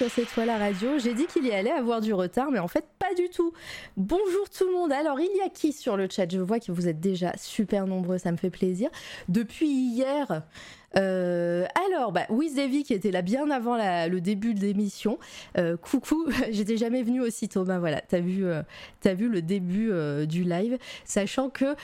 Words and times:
sur 0.00 0.10
cette 0.10 0.28
fois 0.28 0.46
la 0.46 0.56
radio. 0.56 0.98
J'ai 0.98 1.12
dit 1.12 1.26
qu'il 1.26 1.46
y 1.46 1.52
allait 1.52 1.70
avoir 1.70 2.00
du 2.00 2.14
retard, 2.14 2.50
mais 2.50 2.58
en 2.58 2.68
fait 2.68 2.86
pas 2.98 3.12
du 3.14 3.28
tout. 3.28 3.52
Bonjour 3.98 4.48
tout 4.48 4.66
le 4.66 4.72
monde. 4.72 4.92
Alors 4.92 5.20
il 5.20 5.28
y 5.36 5.42
a 5.42 5.50
qui 5.50 5.74
sur 5.74 5.98
le 5.98 6.08
chat? 6.10 6.26
Je 6.32 6.38
vois 6.38 6.58
que 6.58 6.72
vous 6.72 6.88
êtes 6.88 7.00
déjà 7.00 7.34
super 7.36 7.86
nombreux, 7.86 8.16
ça 8.16 8.32
me 8.32 8.38
fait 8.38 8.48
plaisir. 8.48 8.88
Depuis 9.28 9.68
hier, 9.68 10.42
euh, 10.96 11.66
alors, 11.86 12.12
bah, 12.12 12.24
Wiz 12.30 12.54
Davy 12.54 12.82
qui 12.82 12.94
était 12.94 13.10
là 13.10 13.20
bien 13.20 13.50
avant 13.50 13.76
le 13.76 14.20
début 14.20 14.54
de 14.54 14.60
l'émission. 14.60 15.18
Euh, 15.58 15.76
coucou, 15.76 16.26
j'étais 16.50 16.78
jamais 16.78 17.02
venue 17.02 17.20
aussi 17.20 17.50
Thomas. 17.50 17.78
Voilà, 17.78 18.00
t'as 18.00 18.20
vu, 18.20 18.46
euh, 18.46 18.62
vu 19.04 19.28
le 19.28 19.42
début 19.42 19.92
du 20.26 20.44
live, 20.44 20.78
sachant 21.04 21.50
que 21.50 21.76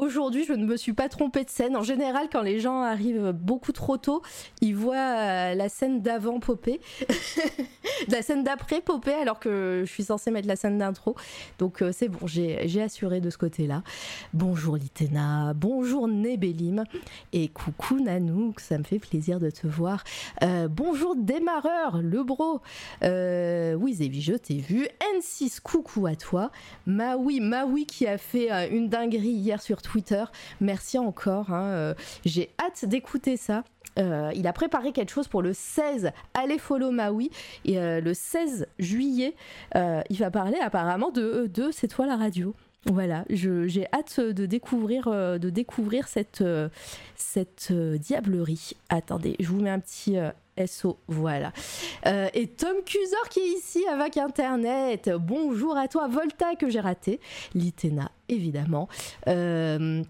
Aujourd'hui, 0.00 0.46
je 0.46 0.54
ne 0.54 0.64
me 0.64 0.78
suis 0.78 0.94
pas 0.94 1.10
trompée 1.10 1.44
de 1.44 1.50
scène. 1.50 1.76
En 1.76 1.82
général, 1.82 2.28
quand 2.32 2.40
les 2.40 2.58
gens 2.58 2.80
arrivent 2.80 3.32
beaucoup 3.32 3.70
trop 3.70 3.98
tôt, 3.98 4.22
ils 4.62 4.74
voient 4.74 4.96
euh, 4.96 5.54
la 5.54 5.68
scène 5.68 6.00
d'avant 6.00 6.40
popper, 6.40 6.80
la 8.08 8.22
scène 8.22 8.42
d'après 8.42 8.80
popper, 8.80 9.12
alors 9.12 9.38
que 9.38 9.82
je 9.84 9.92
suis 9.92 10.04
censée 10.04 10.30
mettre 10.30 10.48
la 10.48 10.56
scène 10.56 10.78
d'intro. 10.78 11.16
Donc 11.58 11.82
euh, 11.82 11.92
c'est 11.92 12.08
bon, 12.08 12.26
j'ai 12.26 12.80
assuré 12.80 13.20
de 13.20 13.28
ce 13.28 13.36
côté-là. 13.36 13.82
Bonjour 14.32 14.78
Litena, 14.78 15.52
bonjour 15.52 16.08
Nebélim, 16.08 16.84
et 17.34 17.48
coucou 17.48 18.00
Nanouk, 18.00 18.60
ça 18.60 18.78
me 18.78 18.84
fait 18.84 19.00
plaisir 19.00 19.38
de 19.38 19.50
te 19.50 19.66
voir. 19.66 20.02
Euh, 20.42 20.66
bonjour 20.68 21.14
Démarreur, 21.14 22.00
le 22.00 22.24
bro. 22.24 22.62
Oui, 23.02 23.92
Zévi, 23.92 24.22
je 24.22 24.32
t'ai 24.32 24.56
vu. 24.56 24.88
N6, 25.18 25.60
coucou 25.60 26.06
à 26.06 26.16
toi. 26.16 26.50
Maui, 26.86 27.40
Maui 27.40 27.84
qui 27.84 28.06
a 28.06 28.16
fait 28.16 28.70
une 28.74 28.88
dinguerie 28.88 29.28
hier 29.28 29.60
sur 29.60 29.82
Twitter. 29.82 29.89
Merci 30.60 30.98
encore. 30.98 31.50
hein, 31.52 31.64
euh, 31.70 31.94
J'ai 32.24 32.50
hâte 32.60 32.84
d'écouter 32.84 33.36
ça. 33.36 33.64
Euh, 33.98 34.30
il 34.34 34.46
a 34.46 34.52
préparé 34.52 34.92
quelque 34.92 35.10
chose 35.10 35.28
pour 35.28 35.42
le 35.42 35.52
16. 35.52 36.10
Allez 36.34 36.58
follow 36.58 36.90
Maui. 36.90 37.30
Et 37.64 37.78
euh, 37.78 38.00
le 38.00 38.14
16 38.14 38.66
juillet, 38.78 39.34
il 39.74 40.16
va 40.18 40.30
parler 40.30 40.58
apparemment 40.60 41.10
de, 41.10 41.50
C'est 41.72 41.88
toi 41.88 42.06
la 42.06 42.16
radio. 42.16 42.54
Voilà, 42.86 43.24
j'ai 43.28 43.86
hâte 43.92 44.20
de 44.20 44.46
découvrir, 44.46 45.10
de 45.10 45.50
découvrir 45.50 46.08
cette, 46.08 46.42
cette 47.14 47.72
diablerie. 47.72 48.72
Attendez, 48.88 49.36
je 49.38 49.48
vous 49.48 49.60
mets 49.60 49.68
un 49.68 49.80
petit 49.80 50.16
Voilà. 51.08 51.52
Euh, 52.06 52.28
et 52.34 52.46
Tom 52.48 52.76
Cusor 52.84 53.28
qui 53.28 53.40
est 53.40 53.58
ici 53.58 53.84
avec 53.86 54.16
Internet. 54.16 55.10
Bonjour 55.18 55.76
à 55.76 55.88
toi, 55.88 56.08
Volta 56.08 56.54
que 56.56 56.68
j'ai 56.68 56.80
raté. 56.80 57.20
Litena, 57.54 58.10
évidemment. 58.28 58.88
Euh, 59.28 60.02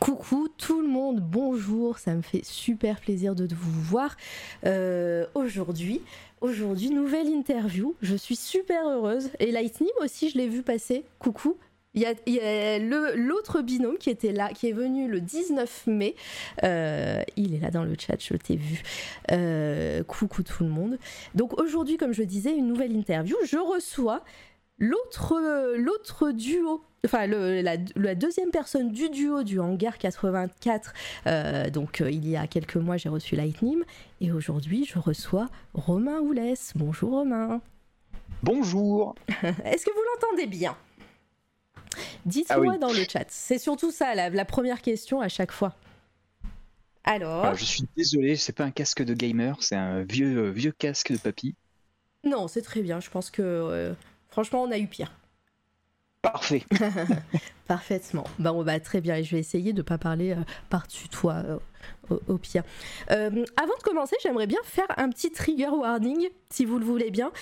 Coucou 0.00 0.48
tout 0.56 0.80
le 0.80 0.88
monde, 0.88 1.20
bonjour, 1.20 1.98
ça 1.98 2.14
me 2.14 2.22
fait 2.22 2.44
super 2.44 2.98
plaisir 2.98 3.34
de 3.34 3.46
vous 3.54 3.82
voir 3.82 4.16
Euh, 4.64 5.26
aujourd'hui. 5.34 6.00
Aujourd'hui, 6.40 6.90
nouvelle 6.90 7.28
interview, 7.28 7.94
je 8.02 8.16
suis 8.16 8.34
super 8.34 8.88
heureuse. 8.88 9.30
Et 9.38 9.52
Lightning 9.52 9.90
aussi, 10.00 10.30
je 10.30 10.38
l'ai 10.38 10.48
vu 10.48 10.62
passer. 10.62 11.04
Coucou. 11.20 11.56
Il 11.94 12.00
y 12.02 12.06
a, 12.06 12.14
il 12.26 12.34
y 12.34 12.40
a 12.40 12.78
le- 12.78 13.14
l'autre 13.16 13.60
binôme 13.60 13.98
qui 13.98 14.08
était 14.08 14.32
là, 14.32 14.48
qui 14.48 14.68
est 14.68 14.72
venu 14.72 15.08
le 15.08 15.20
19 15.20 15.86
mai. 15.86 16.14
Euh, 16.64 17.20
il 17.36 17.54
est 17.54 17.58
là 17.58 17.70
dans 17.70 17.84
le 17.84 17.94
chat, 17.98 18.16
je 18.18 18.34
t'ai 18.34 18.56
vu. 18.56 18.82
Euh, 19.30 20.02
coucou 20.04 20.42
tout 20.42 20.64
le 20.64 20.70
monde. 20.70 20.98
Donc 21.34 21.60
aujourd'hui, 21.60 21.98
comme 21.98 22.12
je 22.14 22.22
disais, 22.22 22.56
une 22.56 22.66
nouvelle 22.66 22.92
interview. 22.96 23.36
Je 23.44 23.58
reçois 23.58 24.24
l'autre 24.78 25.38
l'autre 25.76 26.30
duo 26.32 26.82
enfin 27.04 27.26
le- 27.26 27.60
la, 27.60 27.76
la 27.94 28.14
deuxième 28.14 28.50
personne 28.50 28.90
du 28.90 29.10
duo 29.10 29.42
du 29.42 29.60
hangar 29.60 29.98
84 29.98 30.92
Euh, 31.26 31.68
donc 31.68 32.00
euh, 32.00 32.10
il 32.10 32.26
y 32.28 32.36
a 32.36 32.46
quelques 32.46 32.76
mois 32.76 32.96
j'ai 32.96 33.08
reçu 33.10 33.36
Lightning 33.36 33.80
et 34.20 34.32
aujourd'hui 34.32 34.84
je 34.86 34.98
reçois 34.98 35.48
Romain 35.74 36.20
Oulès 36.20 36.72
bonjour 36.74 37.10
Romain 37.10 37.60
Bonjour. 38.42 39.14
est-ce 39.64 39.84
que 39.86 39.90
vous 39.92 40.02
l'entendez 40.14 40.46
bien? 40.46 40.74
Dites-moi 42.26 42.56
Ah 42.56 42.72
oui. 42.74 42.78
dans 42.78 42.92
le 42.92 43.04
chat 43.08 43.24
c'est 43.28 43.58
surtout 43.58 43.90
ça 43.90 44.14
la, 44.14 44.30
la 44.30 44.44
première 44.44 44.82
question 44.82 45.20
à 45.20 45.28
chaque 45.28 45.52
fois 45.52 45.74
alors 47.04 47.44
Alors, 47.44 47.56
je 47.56 47.64
suis 47.64 47.84
désolé, 47.96 48.36
c'est 48.36 48.52
pas 48.52 48.64
un 48.64 48.70
casque 48.70 49.02
de 49.02 49.12
gamer, 49.12 49.56
c'est 49.60 49.74
un 49.74 50.02
vieux 50.02 50.38
euh, 50.38 50.50
vieux 50.50 50.70
casque 50.70 51.10
de 51.10 51.18
papy. 51.18 51.56
non 52.24 52.46
c'est 52.48 52.62
très 52.62 52.80
bien 52.82 53.00
je 53.00 53.10
pense 53.10 53.30
que 53.30 53.42
euh, 53.42 53.92
franchement 54.28 54.62
on 54.62 54.70
a 54.70 54.78
eu 54.78 54.86
pire 54.86 55.12
Parfait. 56.22 56.62
Parfaitement. 57.66 58.22
Bon, 58.38 58.62
bah, 58.62 58.78
très 58.78 59.00
bien. 59.00 59.16
Et 59.16 59.24
je 59.24 59.32
vais 59.34 59.40
essayer 59.40 59.72
de 59.72 59.78
ne 59.78 59.82
pas 59.82 59.98
parler 59.98 60.30
euh, 60.30 60.36
par-dessus 60.70 61.08
toi, 61.08 61.42
euh, 61.44 61.58
au, 62.10 62.20
au 62.28 62.38
pire. 62.38 62.62
Euh, 63.10 63.44
avant 63.60 63.76
de 63.76 63.82
commencer, 63.82 64.14
j'aimerais 64.22 64.46
bien 64.46 64.60
faire 64.62 64.86
un 64.98 65.08
petit 65.10 65.32
trigger 65.32 65.66
warning, 65.70 66.28
si 66.48 66.64
vous 66.64 66.78
le 66.78 66.84
voulez 66.84 67.10
bien. 67.10 67.32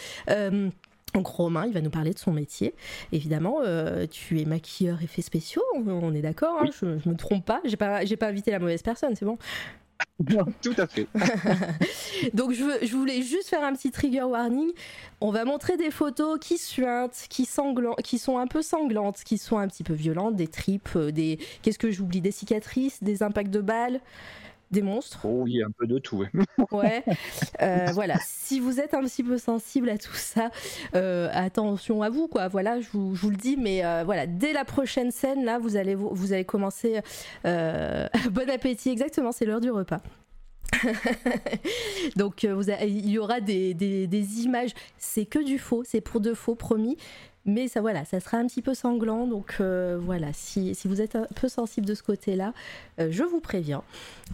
Donc 1.14 1.26
Romain, 1.26 1.66
il 1.66 1.72
va 1.72 1.80
nous 1.80 1.90
parler 1.90 2.12
de 2.12 2.18
son 2.18 2.32
métier. 2.32 2.74
Évidemment, 3.12 3.58
euh, 3.64 4.06
tu 4.10 4.40
es 4.40 4.44
maquilleur 4.44 5.02
effets 5.02 5.22
spéciaux, 5.22 5.62
on, 5.74 5.88
on 5.88 6.14
est 6.14 6.22
d'accord, 6.22 6.56
hein, 6.60 6.64
Oui. 6.66 6.70
je, 6.80 6.98
je 6.98 7.08
me 7.08 7.16
trompe 7.16 7.44
pas. 7.44 7.60
J'ai 7.64 7.76
pas, 7.76 8.00
pas 8.18 8.26
invité 8.28 8.50
la 8.50 8.58
mauvaise 8.58 8.82
personne, 8.82 9.14
c'est 9.16 9.24
bon. 9.24 9.36
Tout 10.62 10.74
à 10.78 10.86
fait. 10.86 11.06
Donc 12.34 12.52
je, 12.52 12.64
veux- 12.64 12.78
je 12.86 12.96
voulais 12.96 13.22
juste 13.22 13.48
faire 13.48 13.62
un 13.64 13.72
petit 13.74 13.90
trigger 13.90 14.22
warning. 14.22 14.70
On 15.20 15.30
va 15.30 15.44
montrer 15.44 15.76
des 15.76 15.90
photos 15.90 16.38
qui 16.40 16.58
suintent, 16.58 17.26
qui, 17.28 17.46
qui 18.04 18.18
sont 18.18 18.38
un 18.38 18.46
peu 18.46 18.62
sanglantes, 18.62 19.22
qui 19.24 19.36
sont 19.38 19.58
un 19.58 19.68
petit 19.68 19.84
peu 19.84 19.92
violentes, 19.94 20.36
des 20.36 20.48
tripes, 20.48 20.88
euh, 20.96 21.10
des... 21.10 21.38
Qu'est-ce 21.62 21.78
que 21.78 21.90
j'oublie 21.90 22.20
Des 22.20 22.30
cicatrices, 22.32 23.02
des 23.02 23.22
impacts 23.22 23.50
de 23.50 23.60
balles, 23.60 24.00
des 24.70 24.82
monstres. 24.82 25.20
Oh, 25.24 25.44
il 25.46 25.56
y 25.56 25.62
a 25.62 25.66
un 25.66 25.70
peu 25.70 25.86
de 25.86 25.98
tout. 25.98 26.18
ouais. 26.18 26.30
Ouais. 26.70 27.04
Euh, 27.62 27.88
voilà. 27.92 28.14
Si 28.24 28.60
vous 28.60 28.78
êtes 28.80 28.94
un 28.94 29.02
petit 29.02 29.22
peu 29.22 29.38
sensible 29.38 29.88
à 29.90 29.98
tout 29.98 30.14
ça, 30.14 30.50
euh, 30.94 31.28
attention 31.32 32.02
à 32.02 32.10
vous, 32.10 32.28
quoi. 32.28 32.48
Voilà, 32.48 32.80
je 32.80 32.88
vous, 32.92 33.14
je 33.14 33.20
vous 33.22 33.30
le 33.30 33.36
dis, 33.36 33.56
mais 33.56 33.84
euh, 33.84 34.02
voilà, 34.04 34.26
dès 34.26 34.52
la 34.52 34.64
prochaine 34.64 35.10
scène, 35.10 35.44
là, 35.44 35.58
vous 35.58 35.76
allez, 35.76 35.94
vous, 35.94 36.10
vous 36.12 36.32
allez 36.32 36.44
commencer. 36.44 37.00
bon 37.44 38.50
appétit, 38.52 38.90
exactement, 38.90 39.32
c'est 39.32 39.44
l'heure 39.44 39.60
du 39.60 39.70
repas. 39.70 40.00
Donc, 42.16 42.44
euh, 42.44 42.54
vous 42.54 42.70
a- 42.70 42.84
il 42.84 43.08
y 43.10 43.18
aura 43.18 43.40
des, 43.40 43.74
des- 43.74 44.06
des 44.06 44.40
images. 44.42 44.70
C'est 44.98 45.26
que 45.26 45.38
du 45.42 45.58
faux, 45.58 45.82
c'est 45.84 46.00
pour 46.00 46.20
de 46.20 46.34
faux, 46.34 46.54
promis. 46.54 46.96
Mais 47.46 47.68
ça, 47.68 47.80
voilà, 47.80 48.04
ça 48.04 48.20
sera 48.20 48.36
un 48.36 48.46
petit 48.46 48.60
peu 48.60 48.74
sanglant. 48.74 49.26
Donc, 49.26 49.56
euh, 49.60 49.98
voilà, 50.00 50.32
si, 50.34 50.74
si 50.74 50.88
vous 50.88 51.00
êtes 51.00 51.16
un 51.16 51.26
peu 51.34 51.48
sensible 51.48 51.86
de 51.86 51.94
ce 51.94 52.02
côté-là, 52.02 52.52
euh, 52.98 53.08
je 53.10 53.22
vous 53.22 53.40
préviens. 53.40 53.82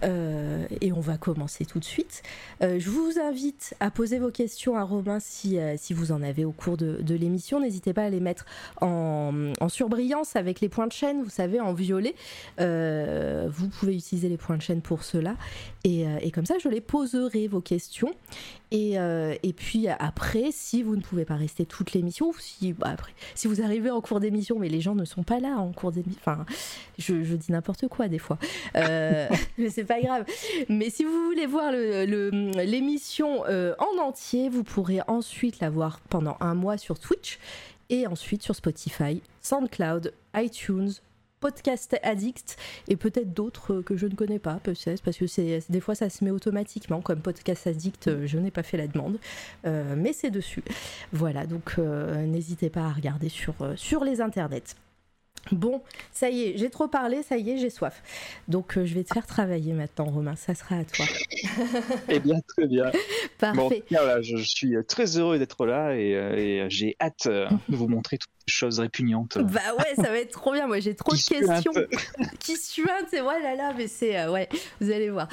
Euh, 0.03 0.67
et 0.81 0.93
on 0.93 1.01
va 1.01 1.17
commencer 1.17 1.65
tout 1.65 1.79
de 1.79 1.85
suite. 1.85 2.23
Je 2.61 2.91
vous 2.91 3.19
invite 3.19 3.75
à 3.81 3.91
poser 3.91 4.19
vos 4.19 4.31
questions 4.31 4.77
à 4.77 4.83
Romain 4.83 5.21
si, 5.21 5.59
si 5.79 5.95
vous 5.95 6.13
en 6.13 6.23
avez 6.23 6.45
au 6.45 6.53
cours 6.53 6.77
de, 6.77 7.15
l'émission. 7.15 7.61
N'hésitez 7.61 7.95
pas 7.95 8.05
à 8.05 8.11
les 8.11 8.21
mettre 8.21 8.45
en, 8.83 9.53
en 9.59 9.69
surbrillance 9.69 10.37
avec 10.37 10.61
les 10.61 10.69
points 10.69 10.87
de 10.87 10.93
chaîne, 10.93 11.23
vous 11.23 11.31
savez, 11.31 11.61
en 11.61 11.73
violet. 11.73 12.15
Vous 12.59 13.69
pouvez 13.69 13.95
utiliser 13.95 14.29
les 14.29 14.37
points 14.37 14.57
de 14.57 14.63
chaîne 14.63 14.83
pour 14.83 15.03
cela. 15.05 15.37
Et, 15.85 16.05
et 16.21 16.31
comme 16.31 16.47
ça, 16.47 16.57
je 16.63 16.69
les 16.69 16.83
poserai 16.83 17.47
vos 17.49 17.61
questions. 17.61 18.13
Et, 18.73 18.95
et 18.95 19.53
puis 19.55 19.89
après, 19.89 20.51
si 20.51 20.83
vous 20.83 20.97
ne 20.97 21.03
pouvez 21.03 21.25
pas 21.25 21.37
rester 21.37 21.65
toute 21.65 21.93
l'émission, 21.93 22.29
ou 22.29 22.35
si, 22.39 22.75
bah, 22.75 22.96
après, 22.97 23.13
si 23.35 23.47
vous 23.49 23.63
arrivez 23.63 23.91
en 23.91 24.01
cours 24.01 24.21
d'émission, 24.21 24.59
mais 24.59 24.69
les 24.69 24.81
gens 24.81 24.95
ne 24.95 25.05
sont 25.05 25.23
pas 25.23 25.39
là 25.41 25.57
en 25.59 25.71
cours 25.73 25.93
d'émission, 25.93 26.19
enfin, 26.25 26.45
je, 26.99 27.23
je 27.23 27.35
dis 27.37 27.53
n'importe 27.53 27.87
quoi 27.89 28.09
des 28.09 28.19
fois. 28.19 28.39
Euh, 28.75 29.29
mais 29.59 29.71
c'est 29.71 29.85
pas 29.85 30.01
grave. 30.01 30.25
Mais 30.69 30.91
si 30.91 31.05
vous 31.05 31.25
voulez 31.27 31.47
voir 31.47 31.71
le- 31.73 32.05
le- 32.07 32.31
l'émission 32.65 33.45
euh, 33.47 33.75
en 33.79 34.03
entier, 34.03 34.49
vous 34.49 34.65
pourrez 34.65 35.01
ensuite 35.07 35.61
la 35.61 35.71
voir 35.71 36.01
pendant 36.09 36.37
un 36.41 36.55
mois 36.55 36.79
sur 36.79 36.99
Twitch 36.99 37.39
et 37.91 38.07
ensuite 38.07 38.43
sur 38.43 38.55
Spotify, 38.57 39.21
SoundCloud, 39.43 40.13
iTunes, 40.35 40.91
Podcast 41.47 41.97
Addict 42.03 42.57
et 42.89 42.97
peut-être 42.97 43.33
d'autres 43.33 43.81
que 43.81 43.97
je 43.97 44.09
ne 44.09 44.17
connais 44.17 44.41
pas, 44.41 44.55
peut-être 44.65 45.01
parce 45.01 45.17
que 45.17 45.29
c'est 45.29 45.61
des 45.69 45.79
fois 45.79 45.95
ça 45.95 46.11
se 46.11 46.25
met 46.25 46.33
automatiquement 46.33 47.01
comme 47.01 47.21
Podcast 47.21 47.69
Addict, 47.69 48.27
je 48.27 48.39
n'ai 48.39 48.51
pas 48.51 48.65
fait 48.65 48.77
la 48.77 48.89
demande, 48.89 49.21
euh, 49.65 49.95
mais 49.97 50.13
c'est 50.13 50.33
dessus. 50.33 50.65
Voilà, 51.13 51.47
donc 51.47 51.77
euh, 51.79 52.27
n'hésitez 52.27 52.69
pas 52.69 52.81
à 52.81 52.91
regarder 52.91 53.29
sur, 53.29 53.55
euh, 53.61 53.77
sur 53.77 54.03
les 54.03 54.21
internets. 54.21 54.75
Bon, 55.53 55.83
ça 56.11 56.31
y 56.31 56.43
est, 56.43 56.59
j'ai 56.59 56.69
trop 56.69 56.89
parlé, 56.89 57.23
ça 57.23 57.37
y 57.37 57.51
est, 57.51 57.59
j'ai 57.59 57.71
soif. 57.71 58.03
Donc 58.49 58.77
euh, 58.77 58.85
je 58.85 58.95
vais 58.95 59.05
te 59.05 59.15
faire 59.15 59.29
travailler 59.29 59.73
maintenant, 59.73 60.07
Romain, 60.07 60.35
ça 60.35 60.57
sera 60.57 60.79
à 60.79 60.85
toi. 60.85 61.07
Eh 62.09 62.19
bien, 62.19 62.41
très 62.49 62.67
bien. 62.67 62.91
Parfait. 63.39 63.85
voilà, 63.89 64.21
je, 64.21 64.37
je 64.37 64.43
suis 64.43 64.75
très 64.89 65.17
heureux 65.17 65.39
d'être 65.39 65.65
là 65.65 65.95
et, 65.97 66.11
et 66.11 66.67
j'ai 66.71 66.97
hâte 67.01 67.29
de 67.29 67.77
vous 67.77 67.87
montrer 67.87 68.19
tout. 68.19 68.27
Choses 68.49 68.79
répugnantes. 68.79 69.39
Bah 69.39 69.61
ouais, 69.79 69.95
ça 69.97 70.11
va 70.11 70.19
être 70.19 70.33
trop 70.33 70.53
bien. 70.53 70.67
Moi, 70.67 70.79
j'ai 70.81 70.95
trop 70.95 71.13
de 71.13 71.17
questions 71.17 71.73
qui 72.39 72.57
suintent. 72.57 73.13
Et 73.13 73.21
voilà, 73.21 73.55
là, 73.57 73.75
mais 73.77 73.89
c'est 73.89 74.27
ouais, 74.29 74.49
vous 74.81 74.91
allez 74.91 75.11
voir. 75.11 75.29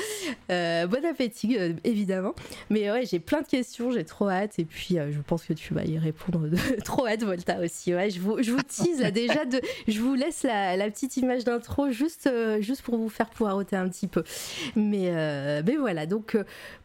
bon 0.49 1.05
appétit, 1.05 1.57
évidemment. 1.83 2.33
Mais 2.69 2.91
ouais, 2.91 3.05
j'ai 3.05 3.19
plein 3.19 3.41
de 3.41 3.47
questions. 3.47 3.91
J'ai 3.91 4.03
trop 4.03 4.29
hâte. 4.29 4.57
Et 4.57 4.65
puis, 4.65 4.95
je 4.95 5.19
pense 5.25 5.43
que 5.43 5.53
tu 5.53 5.73
vas 5.73 5.85
y 5.85 5.97
répondre. 5.97 6.49
trop 6.83 7.07
hâte, 7.07 7.23
Volta 7.23 7.59
aussi. 7.59 7.93
Ouais, 7.93 8.09
je 8.09 8.19
vous, 8.19 8.41
je 8.41 8.51
vous 8.51 8.61
tease 8.63 9.01
là 9.01 9.11
déjà. 9.11 9.45
De, 9.45 9.61
je 9.87 9.99
vous 9.99 10.15
laisse 10.15 10.43
la, 10.43 10.75
la 10.75 10.89
petite 10.89 11.17
image 11.17 11.43
d'intro 11.43 11.91
juste, 11.91 12.29
juste 12.61 12.81
pour 12.81 12.97
vous 12.97 13.09
faire 13.09 13.29
poireauter 13.29 13.75
un 13.75 13.87
petit 13.89 14.07
peu. 14.07 14.23
Mais, 14.75 15.11
mais 15.63 15.75
voilà. 15.75 16.05
Donc, 16.07 16.35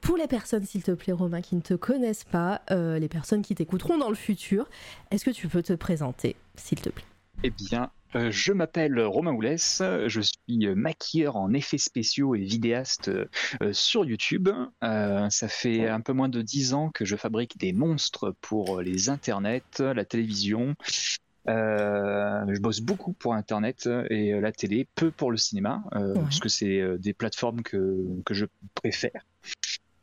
pour 0.02 0.16
les 0.16 0.26
personnes, 0.26 0.64
s'il 0.64 0.82
te 0.82 0.90
plaît, 0.90 1.12
Romain, 1.14 1.40
qui 1.40 1.56
ne 1.56 1.62
te 1.62 1.74
connaissent 1.74 2.24
pas, 2.24 2.60
les 2.70 3.08
personnes 3.08 3.40
qui 3.42 3.54
t'écouteront 3.54 3.96
dans 3.96 4.10
le 4.10 4.14
futur, 4.14 4.68
est-ce 5.10 5.24
que 5.24 5.30
tu 5.30 5.48
peux 5.48 5.62
te 5.62 5.72
présenter, 5.72 6.17
s'il 6.56 6.80
te 6.80 6.90
plaît 6.90 7.04
Eh 7.44 7.50
bien, 7.50 7.90
euh, 8.16 8.30
je 8.30 8.52
m'appelle 8.52 8.98
Romain 9.00 9.32
Oulès, 9.32 9.82
je 10.06 10.20
suis 10.20 10.66
maquilleur 10.74 11.36
en 11.36 11.52
effets 11.52 11.78
spéciaux 11.78 12.34
et 12.34 12.40
vidéaste 12.40 13.08
euh, 13.08 13.72
sur 13.72 14.04
YouTube. 14.04 14.48
Euh, 14.82 15.28
ça 15.30 15.48
fait 15.48 15.88
un 15.88 16.00
peu 16.00 16.12
moins 16.12 16.28
de 16.28 16.40
dix 16.40 16.72
ans 16.74 16.90
que 16.90 17.04
je 17.04 17.16
fabrique 17.16 17.58
des 17.58 17.72
monstres 17.72 18.34
pour 18.40 18.80
les 18.80 19.08
internets, 19.10 19.62
la 19.78 20.04
télévision. 20.04 20.74
je 21.46 22.60
bosse 22.60 22.80
beaucoup 22.80 23.12
pour 23.12 23.34
Internet 23.34 23.88
et 24.10 24.32
la 24.40 24.52
télé, 24.52 24.88
peu 24.94 25.10
pour 25.10 25.30
le 25.30 25.36
cinéma, 25.36 25.82
parce 25.92 26.40
que 26.40 26.48
c'est 26.48 26.98
des 26.98 27.12
plateformes 27.12 27.62
que, 27.62 28.06
que 28.24 28.34
je 28.34 28.46
préfère. 28.74 29.24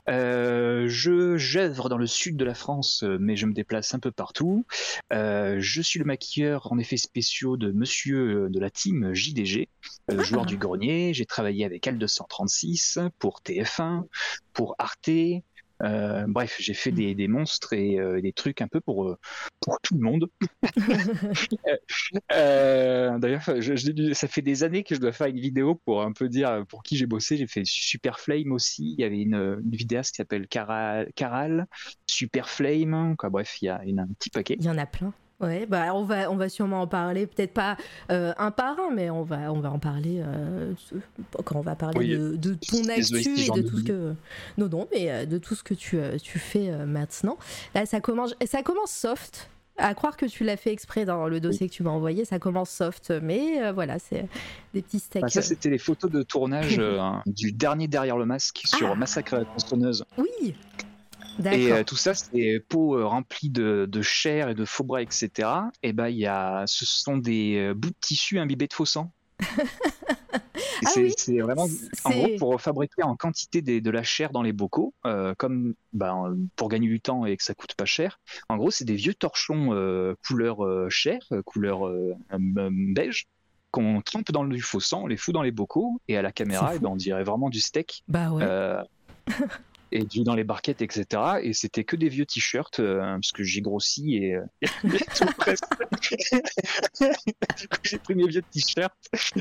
Euh, 0.07 0.87
je 0.87 1.37
j'œuvre 1.37 1.89
dans 1.89 1.97
le 1.97 2.07
sud 2.07 2.37
de 2.37 2.45
la 2.45 2.53
France, 2.53 3.03
mais 3.19 3.35
je 3.35 3.45
me 3.45 3.53
déplace 3.53 3.93
un 3.93 3.99
peu 3.99 4.11
partout. 4.11 4.65
Euh, 5.13 5.57
je 5.59 5.81
suis 5.81 5.99
le 5.99 6.05
maquilleur 6.05 6.71
en 6.71 6.77
effets 6.77 6.97
spéciaux 6.97 7.57
de 7.57 7.71
Monsieur 7.71 8.49
de 8.49 8.59
la 8.59 8.69
team 8.69 9.13
JDG, 9.13 9.69
euh, 10.11 10.23
joueur 10.23 10.43
ah. 10.43 10.47
du 10.47 10.57
grenier. 10.57 11.13
J'ai 11.13 11.25
travaillé 11.25 11.65
avec 11.65 11.87
L236 11.87 13.09
pour 13.19 13.41
TF1, 13.43 14.03
pour 14.53 14.75
Arte, 14.77 15.09
euh, 15.83 16.25
bref, 16.27 16.55
j'ai 16.59 16.73
fait 16.73 16.91
des, 16.91 17.15
des, 17.15 17.27
monstres 17.27 17.73
et 17.73 17.99
euh, 17.99 18.21
des 18.21 18.33
trucs 18.33 18.61
un 18.61 18.67
peu 18.67 18.79
pour, 18.79 19.09
euh, 19.09 19.17
pour 19.59 19.79
tout 19.81 19.95
le 19.95 20.01
monde. 20.01 20.29
D'ailleurs, 22.29 23.43
ça 23.43 24.27
fait 24.27 24.41
des 24.41 24.63
années 24.63 24.83
que 24.83 24.95
je 24.95 24.99
dois 24.99 25.11
faire 25.11 25.27
une 25.27 25.39
vidéo 25.39 25.75
pour 25.85 26.01
un 26.01 26.13
peu 26.13 26.29
dire 26.29 26.65
pour 26.69 26.83
qui 26.83 26.97
j'ai 26.97 27.05
bossé. 27.05 27.37
J'ai 27.37 27.47
fait 27.47 27.65
Super 27.65 28.19
Flame 28.19 28.51
aussi. 28.51 28.95
Il 28.97 29.01
y 29.01 29.03
avait 29.03 29.21
une, 29.21 29.35
une 29.35 29.75
vidéaste 29.75 30.11
qui 30.11 30.17
s'appelle 30.17 30.47
Caral, 30.47 31.11
Caral, 31.15 31.67
Super 32.07 32.49
Flame. 32.49 33.15
Quoi, 33.17 33.29
bref, 33.29 33.57
il 33.61 33.65
y 33.65 33.69
a 33.69 33.83
une, 33.83 33.99
un 33.99 34.07
petit 34.19 34.29
paquet. 34.29 34.55
Il 34.59 34.65
y 34.65 34.69
en 34.69 34.77
a 34.77 34.85
plein. 34.85 35.13
Ouais, 35.41 35.65
bah 35.65 35.93
on 35.93 36.03
va, 36.03 36.31
on 36.31 36.37
va 36.37 36.47
sûrement 36.47 36.81
en 36.81 36.87
parler, 36.87 37.27
peut-être 37.27 37.53
pas 37.53 37.75
euh, 38.09 38.33
un 38.37 38.51
par 38.51 38.79
un, 38.79 38.91
mais 38.91 39.09
on 39.09 39.23
va, 39.23 39.51
on 39.51 39.59
va 39.59 39.69
en 39.69 39.79
parler 39.79 40.21
euh, 40.23 40.73
quand 41.43 41.57
on 41.57 41.61
va 41.61 41.75
parler 41.75 42.15
de, 42.15 42.35
de, 42.37 42.53
ton 42.53 42.87
actu 42.87 43.37
et 43.41 43.49
de 43.49 43.61
tout 43.67 43.79
ce 43.79 43.83
que. 43.83 44.13
Non, 44.57 44.69
non, 44.69 44.87
mais 44.93 45.11
euh, 45.11 45.25
de 45.25 45.37
tout 45.37 45.53
ce 45.53 45.63
que 45.63 45.73
tu, 45.73 45.99
tu 46.23 46.39
fais 46.39 46.71
maintenant. 46.85 47.37
Là, 47.73 47.85
ça 47.85 47.99
commence, 47.99 48.33
ça 48.45 48.63
commence 48.63 48.91
soft. 48.91 49.49
À 49.77 49.93
croire 49.93 50.15
que 50.15 50.25
tu 50.25 50.45
l'as 50.45 50.55
fait 50.55 50.71
exprès 50.71 51.03
dans 51.03 51.27
le 51.27 51.41
dossier 51.41 51.67
que 51.67 51.73
tu 51.73 51.83
m'as 51.83 51.89
envoyé, 51.89 52.23
ça 52.23 52.39
commence 52.39 52.69
soft, 52.69 53.11
mais 53.21 53.73
voilà, 53.73 53.99
c'est 53.99 54.25
des 54.73 54.81
petits 54.81 54.99
steaks. 54.99 55.21
Bah, 55.21 55.27
ça, 55.27 55.41
c'était 55.41 55.69
les 55.69 55.77
photos 55.77 56.09
de 56.09 56.23
tournage 56.23 56.81
du 57.25 57.51
dernier 57.51 57.89
Derrière 57.89 58.17
le 58.17 58.25
masque 58.25 58.61
sur 58.63 58.91
ah. 58.91 58.95
Massacre 58.95 59.33
à 59.33 59.39
la 59.39 59.45
tronçonneuse. 59.45 60.05
Oui, 60.17 60.55
et 61.43 61.71
euh, 61.71 61.83
tout 61.83 61.95
ça, 61.95 62.13
c'est 62.13 62.31
des 62.31 62.59
pots 62.59 62.97
euh, 62.97 63.05
remplis 63.05 63.49
de, 63.49 63.87
de, 63.89 64.01
chair 64.01 64.49
et 64.49 64.55
de 64.55 64.65
faux 64.65 64.83
bras, 64.83 65.01
etc. 65.01 65.49
Et 65.83 65.93
ben, 65.93 66.07
il 66.07 66.17
y 66.17 66.27
a, 66.27 66.63
ce 66.67 66.85
sont 66.85 67.17
des 67.17 67.57
euh, 67.57 67.73
bouts 67.73 67.89
de 67.89 67.95
tissu 67.99 68.39
imbibés 68.39 68.67
de 68.67 68.73
faux 68.73 68.85
sang. 68.85 69.11
ah 69.41 70.89
c'est 71.17 71.39
vraiment, 71.39 71.67
en 72.05 72.09
gros, 72.11 72.29
pour 72.39 72.61
fabriquer 72.61 73.03
en 73.03 73.15
quantité 73.17 73.61
de 73.61 73.89
la 73.89 74.03
chair 74.03 74.31
dans 74.31 74.41
les 74.41 74.53
bocaux, 74.53 74.93
comme 75.37 75.73
ben, 75.91 76.37
pour 76.55 76.69
gagner 76.69 76.87
du 76.87 77.01
temps 77.01 77.25
et 77.25 77.35
que 77.35 77.43
ça 77.43 77.53
coûte 77.53 77.75
pas 77.75 77.85
cher. 77.85 78.21
En 78.47 78.55
gros, 78.55 78.71
c'est 78.71 78.85
des 78.85 78.95
vieux 78.95 79.13
torchons 79.13 80.15
couleur 80.25 80.89
chair, 80.89 81.19
couleur 81.43 81.91
beige, 82.39 83.27
qu'on 83.71 84.01
trempe 84.01 84.31
dans 84.31 84.45
du 84.45 84.61
faux 84.61 84.79
sang, 84.79 85.03
on 85.03 85.07
les 85.07 85.17
fout 85.17 85.33
dans 85.33 85.43
les 85.43 85.51
bocaux, 85.51 85.99
et 86.07 86.15
à 86.15 86.21
la 86.21 86.31
caméra, 86.31 86.73
et 86.73 86.79
ben, 86.79 86.87
on 86.87 86.95
dirait 86.95 87.25
vraiment 87.25 87.49
du 87.49 87.59
steak. 87.59 88.03
Bah 88.07 88.31
ouais. 88.31 88.45
et 89.91 90.03
du 90.03 90.23
dans 90.23 90.35
les 90.35 90.43
barquettes, 90.43 90.81
etc. 90.81 91.05
Et 91.43 91.53
c'était 91.53 91.83
que 91.83 91.95
des 91.95 92.09
vieux 92.09 92.25
t-shirts, 92.25 92.79
euh, 92.79 92.99
parce 92.99 93.31
que 93.31 93.43
j'ai 93.43 93.61
grossi 93.61 94.15
et, 94.15 94.35
euh, 94.35 94.43
tout 95.15 95.25
presque. 95.37 95.63
j'ai 97.83 97.97
pris 97.99 98.15
mes 98.15 98.27
vieux 98.27 98.41
t-shirts 98.51 98.93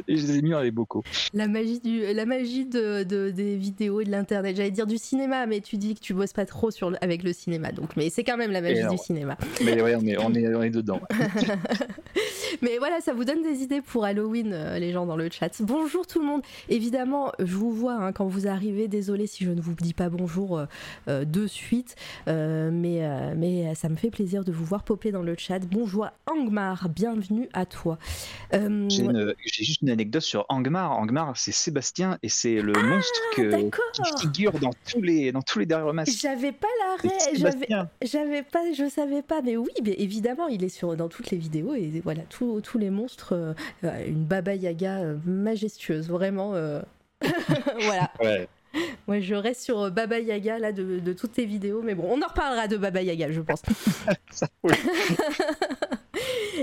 et 0.07 0.17
je 0.17 0.27
les 0.27 0.39
ai 0.39 0.43
mis 0.43 0.51
dans 0.51 0.61
les 0.61 0.71
bocaux. 0.71 1.03
La 1.33 1.49
magie, 1.49 1.81
du, 1.81 2.01
la 2.13 2.27
magie 2.27 2.67
de, 2.67 3.03
des 3.03 3.57
vidéos 3.57 4.01
et 4.01 4.05
de 4.05 4.11
l'internet. 4.11 4.57
J'allais 4.57 4.71
dire 4.71 4.87
du 4.87 4.99
cinéma, 4.99 5.47
mais 5.47 5.61
tu 5.61 5.77
dis 5.77 5.95
que 5.95 6.01
tu 6.01 6.15
bosses 6.15 6.33
pas 6.33 6.47
trop 6.47 6.71
sur 6.71 6.97
avec 7.01 7.23
le 7.23 7.33
cinéma, 7.33 7.73
donc 7.73 7.97
mais 7.97 8.11
c'est 8.11 8.25
quand 8.25 8.37
même 8.37 8.51
la 8.51 8.61
magie 8.61 8.87
du 8.89 8.99
cinéma. 8.99 9.37
Mais 9.65 9.81
ouais, 9.81 9.97
on 9.97 10.07
est, 10.07 10.19
on 10.19 10.35
est, 10.35 10.55
on 10.55 10.63
est 10.63 10.71
dedans. 10.71 11.01
mais 12.63 12.79
voilà, 12.79 13.01
ça 13.01 13.13
vous 13.13 13.25
donne 13.25 13.43
des 13.43 13.63
idées 13.63 13.81
pour 13.81 14.05
Halloween, 14.05 14.53
euh, 14.53 14.79
les 14.79 14.93
gens 14.93 15.07
dans 15.07 15.17
le 15.17 15.29
chat. 15.31 15.51
Bonjour 15.63 16.07
tout 16.07 16.21
le 16.21 16.27
monde. 16.27 16.43
Évidemment, 16.69 17.33
je 17.39 17.55
vous 17.57 17.73
vois 17.73 17.95
hein, 17.95 18.13
quand 18.13 18.27
vous 18.27 18.47
arrivez. 18.47 18.89
Désolé 18.89 19.27
si 19.27 19.45
je 19.45 19.51
ne 19.51 19.61
vous 19.61 19.75
dis 19.75 19.95
pas 19.95 20.09
bonjour 20.09 20.34
euh, 20.43 20.67
euh, 21.09 21.25
de 21.25 21.47
suite. 21.47 21.97
Euh, 22.29 22.71
mais, 22.73 23.03
mais 23.37 23.75
ça 23.75 23.89
me 23.89 23.97
fait 23.97 24.11
plaisir 24.11 24.45
de 24.45 24.53
vous 24.53 24.65
voir 24.65 24.83
popper 24.83 25.13
dans 25.13 25.23
le 25.23 25.35
chat. 25.37 25.61
Bonjour 25.61 26.09
Angmar, 26.27 26.89
bienvenue 26.89 27.49
à 27.53 27.67
toi. 27.67 27.99
J'ai 28.53 29.65
juste 29.65 29.83
une 29.83 29.91
anecdote 29.91 30.23
sur 30.23 30.47
Angmar. 30.49 30.93
Angmar, 30.93 31.37
c'est 31.37 31.53
Sébastien 31.53 32.19
et 32.23 32.29
c'est 32.29 32.61
le 32.61 32.73
ah, 32.77 32.83
monstre 32.83 33.21
que, 33.37 33.71
qui 33.71 34.21
figure 34.21 34.53
dans 34.59 34.73
tous 34.91 35.03
les, 35.03 35.33
dans 35.33 35.43
tous 35.43 35.59
les 35.59 35.67
derrière 35.67 35.93
masques. 35.93 36.19
J'avais 36.21 36.53
pas 36.53 36.69
l'arrêt, 36.81 37.19
j'avais 38.03 38.43
pas, 38.43 38.61
je 38.77 38.89
savais 38.89 39.23
pas, 39.23 39.43
mais 39.43 39.57
oui, 39.57 39.71
mais 39.83 39.95
évidemment, 39.99 40.49
il 40.49 40.65
est 40.65 40.69
sur, 40.69 40.97
dans 40.97 41.09
toutes 41.09 41.31
les 41.31 41.39
vidéos 41.39 41.75
et 41.75 42.01
voilà, 42.03 42.23
tous, 42.29 42.61
tous 42.61 42.79
les 42.79 42.91
monstres, 42.91 43.55
une 43.83 44.25
Baba 44.25 44.55
Yaga 44.55 45.15
majestueuse, 45.25 46.09
vraiment. 46.09 46.53
voilà. 47.81 48.11
Ouais. 48.21 48.49
Moi, 49.07 49.21
je 49.21 49.35
reste 49.35 49.63
sur 49.63 49.81
euh, 49.81 49.91
Baba 49.91 50.19
Yaga 50.19 50.59
là 50.59 50.73
de, 50.73 51.13
toutes 51.13 51.33
tes 51.33 51.45
vidéos, 51.47 51.83
mais 51.83 51.95
bon, 51.95 52.07
on 52.09 52.23
en 52.23 52.27
reparlera 52.27 52.69
de 52.69 52.77
Baba 52.77 53.03
Yaga, 53.03 53.31
je 53.31 53.41
pense. 53.41 53.63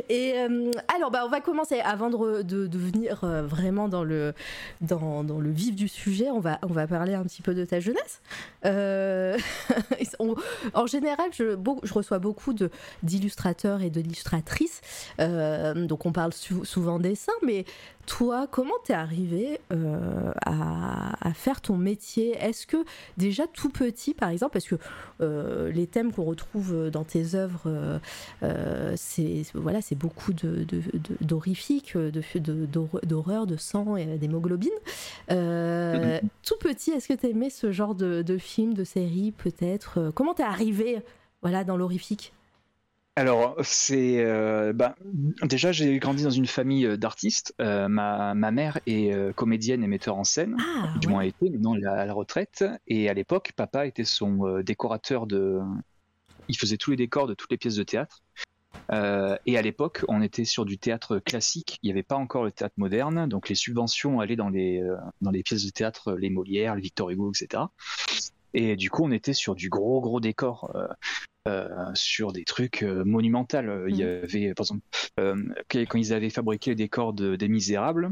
Et 0.09 0.33
euh, 0.37 0.71
alors, 0.95 1.11
bah, 1.11 1.23
on 1.25 1.29
va 1.29 1.41
commencer 1.41 1.79
avant 1.79 2.09
de, 2.09 2.41
de, 2.43 2.77
venir 2.77 3.23
euh, 3.23 3.41
vraiment 3.43 3.89
dans 3.89 4.03
le, 4.03 4.33
dans, 4.79 5.23
dans, 5.23 5.39
le 5.39 5.49
vif 5.51 5.75
du 5.75 5.87
sujet. 5.87 6.29
On 6.31 6.39
va, 6.39 6.59
on 6.63 6.73
va 6.73 6.87
parler 6.87 7.13
un 7.13 7.23
petit 7.23 7.41
peu 7.41 7.53
de 7.53 7.65
ta 7.65 7.79
jeunesse. 7.79 8.21
en 10.73 10.85
général, 10.87 11.29
je, 11.33 11.57
je, 11.83 11.93
reçois 11.93 12.19
beaucoup 12.19 12.53
d'illustrateurs 13.03 13.81
et 13.81 13.89
d'illustratrices. 13.89 14.81
donc, 15.17 16.05
on 16.05 16.11
parle 16.11 16.31
souvent 16.33 16.99
dessin, 16.99 17.33
mais 17.45 17.65
toi, 18.05 18.47
comment 18.49 18.73
t'es 18.83 18.93
arrivé 18.93 19.59
euh, 19.71 20.31
à, 20.45 21.33
faire 21.33 21.61
ton 21.61 21.77
métier? 21.77 22.35
Est-ce 22.37 22.67
que 22.67 22.77
déjà 23.17 23.47
tout 23.47 23.69
petit, 23.69 24.13
par 24.13 24.29
exemple, 24.29 24.53
parce 24.53 24.67
que 24.67 24.75
euh, 25.21 25.71
les 25.71 25.87
thèmes 25.87 26.11
qu'on 26.11 26.23
retrouve 26.23 26.89
dans 26.89 27.03
tes 27.03 27.35
œuvres, 27.35 27.99
euh, 28.43 28.93
c'est 28.95 29.43
voilà, 29.53 29.81
c'est 29.81 29.95
beaucoup 29.95 30.33
d'horrifiques, 31.21 31.95
de, 31.97 32.65
d'horreur, 33.05 33.47
de, 33.47 33.55
sang 33.57 33.95
et 33.95 34.17
d'hémoglobine. 34.17 34.69
Mm-hmm. 35.29 36.21
tout 36.43 36.57
petit, 36.59 36.91
est-ce 36.91 37.07
que 37.07 37.13
t'aimais 37.13 37.49
ce 37.49 37.71
genre 37.71 37.95
de, 37.95 38.21
de 38.21 38.37
film, 38.37 38.73
de 38.73 38.83
série, 38.83 39.31
peut-être? 39.31 40.11
Comment 40.15 40.33
t'es 40.33 40.43
arrivé, 40.43 41.01
voilà, 41.41 41.63
dans 41.63 41.77
l'horrifique? 41.77 42.33
Alors, 43.21 43.55
c'est. 43.61 44.25
Euh, 44.25 44.73
bah, 44.73 44.95
déjà, 45.43 45.71
j'ai 45.71 45.99
grandi 45.99 46.23
dans 46.23 46.31
une 46.31 46.47
famille 46.47 46.87
euh, 46.87 46.97
d'artistes. 46.97 47.53
Euh, 47.61 47.87
ma, 47.87 48.33
ma, 48.33 48.49
mère 48.49 48.79
est 48.87 49.13
comédienne 49.35 49.83
et 49.83 49.87
metteur 49.87 50.17
en 50.17 50.23
scène, 50.23 50.57
ah, 50.59 50.91
du 50.99 51.07
moins 51.07 51.21
était, 51.21 51.51
maintenant 51.51 51.75
elle 51.75 51.83
est 51.83 51.87
à 51.87 52.05
la 52.07 52.13
retraite. 52.13 52.65
Et 52.87 53.09
à 53.09 53.13
l'époque, 53.13 53.51
papa 53.55 53.85
était 53.85 54.05
son 54.05 54.61
décorateur 54.61 55.27
de. 55.27 55.59
Il 56.47 56.57
faisait 56.57 56.77
tous 56.77 56.89
les 56.89 56.97
décors 56.97 57.27
de 57.27 57.35
toutes 57.35 57.51
les 57.51 57.57
pièces 57.57 57.75
de 57.75 57.83
théâtre. 57.83 58.23
et 58.91 59.57
à 59.57 59.61
l'époque, 59.61 60.03
on 60.07 60.23
était 60.23 60.45
sur 60.45 60.65
du 60.65 60.79
théâtre 60.79 61.19
classique. 61.19 61.77
Il 61.83 61.87
n'y 61.87 61.91
avait 61.91 62.01
pas 62.01 62.15
encore 62.15 62.43
le 62.43 62.51
théâtre 62.51 62.73
moderne, 62.77 63.29
donc 63.29 63.49
les 63.49 63.55
subventions 63.55 64.19
allaient 64.19 64.35
dans 64.35 64.49
les 64.49 64.81
dans 65.21 65.31
les 65.31 65.43
pièces 65.43 65.63
de 65.63 65.69
théâtre, 65.69 66.13
les 66.13 66.31
Molières, 66.31 66.73
les 66.73 66.81
Victor 66.81 67.11
Hugo, 67.11 67.31
etc. 67.31 67.65
Et 68.53 68.75
du 68.75 68.89
coup, 68.89 69.03
on 69.05 69.11
était 69.11 69.33
sur 69.33 69.55
du 69.55 69.69
gros 69.69 70.01
gros 70.01 70.19
décor. 70.19 70.71
Euh, 70.75 70.87
sur 71.93 72.31
des 72.31 72.43
trucs 72.43 72.83
euh, 72.83 73.03
monumentaux. 73.03 73.87
Il 73.87 73.95
y 73.95 74.03
mm. 74.03 74.23
avait, 74.23 74.53
par 74.53 74.63
exemple, 74.63 74.81
euh, 75.19 75.35
quand 75.69 75.97
ils 75.97 76.13
avaient 76.13 76.29
fabriqué 76.29 76.71
le 76.71 76.75
décor 76.75 77.13
des 77.13 77.47
Misérables, 77.47 78.09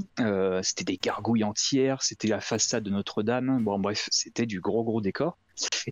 c'était 0.62 0.86
des 0.86 0.98
gargouilles 0.98 1.44
entières, 1.44 2.02
c'était 2.02 2.28
la 2.28 2.42
façade 2.42 2.84
de 2.84 2.90
Notre-Dame. 2.90 3.64
Bon, 3.64 3.80
bref, 3.80 4.08
c'était 4.12 4.46
du 4.46 4.60
gros 4.60 4.84
gros 4.84 5.02
décor. 5.02 5.38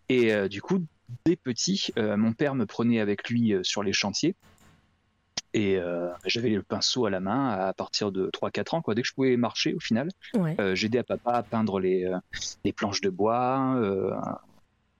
Et 0.09 0.31
du 0.49 0.61
coup, 0.61 0.79
dès 1.25 1.35
petit, 1.35 1.91
mon 1.97 2.33
père 2.33 2.55
me 2.55 2.65
prenait 2.65 2.99
avec 2.99 3.29
lui 3.29 3.53
sur 3.63 3.83
les 3.83 3.93
chantiers. 3.93 4.35
Et 5.53 5.79
j'avais 6.25 6.49
le 6.49 6.63
pinceau 6.63 7.05
à 7.05 7.09
la 7.09 7.19
main 7.19 7.49
à 7.49 7.73
partir 7.73 8.11
de 8.11 8.29
3-4 8.29 8.75
ans, 8.75 8.81
quoi. 8.81 8.95
Dès 8.95 9.01
que 9.01 9.07
je 9.07 9.13
pouvais 9.13 9.37
marcher, 9.37 9.73
au 9.73 9.79
final, 9.79 10.09
j'aidais 10.73 10.99
à 10.99 11.03
papa 11.03 11.31
à 11.31 11.43
peindre 11.43 11.79
les, 11.79 12.09
les 12.63 12.73
planches 12.73 13.01
de 13.01 13.09
bois. 13.09 13.79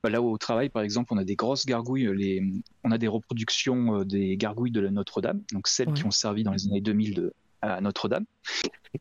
Là 0.10 0.22
au 0.22 0.38
travail, 0.38 0.70
par 0.70 0.82
exemple, 0.82 1.14
on 1.14 1.18
a 1.18 1.24
des 1.24 1.36
grosses 1.36 1.66
gargouilles, 1.66 2.10
les... 2.16 2.44
on 2.84 2.92
a 2.92 2.98
des 2.98 3.08
reproductions 3.08 4.04
des 4.04 4.38
gargouilles 4.38 4.72
de 4.72 4.88
Notre-Dame, 4.88 5.42
donc 5.52 5.68
celles 5.68 5.94
qui 5.94 6.06
ont 6.06 6.12
servi 6.12 6.44
dans 6.44 6.52
les 6.52 6.68
années 6.68 6.82
2000 6.82 7.14
de... 7.14 7.34
à 7.62 7.82
Notre-Dame. 7.82 8.26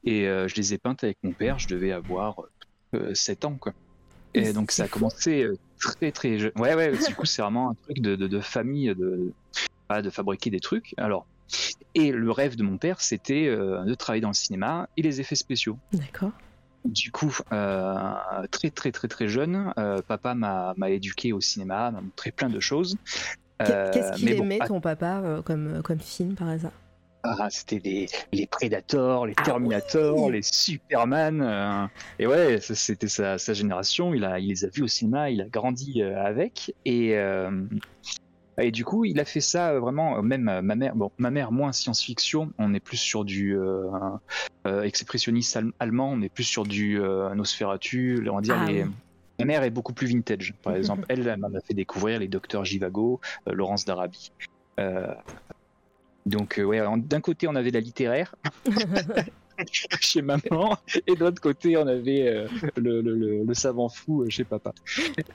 Et 0.04 0.25
je 0.25 0.54
les 0.54 0.75
ai 0.75 0.78
peintes 0.78 1.04
avec 1.04 1.18
mon 1.22 1.32
père, 1.32 1.58
je 1.58 1.68
devais 1.68 1.92
avoir 1.92 2.42
7 3.14 3.44
ans, 3.44 3.56
quoi. 3.60 3.72
Et 4.34 4.52
donc 4.52 4.70
ça 4.70 4.84
a 4.84 4.88
commencé 4.88 5.46
très 5.78 6.12
très 6.12 6.38
jeune. 6.38 6.52
Ouais, 6.56 6.75
ouais, 6.75 6.92
du 6.92 7.14
coup, 7.14 7.25
c'est 7.25 7.42
vraiment 7.42 7.70
un 7.70 7.75
truc 7.75 8.00
de, 8.00 8.16
de, 8.16 8.26
de 8.26 8.40
famille, 8.40 8.94
de, 8.94 9.32
de 10.02 10.10
fabriquer 10.10 10.50
des 10.50 10.60
trucs. 10.60 10.94
Alors, 10.98 11.26
et 11.94 12.12
le 12.12 12.30
rêve 12.30 12.56
de 12.56 12.62
mon 12.62 12.76
père, 12.76 13.00
c'était 13.00 13.46
euh, 13.46 13.82
de 13.84 13.94
travailler 13.94 14.20
dans 14.20 14.28
le 14.28 14.34
cinéma 14.34 14.88
et 14.96 15.02
les 15.02 15.20
effets 15.20 15.34
spéciaux. 15.34 15.78
D'accord. 15.92 16.32
Du 16.85 17.11
coup, 17.11 17.37
euh, 17.52 18.12
très 18.50 18.71
très 18.71 18.92
très 18.92 19.09
très 19.09 19.28
jeune, 19.28 19.73
euh, 19.78 20.00
papa 20.06 20.35
m'a 20.35 20.90
éduqué 20.90 21.33
au 21.33 21.40
cinéma, 21.40 21.90
m'a 21.90 22.00
montré 22.00 22.30
plein 22.30 22.49
de 22.49 22.61
choses. 22.61 22.97
Qu'est-ce 23.59 24.16
qu'il 24.16 24.30
aimait 24.30 24.59
ton 24.59 24.80
papa 24.80 25.42
comme, 25.45 25.83
comme 25.83 25.99
film 25.99 26.35
par 26.35 26.49
hasard? 26.49 26.73
Ah, 27.25 27.49
c'était 27.50 27.80
les, 27.83 28.06
les 28.33 28.47
Predators, 28.47 29.26
les 29.26 29.35
ah 29.37 29.42
Terminators, 29.42 30.30
les 30.30 30.42
Superman. 30.42 31.88
et 32.21 32.26
ouais, 32.26 32.61
c'était 32.61 33.09
sa, 33.09 33.37
sa, 33.38 33.52
génération. 33.52 34.14
Il, 34.14 34.25
a, 34.25 34.38
il 34.38 34.49
les 34.50 34.64
a 34.64 34.68
vus 34.68 34.83
au 34.83 34.87
cinéma, 34.87 35.30
il 35.30 35.40
a 35.40 35.49
grandi 35.49 36.02
avec. 36.02 36.73
Et, 36.85 37.16
et 38.58 38.70
du 38.70 38.84
coup, 38.84 39.04
il 39.04 39.20
a 39.20 39.25
fait 39.25 39.40
ça 39.40 39.70
euh, 39.70 39.80
vraiment, 39.80 40.18
euh, 40.18 40.22
même 40.22 40.48
euh, 40.48 40.62
ma 40.62 40.75
mère, 40.76 40.96
bon, 40.96 41.10
ma 41.18 41.30
mère 41.30 41.52
moins 41.52 41.72
science-fiction, 41.72 42.52
on 42.58 42.72
est 42.75 42.80
plus 42.80 42.96
sur 42.96 43.25
du 43.25 43.56
euh, 43.58 44.82
expressionniste 44.82 45.58
allemand, 45.78 46.10
on 46.12 46.22
est 46.22 46.28
plus 46.28 46.44
sur 46.44 46.64
du 46.64 46.98
Nosferatu, 47.34 48.26
on 48.30 48.36
va 48.36 48.40
dire 48.40 48.58
ah 48.58 48.66
les... 48.66 48.84
Ma 49.38 49.44
mère 49.44 49.62
est 49.64 49.70
beaucoup 49.70 49.92
plus 49.92 50.06
vintage, 50.06 50.54
par 50.62 50.75
exemple. 50.76 51.04
Elle, 51.08 51.28
elle 51.28 51.38
m'a 51.38 51.60
fait 51.60 51.75
découvrir 51.75 52.18
les 52.18 52.28
docteurs 52.28 52.64
Givago, 52.64 53.20
Laurence 53.46 53.84
d'Arabie. 53.84 54.32
donc, 56.25 56.60
ouais, 56.64 56.82
d'un 56.96 57.20
côté, 57.20 57.46
on 57.46 57.54
avait 57.54 57.70
la 57.70 57.80
littéraire. 57.80 58.34
chez 60.00 60.22
maman, 60.22 60.76
et 61.06 61.14
de 61.14 61.20
l'autre 61.20 61.40
côté, 61.40 61.76
on 61.76 61.86
avait 61.86 62.28
euh, 62.28 62.48
le, 62.76 63.54
savant 63.54 63.88
fou 63.88 64.22
euh, 64.22 64.30
chez 64.30 64.44
papa. 64.44 64.72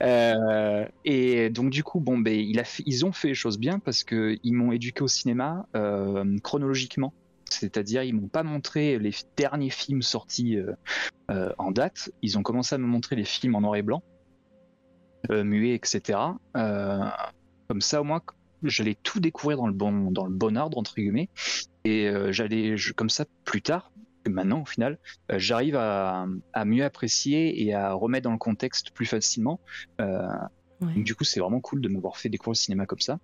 Euh, 0.00 0.86
et 1.04 1.50
donc, 1.50 1.70
du 1.70 1.82
coup, 1.82 2.00
bon, 2.00 2.18
ben, 2.18 2.34
ils 2.34 3.06
ont 3.06 3.12
fait 3.12 3.28
les 3.28 3.34
choses 3.34 3.58
bien 3.58 3.78
parce 3.78 4.04
qu'ils 4.04 4.54
m'ont 4.54 4.72
éduqué 4.72 5.02
au 5.02 5.08
cinéma 5.08 5.66
chronologiquement. 6.42 7.12
C'est-à-dire, 7.50 8.02
ils 8.02 8.14
m'ont 8.14 8.28
pas 8.28 8.42
montré 8.42 8.98
les 8.98 9.12
derniers 9.36 9.70
films 9.70 10.02
sortis 10.02 10.56
en 11.28 11.70
date. 11.70 12.10
Ils 12.22 12.38
ont 12.38 12.42
commencé 12.42 12.74
à 12.74 12.78
me 12.78 12.86
montrer 12.86 13.16
les 13.16 13.24
films 13.24 13.54
en 13.54 13.60
noir 13.60 13.76
et 13.76 13.82
blanc, 13.82 14.02
muets, 15.30 15.74
etc. 15.74 16.18
comme 16.54 17.80
ça, 17.80 18.00
au 18.00 18.04
moins, 18.04 18.22
j'allais 18.62 18.96
tout 19.02 19.20
découvrir 19.20 19.58
dans 19.58 19.66
le 19.66 19.72
bon, 19.72 20.10
dans 20.10 20.24
le 20.24 20.32
bon 20.32 20.56
ordre 20.56 20.78
entre 20.78 20.94
guillemets. 20.94 21.28
Et 21.84 22.10
j'allais, 22.30 22.76
comme 22.96 23.10
ça, 23.10 23.24
plus 23.44 23.60
tard, 23.60 23.92
maintenant, 24.30 24.62
au 24.62 24.64
final, 24.64 24.98
euh, 25.30 25.38
j'arrive 25.38 25.76
à, 25.76 26.26
mieux 26.64 26.84
apprécier 26.84 27.62
et 27.62 27.74
à 27.74 27.92
remettre 27.92 28.24
dans 28.24 28.32
le 28.32 28.38
contexte 28.38 28.90
plus 28.92 29.06
facilement. 29.06 29.60
Euh, 30.00 30.28
du 30.80 31.14
coup, 31.14 31.24
c'est 31.24 31.40
vraiment 31.40 31.60
cool 31.60 31.80
de 31.80 31.88
m'avoir 31.88 32.16
fait 32.16 32.28
découvrir 32.28 32.52
le 32.52 32.56
cinéma 32.56 32.86
comme 32.86 33.00
ça. 33.00 33.18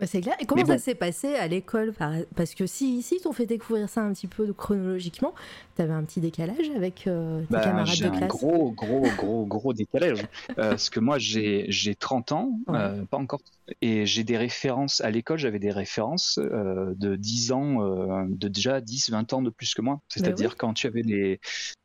Bah, 0.00 0.06
c'est 0.06 0.20
clair. 0.20 0.36
Et 0.40 0.46
comment 0.46 0.64
ça 0.64 0.78
s'est 0.78 0.94
passé 0.94 1.34
à 1.34 1.48
l'école 1.48 1.92
Parce 2.36 2.54
que 2.54 2.66
si, 2.66 3.02
si 3.02 3.20
t'ont 3.20 3.32
fait 3.32 3.46
découvrir 3.46 3.88
ça 3.88 4.02
un 4.02 4.12
petit 4.12 4.26
peu 4.26 4.52
chronologiquement, 4.52 5.34
t'avais 5.74 5.92
un 5.92 6.04
petit 6.04 6.20
décalage 6.20 6.70
avec 6.76 7.06
euh, 7.06 7.40
tes 7.40 7.46
bah, 7.50 7.60
camarades 7.60 7.98
de 7.98 8.08
classe? 8.08 8.22
un 8.22 8.26
gros, 8.26 8.70
gros, 8.72 9.06
gros, 9.16 9.46
gros 9.46 9.72
décalage. 9.72 10.22
parce 10.56 10.90
que 10.90 11.00
moi, 11.00 11.18
j'ai 11.18 11.94
30 11.98 12.32
ans, 12.32 12.58
pas 12.66 13.18
encore 13.18 13.40
et 13.80 14.06
j'ai 14.06 14.24
des 14.24 14.36
références, 14.36 15.00
à 15.00 15.10
l'école, 15.10 15.38
j'avais 15.38 15.58
des 15.58 15.70
références 15.70 16.38
euh, 16.38 16.94
de 16.96 17.16
10 17.16 17.52
ans, 17.52 17.82
euh, 17.82 18.24
de 18.28 18.48
déjà 18.48 18.80
10, 18.80 19.10
20 19.10 19.32
ans 19.34 19.42
de 19.42 19.50
plus 19.50 19.74
que 19.74 19.82
moi. 19.82 20.00
C'est-à-dire 20.08 20.56
quand 20.56 20.74
tu 20.74 20.86
avais 20.86 21.02
les, 21.02 21.40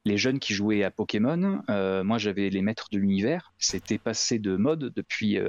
les 0.05 0.17
jeunes 0.17 0.39
qui 0.39 0.53
jouaient 0.53 0.83
à 0.83 0.91
Pokémon, 0.91 1.61
euh, 1.69 2.03
moi 2.03 2.17
j'avais 2.17 2.49
les 2.49 2.61
maîtres 2.61 2.87
de 2.91 2.97
l'univers. 2.97 3.53
C'était 3.57 3.97
passé 3.97 4.39
de 4.39 4.55
mode 4.55 4.93
depuis 4.95 5.39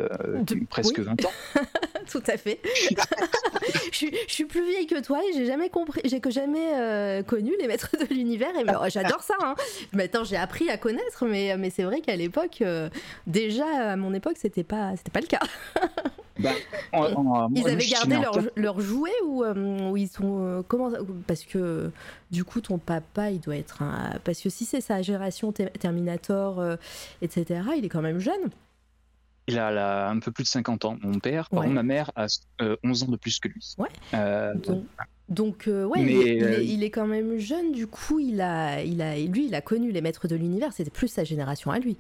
presque 0.69 1.01
20 1.01 1.25
ans. 1.25 1.33
Tout 2.11 2.23
à 2.27 2.37
fait. 2.37 2.61
je, 3.93 4.07
suis, 4.29 4.45
plus 4.45 4.65
vieille 4.65 4.87
que 4.87 5.01
toi 5.01 5.21
et 5.29 5.33
j'ai 5.33 5.47
jamais 5.47 5.71
compris, 5.71 6.01
j'ai 6.05 6.21
que 6.21 6.31
jamais 6.31 7.23
connu 7.27 7.53
les 7.61 7.67
maîtres 7.67 7.97
de 7.99 8.13
l'univers. 8.15 8.55
Et 8.57 8.65
oh, 8.69 8.87
j'adore 8.89 9.23
ça. 9.23 9.35
Hein. 9.43 9.55
Maintenant 9.93 10.25
j'ai 10.25 10.37
appris 10.37 10.69
à 10.71 10.77
connaître, 10.77 11.25
mais, 11.27 11.57
mais 11.57 11.71
c'est 11.71 11.85
vrai 11.85 12.01
qu'à 12.01 12.17
l'époque, 12.17 12.63
déjà 13.27 13.93
à 13.93 13.97
mon 13.97 14.15
époque, 14.15 14.37
c'était 14.39 14.65
pas, 14.65 14.93
c'était 14.97 15.11
pas 15.11 15.21
le 15.21 15.27
cas. 15.27 15.41
Bah, 16.41 16.51
ils 17.55 17.69
avaient 17.69 17.87
gardé 17.87 18.17
leurs 18.17 18.41
leur 18.57 18.81
jouets 18.81 19.13
ou, 19.25 19.45
euh, 19.45 19.93
ils 19.97 20.09
sont 20.09 20.41
euh, 20.43 20.63
comment 20.67 20.91
parce 21.29 21.45
que 21.45 21.93
du 22.33 22.43
coup 22.43 22.61
ton 22.61 22.79
papa 22.79 23.31
il 23.31 23.39
doit 23.39 23.57
être 23.57 23.83
un 23.83 24.19
parce 24.25 24.41
que 24.41 24.49
si 24.49 24.65
c'est 24.65 24.81
sa 24.81 25.01
génération 25.01 25.53
Terminator 25.53 26.59
euh, 26.59 26.77
etc 27.23 27.61
il 27.77 27.85
est 27.85 27.89
quand 27.89 28.03
même 28.03 28.19
jeune. 28.19 28.51
Il 29.47 29.59
a 29.59 30.09
un 30.09 30.19
peu 30.21 30.33
plus 30.33 30.45
de 30.45 30.49
50 30.49 30.85
ans 30.85 30.97
mon 31.03 31.19
père 31.19 31.49
ma 31.53 31.83
mère 31.83 32.11
a 32.17 32.27
11 32.83 33.03
ans 33.03 33.09
de 33.09 33.17
plus 33.17 33.39
que 33.41 33.49
lui. 33.49 33.75
Ouais. 33.79 33.89
donc, 35.29 35.65
ouais, 35.69 36.03
il, 36.63 36.83
est, 36.83 36.91
quand 36.91 37.07
même 37.07 37.39
jeune, 37.39 37.73
du 37.73 37.87
coup, 37.87 38.21
il 38.21 38.41
a, 38.41 38.83
il 38.83 39.01
a, 39.03 39.17
lui, 39.17 39.47
il 39.47 39.55
a 39.55 39.61
connu 39.61 39.91
les 39.91 40.01
maîtres 40.01 40.29
de 40.29 40.37
l'univers, 40.37 40.73
c'était 40.73 40.91
plus 40.91 41.09
sa 41.09 41.25
génération 41.25 41.71
à 41.71 41.79
lui. 41.79 41.97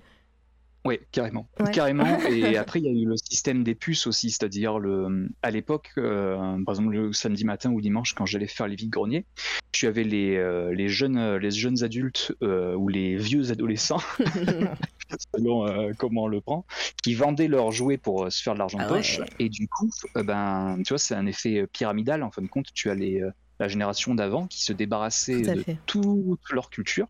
Oui, 0.87 0.99
carrément. 1.13 1.49
Carrément. 1.73 2.05
Et 2.29 2.59
après, 2.59 2.79
il 2.79 2.85
y 2.85 2.89
a 2.89 2.93
eu 2.93 3.07
le 3.07 3.17
système 3.17 3.65
des 3.65 3.75
puces 3.75 4.07
aussi, 4.07 4.31
c'est-à-dire 4.31 4.79
le, 4.79 5.31
à 5.43 5.51
l'époque, 5.51 5.93
euh, 5.97 6.37
par 6.65 6.75
exemple 6.75 6.91
le 6.91 7.13
samedi 7.13 7.45
matin 7.45 7.71
ou 7.71 7.81
dimanche, 7.81 8.13
quand 8.13 8.27
j'allais 8.27 8.47
faire 8.47 8.69
les 8.69 8.77
vides 8.77 8.91
greniers, 8.91 9.25
tu 9.73 9.87
avais 9.87 10.05
les, 10.05 10.37
euh, 10.37 10.75
les 10.75 10.89
jeunes, 10.89 11.37
les 11.37 11.51
jeunes 11.51 11.83
adultes 11.83 12.35
euh, 12.43 12.75
ou 12.75 12.89
les 12.89 13.17
vieux 13.17 13.51
adolescents, 13.51 14.03
selon 15.35 15.93
comment 15.97 16.25
on 16.25 16.29
le 16.29 16.43
prend, 16.43 16.67
qui 17.03 17.15
vendaient 17.15 17.49
leurs 17.49 17.73
jouets 17.73 17.99
pour 17.99 18.31
se 18.31 18.43
faire 18.43 18.53
de 18.53 18.59
l'argent 18.59 18.79
de 18.79 18.85
ah 18.85 18.89
poche. 18.89 19.21
Et 19.39 19.49
du 19.49 19.69
coup, 19.69 19.91
ben, 20.15 20.77
tu 20.85 20.91
vois, 20.91 20.99
c'est 20.99 21.15
un 21.15 21.27
effet 21.27 21.67
pyramidal. 21.67 22.23
En 22.23 22.31
fin 22.31 22.43
de 22.43 22.49
compte, 22.49 22.67
tu 22.75 22.91
as 22.91 22.95
les, 22.95 23.23
la 23.59 23.69
génération 23.69 24.15
d'avant 24.15 24.47
qui 24.47 24.63
se 24.63 24.75
débarrassait 24.75 25.41
de 25.41 25.65
toute 25.87 26.51
leur 26.51 26.69
culture 26.69 27.09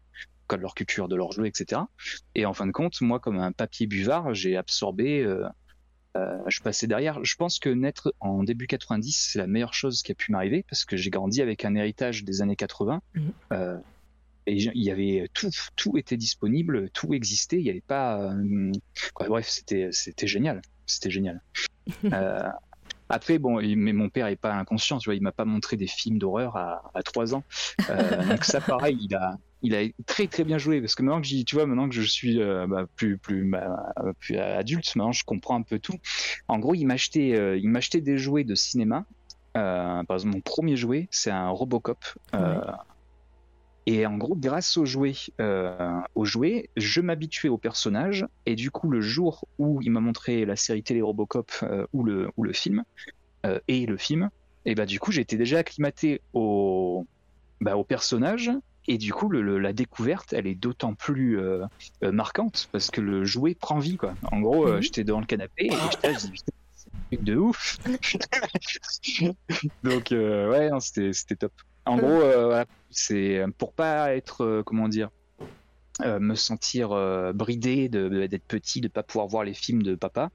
de 0.52 0.56
leur 0.56 0.74
culture, 0.74 1.08
de 1.08 1.16
leur 1.16 1.32
jeu, 1.32 1.46
etc. 1.46 1.82
Et 2.34 2.46
en 2.46 2.52
fin 2.52 2.66
de 2.66 2.72
compte, 2.72 3.00
moi, 3.00 3.20
comme 3.20 3.38
un 3.38 3.52
papier 3.52 3.86
buvard, 3.86 4.34
j'ai 4.34 4.56
absorbé. 4.56 5.22
Euh, 5.22 5.46
euh, 6.16 6.38
je 6.46 6.60
passais 6.60 6.86
derrière. 6.86 7.24
Je 7.24 7.34
pense 7.34 7.58
que 7.58 7.68
naître 7.68 8.14
en 8.20 8.44
début 8.44 8.66
90, 8.66 9.30
c'est 9.32 9.38
la 9.38 9.46
meilleure 9.46 9.74
chose 9.74 10.02
qui 10.02 10.12
a 10.12 10.14
pu 10.14 10.30
m'arriver 10.30 10.64
parce 10.68 10.84
que 10.84 10.96
j'ai 10.96 11.10
grandi 11.10 11.42
avec 11.42 11.64
un 11.64 11.74
héritage 11.74 12.24
des 12.24 12.40
années 12.40 12.56
80. 12.56 13.02
Mhm. 13.14 13.32
Euh, 13.52 13.78
et 14.46 14.56
il 14.56 14.84
y 14.84 14.90
avait 14.90 15.28
tout, 15.32 15.48
tout 15.74 15.96
était 15.96 16.18
disponible, 16.18 16.90
tout 16.90 17.14
existait. 17.14 17.58
Il 17.58 17.64
n'y 17.64 17.70
avait 17.70 17.80
pas. 17.80 18.30
bref, 19.14 19.48
c'était, 19.48 19.88
c'était 19.90 20.26
génial. 20.26 20.60
C'était 20.86 21.10
génial. 21.10 21.40
Après, 23.10 23.38
bon, 23.38 23.60
mais 23.60 23.92
mon 23.92 24.08
père 24.08 24.26
est 24.28 24.36
pas 24.36 24.54
inconscient, 24.54 24.98
tu 24.98 25.08
vois, 25.08 25.14
il 25.14 25.22
m'a 25.22 25.32
pas 25.32 25.44
montré 25.44 25.76
des 25.76 25.86
films 25.86 26.18
d'horreur 26.18 26.56
à, 26.56 26.90
à 26.94 27.02
3 27.02 27.34
ans. 27.34 27.44
donc 28.28 28.44
ça, 28.44 28.60
pareil, 28.60 28.98
il 29.00 29.14
a, 29.14 29.38
il 29.64 29.74
a 29.74 29.82
très 30.06 30.26
très 30.28 30.44
bien 30.44 30.58
joué 30.58 30.80
parce 30.80 30.94
que 30.94 31.02
maintenant 31.02 31.22
que 31.22 31.26
j'y, 31.26 31.44
tu 31.44 31.56
vois, 31.56 31.66
maintenant 31.66 31.88
que 31.88 31.94
je 31.94 32.02
suis 32.02 32.40
euh, 32.40 32.66
bah, 32.66 32.86
plus 32.96 33.16
plus, 33.16 33.50
bah, 33.50 33.92
plus 34.20 34.36
adulte, 34.36 34.94
maintenant 34.94 35.10
je 35.10 35.24
comprends 35.24 35.56
un 35.56 35.62
peu 35.62 35.78
tout. 35.78 35.96
En 36.48 36.58
gros, 36.58 36.74
il 36.74 36.84
m'achetait 36.84 37.34
euh, 37.34 37.56
il 37.56 37.70
m'achetait 37.70 38.02
des 38.02 38.18
jouets 38.18 38.44
de 38.44 38.54
cinéma. 38.54 39.06
Euh, 39.56 40.04
par 40.04 40.16
exemple, 40.16 40.34
mon 40.34 40.40
premier 40.42 40.76
jouet, 40.76 41.08
c'est 41.10 41.30
un 41.30 41.48
Robocop. 41.48 41.98
Et 43.86 44.06
en 44.06 44.16
gros, 44.16 44.34
grâce 44.34 44.78
aux 44.78 44.86
jouets, 44.86 45.14
aux 46.14 46.24
jouets, 46.24 46.70
je 46.76 47.02
m'habituais 47.02 47.50
au 47.50 47.58
personnage. 47.58 48.26
Et 48.46 48.54
du 48.54 48.70
coup, 48.70 48.88
le 48.88 49.02
jour 49.02 49.46
où 49.58 49.82
il 49.82 49.90
m'a 49.90 50.00
montré 50.00 50.46
la 50.46 50.56
série 50.56 50.82
télé 50.82 51.02
Robocop 51.02 51.52
ou 51.92 52.02
le 52.02 52.30
ou 52.36 52.44
le 52.44 52.52
film 52.54 52.84
et 53.68 53.84
le 53.84 53.96
film, 53.98 54.30
et 54.64 54.74
bah 54.74 54.86
du 54.86 54.98
coup, 54.98 55.12
j'étais 55.12 55.36
déjà 55.36 55.58
acclimaté 55.58 56.22
au 56.32 57.06
bah, 57.60 57.76
au 57.76 57.84
personnage 57.84 58.50
et 58.86 58.98
du 58.98 59.12
coup, 59.12 59.30
la 59.30 59.72
découverte, 59.72 60.32
elle 60.32 60.46
est 60.46 60.54
d'autant 60.54 60.94
plus 60.94 61.38
euh, 61.38 61.64
euh, 62.02 62.12
marquante 62.12 62.68
parce 62.70 62.90
que 62.90 63.00
le 63.00 63.24
jouet 63.24 63.54
prend 63.54 63.78
vie, 63.78 63.96
quoi. 63.96 64.14
En 64.30 64.40
gros, 64.40 64.66
euh, 64.66 64.76
mhm. 64.76 64.82
j'étais 64.82 65.04
devant 65.04 65.20
le 65.20 65.26
canapé 65.26 65.66
et 65.66 65.76
j'étais 65.90 66.12
là, 66.12 66.18
c'est 66.18 66.90
un 66.92 66.98
truc 67.08 67.24
de 67.24 67.36
ouf. 67.36 67.78
Donc, 69.82 70.08
ouais, 70.10 70.70
c'était 70.80 71.36
top. 71.36 71.52
En 71.86 71.96
gros, 71.96 72.22
c'est 72.90 73.44
pour 73.58 73.72
pas 73.72 74.14
être, 74.14 74.62
comment 74.66 74.88
dire, 74.88 75.10
euh, 76.02 76.18
me 76.18 76.34
sentir 76.34 76.92
euh, 76.92 77.32
bridé 77.32 77.88
de- 77.88 78.26
d'être 78.26 78.44
petit, 78.46 78.80
de 78.80 78.88
pas 78.88 79.02
pouvoir 79.02 79.28
voir 79.28 79.44
les 79.44 79.54
films 79.54 79.82
de 79.82 79.94
papa. 79.94 80.30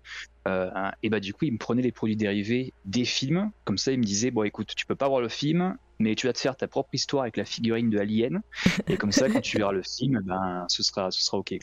Euh, 0.47 0.69
et 1.03 1.09
bah 1.09 1.19
du 1.19 1.33
coup, 1.33 1.45
il 1.45 1.53
me 1.53 1.57
prenait 1.57 1.81
les 1.81 1.91
produits 1.91 2.15
dérivés 2.15 2.73
des 2.85 3.05
films. 3.05 3.51
Comme 3.65 3.77
ça, 3.77 3.91
il 3.91 3.99
me 3.99 4.03
disait 4.03 4.31
bon, 4.31 4.43
écoute, 4.43 4.73
tu 4.75 4.85
peux 4.85 4.95
pas 4.95 5.07
voir 5.09 5.21
le 5.21 5.29
film, 5.29 5.75
mais 5.99 6.15
tu 6.15 6.27
vas 6.27 6.33
te 6.33 6.39
faire 6.39 6.55
ta 6.55 6.67
propre 6.67 6.89
histoire 6.93 7.23
avec 7.23 7.35
la 7.37 7.45
figurine 7.45 7.89
de 7.89 7.99
Alien. 7.99 8.41
Et 8.87 8.95
comme 8.97 9.11
ça, 9.11 9.27
quand 9.29 9.41
tu 9.41 9.57
verras 9.57 9.73
le 9.73 9.83
film, 9.83 10.21
ben 10.23 10.65
ce 10.69 10.81
sera, 10.81 11.11
ce 11.11 11.21
sera 11.23 11.37
ok. 11.37 11.53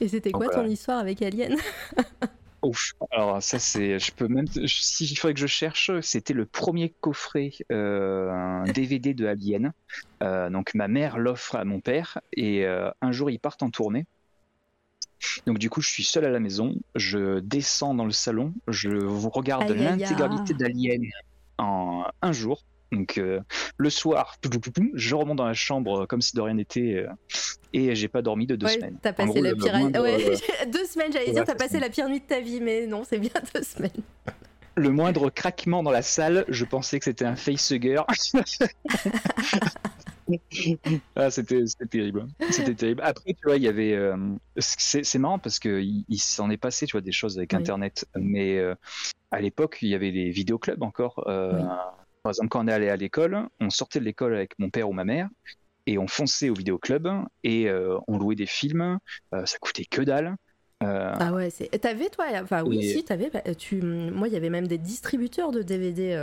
Et 0.00 0.08
c'était 0.08 0.30
quoi 0.30 0.46
Voilà. 0.46 0.62
ton 0.62 0.68
histoire 0.68 0.98
avec 1.00 1.20
Alien? 1.22 1.56
Ouf. 2.64 2.94
Alors 3.10 3.42
ça 3.42 3.58
c'est, 3.58 3.98
je 3.98 4.12
peux 4.12 4.26
même, 4.26 4.46
si 4.66 5.04
il 5.04 5.16
faudrait 5.16 5.34
que 5.34 5.40
je 5.40 5.46
cherche, 5.46 5.90
c'était 6.00 6.32
le 6.32 6.46
premier 6.46 6.94
coffret 7.00 7.50
euh, 7.70 8.30
un 8.30 8.64
DVD 8.64 9.12
de 9.12 9.26
Alien. 9.26 9.72
Euh, 10.22 10.48
donc 10.48 10.74
ma 10.74 10.88
mère 10.88 11.18
l'offre 11.18 11.56
à 11.56 11.64
mon 11.64 11.80
père 11.80 12.20
et 12.32 12.64
euh, 12.64 12.90
un 13.02 13.12
jour 13.12 13.30
ils 13.30 13.38
partent 13.38 13.62
en 13.62 13.70
tournée. 13.70 14.06
Donc 15.46 15.58
du 15.58 15.68
coup 15.68 15.82
je 15.82 15.90
suis 15.90 16.04
seul 16.04 16.24
à 16.24 16.30
la 16.30 16.40
maison, 16.40 16.74
je 16.94 17.40
descends 17.40 17.94
dans 17.94 18.06
le 18.06 18.12
salon, 18.12 18.54
je 18.68 18.88
vous 18.88 19.30
regarde 19.30 19.68
l'intégralité 19.70 20.54
d'Alien 20.54 21.02
en 21.58 22.04
un 22.22 22.32
jour. 22.32 22.64
Donc 22.94 23.18
euh, 23.18 23.40
le 23.76 23.90
soir, 23.90 24.36
je 24.94 25.14
remonte 25.14 25.36
dans 25.38 25.46
la 25.46 25.54
chambre 25.54 26.06
comme 26.06 26.20
si 26.22 26.34
de 26.36 26.40
rien 26.40 26.54
n'était 26.54 26.94
euh, 27.06 27.08
et 27.72 27.94
j'ai 27.94 28.08
pas 28.08 28.22
dormi 28.22 28.46
de 28.46 28.56
deux 28.56 28.66
Ouais, 28.66 28.72
semaines. 28.74 28.98
t'as 29.02 29.12
passé 29.12 29.32
gros, 29.32 29.42
la 29.42 29.54
pire 29.54 29.74
ouais, 30.00 30.30
euh, 30.30 30.66
deux 30.72 30.84
semaines, 30.86 31.12
j'allais 31.12 31.32
dire, 31.32 31.44
t'as 31.44 31.54
passé 31.56 31.80
la 31.80 31.90
pire 31.90 32.08
nuit 32.08 32.20
de 32.20 32.24
ta 32.26 32.40
vie, 32.40 32.60
mais 32.60 32.86
non, 32.86 33.02
c'est 33.04 33.18
bien 33.18 33.30
deux 33.54 33.62
semaines. 33.62 33.90
le 34.76 34.90
moindre 34.90 35.30
craquement 35.30 35.82
dans 35.82 35.90
la 35.90 36.02
salle, 36.02 36.44
je 36.48 36.64
pensais 36.64 36.98
que 36.98 37.04
c'était 37.04 37.24
un 37.24 37.36
facehugger. 37.36 38.00
ah, 41.16 41.30
c'était 41.30 41.64
terrible. 41.90 42.26
C'était 42.50 42.74
terrible. 42.74 43.02
Après, 43.04 43.34
tu 43.34 43.40
vois, 43.44 43.56
il 43.56 43.62
y 43.62 43.68
avait. 43.68 43.92
euh, 43.94 44.16
c'est 44.58 45.18
marrant 45.18 45.38
parce 45.38 45.58
que 45.58 45.80
il, 45.80 46.04
il 46.08 46.18
s'en 46.18 46.50
est 46.50 46.56
passé, 46.56 46.86
tu 46.86 46.92
vois, 46.92 47.00
des 47.02 47.12
choses 47.12 47.36
avec 47.38 47.52
Oui. 47.52 47.58
Internet. 47.58 48.06
Mais 48.16 48.58
euh, 48.58 48.74
à 49.30 49.40
l'époque, 49.40 49.78
il 49.82 49.88
y 49.88 49.94
avait 49.94 50.10
les 50.10 50.30
vidéoclubs 50.30 50.82
encore. 50.82 51.24
euh, 51.28 51.60
Oui. 51.60 51.68
Par 52.24 52.30
exemple, 52.30 52.48
quand 52.48 52.64
on 52.64 52.68
est 52.68 52.72
allé 52.72 52.88
à 52.88 52.96
l'école, 52.96 53.46
on 53.60 53.68
sortait 53.68 54.00
de 54.00 54.04
l'école 54.04 54.34
avec 54.34 54.58
mon 54.58 54.70
père 54.70 54.88
ou 54.88 54.94
ma 54.94 55.04
mère 55.04 55.28
et 55.86 55.98
on 55.98 56.08
fonçait 56.08 56.48
au 56.48 56.54
vidéoclub 56.54 57.06
et 57.44 57.68
euh, 57.68 57.98
on 58.08 58.16
louait 58.18 58.34
des 58.34 58.46
films. 58.46 58.98
euh, 59.34 59.44
ça 59.44 59.58
coûtait 59.58 59.84
que 59.84 60.00
dalle. 60.00 60.34
Euh, 60.82 61.12
Ah 61.20 61.34
ouais, 61.34 61.50
c'est. 61.50 61.68
T'avais 61.78 62.08
toi, 62.08 62.24
enfin 62.42 62.62
oui, 62.64 62.78
Et- 62.78 62.88
si 62.94 63.04
t'avais. 63.04 63.28
bah, 63.30 63.42
Tu, 63.54 63.76
moi, 63.82 64.26
il 64.28 64.34
y 64.34 64.36
avait 64.38 64.48
même 64.48 64.66
des 64.66 64.78
distributeurs 64.78 65.52
de 65.52 65.60
DVD 65.62 66.14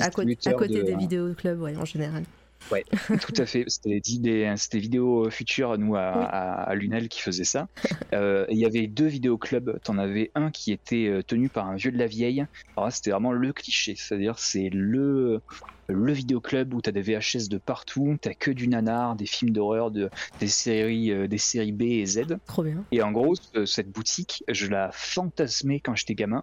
à, 0.00 0.10
côté, 0.10 0.36
à 0.44 0.52
côté 0.52 0.74
de- 0.74 0.82
des 0.82 0.96
vidéoclubs, 0.96 1.60
ouais, 1.62 1.76
en 1.76 1.86
général. 1.86 2.24
Tout 3.20 3.34
à 3.36 3.46
fait. 3.46 3.64
C'était 3.66 4.00
des, 4.00 4.18
des- 4.18 4.54
c'était 4.56 4.78
Vidéo 4.78 5.28
Future, 5.30 5.76
nous, 5.78 5.94
à, 5.96 6.12
Oui. 6.16 6.24
à- 6.28 6.62
à 6.62 6.74
Lunel, 6.74 7.08
qui 7.08 7.20
faisait 7.20 7.44
ça. 7.44 7.68
Euh, 8.12 8.46
Il 8.50 8.58
y 8.58 8.64
avait 8.66 8.86
deux 8.86 9.06
vidéoclubs. 9.06 9.78
T'en 9.84 9.98
avais 9.98 10.30
un 10.34 10.50
qui 10.50 10.72
était 10.72 11.06
euh, 11.08 11.22
tenu 11.22 11.48
par 11.48 11.66
un 11.68 11.76
vieux 11.76 11.92
de 11.92 11.98
la 11.98 12.06
vieille. 12.06 12.46
Alors 12.76 12.86
là, 12.86 12.90
c'était 12.90 13.10
vraiment 13.10 13.32
le 13.32 13.52
cliché. 13.52 13.94
C'est-à-dire, 13.96 14.38
c'est 14.38 14.70
le, 14.72 15.40
le 15.88 16.12
vidéoclub 16.12 16.72
où 16.74 16.80
t'as 16.80 16.92
des 16.92 17.02
VHS 17.02 17.48
de 17.48 17.58
partout. 17.58 18.16
T'as 18.20 18.34
que 18.34 18.50
du 18.50 18.68
nanar, 18.68 19.16
des 19.16 19.26
films 19.26 19.50
d'horreur, 19.52 19.90
de, 19.90 20.08
des, 20.40 20.48
séries, 20.48 21.10
euh, 21.10 21.26
des 21.28 21.38
séries 21.38 21.72
B 21.72 21.82
et 21.82 22.06
Z. 22.06 22.22
Trop 22.46 22.62
bien. 22.62 22.84
Et 22.92 23.02
en 23.02 23.12
gros, 23.12 23.34
ce- 23.34 23.64
cette 23.66 23.90
boutique, 23.90 24.44
je 24.48 24.66
la 24.68 24.90
fantasmais 24.92 25.80
quand 25.80 25.94
j'étais 25.94 26.14
gamin. 26.14 26.42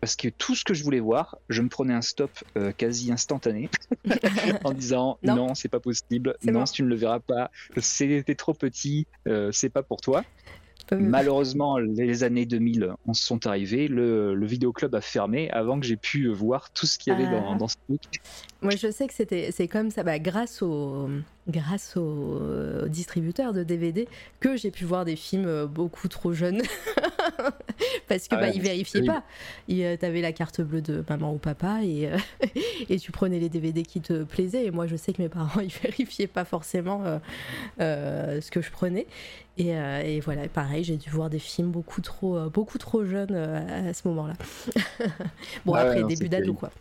Parce 0.00 0.14
que 0.14 0.28
tout 0.28 0.54
ce 0.54 0.64
que 0.64 0.74
je 0.74 0.84
voulais 0.84 1.00
voir, 1.00 1.38
je 1.48 1.60
me 1.60 1.68
prenais 1.68 1.94
un 1.94 2.02
stop 2.02 2.30
euh, 2.56 2.72
quasi 2.72 3.10
instantané 3.10 3.68
en 4.64 4.72
disant 4.72 5.18
Non. 5.22 5.34
non, 5.34 5.54
c'est 5.54 5.68
pas 5.68 5.80
possible, 5.80 6.36
non, 6.44 6.60
bon. 6.60 6.64
tu 6.64 6.82
ne 6.82 6.88
le 6.88 6.94
verras 6.94 7.20
pas, 7.20 7.50
t'es 7.74 8.34
trop 8.36 8.54
petit, 8.54 9.06
euh, 9.26 9.50
c'est 9.52 9.70
pas 9.70 9.82
pour 9.82 10.00
toi. 10.00 10.22
Malheureusement, 10.90 11.76
les 11.78 12.24
années 12.24 12.46
2000 12.46 12.94
en 13.06 13.12
sont 13.12 13.46
arrivées, 13.46 13.88
le, 13.88 14.34
le 14.34 14.46
vidéoclub 14.46 14.94
a 14.94 15.00
fermé 15.02 15.50
avant 15.50 15.78
que 15.78 15.84
j'ai 15.84 15.96
pu 15.98 16.28
voir 16.28 16.70
tout 16.70 16.86
ce 16.86 16.98
qu'il 16.98 17.12
y 17.12 17.16
avait 17.16 17.26
Ah. 17.26 17.40
dans, 17.40 17.56
dans 17.56 17.68
ce 17.68 17.76
truc. 17.86 18.00
Moi, 18.60 18.74
je 18.74 18.90
sais 18.90 19.06
que 19.06 19.14
c'était, 19.14 19.52
c'est 19.52 19.68
comme 19.68 19.90
ça, 19.90 20.02
bah, 20.02 20.18
grâce 20.18 20.62
au, 20.62 21.08
grâce 21.48 21.96
au, 21.96 22.40
euh, 22.40 22.88
distributeur 22.88 23.52
de 23.52 23.62
DVD, 23.62 24.08
que 24.40 24.56
j'ai 24.56 24.72
pu 24.72 24.84
voir 24.84 25.04
des 25.04 25.14
films 25.14 25.46
euh, 25.46 25.66
beaucoup 25.66 26.08
trop 26.08 26.32
jeunes, 26.32 26.62
parce 28.08 28.26
que 28.26 28.34
Ah 28.34 28.40
bah, 28.40 28.46
ouais, 28.48 28.52
ils 28.54 28.60
vérifiaient 28.60 29.02
pas. 29.02 29.22
Il, 29.68 29.84
euh, 29.84 29.96
T'avais 29.96 30.20
la 30.20 30.32
carte 30.32 30.60
bleue 30.60 30.80
de 30.80 31.04
maman 31.08 31.32
ou 31.32 31.38
papa 31.38 31.80
et 31.84 32.08
euh, 32.08 32.18
et 32.88 32.98
tu 32.98 33.12
prenais 33.12 33.38
les 33.38 33.48
DVD 33.48 33.82
qui 33.82 34.00
te 34.00 34.24
plaisaient. 34.24 34.64
Et 34.66 34.70
moi, 34.70 34.86
je 34.86 34.96
sais 34.96 35.12
que 35.12 35.22
mes 35.22 35.28
parents 35.28 35.60
ils 35.60 35.70
vérifiaient 35.70 36.26
pas 36.26 36.44
forcément 36.44 37.04
euh, 37.04 37.18
euh, 37.80 38.40
ce 38.40 38.50
que 38.50 38.60
je 38.60 38.70
prenais. 38.70 39.06
Et, 39.56 39.70
et 39.70 40.20
voilà, 40.20 40.46
pareil, 40.48 40.84
j'ai 40.84 40.96
dû 40.96 41.10
voir 41.10 41.30
des 41.30 41.40
films 41.40 41.70
beaucoup 41.72 42.00
trop, 42.00 42.48
beaucoup 42.48 42.78
trop 42.78 43.04
jeunes 43.04 43.34
à 43.34 43.92
ce 43.92 44.06
moment-là. 44.06 44.34
bon, 45.66 45.74
Ah 45.74 45.82
ouais, 45.82 45.88
après 45.88 46.00
non, 46.02 46.06
début 46.06 46.28
d'ado 46.28 46.54
quoi. 46.54 46.68
Mm, 46.68 46.70
mm, 46.70 46.72
mm. 46.72 46.78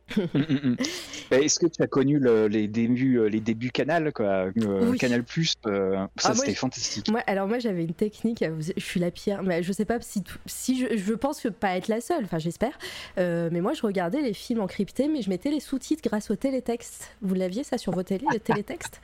Est-ce 1.31 1.59
que 1.59 1.67
tu 1.67 1.81
as 1.81 1.87
connu 1.87 2.19
le- 2.19 2.47
les 2.47 2.67
débuts, 2.67 3.17
euh, 3.19 3.25
les 3.29 3.39
débuts 3.39 3.71
Canal, 3.71 4.11
quoi, 4.13 4.25
euh, 4.57 4.89
Oui. 4.91 4.97
Canal 4.97 5.23
Plus, 5.23 5.53
euh, 5.65 5.95
ça 6.17 6.29
Ah, 6.31 6.35
c'était 6.35 6.53
fantastique. 6.53 7.09
Moi, 7.09 7.21
alors 7.27 7.47
moi 7.47 7.59
j'avais 7.59 7.83
une 7.83 7.93
technique, 7.93 8.43
je 8.59 8.81
suis 8.83 8.99
la 8.99 9.11
pire, 9.11 9.41
mais 9.43 9.63
je 9.63 9.71
sais 9.71 9.85
pas 9.85 9.99
si, 10.01 10.23
si 10.45 10.79
je, 10.79 10.97
je 10.97 11.13
pense 11.13 11.39
que 11.41 11.47
pas 11.47 11.77
être 11.77 11.87
la 11.87 12.01
seule, 12.01 12.23
enfin 12.25 12.37
j'espère, 12.39 12.77
Euh, 13.17 13.49
mais 13.51 13.61
moi 13.61 13.73
je 13.73 13.81
regardais 13.81 14.21
les 14.21 14.33
films 14.33 14.61
encryptés, 14.61 15.07
mais 15.07 15.21
je 15.21 15.29
mettais 15.29 15.51
les 15.51 15.59
sous-titres 15.59 16.01
grâce 16.03 16.31
au 16.31 16.35
télétexte. 16.35 17.11
Vous 17.21 17.33
l'aviez 17.35 17.63
ça 17.63 17.77
sur 17.77 17.91
vos 17.93 18.03
télés, 18.03 18.25
le 18.33 18.39
télétexte 18.51 18.99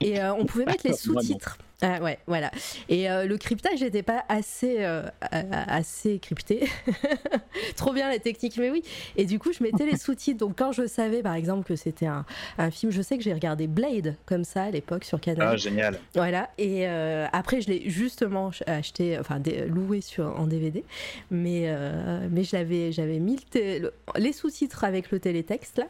Et 0.00 0.20
euh, 0.20 0.34
on 0.34 0.44
pouvait 0.44 0.64
mettre 0.66 0.86
les 0.86 0.94
sous-titres. 0.94 1.56
Ah 1.82 2.02
ouais, 2.02 2.18
voilà. 2.26 2.50
Et 2.90 3.10
euh, 3.10 3.24
le 3.26 3.38
cryptage 3.38 3.80
n'était 3.80 4.02
pas 4.02 4.24
assez, 4.28 4.76
euh, 4.84 5.02
a- 5.22 5.74
assez 5.76 6.18
crypté. 6.18 6.68
Trop 7.76 7.92
bien 7.92 8.08
la 8.08 8.18
technique, 8.18 8.56
mais 8.58 8.70
oui. 8.70 8.82
Et 9.16 9.24
du 9.24 9.38
coup, 9.38 9.52
je 9.52 9.62
mettais 9.62 9.86
les 9.86 9.96
sous-titres. 9.96 10.38
Donc 10.38 10.58
quand 10.58 10.72
je 10.72 10.86
savais 10.86 11.22
par 11.22 11.34
exemple 11.34 11.66
que 11.66 11.76
c'était 11.76 12.06
un, 12.06 12.24
un 12.58 12.70
film, 12.70 12.92
je 12.92 13.00
sais 13.02 13.16
que 13.16 13.24
j'ai 13.24 13.32
regardé 13.32 13.66
Blade 13.66 14.16
comme 14.26 14.44
ça 14.44 14.64
à 14.64 14.70
l'époque 14.70 15.04
sur 15.04 15.20
Canal. 15.20 15.48
Ah, 15.52 15.56
génial. 15.56 15.98
Voilà, 16.14 16.50
et 16.58 16.86
euh, 16.86 17.26
après 17.32 17.60
je 17.62 17.68
l'ai 17.70 17.88
justement 17.88 18.52
ch- 18.52 18.62
acheté, 18.68 19.18
enfin 19.18 19.40
loué 19.68 20.00
sur, 20.02 20.38
en 20.38 20.46
DVD, 20.46 20.84
mais, 21.30 21.62
euh, 21.66 22.28
mais 22.30 22.44
je 22.44 22.56
l'avais- 22.56 22.92
j'avais 22.92 23.18
mis 23.18 23.38
le 23.54 23.92
les 24.18 24.32
sous-titres 24.32 24.84
avec 24.84 25.10
le 25.10 25.18
télétexte 25.20 25.78
là, 25.78 25.86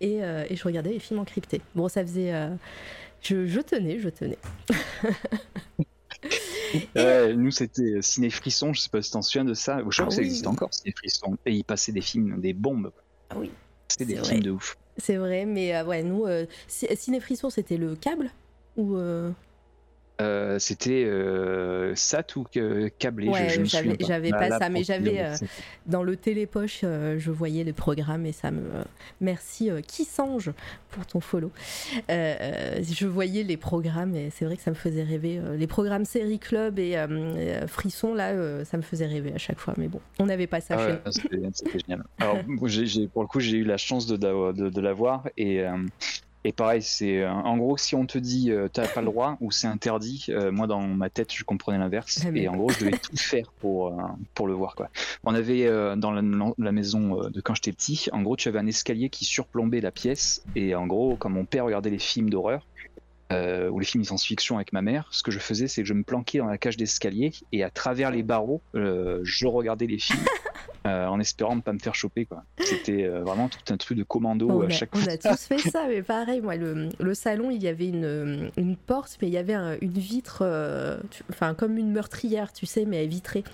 et, 0.00 0.22
euh, 0.22 0.44
et 0.50 0.56
je 0.56 0.64
regardais 0.64 0.90
les 0.90 0.98
films 0.98 1.20
encryptés. 1.20 1.60
Bon, 1.74 1.88
ça 1.88 2.02
faisait. 2.02 2.32
Euh, 3.22 3.46
je, 3.46 3.46
je 3.46 3.60
tenais, 3.60 3.98
je 3.98 4.08
tenais. 4.08 4.38
Ouais, 6.94 7.34
nous 7.34 7.50
c'était 7.50 8.00
Ciné 8.02 8.30
Frisson, 8.30 8.72
je 8.72 8.80
sais 8.80 8.90
pas 8.90 9.02
si 9.02 9.10
t'en 9.10 9.22
souviens 9.22 9.44
de 9.44 9.54
ça. 9.54 9.78
Je 9.78 9.82
crois 9.96 10.04
Ah 10.04 10.08
que 10.08 10.14
ça 10.14 10.20
oui. 10.20 10.26
existe 10.26 10.46
encore, 10.46 10.72
Ciné 10.72 10.92
Frisson. 10.96 11.36
Et 11.46 11.52
ils 11.52 11.64
passaient 11.64 11.92
des 11.92 12.00
films, 12.00 12.40
des 12.40 12.52
bombes. 12.52 12.92
Ah 13.30 13.38
oui, 13.38 13.50
C'était 13.88 14.04
des 14.14 14.22
films 14.22 14.40
de 14.42 14.50
ouf. 14.50 14.76
c'est 14.96 15.16
vrai, 15.16 15.46
mais 15.46 15.74
euh, 15.74 15.84
ouais, 15.84 16.02
nous, 16.02 16.26
euh, 16.26 16.46
Ci- 16.68 16.86
Ciné 16.96 17.20
Frisson, 17.20 17.50
c'était 17.50 17.76
le 17.76 17.96
câble 17.96 18.30
ou 18.76 18.96
euh, 18.96 19.32
Euh, 20.20 20.58
c'était 20.58 21.04
euh, 21.06 21.94
SAT 21.94 22.36
ou 22.36 22.44
que- 22.44 22.88
câblé, 22.98 23.28
Ouais, 23.28 23.48
je, 23.48 23.60
je 23.64 23.64
j'avais- 24.06 24.30
pas. 24.30 24.48
pas 24.48 24.58
ça, 24.58 24.68
mais 24.68 24.84
j'avais, 24.84 25.20
euh, 25.24 25.34
dans 25.86 26.02
le 26.02 26.14
télépoche, 26.16 26.80
euh, 26.84 27.18
je 27.18 27.30
voyais 27.30 27.64
les 27.64 27.72
programmes 27.72 28.26
et 28.26 28.32
ça 28.32 28.50
me. 28.50 28.60
merci 29.20 29.70
euh, 29.70 29.80
qui 29.80 30.04
songe 30.04 30.52
pour 30.90 31.06
ton 31.06 31.20
follow. 31.20 31.50
Euh, 32.10 32.34
euh, 32.40 32.82
je 32.82 33.06
voyais 33.06 33.42
les 33.44 33.56
programmes 33.56 34.14
et 34.14 34.30
c'est 34.30 34.44
vrai 34.44 34.56
que 34.56 34.62
ça 34.62 34.70
me 34.70 34.76
faisait 34.76 35.04
rêver. 35.04 35.38
euh, 35.38 35.56
les 35.56 35.66
programmes 35.66 36.04
série 36.04 36.38
club 36.38 36.78
et 36.78 36.96
euh, 36.96 37.06
euh, 37.08 37.66
frisson 37.66 38.12
là, 38.14 38.30
euh, 38.30 38.64
ça 38.64 38.76
me 38.76 38.82
faisait 38.82 39.06
rêver 39.06 39.32
à 39.34 39.38
chaque 39.38 39.58
fois. 39.58 39.74
Mais 39.78 39.88
bon, 39.88 40.00
on 40.18 40.26
n'avait 40.26 40.46
pas 40.46 40.60
ça 40.60 40.74
Ah 40.78 40.86
ouais, 40.86 41.00
c'était 41.52 41.78
génial. 41.78 42.04
Alors, 42.18 42.38
pour 42.44 43.22
le 43.22 43.26
coup, 43.28 43.40
j'ai 43.40 43.56
eu 43.56 43.64
la 43.64 43.76
chance 43.78 44.06
de, 44.06 44.16
de, 44.16 44.68
de 44.68 44.80
l'avoir. 44.80 45.28
Et, 45.36 45.60
euh, 45.60 45.76
et 46.44 46.52
pareil, 46.52 46.82
c'est 46.82 47.22
euh, 47.22 47.30
en 47.30 47.56
gros, 47.58 47.76
si 47.76 47.94
on 47.94 48.06
te 48.06 48.16
dit 48.18 48.50
euh, 48.50 48.68
t'as 48.72 48.88
pas 48.88 49.00
le 49.00 49.06
droit 49.06 49.36
ou 49.40 49.50
c'est 49.50 49.66
interdit, 49.66 50.26
euh, 50.30 50.50
moi 50.50 50.66
dans 50.66 50.80
ma 50.80 51.10
tête, 51.10 51.32
je 51.34 51.44
comprenais 51.44 51.78
l'inverse. 51.78 52.20
Ah, 52.24 52.30
Et 52.34 52.48
en 52.48 52.56
gros, 52.56 52.70
je 52.70 52.80
devais 52.80 52.92
tout 52.92 53.16
faire 53.16 53.52
pour, 53.60 53.88
euh, 53.88 54.02
pour 54.34 54.46
le 54.46 54.54
voir. 54.54 54.74
Quoi. 54.74 54.88
On 55.24 55.34
avait 55.34 55.66
euh, 55.66 55.96
dans 55.96 56.12
la, 56.12 56.22
la 56.56 56.72
maison 56.72 57.22
euh, 57.22 57.30
de 57.30 57.40
quand 57.40 57.54
j'étais 57.54 57.72
petit, 57.72 58.08
en 58.12 58.22
gros, 58.22 58.36
tu 58.36 58.48
avais 58.48 58.58
un 58.58 58.66
escalier 58.66 59.10
qui 59.10 59.24
surplombait 59.24 59.80
la 59.80 59.90
pièce. 59.90 60.42
Et 60.56 60.74
en 60.74 60.86
gros, 60.86 61.16
quand 61.16 61.30
mon 61.30 61.44
père 61.44 61.64
regardait 61.66 61.90
les 61.90 61.98
films 61.98 62.30
d'horreur, 62.30 62.66
euh, 63.32 63.68
ou 63.68 63.78
les 63.78 63.86
films 63.86 64.02
de 64.02 64.06
science-fiction 64.06 64.56
avec 64.56 64.72
ma 64.72 64.82
mère, 64.82 65.08
ce 65.12 65.22
que 65.22 65.30
je 65.30 65.38
faisais, 65.38 65.68
c'est 65.68 65.82
que 65.82 65.88
je 65.88 65.94
me 65.94 66.02
planquais 66.02 66.38
dans 66.38 66.46
la 66.46 66.58
cage 66.58 66.76
d'escalier 66.76 67.32
et 67.52 67.62
à 67.62 67.70
travers 67.70 68.10
les 68.10 68.22
barreaux, 68.22 68.60
euh, 68.74 69.20
je 69.22 69.46
regardais 69.46 69.86
les 69.86 69.98
films 69.98 70.24
euh, 70.86 71.06
en 71.06 71.20
espérant 71.20 71.54
ne 71.56 71.60
pas 71.60 71.72
me 71.72 71.78
faire 71.78 71.94
choper. 71.94 72.24
quoi. 72.26 72.42
C'était 72.64 73.06
vraiment 73.06 73.48
tout 73.48 73.72
un 73.72 73.76
truc 73.76 73.98
de 73.98 74.02
commando 74.02 74.48
on, 74.50 74.60
à 74.62 74.68
chaque 74.68 74.94
on 74.94 74.98
fois. 74.98 75.12
a 75.12 75.16
tous 75.18 75.44
fait 75.46 75.58
ça, 75.70 75.86
mais 75.88 76.02
pareil, 76.02 76.40
moi, 76.40 76.56
le, 76.56 76.88
le 76.98 77.14
salon, 77.14 77.50
il 77.50 77.62
y 77.62 77.68
avait 77.68 77.88
une, 77.88 78.50
une 78.56 78.76
porte, 78.76 79.16
mais 79.22 79.28
il 79.28 79.34
y 79.34 79.38
avait 79.38 79.54
un- 79.54 79.76
une 79.80 79.92
vitre, 79.98 80.44
tu- 81.10 81.22
enfin, 81.30 81.54
comme 81.54 81.76
une 81.78 81.92
meurtrière, 81.92 82.52
tu 82.52 82.66
sais, 82.66 82.84
mais 82.84 83.06
vitrée. 83.06 83.44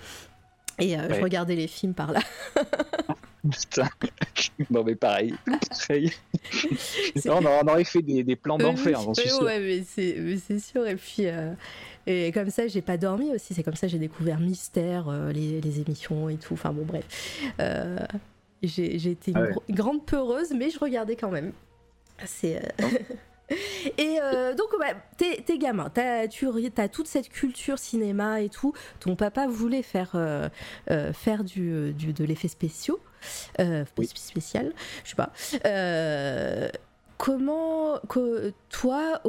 Et 0.79 0.97
euh, 0.97 1.07
je 1.13 1.21
regardais 1.21 1.55
les 1.55 1.67
films 1.67 1.93
par 1.93 2.11
là. 2.13 2.19
Putain. 3.43 3.87
non, 4.69 4.83
mais 4.83 4.95
pareil. 4.95 5.33
on, 7.25 7.45
aurait 7.45 7.83
fait 7.83 8.01
des, 8.01 8.35
plans 8.35 8.57
d'enfer, 8.57 9.01
j'en 9.01 9.13
suis 9.13 9.29
sûr. 9.29 9.43
Ouais, 9.43 9.59
mais 9.59 9.83
c'est 9.83 10.59
sûr. 10.59 10.87
Et 10.87 10.95
puis, 10.95 11.27
euh, 11.27 11.53
et 12.05 12.31
comme 12.31 12.49
ça, 12.49 12.67
j'ai 12.67 12.81
pas 12.81 12.97
dormi 12.97 13.31
aussi. 13.31 13.53
C'est 13.53 13.63
comme 13.63 13.75
ça 13.75 13.87
j'ai 13.87 13.99
découvert 13.99 14.39
Mystère, 14.39 15.09
euh, 15.09 15.31
les, 15.31 15.61
les, 15.61 15.79
émissions 15.79 16.29
et 16.29 16.37
tout. 16.37 16.53
Enfin, 16.53 16.71
bon, 16.71 16.83
bref. 16.85 17.05
Euh, 17.59 17.99
j'ai 18.63 18.95
été 18.95 19.31
une 19.31 19.37
ah 19.37 19.59
grande 19.69 20.05
peureuse, 20.05 20.51
mais 20.55 20.69
je 20.69 20.79
regardais 20.79 21.15
quand 21.15 21.31
même. 21.31 21.51
C'est. 22.25 22.61
Et 23.97 24.19
euh, 24.21 24.53
donc, 24.53 24.69
t'es, 25.17 25.57
gamin, 25.57 25.89
t'as, 25.89 26.27
tu 26.27 26.47
as 26.77 26.89
toute 26.89 27.07
cette 27.07 27.29
culture 27.29 27.79
cinéma 27.79 28.41
et 28.41 28.49
tout. 28.49 28.73
Ton 28.99 29.15
papa 29.15 29.47
voulait 29.47 29.83
faire, 29.83 30.11
euh, 30.15 30.49
euh, 30.91 31.13
faire 31.13 31.43
du, 31.43 31.93
du, 31.93 32.13
de 32.13 32.23
l'effet 32.23 32.47
spéciaux, 32.47 32.99
spécial, 34.15 34.73
je 35.03 35.09
sais 35.09 35.15
pas. 35.15 35.31
comment 37.17 37.99
que, 38.09 38.53
toi, 38.69 39.21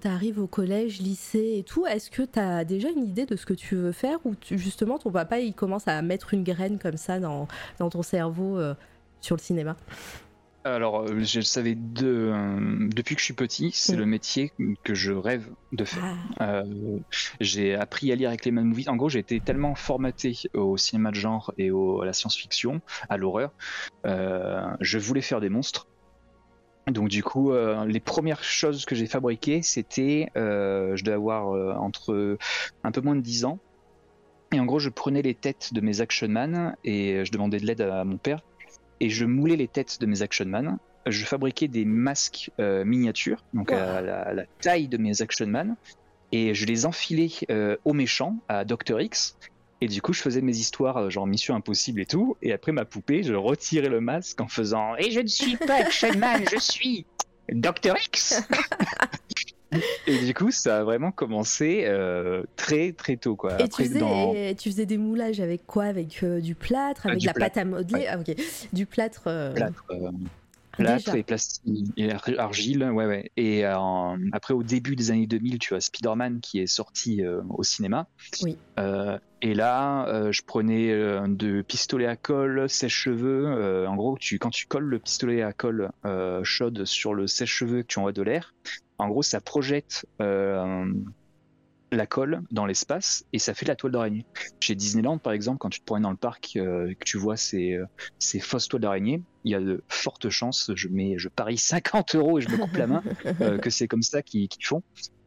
t'arrives 0.00 0.38
au 0.38 0.46
collège, 0.46 1.00
lycée 1.00 1.56
et 1.58 1.62
tout, 1.62 1.86
est-ce 1.86 2.10
que 2.10 2.22
t'as 2.22 2.64
déjà 2.64 2.88
une 2.88 3.04
idée 3.04 3.26
de 3.26 3.36
ce 3.36 3.46
que 3.46 3.54
tu 3.54 3.74
veux 3.74 3.92
faire 3.92 4.18
ou 4.24 4.34
justement 4.50 4.98
ton 4.98 5.10
papa 5.10 5.40
il 5.40 5.54
commence 5.54 5.88
à 5.88 6.00
mettre 6.02 6.34
une 6.34 6.44
graine 6.44 6.78
comme 6.78 6.96
ça 6.96 7.18
dans, 7.18 7.48
dans 7.78 7.90
ton 7.90 8.02
cerveau 8.02 8.60
sur 9.20 9.36
le 9.36 9.40
cinéma? 9.40 9.76
Alors, 10.64 11.00
euh, 11.00 11.24
je 11.24 11.40
le 11.40 11.44
savais 11.44 11.74
de, 11.74 12.30
euh, 12.32 12.88
depuis 12.94 13.16
que 13.16 13.20
je 13.20 13.24
suis 13.24 13.34
petit, 13.34 13.72
c'est 13.72 13.96
le 13.96 14.06
métier 14.06 14.52
que 14.84 14.94
je 14.94 15.12
rêve 15.12 15.48
de 15.72 15.84
faire. 15.84 16.16
Ah. 16.38 16.58
Euh, 16.60 16.98
j'ai 17.40 17.74
appris 17.74 18.12
à 18.12 18.14
lire 18.14 18.28
avec 18.28 18.44
les 18.44 18.52
mêmes 18.52 18.66
movies. 18.66 18.88
En 18.88 18.96
gros, 18.96 19.08
j'ai 19.08 19.18
été 19.18 19.40
tellement 19.40 19.74
formaté 19.74 20.36
au 20.54 20.76
cinéma 20.76 21.10
de 21.10 21.16
genre 21.16 21.52
et 21.58 21.70
à 21.70 22.04
la 22.04 22.12
science-fiction, 22.12 22.80
à 23.08 23.16
l'horreur. 23.16 23.52
je 24.04 24.98
voulais 24.98 25.20
faire 25.20 25.40
des 25.40 25.48
monstres. 25.48 25.88
Donc 26.88 27.08
du 27.08 27.22
coup, 27.22 27.52
les 27.86 28.00
premières 28.00 28.42
choses 28.42 28.84
que 28.84 28.94
j'ai 28.94 29.06
fabriquées, 29.06 29.62
c'était, 29.62 30.28
je 30.34 31.02
dois 31.02 31.14
avoir 31.14 31.80
entre 31.80 32.38
un 32.84 32.92
peu 32.92 33.00
moins 33.00 33.16
de 33.16 33.20
10 33.20 33.44
ans. 33.46 33.58
Et 34.52 34.60
en 34.60 34.66
gros, 34.66 34.78
je 34.78 34.90
prenais 34.90 35.22
les 35.22 35.34
têtes 35.34 35.72
de 35.72 35.80
mes 35.80 36.02
action 36.02 36.28
man 36.28 36.76
et 36.84 37.24
je 37.24 37.32
demandais 37.32 37.58
de 37.58 37.66
l'aide 37.66 37.80
à 37.80 38.04
mon 38.04 38.18
père 38.18 38.42
et 39.02 39.10
je 39.10 39.24
moulais 39.24 39.56
les 39.56 39.66
têtes 39.66 40.00
de 40.00 40.06
mes 40.06 40.22
Action 40.22 40.46
Man. 40.46 40.78
Je 41.06 41.24
fabriquais 41.24 41.66
des 41.66 41.84
masques 41.84 42.52
euh, 42.60 42.84
miniatures, 42.84 43.44
donc 43.52 43.72
à, 43.72 44.00
la, 44.00 44.44
taille 44.60 44.86
de 44.86 44.96
mes 44.96 45.20
Action 45.20 45.48
Man, 45.48 45.74
et 46.30 46.54
je 46.54 46.64
les 46.66 46.86
enfilais 46.86 47.28
euh, 47.50 47.76
aux 47.84 47.94
méchants, 47.94 48.36
à 48.48 48.64
Dr. 48.64 49.00
X. 49.00 49.36
Et 49.80 49.88
du 49.88 50.00
coup, 50.00 50.12
je 50.12 50.22
faisais 50.22 50.40
mes 50.40 50.56
histoires, 50.56 50.98
euh, 50.98 51.10
genre 51.10 51.26
Mission 51.26 51.56
Impossible 51.56 52.00
et 52.00 52.06
tout. 52.06 52.36
Et 52.42 52.52
après 52.52 52.70
ma 52.70 52.84
poupée, 52.84 53.24
je 53.24 53.34
retirais 53.34 53.88
le 53.88 54.00
masque 54.00 54.40
en 54.40 54.46
faisant 54.46 54.94
Et 54.96 55.10
je 55.10 55.18
ne 55.18 55.26
suis 55.26 55.56
pas 55.56 55.80
Action 55.80 56.16
Man, 56.16 56.44
je 56.48 56.60
suis 56.60 57.04
Dr. 57.50 57.96
X 58.06 58.46
Et 60.06 60.18
du 60.18 60.34
coup, 60.34 60.50
ça 60.50 60.78
a 60.78 60.84
vraiment 60.84 61.10
commencé 61.10 61.84
euh, 61.86 62.42
très 62.56 62.92
très 62.92 63.16
tôt. 63.16 63.36
Quoi. 63.36 63.60
Et 63.60 63.68
tu, 63.68 63.84
faisais, 63.84 64.54
tu, 64.54 64.70
faisais, 64.70 64.86
des 64.86 64.98
moulages 64.98 65.40
avec 65.40 65.66
quoi? 65.66 65.84
Avec 65.84 66.22
euh, 66.22 66.40
du 66.40 66.54
plâtre, 66.54 67.06
avec 67.06 67.20
de 67.20 67.26
la 67.26 67.34
pâte 67.34 67.56
à 67.56 67.64
modeler? 67.64 68.06
ah, 68.08 68.18
ok. 68.18 68.34
Du 68.72 68.86
plâtre. 68.86 69.22
Euh, 69.26 69.52
plâtre, 69.52 69.84
plâtre 70.72 71.14
et 71.14 71.22
plastique, 71.22 71.92
et 71.96 72.10
argile, 72.38 72.84
ouais, 72.84 73.06
ouais. 73.06 73.30
Et 73.36 73.64
après, 73.64 74.54
au 74.54 74.62
début 74.62 74.96
des 74.96 75.10
années 75.10 75.26
2000, 75.26 75.58
tu 75.58 75.74
as 75.74 75.80
Spider-Man 75.80 76.40
qui 76.40 76.60
est 76.60 76.66
sorti 76.66 77.22
au 77.50 77.62
cinéma. 77.62 78.06
Oui. 78.42 78.56
et 79.42 79.54
là, 79.54 80.30
je 80.30 80.42
prenais 80.42 80.88
de 81.28 81.62
pistolet 81.62 82.06
à 82.06 82.16
colle, 82.16 82.68
sèche-cheveux. 82.68 83.86
en 83.86 83.96
gros, 83.96 84.16
tu, 84.18 84.38
quand 84.38 84.50
tu 84.50 84.66
colles 84.66 84.84
le 84.84 84.98
pistolet 84.98 85.42
à 85.42 85.52
colle 85.52 85.90
chaude 86.42 86.86
sur 86.86 87.12
le 87.12 87.26
sèche-cheveux 87.26 87.82
que 87.82 87.88
tu 87.88 87.98
envoies 87.98 88.12
de 88.12 88.22
l'air, 88.22 88.54
en 88.98 89.08
gros, 89.08 89.22
ça 89.22 89.40
projette 89.40 90.06
euh, 90.20 90.84
la 91.90 92.06
colle 92.06 92.42
dans 92.50 92.66
l'espace 92.66 93.24
et 93.32 93.38
ça 93.38 93.54
fait 93.54 93.66
la 93.66 93.76
toile 93.76 93.92
d'araignée. 93.92 94.24
Chez 94.60 94.74
Disneyland, 94.74 95.18
par 95.18 95.32
exemple, 95.32 95.58
quand 95.58 95.70
tu 95.70 95.80
te 95.80 95.84
promènes 95.84 96.04
dans 96.04 96.10
le 96.10 96.16
parc 96.16 96.56
euh, 96.56 96.90
et 96.90 96.94
que 96.94 97.04
tu 97.04 97.18
vois 97.18 97.36
ces, 97.36 97.74
euh, 97.74 97.84
ces 98.18 98.40
fausses 98.40 98.68
toiles 98.68 98.82
d'araignée, 98.82 99.22
il 99.44 99.52
y 99.52 99.54
a 99.54 99.60
de 99.60 99.82
fortes 99.88 100.30
chances, 100.30 100.70
je, 100.74 100.88
mets, 100.88 101.18
je 101.18 101.28
parie 101.28 101.58
50 101.58 102.14
euros 102.14 102.38
et 102.38 102.42
je 102.42 102.48
me 102.48 102.56
coupe 102.56 102.76
la 102.76 102.86
main, 102.86 103.02
que 103.60 103.70
c'est 103.70 103.88
comme 103.88 104.02
ça 104.02 104.22
qu'ils 104.22 104.48
font. 104.62 104.82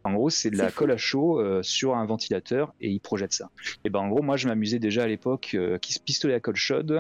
En 0.06 0.14
gros, 0.14 0.30
c'est 0.30 0.52
de 0.52 0.58
la 0.58 0.72
colle 0.72 0.92
à 0.92 0.98
chaud 0.98 1.42
sur 1.64 1.96
un 1.96 2.06
ventilateur 2.06 2.76
et 2.80 2.92
ils 2.92 3.00
projettent 3.00 3.34
ça. 3.34 3.50
Et 3.84 3.90
ben 3.90 4.02
en 4.02 4.08
gros, 4.08 4.22
moi 4.22 4.38
je 4.38 4.48
m'amusais 4.48 4.78
déjà 4.78 5.02
à 5.02 5.08
l'époque 5.08 5.58
qui 5.82 5.94
se 5.94 6.00
pistolet 6.00 6.36
à 6.36 6.40
colle 6.40 6.56
chaude, 6.56 6.96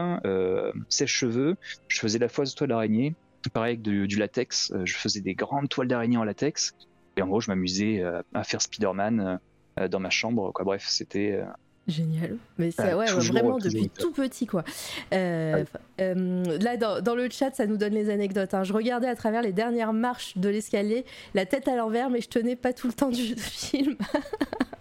sèche-cheveux, 0.89 1.55
je 1.87 1.99
faisais 1.99 2.17
la 2.17 2.29
fausse 2.29 2.55
toile 2.55 2.69
d'araignée 2.69 3.13
pareil 3.49 3.73
avec 3.73 3.81
du 3.81 4.17
latex. 4.17 4.71
Euh, 4.71 4.85
je 4.85 4.95
faisais 4.95 5.21
des 5.21 5.35
grandes 5.35 5.69
toiles 5.69 5.87
d'araignée 5.87 6.17
en 6.17 6.23
latex. 6.23 6.75
Et 7.17 7.21
en 7.21 7.27
gros, 7.27 7.41
je 7.41 7.49
m'amisais 7.49 8.01
euh, 8.01 8.21
à 8.33 8.43
faire 8.43 8.61
Spider-Man 8.61 9.39
euh, 9.79 9.87
dans 9.87 9.99
ma 9.99 10.09
chambre. 10.09 10.51
Quoi. 10.51 10.65
Bref, 10.65 10.85
c'était. 10.87 11.41
Génial. 11.87 12.37
Mais 12.57 12.71
c'est 12.71 12.95
ouais, 12.95 13.05
vraiment 13.05 13.59
depuis 13.59 13.89
tout 13.89 14.11
petit 14.11 14.47
quoi. 14.47 14.63
là 15.11 16.77
dans, 16.77 17.15
le 17.15 17.29
chat 17.29 17.53
ça 17.53 17.67
nous 17.67 17.77
donne 17.77 17.93
les 17.93 18.09
anecdotes. 18.09 18.55
Hein. 18.55 18.63
Je 18.63 18.73
regardais 18.73 19.07
à 19.07 19.15
travers 19.15 19.43
les 19.43 19.53
dernières 19.53 19.93
marches 19.93 20.35
de 20.35 20.49
l'escalier, 20.49 21.05
la 21.35 21.45
tête 21.45 21.67
à 21.67 21.75
l'envers, 21.75 22.09
mais 22.09 22.21
je 22.21 22.29
tenais 22.29 22.55
pas 22.55 22.73
tout 22.73 22.87
le 22.87 22.93
temps 22.93 23.11
du 23.11 23.35
film. 23.37 23.97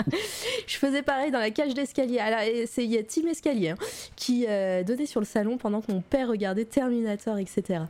je 0.66 0.79
faisais 0.79 1.03
pareil 1.03 1.31
dans 1.31 1.40
la 1.40 1.50
cage 1.50 1.74
d'escalier. 1.74 2.20
Il 2.79 2.85
y 2.85 2.96
a 2.96 3.03
Team 3.03 3.29
Escalier 3.29 3.70
hein, 3.70 3.77
qui 4.16 4.46
donnait 4.87 5.05
sur 5.05 5.20
le 5.20 5.27
salon 5.27 5.59
pendant 5.59 5.83
que 5.83 5.92
mon 5.92 6.00
père 6.00 6.29
regardait 6.29 6.64
Terminator, 6.64 7.37
etc. 7.37 7.83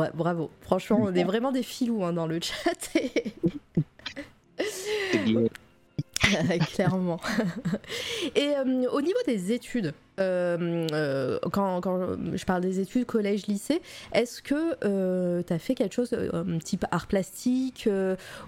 Ouais, 0.00 0.10
bravo. 0.14 0.50
Franchement, 0.62 1.00
on 1.02 1.14
est 1.14 1.24
vraiment 1.24 1.52
des 1.52 1.62
filous 1.62 2.04
hein, 2.04 2.12
dans 2.12 2.26
le 2.26 2.40
chat. 2.40 2.70
Clairement. 6.74 7.20
Et 8.34 8.50
euh, 8.56 8.88
au 8.92 9.00
niveau 9.00 9.18
des 9.26 9.52
études, 9.52 9.94
euh, 10.18 10.86
euh, 10.92 11.38
quand, 11.50 11.80
je 12.34 12.44
parle 12.44 12.60
des 12.60 12.80
études 12.80 13.06
collège, 13.06 13.46
lycée, 13.46 13.80
est-ce 14.12 14.42
que 14.42 15.42
tu 15.42 15.52
as 15.52 15.58
fait 15.58 15.74
quelque 15.74 15.94
chose 15.94 16.14
type 16.64 16.84
art 16.90 17.06
plastique 17.06 17.88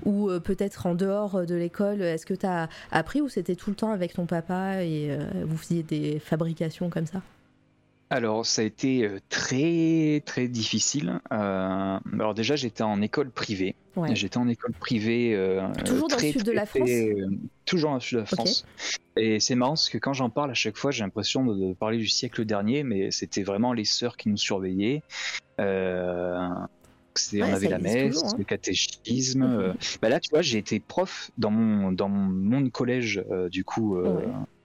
ou 0.05 0.31
peut-être 0.41 0.87
en 0.87 0.95
dehors 0.95 1.47
de 1.47 1.55
l'école 1.55 2.03
Est-ce 2.03 2.27
que 2.27 2.35
tu 2.35 2.47
as 2.47 2.69
appris 2.91 3.21
ou 3.21 3.29
c'était 3.29 3.57
tout 3.57 3.71
le 3.71 3.77
temps 3.77 3.91
avec 3.91 4.15
ton 4.15 4.27
papa 4.27 4.85
et 4.85 5.17
vous 5.45 5.57
faisiez 5.57 5.83
des 5.83 6.19
fabrications 6.19 6.91
comme 6.91 7.07
ça? 7.07 7.23
Alors, 8.13 8.45
ça 8.45 8.61
a 8.61 8.65
été 8.67 9.05
euh, 9.05 9.21
très 9.31 10.23
très 10.27 10.47
difficile. 10.47 11.19
Euh, 11.33 11.99
alors 12.13 12.35
déjà, 12.35 12.57
j'étais 12.57 12.83
en 12.83 13.01
école 13.01 13.31
privée. 13.31 13.75
J'étais 14.13 14.37
en 14.37 14.49
école 14.49 14.75
privée. 14.75 15.35
Euh, 15.35 15.67
toujours 15.83 16.09
dans 16.09 16.17
le 16.17 16.33
sud 16.33 16.43
de 16.43 16.53
la 16.53 16.67
France. 16.67 16.91
toujours 17.65 17.91
dans 17.91 17.97
le 17.97 18.01
sud 18.01 18.17
de 18.17 18.21
la 18.21 18.27
France. 18.27 18.67
Et 19.17 19.41
c'est 19.41 19.55
marrant 19.55 19.73
parce 19.73 19.89
que 19.89 19.97
quand 19.97 20.13
j'en 20.13 20.29
parle 20.29 20.51
à 20.51 20.55
chaque 20.55 20.77
fois, 20.77 20.91
j'ai 20.91 21.05
l'impression 21.05 21.47
de, 21.47 21.73
parler 21.73 21.97
du 21.97 22.07
siècle 22.07 22.45
dernier, 22.45 22.83
mais 22.83 23.11
c'était 23.11 23.45
vraiment 23.45 23.73
les 23.73 23.87
sœurs 23.87 24.19
qui 24.19 24.29
nous 24.29 24.37
surveillaient. 24.37 25.03
on 25.59 25.63
avait 27.41 27.69
la 27.69 27.79
messe, 27.79 28.23
hein. 28.23 28.37
le 28.37 28.45
catéchisme. 28.45 29.75
Bah 30.03 30.11
là, 30.11 30.21
tu 30.21 30.29
vois, 30.29 30.43
j'ai 30.43 30.59
été 30.59 30.81
prof 30.81 31.31
dans 31.39 31.51
mon 31.51 31.93
dans 31.93 32.11
mon 32.11 32.29
monde 32.29 32.71
collège 32.71 33.25
du 33.51 33.65
coup 33.65 33.97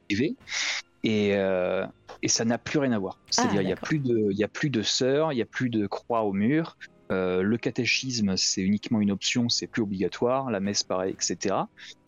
privé. 0.09 0.35
Et, 1.03 1.35
et 2.21 2.27
ça 2.27 2.45
n'a 2.45 2.57
plus 2.57 2.79
rien 2.79 2.91
à 2.91 2.99
voir. 2.99 3.19
C'est-à-dire, 3.29 3.59
ah, 3.59 3.61
il 3.61 3.67
n'y 3.67 3.73
a, 3.73 3.77
plus 3.77 3.99
de, 3.99 4.29
il 4.31 4.43
a 4.43 4.47
plus 4.47 4.69
de 4.69 4.81
sœurs, 4.81 5.31
il 5.33 5.35
n'y 5.35 5.41
a 5.41 5.45
plus 5.45 5.69
de 5.69 5.87
croix 5.87 6.23
au 6.23 6.33
mur. 6.33 6.77
Euh, 7.11 7.41
le 7.41 7.57
catéchisme, 7.57 8.35
c'est 8.35 8.61
uniquement 8.61 8.99
une 8.99 9.11
option, 9.11 9.49
c'est 9.49 9.67
plus 9.67 9.81
obligatoire. 9.81 10.51
La 10.51 10.59
messe, 10.59 10.83
pareil, 10.83 11.13
etc. 11.13 11.55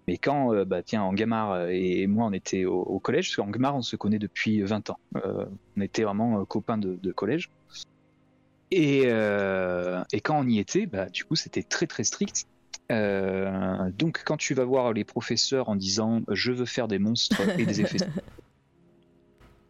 Mais 0.07 0.17
quand, 0.17 0.53
euh, 0.53 0.65
bah, 0.65 0.81
tiens, 0.83 1.03
Angamar 1.03 1.69
et 1.69 2.07
moi, 2.07 2.25
on 2.25 2.33
était 2.33 2.65
au, 2.65 2.99
collège, 2.99 3.29
parce 3.29 3.35
qu'Angamar, 3.35 3.75
on 3.75 3.81
se 3.81 3.95
connaît 3.95 4.19
depuis 4.19 4.61
20 4.61 4.89
ans. 4.89 4.99
Euh, 5.15 5.45
on 5.77 5.81
était 5.81 6.03
vraiment 6.03 6.43
copains 6.45 6.77
de, 6.77 7.11
collège. 7.11 7.49
Et, 8.71 9.03
et, 9.03 10.21
quand 10.21 10.39
on 10.39 10.47
y 10.47 10.59
était, 10.59 10.85
bah, 10.85 11.07
du 11.09 11.23
coup, 11.23 11.35
c'était 11.35 11.63
très 11.63 11.87
très 11.87 12.03
strict. 12.03 12.47
donc, 12.89 14.23
quand 14.25 14.37
tu 14.37 14.53
vas 14.53 14.65
voir 14.65 14.93
les 14.93 15.03
professeurs 15.03 15.69
en 15.69 15.75
disant 15.75 16.21
je 16.29 16.51
veux 16.51 16.65
faire 16.65 16.87
des 16.87 16.99
monstres 16.99 17.41
et 17.57 17.65
des 17.65 17.81
effets 17.81 17.97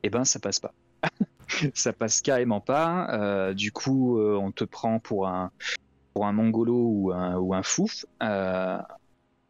eh 0.03 0.09
ben 0.09 0.23
ça 0.23 0.39
passe 0.39 0.59
pas. 0.59 0.73
ça 1.73 1.93
passe 1.93 2.21
carrément 2.21 2.61
pas. 2.61 3.09
Euh, 3.13 3.53
du 3.53 3.71
coup, 3.71 4.19
euh, 4.19 4.35
on 4.35 4.51
te 4.51 4.63
prend 4.63 4.99
pour 4.99 5.27
un 5.27 5.51
pour 6.13 6.25
un 6.25 6.33
mongolo 6.33 6.75
ou 6.75 7.11
un, 7.11 7.37
ou 7.37 7.53
un 7.53 7.63
fouf. 7.63 8.05
Euh, 8.23 8.77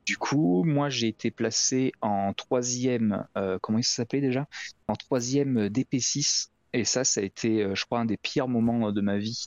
du 0.06 0.18
coup, 0.18 0.64
moi 0.64 0.90
j'ai 0.90 1.08
été 1.08 1.32
placé 1.32 1.92
en 2.02 2.34
troisième, 2.34 3.26
comment 3.62 3.82
ça 3.82 3.98
s'appelait 3.98 4.22
déjà? 4.22 4.48
En 4.88 4.96
troisième 4.96 5.68
DP6. 5.68 6.50
Et 6.74 6.84
ça, 6.84 7.04
ça 7.04 7.22
a 7.22 7.24
été, 7.24 7.68
je 7.76 7.86
crois, 7.86 8.00
un 8.00 8.06
des 8.06 8.18
pires 8.18 8.48
moments 8.48 8.92
de 8.92 9.02
ma 9.02 9.18
vie. 9.18 9.46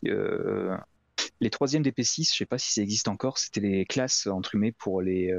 les 1.41 1.51
troisièmes 1.51 1.83
DP6, 1.83 2.31
je 2.33 2.37
sais 2.37 2.47
pas 2.47 2.59
si 2.59 2.73
ça 2.73 2.81
existe 2.81 3.09
encore, 3.09 3.39
c'était 3.39 3.61
les 3.61 3.85
classes 3.85 4.29
entre 4.29 4.57
pour 4.79 5.03
les 5.03 5.37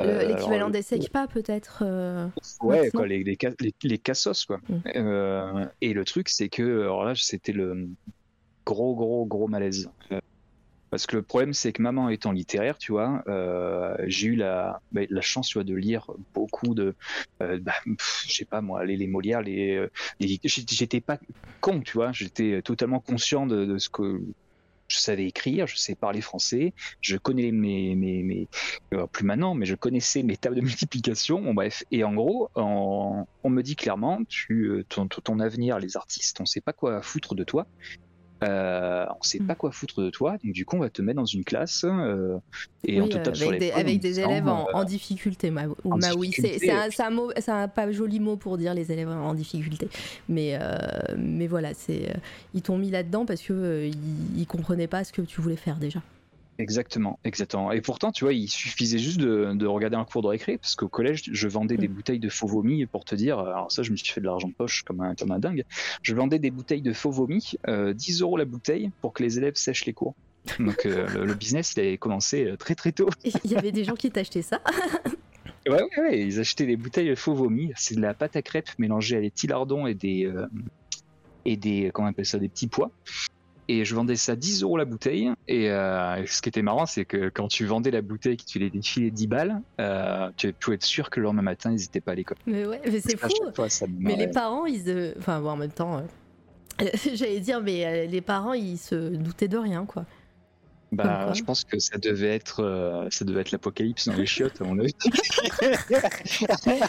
L'équivalent 0.00 0.54
alors, 0.54 0.70
des 0.70 0.82
SECPA 0.82 1.26
peut-être 1.26 1.82
euh, 1.82 2.28
Ouais, 2.60 2.90
quoi, 2.90 3.06
les, 3.06 3.24
les, 3.24 3.38
les, 3.60 3.74
les 3.82 3.98
cassos, 3.98 4.44
quoi. 4.44 4.58
Mm. 4.68 4.74
Euh, 4.96 5.66
et 5.80 5.92
le 5.94 6.04
truc, 6.04 6.28
c'est 6.28 6.48
que, 6.48 6.82
alors 6.82 7.04
là, 7.04 7.14
c'était 7.14 7.52
le 7.52 7.88
gros, 8.66 8.94
gros, 8.94 9.24
gros 9.24 9.48
malaise. 9.48 9.88
Euh, 10.12 10.20
Parce 10.90 11.06
que 11.06 11.16
le 11.16 11.22
problème, 11.22 11.52
c'est 11.54 11.72
que 11.72 11.80
maman 11.82 12.08
étant 12.10 12.32
littéraire, 12.32 12.78
tu 12.78 12.92
vois, 12.92 13.22
euh, 13.28 13.96
j'ai 14.06 14.28
eu 14.28 14.36
la, 14.36 14.80
bah, 14.92 15.02
la 15.08 15.20
chance, 15.20 15.48
tu 15.48 15.54
vois, 15.54 15.64
de 15.64 15.74
lire 15.74 16.10
beaucoup 16.34 16.74
de, 16.74 16.94
euh, 17.42 17.58
bah, 17.60 17.72
je 18.26 18.32
sais 18.34 18.44
pas 18.44 18.60
moi, 18.60 18.84
les, 18.84 18.96
les 18.96 19.06
Molières, 19.06 19.40
les, 19.42 19.76
euh, 19.76 19.90
les- 20.20 20.28
j'étais 20.28 20.48
j'étais 20.74 21.00
pas 21.00 21.18
con, 21.60 21.80
tu 21.80 21.94
vois, 21.94 22.12
j'étais 22.12 22.60
totalement 22.62 23.00
conscient 23.00 23.46
de, 23.46 23.64
de 23.64 23.78
ce 23.78 23.88
que 23.88 24.20
je 24.88 24.98
savais 24.98 25.26
écrire, 25.26 25.66
je 25.66 25.76
sais 25.76 25.94
parler 25.96 26.20
français, 26.20 26.72
je 27.00 27.16
connais 27.16 27.50
mes, 27.52 27.94
mes, 27.96 28.22
mes 28.22 28.48
euh, 28.94 29.06
plus 29.06 29.24
maintenant, 29.24 29.54
mais 29.54 29.66
je 29.66 29.74
connaissais 29.74 30.22
mes 30.22 30.36
tables 30.36 30.56
de 30.56 30.60
multiplication, 30.62 31.52
bref. 31.54 31.82
Et 31.90 32.04
en 32.04 32.14
gros, 32.14 32.50
en- 32.54 33.26
on 33.42 33.50
me 33.50 33.62
dit 33.62 33.76
clairement, 33.76 34.20
tu, 34.28 34.68
euh, 34.68 34.84
ton, 34.88 35.08
ton- 35.08 35.20
ton 35.22 35.40
avenir, 35.40 35.78
les 35.78 35.96
artistes, 35.96 36.40
on 36.40 36.46
sait 36.46 36.60
pas 36.60 36.72
quoi 36.72 37.02
foutre 37.02 37.34
de 37.34 37.44
toi. 37.44 37.66
Euh, 38.44 39.06
on 39.18 39.22
sait 39.22 39.38
Mm. 39.38 39.46
pas 39.46 39.54
quoi 39.54 39.72
foutre 39.72 40.02
de 40.02 40.10
toi, 40.10 40.36
donc 40.44 40.52
du 40.52 40.66
coup 40.66 40.76
on 40.76 40.80
va 40.80 40.90
te 40.90 41.00
mettre 41.00 41.16
dans 41.16 41.24
une 41.24 41.42
classe 41.42 41.84
euh, 41.84 42.36
et 42.84 43.00
on 43.00 43.08
te 43.08 43.16
euh, 43.16 43.22
tape 43.22 43.34
sur 43.36 43.48
avec, 43.48 43.60
des, 43.60 43.66
l'épaule. 43.66 43.78
en 43.78 43.80
avec 43.80 44.00
des 44.00 44.20
élèves 44.20 44.48
en, 44.48 44.66
euh, 44.68 44.72
en 44.74 44.84
difficulté, 44.84 45.50
ma, 45.50 45.66
ou. 45.66 46.00
C'est 46.00 46.70
un, 46.70 47.18
euh, 47.64 47.66
pas 47.68 47.90
joli 47.92 48.20
mot 48.20 48.36
pour 48.36 48.58
dire 48.58 48.74
les 48.74 48.92
élèves 48.92 49.08
en 49.08 49.32
difficulté. 49.32 49.88
Mais, 50.28 50.58
euh, 50.60 50.76
mais 51.16 51.46
voilà, 51.46 51.70
euh, 51.88 52.06
ils 52.52 52.62
t'ont 52.62 52.76
mis 52.76 52.90
là-dedans 52.90 53.24
parce 53.24 53.40
que 53.40 53.52
euh, 53.54 53.86
ils, 53.86 54.40
ils 54.40 54.46
comprenaient 54.46 54.86
pas 54.86 55.02
ce 55.04 55.12
que 55.12 55.22
tu 55.22 55.40
voulais 55.40 55.56
faire 55.56 55.76
déjà. 55.78 56.02
Exactement, 56.58 57.18
exactement. 57.24 57.70
Et 57.72 57.80
pourtant, 57.80 58.12
tu 58.12 58.24
vois, 58.24 58.32
il 58.32 58.48
suffisait 58.48 58.98
juste 58.98 59.18
de, 59.20 59.52
de 59.54 59.66
regarder 59.66 59.96
un 59.96 60.04
cours 60.04 60.22
de 60.22 60.28
récré, 60.28 60.56
parce 60.56 60.74
qu'au 60.74 60.88
collège, 60.88 61.22
je 61.30 61.48
vendais 61.48 61.76
des 61.76 61.88
Mm. 61.88 61.92
bouteilles 61.92 62.18
de 62.18 62.28
faux 62.30 62.46
vomi 62.46 62.86
pour 62.86 63.04
te 63.04 63.14
dire. 63.14 63.38
Alors 63.38 63.70
ça, 63.70 63.82
je 63.82 63.90
me 63.90 63.96
suis 63.96 64.12
fait 64.12 64.20
de 64.20 64.26
l'argent 64.26 64.48
de 64.48 64.54
poche 64.54 64.82
comme 64.82 65.00
un, 65.02 65.14
comme 65.14 65.32
un 65.32 65.38
dingue. 65.38 65.64
Je 66.02 66.14
vendais 66.14 66.38
des 66.38 66.50
bouteilles 66.50 66.82
de 66.82 66.92
faux 66.92 67.10
vomi, 67.10 67.52
euh, 67.68 67.92
10 67.92 68.22
euros 68.22 68.36
la 68.36 68.44
bouteille, 68.46 68.90
pour 69.02 69.12
que 69.12 69.22
les 69.22 69.38
élèves 69.38 69.56
sèchent 69.56 69.84
les 69.86 69.92
cours. 69.92 70.14
Donc 70.58 70.86
euh, 70.86 71.06
le, 71.08 71.26
le 71.26 71.34
business, 71.34 71.74
il 71.76 71.80
avait 71.80 71.98
commencé 71.98 72.44
euh, 72.46 72.56
très 72.56 72.74
très 72.74 72.92
tôt. 72.92 73.08
Il 73.44 73.50
y 73.50 73.56
avait 73.56 73.72
des 73.72 73.84
gens 73.84 73.94
qui 73.94 74.10
t'achetaient 74.10 74.42
ça? 74.42 74.60
Ouais, 75.68 75.82
ouais, 75.82 75.88
ouais, 75.98 76.20
ils 76.24 76.38
achetaient 76.38 76.64
des 76.66 76.76
bouteilles 76.76 77.08
de 77.08 77.16
faux 77.16 77.34
vomi. 77.34 77.72
C'est 77.74 77.96
de 77.96 78.00
la 78.00 78.14
pâte 78.14 78.36
à 78.36 78.42
crêpes 78.42 78.70
mélangée 78.78 79.16
à 79.16 79.20
des 79.20 79.30
petits 79.30 79.48
lardons 79.48 79.86
et 79.88 79.94
des 79.94 80.24
euh, 80.24 80.46
et 81.44 81.56
des 81.56 81.90
comment 81.92 82.06
on 82.06 82.10
appelle 82.12 82.24
ça, 82.26 82.38
des 82.38 82.48
petits 82.48 82.68
pois. 82.68 82.90
Et 83.68 83.84
je 83.84 83.94
vendais 83.94 84.16
ça 84.16 84.36
10 84.36 84.62
euros 84.62 84.76
la 84.76 84.84
bouteille. 84.84 85.30
Et 85.48 85.70
euh, 85.70 86.24
ce 86.26 86.40
qui 86.40 86.48
était 86.48 86.62
marrant, 86.62 86.86
c'est 86.86 87.04
que 87.04 87.28
quand 87.28 87.48
tu 87.48 87.64
vendais 87.66 87.90
la 87.90 88.02
bouteille, 88.02 88.36
que 88.36 88.44
tu 88.44 88.58
les 88.58 88.70
défilais 88.70 89.10
10 89.10 89.26
balles, 89.26 89.60
euh, 89.80 90.30
tu 90.36 90.52
pouvais 90.52 90.76
être 90.76 90.84
sûr 90.84 91.10
que 91.10 91.20
le 91.20 91.24
lendemain 91.24 91.42
matin, 91.42 91.72
ils 91.72 91.80
n'étaient 91.80 92.00
pas 92.00 92.12
à 92.12 92.14
l'école. 92.14 92.38
Mais 92.46 92.66
ouais, 92.66 92.80
mais 92.84 93.00
c'est 93.00 93.16
fou. 93.16 93.28
fois, 93.54 93.68
Mais 93.98 94.16
les 94.16 94.28
parents, 94.28 94.66
ils, 94.66 94.88
euh, 94.88 95.14
enfin 95.18 95.40
bon, 95.40 95.50
en 95.50 95.56
même 95.56 95.70
temps, 95.70 96.02
j'allais 97.14 97.40
dire, 97.40 97.60
mais 97.60 98.06
les 98.06 98.20
parents, 98.20 98.52
ils 98.52 98.78
se 98.78 99.16
doutaient 99.16 99.48
de 99.48 99.58
rien, 99.58 99.84
quoi. 99.84 100.04
Bah, 100.92 101.32
je 101.34 101.42
pense 101.42 101.64
que 101.64 101.78
ça 101.78 101.98
devait 101.98 102.34
être, 102.34 102.62
euh, 102.62 103.08
ça 103.10 103.24
devait 103.24 103.40
être 103.40 103.50
l'apocalypse 103.50 104.06
dans 104.06 104.14
les 104.14 104.26
chiottes, 104.26 104.60
à 104.60 104.64
mon 104.64 104.78
avis. 104.78 104.94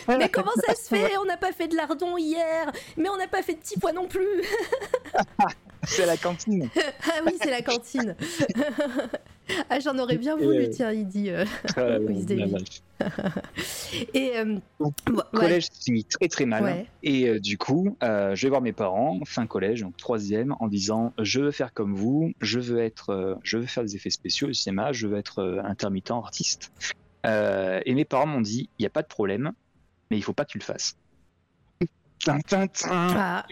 Mais 0.08 0.30
comment 0.32 0.52
ça 0.66 0.76
se 0.76 0.88
fait? 0.88 1.18
On 1.18 1.26
n'a 1.26 1.38
pas 1.38 1.52
fait 1.52 1.68
de 1.68 1.76
lardon 1.76 2.18
hier, 2.18 2.72
mais 2.96 3.10
on 3.10 3.18
n'a 3.18 3.28
pas 3.28 3.42
fait 3.42 3.54
de 3.54 3.60
petits 3.60 3.80
pois 3.80 3.94
non 3.94 4.08
plus. 4.08 4.44
c'est 5.84 6.06
la 6.06 6.18
cantine. 6.18 6.70
Ah 7.06 7.22
oui, 7.26 7.38
c'est 7.42 7.50
la 7.50 7.62
cantine. 7.62 8.16
ah, 9.70 9.80
j'en 9.80 9.98
aurais 9.98 10.18
bien 10.18 10.36
voulu, 10.36 10.66
euh, 10.66 10.70
tiens, 10.70 10.92
il 10.92 11.08
dit. 11.08 11.30
euh. 11.30 11.46
Ah, 11.76 11.98
c'est. 12.28 12.38
Et 14.14 14.38
euh, 14.38 14.58
Donc, 14.80 14.96
ouais, 15.08 15.16
ouais, 15.16 15.24
collège 15.34 15.66
ça 15.66 15.80
finit 15.86 16.04
très 16.04 16.28
très 16.28 16.46
mal. 16.46 16.64
Ouais. 16.64 16.88
Et 17.04 17.28
euh, 17.30 17.40
du 17.40 17.58
coup, 17.58 17.96
euh, 18.04 18.36
je 18.36 18.44
vais 18.44 18.50
voir 18.50 18.62
mes 18.62 18.74
parents, 18.74 19.20
fin 19.26 19.46
collège, 19.46 19.82
donc 19.82 19.96
troisième, 19.98 20.56
en 20.60 20.68
disant 20.68 21.14
je 21.20 21.42
veux 21.42 21.52
faire 21.52 21.74
comme 21.74 21.96
vous, 21.96 22.34
je 22.42 22.60
veux 22.60 22.80
être, 22.80 23.12
euh, 23.12 23.36
je 23.44 23.58
veux 23.58 23.66
faire 23.66 23.84
des 23.84 23.96
effets 23.96 24.10
spéciaux 24.10 24.50
au 24.50 24.54
cinéma, 24.54 24.92
je 24.94 25.08
veux 25.08 25.18
être 25.18 25.62
intermittent 25.64 26.12
artiste. 26.12 26.72
Et 27.26 27.94
mes 27.94 28.06
parents 28.06 28.26
m'ont 28.26 28.42
dit 28.42 28.70
il 28.80 28.84
n'y 28.84 28.88
a 28.88 28.90
pas 28.90 29.02
de 29.02 29.08
problème, 29.08 29.52
mais 30.10 30.18
il 30.18 30.24
faut 30.24 30.34
pas 30.34 30.46
que 30.46 30.52
tu 30.52 30.58
le 30.58 30.64
fasses. 30.64 30.96
Tin, 32.24 32.40
tin, 32.40 32.68
tin. 32.68 32.88
Ah, 32.90 33.46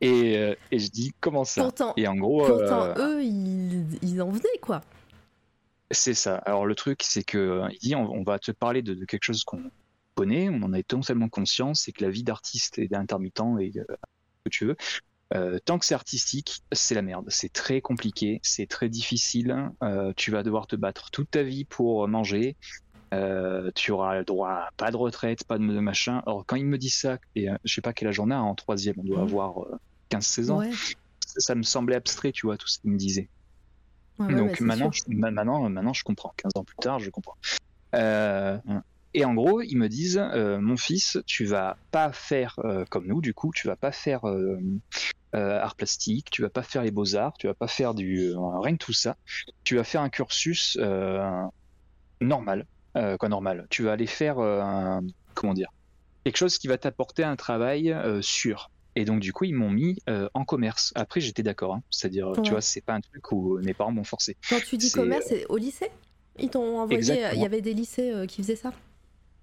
Et, 0.00 0.36
euh, 0.38 0.54
et 0.70 0.78
je 0.78 0.90
dis 0.90 1.12
comment 1.20 1.44
ça 1.44 1.62
pourtant, 1.62 1.92
Et 1.96 2.06
en 2.08 2.16
gros, 2.16 2.46
pourtant 2.46 2.84
euh, 2.84 2.94
eux, 3.18 3.22
ils, 3.24 3.98
ils 4.02 4.22
en 4.22 4.30
venaient, 4.30 4.58
quoi. 4.62 4.80
C'est 5.90 6.14
ça. 6.14 6.36
Alors 6.36 6.66
le 6.66 6.74
truc, 6.74 7.02
c'est 7.02 7.24
que 7.24 7.38
euh, 7.38 7.68
il 7.72 7.78
dit 7.78 7.94
on, 7.96 8.10
on 8.10 8.22
va 8.22 8.38
te 8.38 8.52
parler 8.52 8.80
de, 8.82 8.94
de 8.94 9.04
quelque 9.04 9.24
chose 9.24 9.42
qu'on 9.44 9.70
connaît, 10.14 10.48
on 10.48 10.62
en 10.62 10.72
est 10.72 10.86
totalement 10.86 11.28
conscient, 11.28 11.74
c'est 11.74 11.92
que 11.92 12.04
la 12.04 12.10
vie 12.10 12.22
d'artiste 12.22 12.78
et 12.78 12.86
d'intermittent 12.88 13.40
et 13.60 13.72
euh, 13.76 13.84
que 14.44 14.50
tu 14.50 14.66
veux, 14.66 14.76
euh, 15.34 15.58
tant 15.64 15.78
que 15.78 15.84
c'est 15.84 15.94
artistique, 15.94 16.62
c'est 16.72 16.94
la 16.94 17.02
merde. 17.02 17.26
C'est 17.28 17.52
très 17.52 17.80
compliqué, 17.80 18.40
c'est 18.42 18.66
très 18.66 18.88
difficile. 18.88 19.70
euh, 19.82 20.12
tu 20.16 20.30
vas 20.30 20.42
devoir 20.42 20.66
te 20.66 20.76
battre 20.76 21.10
toute 21.10 21.30
ta 21.30 21.42
vie 21.42 21.64
pour 21.64 22.06
manger. 22.08 22.56
euh, 23.12 23.72
tu 23.74 23.90
auras 23.90 24.18
le 24.18 24.24
droit 24.24 24.50
à 24.50 24.68
pas 24.76 24.92
de 24.92 24.96
retraite, 24.96 25.42
pas 25.44 25.58
de 25.58 25.64
machin. 25.64 26.22
Alors 26.26 26.46
quand 26.46 26.54
il 26.56 26.66
me 26.66 26.78
dit 26.78 26.90
ça, 26.90 27.18
et 27.34 27.48
je 27.64 27.74
sais 27.74 27.80
pas 27.80 27.92
quel 27.92 28.06
âge 28.08 28.20
on 28.20 28.30
a, 28.30 28.36
en 28.38 28.54
troisième, 28.54 28.94
on 28.98 29.04
doit 29.04 29.18
Mhm. 29.18 29.24
avoir 29.24 29.66
15-16 30.10 30.50
ans, 30.50 30.58
Ouais. 30.58 30.70
ça, 31.26 31.40
ça 31.40 31.54
me 31.54 31.62
semblait 31.62 31.96
abstrait, 31.96 32.32
tu 32.32 32.46
vois, 32.46 32.56
tout 32.56 32.68
ce 32.68 32.78
qu'il 32.80 32.90
me 32.90 32.98
disait. 32.98 33.28
Ouais, 34.18 34.28
bah, 34.28 34.34
Donc 34.34 34.60
maintenant, 34.60 34.90
je, 34.92 35.00
ma- 35.08 35.30
maintenant, 35.30 35.68
maintenant, 35.70 35.92
je 35.94 36.02
comprends. 36.04 36.32
15 36.36 36.52
ans 36.56 36.64
plus 36.64 36.76
tard, 36.76 36.98
je 36.98 37.08
comprends. 37.10 37.36
Euh, 37.94 38.58
et 39.14 39.24
en 39.24 39.34
gros, 39.34 39.62
ils 39.62 39.76
me 39.76 39.88
disent, 39.88 40.18
euh, 40.18 40.60
mon 40.60 40.76
fils, 40.76 41.18
tu 41.26 41.44
vas 41.46 41.76
pas 41.90 42.12
faire 42.12 42.54
euh, 42.64 42.84
comme 42.90 43.06
nous, 43.06 43.20
du 43.20 43.34
coup, 43.34 43.50
tu 43.54 43.66
vas 43.66 43.76
pas 43.76 43.92
faire 43.92 44.20
art 45.32 45.74
plastique, 45.76 46.28
tu 46.30 46.42
vas 46.42 46.50
pas 46.50 46.62
faire 46.62 46.82
les 46.82 46.90
beaux 46.90 47.14
arts, 47.16 47.32
tu 47.38 47.46
vas 47.46 47.54
pas 47.54 47.68
faire 47.68 47.94
du 47.94 48.32
rien 48.36 48.72
de 48.72 48.78
tout 48.78 48.92
ça. 48.92 49.16
Tu 49.64 49.76
vas 49.76 49.84
faire 49.84 50.02
un 50.02 50.10
cursus 50.10 50.76
normal, 52.20 52.66
quoi 52.94 53.28
normal? 53.28 53.66
Tu 53.70 53.82
vas 53.82 53.92
aller 53.92 54.06
faire 54.06 54.38
un- 54.38 55.02
comment 55.34 55.54
dire? 55.54 55.70
Quelque 56.24 56.36
chose 56.36 56.58
qui 56.58 56.68
va 56.68 56.76
t'apporter 56.78 57.24
un 57.24 57.36
travail 57.36 57.96
sûr. 58.20 58.70
Et 59.00 59.04
donc 59.04 59.20
du 59.20 59.32
coup, 59.32 59.44
ils 59.44 59.54
m'ont 59.54 59.70
mis 59.70 59.98
euh, 60.08 60.28
en 60.34 60.44
commerce. 60.44 60.92
Après, 60.94 61.20
j'étais 61.20 61.42
d'accord. 61.42 61.74
hein. 61.74 61.82
C'est-à-dire, 61.90 62.28
Ouais. 62.28 62.42
tu 62.42 62.50
vois, 62.50 62.60
c'est 62.60 62.82
pas 62.82 62.94
un 62.94 63.00
truc 63.00 63.32
où 63.32 63.58
mes 63.60 63.74
parents 63.74 63.92
m'ont 63.92 64.04
forcé. 64.04 64.36
Quand 64.48 64.60
tu 64.64 64.76
dis 64.76 64.90
commerce, 64.92 65.24
c'est 65.28 65.46
au 65.46 65.56
lycée? 65.56 65.90
Ils 66.38 66.48
t'ont 66.50 66.78
envoyé. 66.78 66.98
Exactement. 66.98 67.30
Il 67.34 67.40
y 67.40 67.46
avait 67.46 67.60
des 67.62 67.74
lycées 67.74 68.12
euh, 68.12 68.26
qui 68.26 68.42
faisaient 68.42 68.56
ça? 68.56 68.72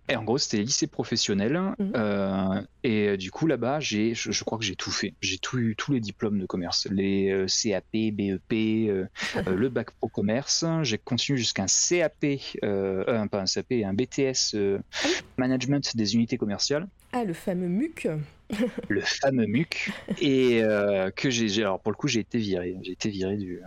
Et 0.10 0.16
en 0.16 0.24
gros, 0.24 0.38
c'était 0.38 0.60
lycée 0.64 0.88
professionnel. 0.88 1.54
Mhm. 1.80 1.92
euh, 1.96 2.62
et 2.84 3.08
euh, 3.10 3.18
du 3.18 3.30
coup, 3.30 3.46
là-bas, 3.46 3.82
j'ai, 3.82 4.14
je, 4.16 4.32
je 4.32 4.44
crois 4.46 4.58
que 4.58 4.64
j'ai 4.64 4.76
tout 4.78 4.90
fait. 4.90 5.14
J'ai 5.22 5.38
tout 5.38 5.58
eu, 5.58 5.76
tous 5.76 5.92
les 5.92 6.00
diplômes 6.00 6.40
de 6.40 6.46
commerce. 6.46 6.88
Les 6.90 7.30
euh, 7.30 7.46
CAP, 7.48 7.84
BEP, 8.14 8.40
euh, 8.54 9.06
euh, 9.36 9.56
le 9.56 9.68
bac 9.70 9.92
pro 9.92 10.08
commerce. 10.08 10.64
J'ai 10.84 10.98
continué 10.98 11.38
jusqu'à 11.38 11.64
un 11.64 11.66
CAP, 11.68 12.24
euh, 12.64 13.04
euh, 13.08 13.26
pas 13.28 13.42
un 13.42 13.46
CAP, 13.46 13.72
un 13.84 13.94
BTS 13.94 14.54
euh, 14.56 14.80
Ah 15.04 15.08
management 15.38 15.96
des 15.98 16.16
unités 16.16 16.38
commerciales. 16.38 16.88
Ah, 17.12 17.26
le 17.26 17.34
fameux 17.34 17.68
MUC. 17.68 18.08
le 18.90 19.02
fameux 19.02 19.46
MUC, 19.48 19.92
et 20.22 20.64
euh, 20.64 21.12
que 21.12 21.30
j'ai, 21.30 21.62
alors 21.62 21.80
pour 21.82 21.92
le 21.92 21.98
coup, 21.98 22.08
j'ai 22.08 22.22
été 22.22 22.38
viré. 22.38 22.78
J'ai 22.82 22.92
été 22.94 23.10
viré 23.10 23.38
du, 23.38 23.62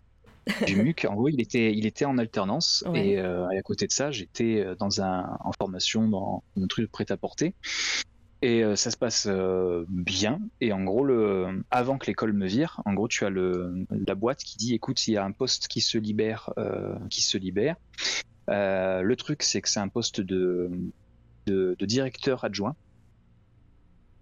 du 0.67 0.77
MUC. 0.83 1.05
En 1.05 1.15
gros, 1.15 1.29
il 1.29 1.41
était, 1.41 1.73
il 1.73 1.87
était 1.87 2.05
en 2.07 2.19
alternance, 2.19 2.83
Ouais. 2.89 3.09
et, 3.11 3.19
euh, 3.19 3.49
et 3.51 3.59
à 3.59 3.63
côté 3.63 3.87
de 3.87 3.93
ça, 3.93 4.11
j'étais 4.11 4.61
euh, 4.61 4.75
dans 4.75 5.03
un, 5.03 5.37
en 5.41 5.53
formation 5.53 6.09
dans 6.09 6.43
un 6.61 6.67
truc 6.67 6.87
de 6.87 6.91
prêt-à-porter. 6.91 7.55
Et 8.43 8.65
euh, 8.65 8.75
ça 8.75 8.91
se 8.91 8.97
passe 8.97 9.27
euh, 9.29 9.85
bien. 9.91 10.41
Et 10.63 10.73
en 10.73 10.83
gros, 10.83 11.05
le, 11.05 11.63
avant 11.71 11.99
que 11.99 12.07
l'école 12.07 12.33
me 12.33 12.47
vire, 12.47 12.81
en 12.87 12.95
gros, 12.95 13.07
tu 13.07 13.27
as 13.27 13.31
le, 13.31 13.85
la 13.91 14.15
boîte 14.15 14.43
qui 14.43 14.57
dit, 14.57 14.73
écoute, 14.75 14.99
s'il 14.99 15.13
y 15.13 15.19
a 15.19 15.25
un 15.27 15.33
poste 15.33 15.69
qui 15.69 15.83
se 15.83 15.99
libère, 15.99 16.51
euh, 16.57 16.95
qui 17.11 17.21
se 17.21 17.37
libère. 17.37 17.77
Le 18.49 19.15
truc, 19.15 19.43
c'est 19.43 19.61
que 19.61 19.69
c'est 19.69 19.79
un 19.79 19.89
poste 19.89 20.23
de, 20.23 20.71
de, 21.47 21.77
de 21.79 21.87
directeur 21.87 22.43
adjoint. 22.45 22.75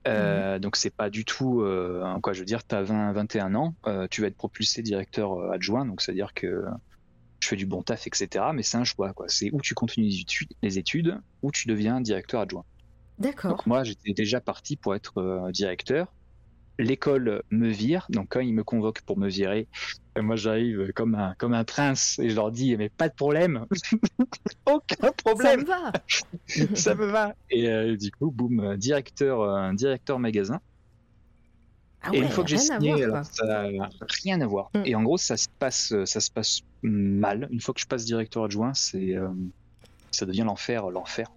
Euh, 0.08 0.58
Donc 0.58 0.76
c'est 0.76 0.90
pas 0.94 1.10
du 1.10 1.24
tout 1.24 1.60
euh, 1.60 2.18
quoi 2.20 2.32
je 2.32 2.40
veux 2.40 2.44
dire 2.44 2.64
t'as 2.64 2.82
20 2.82 3.12
21 3.12 3.54
ans 3.54 3.74
euh, 3.86 4.06
tu 4.10 4.20
vas 4.20 4.28
être 4.28 4.36
propulsé 4.36 4.82
directeur 4.82 5.32
euh, 5.32 5.50
adjoint 5.50 5.84
donc 5.84 6.00
c'est 6.00 6.12
à 6.12 6.14
dire 6.14 6.34
que 6.34 6.64
je 7.40 7.48
fais 7.48 7.56
du 7.56 7.66
bon 7.66 7.82
taf 7.82 8.06
etc 8.06 8.46
mais 8.54 8.62
c'est 8.62 8.78
un 8.78 8.84
choix 8.84 9.12
quoi. 9.12 9.26
C'est 9.28 9.50
où 9.52 9.60
tu 9.60 9.74
continues 9.74 10.10
les 10.62 10.78
études, 10.78 11.20
ou 11.42 11.52
tu 11.52 11.68
deviens 11.68 12.00
directeur 12.00 12.40
adjoint. 12.40 12.64
D'accord. 13.18 13.50
donc 13.52 13.66
moi 13.66 13.84
j'étais 13.84 14.12
déjà 14.12 14.40
parti 14.40 14.76
pour 14.76 14.94
être 14.94 15.50
directeur 15.52 16.12
l'école 16.78 17.42
me 17.50 17.68
vire 17.68 18.06
donc 18.10 18.28
quand 18.30 18.40
ils 18.40 18.54
me 18.54 18.62
convoquent 18.64 19.02
pour 19.02 19.18
me 19.18 19.28
virer 19.28 19.66
euh, 20.16 20.22
moi 20.22 20.36
j'arrive 20.36 20.92
comme 20.94 21.14
un 21.14 21.34
comme 21.38 21.52
un 21.54 21.64
prince 21.64 22.18
et 22.18 22.28
je 22.30 22.34
leur 22.36 22.52
dis 22.52 22.76
mais 22.76 22.88
pas 22.88 23.08
de 23.08 23.14
problème 23.14 23.66
aucun 24.66 24.96
Ça 25.00 25.12
problème 25.12 25.60
me 25.60 25.66
va. 25.66 25.92
ça 26.76 26.94
me 26.94 27.06
va. 27.06 27.34
Et 27.50 27.68
euh, 27.68 27.96
du 27.96 28.10
coup, 28.10 28.30
boum, 28.30 28.76
directeur, 28.76 29.40
euh, 29.40 29.72
directeur 29.72 30.18
magasin. 30.18 30.60
Ah 32.02 32.10
et 32.12 32.18
une 32.18 32.28
fois 32.28 32.44
que 32.44 32.50
j'ai 32.50 32.56
rien 32.56 32.76
à 32.76 32.78
signé, 32.80 32.90
voir, 32.92 33.02
alors, 33.02 33.14
quoi. 33.14 33.24
ça 33.24 33.46
n'a 33.46 33.88
rien 34.22 34.40
à 34.40 34.46
voir. 34.46 34.70
Mm. 34.74 34.82
Et 34.84 34.94
en 34.94 35.02
gros, 35.02 35.18
ça 35.18 35.36
se 35.36 35.48
passe, 35.58 35.92
ça 36.04 36.20
se 36.20 36.30
passe 36.30 36.60
mal. 36.82 37.48
Une 37.50 37.60
fois 37.60 37.74
que 37.74 37.80
je 37.80 37.86
passe 37.86 38.04
directeur 38.04 38.44
adjoint, 38.44 38.74
c'est, 38.74 39.16
euh, 39.16 39.28
ça 40.10 40.26
devient 40.26 40.44
l'enfer, 40.46 40.90
l'enfer. 40.90 41.30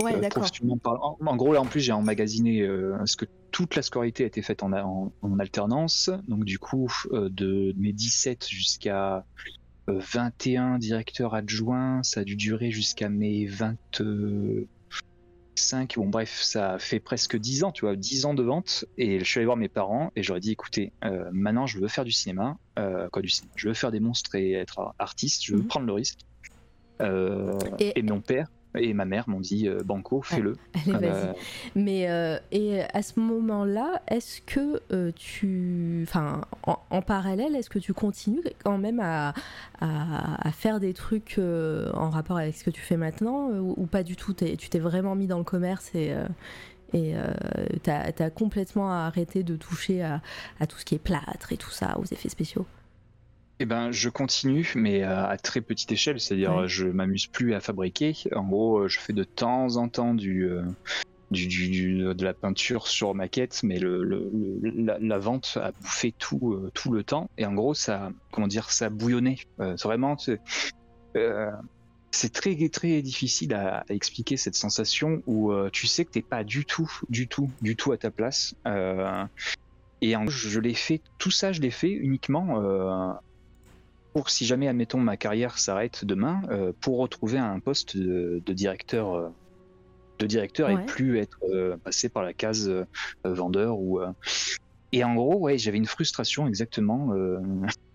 Ouais, 0.00 0.14
Euh, 0.14 0.20
d'accord. 0.20 0.46
En, 0.84 1.16
en 1.24 1.36
gros, 1.36 1.52
là, 1.52 1.60
en 1.60 1.66
plus, 1.66 1.80
j'ai 1.80 1.92
emmagasiné 1.92 2.62
euh, 2.62 2.96
parce 2.98 3.16
que 3.16 3.26
toute 3.50 3.74
la 3.76 3.82
scolarité 3.82 4.24
a 4.24 4.26
été 4.26 4.42
faite 4.42 4.62
en, 4.62 4.72
en- 4.72 5.12
en 5.22 5.38
alternance. 5.38 6.10
Donc, 6.28 6.44
du 6.44 6.58
coup, 6.58 6.90
euh, 7.12 7.28
de 7.30 7.72
mes 7.76 7.92
17 7.92 8.46
jusqu'à 8.48 9.24
euh, 9.88 10.00
21 10.12 10.78
directeurs 10.78 11.34
adjoints, 11.34 12.02
ça 12.02 12.20
a 12.20 12.24
dû 12.24 12.36
durer 12.36 12.70
jusqu'à 12.70 13.08
mes 13.08 13.46
25. 13.46 14.66
Bon, 15.96 16.08
bref, 16.08 16.38
ça 16.42 16.78
fait 16.78 17.00
presque 17.00 17.36
10 17.36 17.64
ans, 17.64 17.72
tu 17.72 17.84
vois, 17.84 17.96
10 17.96 18.26
ans 18.26 18.34
de 18.34 18.42
vente. 18.42 18.84
Et 18.96 19.18
je 19.18 19.24
suis 19.24 19.38
allé 19.38 19.46
voir 19.46 19.56
mes 19.56 19.68
parents 19.68 20.12
et 20.14 20.22
j'aurais 20.22 20.40
dit 20.40 20.52
écoutez, 20.52 20.92
euh, 21.04 21.28
maintenant, 21.32 21.66
je 21.66 21.78
veux 21.78 21.88
faire 21.88 22.04
du 22.04 22.12
cinéma. 22.12 22.56
Euh, 22.78 23.08
quoi, 23.10 23.22
du 23.22 23.28
cinéma 23.28 23.52
Je 23.56 23.68
veux 23.68 23.74
faire 23.74 23.90
des 23.90 24.00
monstres 24.00 24.34
et 24.36 24.52
être 24.52 24.94
artiste. 24.98 25.44
Je 25.44 25.54
veux 25.54 25.62
Mhm. 25.62 25.66
prendre 25.66 25.86
le 25.86 25.92
risque. 25.94 26.18
Euh, 27.00 27.58
Et- 27.78 27.98
et 27.98 28.02
mon 28.02 28.20
père 28.20 28.48
et 28.78 28.94
ma 28.94 29.04
mère 29.04 29.28
m'ont 29.28 29.40
dit 29.40 29.68
euh, 29.68 29.80
Banco, 29.84 30.22
fais-le. 30.22 30.56
Allez, 30.74 30.92
vas-y. 30.98 31.26
bah, 31.26 31.34
Mais 31.74 32.08
euh, 32.10 32.38
et 32.52 32.82
à 32.82 33.02
ce 33.02 33.20
moment-là, 33.20 34.02
est-ce 34.08 34.40
que 34.42 34.80
euh, 34.92 35.12
tu, 35.14 36.04
enfin, 36.08 36.42
en, 36.66 36.78
en 36.90 37.02
parallèle, 37.02 37.54
est-ce 37.56 37.70
que 37.70 37.78
tu 37.78 37.92
continues 37.94 38.42
quand 38.64 38.78
même 38.78 39.00
à, 39.00 39.34
à, 39.80 40.46
à 40.48 40.52
faire 40.52 40.80
des 40.80 40.94
trucs 40.94 41.36
euh, 41.38 41.90
en 41.94 42.10
rapport 42.10 42.38
avec 42.38 42.56
ce 42.56 42.64
que 42.64 42.70
tu 42.70 42.80
fais 42.80 42.96
maintenant 42.96 43.50
euh, 43.50 43.58
ou, 43.60 43.74
ou 43.76 43.86
pas 43.86 44.02
du 44.02 44.16
tout? 44.16 44.34
Tu 44.34 44.68
t'es 44.68 44.78
vraiment 44.78 45.14
mis 45.14 45.26
dans 45.26 45.38
le 45.38 45.44
commerce 45.44 45.90
et 45.94 46.12
euh, 46.12 46.26
et 46.94 47.14
euh, 47.16 47.26
t'as 47.82 48.10
as 48.18 48.30
complètement 48.30 48.90
arrêté 48.90 49.42
de 49.42 49.56
toucher 49.56 50.02
à, 50.02 50.22
à 50.58 50.66
tout 50.66 50.78
ce 50.78 50.86
qui 50.86 50.94
est 50.94 50.98
plâtre 50.98 51.52
et 51.52 51.58
tout 51.58 51.70
ça, 51.70 51.98
aux 51.98 52.04
effets 52.04 52.30
spéciaux? 52.30 52.66
Eh 53.60 53.66
ben, 53.66 53.90
je 53.90 54.08
continue, 54.08 54.70
mais 54.76 55.02
à, 55.02 55.36
très 55.36 55.60
petite 55.60 55.90
échelle, 55.90 56.20
c'est-à-dire 56.20 56.54
Ouais. 56.54 56.68
je 56.68 56.86
m'amuse 56.86 57.26
plus 57.26 57.54
à 57.54 57.60
fabriquer. 57.60 58.14
En 58.34 58.46
gros, 58.46 58.78
euh, 58.84 58.88
je 58.88 59.00
fais 59.00 59.12
de 59.12 59.24
temps 59.24 59.76
en 59.76 59.88
temps 59.88 60.14
du, 60.14 60.48
euh, 60.48 60.62
du, 61.32 61.48
du- 61.48 61.68
du- 61.68 62.14
de 62.14 62.24
la 62.24 62.34
peinture 62.34 62.86
sur 62.86 63.14
maquette, 63.14 63.60
mais 63.64 63.80
le, 63.80 64.04
le- 64.04 64.30
le- 64.32 64.70
la, 64.84 64.98
la 65.00 65.18
vente 65.18 65.58
a 65.60 65.72
bouffé 65.72 66.12
tout, 66.16 66.52
euh, 66.54 66.70
tout 66.72 66.92
le 66.92 67.02
temps. 67.02 67.28
Et 67.36 67.46
en 67.46 67.52
gros, 67.52 67.74
ça, 67.74 68.12
comment 68.30 68.46
dire, 68.46 68.70
ça. 68.70 68.90
Euh, 68.90 69.74
c'est 69.76 69.88
vraiment, 69.88 70.16
c'est 70.18 70.40
euh, 71.16 71.50
très 72.32 72.68
très 72.68 73.02
difficile 73.02 73.54
à, 73.54 73.84
à 73.88 73.92
expliquer 73.92 74.36
cette 74.36 74.54
sensation 74.54 75.20
où 75.26 75.52
tu 75.72 75.88
sais 75.88 76.04
que 76.04 76.10
t'es 76.12 76.22
pas 76.22 76.44
du 76.44 76.64
tout, 76.64 76.90
du 77.08 77.26
tout, 77.26 77.50
du 77.60 77.74
tout 77.74 77.90
à 77.90 77.98
ta 77.98 78.12
place. 78.12 78.54
Et 80.00 80.14
en 80.14 80.20
gros, 80.22 80.30
je, 80.30 80.48
je 80.48 80.60
l'ai 80.60 80.74
fait, 80.74 81.02
tout 81.18 81.32
ça, 81.32 81.50
je 81.50 81.60
l'ai 81.60 81.72
fait 81.72 81.90
uniquement. 81.90 83.18
Pour 84.12 84.30
si 84.30 84.46
jamais, 84.46 84.68
admettons, 84.68 84.98
ma 84.98 85.16
carrière 85.16 85.58
s'arrête 85.58 86.04
demain, 86.04 86.42
euh, 86.50 86.72
pour 86.80 86.98
retrouver 86.98 87.38
un 87.38 87.60
poste 87.60 87.96
de, 87.96 88.42
de 88.44 88.52
directeur, 88.52 89.14
euh, 89.14 89.28
de 90.18 90.26
directeur 90.26 90.68
Ouais. 90.68 90.82
et 90.82 90.86
plus 90.86 91.18
être 91.18 91.38
euh, 91.44 91.76
passé 91.78 92.08
par 92.08 92.22
la 92.22 92.34
case 92.34 92.72
vendeur 93.24 93.78
ou. 93.78 94.00
Et 94.90 95.04
en 95.04 95.14
gros, 95.14 95.36
ouais, 95.38 95.58
j'avais 95.58 95.76
une 95.76 95.86
frustration 95.86 96.48
exactement. 96.48 97.12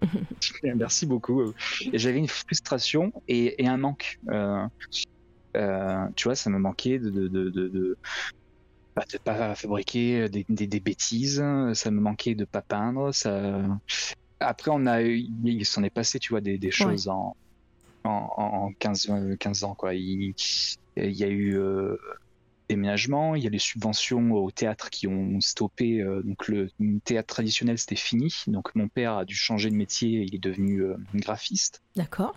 Merci 0.63 1.05
beaucoup. 1.05 1.53
J'avais 1.91 2.19
une 2.19 2.27
frustration 2.27 3.11
et, 3.27 3.63
et 3.63 3.67
un 3.67 3.77
manque. 3.77 4.19
Tu 6.15 6.23
vois, 6.23 6.35
ça 6.35 6.49
me 6.49 6.59
manquait 6.59 6.99
de, 6.99 7.09
de, 7.09 7.27
de, 7.27 7.49
de, 7.49 7.67
de- 7.67 7.97
bah, 8.95 9.03
de 9.11 9.17
pas 9.17 9.55
fabriquer 9.55 10.29
des, 10.29 10.45
des, 10.47 10.67
des 10.67 10.79
bêtises. 10.79 11.43
Ça 11.73 11.91
me 11.91 11.99
manquait 11.99 12.35
de 12.35 12.45
pas 12.45 12.61
peindre. 12.61 13.11
Ça. 13.13 13.63
Après, 14.43 14.71
on 14.73 14.85
a 14.85 15.01
eu, 15.01 15.25
il 15.43 15.65
s'en 15.65 15.83
est 15.83 15.89
passé, 15.89 16.19
tu 16.19 16.29
vois, 16.33 16.41
des, 16.41 16.57
des 16.57 16.71
choses 16.71 17.07
en, 17.07 17.35
en, 18.03 18.09
en 18.37 18.71
15, 18.79 19.07
euh, 19.09 19.35
15 19.37 19.63
ans, 19.63 19.75
quoi. 19.75 19.93
Il, 19.95 20.33
il 20.97 21.11
y 21.11 21.23
a 21.23 21.27
eu 21.27 21.57
euh, 21.57 21.97
déménagement, 22.69 23.35
il 23.35 23.43
y 23.43 23.47
a 23.47 23.49
les 23.49 23.59
subventions 23.59 24.31
au 24.31 24.51
théâtre 24.51 24.89
qui 24.89 25.07
ont 25.07 25.39
stoppé. 25.41 26.01
euh, 26.01 26.21
donc 26.23 26.47
le 26.47 26.69
théâtre 27.03 27.33
traditionnel, 27.33 27.77
c'était 27.77 27.95
fini. 27.95 28.33
Donc 28.47 28.73
mon 28.75 28.87
père 28.87 29.17
a 29.17 29.25
dû 29.25 29.35
changer 29.35 29.69
de 29.69 29.75
métier, 29.75 30.23
il 30.27 30.35
est 30.35 30.43
devenu 30.43 30.81
euh, 30.83 30.95
graphiste. 31.15 31.81
D'accord. 31.95 32.35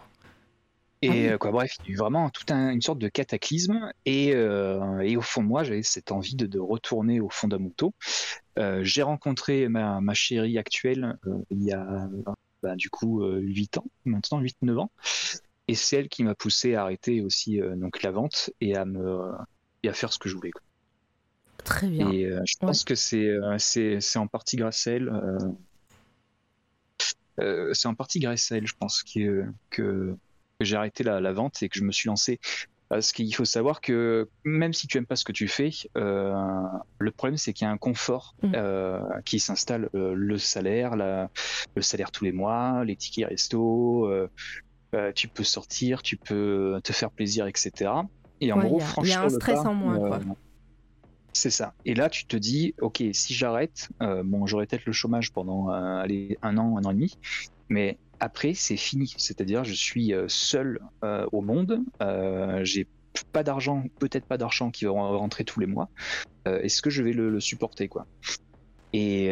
Et 1.02 1.08
Ah 1.08 1.16
oui. 1.16 1.28
euh, 1.28 1.38
quoi, 1.38 1.50
bref, 1.52 1.72
il 1.80 1.86
y 1.86 1.88
a 1.90 1.92
eu 1.92 1.96
vraiment 1.96 2.30
toute 2.30 2.50
une 2.50 2.80
sorte 2.80 2.98
de 2.98 3.08
cataclysme. 3.08 3.92
Et, 4.06 4.34
euh, 4.34 5.00
et 5.00 5.16
au 5.16 5.20
fond 5.20 5.42
de 5.42 5.48
moi, 5.48 5.62
j'avais 5.64 5.82
cette 5.82 6.10
envie 6.12 6.36
de, 6.36 6.46
de 6.46 6.58
retourner 6.58 7.20
aux 7.20 7.28
fondamentaux. 7.30 7.94
Euh, 8.58 8.82
J'ai 8.82 9.02
rencontré 9.02 9.68
ma, 9.68 10.00
ma 10.00 10.14
chérie 10.14 10.58
actuelle 10.58 11.18
euh, 11.26 11.38
il 11.50 11.62
y 11.62 11.72
a 11.72 12.08
bah, 12.62 12.74
du 12.76 12.88
coup 12.88 13.22
euh, 13.22 13.38
8 13.40 13.78
ans, 13.78 13.84
maintenant 14.06 14.40
8-9 14.40 14.78
ans. 14.78 14.90
Et 15.68 15.74
c'est 15.74 15.96
elle 15.96 16.08
qui 16.08 16.24
m'a 16.24 16.34
poussé 16.34 16.74
à 16.74 16.82
arrêter 16.82 17.20
aussi 17.20 17.60
donc 17.76 18.02
la 18.02 18.12
vente 18.12 18.50
et 18.60 18.76
à 18.76 18.84
me 18.84 19.32
et 19.82 19.88
à 19.88 19.92
faire 19.92 20.12
ce 20.12 20.18
que 20.18 20.28
je 20.28 20.34
voulais. 20.36 20.52
quoi. 20.52 20.62
Très 21.64 21.88
bien. 21.88 22.10
Et 22.10 22.30
je 22.44 22.54
pense 22.60 22.84
que 22.84 22.94
c'est 22.94 23.36
c'est 23.58 24.00
c'est 24.00 24.18
en 24.18 24.28
partie 24.28 24.56
grâce 24.56 24.86
à 24.86 24.92
elle. 24.92 25.12
c'est 27.72 27.88
en 27.88 27.94
partie 27.94 28.20
grâce 28.20 28.52
à 28.52 28.56
elle, 28.56 28.66
je 28.66 28.74
pense, 28.78 29.02
que, 29.02 29.44
que 29.70 30.16
j'ai 30.60 30.76
arrêté 30.76 31.04
la, 31.04 31.20
la 31.20 31.32
vente 31.32 31.62
et 31.62 31.68
que 31.68 31.78
je 31.78 31.84
me 31.84 31.92
suis 31.92 32.08
lancé. 32.08 32.38
Parce 32.88 33.10
qu'il 33.10 33.34
faut 33.34 33.44
savoir 33.44 33.80
que 33.80 34.28
même 34.44 34.72
si 34.72 34.86
tu 34.86 34.96
aimes 34.96 35.06
pas 35.06 35.16
ce 35.16 35.24
que 35.24 35.32
tu 35.32 35.48
fais, 35.48 35.70
euh, 35.96 36.32
le 37.00 37.10
problème 37.10 37.36
c'est 37.36 37.52
qu'il 37.52 37.64
y 37.64 37.68
a 37.68 37.72
un 37.72 37.78
confort 37.78 38.36
Mm. 38.42 38.52
euh, 38.54 39.00
qui 39.24 39.40
s'installe. 39.40 39.88
euh, 39.96 40.14
le 40.14 40.38
salaire, 40.38 40.94
la, 40.94 41.28
le 41.74 41.82
salaire 41.82 42.12
tous 42.12 42.24
les 42.24 42.30
mois, 42.32 42.84
les 42.84 42.96
tickets 42.96 43.28
resto, 43.28 44.08
tu 45.14 45.28
peux 45.28 45.44
sortir, 45.44 46.02
tu 46.02 46.16
peux 46.16 46.80
te 46.84 46.92
faire 46.92 47.10
plaisir, 47.10 47.46
etc. 47.46 48.04
Et 48.40 48.52
en 48.52 48.58
Ouais, 48.58 48.66
gros, 48.66 48.80
a- 48.80 48.94
il 49.02 49.08
y 49.08 49.12
a 49.12 49.22
un 49.22 49.28
stress 49.28 49.58
pas, 49.58 49.62
en 49.64 49.74
moins, 49.74 49.98
quoi. 49.98 50.20
c'est 51.32 51.50
ça. 51.50 51.74
Et 51.84 51.94
là, 51.94 52.08
tu 52.08 52.26
te 52.26 52.36
dis, 52.36 52.74
ok, 52.80 53.02
si 53.12 53.34
j'arrête, 53.34 53.88
euh, 54.02 54.22
bon, 54.24 54.46
j'aurai 54.46 54.66
peut-être 54.66 54.86
le 54.86 54.92
chômage 54.92 55.32
pendant 55.32 55.70
euh, 55.70 55.98
allez, 56.02 56.38
un 56.42 56.56
an, 56.56 56.78
un 56.78 56.84
an 56.84 56.90
et 56.90 56.94
demi, 56.94 57.18
mais 57.68 57.98
après, 58.20 58.54
c'est 58.54 58.76
fini. 58.76 59.14
C'est-à-dire, 59.16 59.64
je 59.64 59.74
suis 59.74 60.14
euh, 60.14 60.26
seul 60.28 60.80
euh, 61.04 61.26
au 61.32 61.42
monde, 61.42 61.80
euh, 62.02 62.64
j'ai 62.64 62.86
pas 63.32 63.42
d'argent, 63.42 63.84
peut-être 63.98 64.26
pas 64.26 64.38
d'argent 64.38 64.70
qui 64.70 64.84
va 64.84 64.90
rentrer 64.92 65.44
tous 65.44 65.60
les 65.60 65.66
mois. 65.66 65.88
Euh, 66.46 66.60
Est-ce 66.60 66.82
que 66.82 66.90
je 66.90 67.02
vais 67.02 67.12
le, 67.12 67.30
le 67.30 67.40
supporter, 67.40 67.88
quoi? 67.88 68.06
Et, 68.92 69.26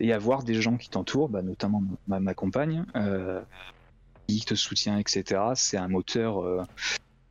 et 0.00 0.12
avoir 0.12 0.42
des 0.42 0.60
gens 0.60 0.76
qui 0.76 0.90
t'entourent, 0.90 1.30
bah, 1.30 1.40
notamment 1.40 1.82
ma, 2.06 2.20
ma 2.20 2.34
compagne, 2.34 2.84
qui 4.26 4.40
te 4.44 4.54
soutient, 4.54 4.98
etc. 4.98 5.40
C'est 5.54 5.76
un 5.76 5.88
moteur 5.88 6.44
euh, 6.44 6.62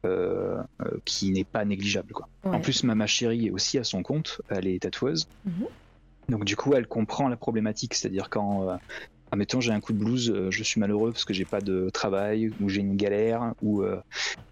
euh, 0.06 0.62
euh, 0.82 0.98
qui 1.06 1.32
n'est 1.32 1.44
pas 1.44 1.66
négligeable, 1.66 2.14
quoi. 2.14 2.28
En 2.44 2.60
plus, 2.60 2.84
ma, 2.84 2.96
ma 2.96 3.08
chérie 3.08 3.48
est 3.48 3.52
aussi 3.52 3.78
à 3.78 3.84
son 3.84 4.04
compte, 4.04 4.42
elle 4.50 4.68
est 4.68 4.82
tatoueuse. 4.82 5.28
Mhm. 5.46 5.66
Donc 6.30 6.46
du 6.46 6.56
coup, 6.56 6.74
elle 6.74 6.88
comprend 6.88 7.28
la 7.28 7.38
problématique, 7.38 7.94
c'est-à-dire 7.94 8.30
quand, 8.30 8.70
euh, 8.70 8.76
admettons, 9.32 9.62
j'ai 9.62 9.72
un 9.72 9.80
coup 9.80 9.94
de 9.94 9.98
blues, 9.98 10.30
euh, 10.30 10.52
je 10.52 10.64
suis 10.64 10.80
malheureux 10.80 11.12
parce 11.12 11.26
que 11.26 11.34
j'ai 11.34 11.46
pas 11.46 11.62
de 11.62 11.90
travail, 11.94 12.54
ou 12.60 12.70
j'ai 12.70 12.82
une 12.82 12.96
galère, 12.96 13.54
ou 13.62 13.84
euh, 13.84 14.02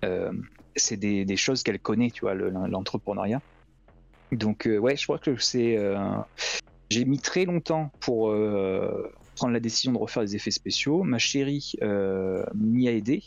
euh, 0.05 0.31
c'est 0.75 0.97
des, 0.97 1.25
des 1.25 1.37
choses 1.37 1.63
qu'elle 1.63 1.79
connaît, 1.79 2.11
tu 2.11 2.21
vois, 2.21 2.33
le- 2.33 2.49
l'entrepreneuriat. 2.49 3.41
Donc 4.31 4.67
ouais, 4.69 4.95
je 4.97 5.03
crois 5.03 5.19
que 5.19 5.37
c'est, 5.37 5.77
j'ai 6.89 7.05
mis 7.05 7.19
très 7.19 7.45
longtemps 7.45 7.91
pour 8.01 8.27
prendre 9.35 9.53
la 9.53 9.59
décision 9.59 9.93
de 9.93 9.97
refaire 9.97 10.23
des 10.23 10.35
effets 10.35 10.51
spéciaux. 10.51 11.03
Ma 11.03 11.17
chérie 11.17 11.71
euh, 11.81 12.43
m'y 12.55 12.87
a 12.89 12.91
aidé. 12.91 13.23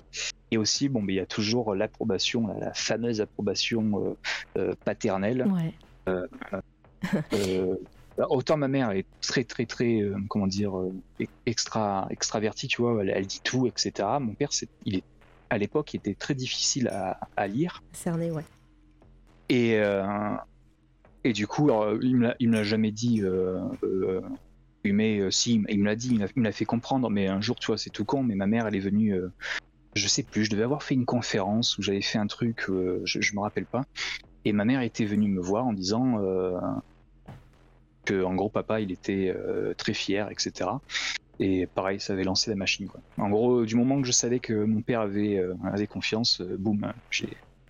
Et 0.50 0.58
aussi, 0.58 0.88
bon, 0.88 1.00
mais 1.00 1.12
il 1.14 1.16
y 1.16 1.20
a 1.20 1.26
toujours 1.26 1.74
l'approbation, 1.74 2.48
la, 2.48 2.58
la 2.58 2.74
fameuse 2.74 3.20
approbation 3.20 4.04
euh, 4.04 4.14
euh, 4.58 4.74
paternelle. 4.84 5.46
Ouais. 5.50 5.74
Euh, 8.20 8.26
autant 8.28 8.56
ma 8.56 8.68
mère 8.68 8.90
est 8.90 9.06
très 9.20 9.44
très 9.44 9.66
très 9.66 10.00
euh, 10.00 10.16
comment 10.28 10.46
dire 10.46 10.76
euh, 10.78 10.92
extra 11.46 12.06
extravertie 12.10 12.68
tu 12.68 12.82
vois 12.82 13.02
elle, 13.02 13.10
elle 13.10 13.26
dit 13.26 13.40
tout 13.42 13.66
etc 13.66 14.08
mon 14.20 14.34
père 14.34 14.52
c'est 14.52 14.68
il 14.84 14.96
est 14.96 15.04
à 15.48 15.58
l'époque 15.58 15.94
il 15.94 15.98
était 15.98 16.14
très 16.14 16.34
difficile 16.34 16.88
à, 16.88 17.18
à 17.36 17.46
lire. 17.48 17.82
Cerné, 17.92 18.30
ouais. 18.30 18.44
et 19.48 19.78
euh, 19.78 20.04
et 21.24 21.32
du 21.32 21.46
coup 21.46 21.64
alors, 21.70 21.96
il 22.02 22.16
me 22.16 22.22
l'a- 22.28 22.36
il 22.38 22.48
me 22.50 22.54
l'a 22.54 22.62
jamais 22.62 22.92
dit 22.92 23.22
mais 24.84 25.30
si 25.30 25.62
il 25.68 25.80
me 25.80 25.84
l'a 25.86 25.96
dit 25.96 26.08
il 26.08 26.40
me 26.40 26.44
l'a- 26.44 26.52
fait 26.52 26.64
comprendre 26.64 27.10
mais 27.10 27.26
un 27.26 27.40
jour 27.40 27.56
tu 27.56 27.66
vois 27.66 27.78
c'est 27.78 27.90
tout 27.90 28.04
con 28.04 28.22
mais 28.22 28.34
ma 28.34 28.46
mère 28.46 28.66
elle 28.66 28.76
est 28.76 28.80
venue 28.80 29.14
je 29.94 30.08
sais 30.08 30.22
plus 30.22 30.44
je 30.44 30.50
devais 30.50 30.62
avoir 30.62 30.82
fait 30.82 30.94
une 30.94 31.06
conférence 31.06 31.78
où 31.78 31.82
j'avais 31.82 32.02
fait 32.02 32.18
un 32.18 32.26
truc 32.26 32.66
euh, 32.68 33.00
je, 33.04 33.20
je 33.20 33.34
me 33.34 33.40
rappelle 33.40 33.66
pas. 33.66 33.84
Et 34.44 34.52
ma 34.52 34.64
mère 34.64 34.80
était 34.80 35.04
venue 35.04 35.28
me 35.28 35.40
voir 35.40 35.66
en 35.66 35.72
disant 35.74 36.18
euh, 36.22 36.58
que 38.04 38.22
en 38.24 38.34
gros 38.34 38.48
papa 38.48 38.80
il 38.80 38.90
était 38.92 39.32
euh, 39.34 39.74
très 39.74 39.94
fier 39.94 40.30
etc 40.30 40.70
et 41.38 41.66
pareil 41.66 42.00
ça 42.00 42.12
avait 42.12 42.24
lancé 42.24 42.50
la 42.50 42.56
machine 42.56 42.88
quoi 42.88 43.00
en 43.18 43.30
gros 43.30 43.64
du 43.64 43.76
moment 43.76 44.00
que 44.00 44.06
je 44.06 44.12
savais 44.12 44.40
que 44.40 44.52
mon 44.52 44.82
père 44.82 45.00
avait 45.00 45.38
euh, 45.38 45.54
avait 45.72 45.86
confiance 45.86 46.40
euh, 46.40 46.56
boum 46.58 46.92
j'ai 47.10 47.28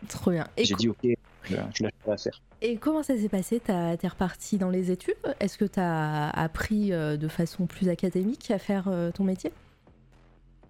Trop 0.09 0.31
bien. 0.31 0.49
J'ai 0.57 0.75
dit 0.75 0.89
ok 0.89 1.07
je, 1.45 1.55
lâche 1.55 1.93
pas 2.05 2.13
l'affaire 2.13 2.41
et 2.63 2.77
comment 2.77 3.03
ça 3.03 3.17
s'est 3.17 3.31
passé? 3.31 3.61
T'es 3.61 4.07
reparti 4.07 4.59
dans 4.59 4.69
les 4.69 4.91
études? 4.91 5.17
Est-ce 5.41 5.57
que 5.57 5.65
t'as 5.65 6.29
appris 6.29 6.91
de 6.91 7.29
façon 7.29 7.65
plus 7.65 7.89
académique 7.89 8.51
à 8.51 8.59
faire 8.59 8.93
ton 9.15 9.25
métier? 9.25 9.51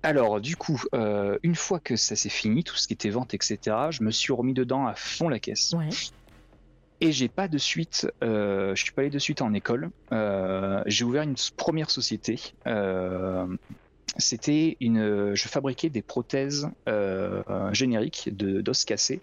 Alors, 0.02 0.40
du 0.40 0.56
coup, 0.56 0.82
euh, 0.94 1.38
une 1.42 1.54
fois 1.54 1.78
que 1.78 1.96
ça 1.96 2.16
s'est 2.16 2.30
fini, 2.30 2.64
tout 2.64 2.76
ce 2.76 2.86
qui 2.86 2.94
était 2.94 3.11
vente, 3.11 3.34
etc., 3.34 3.58
je 3.90 4.02
me 4.02 4.11
suis 4.11 4.32
remis 4.32 4.54
dedans 4.54 4.86
à 4.86 4.94
fond 4.94 5.28
la 5.28 5.38
caisse. 5.38 5.74
Ouais. 5.76 5.90
Et 7.01 7.12
j'ai 7.12 7.28
pas 7.28 7.48
de 7.48 7.59
suite, 7.59 8.11
euh, 8.22 8.74
je 8.74 8.82
suis 8.82 8.92
pas 8.92 9.03
allé 9.03 9.11
de 9.11 9.18
suite 9.18 9.40
en 9.42 9.55
école. 9.55 9.90
Euh, 10.12 10.82
j'ai 10.86 11.05
ouvert 11.05 11.22
une 11.22 11.36
première 11.57 11.90
société. 11.90 12.53
Euh, 12.66 13.46
C'était 14.16 14.76
une, 14.80 15.34
je 15.34 15.48
fabriquais 15.48 15.88
des 15.88 16.03
prothèses 16.03 16.68
euh, 16.88 17.42
génériques 17.72 18.28
de 18.36 18.61
d'os 18.61 18.84
cassés, 18.84 19.20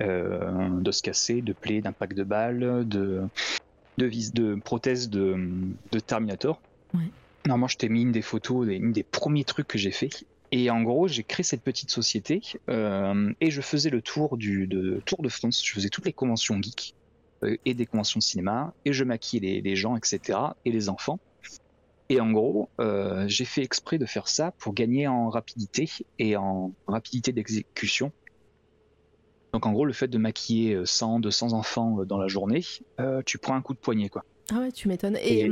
d'os 0.00 1.00
cassés, 1.02 1.40
de 1.40 1.52
plaies, 1.52 1.80
d'impact 1.80 2.16
de 2.16 2.24
balles, 2.24 2.88
de 2.88 3.22
de 3.96 4.06
vis, 4.06 4.32
de 4.32 4.54
prothèses 4.56 5.08
de, 5.08 5.36
de 5.92 5.98
Terminator. 6.00 6.60
Ouais. 6.94 7.10
Normalement, 7.46 7.68
je 7.68 7.76
t'ai 7.76 7.88
mis 7.88 8.02
une 8.02 8.12
des 8.12 8.22
photos, 8.22 8.68
une 8.68 8.92
des 8.92 9.02
premiers 9.02 9.44
trucs 9.44 9.66
que 9.66 9.78
j'ai 9.78 9.90
fait. 9.90 10.10
Et 10.50 10.70
en 10.70 10.82
gros, 10.82 11.08
j'ai 11.08 11.24
créé 11.24 11.44
cette 11.44 11.62
petite 11.62 11.90
société 11.90 12.40
euh, 12.70 13.32
et 13.40 13.50
je 13.50 13.60
faisais 13.60 13.90
le 13.90 14.00
tour 14.00 14.36
du 14.36 14.66
de, 14.66 15.02
tour 15.04 15.22
de 15.22 15.28
France. 15.28 15.64
Je 15.64 15.72
faisais 15.72 15.90
toutes 15.90 16.06
les 16.06 16.12
conventions 16.12 16.60
geeks 16.62 16.94
euh, 16.94 16.97
et 17.64 17.74
des 17.74 17.86
conventions 17.86 18.18
de 18.18 18.24
cinéma 18.24 18.74
et 18.84 18.92
je 18.92 19.04
maquillais 19.04 19.60
les, 19.62 19.76
gens, 19.76 19.96
etc. 19.96 20.38
et 20.64 20.72
les 20.72 20.88
enfants. 20.88 21.20
Et 22.08 22.20
en 22.20 22.30
gros, 22.30 22.70
euh, 22.80 23.26
j'ai 23.28 23.44
fait 23.44 23.62
exprès 23.62 23.98
de 23.98 24.06
faire 24.06 24.28
ça 24.28 24.52
pour 24.52 24.72
gagner 24.72 25.06
en 25.06 25.28
rapidité 25.28 25.90
et 26.18 26.36
en 26.36 26.72
rapidité 26.86 27.32
d'exécution. 27.32 28.12
Donc 29.52 29.66
en 29.66 29.72
gros, 29.72 29.84
le 29.84 29.92
fait 29.92 30.08
de 30.08 30.18
maquiller 30.18 30.74
euh, 30.74 30.84
100, 30.84 31.20
200 31.20 31.52
enfants 31.52 32.00
euh, 32.00 32.04
dans 32.04 32.18
la 32.18 32.28
journée, 32.28 32.64
euh, 33.00 33.22
tu 33.24 33.38
prends 33.38 33.54
un 33.54 33.62
coup 33.62 33.74
de 33.74 33.78
poignet 33.78 34.08
quoi. 34.08 34.24
Ah 34.50 34.60
ouais, 34.60 34.72
tu 34.72 34.88
m'étonnes. 34.88 35.16
Et, 35.16 35.40
Et- 35.40 35.50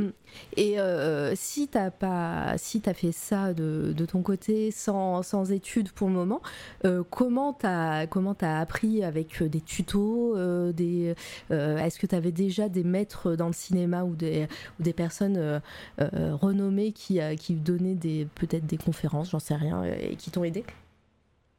et 0.55 0.79
euh, 0.79 1.33
si 1.35 1.67
t'as 1.67 1.91
pas, 1.91 2.57
si 2.57 2.81
t'as 2.81 2.95
fait 2.95 3.11
ça 3.11 3.53
de, 3.53 3.93
de 3.95 4.05
ton 4.07 4.23
côté 4.23 4.71
sans, 4.71 5.21
sans 5.21 5.51
études 5.51 5.91
pour 5.91 6.07
le 6.07 6.15
moment, 6.15 6.41
euh, 6.83 7.03
comment 7.09 7.53
t'as 7.53 8.07
comment 8.07 8.33
t'as 8.33 8.59
appris 8.59 9.03
avec 9.03 9.41
euh, 9.43 9.49
des 9.49 9.61
tutos, 9.61 10.35
euh, 10.35 10.71
des, 10.73 11.13
est-ce 11.51 11.99
que 11.99 12.07
t'avais 12.07 12.31
déjà 12.31 12.69
des 12.69 12.83
maîtres 12.83 13.35
dans 13.35 13.47
le 13.47 13.53
cinéma 13.53 14.03
ou 14.03 14.15
des 14.15 14.47
ou 14.79 14.83
des 14.83 14.93
personnes 14.93 15.61
renommées 15.99 16.91
qui 16.91 17.19
qui 17.37 17.53
donnaient 17.53 17.95
des 17.95 18.27
peut-être 18.35 18.65
des 18.65 18.77
conférences, 18.77 19.29
j'en 19.29 19.39
sais 19.39 19.55
rien, 19.55 19.83
et 19.83 20.15
qui 20.15 20.31
t'ont 20.31 20.43
aidé? 20.43 20.63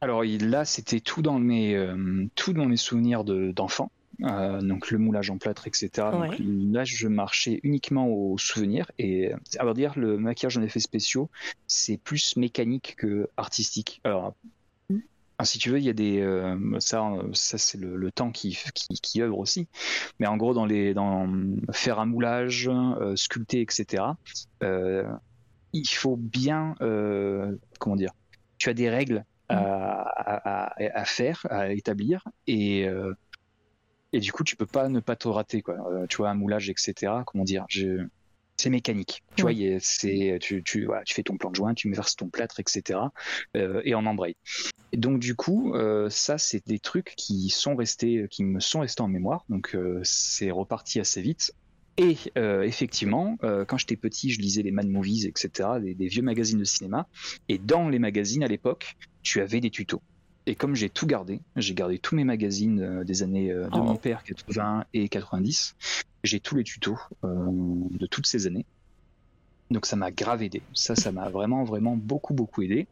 Alors 0.01 0.23
là, 0.25 0.65
c'était 0.65 0.99
tout 0.99 1.21
dans 1.21 1.39
mes 1.39 1.77
tout 2.35 2.51
dans 2.53 2.65
mes 2.65 2.75
souvenirs 2.77 3.23
de- 3.23 3.51
d'enfant. 3.51 3.91
Euh, 4.23 4.59
donc 4.61 4.91
le 4.91 4.97
moulage 4.97 5.29
en 5.29 5.37
plâtre, 5.37 5.65
etc. 5.67 5.89
Donc 6.11 6.35
là, 6.73 6.83
je 6.83 7.07
marchais 7.07 7.61
uniquement 7.63 8.07
aux 8.07 8.37
souvenirs 8.37 8.91
et 8.97 9.31
à 9.57 9.63
vrai 9.63 9.73
dire, 9.73 9.97
le 9.97 10.17
maquillage 10.17 10.57
en 10.57 10.61
effets 10.61 10.81
spéciaux, 10.81 11.29
c'est 11.67 11.97
plus 11.97 12.35
mécanique 12.35 12.95
que 12.97 13.29
artistique. 13.37 14.01
Alors, 14.03 14.33
ah, 15.37 15.45
si 15.45 15.57
tu 15.57 15.69
veux, 15.69 15.77
il 15.77 15.85
y 15.85 15.89
a 15.89 15.93
des 15.93 16.19
euh, 16.19 16.57
ça, 16.79 17.01
euh, 17.01 17.29
ça 17.31 17.57
c'est 17.57 17.77
le, 17.77 17.95
le 17.95 18.11
temps 18.11 18.31
qui, 18.31 18.57
qui 18.73 18.95
qui 19.01 19.21
œuvre 19.21 19.37
aussi. 19.39 19.69
Mais 20.19 20.27
en 20.27 20.35
gros, 20.35 20.53
dans 20.53 20.65
les 20.65 20.93
dans 20.93 21.25
faire 21.71 21.99
un 21.99 22.05
moulage, 22.05 22.67
euh, 22.67 23.15
sculpter, 23.15 23.61
etc. 23.61 24.03
euh, 24.63 25.05
il 25.71 25.87
faut 25.87 26.17
bien 26.17 26.75
comment 27.79 27.95
dire. 27.95 28.11
Tu 28.57 28.69
as 28.69 28.73
des 28.73 28.89
règles 28.89 29.23
à, 29.47 30.01
à, 30.01 30.65
à- 30.67 30.99
à 30.99 31.05
faire, 31.05 31.45
à 31.49 31.71
établir, 31.71 32.27
et, 32.47 32.85
et 34.13 34.19
du 34.19 34.31
coup, 34.31 34.43
tu 34.43 34.55
peux 34.55 34.65
pas 34.65 34.89
ne 34.89 34.99
pas 34.99 35.15
te 35.15 35.27
rater, 35.27 35.61
quoi. 35.61 35.75
Euh, 35.91 36.07
tu 36.07 36.17
vois, 36.17 36.29
un 36.29 36.35
moulage, 36.35 36.69
etc. 36.69 37.23
Comment 37.25 37.43
dire 37.43 37.65
je... 37.69 38.07
C'est 38.57 38.69
mécanique. 38.69 39.23
Tu 39.37 39.43
vois, 39.43 39.51
Ouais. 39.51 39.75
a- 39.75 39.79
c'est, 39.79 40.37
tu, 40.41 40.61
tu, 40.63 40.85
voilà, 40.85 41.03
tu 41.05 41.13
fais 41.13 41.23
ton 41.23 41.37
plan 41.37 41.49
de 41.49 41.55
joint, 41.55 41.73
tu 41.73 41.89
verses 41.93 42.17
ton 42.17 42.27
plâtre, 42.27 42.59
etc. 42.59 42.99
euh, 43.55 43.81
et 43.85 43.95
on 43.95 44.05
embraye. 44.05 44.35
Et 44.91 44.97
donc, 44.97 45.19
du 45.19 45.35
coup, 45.35 45.73
euh, 45.75 46.09
ça, 46.09 46.37
c'est 46.37 46.67
des 46.67 46.79
trucs 46.79 47.13
qui 47.15 47.47
sont 47.49 47.75
restés, 47.77 48.25
qui 48.29 48.43
me 48.43 48.59
sont 48.59 48.81
restés 48.81 49.01
en 49.01 49.07
mémoire. 49.07 49.45
Donc, 49.47 49.77
c'est 50.03 50.51
reparti 50.51 50.99
assez 50.99 51.21
vite. 51.21 51.53
Et 51.95 52.17
euh, 52.37 52.63
effectivement, 52.63 53.37
euh, 53.43 53.63
quand 53.65 53.77
j'étais 53.77 53.95
petit, 53.97 54.29
je 54.29 54.39
lisais 54.41 54.61
les 54.61 54.71
Mad 54.71 54.87
Movies, 54.87 55.25
etc., 55.25 55.69
des, 55.81 55.95
des 55.95 56.07
vieux 56.07 56.21
magazines 56.23 56.59
de 56.59 56.63
cinéma. 56.65 57.07
Et 57.49 57.59
dans 57.59 57.87
les 57.87 57.99
magazines 57.99 58.43
à 58.43 58.47
l'époque, 58.47 58.95
tu 59.21 59.39
avais 59.41 59.59
des 59.61 59.69
tutos. 59.69 60.01
Et 60.45 60.55
comme 60.55 60.75
j'ai 60.75 60.89
tout 60.89 61.05
gardé, 61.05 61.41
j'ai 61.55 61.73
gardé 61.73 61.99
tous 61.99 62.15
mes 62.15 62.23
magazines 62.23 62.81
euh, 62.81 63.03
des 63.03 63.23
années 63.23 63.51
euh, 63.51 63.65
de 63.69 63.77
Oh. 63.77 63.83
mon 63.83 63.95
père, 63.95 64.23
80 64.23 64.85
et 64.93 65.07
90, 65.09 65.75
j'ai 66.23 66.39
tous 66.39 66.55
les 66.55 66.63
tutos 66.63 66.97
euh, 67.23 67.45
de 67.91 68.05
toutes 68.07 68.25
ces 68.25 68.47
années. 68.47 68.65
Donc 69.69 69.85
ça 69.85 69.95
m'a 69.95 70.11
grave 70.11 70.41
aidé. 70.41 70.63
Ça, 70.73 70.95
ça 70.95 71.11
m'a 71.11 71.29
vraiment, 71.29 71.63
vraiment 71.63 71.95
beaucoup, 71.95 72.33
beaucoup 72.33 72.61
aidé. 72.63 72.87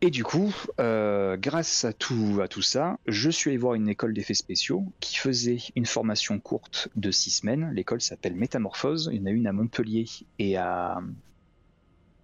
Et 0.00 0.10
du 0.10 0.22
coup, 0.22 0.54
euh, 0.80 1.38
grâce 1.38 1.84
à 1.86 1.94
tout, 1.94 2.40
à 2.42 2.48
tout 2.48 2.60
ça, 2.60 2.98
je 3.06 3.30
suis 3.30 3.50
allé 3.50 3.56
voir 3.56 3.72
une 3.72 3.88
école 3.88 4.12
d'effets 4.12 4.34
spéciaux 4.34 4.84
qui 5.00 5.16
faisait 5.16 5.58
une 5.76 5.86
formation 5.86 6.38
courte 6.40 6.88
de 6.94 7.10
six 7.10 7.30
semaines. 7.30 7.70
L'école 7.72 8.02
s'appelle 8.02 8.34
Métamorphose. 8.34 9.08
Il 9.12 9.20
y 9.20 9.22
en 9.22 9.26
a 9.26 9.30
une 9.30 9.46
à 9.46 9.52
Montpellier 9.52 10.04
et 10.38 10.58
à, 10.58 11.00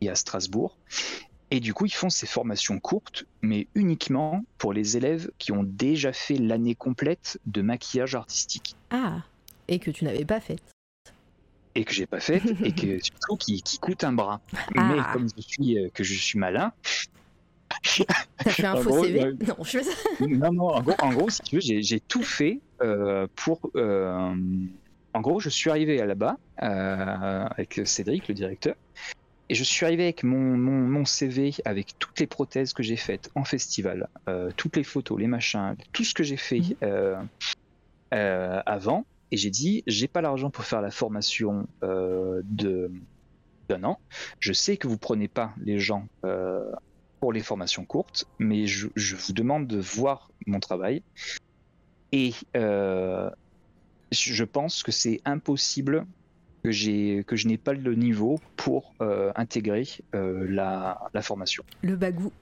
et 0.03 0.11
à 0.11 0.15
Strasbourg. 0.15 0.77
Et 1.51 1.61
du 1.61 1.75
coup, 1.75 1.87
ils 1.87 1.95
font 1.95 2.11
ces 2.11 2.27
formations 2.27 2.79
courtes, 2.79 3.25
mais 3.43 3.67
uniquement 3.75 4.45
pour 4.59 4.73
les 4.73 4.97
élèves 4.97 5.31
qui 5.39 5.53
ont 5.53 5.65
déjà 5.65 6.13
fait 6.13 6.37
l'année 6.37 6.75
complète 6.75 7.41
de 7.47 7.61
maquillage 7.61 8.15
artistique. 8.15 8.77
Ah, 8.91 9.23
et 9.67 9.79
que 9.79 9.91
tu 9.91 10.05
n'avais 10.05 10.25
pas 10.25 10.41
fait. 10.41 10.61
Et 11.75 11.85
que 11.85 11.93
j'ai 11.93 12.07
pas 12.07 12.21
fait, 12.21 12.43
et 12.65 12.73
que 12.73 13.03
surtout 13.03 13.37
qui, 13.37 13.63
qui 13.63 13.79
coûte 13.79 14.05
un 14.05 14.13
bras. 14.13 14.41
Ah. 14.77 14.93
Mais 14.95 15.03
comme 15.13 15.29
je 15.37 15.43
suis, 15.43 15.79
euh, 15.79 15.89
que 15.93 16.05
je 16.05 16.15
suis 16.15 16.39
malin, 16.39 16.73
T'as 18.45 18.51
fait 18.51 18.67
un 18.67 18.75
En 18.75 18.83
faux 18.83 18.91
gros, 18.91 19.05
CV 19.05 19.25
euh, 19.25 19.37
Non, 19.47 19.57
je 19.63 19.71
fais 19.79 19.83
ça. 19.83 19.93
non, 20.27 20.53
non, 20.53 20.69
en 20.69 20.83
gros, 20.83 20.95
en 21.01 21.13
gros, 21.13 21.31
si 21.31 21.41
tu 21.43 21.57
veux, 21.57 21.61
j'ai 21.61 22.01
tout 22.01 22.23
fait 22.23 22.61
euh, 22.83 23.27
pour. 23.37 23.71
euh, 23.77 24.35
en 25.13 25.21
gros, 25.21 25.41
je 25.41 25.49
suis 25.49 25.71
arrivé 25.71 26.01
à 26.01 26.07
là-bas 26.07 26.37
avec 26.57 27.81
Cédric, 27.85 28.29
le 28.29 28.35
directeur, 28.35 28.77
et 29.51 29.55
je 29.55 29.65
suis 29.65 29.85
arrivé 29.85 30.05
avec 30.05 30.23
mon, 30.23 30.39
mon, 30.39 30.81
mon 30.89 31.05
CV, 31.05 31.53
avec 31.65 31.99
toutes 31.99 32.21
les 32.21 32.29
prothèses 32.29 32.73
que 32.73 32.85
j'ai 32.85 32.95
faites 32.95 33.31
en 33.35 33.43
festival, 33.43 34.09
euh, 34.29 34.53
toutes 34.57 34.77
les 34.77 34.85
photos, 34.85 35.19
les 35.19 35.27
machins, 35.27 35.75
tout 35.93 36.05
ce 36.05 36.15
que 36.15 36.23
j'ai 36.23 36.37
fait 36.37 36.61
Mhm. 36.61 36.77
euh, 36.85 37.23
euh, 38.15 38.63
avant, 38.65 39.05
et 39.33 39.37
j'ai 39.37 39.51
dit, 39.51 39.83
j'ai 39.89 40.07
pas 40.07 40.21
l'argent 40.21 40.51
pour 40.51 40.65
faire 40.65 40.81
la 40.81 40.93
formation 40.93 41.67
de 41.83 42.93
d'un 43.69 43.85
an. 43.85 44.01
Je 44.39 44.53
sais 44.53 44.77
que 44.77 44.87
vous 44.89 44.99
prenez 44.99 45.29
pas 45.29 45.53
les 45.61 45.81
gens 45.81 46.07
pour 47.21 47.33
les 47.33 47.41
formations 47.41 47.85
courtes, 47.85 48.25
mais 48.39 48.67
je, 48.67 48.89
je 48.95 49.17
vous 49.17 49.33
demande 49.33 49.67
de 49.67 49.79
voir 49.79 50.31
mon 50.47 50.61
travail. 50.61 51.03
Et 52.13 52.35
euh, 52.57 53.31
je 54.13 54.45
pense 54.45 54.83
que 54.83 54.91
c'est 54.93 55.21
impossible 55.25 56.07
que, 56.63 56.71
j'ai, 56.71 57.25
que 57.27 57.37
je 57.37 57.49
n'ai 57.49 57.59
pas 57.59 57.73
le 57.73 57.95
niveau 57.95 58.39
pour 58.57 58.95
euh, 59.01 59.33
intégrer 59.37 59.87
euh, 60.15 60.47
la, 60.49 61.01
la 61.15 61.23
formation. 61.23 61.65
Le 61.83 61.97
bagou. 61.97 62.33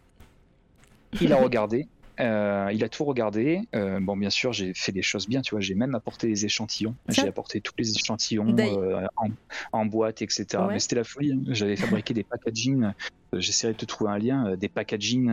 Il 1.21 1.33
a 1.33 1.37
regardé, 1.37 1.87
euh, 2.21 2.71
il 2.73 2.83
a 2.85 2.89
tout 2.89 3.05
regardé. 3.05 3.61
Euh, 3.75 4.01
bon, 4.01 4.17
bien 4.17 4.31
sûr, 4.31 4.53
j'ai 4.53 4.73
fait 4.75 4.93
des 4.93 5.03
choses 5.03 5.29
bien, 5.29 5.41
tu 5.43 5.53
vois. 5.53 5.61
J'ai 5.61 5.75
même 5.75 5.95
apporté 5.95 6.27
les 6.27 6.45
échantillons. 6.45 6.95
J'ai 7.09 7.29
apporté 7.29 7.61
tous 7.61 7.73
les 7.79 7.91
échantillons 7.91 8.55
euh, 8.59 9.07
en, 9.17 9.29
en 9.73 9.87
boîte, 9.87 10.23
etc. 10.23 10.47
Ouais. 10.55 10.75
Mais 10.75 10.79
c'était 10.81 10.97
la 10.97 11.05
folie. 11.05 11.33
hein. 11.33 11.41
J'avais 11.49 11.77
fabriqué 11.77 12.15
des 12.15 12.25
packaging. 12.25 12.91
J'essaierai 13.35 13.75
de 13.75 13.79
te 13.79 13.85
trouver 13.85 14.11
un 14.11 14.19
lien. 14.19 14.57
des 14.57 14.69
packaging 14.69 15.31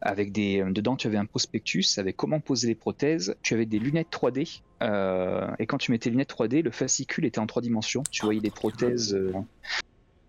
avec 0.00 0.32
des. 0.32 0.64
Dedans, 0.70 0.96
tu 0.96 1.06
avais 1.06 1.18
un 1.18 1.24
prospectus 1.24 1.98
avec 1.98 2.16
comment 2.16 2.40
poser 2.40 2.68
les 2.68 2.74
prothèses. 2.74 3.36
Tu 3.42 3.54
avais 3.54 3.66
des 3.66 3.78
lunettes 3.78 4.08
3D. 4.10 4.60
euh, 4.82 5.46
et 5.58 5.66
quand 5.66 5.78
tu 5.78 5.92
mettais 5.92 6.10
les 6.10 6.14
lunettes 6.14 6.32
3D, 6.34 6.62
le 6.62 6.70
fascicule 6.72 7.24
était 7.24 7.38
en 7.38 7.46
trois 7.46 7.62
dimensions. 7.62 8.02
Tu 8.10 8.24
voyais 8.24 8.40
les 8.40 8.50
prothèses. 8.50 9.16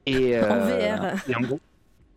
et, 0.05 0.39
En 0.39 0.57
VR. 0.59 1.29
Et 1.29 1.35
en 1.35 1.41
gros. 1.41 1.59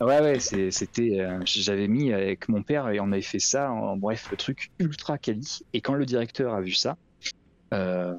Ouais, 0.00 0.20
ouais, 0.20 0.38
c'était. 0.40 1.20
euh, 1.20 1.40
J'avais 1.46 1.88
mis 1.88 2.12
avec 2.12 2.48
mon 2.48 2.62
père 2.62 2.88
et 2.90 3.00
on 3.00 3.12
avait 3.12 3.22
fait 3.22 3.38
ça. 3.38 3.70
En 3.72 3.96
bref, 3.96 4.28
le 4.30 4.36
truc 4.36 4.68
ultra 4.78 5.16
quali. 5.18 5.60
Et 5.72 5.80
quand 5.80 5.94
le 5.94 6.04
directeur 6.04 6.54
a 6.54 6.60
vu 6.60 6.72
ça, 6.72 6.98
euh, 7.74 8.14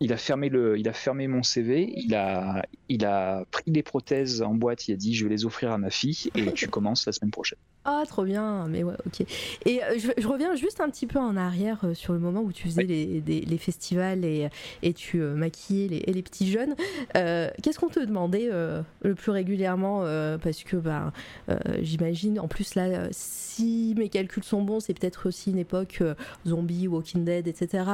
il 0.00 0.12
a 0.12 0.16
fermé 0.16 0.48
le, 0.50 0.78
il 0.78 0.88
a 0.88 0.92
fermé 0.92 1.28
mon 1.28 1.42
CV. 1.42 1.92
Il 1.96 2.14
a, 2.14 2.64
il 2.88 3.04
a 3.06 3.44
pris 3.50 3.70
les 3.72 3.82
prothèses 3.82 4.42
en 4.42 4.54
boîte. 4.54 4.88
Il 4.88 4.94
a 4.94 4.96
dit, 4.96 5.14
je 5.14 5.24
vais 5.24 5.30
les 5.30 5.44
offrir 5.46 5.72
à 5.72 5.78
ma 5.78 5.90
fille 5.90 6.30
et 6.34 6.52
tu 6.52 6.68
commences 6.68 7.06
la 7.06 7.12
semaine 7.12 7.30
prochaine. 7.32 7.58
Ah, 7.86 8.02
trop 8.08 8.24
bien, 8.24 8.66
mais 8.68 8.82
ouais, 8.82 8.94
ok. 9.06 9.26
Et 9.66 9.84
euh, 9.84 9.98
je, 9.98 10.10
je 10.16 10.26
reviens 10.26 10.54
juste 10.54 10.80
un 10.80 10.88
petit 10.88 11.06
peu 11.06 11.18
en 11.18 11.36
arrière 11.36 11.80
euh, 11.84 11.92
sur 11.92 12.14
le 12.14 12.18
moment 12.18 12.40
où 12.40 12.50
tu 12.50 12.66
faisais 12.66 12.82
les, 12.82 13.58
festivals 13.58 14.24
et, 14.24 14.48
et 14.82 14.94
tu 14.94 15.20
euh, 15.20 15.34
maquillais 15.34 15.88
les, 15.88 16.12
les 16.12 16.22
petits 16.22 16.50
jeunes. 16.50 16.74
Euh, 17.16 17.50
Qu'est-ce 17.62 17.78
qu'on 17.78 17.90
te 17.90 18.00
demandait 18.00 18.48
euh, 18.50 18.80
le 19.02 19.14
plus 19.14 19.32
régulièrement 19.32 20.00
euh, 20.02 20.38
Parce 20.38 20.64
que 20.64 20.76
bah, 20.76 21.12
euh, 21.50 21.58
j'imagine, 21.82 22.40
en 22.40 22.48
plus 22.48 22.74
là, 22.74 22.84
euh, 22.84 23.08
si 23.10 23.94
mes 23.98 24.08
calculs 24.08 24.44
sont 24.44 24.62
bons, 24.62 24.80
c'est 24.80 24.98
peut-être 24.98 25.28
aussi 25.28 25.50
une 25.50 25.58
époque 25.58 25.98
euh, 26.00 26.14
zombie, 26.46 26.88
Walking 26.88 27.26
Dead, 27.26 27.46
etc. 27.46 27.84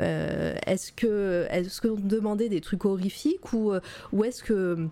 euh, 0.00 0.54
est-ce 0.66 0.90
que 0.90 1.46
est-ce 1.50 1.80
qu'on 1.80 1.94
te 1.94 2.02
demandait 2.02 2.48
des 2.48 2.60
trucs 2.60 2.84
horrifiques 2.84 3.52
ou, 3.52 3.72
euh, 3.72 3.80
ou 4.12 4.24
est-ce 4.24 4.42
que 4.42 4.88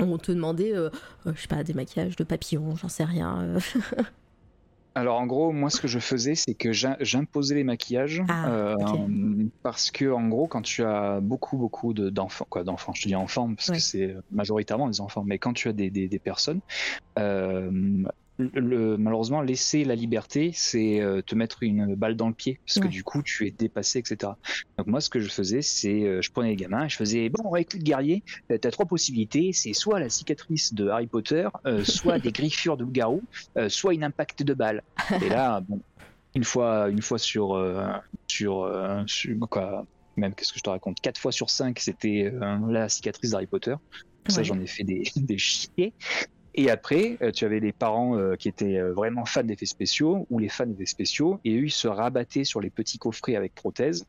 on 0.00 0.18
te 0.18 0.32
demandait, 0.32 0.74
euh, 0.74 0.90
euh, 1.26 1.32
je 1.34 1.40
sais 1.42 1.48
pas, 1.48 1.62
des 1.64 1.74
maquillages 1.74 2.16
de 2.16 2.24
papillons, 2.24 2.76
j'en 2.76 2.88
sais 2.88 3.04
rien. 3.04 3.42
euh. 3.42 3.60
Alors 4.94 5.20
en 5.20 5.26
gros, 5.26 5.52
moi 5.52 5.70
ce 5.70 5.80
que 5.80 5.86
je 5.86 6.00
faisais, 6.00 6.34
c'est 6.34 6.54
que 6.54 6.72
j'im- 6.72 6.96
j'imposais 6.98 7.54
les 7.54 7.62
maquillages 7.62 8.20
Ah, 8.28 8.48
euh, 8.48 8.74
parce 9.62 9.92
que 9.92 10.10
en 10.10 10.26
gros, 10.26 10.48
quand 10.48 10.62
tu 10.62 10.82
as 10.82 11.20
beaucoup 11.20 11.56
beaucoup 11.56 11.94
de- 11.94 12.10
d'enfants, 12.10 12.46
quoi 12.50 12.64
d'enfants, 12.64 12.92
je 12.94 13.02
te 13.02 13.08
dis 13.08 13.14
enfants 13.14 13.54
parce 13.54 13.68
Ouais. 13.68 13.76
que 13.76 13.82
c'est 13.82 14.16
majoritairement 14.30 14.88
des 14.88 15.00
enfants, 15.00 15.22
mais 15.24 15.38
quand 15.38 15.52
tu 15.52 15.68
as 15.68 15.72
des, 15.72 15.90
des, 15.90 16.08
des 16.08 16.18
personnes, 16.18 16.60
euh, 17.18 17.70
le, 18.38 18.96
malheureusement 18.96 19.40
laisser 19.42 19.84
la 19.84 19.94
liberté, 19.94 20.52
c'est 20.54 21.00
euh, 21.00 21.22
te 21.22 21.34
mettre 21.34 21.62
une 21.62 21.94
balle 21.96 22.16
dans 22.16 22.28
le 22.28 22.34
pied 22.34 22.60
parce 22.66 22.78
que 22.78 22.88
du 22.88 23.02
coup 23.02 23.22
tu 23.22 23.46
es 23.46 23.50
dépassé, 23.50 23.98
etc. 23.98 24.32
Donc 24.76 24.86
moi 24.86 25.00
ce 25.00 25.10
que 25.10 25.18
je 25.20 25.28
faisais, 25.28 25.60
c'est 25.62 26.04
euh, 26.04 26.22
je 26.22 26.30
prenais 26.30 26.50
les 26.50 26.56
gamins 26.56 26.84
et 26.84 26.88
je 26.88 26.96
faisais 26.96 27.28
bon 27.30 27.52
avec 27.52 27.72
le 27.74 27.80
guerrier, 27.80 28.22
tu 28.48 28.54
as 28.54 28.70
trois 28.70 28.86
possibilités, 28.86 29.50
c'est 29.52 29.72
soit 29.72 29.98
la 30.00 30.08
cicatrice 30.08 30.72
de 30.72 30.88
Harry 30.88 31.06
Potter, 31.08 31.48
euh, 31.66 31.82
soit 31.84 32.18
des 32.18 32.30
griffures 32.32 32.76
de 32.76 32.84
loup-garou, 32.84 33.22
euh, 33.56 33.68
soit 33.68 33.94
une 33.94 34.04
impact 34.04 34.42
de 34.42 34.54
balle. 34.54 34.82
Et 35.22 35.28
là, 35.28 35.60
bon, 35.68 35.80
une 36.34 36.44
fois, 36.44 36.88
une 36.90 37.02
fois 37.02 37.18
sur, 37.18 37.54
euh, 37.54 37.88
sur, 38.28 38.62
euh, 38.62 39.02
sur- 39.06 39.34
quoi, 39.50 39.84
même 40.16 40.34
qu'est-ce 40.34 40.52
que 40.52 40.58
je 40.58 40.62
te 40.62 40.70
raconte, 40.70 41.00
quatre 41.00 41.18
fois 41.20 41.32
sur 41.32 41.50
cinq, 41.50 41.78
c'était 41.80 42.30
euh, 42.32 42.58
la 42.70 42.88
cicatrice 42.88 43.30
d'Harry 43.32 43.46
Potter. 43.46 43.74
Ça, 44.28 44.38
Ouais. 44.38 44.44
j'en 44.44 44.60
ai 44.60 44.66
fait 44.66 44.84
des, 44.84 45.02
des 45.16 45.38
chiés. 45.38 45.94
Et 46.60 46.70
après, 46.70 47.18
euh, 47.22 47.30
tu 47.30 47.44
avais 47.44 47.60
les 47.60 47.70
parents 47.72 48.18
euh, 48.18 48.34
qui 48.34 48.48
étaient 48.48 48.78
euh, 48.78 48.92
vraiment 48.92 49.24
fans 49.24 49.44
d'effets 49.44 49.64
spéciaux 49.64 50.26
ou 50.28 50.40
les 50.40 50.48
fans 50.48 50.66
d'effets 50.66 50.86
spéciaux, 50.86 51.38
et 51.44 51.56
eux, 51.56 51.66
ils 51.66 51.70
se 51.70 51.86
rabattaient 51.86 52.42
sur 52.42 52.60
les 52.60 52.68
petits 52.68 52.98
coffrets 52.98 53.36
avec 53.36 53.54
prothèses. 53.54 54.04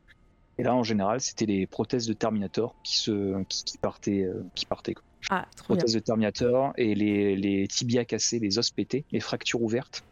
Et 0.58 0.64
là, 0.64 0.74
en 0.74 0.82
général, 0.82 1.20
c'était 1.20 1.46
les 1.46 1.68
prothèses 1.68 2.08
de 2.08 2.12
Terminator 2.12 2.74
qui 2.82 2.98
se, 2.98 3.40
qui, 3.44 3.62
qui 3.62 3.78
partaient, 3.78 4.26
qui 4.56 4.66
partaient. 4.66 4.94
quoi. 4.94 5.04
Ah, 5.30 5.46
trop 5.54 5.74
bien. 5.74 5.76
Prothèses 5.76 5.94
de 5.94 6.00
Terminator 6.00 6.72
et 6.76 6.96
les, 6.96 7.36
les 7.36 7.68
tibias 7.68 8.04
cassés, 8.04 8.40
les 8.40 8.58
os 8.58 8.68
pétés, 8.72 9.04
les 9.12 9.20
fractures 9.20 9.62
ouvertes. 9.62 10.02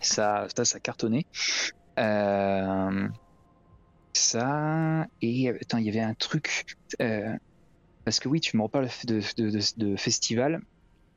Ça, 0.00 0.46
ça, 0.54 0.64
ça 0.64 0.78
cartonnait. 0.78 1.26
Euh, 1.98 3.08
ça 4.12 5.06
et 5.22 5.48
attends, 5.48 5.78
il 5.78 5.86
y 5.86 5.88
avait 5.88 6.00
un 6.00 6.14
truc 6.14 6.76
euh, 7.02 7.34
parce 8.04 8.20
que 8.20 8.28
oui, 8.28 8.40
tu 8.40 8.56
me 8.56 8.62
reparles 8.62 8.88
de, 9.06 9.20
de, 9.36 9.50
de, 9.50 9.60
de 9.76 9.96
festival, 9.96 10.62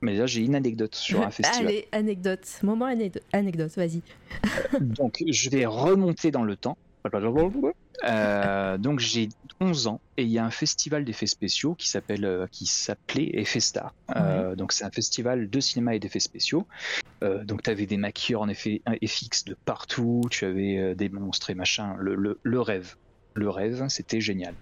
mais 0.01 0.15
là 0.15 0.25
j'ai 0.25 0.41
une 0.41 0.55
anecdote 0.55 0.95
sur 0.95 1.21
un 1.21 1.31
festival. 1.31 1.67
Allez, 1.67 1.87
anecdote. 1.91 2.47
Moment 2.63 2.85
anecdote, 2.85 3.23
anecdote 3.33 3.71
vas-y. 3.75 4.01
Donc, 4.81 5.23
je 5.27 5.49
vais 5.49 5.65
remonter 5.65 6.31
dans 6.31 6.43
le 6.43 6.55
temps. 6.55 6.77
Euh, 8.03 8.77
donc, 8.77 8.99
j'ai 8.99 9.29
11 9.59 9.87
ans 9.87 10.01
et 10.17 10.23
il 10.23 10.29
y 10.29 10.39
a 10.39 10.45
un 10.45 10.51
festival 10.51 11.05
d'effets 11.05 11.27
spéciaux 11.27 11.75
qui 11.75 11.89
s'appelle, 11.89 12.25
euh, 12.25 12.47
qui 12.51 12.65
s'appelait 12.65 13.29
Effet 13.33 13.59
Star. 13.59 13.93
Euh, 14.15 14.55
Donc, 14.55 14.71
c'est 14.71 14.83
un 14.83 14.91
festival 14.91 15.49
de 15.49 15.59
cinéma 15.59 15.95
et 15.95 15.99
d'effets 15.99 16.19
spéciaux. 16.19 16.65
Euh, 17.23 17.43
donc, 17.43 17.63
tu 17.63 17.69
avais 17.69 17.85
des 17.85 17.97
maquilleurs 17.97 18.41
en 18.41 18.49
effet 18.49 18.81
FX 19.05 19.45
de 19.45 19.55
partout, 19.65 20.21
tu 20.29 20.45
avais 20.45 20.95
des 20.95 21.09
monstres 21.09 21.49
et 21.49 21.55
machin. 21.55 21.95
Le, 21.99 22.15
le, 22.15 22.39
le 22.43 22.61
rêve. 22.61 22.95
Le 23.33 23.49
rêve, 23.49 23.85
c'était 23.87 24.19
génial. 24.19 24.53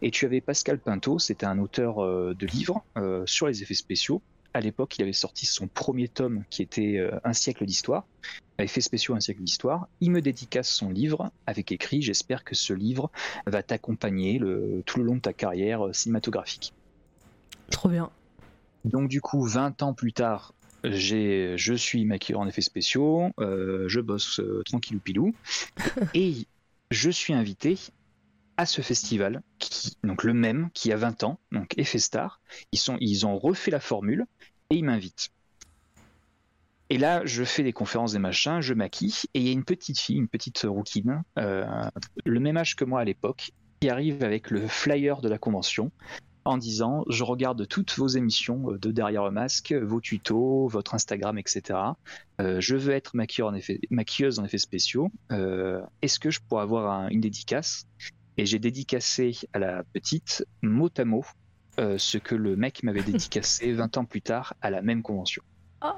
Et 0.00 0.10
tu 0.10 0.24
avais 0.24 0.40
Pascal 0.40 0.78
Pinto, 0.78 1.18
c'était 1.18 1.46
un 1.46 1.58
auteur 1.58 1.96
de 1.98 2.46
livres 2.46 2.82
sur 3.26 3.46
les 3.48 3.62
effets 3.62 3.74
spéciaux. 3.74 4.22
À 4.54 4.60
l'époque, 4.60 4.96
il 4.98 5.02
avait 5.02 5.12
sorti 5.12 5.46
son 5.46 5.66
premier 5.66 6.08
tome 6.08 6.44
qui 6.48 6.62
était 6.62 6.98
euh, 6.98 7.18
Un 7.24 7.32
siècle 7.32 7.66
d'histoire 7.66 8.06
effets 8.62 8.80
spéciaux 8.80 9.14
un 9.14 9.20
siècle 9.20 9.42
d'histoire, 9.42 9.88
il 10.00 10.10
me 10.10 10.20
dédicace 10.20 10.68
son 10.68 10.90
livre 10.90 11.30
avec 11.46 11.72
écrit 11.72 12.02
J'espère 12.02 12.44
que 12.44 12.54
ce 12.54 12.72
livre 12.72 13.10
va 13.46 13.62
t'accompagner 13.62 14.38
le, 14.38 14.82
tout 14.86 14.98
le 14.98 15.04
long 15.04 15.16
de 15.16 15.20
ta 15.20 15.32
carrière 15.32 15.86
euh, 15.86 15.92
cinématographique. 15.92 16.72
Trop 17.70 17.88
bien. 17.88 18.10
Donc 18.84 19.08
du 19.08 19.20
coup, 19.20 19.42
20 19.44 19.82
ans 19.82 19.94
plus 19.94 20.12
tard, 20.12 20.54
j'ai, 20.84 21.54
je 21.56 21.74
suis 21.74 22.04
maquilleur 22.04 22.40
en 22.40 22.46
effets 22.46 22.60
spéciaux, 22.60 23.30
euh, 23.40 23.88
je 23.88 24.00
bosse 24.00 24.40
euh, 24.40 24.62
tranquillou 24.66 25.00
pilou, 25.00 25.34
et 26.14 26.46
je 26.90 27.10
suis 27.10 27.32
invité 27.32 27.78
à 28.56 28.66
ce 28.66 28.80
festival, 28.82 29.42
qui, 29.58 29.96
donc 30.04 30.22
le 30.24 30.32
même, 30.34 30.70
qui 30.74 30.92
a 30.92 30.96
20 30.96 31.24
ans, 31.24 31.40
donc 31.52 31.74
Effet 31.78 31.98
Star. 31.98 32.40
Ils, 32.72 32.80
ils 33.00 33.26
ont 33.26 33.38
refait 33.38 33.70
la 33.70 33.80
formule 33.80 34.26
et 34.70 34.76
ils 34.76 34.84
m'invitent. 34.84 35.30
Et 36.90 36.98
là, 36.98 37.22
je 37.24 37.44
fais 37.44 37.62
des 37.62 37.72
conférences 37.72 38.12
des 38.12 38.18
machins, 38.18 38.60
je 38.60 38.74
maquille, 38.74 39.14
et 39.32 39.40
il 39.40 39.46
y 39.46 39.48
a 39.48 39.52
une 39.52 39.64
petite 39.64 39.98
fille, 39.98 40.16
une 40.16 40.28
petite 40.28 40.60
rouquine, 40.68 41.22
euh, 41.38 41.64
le 42.24 42.40
même 42.40 42.56
âge 42.56 42.76
que 42.76 42.84
moi 42.84 43.00
à 43.00 43.04
l'époque, 43.04 43.52
qui 43.80 43.88
arrive 43.88 44.22
avec 44.22 44.50
le 44.50 44.66
flyer 44.68 45.20
de 45.20 45.28
la 45.28 45.38
convention 45.38 45.90
en 46.44 46.58
disant 46.58 47.04
Je 47.08 47.24
regarde 47.24 47.66
toutes 47.66 47.96
vos 47.96 48.06
émissions 48.06 48.72
de 48.72 48.90
Derrière 48.92 49.24
le 49.24 49.30
masque, 49.30 49.72
vos 49.72 50.00
tutos, 50.00 50.68
votre 50.68 50.94
Instagram, 50.94 51.38
etc. 51.38 51.78
Euh, 52.40 52.60
je 52.60 52.76
veux 52.76 52.92
être 52.92 53.16
maquilleur 53.16 53.48
en 53.48 53.58
maquilleuse 53.90 54.38
en 54.38 54.44
effets 54.44 54.58
spéciaux. 54.58 55.10
Euh, 55.32 55.80
Est-ce 56.02 56.18
que 56.20 56.30
je 56.30 56.40
pourrais 56.46 56.62
avoir 56.62 56.92
un- 56.92 57.08
une 57.08 57.20
dédicace? 57.22 57.86
Et 58.36 58.46
j'ai 58.46 58.58
dédicacé 58.58 59.36
à 59.52 59.58
la 59.58 59.82
petite, 59.92 60.44
mot 60.62 60.90
à 60.96 61.04
mot, 61.04 61.24
euh, 61.78 61.98
ce 61.98 62.18
que 62.18 62.34
le 62.34 62.56
mec 62.56 62.82
m'avait 62.82 63.02
dédicacé 63.12 63.72
20 63.72 63.96
ans 63.98 64.04
plus 64.04 64.22
tard 64.22 64.54
à 64.60 64.70
la 64.70 64.82
même 64.82 65.02
convention. 65.02 65.42
Oh, 65.82 65.88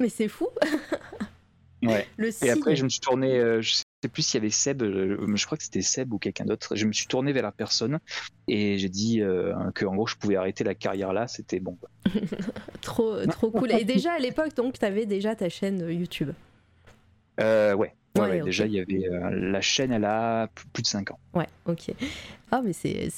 mais 0.00 0.08
c'est 0.08 0.28
fou. 0.28 0.48
Ouais. 1.82 2.06
Le 2.16 2.28
Et 2.28 2.32
signe. 2.32 2.50
après, 2.50 2.74
je 2.74 2.84
me 2.84 2.88
suis 2.88 3.00
tourné, 3.00 3.38
euh, 3.38 3.60
je 3.60 3.74
sais 3.74 3.84
plus 4.12 4.22
s'il 4.22 4.38
y 4.38 4.42
avait 4.42 4.50
Seb, 4.50 4.82
euh, 4.82 5.36
je 5.36 5.46
crois 5.46 5.58
que 5.58 5.64
c'était 5.64 5.82
Seb 5.82 6.12
ou 6.12 6.18
quelqu'un 6.18 6.44
d'autre. 6.44 6.74
Je 6.74 6.86
me 6.86 6.92
suis 6.92 7.06
tourné 7.06 7.32
vers 7.32 7.42
la 7.42 7.52
personne 7.52 7.98
et 8.48 8.78
j'ai 8.78 8.88
dit 8.88 9.20
euh, 9.20 9.52
que 9.74 9.84
en 9.84 9.94
gros, 9.94 10.06
je 10.06 10.16
pouvais 10.16 10.36
arrêter 10.36 10.64
la 10.64 10.74
carrière 10.74 11.12
là, 11.12 11.28
c'était 11.28 11.60
bon. 11.60 11.76
quoi. 11.76 11.90
Trop, 12.80 13.26
trop 13.26 13.50
cool. 13.50 13.72
Et 13.72 13.84
déjà 13.84 14.12
à 14.14 14.18
l'époque, 14.18 14.54
donc, 14.54 14.78
t'avais 14.78 15.06
déjà 15.06 15.34
ta 15.34 15.48
chaîne 15.48 15.88
YouTube. 15.90 16.30
Euh, 17.40 17.74
ouais. 17.74 17.94
Ouais, 18.16 18.22
Ouais, 18.22 18.30
ouais, 18.36 18.40
ok. 18.40 18.46
Déjà, 18.46 18.66
il 18.66 18.72
y 18.72 18.80
avait 18.80 19.08
euh, 19.08 19.30
la 19.30 19.60
chaîne, 19.60 19.92
elle 19.92 20.04
a 20.04 20.48
plus- 20.72 20.82
de 20.82 20.86
5 20.86 21.10
ans. 21.10 21.18
Ouais, 21.34 21.46
ok. 21.66 21.92
Ah, 22.50 22.62
mais 22.64 22.72
c'est, 22.72 23.10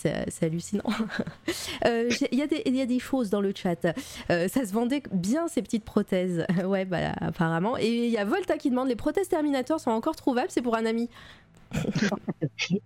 hallucinant. 0.42 0.82
Euh, 1.86 2.10
Il 2.32 2.38
y, 2.38 2.42
a 2.42 2.46
des- 2.46 2.62
il 2.66 2.74
y 2.74 2.80
a 2.80 2.86
des 2.86 2.98
choses 2.98 3.30
dans 3.30 3.40
le 3.40 3.52
chat. 3.54 3.86
Euh, 4.30 4.48
ça 4.48 4.66
se 4.66 4.72
vendait 4.72 5.02
bien 5.12 5.46
ces 5.48 5.62
petites 5.62 5.84
prothèses. 5.84 6.44
Ouais, 6.66 6.84
bah 6.84 7.12
apparemment. 7.20 7.76
Et 7.78 8.06
il 8.06 8.10
y 8.10 8.16
a 8.18 8.24
Volta 8.24 8.56
qui 8.58 8.70
demande 8.70 8.88
les 8.88 8.96
prothèses 8.96 9.28
Terminator 9.28 9.78
sont 9.80 9.90
encore 9.90 10.16
trouvables 10.16 10.50
C'est 10.50 10.62
pour 10.62 10.76
un 10.76 10.86
ami. 10.86 11.08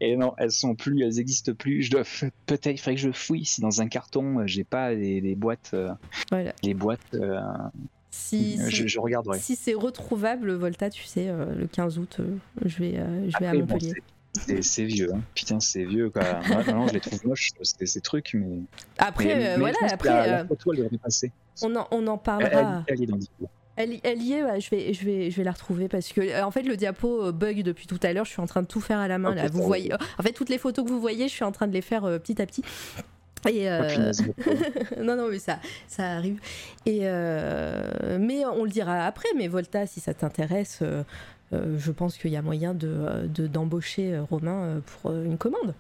Et 0.01 0.17
non, 0.17 0.35
elles 0.39 0.51
sont 0.51 0.75
plus, 0.75 1.03
elles 1.03 1.19
existent 1.21 1.53
plus. 1.55 1.83
Je 1.83 1.91
dois 1.91 2.03
peut-être, 2.47 2.67
il 2.67 2.79
faudrait 2.79 2.95
que 2.97 3.01
je 3.01 3.13
fouille 3.13 3.45
si 3.45 3.61
dans 3.61 3.81
un 3.81 3.89
carton, 3.89 4.41
euh, 4.41 4.47
j'ai 4.47 4.65
pas 4.65 4.93
les, 4.93 5.21
les 5.21 5.35
boîtes, 5.37 5.71
euh, 5.75 5.93
Voilà. 6.31 6.53
les 6.63 6.75
boîtes. 6.75 7.15
Euh, 8.13 8.17
Si, 8.19 8.59
je, 8.71 8.87
c'est 9.55 9.75
retrouvable, 9.75 10.53
Volta, 10.53 10.91
tu 10.91 11.05
sais, 11.05 11.29
euh, 11.29 11.55
le 11.55 11.67
15 11.67 11.99
août, 11.99 12.17
euh, 12.21 12.25
je 12.65 12.79
vais, 12.79 12.99
euh, 12.99 13.31
je 13.31 13.39
vais 13.39 13.47
à 13.47 13.51
Après, 13.51 13.59
Montpellier. 13.61 13.93
c'est- 14.61 14.85
vieux, 14.85 15.11
hein. 15.15 15.21
putain, 15.35 15.61
c'est 15.61 15.85
vieux. 15.85 16.11
Quoi. 16.11 16.23
Moi, 16.49 16.57
maintenant, 16.59 16.87
je 16.89 16.93
les 16.95 17.01
trouve 17.01 17.25
moches, 17.27 17.49
ces, 17.63 17.87
ces 17.87 18.01
trucs, 18.01 18.35
mais. 18.35 18.59
après, 18.99 19.25
mais- 19.27 19.35
mais 19.37 19.57
voilà, 19.57 19.77
après, 19.91 20.09
la, 20.11 20.27
la 20.27 20.47
photo, 20.47 20.73
elle 20.75 20.99
passer. 20.99 21.33
on, 21.63 21.75
en, 21.77 21.87
on 21.91 22.07
en 22.07 22.15
Elle, 22.17 22.23
parlera. 22.23 22.85
elle- 22.87 22.95
elle 22.95 23.03
est 23.03 23.07
dans. 23.07 23.19
Elle, 23.75 24.01
elle 24.03 24.21
y 24.23 24.35
est, 24.35 24.45
ouais, 24.45 24.61
je, 24.61 24.69
vais, 24.69 24.93
je, 24.93 25.03
vais, 25.03 25.31
je 25.31 25.37
vais 25.39 25.45
la 25.45 25.53
retrouver 25.53 25.89
parce 25.89 26.13
que 26.13 26.43
en 26.43 26.51
fait 26.51 26.63
le 26.63 26.77
diapo 26.77 27.33
bug 27.33 27.63
depuis 27.63 27.87
tout 27.87 27.99
à 28.03 28.13
l'heure. 28.13 28.27
Je 28.27 28.31
suis 28.33 28.43
en 28.43 28.47
train 28.47 28.61
de 28.61 28.67
tout 28.67 28.83
faire 28.83 28.99
à 28.99 29.09
la 29.09 29.17
main. 29.17 29.31
Ok, 29.31 29.37
là, 29.37 29.49
vous 29.51 29.63
voyez, 29.63 29.91
en 29.95 30.23
fait 30.23 30.33
toutes 30.33 30.51
les 30.51 30.59
photos 30.59 30.85
que 30.85 30.91
vous 30.91 31.01
voyez, 31.01 31.27
je 31.27 31.33
suis 31.33 31.45
en 31.45 31.53
train 31.53 31.67
de 31.67 31.73
les 31.73 31.81
faire 31.81 32.05
euh, 32.05 32.19
petit 32.19 32.41
à 32.43 32.45
petit. 32.47 32.63
Et 33.49 33.69
euh, 33.71 34.13
non 35.03 35.17
non 35.17 35.29
mais 35.31 35.39
ça 35.39 35.59
ça 35.89 36.05
arrive. 36.13 36.39
Et 36.87 37.01
euh, 37.03 38.19
mais 38.21 38.45
on 38.47 38.65
le 38.65 38.71
dira 38.71 39.05
après. 39.07 39.29
Mais 39.37 39.49
Volta, 39.49 39.87
si 39.87 40.01
ça 40.01 40.15
t'intéresse, 40.15 40.79
euh, 40.83 41.03
je 41.53 41.91
pense 41.93 42.17
qu'il 42.19 42.31
y 42.31 42.37
a 42.37 42.43
moyen 42.43 42.73
de 42.75 43.27
de- 43.27 43.47
d'embaucher 43.47 44.15
euh, 44.15 44.23
Romain 44.23 44.81
pour 44.87 45.13
une 45.13 45.39
commande. 45.39 45.75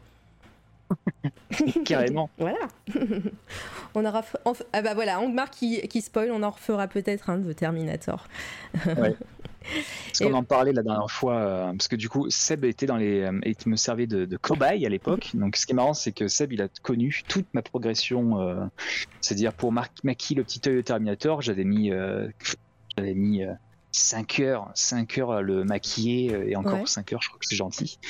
Carrément. 1.84 2.30
Voilà. 2.38 2.58
on 3.94 4.04
aura. 4.04 4.22
Ah 4.72 4.82
bah 4.82 4.94
voilà, 4.94 5.20
Angmar 5.20 5.50
qui, 5.50 5.80
qui 5.88 6.00
spoil, 6.00 6.30
on 6.32 6.42
en 6.42 6.50
refera 6.50 6.86
peut-être 6.88 7.30
un 7.30 7.38
de 7.38 7.52
Terminator. 7.52 8.26
Parce 10.06 10.20
Et- 10.20 10.24
qu'on 10.24 10.34
en 10.34 10.42
parlait 10.42 10.72
la 10.72 10.82
dernière 10.82 11.08
fois, 11.08 11.36
euh, 11.36 11.66
parce 11.72 11.86
que 11.86 11.94
du 11.94 12.08
coup, 12.08 12.28
Seb 12.30 12.64
était 12.64 12.86
dans 12.86 12.96
les, 12.96 13.20
euh, 13.20 13.38
et 13.44 13.54
me 13.66 13.76
servait 13.76 14.08
de, 14.08 14.24
de 14.24 14.36
cobaye 14.36 14.84
à 14.84 14.88
l'époque. 14.88 15.30
Donc, 15.34 15.54
ce 15.54 15.66
qui 15.66 15.72
est 15.72 15.74
marrant, 15.76 15.94
c'est 15.94 16.10
que 16.10 16.26
Seb, 16.26 16.52
il 16.52 16.60
a 16.62 16.66
connu 16.82 17.22
toute 17.28 17.46
ma 17.54 17.62
progression. 17.62 18.40
euh, 18.40 18.56
C'est-à-dire, 19.20 19.52
pour 19.52 19.70
Mar- 19.70 19.86
maquiller 20.02 20.38
le 20.38 20.44
petit 20.44 20.60
œil 20.68 20.74
de 20.74 20.80
Terminator, 20.80 21.42
j'avais 21.42 21.62
mis, 21.62 21.92
euh, 21.92 22.26
j'avais 22.96 23.14
mis 23.14 23.42
5 23.92 24.40
heures, 24.40 24.68
5 24.74 25.18
heures 25.18 25.30
à 25.30 25.42
le 25.42 25.62
maquiller, 25.62 26.50
et 26.50 26.56
encore 26.56 26.80
Ouais. 26.80 26.86
5 26.86 27.12
heures, 27.12 27.22
je 27.22 27.28
crois 27.28 27.38
que 27.38 27.46
c'est 27.46 27.54
gentil. 27.54 28.00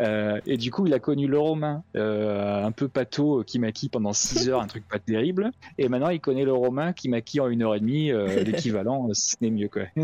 Euh, 0.00 0.40
et 0.46 0.56
du 0.56 0.70
coup, 0.70 0.86
il 0.86 0.94
a 0.94 0.98
connu 0.98 1.26
le 1.26 1.38
romain, 1.38 1.82
euh, 1.96 2.64
un 2.64 2.72
peu 2.72 2.88
pâteau, 2.88 3.40
euh, 3.40 3.44
qui 3.44 3.58
maquille 3.58 3.88
pendant 3.88 4.12
6 4.12 4.48
heures, 4.48 4.60
un 4.60 4.66
truc 4.66 4.86
pas 4.88 4.98
terrible. 4.98 5.50
Et 5.78 5.88
maintenant, 5.88 6.08
il 6.08 6.20
connaît 6.20 6.44
le 6.44 6.52
romain 6.52 6.92
qui 6.92 7.08
maquille 7.08 7.40
en 7.40 7.48
une 7.48 7.62
heure 7.62 7.74
et 7.74 7.80
demie, 7.80 8.10
l'équivalent, 8.44 9.08
ce 9.12 9.36
n'est 9.40 9.50
mieux 9.50 9.68
quoi. 9.68 9.82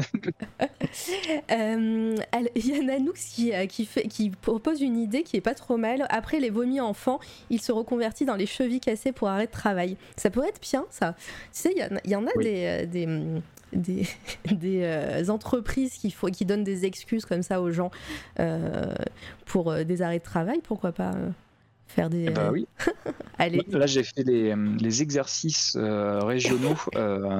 Il 2.57 2.67
y 2.67 2.79
a 2.79 2.83
Nanoux 2.83 3.13
qui, 3.13 3.53
qui, 3.69 3.85
fait, 3.85 4.07
qui 4.09 4.31
propose 4.31 4.81
une 4.81 4.97
idée 4.99 5.23
qui 5.23 5.37
est 5.37 5.41
pas 5.41 5.55
trop 5.55 5.77
mal. 5.77 6.07
Après 6.09 6.41
les 6.41 6.51
vomis 6.51 6.81
enfants, 6.81 7.21
il 7.49 7.61
se 7.61 7.73
reconvertit 7.73 8.25
dans 8.25 8.37
les 8.37 8.47
chevilles 8.47 8.81
cassées 8.81 9.13
pour 9.13 9.29
arrêt 9.29 9.47
de 9.47 9.51
travail. 9.51 9.97
Ça 10.17 10.31
pourrait 10.31 10.49
être 10.49 10.61
bien, 10.61 10.85
ça. 10.91 11.15
Tu 11.19 11.25
sais, 11.53 11.75
il 12.05 12.11
y, 12.11 12.15
en 12.15 12.27
a 12.27 12.33
des, 12.39 12.87
des, 12.87 13.07
des, 13.73 14.07
des 14.51 15.31
entreprises 15.31 15.95
qui, 15.95 16.11
faut, 16.11 16.29
qui 16.29 16.45
donnent 16.45 16.65
des 16.65 16.85
excuses 16.85 17.25
comme 17.25 17.43
ça 17.43 17.61
aux 17.61 17.71
gens 17.71 17.91
pour 19.51 19.71
euh, 19.71 19.85
des 19.85 20.01
arrêts 20.01 20.21
de 20.21 20.25
travail, 20.25 20.61
pourquoi 20.63 20.93
pas 20.93 21.13
euh, 21.13 21.31
faire 21.89 22.09
des. 22.09 22.31
Bah 22.31 22.51
oui. 22.53 22.67
Allez. 23.39 23.63
Là, 23.69 23.87
j'ai 23.87 24.05
fait 24.05 24.23
les, 24.23 24.55
les 24.55 25.03
exercices 25.03 25.77
euh, 25.77 26.21
régionaux 26.21 26.77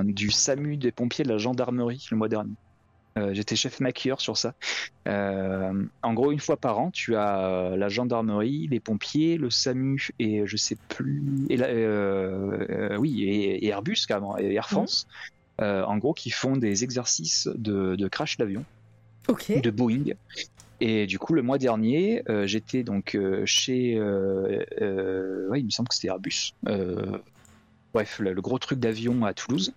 du 0.05 0.31
SAMU 0.31 0.77
des 0.77 0.93
pompiers 0.93 1.25
de 1.25 1.31
la 1.31 1.39
gendarmerie 1.39 2.07
le 2.11 2.17
mois 2.17 2.29
dernier. 2.29 2.55
J'étais 3.33 3.55
chef 3.55 3.81
maquilleur 3.81 4.19
sur 4.19 4.39
ça. 4.39 4.55
en 5.05 6.15
gros, 6.15 6.33
une 6.33 6.41
fois 6.41 6.57
par 6.57 6.79
an, 6.79 6.91
tu 6.91 7.17
as 7.17 7.75
la 7.77 7.89
gendarmerie, 7.91 8.67
les 8.71 8.81
pompiers, 8.81 9.37
le 9.37 9.51
SAMU 9.51 10.09
et 10.19 10.47
je 10.47 10.57
sais 10.57 10.77
plus. 10.89 11.23
Et 11.51 11.59
oui, 12.97 13.23
et, 13.25 13.67
Airbus, 13.67 14.07
carrément, 14.09 14.39
et 14.39 14.55
Air 14.55 14.71
France. 14.71 15.07
En 15.61 15.99
gros, 15.99 16.15
qui 16.15 16.31
font 16.31 16.57
des 16.57 16.85
exercices 16.85 17.49
de, 17.55 17.97
de 17.97 18.09
crash 18.09 18.37
d'avion. 18.37 18.65
de 19.61 19.71
Boeing. 19.71 20.15
Et 20.81 21.07
du 21.07 21.19
coup, 21.19 21.35
le 21.35 21.43
mois 21.43 21.59
dernier, 21.59 22.23
euh, 22.31 22.47
j'étais 22.47 22.83
donc 22.83 23.15
euh, 23.15 23.45
chez, 23.45 23.97
euh, 23.99 25.49
ouais, 25.49 25.61
il 25.61 25.67
me 25.67 25.71
semble 25.71 25.89
que 25.91 25.95
c'était 25.95 26.09
Airbus, 26.09 26.55
Bref, 27.93 28.21
le, 28.21 28.41
gros 28.41 28.59
truc 28.59 28.79
d'avion 28.79 29.25
à 29.25 29.35
Toulouse. 29.35 29.73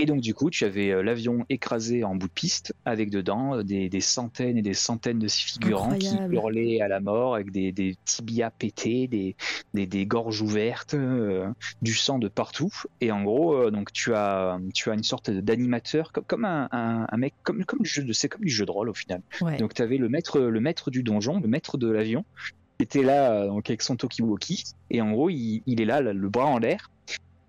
Et 0.00 0.06
donc, 0.06 0.20
du 0.20 0.34
coup, 0.34 0.50
tu 0.50 0.64
avais 0.64 0.90
euh, 0.90 1.02
l'avion 1.02 1.44
écrasé 1.48 2.02
en 2.02 2.16
bout 2.16 2.26
de 2.26 2.32
piste, 2.32 2.74
avec 2.84 3.10
dedans 3.10 3.58
euh, 3.58 3.62
des, 3.62 4.00
centaines 4.00 4.58
et 4.58 4.62
des 4.62 4.74
centaines 4.74 5.20
de 5.20 5.28
figurants 5.28 5.96
qui 5.96 6.16
hurlaient 6.30 6.80
à 6.80 6.88
la 6.88 6.98
mort, 6.98 7.34
avec 7.36 7.52
des, 7.52 7.96
tibias 8.04 8.50
pétés, 8.50 9.06
des, 9.06 9.36
des, 9.74 10.06
gorges 10.06 10.42
ouvertes, 10.42 10.94
euh, 10.94 11.46
du 11.82 11.94
sang 11.94 12.18
de 12.18 12.26
partout. 12.26 12.72
Et 13.00 13.12
en 13.12 13.22
gros, 13.22 13.70
donc 13.70 13.92
tu 13.92 14.12
as, 14.14 14.58
tu 14.74 14.90
as 14.90 14.94
une 14.94 15.04
sorte 15.04 15.30
d'animateur, 15.30 16.10
comme, 16.10 16.24
comme 16.24 16.44
un, 16.44 16.68
un, 16.72 17.16
mec, 17.16 17.34
comme, 17.44 17.64
comme 17.64 17.80
du 17.80 17.88
jeu 17.88 18.02
de, 18.02 18.12
c'est 18.12 18.28
comme 18.28 18.44
du 18.44 18.50
jeu 18.50 18.66
de 18.66 18.70
rôle 18.72 18.88
au 18.88 18.94
final. 18.94 19.22
Donc, 19.58 19.74
tu 19.74 19.82
avais 19.82 19.98
le 19.98 20.08
maître, 20.08 20.40
le 20.40 20.60
maître 20.60 20.90
du 20.90 21.04
donjon, 21.04 21.38
le 21.40 21.48
maître 21.48 21.78
de 21.78 21.88
l'avion, 21.88 22.24
qui 22.78 22.84
était 22.84 23.02
là 23.02 23.46
donc, 23.46 23.70
avec 23.70 23.82
son 23.82 23.94
Tokiwoki. 23.94 24.64
Et 24.90 25.00
en 25.00 25.12
gros, 25.12 25.30
il, 25.30 25.62
il 25.66 25.80
est 25.80 25.84
là, 25.84 26.00
le 26.00 26.28
bras 26.28 26.46
en 26.46 26.58
l'air 26.58 26.90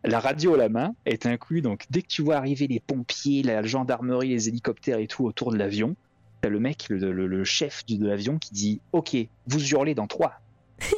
la 0.04 0.20
radio 0.20 0.56
à 0.56 0.58
la 0.58 0.70
main 0.70 0.96
est 1.06 1.26
inclus. 1.26 1.62
Donc, 1.62 1.86
dès 1.90 2.02
que 2.02 2.08
tu 2.08 2.22
vois 2.22 2.36
arriver 2.36 2.68
les 2.68 2.80
pompiers, 2.80 3.44
la 3.44 3.64
gendarmerie, 3.64 4.30
les 4.30 4.48
hélicoptères 4.48 5.00
et 5.00 5.08
tout 5.08 5.26
autour 5.26 5.52
de 5.52 5.58
l'avion, 5.58 5.96
t'as 6.42 6.50
le 6.50 6.60
mec, 6.60 6.88
le, 6.90 7.44
chef 7.44 7.86
de 7.86 8.06
l'avion 8.06 8.38
qui 8.38 8.54
dit 8.54 8.82
Ok, 8.92 9.16
vous 9.48 9.70
hurlez 9.70 9.96
dans 9.96 10.08
3, 10.08 10.34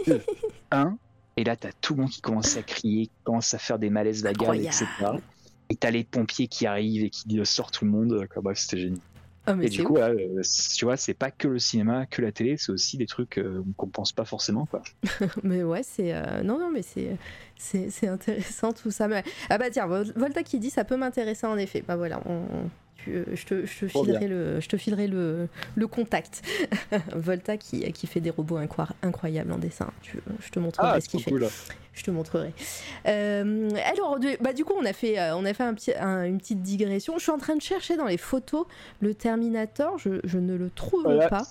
2, 0.08 0.22
1. 0.72 0.98
Et 1.36 1.44
là, 1.44 1.56
t'as 1.56 1.72
tout 1.82 1.96
le 1.96 2.02
monde 2.02 2.12
qui 2.12 2.22
commence 2.22 2.58
à 2.58 2.62
crier, 2.62 3.08
qui 3.08 3.24
commence 3.24 3.54
à 3.54 3.58
faire 3.58 3.80
des 3.80 3.90
malaises 3.90 4.24
vagales, 4.24 4.62
etc. 4.62 4.86
Et 5.70 5.76
t'as 5.76 5.90
les 5.90 6.04
pompiers 6.04 6.48
qui 6.48 6.68
arrivent 6.68 7.04
et 7.04 7.10
qui 7.10 7.40
sortent 7.46 7.74
tout 7.74 7.86
le 7.86 7.92
monde. 7.92 8.28
Bref, 8.36 8.58
c'était 8.58 8.78
génial. 8.78 9.00
Ah, 9.46 9.56
et 9.62 9.68
du 9.68 9.84
coup, 9.84 9.98
euh, 9.98 10.42
tu 10.76 10.86
vois, 10.86 10.96
c'est 10.96 11.14
pas 11.14 11.30
que 11.30 11.50
le 11.50 11.60
cinéma, 11.60 12.06
que 12.06 12.22
la 12.22 12.32
télé, 12.32 12.56
c'est 12.58 12.72
aussi 12.72 12.98
des 12.98 13.08
trucs 13.08 13.38
euh, 13.38 13.62
qu'on 13.76 13.88
pense 13.88 14.14
pas 14.14 14.24
forcément, 14.24 14.66
quoi. 14.66 14.82
mais 15.44 15.64
ouais, 15.64 15.84
c'est 15.84 16.14
euh, 16.14 16.44
non, 16.44 16.58
non, 16.58 16.72
mais 16.72 16.82
c'est 16.82 17.18
c'est 17.58 18.08
intéressant 18.08 18.74
tout 18.74 18.92
ça. 18.92 19.08
Ah 19.50 19.58
bah 19.58 19.70
tiens, 19.70 19.86
Volta 19.86 20.44
qui 20.44 20.60
dit 20.60 20.70
ça 20.70 20.84
peut 20.86 20.98
m'intéresser 20.98 21.46
en 21.46 21.58
effet. 21.58 21.84
Bah 21.86 21.96
voilà, 21.96 22.22
on, 22.26 22.42
euh, 23.08 23.26
je, 23.34 23.46
te, 23.46 23.66
je, 23.66 23.80
te 23.80 23.88
filerai 23.88 24.28
le, 24.28 24.60
je 24.60 24.68
te 24.68 24.78
filerai 24.78 25.08
le, 25.08 25.48
le 25.76 25.88
contact. 25.88 26.42
Volta 27.16 27.58
qui, 27.58 27.92
qui 27.94 28.08
fait 28.08 28.20
des 28.20 28.30
robots 28.30 28.58
incroyables 29.02 29.52
en 29.52 29.58
dessin. 29.58 29.92
je 30.04 30.50
te 30.50 30.60
montrerai 30.60 30.92
ah, 30.94 31.02
ce 31.02 31.10
qu'il 31.10 31.22
fait. 31.22 31.32
Je 31.94 32.04
te 32.04 32.12
montrerai. 32.12 32.54
Euh, 33.08 33.70
alors, 33.86 34.20
bah, 34.42 34.54
du 34.54 34.66
coup, 34.66 34.74
on 34.80 34.86
a 34.86 34.94
fait, 34.94 35.20
euh, 35.20 35.36
on 35.36 35.46
a 35.46 35.54
fait 35.54 35.64
un 35.64 35.74
petit, 35.76 35.92
une 35.92 36.40
petite 36.40 36.62
digression. 36.62 37.18
Je 37.18 37.24
suis 37.24 37.32
en 37.32 37.38
train 37.38 37.56
de 37.56 37.62
chercher 37.62 37.98
dans 37.98 38.08
les 38.08 38.18
photos 38.18 38.66
le 39.00 39.14
Terminator. 39.14 39.98
Je, 40.00 40.20
je 40.24 40.40
ne 40.40 40.56
le 40.56 40.70
trouve 40.70 41.04
pas. 41.30 41.44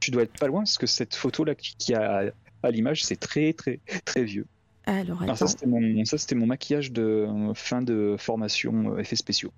Tu 0.00 0.10
dois 0.10 0.22
être 0.22 0.38
pas 0.38 0.46
loin 0.46 0.60
parce 0.60 0.78
que 0.78 0.86
cette 0.86 1.14
photo-là 1.14 1.54
qui 1.54 1.92
a 1.94 2.32
à 2.62 2.70
l'image, 2.70 3.04
c'est 3.04 3.18
très, 3.18 3.52
très, 3.52 3.80
très 4.04 4.24
vieux. 4.24 4.46
Alors, 4.86 5.36
ça, 5.36 5.46
c'était 5.46 5.66
mon, 5.66 5.80
mon, 5.80 6.46
maquillage 6.46 6.92
de 6.92 7.28
fin 7.54 7.82
de 7.82 8.16
formation 8.18 8.98
effets 8.98 9.16
spéciaux. 9.16 9.52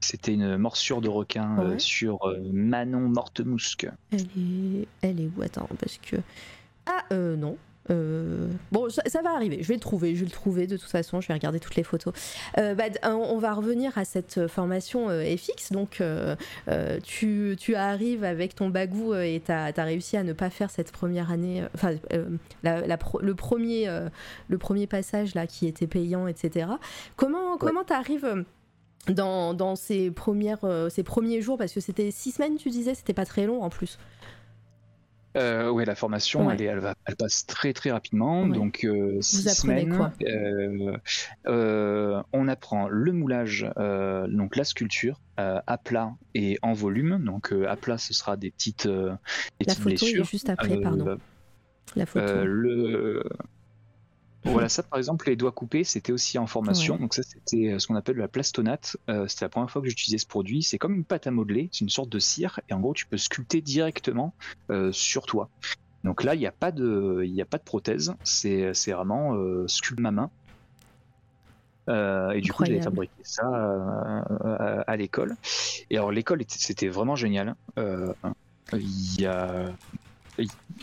C'était 0.00 0.34
une 0.34 0.56
morsure 0.56 1.00
de 1.00 1.08
requin 1.08 1.58
euh, 1.58 1.78
sur 1.78 2.26
euh, 2.26 2.38
Manon 2.52 3.08
Mortemousque. 3.08 3.88
Elle 4.12 4.20
est, 4.20 4.88
elle 5.02 5.20
est 5.20 5.30
où? 5.36 5.42
Attends, 5.42 5.68
parce 5.80 5.98
que 5.98 6.16
ah 6.86 7.02
euh, 7.12 7.34
non. 7.34 7.56
bon, 8.70 8.88
ça, 8.90 9.22
va 9.22 9.30
arriver. 9.30 9.58
Je 9.62 9.68
vais 9.68 9.74
le 9.74 9.80
trouver. 9.80 10.14
Je 10.14 10.20
vais 10.20 10.26
le 10.26 10.32
trouver 10.32 10.66
de 10.66 10.76
toute 10.76 10.90
façon. 10.90 11.20
Je 11.20 11.28
vais 11.28 11.34
regarder 11.34 11.58
toutes 11.58 11.76
les 11.76 11.82
photos. 11.82 12.12
Bah, 12.56 12.84
on 13.04 13.38
va 13.38 13.54
revenir 13.54 13.96
à 13.98 14.04
cette 14.04 14.46
formation 14.46 15.08
FX. 15.08 15.72
Donc, 15.72 16.02
tu, 17.02 17.56
tu, 17.58 17.74
arrives 17.74 18.22
avec 18.22 18.54
ton 18.54 18.68
bagou 18.68 19.14
et 19.14 19.42
tu 19.44 19.50
as, 19.50 19.72
réussi 19.78 20.16
à 20.16 20.22
ne 20.22 20.32
pas 20.32 20.50
faire 20.50 20.70
cette 20.70 20.92
première 20.92 21.32
année. 21.32 21.64
Enfin, 21.74 21.94
le, 22.62 23.32
premier, 23.34 23.88
le 24.48 24.58
premier 24.58 24.86
passage 24.86 25.34
là 25.34 25.48
qui 25.48 25.66
était 25.66 25.88
payant, 25.88 26.28
etc. 26.28 26.66
Comment 27.16 27.56
comment 27.56 27.82
tu 27.82 27.92
arrives 27.92 28.44
dans, 29.08 29.54
dans 29.54 29.76
ces, 29.76 30.10
premières, 30.10 30.64
euh, 30.64 30.88
ces 30.88 31.02
premiers 31.02 31.42
jours 31.42 31.58
Parce 31.58 31.72
que 31.72 31.80
c'était 31.80 32.10
six 32.10 32.32
semaines, 32.32 32.56
tu 32.56 32.70
disais, 32.70 32.94
c'était 32.94 33.14
pas 33.14 33.26
très 33.26 33.46
long 33.46 33.62
en 33.62 33.70
plus. 33.70 33.98
Euh, 35.36 35.68
oui, 35.68 35.84
la 35.84 35.94
formation, 35.94 36.50
elle, 36.50 36.62
elle, 36.62 36.78
va, 36.78 36.94
elle, 37.04 37.16
passe 37.16 37.44
très 37.46 37.72
très 37.72 37.90
rapidement. 37.90 38.46
Donc, 38.46 38.84
euh, 38.84 39.20
six 39.20 39.48
semaines. 39.50 39.94
Quoi 39.94 40.12
euh, 41.46 42.22
on 42.32 42.48
apprend 42.48 42.88
le 42.88 43.12
moulage, 43.12 43.66
donc 43.76 44.56
la 44.56 44.64
sculpture, 44.64 45.20
à 45.36 45.78
plat 45.78 46.14
et 46.34 46.58
en 46.62 46.72
volume. 46.72 47.22
Donc, 47.22 47.52
à 47.52 47.76
plat, 47.76 47.98
ce 47.98 48.14
sera 48.14 48.36
des 48.36 48.50
petites, 48.50 48.86
des 48.86 49.66
la 49.66 49.74
photo 49.74 50.06
Est 50.06 50.24
juste 50.24 50.48
après, 50.48 50.80
pardon. 50.80 51.18
La 51.94 52.06
photo. 52.06 52.44
le, 52.44 53.22
voilà, 54.52 54.68
ça 54.68 54.82
par 54.82 54.98
exemple, 54.98 55.28
les 55.28 55.36
doigts 55.36 55.52
coupés, 55.52 55.84
c'était 55.84 56.12
aussi 56.12 56.38
en 56.38 56.46
formation. 56.46 56.96
Donc 56.96 57.14
ça, 57.14 57.22
c'était 57.22 57.72
euh, 57.72 57.78
ce 57.78 57.86
qu'on 57.86 57.94
appelle 57.96 58.16
la 58.16 58.28
plastonate. 58.28 58.96
Euh, 59.08 59.26
c'était 59.26 59.44
la 59.44 59.48
première 59.48 59.70
fois 59.70 59.82
que 59.82 59.88
j'utilisais 59.88 60.18
ce 60.18 60.26
produit. 60.26 60.62
C'est 60.62 60.78
comme 60.78 60.94
une 60.94 61.04
pâte 61.04 61.26
à 61.26 61.30
modeler, 61.30 61.68
c'est 61.72 61.80
une 61.80 61.90
sorte 61.90 62.08
de 62.08 62.18
cire, 62.18 62.60
et 62.68 62.74
en 62.74 62.80
gros, 62.80 62.94
tu 62.94 63.06
peux 63.06 63.16
sculpter 63.16 63.60
directement 63.60 64.34
euh, 64.70 64.92
sur 64.92 65.26
toi. 65.26 65.48
Donc 66.04 66.22
là, 66.22 66.34
il 66.34 66.38
n'y 66.38 66.46
a 66.46 66.52
pas 66.52 66.70
de, 66.70 67.26
a 67.40 67.44
pas 67.44 67.58
de 67.58 67.64
prothèse. 67.64 68.14
C'est, 68.22 68.72
vraiment 68.92 69.34
euh, 69.34 69.66
sculpte 69.66 70.00
ma 70.00 70.12
main. 70.12 70.30
et 71.88 72.40
du 72.40 72.52
coup, 72.52 72.64
j'avais 72.64 72.80
fabriqué 72.80 73.12
ça 73.22 73.44
à 74.86 74.96
l'école. 74.96 75.36
Et 75.90 75.96
alors, 75.96 76.12
l'école, 76.12 76.42
c'était 76.48 76.88
vraiment 76.88 77.16
génial. 77.16 77.56
Il 78.72 79.20
y 79.20 79.26
a 79.26 79.66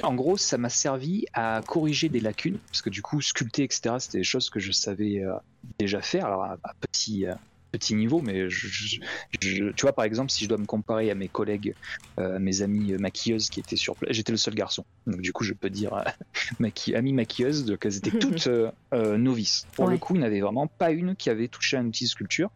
en 0.02 0.16
gros, 0.16 0.38
ça 0.38 0.58
m'a 0.58 0.70
servi 0.70 1.26
à 1.34 1.62
corriger 1.66 2.10
des 2.10 2.20
lacunes, 2.20 2.58
parce 2.68 2.82
que 2.82 2.90
du 2.90 3.02
coup, 3.02 3.22
sculpter, 3.22 3.64
etc., 3.64 3.96
c'était 4.00 4.20
des 4.20 4.24
choses 4.24 4.50
que 4.50 4.60
je 4.60 4.72
savais 4.72 5.24
euh, 5.24 5.34
déjà 5.80 6.02
faire, 6.02 6.26
alors 6.26 6.44
à, 6.44 6.58
petit, 6.80 7.28
euh, 7.28 7.36
petit 7.72 7.94
niveau, 7.96 8.22
mais 8.22 8.50
je, 8.50 9.00
tu 9.40 9.82
vois, 9.82 9.94
par 9.94 10.06
exemple, 10.06 10.32
si 10.32 10.44
je 10.44 10.50
dois 10.50 10.58
me 10.58 10.66
comparer 10.66 11.12
à 11.12 11.16
mes 11.16 11.28
collègues, 11.28 11.76
euh, 12.20 12.40
mes 12.40 12.62
amis 12.62 12.94
maquilleuses 12.94 13.50
qui 13.50 13.60
étaient 13.60 13.76
sur 13.76 13.96
place, 13.96 14.14
j'étais 14.14 14.32
le 14.32 14.38
seul 14.38 14.56
garçon, 14.56 14.86
donc 15.06 15.22
du 15.22 15.32
coup, 15.32 15.44
je 15.44 15.54
peux 15.54 15.70
dire 15.70 16.04
maqui 16.60 16.96
amis 16.96 17.14
maquilleuses, 17.14 17.66
donc 17.66 17.86
elles 17.86 17.98
étaient 17.98 18.18
toutes 18.18 18.50
novices. 18.92 19.68
Pour 19.74 19.88
le 19.88 19.98
coup, 19.98 20.16
il 20.16 20.20
n'y 20.20 20.26
avait 20.26 20.42
vraiment 20.42 20.68
pas 20.68 20.92
une 20.92 21.16
qui 21.16 21.30
avait 21.30 21.48
touché 21.48 21.78
un 21.78 21.86
outil 21.86 22.06
de 22.06 22.10
sculpture. 22.10 22.50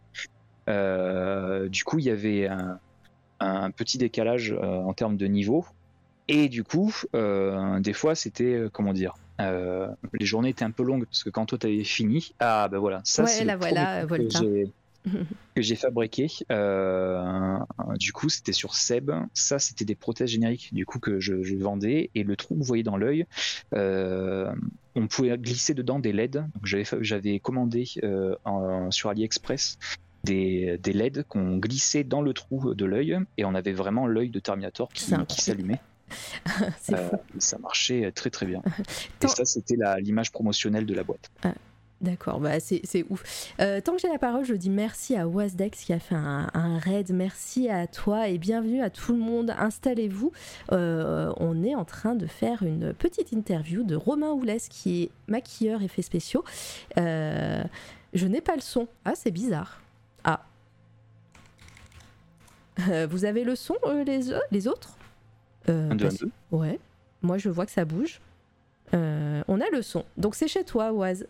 du 0.68 1.84
coup, 1.84 2.00
il 2.00 2.06
y 2.06 2.12
avait 2.12 2.48
un, 2.48 2.80
un 3.40 3.72
petit 3.72 4.00
décalage 4.00 4.52
en 4.52 4.94
termes 4.94 5.18
de 5.18 5.28
niveau 5.28 5.66
et 6.28 6.50
du 6.50 6.64
coup, 6.64 6.94
euh, 7.16 7.80
des 7.80 7.94
fois, 7.94 8.16
c'était, 8.16 8.54
euh, 8.54 8.70
comment 8.72 8.94
dire, 8.94 9.16
euh, 9.40 9.88
les 10.14 10.26
journées 10.26 10.50
étaient 10.50 10.66
un 10.66 10.72
peu 10.72 10.84
longues 10.84 11.06
parce 11.06 11.24
que 11.24 11.30
quand 11.30 11.46
toi 11.46 11.58
t'avais 11.58 11.84
fini, 11.84 12.34
ah 12.40 12.68
ben 12.70 12.80
voilà, 12.80 13.02
ça 13.04 13.26
c'est 13.28 13.46
voilà, 13.56 14.06
que 15.56 15.62
j'ai 15.62 15.76
fabriqué. 15.76 16.28
du 17.98 18.14
coup, 18.14 18.30
c'était 18.30 18.52
sur 18.52 18.76
Seb. 18.76 19.12
Ça, 19.34 19.58
c'était 19.60 19.86
des 19.86 19.96
prothèses 19.96 20.30
génériques 20.30 20.74
du 20.74 20.86
coup 20.86 21.00
que 21.00 21.20
je, 21.20 21.56
vendais. 21.56 22.10
Et 22.14 22.24
le 22.24 22.36
trou 22.36 22.56
que 22.56 22.60
vous 22.60 22.66
voyez 22.66 22.84
dans 22.84 22.98
l'œil, 22.98 23.26
on 23.74 25.08
pouvait 25.10 25.38
glisser 25.38 25.74
dedans 25.74 26.00
des 26.00 26.12
LED. 26.12 26.44
J'avais 26.64 27.40
commandé 27.40 27.86
sur 27.86 29.10
AliExpress 29.10 29.78
des, 30.26 30.78
des 30.80 30.92
LED 30.92 31.24
qu'on 31.30 31.56
glissait 31.58 32.04
dans 32.04 32.22
le 32.22 32.34
trou 32.34 32.74
de 32.74 32.86
l'œil 32.86 33.18
et 33.38 33.46
on 33.46 33.56
avait 33.56 33.72
vraiment 33.72 34.08
l'œil 34.08 34.30
de 34.30 34.40
Terminator 34.40 34.90
qui, 34.90 35.14
qui 35.30 35.42
s'allumait. 35.42 35.80
ça 37.40 37.58
marchait 37.60 38.12
très 38.12 38.30
très 38.30 38.46
bien. 38.46 38.62
Et 39.22 39.28
ça, 39.28 39.46
c'était 39.46 39.76
l'image 40.00 40.32
promotionnelle 40.32 40.86
de 40.86 40.94
la 40.94 41.04
boîte. 41.04 41.30
Ah, 41.44 41.54
D'accord, 42.00 42.40
bah 42.40 42.60
c'est 42.60 43.06
ouf. 43.10 43.52
Euh, 43.60 43.82
tant 43.82 43.96
que 43.96 44.02
j'ai 44.02 44.08
la 44.08 44.20
parole, 44.20 44.46
je 44.46 44.54
dis 44.54 44.70
merci 44.70 45.16
à 45.16 45.28
Wasdex 45.28 45.84
qui 45.84 45.94
a 45.94 46.00
fait 46.00 46.14
un, 46.14 46.78
raid. 46.78 47.12
Merci 47.12 47.70
à 47.70 47.88
toi 47.88 48.28
et 48.28 48.38
bienvenue 48.38 48.84
à 48.84 48.92
tout 48.92 49.14
le 49.14 49.18
monde. 49.18 49.56
Installez-vous. 49.58 50.32
Euh, 50.72 51.34
on 51.38 51.64
est 51.64 51.74
en 51.74 51.86
train 51.86 52.14
de 52.14 52.28
faire 52.28 52.62
une 52.62 52.94
petite 52.94 53.32
interview 53.32 53.82
de 53.82 53.96
Romain 53.96 54.32
Oulès 54.32 54.70
qui 54.70 55.04
est 55.04 55.12
maquilleur 55.28 55.82
effets 55.82 56.04
spéciaux. 56.04 56.44
Euh, 57.00 57.64
je 58.14 58.28
n'ai 58.28 58.42
pas 58.42 58.56
le 58.56 58.62
son. 58.62 58.88
Ah, 59.04 59.14
c'est 59.16 59.32
bizarre. 59.32 59.82
Ah. 60.24 60.46
vous 63.10 63.26
avez 63.26 63.44
le 63.44 63.56
son, 63.56 63.76
les, 64.06 64.20
les 64.52 64.68
autres? 64.68 64.98
Deux, 65.68 66.10
Ouais. 66.52 66.80
Moi, 67.22 67.38
je 67.38 67.50
vois 67.50 67.66
que 67.66 67.72
ça 67.72 67.86
bouge. 67.86 68.20
on 68.94 69.62
a 69.62 69.70
le 69.72 69.82
son. 69.82 70.06
Donc 70.18 70.36
c'est 70.36 70.48
chez 70.48 70.64
toi, 70.64 70.94
Oise. 70.94 71.28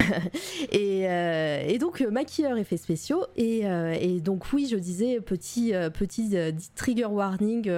Euh, 0.74 1.64
et, 1.66 1.78
donc 1.78 2.00
euh, 2.00 2.10
maquilleur 2.10 2.56
effets 2.56 2.76
spéciaux 2.76 3.24
et, 3.36 3.66
euh, 3.66 3.96
et, 3.98 4.20
donc 4.20 4.52
oui 4.52 4.68
je 4.70 4.76
disais 4.76 5.20
petit 5.20 5.72
petit 5.92 6.36
trigger 6.74 7.06
warning 7.06 7.70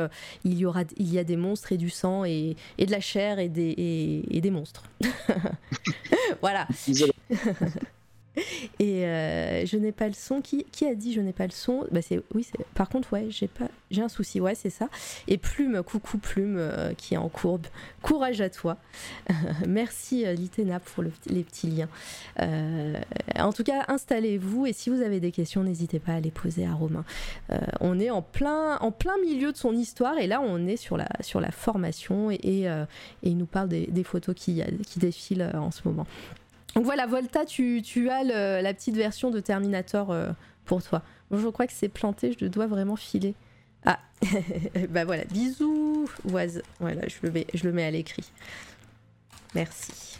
il 0.45 0.59
y 0.59 0.67
aura 0.67 0.83
il 0.97 1.13
y 1.13 1.19
a 1.19 1.25
des 1.25 1.37
monstres 1.37 1.73
et 1.73 1.77
du 1.77 1.89
sang 1.89 2.25
et, 2.25 2.57
et 2.79 2.87
de 2.87 2.91
la 2.91 3.01
chair 3.01 3.39
et 3.39 3.49
des 3.49 4.25
et, 4.31 4.41
des 4.41 4.51
monstres 4.51 4.85
voilà 6.41 6.67
Et 8.79 9.07
euh, 9.07 9.67
je 9.67 9.77
n'ai 9.77 9.93
pas 9.93 10.07
le 10.07 10.15
son. 10.15 10.41
Qui, 10.41 10.65
a 10.87 10.95
dit 10.95 11.13
je 11.13 11.21
n'ai 11.21 11.33
pas 11.33 11.45
le 11.45 11.53
son? 11.53 11.87
Bah 11.91 12.01
c'est 12.03 12.23
oui. 12.35 12.47
Par 12.75 12.89
contre 12.89 13.13
ouais 13.13 13.27
j'ai 13.29 13.49
pas 13.49 13.67
j'ai 13.91 14.03
un 14.03 14.09
souci. 14.09 14.41
Ouais 14.41 14.55
c'est 14.55 14.71
ça. 14.71 14.89
Et 15.29 15.39
Plume 15.39 15.83
coucou 15.83 16.19
Plume 16.19 16.57
euh, 16.59 16.95
qui 16.95 17.15
est 17.15 17.19
en 17.19 17.29
courbe. 17.29 17.67
Courage 18.01 18.41
à 18.41 18.49
toi. 18.49 18.77
Merci 19.67 20.27
euh, 20.27 20.33
Litena 20.33 20.81
pour 20.81 21.03
les 21.03 21.45
petits 21.45 21.69
liens. 21.69 21.89
en 22.39 23.53
tout 23.53 23.65
cas 23.65 23.85
installez-vous 23.89 24.67
et 24.67 24.73
si 24.73 24.91
vous 24.91 25.03
avez 25.03 25.21
des 25.21 25.33
questions 25.33 25.63
n'hésitez 25.63 25.99
pas 25.99 26.15
à 26.15 26.21
les 26.21 26.31
poser 26.31 26.67
à 26.67 26.73
Romain. 26.73 27.05
on 27.81 27.99
est 28.01 28.11
en 28.11 28.23
plein 28.23 28.77
en 28.79 28.91
plein 28.91 29.19
milieu 29.19 29.53
de 29.53 29.57
son 29.57 29.75
histoire 29.75 30.19
et 30.19 30.27
là 30.27 30.41
on 30.41 30.67
est 30.67 30.77
sur 30.77 30.97
la 30.97 31.51
formation 31.51 32.31
et, 32.31 32.69
il 33.23 33.37
nous 33.37 33.47
parle 33.47 33.69
des, 33.69 34.05
photos 34.05 34.35
qui 34.35 34.63
défilent 34.97 35.51
en 35.55 35.71
ce 35.71 35.83
moment. 35.85 36.07
Donc 36.75 36.85
voilà, 36.85 37.07
Volta, 37.07 37.45
tu, 37.45 37.83
as 38.09 38.25
la 38.25 38.75
petite 38.75 38.97
version 38.97 39.31
de 39.31 39.41
Terminator 39.41 40.11
euh, 40.11 40.31
pour 40.65 40.83
toi. 40.83 41.03
je 41.31 41.49
crois 41.49 41.67
que 41.67 41.73
c'est 41.73 41.89
planté, 41.89 42.35
je 42.39 42.47
dois 42.47 42.67
vraiment 42.67 42.97
filer. 42.97 43.35
Ah, 43.85 43.99
bah 44.91 45.05
voilà, 45.05 45.25
bisous, 45.25 46.09
Oise. 46.25 46.63
Voilà, 46.81 47.03
je 47.09 47.17
le 47.23 47.33
mets, 47.33 47.47
je 47.53 47.65
le 47.65 47.73
mets 47.73 47.85
à 47.85 47.91
l'écrit. 47.91 48.31
Merci. 49.55 50.19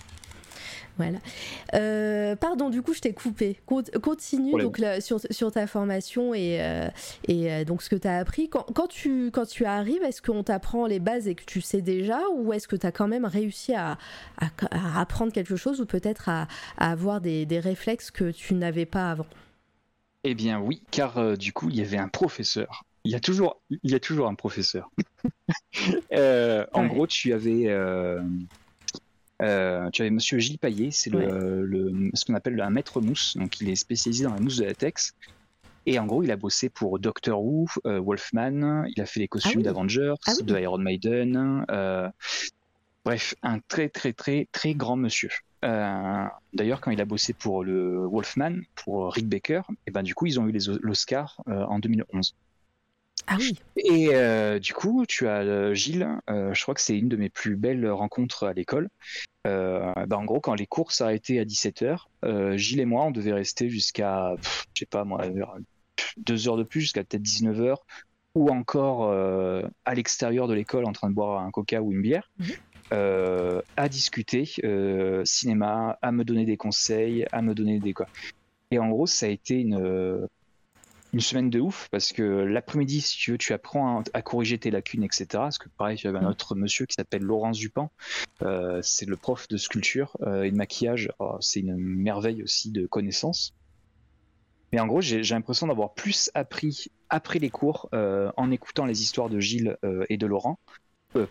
Voilà. 0.99 1.19
Euh, 1.75 2.37
pardon, 2.37 2.69
du 2.69 2.83
coup, 2.83 2.93
je 2.93 3.01
t'ai 3.01 3.13
coupé. 3.13 3.59
Continue 3.67 4.53
donc 4.53 4.81
sur, 5.01 5.53
ta 5.53 5.67
formation 5.67 6.35
et, 6.35 6.59
euh, 6.61 6.89
et 7.27 7.53
euh, 7.53 7.65
donc 7.65 7.83
ce 7.83 7.89
que 7.89 7.97
tu 7.97 8.09
as 8.09 8.19
appris. 8.19 8.49
Quand, 8.49 8.87
tu, 8.89 9.31
quand 9.31 9.47
tu 9.47 9.65
arrives, 9.65 10.03
est-ce 10.03 10.21
qu'on 10.21 10.43
t'apprend 10.43 10.87
les 10.87 11.01
bases 11.01 11.29
et 11.29 11.35
que 11.35 11.45
tu 11.45 11.61
sais 11.61 11.81
déjà 11.81 12.21
ou 12.35 12.53
est-ce 12.53 12.69
que 12.69 12.77
tu 12.77 12.87
as 12.87 12.93
quand 12.93 13.09
même 13.09 13.25
réussi 13.25 13.75
à, 13.75 13.99
apprendre 14.71 15.33
quelque 15.33 15.57
chose 15.57 15.81
ou 15.81 15.87
peut-être 15.87 16.29
à, 16.29 16.47
avoir 16.77 17.21
des, 17.21 17.47
réflexes 17.63 18.11
que 18.11 18.31
tu 18.31 18.55
n'avais 18.55 18.87
pas 18.87 19.11
avant? 19.11 19.27
Eh 20.25 20.35
bien 20.35 20.61
oui, 20.61 20.83
car 20.91 21.37
du 21.37 21.53
coup, 21.53 21.69
il 21.69 21.77
y 21.77 21.81
avait 21.81 21.99
un 21.99 22.09
professeur. 22.09 22.85
Il 23.05 23.11
y 23.11 23.17
a 23.17 23.21
toujours, 23.21 23.61
il 23.71 23.91
y 23.91 23.95
a 23.95 24.01
toujours 24.01 24.29
un 24.29 24.35
professeur. 24.35 24.91
en 26.13 26.87
gros, 26.87 27.07
tu 27.07 27.33
avais 27.33 27.69
euh, 27.69 28.23
tu 29.41 30.03
avais 30.03 30.11
Monsieur 30.11 30.39
Gilles 30.39 30.59
Payet, 30.59 30.91
c'est 30.91 31.11
le, 31.11 32.11
ce 32.15 32.25
qu'on 32.25 32.35
appelle 32.35 32.61
un 32.61 32.71
maître 32.71 33.01
mousse, 33.01 33.37
donc 33.37 33.61
il 33.61 33.71
est 33.71 33.77
spécialisé 33.77 34.25
dans 34.25 34.35
la 34.35 34.41
mousse 34.41 34.57
de 34.57 34.65
latex. 34.65 35.15
Et 35.85 35.99
en 35.99 36.07
gros, 36.07 36.23
il 36.23 36.31
a 36.31 36.37
bossé 36.37 36.69
pour 36.69 36.99
Doctor 37.01 37.43
Who, 37.43 37.67
euh, 37.87 38.01
Wolfman, 38.01 38.85
il 38.95 39.01
a 39.03 39.07
fait 39.07 39.21
les 39.21 39.29
costumes 39.29 39.63
ah 39.63 39.65
d'Avengers, 39.65 40.15
ah 40.27 40.35
de 40.41 40.59
Iron 40.61 40.79
Maiden. 40.79 41.65
Euh, 41.71 42.09
bref, 43.05 43.35
un 43.43 43.59
très 43.59 43.89
très 43.89 44.13
très 44.13 44.47
très 44.53 44.75
grand 44.75 44.97
monsieur. 44.97 45.31
D'ailleurs, 45.63 46.81
quand 46.81 46.91
il 46.91 47.01
a 47.01 47.05
bossé 47.05 47.33
pour 47.33 47.65
le 47.65 48.07
Wolfman, 48.07 48.61
pour 48.77 49.13
Rick 49.13 49.29
Baker, 49.29 49.63
et 49.87 49.91
ben 49.91 50.03
du 50.03 50.15
coup, 50.15 50.27
ils 50.27 50.39
ont 50.39 50.49
eu 50.49 50.59
l'Oscar 50.83 51.41
en 51.47 51.79
2011. 51.79 52.35
Ah 53.27 53.37
oui. 53.39 53.59
Et 53.77 54.11
euh, 54.13 54.59
du 54.59 54.75
coup, 54.75 55.05
tu 55.07 55.29
as 55.29 55.41
euh, 55.41 55.75
Gilles, 55.75 56.09
euh, 56.29 56.53
je 56.55 56.63
crois 56.63 56.75
que 56.75 56.81
c'est 56.81 56.99
une 56.99 57.09
de 57.09 57.17
mes 57.17 57.31
plus 57.31 57.57
belles 57.57 57.89
rencontres 57.91 58.45
à 58.45 58.53
l'école. 58.53 58.89
Bah, 59.45 60.17
en 60.17 60.25
gros, 60.25 60.41
quand 60.41 60.55
les 60.55 60.67
cours 60.67 60.93
s'arrêtaient 60.93 61.39
à 61.39 61.45
17h, 61.45 62.57
Gilles 62.57 62.81
et 62.81 62.85
moi, 62.85 63.05
on 63.05 63.11
devait 63.11 63.33
rester 63.33 63.69
jusqu'à, 63.69 64.35
je 64.75 64.81
sais 64.81 64.87
pas 64.87 65.05
moi, 65.05 65.25
deux 66.17 66.49
heures 66.49 66.57
de 66.57 66.63
plus, 66.63 66.81
jusqu'à 66.83 67.03
peut-être 67.03 67.23
19h, 67.23 67.77
ou 68.35 68.51
encore 68.51 69.13
à 69.85 69.95
l'extérieur 69.95 70.47
de 70.47 70.55
l'école 70.55 70.85
en 70.85 70.93
train 70.93 71.11
de 71.11 71.15
boire 71.15 71.43
un 71.43 71.51
coca 71.51 71.83
ou 71.83 71.93
une 71.93 72.03
bière. 72.03 72.31
Mhm. 72.39 73.63
à 73.77 73.89
discuter 73.89 74.45
cinéma, 75.25 75.99
à 76.03 76.13
me 76.13 76.25
donner 76.25 76.45
des 76.45 76.57
conseils, 76.57 77.27
à 77.33 77.43
me 77.43 77.55
donner 77.55 77.81
des 77.81 77.95
quoi. 77.95 78.07
Et 78.71 78.79
en 78.79 78.89
gros, 78.89 79.07
ça 79.07 79.27
a 79.27 79.29
été 79.29 79.61
une, 79.61 80.29
une 81.13 81.21
semaine 81.21 81.51
de 81.51 81.61
ouf 81.61 81.89
parce 81.91 82.13
que 82.13 82.23
l'après-midi, 82.23 83.01
si 83.01 83.19
tu 83.19 83.33
veux, 83.33 83.39
tu 83.39 83.53
apprends 83.53 84.03
à, 84.15 84.23
corriger 84.23 84.59
tes 84.59 84.71
lacunes, 84.71 85.05
etc. 85.05 85.27
Parce 85.33 85.59
que 85.59 85.69
pareil, 85.69 85.97
tu 85.97 86.09
avais 86.09 86.19
un 86.19 86.23
mm. 86.23 86.27
autre 86.27 86.55
monsieur 86.55 86.87
qui 86.87 86.95
s'appelle 86.95 87.23
Laurence 87.23 87.59
Dupin. 87.59 87.91
Euh, 88.43 88.81
c'est 88.83 89.07
le 89.07 89.17
prof 89.17 89.47
de 89.49 89.57
sculpture 89.57 90.17
euh, 90.23 90.45
et 90.45 90.51
de 90.51 90.57
maquillage. 90.57 91.11
Oh, 91.19 91.37
c'est 91.41 91.61
une 91.61 91.77
merveille 91.77 92.43
aussi 92.43 92.71
de 92.71 92.87
connaissances. 92.87 93.55
Mais 94.73 94.81
en 94.81 94.87
gros, 94.87 95.03
j'ai 95.03 95.23
l'impression 95.23 95.67
d'avoir 95.67 95.93
plus 95.93 96.31
appris 96.33 96.87
après 97.11 97.39
les 97.39 97.51
cours 97.51 97.91
euh, 97.93 98.33
en 98.39 98.51
écoutant 98.51 98.87
les 98.87 99.03
histoires 99.03 99.29
de 99.29 99.39
Gilles 99.39 99.77
et 100.09 100.17
de 100.17 100.27
Laurent 100.27 100.59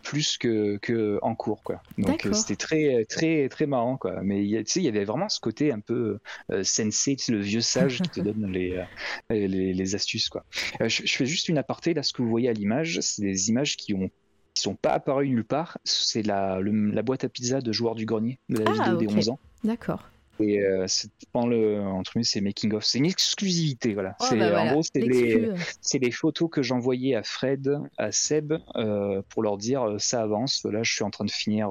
plus 0.03 0.38
que, 0.38 0.77
que, 0.77 1.19
en 1.21 1.36
cours 1.36 1.63
quoi. 1.63 1.82
Donc 1.97 2.25
euh, 2.25 2.34
c'était 2.34 2.55
très 2.55 3.05
très 3.05 3.49
très 3.49 3.65
marrant 3.65 3.97
quoi. 3.97 4.21
Mais 4.23 4.43
tu 4.43 4.63
sais 4.65 4.79
il 4.79 4.86
y 4.86 4.88
avait 4.88 5.05
vraiment 5.05 5.29
ce 5.29 5.39
côté 5.39 5.71
un 5.71 5.79
peu 5.79 6.19
euh, 6.51 6.63
sensei, 6.63 7.17
le 7.29 7.39
vieux 7.39 7.61
sage 7.61 8.01
qui 8.01 8.09
te 8.09 8.19
donne 8.21 8.51
les, 8.51 8.84
les, 9.29 9.47
les, 9.47 9.95
astuces 9.95 10.29
quoi. 10.29 10.45
Je, 10.79 11.03
fais 11.05 11.25
juste 11.25 11.49
une 11.49 11.57
aparté 11.57 11.93
là 11.93 12.03
ce 12.03 12.13
que 12.13 12.21
vous 12.21 12.29
voyez 12.29 12.49
à 12.49 12.53
l'image, 12.53 12.99
c'est 13.01 13.21
des 13.21 13.49
images 13.49 13.77
qui 13.77 13.93
ont 13.93 14.09
qui 14.53 14.63
sont 14.63 14.75
pas 14.75 14.91
apparues 14.91 15.29
nulle 15.29 15.45
part. 15.45 15.77
C'est 15.86 16.23
la, 16.23 16.59
la 16.61 17.01
boîte 17.03 17.23
à 17.23 17.29
pizza 17.29 17.61
de 17.61 17.71
joueurs 17.71 17.95
du 17.95 18.05
grenier 18.05 18.38
de 18.49 18.57
la 18.57 18.71
ah, 18.71 18.73
vidéo 18.73 18.97
des 18.97 19.07
11 19.07 19.29
ans. 19.29 19.39
D'accord. 19.63 20.11
Et 20.43 20.59
euh, 20.59 20.85
pendant 21.31 21.47
le 21.47 21.81
entre 21.81 22.13
c'est 22.23 22.41
making 22.41 22.73
of, 22.73 22.83
c'est 22.83 22.99
une 22.99 23.05
exclusivité 23.05 23.93
voilà. 23.93 24.15
Oh, 24.19 24.25
c'est 24.29 24.37
bah 24.37 24.61
en 24.61 24.71
gros 24.71 24.83
c'est 24.83 24.99
les, 24.99 25.49
les 25.93 26.11
photos 26.11 26.49
que 26.51 26.61
j'envoyais 26.61 27.15
à 27.15 27.23
Fred, 27.23 27.79
à 27.97 28.11
Seb 28.11 28.53
euh, 28.75 29.21
pour 29.29 29.43
leur 29.43 29.57
dire 29.57 29.83
euh, 29.83 29.99
ça 29.99 30.21
avance. 30.21 30.63
Là, 30.65 30.83
je 30.83 30.93
suis 30.93 31.03
en 31.03 31.09
train 31.09 31.25
de 31.25 31.31
finir 31.31 31.69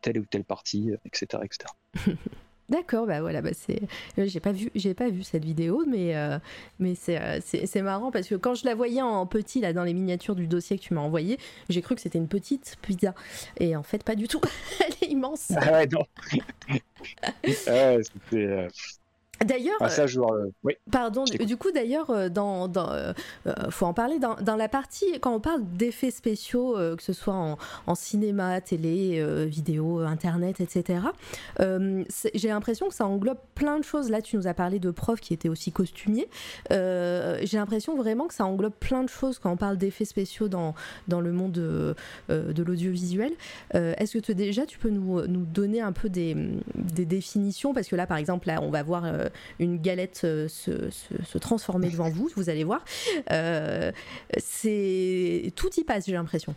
telle 0.00 0.18
ou 0.18 0.24
telle 0.24 0.44
partie, 0.44 0.90
etc., 1.04 1.42
etc. 1.44 2.16
D'accord, 2.72 3.06
bah 3.06 3.20
voilà, 3.20 3.42
bah 3.42 3.50
c'est, 3.52 3.82
euh, 4.18 4.24
j'ai 4.26 4.40
pas 4.40 4.52
vu, 4.52 4.70
j'ai 4.74 4.94
pas 4.94 5.10
vu 5.10 5.22
cette 5.24 5.44
vidéo, 5.44 5.84
mais 5.86 6.16
euh, 6.16 6.38
euh, 6.80 7.38
c'est, 7.44 7.82
marrant 7.82 8.10
parce 8.10 8.26
que 8.26 8.34
quand 8.34 8.54
je 8.54 8.64
la 8.64 8.74
voyais 8.74 9.02
en 9.02 9.26
petit 9.26 9.60
là 9.60 9.74
dans 9.74 9.84
les 9.84 9.92
miniatures 9.92 10.34
du 10.34 10.46
dossier 10.46 10.78
que 10.78 10.82
tu 10.82 10.94
m'as 10.94 11.02
envoyé, 11.02 11.36
j'ai 11.68 11.82
cru 11.82 11.94
que 11.94 12.00
c'était 12.00 12.18
une 12.18 12.28
petite 12.28 12.78
pizza, 12.80 13.14
et 13.60 13.76
en 13.76 13.82
fait 13.82 14.02
pas 14.02 14.14
du 14.14 14.26
tout, 14.26 14.40
elle 14.80 14.94
est 15.02 15.12
immense. 15.12 15.52
Ah 15.54 15.70
ouais 15.70 15.86
non. 15.86 16.06
D'ailleurs, 19.44 19.76
ah, 19.80 19.88
euh, 19.88 20.50
oui. 20.62 20.74
pardon. 20.90 21.24
Du 21.24 21.56
coup, 21.56 21.70
d'ailleurs, 21.72 22.10
euh, 22.10 22.28
dans, 22.28 22.68
dans 22.68 22.90
euh, 22.92 23.12
faut 23.70 23.86
en 23.86 23.94
parler 23.94 24.18
dans, 24.18 24.34
dans, 24.36 24.56
la 24.56 24.68
partie 24.68 25.18
quand 25.20 25.34
on 25.34 25.40
parle 25.40 25.62
d'effets 25.64 26.10
spéciaux, 26.10 26.74
que 26.96 27.02
ce 27.02 27.12
soit 27.12 27.34
en, 27.34 27.58
en 27.86 27.94
cinéma, 27.94 28.60
télé, 28.60 29.24
vidéo, 29.46 30.00
internet, 30.00 30.60
etc. 30.60 31.00
J'ai 31.58 32.48
l'impression 32.48 32.88
que 32.88 32.94
ça 32.94 33.06
englobe 33.06 33.38
plein 33.54 33.78
de 33.78 33.84
choses. 33.84 34.10
Là, 34.10 34.22
tu 34.22 34.36
nous 34.36 34.46
as 34.46 34.54
parlé 34.54 34.78
de 34.78 34.90
profs 34.90 35.20
qui 35.20 35.34
étaient 35.34 35.48
aussi 35.48 35.72
costumiers. 35.72 36.28
J'ai 36.70 37.56
l'impression 37.56 37.96
vraiment 37.96 38.26
que 38.26 38.34
ça 38.34 38.44
englobe 38.44 38.74
plein 38.78 39.02
de 39.02 39.08
choses 39.08 39.38
quand 39.38 39.50
on 39.50 39.56
parle 39.56 39.78
d'effets 39.78 40.04
spéciaux 40.04 40.48
dans 40.48 40.74
dans 41.08 41.20
le 41.20 41.32
monde 41.32 41.52
de, 41.52 41.94
de 42.28 42.62
l'audiovisuel. 42.62 43.32
Est-ce 43.72 44.18
que 44.18 44.32
déjà 44.32 44.66
tu 44.66 44.78
peux 44.78 44.90
nous, 44.90 45.26
nous 45.26 45.44
donner 45.44 45.80
un 45.80 45.92
peu 45.92 46.08
des, 46.08 46.36
des 46.74 47.04
définitions? 47.04 47.74
Parce 47.74 47.88
que 47.88 47.96
là, 47.96 48.06
par 48.06 48.18
exemple, 48.18 48.48
là, 48.48 48.60
on 48.62 48.70
va 48.70 48.82
voir 48.82 49.04
une 49.58 49.80
galette 49.80 50.22
euh, 50.24 50.48
se, 50.48 51.38
transformer 51.38 51.88
devant 51.88 52.10
vous, 52.10 52.30
vous 52.36 52.50
allez 52.50 52.64
voir. 52.64 52.84
Euh, 53.30 53.92
c'est 54.38 55.52
tout 55.56 55.70
y 55.76 55.84
passe, 55.84 56.06
j'ai 56.06 56.12
l'impression. 56.12 56.54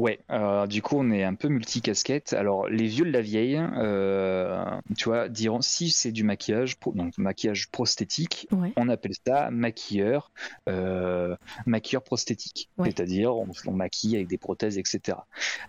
Ouais, 0.00 0.18
euh, 0.30 0.66
du 0.66 0.80
coup, 0.80 0.96
on 0.98 1.10
est 1.10 1.24
un 1.24 1.34
peu 1.34 1.48
multicasquette. 1.48 2.32
Alors, 2.32 2.66
les 2.70 2.86
vieux 2.86 3.04
de 3.04 3.10
la 3.10 3.20
vieille, 3.20 3.60
euh, 3.76 4.64
tu 4.96 5.10
vois, 5.10 5.28
diront 5.28 5.60
si 5.60 5.90
c'est 5.90 6.10
du 6.10 6.24
maquillage, 6.24 6.78
donc 6.94 7.18
maquillage 7.18 7.70
prosthétique, 7.70 8.48
on 8.76 8.88
appelle 8.88 9.12
ça 9.26 9.50
maquilleur, 9.50 10.32
euh, 10.70 11.36
maquilleur 11.66 12.02
prosthétique. 12.02 12.70
C'est-à-dire, 12.82 13.36
on, 13.36 13.72
maquille 13.72 14.16
avec 14.16 14.28
des 14.28 14.38
prothèses, 14.38 14.78
etc. 14.78 15.18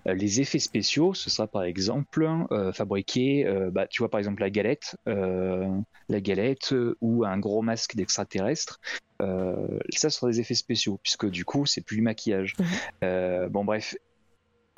les 0.05 0.39
effets 0.39 0.59
spéciaux, 0.59 1.13
ce 1.13 1.29
sera 1.29 1.47
par 1.47 1.63
exemple 1.63 2.25
fabriquer, 2.73 3.45
bah, 3.73 3.85
tu 3.87 4.01
vois, 4.01 4.09
par 4.09 4.19
exemple, 4.19 4.41
la 4.43 4.49
galette, 4.49 4.95
la 5.05 6.21
galette 6.21 6.73
ou 7.01 7.25
un 7.25 7.37
gros 7.37 7.61
masque 7.61 7.97
d'extraterrestre. 7.97 8.79
ça, 9.19 10.09
ce 10.09 10.09
sera 10.09 10.31
des 10.31 10.39
effets 10.39 10.55
spéciaux, 10.55 11.01
puisque 11.03 11.29
du 11.29 11.43
coup, 11.43 11.65
c'est 11.65 11.81
plus 11.81 11.97
du 11.97 12.01
maquillage. 12.01 12.55
bon, 13.01 13.65
bref, 13.65 13.97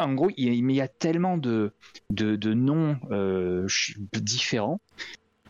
en 0.05 0.13
gros, 0.13 0.29
il 0.37 0.71
y, 0.71 0.81
a, 0.81 0.87
tellement 0.87 1.37
de, 1.37 1.73
de, 2.09 2.53
noms 2.53 2.97
euh, 3.11 3.67
différents 4.13 4.79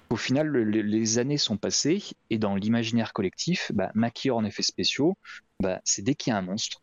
qu'au 0.10 0.16
final, 0.16 0.52
les 0.52 1.18
années 1.18 1.38
sont 1.38 1.58
passées 1.58 2.04
et 2.30 2.38
dans 2.38 2.56
l'imaginaire 2.56 3.14
collectif, 3.14 3.72
bah, 3.74 3.92
maquilleur 3.96 4.38
en 4.38 4.46
effets 4.46 4.64
spéciaux, 4.64 5.18
bah, 5.60 5.82
c'est 5.84 6.02
dès 6.02 6.16
qu'il 6.16 6.32
y 6.32 6.34
a 6.34 6.38
un 6.38 6.42
monstre, 6.42 6.82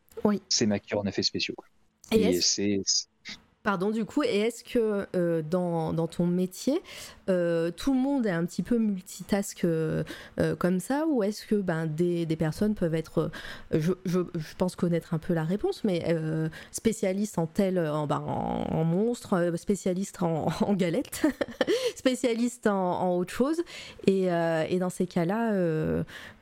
c'est 0.49 0.66
maquilleur 0.66 1.01
en 1.01 1.07
effets 1.07 1.23
spéciaux. 1.23 1.55
Et, 2.12 2.41
c'est 2.41 2.83
Pardon, 3.63 3.91
du 3.91 4.07
coup, 4.07 4.23
et 4.23 4.39
est-ce 4.39 4.65
que 4.65 5.07
euh, 5.15 5.43
dans, 5.43 5.93
dans, 5.93 6.07
ton 6.07 6.27
métier, 6.27 6.81
euh, 7.29 7.71
tout 7.71 7.93
le 7.93 8.01
monde 8.01 8.25
est 8.25 8.31
un 8.31 8.47
petit 8.47 8.63
peu 8.63 8.79
multitask 8.79 9.65
euh, 9.65 10.03
comme 10.59 10.81
ça, 10.81 11.05
ou 11.07 11.23
est-ce 11.23 11.45
que 11.45 11.57
ben, 11.57 11.85
des, 11.85 12.25
des, 12.25 12.37
personnes 12.37 12.75
peuvent 12.75 12.95
être, 12.95 13.31
je, 13.71 13.93
je, 14.07 14.21
je, 14.35 14.55
pense 14.57 14.77
connaître 14.77 15.13
un 15.13 15.19
peu 15.19 15.35
la 15.35 15.45
réponse, 15.45 15.85
mais 15.85 16.03
spécialiste 16.73 17.39
en 17.39 17.47
tel, 17.47 17.79
en, 17.79 18.07
ben, 18.07 18.21
en, 18.21 18.85
monstre, 18.85 19.53
spécialiste 19.57 20.23
en, 20.23 20.47
en 20.63 20.73
galette, 20.73 21.27
spécialiste 21.97 22.67
en, 22.67 23.15
autre 23.15 23.35
chose, 23.35 23.61
et, 24.07 24.29
et 24.71 24.79
dans 24.79 24.91
ces 24.91 25.07
cas-là, 25.07 25.53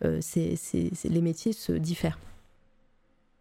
les 0.01 1.21
métiers 1.21 1.53
se 1.53 1.73
diffèrent. 1.73 2.19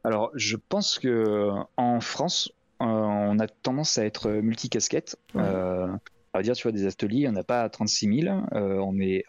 Alors, 0.03 0.31
je 0.35 0.55
pense 0.55 0.99
que 0.99 1.51
en 1.75 1.99
France, 1.99 2.51
on 2.79 3.39
a 3.39 3.47
tendance 3.47 3.97
à 3.97 4.05
être 4.05 4.29
multicasquette. 4.29 5.17
Euh, 5.35 5.87
on 6.33 6.37
va 6.37 6.43
dire, 6.43 6.55
tu 6.55 6.63
vois, 6.63 6.71
des 6.71 6.85
ateliers, 6.85 7.27
on 7.27 7.31
n'a 7.31 7.43
pas 7.43 7.67
36 7.69 8.21
000. 8.21 8.37
Euh, 8.53 8.77
on, 8.77 8.99
est, 8.99 9.23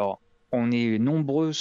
on 0.53 0.71
est 0.71 0.99
nombreux 0.99 1.53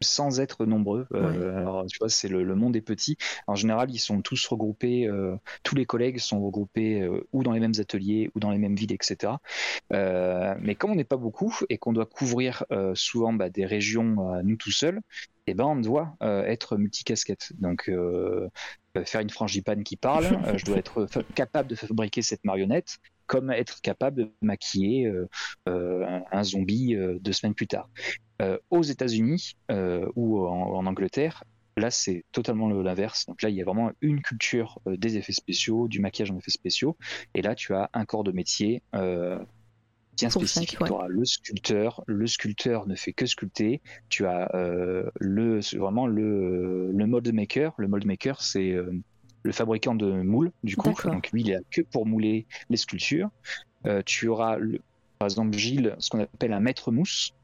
sans 0.00 0.40
être 0.40 0.66
nombreux. 0.66 1.06
alors, 1.12 1.86
tu 1.86 1.98
vois, 2.00 2.08
c'est 2.08 2.26
le, 2.26 2.54
monde 2.56 2.74
est 2.74 2.80
petit. 2.80 3.16
En 3.46 3.54
général, 3.54 3.90
ils 3.92 4.00
sont 4.00 4.20
tous 4.20 4.44
regroupés, 4.48 5.08
tous 5.62 5.76
les 5.76 5.86
collègues 5.86 6.18
sont 6.18 6.44
regroupés 6.44 7.08
ou 7.32 7.44
dans 7.44 7.52
les 7.52 7.60
mêmes 7.60 7.74
ateliers 7.78 8.28
ou 8.34 8.40
dans 8.40 8.50
les 8.50 8.58
mêmes 8.58 8.74
villes, 8.74 8.92
etc. 8.92 9.34
mais 9.90 10.74
comme 10.74 10.90
on 10.90 10.96
n'est 10.96 11.04
pas 11.04 11.16
beaucoup 11.16 11.56
et 11.68 11.78
qu'on 11.78 11.92
doit 11.92 12.06
couvrir 12.06 12.64
souvent 12.94 13.32
bah, 13.32 13.48
des 13.48 13.64
régions 13.64 14.42
nous 14.42 14.56
tout 14.56 14.72
seuls, 14.72 15.00
eh 15.46 15.54
ben, 15.54 15.64
on 15.64 15.76
doit 15.76 16.16
être 16.20 16.76
multicasquette. 16.76 17.52
Donc, 17.58 17.90
euh, 18.96 19.04
faire 19.04 19.22
une 19.22 19.30
frangipane 19.30 19.84
qui 19.84 19.96
parle, 19.96 20.26
euh, 20.46 20.58
je 20.58 20.64
dois 20.66 20.76
être 20.76 21.08
capable 21.34 21.68
de 21.68 21.74
fabriquer 21.74 22.20
cette 22.20 22.44
marionnette, 22.44 22.98
comme 23.26 23.50
être 23.50 23.80
capable 23.80 24.24
de 24.24 24.30
maquiller 24.42 25.10
euh, 25.68 26.20
un 26.30 26.44
zombie 26.44 26.94
deux 27.20 27.32
semaines 27.32 27.54
plus 27.54 27.66
tard. 27.66 27.88
aux 28.70 28.82
États-Unis 28.82 29.56
ou 30.16 30.46
en, 30.46 30.84
Angleterre, 30.84 31.44
là 31.78 31.90
c'est 31.90 32.24
totalement 32.32 32.68
l'inverse. 32.68 33.24
Donc 33.26 33.40
là 33.40 33.48
il 33.48 33.54
y 33.54 33.62
a 33.62 33.64
vraiment 33.64 33.92
une 34.02 34.20
culture 34.20 34.78
des 34.86 35.16
effets 35.16 35.32
spéciaux, 35.32 35.88
du 35.88 36.00
maquillage 36.00 36.30
en 36.30 36.36
effets 36.36 36.50
spéciaux, 36.50 36.96
et 37.34 37.40
là 37.40 37.54
tu 37.54 37.74
as 37.74 37.88
un 37.94 38.04
corps 38.04 38.24
de 38.24 38.32
métier 38.32 38.82
bien 40.16 40.30
spécifique. 40.30 40.78
Tu 40.84 40.92
auras 40.92 41.08
le 41.08 41.24
sculpteur. 41.24 42.02
Le 42.06 42.26
sculpteur 42.26 42.86
ne 42.86 42.94
fait 42.94 43.12
que 43.12 43.26
sculpter. 43.26 43.80
Tu 44.08 44.26
as 44.26 44.54
euh, 44.54 45.10
le, 45.20 45.60
vraiment 45.76 46.06
le, 46.06 46.90
le 46.92 47.06
mold 47.06 47.32
maker. 47.32 47.72
Le 47.78 47.88
mold 47.88 48.06
maker, 48.06 48.40
c'est 48.40 48.72
euh, 48.72 48.92
le 49.42 49.52
fabricant 49.52 49.94
de 49.94 50.10
moules, 50.22 50.52
du 50.64 50.76
coup. 50.76 50.92
Donc 51.04 51.30
lui, 51.32 51.42
il 51.42 51.50
est 51.50 51.60
que 51.70 51.82
pour 51.82 52.06
mouler 52.06 52.46
les 52.70 52.76
sculptures. 52.76 53.30
Euh, 53.86 54.02
tu 54.04 54.28
auras, 54.28 54.56
le, 54.58 54.80
par 55.18 55.26
exemple, 55.26 55.56
Gilles, 55.56 55.96
ce 55.98 56.10
qu'on 56.10 56.20
appelle 56.20 56.52
un 56.52 56.60
maître 56.60 56.92
mousse. 56.92 57.34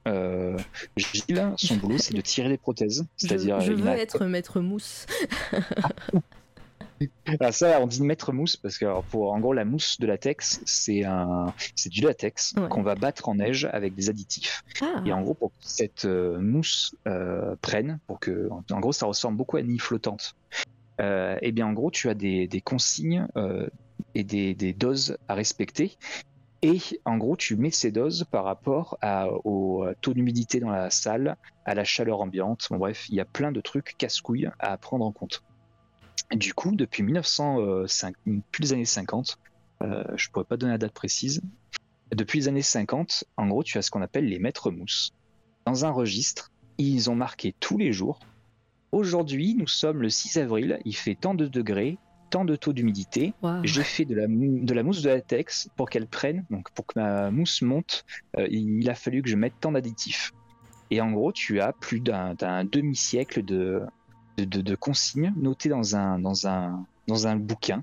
Gilles, 0.97 1.53
son 1.57 1.77
boulot, 1.81 1.99
c'est 1.99 2.15
de 2.15 2.21
tirer 2.21 2.49
des 2.49 2.59
prothèses. 2.59 3.07
C'est-à-dire, 3.17 3.61
je, 3.61 3.73
veux 3.73 3.89
être 3.89 4.25
maître 4.27 4.61
mousse. 4.61 5.07
Ah, 7.41 7.53
ça, 7.53 7.81
on 7.81 7.87
dit 7.87 8.03
maître 8.03 8.33
mousse 8.33 8.57
parce 8.57 8.79
que 8.79 8.87
pour 9.11 9.33
en 9.33 9.41
gros 9.41 9.53
la 9.53 9.65
mousse 9.65 10.01
de 10.01 10.07
latex, 10.07 10.61
c'est 10.65 11.05
un, 11.05 11.53
c'est 11.77 11.91
du 11.91 12.01
latex 12.01 12.55
qu'on 12.71 12.83
va 12.83 12.95
battre 12.95 13.29
en 13.29 13.37
neige 13.37 13.69
avec 13.73 13.95
des 13.95 14.11
additifs. 14.11 14.65
Ah. 14.81 15.03
Et 15.05 15.13
en 15.13 15.23
gros, 15.23 15.35
pour 15.35 15.51
que 15.51 15.57
cette 15.61 16.05
euh, 16.05 16.39
mousse 16.41 16.95
euh, 17.07 17.55
prenne, 17.61 17.99
pour 18.07 18.19
que, 18.19 18.49
en 18.71 18.81
gros, 18.81 18.93
ça 18.93 19.07
ressemble 19.07 19.37
beaucoup 19.37 19.57
à 19.57 19.61
une 19.61 19.71
île 19.71 19.81
flottante. 19.81 20.37
et 20.99 21.03
euh, 21.03 21.37
eh 21.43 21.53
bien, 21.53 21.67
en 21.67 21.73
gros, 21.73 21.91
tu 21.91 22.09
as 22.09 22.15
des, 22.15 22.47
des 22.47 22.61
consignes 22.61 23.27
et 24.15 24.25
des, 24.25 24.55
des, 24.55 24.73
doses 24.73 25.19
à 25.29 25.35
respecter. 25.35 25.97
Et 26.63 26.81
en 27.05 27.19
gros, 27.19 27.37
tu 27.37 27.57
mets 27.57 27.71
ces 27.71 27.93
doses 27.93 28.25
par 28.29 28.45
rapport 28.45 28.99
à, 29.01 29.29
au 29.45 29.87
taux 30.01 30.13
d'humidité 30.13 30.59
dans 30.59 30.71
la 30.71 30.91
salle, 30.91 31.37
à 31.65 31.75
la 31.75 31.85
chaleur 31.85 32.21
ambiante. 32.21 32.67
Bon, 32.71 32.79
bref, 32.79 33.09
il 33.11 33.15
y 33.15 33.21
a 33.21 33.25
plein 33.25 33.53
de 33.53 33.61
trucs 33.61 33.97
casse-couilles 33.97 34.51
à 34.59 34.77
prendre 34.77 35.05
en 35.05 35.13
compte. 35.13 35.45
Du 36.33 36.53
coup, 36.55 36.75
depuis 36.75 37.03
1905, 37.03 38.15
depuis 38.27 38.63
les 38.63 38.73
années 38.73 38.85
50, 38.85 39.39
euh, 39.83 40.05
je 40.17 40.29
ne 40.29 40.33
pourrais 40.33 40.45
pas 40.45 40.57
donner 40.57 40.73
la 40.73 40.79
date 40.79 40.93
précise, 40.93 41.41
depuis 42.15 42.41
les 42.41 42.49
années 42.49 42.63
50, 42.63 43.25
en 43.37 43.47
gros, 43.47 43.63
tu 43.63 43.79
as 43.79 43.83
ce 43.83 43.91
qu'on 43.91 44.03
appelle 44.03 44.27
les 44.27 44.39
maîtres 44.39 44.71
mousses. 44.71 45.13
Dans 45.67 45.85
un 45.85 45.91
registre, 45.91 46.51
ils 46.79 47.11
ont 47.11 47.15
marqué 47.15 47.55
tous 47.61 47.79
les 47.79 47.93
jours. 47.93 48.19
Aujourd'hui, 48.93 49.55
nous 49.55 49.67
sommes 49.67 50.01
le 50.01 50.09
6 50.09 50.39
avril, 50.39 50.81
il 50.85 50.97
fait 50.97 51.15
tant 51.15 51.35
de 51.35 51.47
degrés, 51.47 51.99
tant 52.31 52.45
de 52.45 52.57
taux 52.57 52.73
d'humidité. 52.73 53.35
J'ai 53.65 53.83
fait 53.83 54.05
de 54.05 54.15
la, 54.15 54.27
de 54.27 54.75
la 54.75 54.83
mousse 54.83 55.03
de 55.03 55.11
latex 55.11 55.69
pour 55.77 55.91
qu'elle 55.91 56.07
prenne, 56.07 56.45
donc 56.51 56.71
pour 56.71 56.87
que 56.87 56.99
ma 56.99 57.31
mousse 57.31 57.61
monte, 57.63 58.05
euh, 58.39 58.47
il 58.51 58.89
a 58.89 58.95
fallu 58.95 59.23
que 59.23 59.29
je 59.29 59.37
mette 59.37 59.55
tant 59.61 59.73
d'additifs. 59.73 60.33
Et 60.91 61.03
en 61.03 61.13
gros, 61.13 61.33
tu 61.33 61.61
as 61.61 61.75
plus 61.75 62.01
d'un 62.01 62.65
demi-siècle 62.65 63.45
de, 63.45 63.83
de, 64.47 64.75
consignes 64.75 65.33
notées 65.37 65.69
dans 65.69 65.97
un, 65.97 66.19
dans, 66.19 66.47
un, 66.47 66.85
dans 67.07 67.27
un 67.27 67.37
bouquin. 67.37 67.83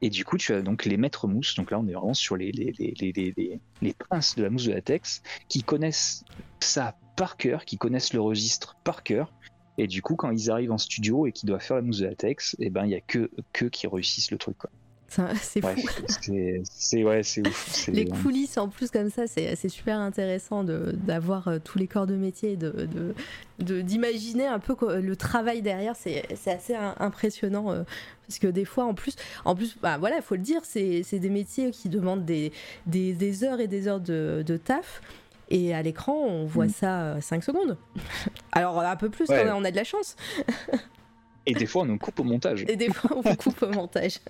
Et 0.00 0.10
du 0.10 0.24
coup, 0.24 0.36
tu 0.36 0.52
as 0.52 0.62
donc 0.62 0.84
les 0.84 0.96
maîtres 0.96 1.28
mousse. 1.28 1.54
Donc 1.54 1.70
là, 1.70 1.78
on 1.78 1.86
est 1.86 1.92
vraiment 1.92 2.14
sur 2.14 2.36
les, 2.36 2.50
les, 2.50 2.72
les, 2.72 3.60
les, 3.80 3.94
princes 3.94 4.34
de 4.34 4.42
la 4.42 4.50
mousse 4.50 4.64
de 4.64 4.72
latex 4.72 5.22
qui 5.48 5.62
connaissent 5.62 6.24
ça 6.60 6.96
par 7.16 7.36
cœur, 7.36 7.64
qui 7.64 7.78
connaissent 7.78 8.12
le 8.12 8.20
registre 8.20 8.76
par 8.82 9.04
cœur. 9.04 9.32
Et 9.78 9.86
du 9.86 10.02
coup, 10.02 10.16
quand 10.16 10.30
ils 10.30 10.50
arrivent 10.50 10.72
en 10.72 10.78
studio 10.78 11.26
et 11.26 11.32
qu'ils 11.32 11.46
doivent 11.46 11.62
faire 11.62 11.76
la 11.76 11.82
mousse 11.82 11.98
de 11.98 12.06
latex, 12.06 12.54
et 12.58 12.66
eh 12.66 12.70
ben, 12.70 12.84
il 12.84 12.90
y 12.90 12.94
a 12.94 13.00
que, 13.00 13.30
que 13.52 13.66
qui 13.66 13.86
réussissent 13.86 14.30
le 14.30 14.38
truc. 14.38 14.56
C'est 15.40 15.60
fou. 15.60 15.90
c'est 16.64 17.04
ouais, 17.04 17.20
ouf. 17.46 17.86
Les 17.88 18.06
coulisses 18.06 18.56
en 18.58 18.68
plus 18.68 18.90
comme 18.90 19.10
ça, 19.10 19.26
c'est 19.26 19.68
super 19.68 19.98
intéressant 19.98 20.64
d'avoir 20.64 21.48
euh, 21.48 21.58
tous 21.62 21.78
les 21.78 21.86
corps 21.86 22.06
de 22.06 22.16
métier, 22.16 22.56
de 22.56 23.14
d'imaginer 23.58 24.46
un 24.46 24.58
peu 24.58 24.74
le 25.00 25.16
travail 25.16 25.62
derrière. 25.62 25.94
C'est 25.96 26.24
assez 26.46 26.74
impressionnant 26.98 27.70
euh, 27.70 27.82
parce 28.26 28.38
que 28.38 28.46
des 28.48 28.64
fois, 28.64 28.84
en 28.84 28.94
plus, 28.94 29.16
en 29.44 29.54
plus, 29.54 29.76
bah 29.80 29.98
voilà, 29.98 30.16
il 30.16 30.22
faut 30.22 30.34
le 30.34 30.40
dire, 30.40 30.62
c'est 30.64 31.02
des 31.12 31.30
métiers 31.30 31.70
qui 31.70 31.88
demandent 31.88 32.24
des, 32.24 32.52
des, 32.86 33.44
heures 33.44 33.60
et 33.60 33.68
des 33.68 33.88
heures 33.88 34.00
de, 34.00 34.42
de 34.44 34.56
taf. 34.56 35.00
Et 35.50 35.74
à 35.74 35.82
l'écran, 35.82 36.14
on 36.14 36.46
voit 36.46 36.66
mm. 36.66 36.70
ça 36.70 37.20
5 37.20 37.36
euh, 37.36 37.40
secondes. 37.42 37.76
Alors 38.52 38.80
un 38.80 38.96
peu 38.96 39.10
plus 39.10 39.26
on 39.30 39.64
a 39.64 39.70
de 39.70 39.76
la 39.76 39.84
chance. 39.84 40.16
Et 41.44 41.54
des 41.54 41.66
fois, 41.66 41.82
on 41.82 41.86
nous 41.86 41.98
coupe 41.98 42.20
au 42.20 42.24
montage. 42.24 42.64
Et 42.68 42.76
des 42.76 42.90
fois, 42.90 43.10
on 43.16 43.34
coupe 43.34 43.62
au 43.62 43.68
montage. 43.68 44.20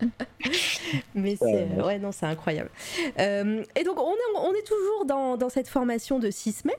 Mais 1.14 1.36
c'est 1.36 1.68
ouais, 1.82 1.98
non, 1.98 2.12
c'est 2.12 2.26
incroyable. 2.26 2.70
Euh, 3.18 3.62
et 3.76 3.84
donc, 3.84 3.98
on 3.98 4.12
est, 4.12 4.38
on 4.38 4.52
est 4.52 4.66
toujours 4.66 5.04
dans, 5.06 5.36
dans 5.36 5.48
cette 5.48 5.68
formation 5.68 6.18
de 6.18 6.30
six 6.30 6.52
semaines. 6.52 6.76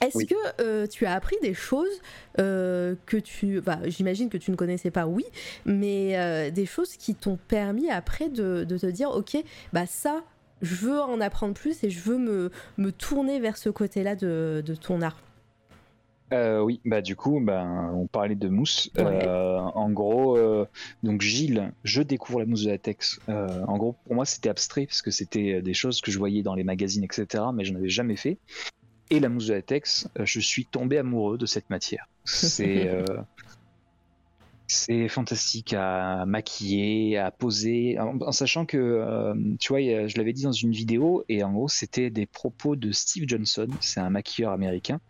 Est-ce 0.00 0.24
que 0.26 0.34
euh, 0.60 0.86
tu 0.86 1.06
as 1.06 1.14
appris 1.14 1.36
des 1.40 1.54
choses 1.54 2.00
euh, 2.38 2.94
que 3.06 3.16
tu... 3.16 3.60
Bah, 3.60 3.78
J'imagine 3.86 4.28
que 4.28 4.36
tu 4.36 4.50
ne 4.50 4.56
connaissais 4.56 4.90
pas, 4.90 5.06
oui, 5.06 5.24
mais 5.64 6.50
des 6.50 6.66
choses 6.66 6.96
qui 6.96 7.14
t'ont 7.14 7.38
permis 7.48 7.90
après 7.90 8.28
de, 8.28 8.64
de, 8.64 8.76
te 8.76 8.86
dire, 8.86 9.10
ok, 9.10 9.36
bah 9.72 9.86
ça, 9.86 10.22
je 10.62 10.74
veux 10.74 11.00
en 11.00 11.20
apprendre 11.20 11.54
plus 11.54 11.82
et 11.84 11.90
je 11.90 12.00
veux 12.00 12.18
me, 12.18 12.50
me 12.76 12.92
tourner 12.92 13.40
vers 13.40 13.56
ce 13.56 13.70
côté-là 13.70 14.16
de, 14.16 14.62
de 14.64 14.74
ton 14.74 15.00
art? 15.00 15.22
Euh, 16.32 16.60
oui, 16.60 16.80
bah 16.84 17.02
du 17.02 17.16
coup, 17.16 17.38
ben 17.40 17.92
on 17.94 18.06
parlait 18.06 18.34
de 18.34 18.48
mousse. 18.48 18.90
Euh, 18.98 19.58
en 19.58 19.90
gros, 19.90 20.36
euh, 20.36 20.66
donc 21.02 21.20
Gilles, 21.20 21.72
je 21.84 22.02
découvre 22.02 22.40
la 22.40 22.46
mousse 22.46 22.64
de 22.64 22.70
latex. 22.70 23.20
en 23.28 23.76
gros, 23.76 23.96
pour 24.04 24.14
moi, 24.14 24.24
c'était 24.24 24.48
abstrait 24.48 24.86
parce 24.86 25.02
que 25.02 25.10
c'était 25.10 25.62
des 25.62 25.74
choses 25.74 26.00
que 26.00 26.10
je 26.10 26.18
voyais 26.18 26.42
dans 26.42 26.54
les 26.54 26.64
magazines, 26.64 27.04
etc. 27.04 27.44
Mais 27.54 27.64
je 27.64 27.72
n'avais 27.72 27.88
jamais 27.88 28.16
fait. 28.16 28.38
Et 29.10 29.20
la 29.20 29.28
mousse 29.28 29.48
de 29.48 29.54
latex, 29.54 30.08
je 30.18 30.40
suis 30.40 30.64
tombé 30.64 30.98
amoureux 30.98 31.36
de 31.36 31.46
cette 31.46 31.68
matière. 31.70 32.08
C'est 32.24 32.90
C'est 34.66 35.08
fantastique 35.08 35.74
à 35.74 36.24
maquiller, 36.24 37.18
à 37.18 37.30
poser, 37.30 37.98
en, 37.98 38.32
sachant 38.32 38.64
que, 38.64 38.78
euh, 38.78 39.34
tu 39.60 39.68
vois, 39.68 39.80
je 39.80 40.16
l'avais 40.16 40.32
dit 40.32 40.44
dans 40.44 40.52
une 40.52 40.72
vidéo, 40.72 41.22
et 41.28 41.44
en 41.44 41.52
gros, 41.52 41.68
c'était 41.68 42.08
des 42.08 42.24
propos 42.24 42.74
de 42.74 42.90
Steve 42.90 43.24
Johnson, 43.28 43.68
c'est 43.80 44.00
un 44.00 44.08
maquilleur 44.08 44.52
américain. 44.52 45.00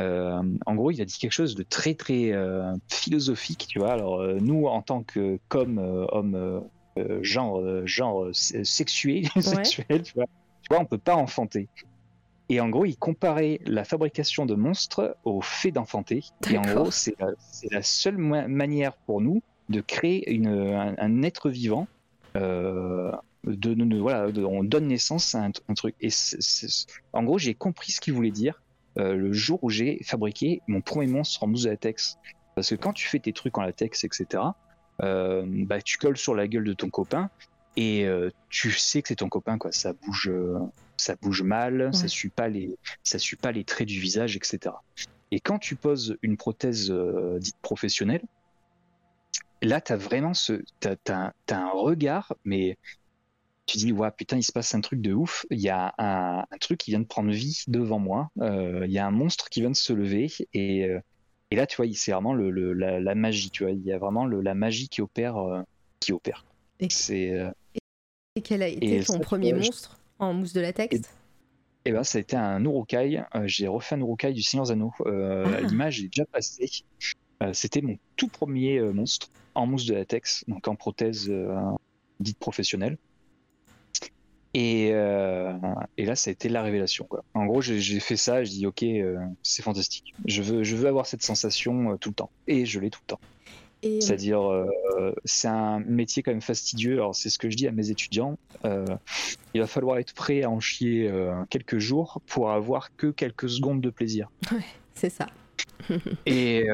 Euh, 0.00 0.42
en 0.66 0.74
gros, 0.74 0.90
il 0.90 1.00
a 1.00 1.04
dit 1.04 1.18
quelque 1.18 1.32
chose 1.32 1.54
de 1.54 1.62
très, 1.62 1.94
très 1.94 2.32
euh, 2.32 2.74
philosophique, 2.88 3.66
tu 3.68 3.78
vois. 3.78 3.92
Alors, 3.92 4.22
nous, 4.40 4.66
en 4.66 4.82
tant 4.82 5.02
que 5.02 5.38
comme 5.48 5.78
homme, 5.78 6.62
genre, 7.22 7.62
genre 7.86 8.28
sexué, 8.32 9.24
sexuel, 9.40 10.02
tu 10.02 10.14
vois, 10.14 10.26
tu 10.62 10.68
vois, 10.70 10.80
on 10.80 10.84
peut 10.84 10.98
pas 10.98 11.16
enfanter. 11.16 11.68
Et 12.50 12.60
en 12.60 12.68
gros, 12.68 12.84
il 12.84 12.96
comparait 12.96 13.60
la 13.64 13.84
fabrication 13.84 14.44
de 14.44 14.56
monstres 14.56 15.16
au 15.24 15.40
fait 15.40 15.70
d'enfanter. 15.70 16.24
Et 16.50 16.58
en 16.58 16.62
gros, 16.62 16.90
c'est 16.90 17.14
la, 17.70 17.82
seule 17.82 18.18
manière 18.18 18.96
pour 18.96 19.20
nous 19.20 19.40
de 19.68 19.80
créer 19.80 20.24
un, 20.44 21.22
être 21.22 21.48
vivant. 21.48 21.86
Euh, 22.36 23.12
de, 23.44 23.98
voilà, 23.98 24.26
on 24.44 24.64
donne 24.64 24.88
naissance 24.88 25.36
à 25.36 25.44
un, 25.44 25.74
truc. 25.74 25.94
Et 26.00 26.08
en 27.12 27.22
gros, 27.22 27.38
j'ai 27.38 27.54
compris 27.54 27.92
ce 27.92 28.00
qu'il 28.00 28.14
voulait 28.14 28.32
dire 28.32 28.60
euh, 28.98 29.14
le 29.14 29.32
jour 29.32 29.62
où 29.62 29.70
j'ai 29.70 30.00
fabriqué 30.04 30.62
mon 30.66 30.80
premier 30.80 31.06
monstre 31.06 31.42
en 31.42 31.46
mousse 31.46 31.64
de 31.64 31.70
latex. 31.70 32.18
Parce 32.54 32.70
que 32.70 32.74
quand 32.74 32.92
tu 32.92 33.06
fais 33.06 33.18
tes 33.18 33.32
trucs 33.32 33.56
en 33.58 33.62
latex, 33.62 34.04
etc., 34.04 34.42
euh, 35.02 35.44
bah, 35.46 35.80
tu 35.80 35.98
colles 35.98 36.18
sur 36.18 36.34
la 36.34 36.46
gueule 36.48 36.64
de 36.64 36.74
ton 36.74 36.90
copain 36.90 37.30
et 37.76 38.06
tu 38.50 38.72
sais 38.72 39.00
que 39.00 39.08
c'est 39.08 39.16
ton 39.16 39.28
copain, 39.28 39.56
quoi. 39.56 39.72
Ça 39.72 39.92
bouge 39.92 40.30
ça 41.00 41.16
bouge 41.16 41.42
mal, 41.42 41.92
ça 41.94 42.08
suit 42.08 42.28
pas 42.28 42.48
les, 42.48 42.76
ça 43.02 43.18
suit 43.18 43.36
pas 43.36 43.52
les 43.52 43.64
traits 43.64 43.88
du 43.88 43.98
visage, 43.98 44.36
etc. 44.36 44.74
Et 45.30 45.40
quand 45.40 45.58
tu 45.58 45.76
poses 45.76 46.16
une 46.22 46.36
prothèse 46.36 46.90
euh, 46.90 47.38
dite 47.38 47.56
professionnelle, 47.62 48.22
là, 49.62 49.80
tu 49.80 49.92
as 49.92 49.96
vraiment 49.96 50.34
ce, 50.34 50.62
t'as, 50.80 51.32
un 51.50 51.70
regard, 51.70 52.34
mais 52.44 52.76
tu 53.70 53.78
dis, 53.78 53.92
ouais, 53.92 54.10
putain, 54.10 54.36
il 54.36 54.42
se 54.42 54.52
passe 54.52 54.74
un 54.74 54.80
truc 54.80 55.00
de 55.00 55.12
ouf. 55.12 55.46
Il 55.50 55.60
y 55.60 55.68
a 55.68 55.94
un, 55.98 56.44
truc 56.60 56.78
qui 56.78 56.90
vient 56.90 57.00
de 57.00 57.06
prendre 57.06 57.30
vie 57.30 57.64
devant 57.68 57.98
moi. 57.98 58.30
Euh, 58.40 58.84
il 58.86 58.92
y 58.92 58.98
a 58.98 59.06
un 59.06 59.10
monstre 59.10 59.48
qui 59.48 59.60
vient 59.60 59.70
de 59.70 59.76
se 59.76 59.92
lever. 59.92 60.30
Et, 60.54 60.84
euh, 60.84 61.00
et 61.50 61.56
là, 61.56 61.66
tu 61.66 61.76
vois, 61.76 61.86
c'est 61.94 62.12
vraiment 62.12 62.34
le, 62.34 62.72
la, 62.72 63.14
magie. 63.14 63.50
Tu 63.50 63.64
vois, 63.64 63.72
il 63.72 63.82
y 63.82 63.92
a 63.92 63.98
vraiment 63.98 64.26
la 64.26 64.54
magie 64.54 64.88
qui 64.88 65.02
opère. 65.02 65.64
qui 66.00 66.12
opère. 66.12 66.44
Et, 66.80 66.88
c'est, 66.90 67.34
et 68.36 68.42
quel 68.42 68.62
a 68.62 68.68
été 68.68 69.02
ton 69.02 69.18
premier 69.18 69.52
monstre 69.52 69.98
en 70.18 70.32
mousse 70.32 70.52
de 70.52 70.60
latex 70.60 70.96
et... 70.96 71.00
Eh 71.86 71.92
ben, 71.92 72.04
ça 72.04 72.18
a 72.18 72.20
été 72.20 72.36
un 72.36 72.62
urukai. 72.62 73.22
Euh, 73.34 73.46
j'ai 73.46 73.66
refait 73.66 73.94
un 73.94 74.00
urukai 74.00 74.32
du 74.32 74.42
Seigneur 74.42 74.66
Zano. 74.66 74.92
Euh, 75.06 75.46
ah. 75.46 75.60
L'image 75.62 76.00
est 76.00 76.08
déjà 76.08 76.26
passée. 76.26 76.68
Euh, 77.42 77.52
c'était 77.54 77.80
mon 77.80 77.96
tout 78.16 78.28
premier 78.28 78.80
monstre 78.80 79.28
en 79.54 79.66
mousse 79.66 79.86
de 79.86 79.94
latex, 79.94 80.44
donc 80.46 80.68
en 80.68 80.76
prothèse 80.76 81.32
dite 82.20 82.38
professionnelle. 82.38 82.98
Et, 84.54 84.88
et, 84.88 86.04
là, 86.04 86.16
ça 86.16 86.30
a 86.30 86.32
été 86.32 86.48
la 86.48 86.62
révélation. 86.62 87.04
Quoi. 87.04 87.24
En 87.34 87.46
gros, 87.46 87.60
j'ai 87.60 88.00
fait 88.00 88.16
ça, 88.16 88.42
je 88.42 88.50
dis 88.50 88.66
ok, 88.66 88.84
c'est 89.42 89.62
fantastique. 89.62 90.14
Je 90.26 90.42
veux, 90.42 90.64
je 90.64 90.74
veux 90.76 90.88
avoir 90.88 91.06
cette 91.06 91.22
sensation 91.22 91.96
tout 91.98 92.10
le 92.10 92.14
temps. 92.14 92.30
Et 92.48 92.66
je 92.66 92.80
l'ai 92.80 92.90
tout 92.90 93.00
le 93.02 93.06
temps. 93.06 93.20
C'est-à-dire, 93.82 94.42
euh, 94.42 95.14
c'est 95.24 95.48
un 95.48 95.80
métier 95.80 96.22
quand 96.22 96.32
même 96.32 96.42
fastidieux. 96.42 96.94
Alors, 96.94 97.14
c'est 97.14 97.30
ce 97.30 97.38
que 97.38 97.48
je 97.48 97.56
dis 97.56 97.66
à 97.66 97.72
mes 97.72 97.90
étudiants. 97.90 98.38
Euh, 98.64 98.84
il 99.54 99.60
va 99.60 99.66
falloir 99.66 99.98
être 99.98 100.12
prêt 100.12 100.42
à 100.42 100.50
en 100.50 100.60
chier 100.60 101.08
euh, 101.08 101.32
quelques 101.48 101.78
jours 101.78 102.20
pour 102.26 102.50
avoir 102.50 102.94
que 102.96 103.06
quelques 103.06 103.48
secondes 103.48 103.80
de 103.80 103.90
plaisir. 103.90 104.30
Ouais, 104.52 104.64
c'est 104.94 105.10
ça. 105.10 105.26
Et 106.26 106.66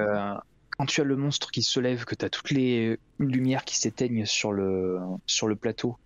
quand 0.71 0.87
tu 0.87 1.01
as 1.01 1.05
le 1.05 1.17
monstre 1.17 1.51
qui 1.51 1.63
se 1.63 1.79
lève, 1.79 2.05
que 2.05 2.15
tu 2.15 2.25
as 2.25 2.31
toutes 2.31 2.51
les 2.51 2.99
lumières 3.19 3.65
qui 3.65 3.77
s'éteignent 3.77 4.25
sur 4.25 4.51
le, 4.51 4.99
sur 5.27 5.47
le 5.47 5.55
plateau, 5.55 5.97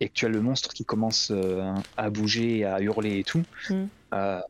et 0.00 0.08
que 0.08 0.14
tu 0.14 0.26
as 0.26 0.28
le 0.28 0.40
monstre 0.40 0.72
qui 0.74 0.84
commence 0.84 1.32
à 1.96 2.10
bouger, 2.10 2.64
à 2.64 2.80
hurler 2.80 3.18
et 3.18 3.24
tout, 3.24 3.42
mm. 3.70 3.84
ah 4.10 4.42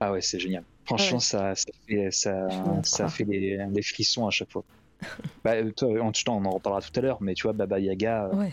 ouais, 0.00 0.20
c'est 0.20 0.38
génial. 0.38 0.64
Franchement, 0.84 1.18
ça, 1.18 1.54
ça 1.54 1.70
fait, 1.86 2.10
ça, 2.12 2.48
ça 2.84 3.08
fait 3.08 3.24
des, 3.24 3.58
des 3.68 3.82
frissons 3.82 4.26
à 4.26 4.30
chaque 4.30 4.52
fois 4.52 4.64
bah, 5.44 5.52
euh, 5.52 5.70
toi, 5.72 5.88
en, 6.00 6.12
on 6.28 6.44
en 6.44 6.50
reparlera 6.50 6.80
tout 6.80 6.98
à 6.98 7.02
l'heure, 7.02 7.18
mais 7.20 7.34
tu 7.34 7.44
vois, 7.44 7.52
Baba 7.52 7.78
Yaga. 7.78 8.26
Euh, 8.26 8.36
ouais. 8.36 8.52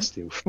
C'était 0.00 0.22
ouf. 0.22 0.44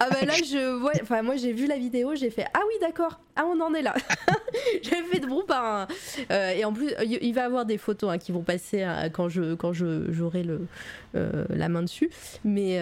ah 0.00 0.08
bah 0.10 0.24
là, 0.26 0.34
je 0.34 0.78
vois. 0.78 0.92
Enfin, 1.02 1.22
moi, 1.22 1.36
j'ai 1.36 1.52
vu 1.52 1.66
la 1.66 1.76
vidéo, 1.76 2.14
j'ai 2.14 2.30
fait 2.30 2.46
Ah 2.54 2.60
oui, 2.66 2.74
d'accord. 2.80 3.20
Ah, 3.36 3.44
on 3.46 3.60
en 3.60 3.74
est 3.74 3.82
là. 3.82 3.94
j'ai 4.82 5.02
fait 5.10 5.20
de 5.20 5.26
bon 5.26 5.42
par 5.46 5.88
euh, 6.30 6.50
et 6.50 6.64
en 6.64 6.72
plus, 6.72 6.92
il 7.04 7.32
va 7.34 7.44
avoir 7.44 7.64
des 7.64 7.78
photos 7.78 8.10
hein, 8.10 8.18
qui 8.18 8.32
vont 8.32 8.42
passer 8.42 8.86
quand 9.12 9.28
je 9.28 9.54
quand 9.54 9.72
je 9.72 10.10
j'aurai 10.10 10.42
le 10.42 10.66
la 11.14 11.68
main 11.68 11.82
dessus. 11.82 12.10
Mais 12.44 12.80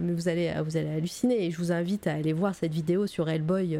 mais 0.00 0.12
vous 0.12 0.28
allez 0.28 0.52
vous 0.64 0.76
allez 0.76 0.90
halluciner. 0.90 1.46
Et 1.46 1.50
je 1.50 1.58
vous 1.58 1.72
invite 1.72 2.06
à 2.06 2.14
aller 2.14 2.32
voir 2.32 2.54
cette 2.54 2.72
vidéo 2.72 3.06
sur 3.06 3.28
Hellboy. 3.28 3.78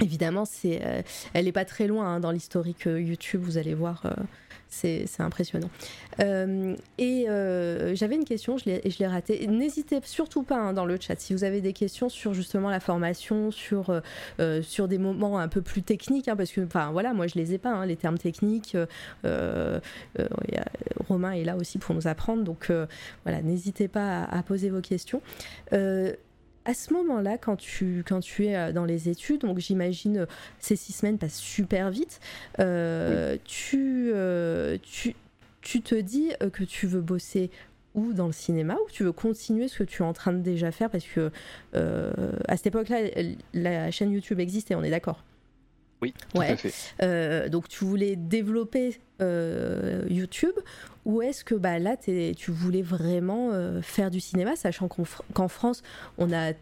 Évidemment, 0.00 0.44
c'est, 0.44 1.04
elle 1.32 1.44
n'est 1.44 1.52
pas 1.52 1.64
très 1.64 1.86
loin 1.86 2.14
hein, 2.14 2.20
dans 2.20 2.30
l'historique 2.30 2.84
YouTube. 2.86 3.42
Vous 3.42 3.58
allez 3.58 3.74
voir 3.74 4.04
c'est 4.72 5.20
impressionnant. 5.20 5.68
Euh, 6.20 6.74
et 6.98 7.28
euh, 7.28 7.94
j'avais 7.94 8.16
une 8.16 8.24
question, 8.24 8.56
je 8.56 8.64
l'ai 8.66 9.06
ratée. 9.06 9.46
N'hésitez 9.46 10.00
surtout 10.04 10.42
pas 10.42 10.56
hein, 10.56 10.72
dans 10.72 10.84
le 10.84 10.98
chat 11.00 11.18
si 11.20 11.34
vous 11.34 11.44
avez 11.44 11.60
des 11.60 11.72
questions 11.72 12.08
sur 12.08 12.34
justement 12.34 12.70
la 12.70 12.80
formation, 12.80 13.50
sur, 13.50 14.00
euh, 14.40 14.62
sur 14.62 14.88
des 14.88 14.98
moments 14.98 15.38
un 15.38 15.48
peu 15.48 15.62
plus 15.62 15.82
techniques, 15.82 16.28
hein, 16.28 16.36
parce 16.36 16.52
que 16.52 16.66
voilà, 16.90 17.12
moi 17.12 17.26
je 17.26 17.34
les 17.34 17.54
ai 17.54 17.58
pas, 17.58 17.70
hein, 17.70 17.86
les 17.86 17.96
termes 17.96 18.18
techniques. 18.18 18.76
Romain 21.08 21.32
est 21.32 21.44
là 21.44 21.56
aussi 21.56 21.78
pour 21.78 21.94
nous 21.94 22.06
apprendre, 22.06 22.42
donc 22.42 22.70
voilà, 23.24 23.42
n'hésitez 23.42 23.88
pas 23.88 24.24
à, 24.24 24.42
poser 24.42 24.70
vos 24.70 24.80
questions 24.80 25.20
à 26.64 26.74
ce 26.74 26.92
moment-là, 26.92 27.38
quand 27.38 27.56
tu, 27.56 28.04
quand 28.06 28.20
tu 28.20 28.46
es 28.46 28.56
euh, 28.56 28.72
dans 28.72 28.84
les 28.84 29.08
études, 29.08 29.40
donc 29.40 29.58
j'imagine 29.58 30.18
euh, 30.18 30.26
ces 30.58 30.76
six 30.76 30.92
semaines 30.92 31.18
passent 31.18 31.38
super 31.38 31.90
vite, 31.90 32.20
euh, 32.60 33.36
tu, 33.44 34.12
tu, 34.82 35.14
tu, 35.60 35.80
te 35.82 35.94
dis 35.94 36.32
que 36.52 36.64
tu 36.64 36.86
veux 36.86 37.00
bosser 37.00 37.50
ou 37.94 38.12
dans 38.12 38.26
le 38.26 38.32
cinéma 38.32 38.76
ou 38.86 38.90
tu 38.90 39.04
veux 39.04 39.12
continuer 39.12 39.68
ce 39.68 39.78
que 39.78 39.84
tu 39.84 40.02
es 40.02 40.06
en 40.06 40.12
train 40.12 40.32
de 40.32 40.40
déjà 40.40 40.72
faire 40.72 40.88
parce 40.88 41.04
que 41.04 41.30
à 41.74 42.56
cette 42.56 42.68
époque-là, 42.68 42.98
la 43.52 43.90
chaîne 43.90 44.12
YouTube 44.12 44.40
existe 44.40 44.70
et 44.70 44.74
on 44.74 44.82
est 44.82 44.90
d'accord. 44.90 45.22
Oui, 46.02 46.12
tout 46.34 46.40
à 46.40 46.56
fait. 46.56 47.48
donc 47.48 47.68
tu 47.68 47.84
voulais 47.84 48.16
développer 48.16 49.00
YouTube 50.08 50.54
ou 51.04 51.20
est-ce 51.20 51.44
que 51.44 51.56
bah, 51.56 51.80
là, 51.80 51.96
tu 51.96 52.50
voulais 52.50 52.82
vraiment 52.82 53.50
euh, 53.50 53.82
faire 53.82 54.10
du 54.10 54.20
cinéma, 54.20 54.54
sachant 54.54 54.88
qu'en 54.88 55.48
France, 55.48 55.82
on 56.16 56.32
a 56.32 56.52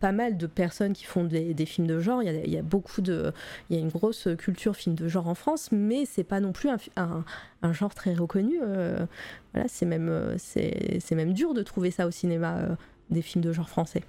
pas 0.00 0.10
mal 0.10 0.36
de 0.36 0.46
personnes 0.48 0.92
qui 0.92 1.04
font 1.04 1.22
des, 1.22 1.54
films 1.66 1.86
de 1.86 2.00
genre. 2.00 2.20
Il 2.22 2.50
y, 2.50 2.58
a, 2.58 2.62
beaucoup 2.62 3.00
de, 3.00 3.32
il 3.70 3.76
y 3.76 3.78
a 3.78 3.82
une 3.82 3.90
grosse 3.90 4.28
culture 4.38 4.74
film 4.74 4.96
de 4.96 5.06
genre 5.06 5.28
en 5.28 5.36
France, 5.36 5.70
mais 5.70 6.04
c'est 6.04 6.24
pas 6.24 6.40
non 6.40 6.52
plus 6.52 6.68
un, 6.96 7.24
genre 7.72 7.94
très 7.94 8.14
reconnu. 8.14 8.58
Euh, 8.60 9.06
voilà, 9.54 9.68
c'est 9.68 9.86
même, 9.86 10.08
euh, 10.08 10.34
c'est 10.38 11.14
même 11.14 11.32
dur 11.32 11.54
de 11.54 11.62
trouver 11.62 11.92
ça 11.92 12.08
au 12.08 12.10
cinéma, 12.10 12.76
des 13.10 13.22
films 13.22 13.44
de 13.44 13.52
genre 13.52 13.68
français 13.68 14.02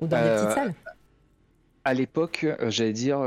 ou 0.00 0.08
dans 0.08 0.20
les 0.20 0.28
petites 0.28 0.50
salles. 0.50 0.74
À 1.84 1.94
l'époque, 1.94 2.46
j'allais 2.68 2.92
dire 2.92 3.20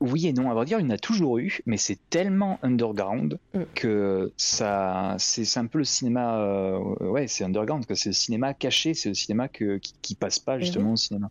oui 0.00 0.26
et 0.26 0.32
non. 0.32 0.50
À 0.50 0.54
vrai 0.54 0.64
dire, 0.64 0.78
il 0.78 0.84
y 0.84 0.86
en 0.86 0.90
a 0.90 0.98
toujours 0.98 1.38
eu, 1.38 1.60
mais 1.66 1.76
c'est 1.76 1.98
tellement 2.10 2.58
underground 2.62 3.38
mm. 3.54 3.62
que 3.74 4.32
ça, 4.36 5.16
c'est 5.18 5.58
un 5.58 5.66
peu 5.66 5.78
le 5.78 5.84
cinéma. 5.84 6.38
Euh, 6.40 6.78
ouais, 7.00 7.26
c'est 7.28 7.44
underground, 7.44 7.86
que 7.86 7.94
c'est 7.94 8.10
le 8.10 8.14
cinéma 8.14 8.54
caché, 8.54 8.94
c'est 8.94 9.08
le 9.08 9.14
cinéma 9.14 9.48
que, 9.48 9.78
qui, 9.78 10.14
passe 10.14 10.38
pas 10.38 10.58
justement 10.58 10.92
au 10.92 10.96
cinéma. 10.96 11.28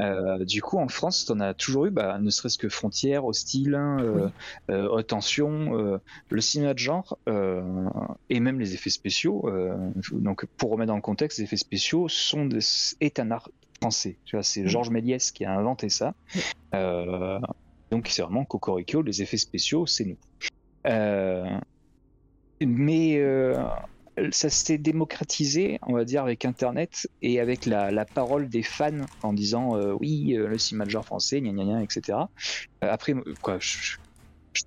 Euh, 0.00 0.44
du 0.44 0.62
coup, 0.62 0.78
en 0.78 0.88
France, 0.88 1.28
on 1.30 1.40
a 1.40 1.54
toujours 1.54 1.86
eu, 1.86 1.90
bah, 1.90 2.18
ne 2.20 2.30
serait-ce 2.30 2.58
que 2.58 2.68
Frontières, 2.68 3.24
Hostile, 3.24 3.74
hein, 3.74 4.30
euh, 4.70 4.96
Attention, 4.96 6.00
le 6.28 6.40
cinéma 6.40 6.74
de 6.74 6.78
genre 6.78 7.18
et 8.28 8.40
même 8.40 8.60
les 8.60 8.74
effets 8.74 8.90
spéciaux. 8.90 9.50
donc, 10.12 10.46
pour 10.56 10.70
remettre 10.70 10.88
dans 10.88 10.96
le 10.96 11.02
contexte, 11.02 11.38
les 11.38 11.44
effets 11.44 11.56
spéciaux 11.56 12.08
sont 12.08 12.48
est 13.00 13.20
un 13.20 13.30
art 13.30 13.48
français. 13.82 14.16
Tu 14.24 14.36
vois, 14.36 14.42
c'est 14.42 14.62
mm. 14.62 14.68
Georges 14.68 14.90
Méliès 14.90 15.30
qui 15.32 15.44
a 15.44 15.52
inventé 15.52 15.88
ça. 15.88 16.14
Donc 17.92 18.08
c'est 18.08 18.22
vraiment 18.22 18.46
Cocorico, 18.46 19.02
les 19.02 19.20
effets 19.20 19.36
spéciaux, 19.36 19.86
c'est 19.86 20.06
nous. 20.06 20.16
Euh, 20.86 21.44
mais 22.64 23.18
euh, 23.18 23.62
ça 24.30 24.48
s'est 24.48 24.78
démocratisé, 24.78 25.78
on 25.86 25.92
va 25.92 26.06
dire, 26.06 26.22
avec 26.22 26.46
Internet 26.46 27.06
et 27.20 27.38
avec 27.38 27.66
la, 27.66 28.06
parole 28.06 28.48
des 28.48 28.62
fans 28.62 29.04
en 29.22 29.34
disant 29.34 29.76
euh, 29.76 29.92
oui, 30.00 30.34
le 30.38 30.56
cinéma 30.56 30.86
français, 31.02 31.42
gna 31.42 31.52
gna 31.52 31.64
gna, 31.64 31.82
etc. 31.82 32.18
après, 32.80 33.14
quoi, 33.42 33.58
je, 33.60 33.98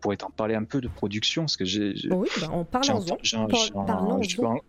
pourrais 0.01 0.17
t'en 0.17 0.29
parler 0.29 0.53
un 0.53 0.63
peu 0.63 0.79
de 0.79 0.87
production 0.87 1.43
parce 1.43 1.57
que 1.57 1.65
j'ai. 1.65 1.95
Oui, 2.11 2.29
bah, 2.41 2.63
parlons-en. 2.69 3.17
En, 3.73 4.59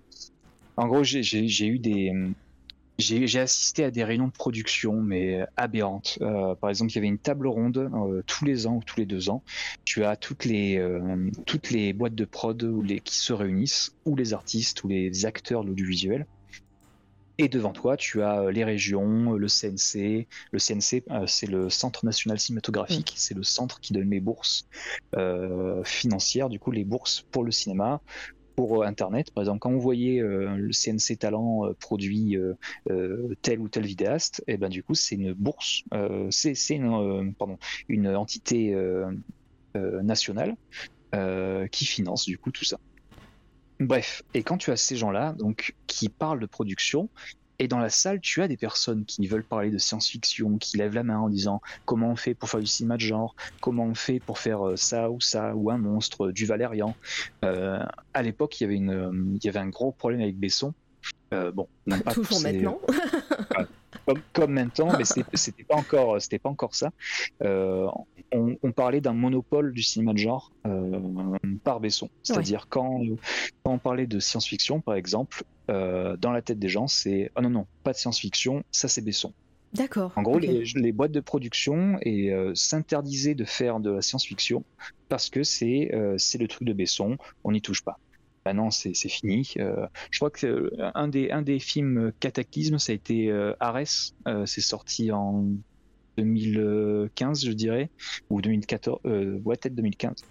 en, 0.78 0.86
gros, 0.88 1.05
j'ai 1.05 1.66
eu 1.66 1.78
des 1.78 2.11
j'ai 2.99 3.38
assisté 3.38 3.84
à 3.84 3.90
des 3.90 4.05
réunions 4.05 4.28
de 4.28 4.32
production, 4.32 5.03
mais 5.03 5.44
aberrantes. 5.57 6.18
Euh, 6.22 6.55
par 6.55 6.70
exemple, 6.70 6.92
il 6.92 6.94
y 6.94 6.99
avait 6.99 7.09
une 7.09 7.18
table 7.18 7.47
ronde 7.47 7.90
euh, 7.92 8.22
tous 8.26 8.44
les 8.44 8.66
ans 8.66 8.76
ou 8.76 8.82
tous 8.84 8.99
les 8.99 9.07
deux 9.07 9.28
ans. 9.28 9.42
Tu 9.84 10.05
as 10.05 10.16
toutes 10.16 10.44
les, 10.44 10.78
euh, 10.78 11.30
toutes 11.44 11.70
les 11.70 11.92
boîtes 11.92 12.14
de 12.14 12.24
prod 12.24 12.62
ou 12.62 12.82
les, 12.82 13.01
qui 13.01 13.16
se 13.16 13.32
réunissent, 13.32 13.94
ou 14.07 14.16
les 14.16 14.32
artistes, 14.32 14.82
ou 14.84 14.88
les 14.88 15.26
acteurs 15.26 15.62
de 15.62 15.68
l'audiovisuel. 15.68 16.26
Et 17.38 17.49
devant 17.49 17.74
toi, 17.74 17.99
tu 17.99 18.22
as 18.22 18.51
les 18.51 18.64
régions, 18.64 19.34
le 19.34 19.47
CNC. 19.47 20.26
Le 20.53 20.59
CNC, 20.59 21.05
c'est 21.26 21.47
le 21.47 21.68
Centre 21.68 22.07
national 22.07 22.40
cinématographique. 22.40 23.12
C'est 23.16 23.34
le 23.34 23.42
centre 23.42 23.78
qui 23.80 23.92
donne 23.92 24.09
les 24.09 24.20
bourses 24.20 24.66
financières, 25.84 26.49
du 26.49 26.59
coup, 26.59 26.70
les 26.70 26.84
bourses 26.84 27.26
pour 27.30 27.44
le 27.44 27.51
cinéma 27.51 28.01
pour 28.57 28.82
euh, 28.82 28.86
Internet. 28.86 29.30
Par 29.30 29.42
exemple, 29.42 29.61
quand 29.61 29.70
vous 29.70 29.80
voyez 29.80 30.20
euh, 30.20 30.57
le 30.57 30.72
CNC 30.72 31.18
Talent 31.18 31.66
euh, 31.66 31.74
produit 31.74 32.36
tel 33.42 33.61
ou 33.61 33.68
tel 33.68 33.86
vidéaste, 33.86 34.42
et 34.48 34.54
eh 34.54 34.57
ben 34.57 34.68
du 34.68 34.82
coup 34.82 34.94
c'est 34.94 35.14
une 35.14 35.32
bourse, 35.32 35.84
c'est 36.30 36.54
une, 36.70 37.34
une 37.88 38.09
entité 38.09 38.74
nationale 39.74 40.57
qui 41.70 41.84
finance 41.84 42.24
du 42.24 42.38
coup 42.38 42.50
tout 42.50 42.64
ça. 42.64 42.78
Bref, 43.78 44.22
et 44.32 44.42
quand 44.42 44.57
tu 44.57 44.70
as 44.70 44.76
ces 44.76 44.96
gens-là, 44.96 45.34
donc 45.38 45.74
qui 45.86 46.09
parlent 46.09 46.40
de 46.40 46.46
production, 46.46 47.11
et 47.59 47.68
dans 47.68 47.78
la 47.78 47.88
salle, 47.88 48.20
tu 48.20 48.42
as 48.42 48.48
des 48.48 48.57
personnes 48.57 49.04
qui 49.04 49.26
veulent 49.26 49.44
parler 49.44 49.70
de 49.70 49.78
science-fiction, 49.78 50.59
qui 50.59 50.76
lèvent 50.76 50.94
la 50.94 51.02
main 51.02 51.18
en 51.18 51.28
disant 51.28 51.61
comment 51.84 52.11
on 52.11 52.16
fait 52.16 52.34
pour 52.34 52.48
faire 52.48 52.61
du 52.61 52.66
cinéma 52.66 52.96
de 52.96 53.00
genre, 53.00 53.34
comment 53.61 53.84
on 53.84 53.94
fait 53.94 54.20
pour 54.20 54.38
faire 54.38 54.66
euh, 54.66 54.76
ça 54.76 55.11
ou 55.11 55.20
ça, 55.20 55.54
ou 55.54 55.70
un 55.70 55.78
monstre, 55.78 56.30
du 56.30 56.46
Valérian? 56.46 56.94
Euh, 57.44 57.82
à 58.14 58.22
l'époque, 58.22 58.61
il 58.61 58.64
y 58.64 58.66
avait 58.66 58.76
une, 58.76 59.38
il 59.40 59.44
y 59.44 59.48
avait 59.48 59.59
un 59.59 59.68
gros 59.68 59.92
problème 59.92 60.20
avec 60.20 60.38
Besson. 60.38 60.74
Euh, 61.32 61.50
bon, 61.50 61.68
toujours 62.12 62.40
maintenant. 62.42 62.78
comme, 64.32 64.52
maintenant, 64.52 64.96
mais 64.96 65.04
c'était 65.04 65.64
pas 65.64 65.76
encore, 65.76 66.20
c'était 66.20 66.38
pas 66.38 66.50
encore 66.50 66.74
ça. 66.74 66.90
on, 67.40 68.72
parlait 68.72 69.00
d'un 69.00 69.14
monopole 69.14 69.72
du 69.72 69.82
cinéma 69.82 70.12
de 70.12 70.18
genre 70.18 70.52
par 71.64 71.80
Besson. 71.80 72.11
C'est-à-dire 72.22 72.66
quand, 72.68 73.00
quand, 73.64 73.72
on 73.72 73.78
parlait 73.78 74.07
de 74.07 74.20
science-fiction, 74.20 74.80
par 74.80 74.94
exemple, 74.94 75.44
euh, 75.70 76.16
dans 76.16 76.30
la 76.30 76.42
tête 76.42 76.59
des 76.59 76.68
gens, 76.68 76.86
c'est 76.86 77.30
oh 77.36 77.40
non, 77.40 77.50
non, 77.50 77.66
pas 77.82 77.92
de 77.92 77.96
science-fiction, 77.96 78.62
ça 78.70 78.88
c'est 78.88 79.02
Besson. 79.02 79.32
D'accord. 79.72 80.12
En 80.16 80.22
gros, 80.22 80.38
les, 80.38 80.92
boîtes 80.92 81.12
de 81.12 81.20
production 81.20 81.98
et 82.02 82.32
euh, 82.32 82.54
s'interdisaient 82.54 83.34
de 83.34 83.44
faire 83.44 83.80
de 83.80 83.90
la 83.90 84.00
science-fiction 84.00 84.64
parce 85.09 85.28
que 85.28 85.42
c'est 85.42 85.90
euh, 85.92 86.16
c'est 86.18 86.38
le 86.38 86.46
truc 86.46 86.66
de 86.66 86.72
Besson, 86.72 87.16
on 87.44 87.52
n'y 87.52 87.61
touche 87.61 87.82
pas. 87.82 87.98
Maintenant, 88.47 88.70
c'est 88.70 88.94
fini. 88.94 89.55
je 89.57 90.18
crois 90.18 90.30
que 90.30 90.70
un 90.94 91.09
des, 91.09 91.30
un 91.30 91.42
des 91.42 91.59
films 91.59 92.12
Cataclysme, 92.20 92.78
ça 92.78 92.92
a 92.92 92.94
été 92.94 93.30
Ares. 93.61 94.12
c'est 94.47 94.61
sorti 94.61 95.11
en 95.12 95.44
2015, 96.16 97.44
je 97.44 97.53
dirais, 97.53 97.90
ou 98.30 98.40
2014, 98.40 99.01
ouais, 99.05 99.57
peut-être 99.57 99.74
2015. 99.74 100.24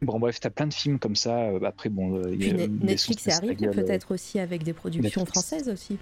Bon 0.00 0.20
bref, 0.20 0.38
t'as 0.38 0.50
plein 0.50 0.66
de 0.66 0.74
films 0.74 0.98
comme 0.98 1.16
ça. 1.16 1.48
Euh, 1.48 1.60
après 1.64 1.88
bon, 1.88 2.16
euh, 2.16 2.36
Netflix 2.80 3.26
arrive 3.28 3.56
peut-être 3.56 4.12
aussi 4.12 4.38
avec 4.38 4.62
des 4.62 4.72
productions 4.72 5.26
françaises 5.26 5.68
aussi. 5.68 5.98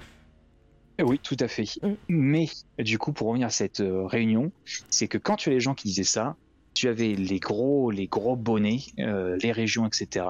Oui, 1.02 1.18
tout 1.18 1.36
à 1.40 1.48
fait. 1.48 1.64
Mm. 1.82 1.92
Mais 2.08 2.48
du 2.78 2.98
coup, 2.98 3.12
pour 3.12 3.28
revenir 3.28 3.46
à 3.46 3.50
cette 3.50 3.80
euh, 3.80 4.06
réunion, 4.06 4.52
c'est 4.90 5.08
que 5.08 5.18
quand 5.18 5.36
tu 5.36 5.50
as 5.50 5.52
les 5.52 5.60
gens 5.60 5.74
qui 5.74 5.88
disaient 5.88 6.04
ça, 6.04 6.36
tu 6.76 6.88
avais 6.88 7.14
les 7.14 7.40
gros, 7.40 7.90
les 7.90 8.06
gros 8.06 8.36
bonnets, 8.36 8.82
les 8.96 9.52
régions, 9.52 9.86
etc. 9.86 10.26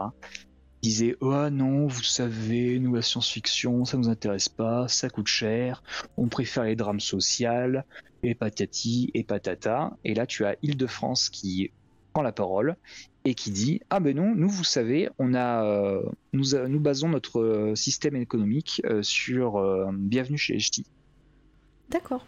Qui 0.80 0.88
disaient 0.90 1.16
oh 1.20 1.50
non, 1.50 1.86
vous 1.86 2.02
savez, 2.02 2.78
nous 2.78 2.94
la 2.94 3.02
science-fiction, 3.02 3.84
ça 3.84 3.96
nous 3.96 4.08
intéresse 4.08 4.48
pas, 4.48 4.88
ça 4.88 5.10
coûte 5.10 5.26
cher, 5.26 5.82
on 6.16 6.28
préfère 6.28 6.64
les 6.64 6.76
drames 6.76 7.00
sociales, 7.00 7.84
et 8.22 8.34
patati 8.34 9.10
et 9.14 9.24
patata. 9.24 9.96
Et 10.04 10.14
là, 10.14 10.26
tu 10.26 10.44
as 10.44 10.56
Île-de-France 10.62 11.30
qui 11.30 11.70
prend 12.12 12.22
la 12.22 12.32
parole 12.32 12.76
et 13.24 13.34
qui 13.34 13.50
dit 13.50 13.80
ah 13.90 14.00
ben 14.00 14.16
non 14.16 14.34
nous 14.34 14.48
vous 14.48 14.64
savez 14.64 15.10
on 15.18 15.34
a 15.34 15.64
euh, 15.64 16.02
nous, 16.32 16.44
nous 16.68 16.80
basons 16.80 17.08
notre 17.10 17.40
euh, 17.40 17.74
système 17.74 18.16
économique 18.16 18.80
euh, 18.86 19.02
sur 19.02 19.60
bienvenue 19.92 20.38
chez 20.38 20.56
HT. 20.56 20.84
D'accord. 21.90 22.24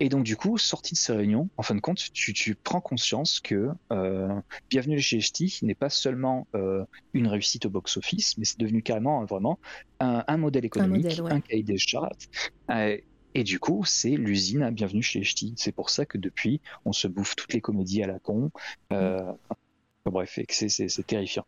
Et 0.00 0.08
donc 0.08 0.24
du 0.24 0.36
coup 0.36 0.58
sorti 0.58 0.94
de 0.94 0.98
ces 0.98 1.12
réunions 1.12 1.48
en 1.56 1.62
fin 1.62 1.74
de 1.74 1.80
compte 1.80 2.12
tu, 2.12 2.32
tu 2.32 2.54
prends 2.54 2.80
conscience 2.80 3.40
que 3.40 3.70
bienvenue 4.70 5.00
chez 5.00 5.18
HT 5.18 5.62
n'est 5.62 5.74
pas 5.74 5.90
seulement 5.90 6.46
une 7.14 7.26
réussite 7.26 7.66
au 7.66 7.70
box 7.70 7.96
office 7.96 8.38
mais 8.38 8.44
c'est 8.44 8.58
devenu 8.58 8.82
carrément 8.82 9.24
vraiment 9.24 9.58
un, 10.00 10.36
modèle 10.36 10.64
économique 10.64 11.18
un, 11.20 11.40
cahier 11.40 11.62
des 11.62 11.78
chartes 11.78 12.28
et 13.34 13.44
du 13.44 13.60
coup, 13.60 13.84
c'est 13.84 14.16
l'usine 14.16 14.62
à 14.62 14.70
Bienvenue 14.70 15.02
chez 15.02 15.22
Ch'ti. 15.22 15.54
C'est 15.56 15.72
pour 15.72 15.90
ça 15.90 16.06
que 16.06 16.18
depuis, 16.18 16.60
on 16.84 16.92
se 16.92 17.06
bouffe 17.06 17.36
toutes 17.36 17.52
les 17.52 17.60
comédies 17.60 18.02
à 18.02 18.06
la 18.06 18.18
con. 18.18 18.50
Euh, 18.92 19.32
bref, 20.04 20.40
c'est 20.48 21.06
terrifiant. 21.06 21.44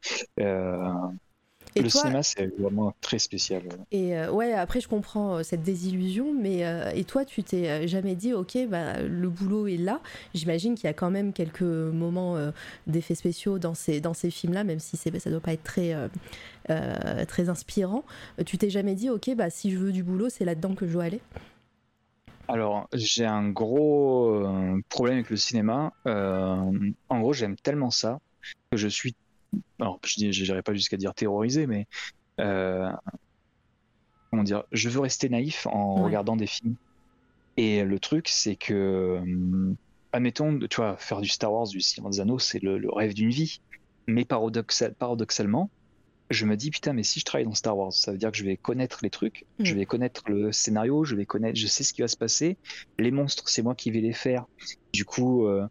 Euh, 1.78 1.82
le 1.82 1.88
cinéma, 1.88 2.22
c'est 2.22 2.46
vraiment 2.58 2.94
très 3.00 3.18
spécial. 3.18 3.62
Et 3.92 4.16
euh, 4.16 4.30
ouais, 4.30 4.52
après, 4.52 4.80
je 4.80 4.88
comprends 4.88 5.42
cette 5.42 5.62
désillusion, 5.62 6.34
mais 6.34 6.64
et 6.94 7.04
toi, 7.04 7.24
tu 7.24 7.42
t'es 7.42 7.86
jamais 7.86 8.14
dit, 8.14 8.32
ok, 8.32 8.58
bah, 8.68 9.00
le 9.02 9.28
boulot 9.28 9.66
est 9.66 9.76
là. 9.76 10.00
J'imagine 10.34 10.74
qu'il 10.74 10.84
y 10.84 10.90
a 10.90 10.94
quand 10.94 11.10
même 11.10 11.32
quelques 11.32 11.62
moments 11.62 12.36
d'effets 12.86 13.14
spéciaux 13.14 13.58
dans 13.58 13.74
ces, 13.74 14.00
dans 14.00 14.14
ces 14.14 14.30
films-là, 14.30 14.64
même 14.64 14.80
si 14.80 14.96
ça 14.96 15.30
doit 15.30 15.40
pas 15.40 15.52
être 15.52 15.62
très, 15.62 15.94
très 17.26 17.48
inspirant. 17.48 18.04
Tu 18.46 18.58
t'es 18.58 18.70
jamais 18.70 18.94
dit, 18.94 19.10
ok, 19.10 19.30
bah, 19.36 19.50
si 19.50 19.70
je 19.70 19.78
veux 19.78 19.92
du 19.92 20.02
boulot, 20.02 20.28
c'est 20.28 20.44
là-dedans 20.44 20.74
que 20.74 20.86
je 20.86 20.92
dois 20.92 21.04
aller? 21.04 21.20
Alors, 22.52 22.88
j'ai 22.92 23.26
un 23.26 23.48
gros 23.48 24.44
euh, 24.44 24.82
problème 24.88 25.18
avec 25.18 25.30
le 25.30 25.36
cinéma. 25.36 25.92
Euh, 26.08 26.72
en 27.08 27.20
gros, 27.20 27.32
j'aime 27.32 27.54
tellement 27.54 27.90
ça 27.90 28.18
que 28.72 28.76
je 28.76 28.88
suis. 28.88 29.14
Alors, 29.78 30.00
je 30.04 30.24
n'irai 30.24 30.62
pas 30.62 30.74
jusqu'à 30.74 30.96
dire 30.96 31.14
terrorisé, 31.14 31.66
mais. 31.66 31.86
Euh, 32.40 32.90
comment 34.30 34.42
dire 34.42 34.64
Je 34.72 34.88
veux 34.88 35.00
rester 35.00 35.28
naïf 35.28 35.66
en 35.66 35.96
regardant 36.04 36.36
des 36.36 36.46
films. 36.46 36.76
Et 37.56 37.84
le 37.84 37.98
truc, 37.98 38.28
c'est 38.28 38.56
que. 38.56 39.20
admettons, 40.12 40.58
tu 40.58 40.76
vois, 40.76 40.96
faire 40.96 41.20
du 41.20 41.28
Star 41.28 41.52
Wars, 41.52 41.68
du 41.68 41.80
Seigneur 41.80 42.10
des 42.10 42.20
Anneaux, 42.20 42.38
c'est 42.38 42.62
le, 42.62 42.78
le, 42.78 42.90
rêve 42.90 43.14
d'une 43.14 43.30
vie. 43.30 43.60
Mais 44.06 44.24
paradoxal, 44.24 44.94
paradoxalement, 44.94 45.70
je 46.30 46.46
me 46.46 46.56
dis 46.56 46.70
putain 46.70 46.92
mais 46.92 47.02
si 47.02 47.20
je 47.20 47.24
travaille 47.24 47.44
dans 47.44 47.54
Star 47.54 47.76
Wars 47.76 47.92
ça 47.92 48.12
veut 48.12 48.18
dire 48.18 48.30
que 48.30 48.38
je 48.38 48.44
vais 48.44 48.56
connaître 48.56 49.00
les 49.02 49.10
trucs 49.10 49.46
mm. 49.58 49.64
je 49.64 49.74
vais 49.74 49.84
connaître 49.84 50.22
le 50.28 50.52
scénario 50.52 51.04
je 51.04 51.16
vais 51.16 51.26
connaître 51.26 51.58
je 51.58 51.66
sais 51.66 51.84
ce 51.84 51.92
qui 51.92 52.02
va 52.02 52.08
se 52.08 52.16
passer 52.16 52.56
les 52.98 53.10
monstres 53.10 53.48
c'est 53.48 53.62
moi 53.62 53.74
qui 53.74 53.90
vais 53.90 54.00
les 54.00 54.12
faire 54.12 54.46
du 54.92 55.04
coup 55.04 55.46
euh, 55.46 55.66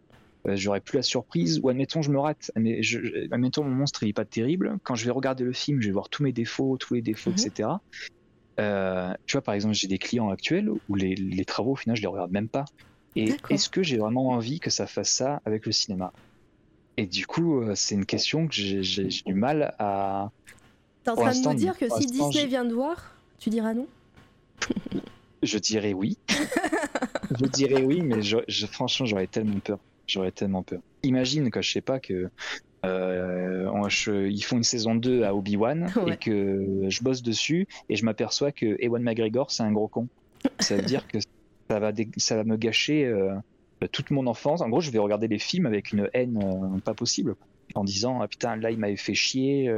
euh 0.48 0.56
j'aurai 0.56 0.80
plus 0.80 0.98
la 0.98 1.04
surprise 1.04 1.60
ou 1.62 1.70
admettons 1.70 2.02
je 2.02 2.12
me 2.12 2.20
rate 2.20 2.52
mais 2.56 2.82
je, 2.82 3.00
admettons 3.32 3.64
mon 3.64 3.76
monstre 3.76 4.04
il 4.04 4.10
est 4.10 4.14
pas 4.14 4.26
terrible 4.26 4.78
quand 4.84 4.96
je 4.96 5.06
vais 5.06 5.12
regarder 5.12 5.44
le 5.44 5.54
film 5.54 5.82
je 5.82 5.88
vais 5.88 5.94
voir 5.94 6.10
tous 6.10 6.24
mes 6.24 6.32
défauts 6.32 6.78
tous 6.78 6.94
les 6.94 7.02
défauts 7.02 7.32
mm-hmm. 7.32 7.48
etc 7.48 7.70
euh, 8.60 9.14
tu 9.26 9.34
vois 9.34 9.42
par 9.42 9.54
exemple 9.54 9.74
j'ai 9.74 9.88
des 9.88 9.98
clients 9.98 10.30
actuels 10.30 10.70
où 10.70 10.96
les, 10.96 11.16
les, 11.16 11.46
travaux 11.46 11.72
au 11.72 11.76
final 11.76 11.96
je 11.96 12.02
les 12.02 12.08
regarde 12.08 12.32
même 12.32 12.50
pas 12.50 12.66
et 13.16 13.36
est-ce 13.50 13.70
que 13.70 13.84
j'ai 13.84 13.98
vraiment 13.98 14.30
envie 14.30 14.60
que 14.60 14.70
ça 14.70 14.88
fasse 14.88 15.10
ça 15.10 15.42
avec 15.46 15.66
le 15.66 15.72
cinéma? 15.72 16.14
Et 16.98 17.06
du 17.06 17.26
coup, 17.26 17.62
euh, 17.62 17.76
c'est 17.76 17.96
une 17.96 18.06
question 18.06 18.48
que 18.48 18.54
j'ai 18.54 19.08
du 19.26 19.34
mal 19.34 19.74
à. 19.80 20.32
T'es 21.04 21.12
en 21.12 21.16
train 21.16 21.32
de 21.32 21.48
nous 21.48 21.54
dire 21.54 21.78
que 21.78 21.86
si 21.90 22.06
Disney 22.06 22.46
vient 22.46 22.66
de 22.66 22.74
voir, 22.74 23.16
tu 23.40 23.50
diras 23.50 23.74
non? 23.74 23.88
Je 25.42 25.58
dirais 25.58 25.94
oui. 25.94 26.18
je 27.40 27.46
dirais 27.46 27.82
oui, 27.82 28.02
mais 28.02 28.22
je, 28.22 28.66
franchement, 28.66 29.06
j'aurais 29.06 29.28
tellement 29.28 29.60
peur. 29.60 29.80
J'aurais 30.10 30.32
tellement 30.32 30.64
peur. 30.64 30.80
Imagine 31.04 31.52
que 31.52 31.62
je 31.62 31.72
sais 31.72 31.82
pas 31.82 32.00
que 32.00 32.30
euh, 32.84 34.28
ils 34.28 34.44
font 34.44 34.58
une 34.58 34.64
saison 34.64 34.96
2 34.96 35.24
à 35.24 35.36
Obi-Wan 35.36 35.92
et 36.08 36.18
que 36.18 36.86
je 36.88 37.04
bosse 37.04 37.22
dessus 37.22 37.68
et 37.90 37.96
je 37.96 38.06
m'aperçois 38.06 38.52
que 38.52 38.78
Ewan 38.84 39.04
McGregor 39.04 39.52
c'est 39.52 39.64
un 39.64 39.72
gros 39.72 39.88
con. 39.88 40.08
Ça 40.60 40.78
veut 40.78 40.82
dire 40.82 41.08
que 41.08 41.20
ça 41.70 41.80
va, 41.80 41.92
ça 42.18 42.36
va 42.36 42.44
me 42.44 42.58
gâcher 42.58 43.06
euh, 43.06 43.36
toute 43.92 44.10
mon 44.10 44.26
enfance. 44.26 44.62
En 44.62 44.70
gros, 44.70 44.82
je 44.82 44.90
vais 44.90 45.00
regarder 45.00 45.28
les 45.28 45.40
films 45.40 45.68
avec 45.68 45.92
une 45.92 46.10
haine 46.14 46.40
euh, 46.42 46.80
pas 46.80 46.96
possible 46.96 47.36
en 47.76 47.84
disant 47.84 48.20
ah 48.20 48.28
putain 48.28 48.56
là 48.56 48.72
il 48.72 48.80
m'avait 48.80 48.96
fait 48.96 49.14
chier 49.14 49.72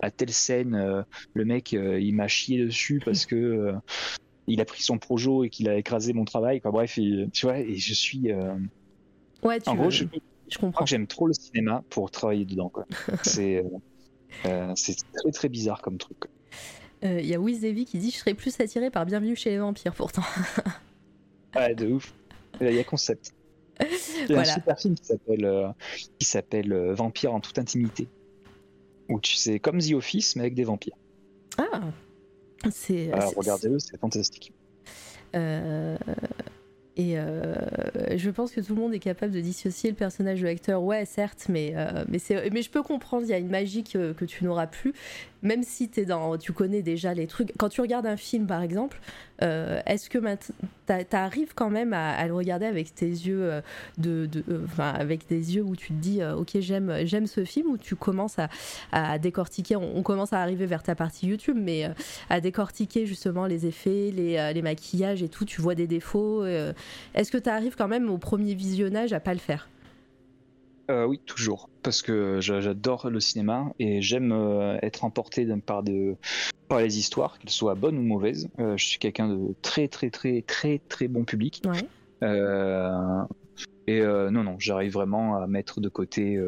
à 0.00 0.10
telle 0.10 0.32
scène 0.32 1.04
le 1.32 1.44
mec 1.44 1.70
il 1.70 2.12
m'a 2.12 2.26
chié 2.26 2.58
dessus 2.58 3.00
parce 3.04 3.24
que 3.24 3.72
il 4.48 4.60
a 4.60 4.64
pris 4.64 4.82
son 4.82 4.98
projo 4.98 5.44
et 5.44 5.48
qu'il 5.48 5.68
a 5.68 5.76
écrasé 5.76 6.12
mon 6.12 6.24
travail 6.24 6.60
quoi 6.60 6.72
bref 6.72 6.94
tu 6.94 7.46
vois 7.46 7.60
et 7.60 7.76
je 7.76 7.94
suis 7.94 8.32
ouais 9.46 9.60
tu 9.60 9.68
en 9.68 9.74
gros 9.74 9.90
je, 9.90 10.04
je 10.48 10.58
comprends 10.58 10.84
que 10.84 10.90
j'aime 10.90 11.06
trop 11.06 11.26
le 11.26 11.32
cinéma 11.34 11.82
pour 11.90 12.10
travailler 12.10 12.44
dedans 12.44 12.68
quoi 12.68 12.86
c'est 13.22 13.64
c'est 14.74 14.96
très 15.14 15.30
très 15.32 15.48
bizarre 15.48 15.80
comme 15.82 15.98
truc 15.98 16.18
il 17.02 17.26
y 17.26 17.34
a 17.34 17.40
Wiz 17.40 17.60
qui 17.60 17.98
dit 17.98 18.10
je 18.10 18.16
serais 18.16 18.34
plus 18.34 18.58
attiré 18.60 18.90
par 18.90 19.06
Bienvenue 19.06 19.36
chez 19.36 19.50
les 19.50 19.58
vampires 19.58 19.94
pourtant 19.94 20.22
ouais 21.56 21.74
de 21.74 21.86
ouf 21.86 22.12
il 22.60 22.72
y 22.72 22.78
a 22.78 22.84
concept 22.84 23.32
il 23.80 24.30
y 24.30 24.34
a 24.34 24.40
un 24.40 24.44
super 24.44 24.78
film 24.78 24.94
qui 24.94 25.04
s'appelle 25.04 25.44
euh, 25.44 25.68
qui 26.18 26.26
s'appelle 26.26 26.72
euh, 26.72 26.94
Vampire 26.94 27.34
en 27.34 27.40
toute 27.40 27.58
intimité. 27.58 28.08
Où 29.08 29.20
tu 29.20 29.34
sais 29.34 29.58
comme 29.60 29.78
The 29.78 29.92
Office 29.92 30.36
mais 30.36 30.42
avec 30.42 30.54
des 30.54 30.64
vampires. 30.64 30.96
Ah. 31.58 31.82
C'est. 32.64 33.10
C'est- 33.10 33.36
regardez-le, 33.36 33.78
c'est 33.78 33.98
fantastique. 33.98 34.52
Euh, 35.34 35.96
et 36.96 37.18
euh, 37.18 37.54
je 38.16 38.30
pense 38.30 38.52
que 38.52 38.60
tout 38.60 38.74
le 38.74 38.80
monde 38.80 38.94
est 38.94 38.98
capable 38.98 39.32
de 39.32 39.40
dissocier 39.40 39.90
le 39.90 39.96
personnage 39.96 40.40
de 40.40 40.46
l'acteur. 40.46 40.82
Ouais, 40.82 41.04
certes, 41.04 41.46
mais, 41.50 41.74
euh, 41.76 42.04
mais, 42.08 42.62
je 42.62 42.70
peux 42.70 42.82
comprendre, 42.82 43.24
il 43.24 43.30
y 43.30 43.34
a 43.34 43.38
une 43.38 43.50
magie 43.50 43.84
que 43.84 44.24
tu 44.24 44.44
n'auras 44.44 44.66
plus, 44.66 44.94
même 45.42 45.62
si 45.62 45.90
es 45.96 46.04
dans, 46.04 46.36
tu 46.38 46.52
connais 46.52 46.82
déjà 46.82 47.14
les 47.14 47.26
trucs. 47.26 47.52
Quand 47.58 47.68
tu 47.68 47.80
regardes 47.80 48.06
un 48.06 48.16
film, 48.16 48.46
par 48.46 48.62
exemple, 48.62 49.00
euh, 49.42 49.80
est-ce 49.86 50.08
que 50.08 50.18
tu 50.18 51.16
arrives 51.16 51.54
quand 51.54 51.70
même 51.70 51.92
à, 51.92 52.26
le 52.26 52.34
regarder 52.34 52.66
avec 52.66 52.94
tes 52.94 53.06
yeux, 53.06 53.42
euh, 53.42 53.60
euh, 54.06 54.66
avec 54.78 55.28
des 55.28 55.56
yeux 55.56 55.62
où 55.62 55.76
tu 55.76 55.88
te 55.88 55.98
dis, 55.98 56.22
ok, 56.22 56.58
j'aime, 56.60 57.04
j'aime 57.04 57.26
ce 57.26 57.44
film, 57.44 57.68
ou 57.70 57.78
tu 57.78 57.96
commences 57.96 58.36
à, 58.92 59.18
décortiquer, 59.18 59.76
on, 59.76 60.02
commence 60.02 60.32
à 60.32 60.40
arriver 60.40 60.66
vers 60.66 60.82
ta 60.82 60.94
partie 60.94 61.26
YouTube, 61.26 61.56
mais 61.60 61.90
à 62.30 62.40
décortiquer 62.40 63.06
justement 63.06 63.46
les 63.46 63.66
effets, 63.66 64.12
les, 64.14 64.52
les 64.54 64.62
maquillages 64.62 65.22
et 65.22 65.28
tout, 65.28 65.44
tu 65.44 65.60
vois 65.60 65.74
des 65.74 65.86
défauts. 65.86 66.44
Est-ce 66.44 67.30
que 67.30 67.38
tu 67.38 67.50
arrives 67.50 67.76
quand 67.76 67.88
même 67.88 68.10
au 68.10 68.18
premier 68.18 68.54
visionnage 68.54 69.12
à 69.12 69.20
pas 69.20 69.34
le 69.34 69.40
faire? 69.40 69.68
Euh, 70.90 71.04
oui, 71.04 71.18
toujours, 71.26 71.68
parce 71.82 72.00
que 72.02 72.40
j'a- 72.40 72.60
j'adore 72.60 73.10
le 73.10 73.18
cinéma 73.20 73.72
et 73.78 74.00
j'aime 74.02 74.30
euh, 74.32 74.78
être 74.82 75.04
emporté 75.04 75.46
par, 75.64 75.82
de, 75.82 76.14
par 76.68 76.78
les 76.80 76.98
histoires, 76.98 77.38
qu'elles 77.38 77.50
soient 77.50 77.74
bonnes 77.74 77.98
ou 77.98 78.02
mauvaises. 78.02 78.48
Euh, 78.60 78.76
je 78.76 78.86
suis 78.86 78.98
quelqu'un 78.98 79.28
de 79.28 79.54
très 79.62 79.88
très 79.88 80.10
très 80.10 80.42
très 80.42 80.80
très 80.88 81.08
bon 81.08 81.24
public. 81.24 81.62
Ouais. 81.66 81.82
Et 83.88 84.00
non, 84.02 84.42
non, 84.44 84.56
j'arrive 84.58 84.92
vraiment 84.92 85.36
à 85.36 85.46
mettre 85.46 85.80
de 85.80 85.88
côté, 85.88 86.40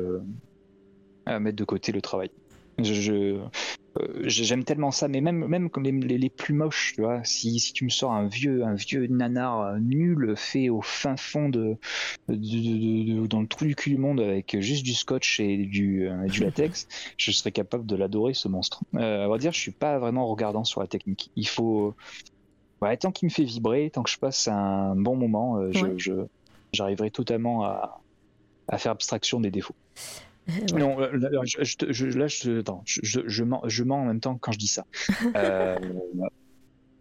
à 1.26 1.38
mettre 1.38 1.56
de 1.56 1.64
côté 1.64 1.92
le 1.92 2.00
travail. 2.00 2.30
Je, 2.78 2.94
je- 2.94 3.40
euh, 4.00 4.22
j'aime 4.24 4.62
tellement 4.64 4.90
ça, 4.92 5.08
mais 5.08 5.20
même, 5.20 5.46
même 5.46 5.70
comme 5.70 5.82
les, 5.82 5.90
les- 5.90 6.18
les 6.18 6.30
plus 6.30 6.54
moches, 6.54 6.92
tu 6.94 7.02
vois, 7.02 7.24
si, 7.24 7.58
si 7.58 7.72
tu 7.72 7.84
me 7.84 7.88
sors 7.88 8.12
un 8.12 8.28
vieux, 8.28 8.62
un 8.62 8.74
vieux 8.74 9.06
nanar 9.08 9.60
euh, 9.60 9.78
nul 9.80 10.34
fait 10.36 10.68
au 10.68 10.80
fin 10.82 11.16
fond 11.16 11.48
de, 11.48 11.76
de- 12.28 12.34
de- 12.36 13.20
de- 13.22 13.26
dans 13.26 13.40
le 13.40 13.48
trou 13.48 13.64
du 13.64 13.74
cul 13.74 13.90
du 13.90 13.96
monde 13.98 14.20
avec 14.20 14.56
juste 14.60 14.84
du 14.84 14.94
scotch 14.94 15.40
et 15.40 15.56
du, 15.56 16.08
euh, 16.08 16.26
du 16.28 16.44
latex, 16.44 16.86
je 17.18 17.30
serais 17.32 17.50
capable 17.50 17.86
de 17.86 17.96
l'adorer 17.96 18.34
ce 18.34 18.46
monstre. 18.46 18.82
Euh, 18.94 19.24
à 19.24 19.28
vrai 19.28 19.38
dire, 19.38 19.52
je 19.52 19.58
suis 19.60 19.72
pas 19.72 19.98
vraiment 19.98 20.26
regardant 20.28 20.62
sur 20.64 20.80
la 20.80 20.86
technique. 20.86 21.32
Il 21.34 21.48
faut, 21.48 21.94
ouais, 22.82 22.96
tant 22.96 23.10
qu'il 23.10 23.26
me 23.26 23.32
fait 23.32 23.44
vibrer, 23.44 23.90
tant 23.90 24.04
que 24.04 24.10
je 24.10 24.18
passe 24.18 24.46
un 24.46 24.94
bon 24.94 25.16
moment, 25.16 25.56
euh, 25.58 25.72
Ouais. 25.74 25.94
je- 25.96 26.26
j'arriverai 26.72 27.10
totalement 27.10 27.64
à, 27.64 28.02
à 28.68 28.78
faire 28.78 28.92
abstraction 28.92 29.40
des 29.40 29.50
défauts. 29.50 29.74
Ouais. 30.72 30.80
Non, 30.80 30.98
là, 30.98 31.28
je, 31.44 31.62
je 31.64 31.76
te- 31.76 31.92
je- 31.92 32.06
là, 32.06 32.26
je, 32.26 32.60
attends, 32.60 32.82
je, 32.86 33.00
je, 33.02 33.20
je 33.26 33.44
mens, 33.44 33.62
je 33.66 33.84
mens 33.84 34.00
en 34.02 34.04
même 34.06 34.20
temps 34.20 34.38
quand 34.38 34.52
je 34.52 34.58
dis 34.58 34.66
ça. 34.68 34.84
Euh, 35.36 35.76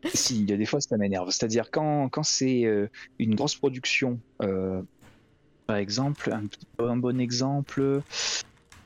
si, 0.13 0.41
il 0.43 0.49
y 0.49 0.53
a 0.53 0.57
des 0.57 0.65
fois, 0.65 0.81
ça 0.81 0.97
m'énerve. 0.97 1.29
C'est-à-dire 1.31 1.69
quand, 1.71 2.09
quand 2.09 2.23
c'est 2.23 2.65
euh, 2.65 2.87
une 3.19 3.35
grosse 3.35 3.55
production, 3.55 4.21
euh, 4.41 4.81
par 5.67 5.77
exemple, 5.77 6.31
un, 6.33 6.45
un 6.85 6.97
bon 6.97 7.19
exemple, 7.19 8.03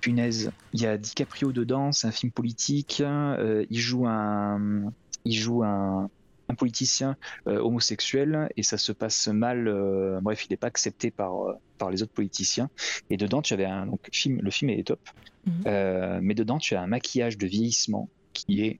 punaise, 0.01 0.51
il 0.73 0.81
y 0.81 0.85
a 0.88 0.97
DiCaprio 0.97 1.51
dedans, 1.51 1.91
c'est 1.91 2.07
un 2.07 2.11
film 2.11 2.31
politique, 2.31 3.03
il 3.69 3.79
joue 3.79 4.07
un, 4.07 4.91
il 5.25 5.33
joue 5.33 5.63
un, 5.63 6.09
un 6.52 6.56
politicien 6.56 7.15
euh, 7.48 7.60
homosexuel 7.60 8.49
et 8.57 8.64
ça 8.64 8.78
se 8.78 8.91
passe 8.91 9.28
mal. 9.28 9.68
euh, 9.68 10.19
bref, 10.22 10.45
il 10.45 10.52
n'est 10.52 10.57
pas 10.57 10.68
accepté 10.68 11.10
par, 11.11 11.48
euh, 11.48 11.53
par 11.78 11.90
les 11.90 12.03
autres 12.03 12.14
politiciens. 12.14 12.69
Et 13.10 13.18
dedans, 13.18 13.41
tu 13.41 13.53
avais 13.53 13.65
un 13.65 13.88
donc, 13.88 14.07
film, 14.11 14.40
le 14.41 14.52
film 14.52 14.69
est 14.69 14.88
top, 14.88 14.99
Mhm. 15.44 16.19
Mais 16.22 16.36
dedans, 16.36 16.60
tu 16.60 16.76
as 16.76 16.82
un 16.84 16.88
maquillage 16.88 17.36
de 17.36 17.48
vieillissement 17.48 18.10
qui 18.34 18.61
est 18.64 18.80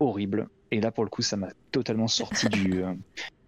horrible. 0.00 0.48
Et 0.70 0.80
là, 0.80 0.90
pour 0.90 1.04
le 1.04 1.10
coup, 1.10 1.22
ça 1.22 1.36
m'a 1.36 1.50
totalement 1.70 2.08
sorti 2.08 2.48
du, 2.48 2.82
euh, 2.84 2.92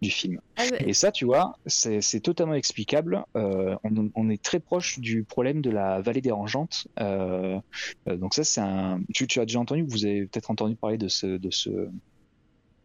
du 0.00 0.10
film. 0.10 0.40
Ah 0.56 0.62
ouais. 0.70 0.88
Et 0.88 0.94
ça, 0.94 1.10
tu 1.12 1.24
vois, 1.24 1.58
c'est 1.66 2.20
totalement 2.20 2.54
explicable. 2.54 3.24
Euh, 3.36 3.76
on, 3.84 4.10
on 4.14 4.30
est 4.30 4.42
très 4.42 4.60
proche 4.60 5.00
du 5.00 5.24
problème 5.24 5.60
de 5.60 5.70
la 5.70 6.00
vallée 6.00 6.20
dérangeante. 6.22 6.86
Euh, 7.00 7.58
donc 8.06 8.32
ça, 8.34 8.44
c'est 8.44 8.60
un. 8.60 9.00
Tu, 9.12 9.26
tu 9.26 9.40
as 9.40 9.44
déjà 9.44 9.58
entendu, 9.60 9.84
vous 9.86 10.04
avez 10.06 10.26
peut-être 10.26 10.50
entendu 10.50 10.76
parler 10.76 10.98
de 10.98 11.08
ce, 11.08 11.26
de 11.26 11.50
ce, 11.50 11.88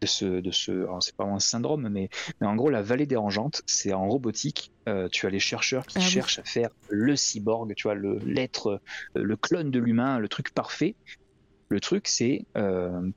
de 0.02 0.06
ce, 0.06 0.24
de 0.40 0.50
ce. 0.50 0.86
c'est 1.00 1.14
pas 1.16 1.24
vraiment 1.24 1.36
un 1.36 1.40
syndrome, 1.40 1.88
mais, 1.88 2.08
mais 2.40 2.46
en 2.46 2.54
gros, 2.54 2.70
la 2.70 2.82
vallée 2.82 3.06
dérangeante, 3.06 3.62
c'est 3.66 3.92
en 3.92 4.08
robotique. 4.08 4.72
Euh, 4.88 5.08
tu 5.10 5.26
as 5.26 5.30
les 5.30 5.40
chercheurs 5.40 5.86
qui 5.86 5.98
Ah 5.98 6.02
oui. 6.02 6.10
cherchent 6.10 6.38
à 6.38 6.44
faire 6.44 6.70
le 6.88 7.16
cyborg, 7.16 7.74
tu 7.74 7.84
vois, 7.88 7.94
le 7.94 8.18
l'être, 8.24 8.80
le 9.14 9.36
clone 9.36 9.70
de 9.70 9.78
l'humain, 9.78 10.18
le 10.18 10.28
truc 10.28 10.52
parfait. 10.52 10.96
Le 11.68 11.80
truc, 11.80 12.06
c'est 12.06 12.46
euh, 12.56 13.10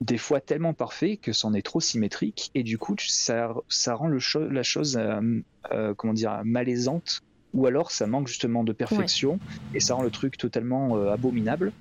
des 0.00 0.18
fois 0.18 0.40
tellement 0.40 0.74
parfait 0.74 1.16
que 1.16 1.32
c'en 1.32 1.54
est 1.54 1.62
trop 1.62 1.80
symétrique 1.80 2.50
et 2.54 2.62
du 2.62 2.78
coup 2.78 2.96
ça, 2.98 3.54
ça 3.68 3.94
rend 3.94 4.08
le 4.08 4.18
cho- 4.18 4.48
la 4.48 4.62
chose 4.64 4.96
euh, 4.98 5.94
comment 5.94 6.12
dire 6.12 6.42
malaisante 6.44 7.20
ou 7.52 7.66
alors 7.66 7.92
ça 7.92 8.08
manque 8.08 8.26
justement 8.26 8.64
de 8.64 8.72
perfection 8.72 9.38
et 9.72 9.80
ça 9.80 9.94
rend 9.94 10.02
le 10.02 10.10
truc 10.10 10.36
totalement 10.36 10.96
abominable 11.06 11.72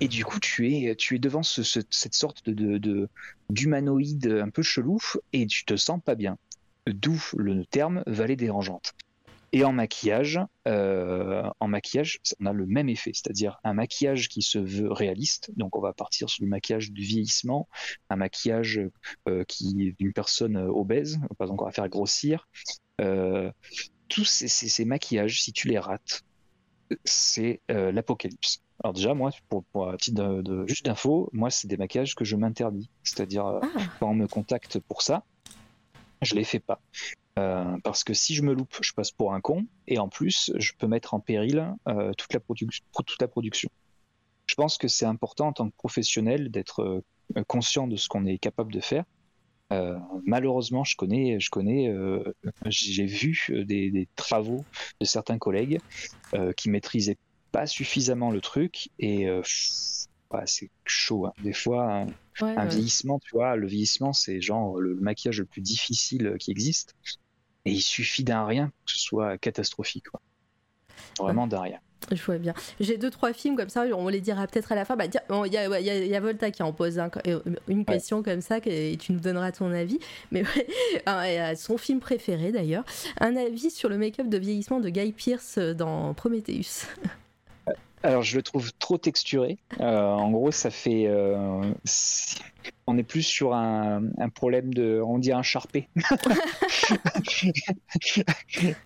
et 0.00 0.08
du 0.08 0.24
coup 0.24 0.40
tu 0.40 0.72
es 0.72 0.94
tu 0.96 1.16
es 1.16 1.18
devant 1.18 1.42
ce- 1.42 1.62
ce- 1.62 1.80
cette 1.90 2.14
sorte 2.14 2.44
de, 2.48 2.52
de, 2.52 2.78
de- 2.78 3.08
d'humanoïde 3.50 4.26
un 4.26 4.50
peu 4.50 4.62
chelou 4.62 4.98
et 5.32 5.46
tu 5.46 5.64
te 5.64 5.76
sens 5.76 6.00
pas 6.04 6.14
bien 6.14 6.36
d'où 6.86 7.22
le 7.36 7.64
terme 7.66 8.02
vallée 8.06 8.36
dérangeante 8.36 8.92
et 9.52 9.62
en 9.62 9.70
maquillage, 9.72 10.40
euh, 10.66 11.48
en 11.60 11.68
maquillage, 11.68 12.18
on 12.40 12.46
a 12.46 12.52
le 12.52 12.66
même 12.66 12.88
effet, 12.88 13.12
c'est-à-dire 13.14 13.60
un 13.62 13.72
maquillage 13.72 14.28
qui 14.28 14.42
se 14.42 14.58
veut 14.58 14.90
réaliste. 14.90 15.52
Donc, 15.56 15.76
on 15.76 15.80
va 15.80 15.92
partir 15.92 16.28
sur 16.28 16.42
le 16.42 16.50
maquillage 16.50 16.90
du 16.90 17.02
vieillissement, 17.04 17.68
un 18.10 18.16
maquillage 18.16 18.80
euh, 19.28 19.44
qui 19.44 19.76
est 19.86 19.96
d'une 20.00 20.12
personne 20.12 20.56
euh, 20.56 20.66
obèse, 20.72 21.20
pas 21.38 21.52
encore 21.52 21.68
à 21.68 21.70
faire 21.70 21.88
grossir. 21.88 22.48
Euh, 23.00 23.48
tous 24.08 24.24
ces, 24.24 24.48
ces- 24.48 24.68
ces 24.68 24.84
maquillages, 24.84 25.40
si 25.40 25.52
tu 25.52 25.68
les 25.68 25.78
rates, 25.78 26.22
c'est 27.04 27.60
euh, 27.70 27.92
l'apocalypse. 27.92 28.63
Alors 28.82 28.92
déjà, 28.92 29.14
moi, 29.14 29.30
pour, 29.48 29.64
pour 29.66 29.88
un 29.88 29.96
titre 29.96 30.22
de, 30.22 30.42
de- 30.42 30.66
juste 30.66 30.84
d'info, 30.84 31.30
moi, 31.32 31.50
c'est 31.50 31.68
des 31.68 31.76
maquillages 31.76 32.14
que 32.14 32.24
je 32.24 32.36
m'interdis. 32.36 32.90
C'est-à-dire, 33.02 33.46
euh, 33.46 33.60
Ah, 33.62 33.68
quand 34.00 34.10
on 34.10 34.14
me 34.14 34.26
contacte 34.26 34.78
pour 34.80 35.02
ça, 35.02 35.22
je 36.22 36.34
les 36.34 36.44
fais 36.44 36.60
pas. 36.60 36.80
Euh, 37.38 37.76
parce 37.82 38.04
que 38.04 38.14
si 38.14 38.34
je 38.34 38.42
me 38.42 38.52
loupe, 38.52 38.76
je 38.80 38.92
passe 38.92 39.10
pour 39.10 39.32
un 39.32 39.40
con, 39.40 39.66
et 39.86 39.98
en 39.98 40.08
plus, 40.08 40.52
je 40.56 40.72
peux 40.78 40.86
mettre 40.86 41.14
en 41.14 41.20
péril 41.20 41.74
euh, 41.88 42.12
toute, 42.14 42.32
la 42.32 42.40
produc- 42.40 42.82
toute 42.92 43.20
la 43.20 43.28
production. 43.28 43.68
Je 44.46 44.54
pense 44.54 44.76
que 44.76 44.88
c'est 44.88 45.06
important 45.06 45.48
en 45.48 45.52
tant 45.52 45.68
que 45.68 45.74
professionnel 45.76 46.50
d'être 46.50 46.80
euh, 47.36 47.44
conscient 47.44 47.86
de 47.86 47.96
ce 47.96 48.08
qu'on 48.08 48.26
est 48.26 48.38
capable 48.38 48.72
de 48.72 48.80
faire. 48.80 49.04
Malheureusement, 50.24 50.84
je 50.84 50.94
connais, 50.94 51.40
je 51.40 51.50
connais, 51.50 51.92
j'ai 52.66 53.06
vu 53.06 53.46
des, 53.66 53.90
des 53.90 54.06
travaux 54.14 54.64
de 55.00 55.04
certains 55.04 55.38
collègues 55.38 55.80
qui 56.56 56.70
maîtrisaient 56.70 57.16
pas 57.54 57.66
suffisamment 57.68 58.30
le 58.32 58.40
truc, 58.40 58.88
et 58.98 59.28
euh, 59.28 59.40
ouais, 60.32 60.42
c'est 60.46 60.70
chaud. 60.84 61.26
hein. 61.26 61.32
Des 61.38 61.52
fois, 61.52 61.84
un- 61.84 62.06
ouais, 62.06 62.14
un 62.40 62.64
ouais. 62.64 62.68
vieillissement, 62.68 63.20
tu 63.20 63.30
vois, 63.36 63.54
le 63.54 63.66
vieillissement, 63.68 64.12
c'est 64.12 64.40
genre 64.40 64.80
le, 64.80 64.94
le 64.94 65.00
maquillage 65.00 65.38
le 65.38 65.46
plus 65.46 65.60
difficile 65.62 66.34
qui 66.40 66.50
existe. 66.50 66.94
Et 67.64 67.70
il 67.70 67.80
suffit 67.80 68.24
d'un 68.24 68.44
rien 68.44 68.66
pour 68.66 68.84
que 68.86 68.90
ce 68.92 68.98
soit 68.98 69.38
catastrophique. 69.38 70.06
Quoi. 70.10 70.20
Vraiment 71.18 71.46
d'un 71.46 71.60
rien. 71.60 71.78
Je 72.12 72.22
vois 72.22 72.36
bien. 72.36 72.52
J'ai 72.80 72.98
deux, 72.98 73.08
trois 73.08 73.32
films 73.32 73.56
comme 73.56 73.70
ça, 73.70 73.86
on 73.96 74.08
les 74.08 74.20
dira 74.20 74.46
peut-être 74.46 74.72
à 74.72 74.74
la 74.74 74.84
fin. 74.84 74.94
Bah, 74.96 75.08
tiens, 75.08 75.22
bon, 75.30 75.46
Il 75.46 75.52
y, 75.54 75.56
a, 75.56 75.70
ouais, 75.70 75.80
il 75.82 75.86
y 75.86 75.90
a- 75.90 76.04
il 76.04 76.10
y 76.10 76.14
a 76.14 76.20
Volta 76.20 76.50
qui 76.50 76.62
en 76.62 76.72
pose 76.74 76.98
euh, 76.98 77.40
une 77.68 77.84
question 77.86 78.22
comme 78.22 78.42
ça 78.42 78.58
et 78.66 78.98
tu 79.00 79.12
nous 79.12 79.20
donneras 79.20 79.52
ton 79.52 79.72
avis. 79.72 79.98
Mais 80.30 80.42
ouais, 80.42 80.66
euh, 81.08 81.54
son 81.56 81.78
film 81.78 82.00
préféré 82.00 82.52
d'ailleurs, 82.52 82.84
un 83.20 83.36
avis 83.36 83.70
sur 83.70 83.88
le 83.88 83.96
make-up 83.96 84.28
de 84.28 84.36
vieillissement 84.36 84.80
de 84.80 84.90
Guy 84.90 85.12
Pearce 85.12 85.58
dans 85.58 86.12
Prometheus. 86.14 86.86
Alors, 88.04 88.22
je 88.22 88.36
le 88.36 88.42
trouve 88.42 88.70
trop 88.78 88.98
texturé. 88.98 89.56
Euh, 89.80 89.98
en 90.12 90.30
gros, 90.30 90.50
ça 90.52 90.70
fait. 90.70 91.06
euh, 91.06 91.72
on 92.86 92.98
est 92.98 93.02
plus 93.02 93.22
sur 93.22 93.54
un, 93.54 94.02
un 94.18 94.28
problème 94.28 94.74
de. 94.74 95.00
On 95.02 95.18
dit 95.18 95.32
un 95.32 95.42
charpé. 95.42 95.88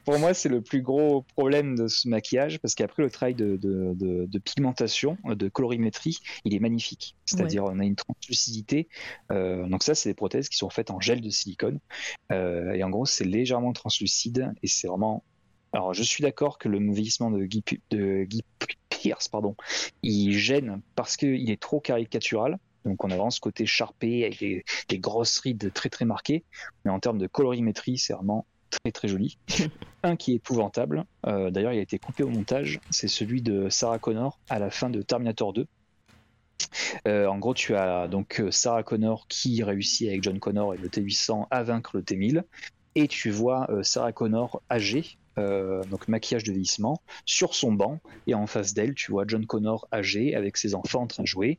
Pour 0.04 0.18
moi, 0.20 0.34
c'est 0.34 0.48
le 0.48 0.60
plus 0.62 0.82
gros 0.82 1.22
problème 1.34 1.74
de 1.76 1.88
ce 1.88 2.08
maquillage 2.08 2.60
parce 2.60 2.76
qu'après, 2.76 3.02
le 3.02 3.10
travail 3.10 3.34
de, 3.34 3.56
de- 3.56 3.92
de- 3.94 4.26
de 4.26 4.38
pigmentation, 4.38 5.18
de 5.24 5.48
colorimétrie, 5.48 6.18
il 6.44 6.54
est 6.54 6.60
magnifique. 6.60 7.16
C'est-à-dire, 7.24 7.64
on 7.64 7.80
a 7.80 7.84
une 7.84 7.96
translucidité. 7.96 8.88
Euh, 9.32 9.66
donc, 9.66 9.82
ça, 9.82 9.96
c'est 9.96 10.10
des 10.10 10.14
prothèses 10.14 10.48
qui 10.48 10.56
sont 10.58 10.70
faites 10.70 10.92
en 10.92 11.00
gel 11.00 11.20
de 11.20 11.30
silicone. 11.30 11.80
Et 12.30 12.84
en 12.84 12.90
gros, 12.90 13.04
c'est 13.04 13.24
légèrement 13.24 13.72
translucide 13.72 14.52
et 14.62 14.68
c'est 14.68 14.86
vraiment. 14.86 15.24
Alors, 15.74 15.92
je 15.92 16.02
suis 16.02 16.22
d'accord 16.22 16.56
que 16.58 16.66
le 16.68 16.78
vieillissement 16.78 17.30
de 17.30 17.44
Guy, 17.44 17.62
de 17.90 18.24
Guy 18.24 18.40
Pierce, 18.98 19.28
pardon, 19.28 19.54
il 20.02 20.36
gêne 20.36 20.80
parce 20.96 21.16
qu'il 21.16 21.50
est 21.50 21.60
trop 21.60 21.78
caricatural. 21.78 22.58
Donc, 22.84 23.04
on 23.04 23.10
a 23.10 23.14
vraiment 23.14 23.30
ce 23.30 23.40
côté 23.40 23.64
charpé 23.64 24.24
avec 24.24 24.40
des, 24.40 24.64
des 24.88 24.98
grosses 24.98 25.38
rides 25.38 25.72
très 25.72 25.88
très 25.88 26.04
marquées. 26.04 26.44
Mais 26.84 26.90
en 26.90 26.98
termes 26.98 27.18
de 27.18 27.28
colorimétrie, 27.28 27.96
c'est 27.96 28.12
vraiment 28.12 28.44
très 28.70 28.90
très 28.90 29.06
joli. 29.06 29.38
Un 30.02 30.16
qui 30.16 30.32
est 30.32 30.36
épouvantable, 30.36 31.04
euh, 31.26 31.50
d'ailleurs, 31.50 31.72
il 31.72 31.78
a 31.78 31.82
été 31.82 31.98
coupé 31.98 32.24
au 32.24 32.28
montage, 32.28 32.80
c'est 32.90 33.08
celui 33.08 33.40
de 33.40 33.68
Sarah 33.68 33.98
Connor 33.98 34.38
à 34.48 34.58
la 34.58 34.70
fin 34.70 34.90
de 34.90 35.00
Terminator 35.02 35.52
2. 35.52 35.66
en 37.06 37.38
gros, 37.38 37.54
tu 37.54 37.76
as 37.76 38.08
donc 38.08 38.42
Sarah 38.50 38.82
Connor 38.82 39.26
qui 39.28 39.62
réussit 39.62 40.08
avec 40.08 40.22
John 40.24 40.40
Connor 40.40 40.74
et 40.74 40.78
le 40.78 40.88
T800 40.88 41.46
à 41.50 41.62
vaincre 41.62 41.96
le 41.96 42.02
T1000. 42.02 42.42
Et 42.94 43.06
tu 43.06 43.30
vois 43.30 43.68
Sarah 43.82 44.12
Connor 44.12 44.60
âgée, 44.70 45.18
donc 45.90 46.08
maquillage 46.08 46.44
de 46.44 46.52
vieillissement, 46.52 47.00
sur 47.24 47.54
son 47.54 47.72
banc. 47.72 48.00
Et 48.26 48.34
en 48.34 48.46
face 48.46 48.74
d'elle, 48.74 48.94
tu 48.94 49.12
vois 49.12 49.24
John 49.26 49.46
Connor 49.46 49.88
âgé 49.92 50.34
avec 50.34 50.56
ses 50.56 50.74
enfants 50.74 51.02
en 51.02 51.06
train 51.06 51.22
de 51.22 51.28
jouer. 51.28 51.58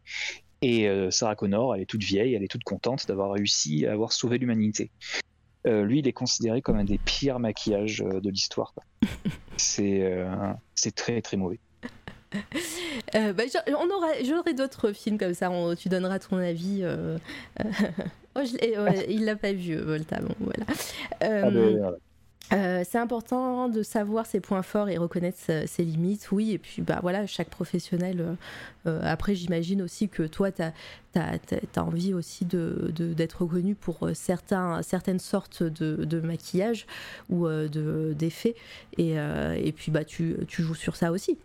Et 0.61 0.87
Sarah 1.09 1.35
Connor, 1.35 1.75
elle 1.75 1.81
est 1.81 1.85
toute 1.85 2.03
vieille, 2.03 2.33
elle 2.33 2.43
est 2.43 2.49
toute 2.49 2.63
contente 2.63 3.07
d'avoir 3.07 3.31
réussi 3.31 3.85
à 3.85 3.93
avoir 3.93 4.11
sauvé 4.11 4.37
l'humanité. 4.37 4.91
lui, 5.65 5.99
il 5.99 6.07
est 6.07 6.13
considéré 6.13 6.61
comme 6.61 6.77
un 6.77 6.83
des 6.83 6.97
pires 6.97 7.39
maquillages 7.39 7.99
de 7.99 8.29
l'histoire. 8.29 8.73
c'est 9.57 10.15
très 10.95 11.21
très 11.21 11.37
mauvais. 11.37 11.59
Euh, 13.15 13.33
bah, 13.33 13.43
on 13.67 13.89
aura, 13.89 14.07
j'aurai 14.23 14.53
d'autres 14.53 14.91
films 14.91 15.17
comme 15.17 15.33
ça. 15.33 15.49
tu 15.77 15.89
donneras 15.89 16.19
ton 16.19 16.37
avis. 16.37 16.81
Euh, 16.83 17.17
oh, 18.35 18.41
il 19.07 19.25
l'a 19.25 19.35
pas 19.35 19.51
vu, 19.51 19.77
Volta. 19.77 20.19
Bon, 20.21 20.35
voilà. 20.39 20.65
Ah, 21.21 21.49
ben, 21.49 21.95
euh, 22.51 22.83
c'est 22.89 22.97
important 22.97 23.69
de 23.69 23.83
savoir 23.83 24.25
ses 24.25 24.39
points 24.39 24.63
forts 24.63 24.89
et 24.89 24.97
reconnaître 24.97 25.37
ses 25.65 25.83
limites, 25.83 26.31
oui. 26.31 26.51
Et 26.51 26.57
puis, 26.57 26.81
bah 26.81 26.99
voilà, 27.01 27.27
chaque 27.27 27.49
professionnel. 27.49 28.35
après, 28.85 29.35
j'imagine 29.35 29.81
aussi 29.81 30.09
que 30.09 30.23
toi, 30.23 30.51
tu 30.51 30.61
as, 30.63 30.73
as, 31.15 31.83
envie 31.83 32.13
aussi 32.13 32.45
d'être 32.45 32.93
de, 32.93 33.37
reconnu 33.37 33.75
pour 33.75 34.09
certains, 34.13 34.81
certaines 34.81 35.19
sortes 35.19 35.63
de, 35.63 36.03
de 36.05 36.19
maquillage 36.21 36.87
ou 37.29 37.47
d'effets. 37.47 38.55
Et, 38.97 39.13
et 39.13 39.71
puis, 39.71 39.91
bah, 39.91 40.03
tu, 40.03 40.37
tu 40.47 40.63
joues 40.63 40.75
sur 40.75 40.95
ça 40.95 41.11
aussi. 41.11 41.37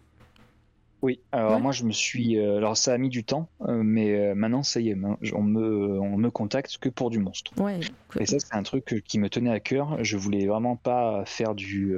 Oui, 1.05 1.20
alors 1.32 1.60
moi 1.60 1.70
je 1.70 1.85
me 1.85 1.93
suis. 1.93 2.39
Euh, 2.39 2.56
alors 2.56 2.78
ça 2.78 2.94
a 2.94 2.97
mis 2.97 3.10
du 3.10 3.24
temps, 3.24 3.51
euh, 3.68 3.82
mais 3.85 4.14
euh, 4.14 4.35
maintenant 4.35 4.62
ça 4.62 4.81
y 4.81 4.89
est, 4.89 4.97
on 5.35 5.43
me, 5.43 6.01
on 6.01 6.16
me 6.16 6.31
contacte 6.31 6.78
que 6.78 6.89
pour 6.89 7.10
du 7.10 7.18
monstre. 7.18 7.52
Ouais, 7.59 7.78
Et 8.18 8.24
ça, 8.24 8.39
c'est 8.39 8.55
un 8.55 8.62
truc 8.62 9.02
qui 9.06 9.18
me 9.18 9.28
tenait 9.28 9.51
à 9.51 9.60
cœur. 9.60 10.02
Je 10.02 10.16
voulais 10.16 10.47
vraiment 10.47 10.76
pas 10.76 11.22
faire 11.26 11.55
du, 11.55 11.94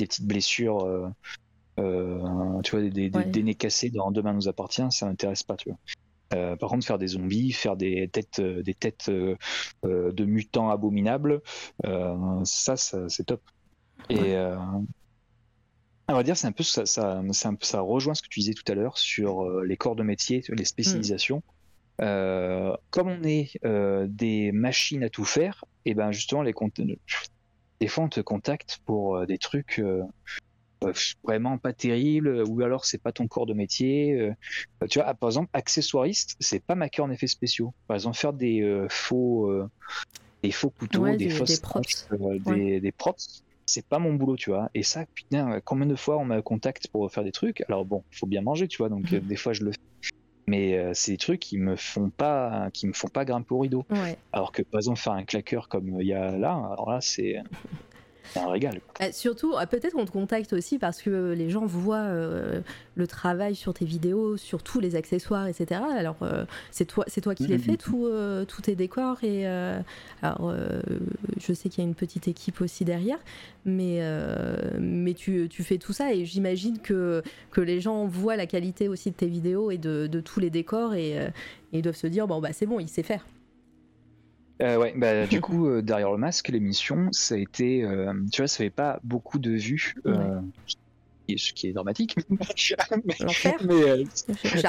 des 0.00 0.06
petites 0.06 0.26
blessures, 0.26 1.12
tu 1.76 1.82
vois, 1.82 2.80
des, 2.80 3.08
des, 3.08 3.42
nez 3.44 3.54
cassés 3.54 3.90
dans 3.90 4.10
Demain 4.10 4.32
nous 4.32 4.48
appartient, 4.48 4.82
ça 4.90 5.06
m'intéresse 5.06 5.44
pas, 5.44 5.54
tu 5.54 5.70
vois. 5.70 6.56
par 6.56 6.70
contre, 6.70 6.84
faire 6.84 6.98
des 6.98 7.06
zombies, 7.06 7.52
faire 7.52 7.76
des 7.76 8.08
têtes, 8.08 8.40
des 8.40 8.74
têtes 8.74 9.10
de 9.10 10.24
mutants 10.24 10.70
abominables, 10.70 11.40
ça, 11.84 12.76
ça 12.76 13.08
c'est 13.08 13.26
top. 13.26 13.42
Et 14.08 14.34
on 16.12 16.16
va 16.16 16.22
dire, 16.22 16.36
c'est 16.36 16.46
un 16.46 16.52
peu 16.52 16.62
ça, 16.62 16.86
ça, 16.86 17.22
ça, 17.32 17.80
rejoint 17.80 18.14
ce 18.14 18.22
que 18.22 18.28
tu 18.28 18.40
disais 18.40 18.54
tout 18.54 18.70
à 18.70 18.74
l'heure 18.74 18.98
sur 18.98 19.42
euh, 19.42 19.64
les 19.64 19.76
corps 19.76 19.96
de 19.96 20.02
métier, 20.02 20.42
les 20.48 20.64
spécialisations. 20.64 21.42
Euh, 22.00 22.74
comme 22.90 23.08
on 23.08 23.22
est 23.24 23.58
euh, 23.64 24.06
des 24.08 24.52
machines 24.52 25.04
à 25.04 25.10
tout 25.10 25.24
faire, 25.24 25.64
et 25.84 25.94
ben 25.94 26.12
justement, 26.12 26.42
les 26.42 26.54
des 27.80 27.88
fois 27.88 28.04
on 28.04 28.08
te 28.08 28.20
contacte 28.20 28.80
pour 28.84 29.26
des 29.26 29.38
trucs 29.38 29.82
vraiment 31.22 31.58
pas 31.58 31.72
terribles, 31.72 32.42
ou 32.46 32.62
alors 32.62 32.84
c'est 32.86 33.02
pas 33.02 33.12
ton 33.12 33.26
corps 33.26 33.46
de 33.46 33.54
métier. 33.54 34.30
tu 34.88 34.98
vois, 34.98 35.12
par 35.14 35.28
exemple, 35.28 35.50
accessoiriste, 35.52 36.36
c'est 36.40 36.64
pas 36.64 36.74
ma 36.74 36.88
cœur 36.88 37.06
en 37.06 37.10
effets 37.10 37.26
spéciaux. 37.26 37.74
Par 37.86 37.96
exemple, 37.96 38.16
faire 38.16 38.32
des 38.32 38.86
faux, 38.88 39.50
des 40.42 40.52
faux 40.52 40.70
couteaux, 40.70 41.14
des, 41.16 41.28
fausses 41.28 41.60
props, 41.60 42.08
des, 42.46 42.80
des 42.80 42.92
props 42.92 43.42
c'est 43.70 43.86
pas 43.86 43.98
mon 43.98 44.14
boulot, 44.14 44.36
tu 44.36 44.50
vois. 44.50 44.70
Et 44.74 44.82
ça, 44.82 45.06
putain, 45.14 45.60
combien 45.64 45.86
de 45.86 45.94
fois 45.94 46.18
on 46.18 46.24
me 46.24 46.42
contacte 46.42 46.88
pour 46.88 47.10
faire 47.10 47.24
des 47.24 47.32
trucs? 47.32 47.62
Alors 47.68 47.84
bon, 47.84 48.04
il 48.12 48.18
faut 48.18 48.26
bien 48.26 48.42
manger, 48.42 48.68
tu 48.68 48.78
vois, 48.78 48.88
donc 48.88 49.04
euh, 49.12 49.20
des 49.20 49.36
fois 49.36 49.52
je 49.52 49.64
le 49.64 49.72
fais. 49.72 50.10
Mais 50.46 50.76
euh, 50.76 50.90
c'est 50.94 51.12
des 51.12 51.18
trucs 51.18 51.40
qui 51.40 51.58
me 51.58 51.76
font 51.76 52.10
pas, 52.10 52.70
qui 52.72 52.88
me 52.88 52.92
font 52.92 53.08
pas 53.08 53.24
grimper 53.24 53.54
au 53.54 53.60
rideau. 53.60 53.84
Alors 54.32 54.50
que 54.50 54.62
par 54.62 54.80
exemple 54.80 54.98
faire 54.98 55.12
un 55.12 55.24
claqueur 55.24 55.68
comme 55.68 56.00
il 56.00 56.06
y 56.06 56.12
a 56.12 56.36
là, 56.36 56.50
alors 56.50 56.90
là 56.90 57.00
c'est 57.00 57.36
c'est 58.32 58.40
un 58.40 58.48
régal. 58.48 58.80
Euh, 59.00 59.08
surtout, 59.12 59.54
euh, 59.54 59.66
peut-être 59.66 59.96
on 59.96 60.04
te 60.04 60.10
contacte 60.10 60.52
aussi 60.52 60.78
parce 60.78 61.02
que 61.02 61.32
les 61.32 61.50
gens 61.50 61.66
voient 61.66 61.96
euh, 61.96 62.60
le 62.94 63.06
travail 63.06 63.54
sur 63.54 63.74
tes 63.74 63.84
vidéos, 63.84 64.36
sur 64.36 64.62
tous 64.62 64.80
les 64.80 64.94
accessoires, 64.94 65.46
etc. 65.46 65.80
Alors, 65.96 66.16
c'est 66.70 66.84
toi, 66.84 67.04
c'est 67.08 67.20
toi 67.20 67.34
qui 67.34 67.46
les 67.46 67.58
fais, 67.58 67.76
tous 67.76 68.62
tes 68.62 68.76
décors. 68.76 69.22
Et 69.24 69.46
alors, 70.22 70.54
je 71.38 71.52
sais 71.52 71.68
qu'il 71.68 71.82
y 71.82 71.86
a 71.86 71.88
une 71.88 71.94
petite 71.94 72.28
équipe 72.28 72.60
aussi 72.60 72.84
derrière, 72.84 73.18
mais, 73.64 74.00
mais 74.78 75.14
tu, 75.14 75.48
tu, 75.48 75.62
fais 75.62 75.78
tout 75.78 75.92
ça 75.92 76.12
et 76.12 76.24
j'imagine 76.24 76.78
que, 76.78 77.22
que 77.50 77.60
les 77.60 77.80
gens 77.80 78.06
voient 78.06 78.36
la 78.36 78.46
qualité 78.46 78.88
aussi 78.88 79.10
de 79.10 79.16
tes 79.16 79.28
vidéos 79.28 79.70
et 79.70 79.78
de, 79.78 80.06
de 80.06 80.20
tous 80.20 80.40
les 80.40 80.50
décors 80.50 80.94
et, 80.94 81.12
et 81.12 81.28
ils 81.72 81.82
doivent 81.82 81.96
se 81.96 82.06
dire 82.06 82.26
bon 82.26 82.40
bah 82.40 82.52
c'est 82.52 82.66
bon, 82.66 82.80
il 82.80 82.88
sait 82.88 83.02
faire. 83.02 83.24
Euh, 84.62 84.76
ouais, 84.76 84.92
bah, 84.96 85.26
du 85.26 85.40
coup, 85.40 85.66
euh, 85.66 85.82
derrière 85.82 86.12
le 86.12 86.18
masque, 86.18 86.48
l'émission, 86.48 87.08
ça 87.12 87.34
a 87.34 87.38
été, 87.38 87.82
euh, 87.82 88.12
tu 88.32 88.42
vois, 88.42 88.48
ça 88.48 88.58
fait 88.58 88.70
pas 88.70 89.00
beaucoup 89.02 89.38
de 89.38 89.52
vues, 89.52 89.94
ce 91.36 91.52
qui 91.52 91.68
est 91.68 91.72
dramatique. 91.72 92.16
mais, 92.28 92.36
mais 93.04 93.14
je 93.16 93.48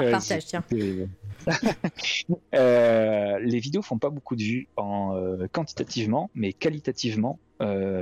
partage, 0.10 0.46
tiens. 0.46 0.64
les 3.42 3.60
vidéos 3.60 3.82
font 3.82 3.98
pas 3.98 4.10
beaucoup 4.10 4.36
de 4.36 4.44
vues 4.44 4.68
en, 4.78 5.38
quantitativement, 5.52 6.30
mais 6.36 6.54
qualitativement, 6.54 7.40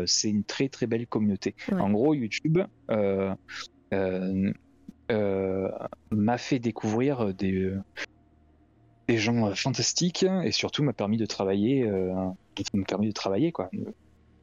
c'est 0.05 0.29
une 0.29 0.43
très 0.43 0.69
très 0.69 0.87
belle 0.87 1.07
communauté. 1.07 1.55
En 1.71 1.89
gros, 1.89 2.13
YouTube 2.13 2.59
m'a 6.11 6.37
fait 6.37 6.59
découvrir 6.59 7.33
des 7.33 7.73
des 9.09 9.17
gens 9.17 9.47
euh, 9.47 9.55
fantastiques 9.55 10.25
et 10.43 10.51
surtout 10.51 10.83
m'a 10.83 10.93
permis 10.93 11.17
de 11.17 11.25
travailler, 11.25 11.83
euh, 11.83 12.13
m'a 12.73 12.85
permis 12.85 13.07
de 13.07 13.11
travailler 13.11 13.51
quoi. 13.51 13.69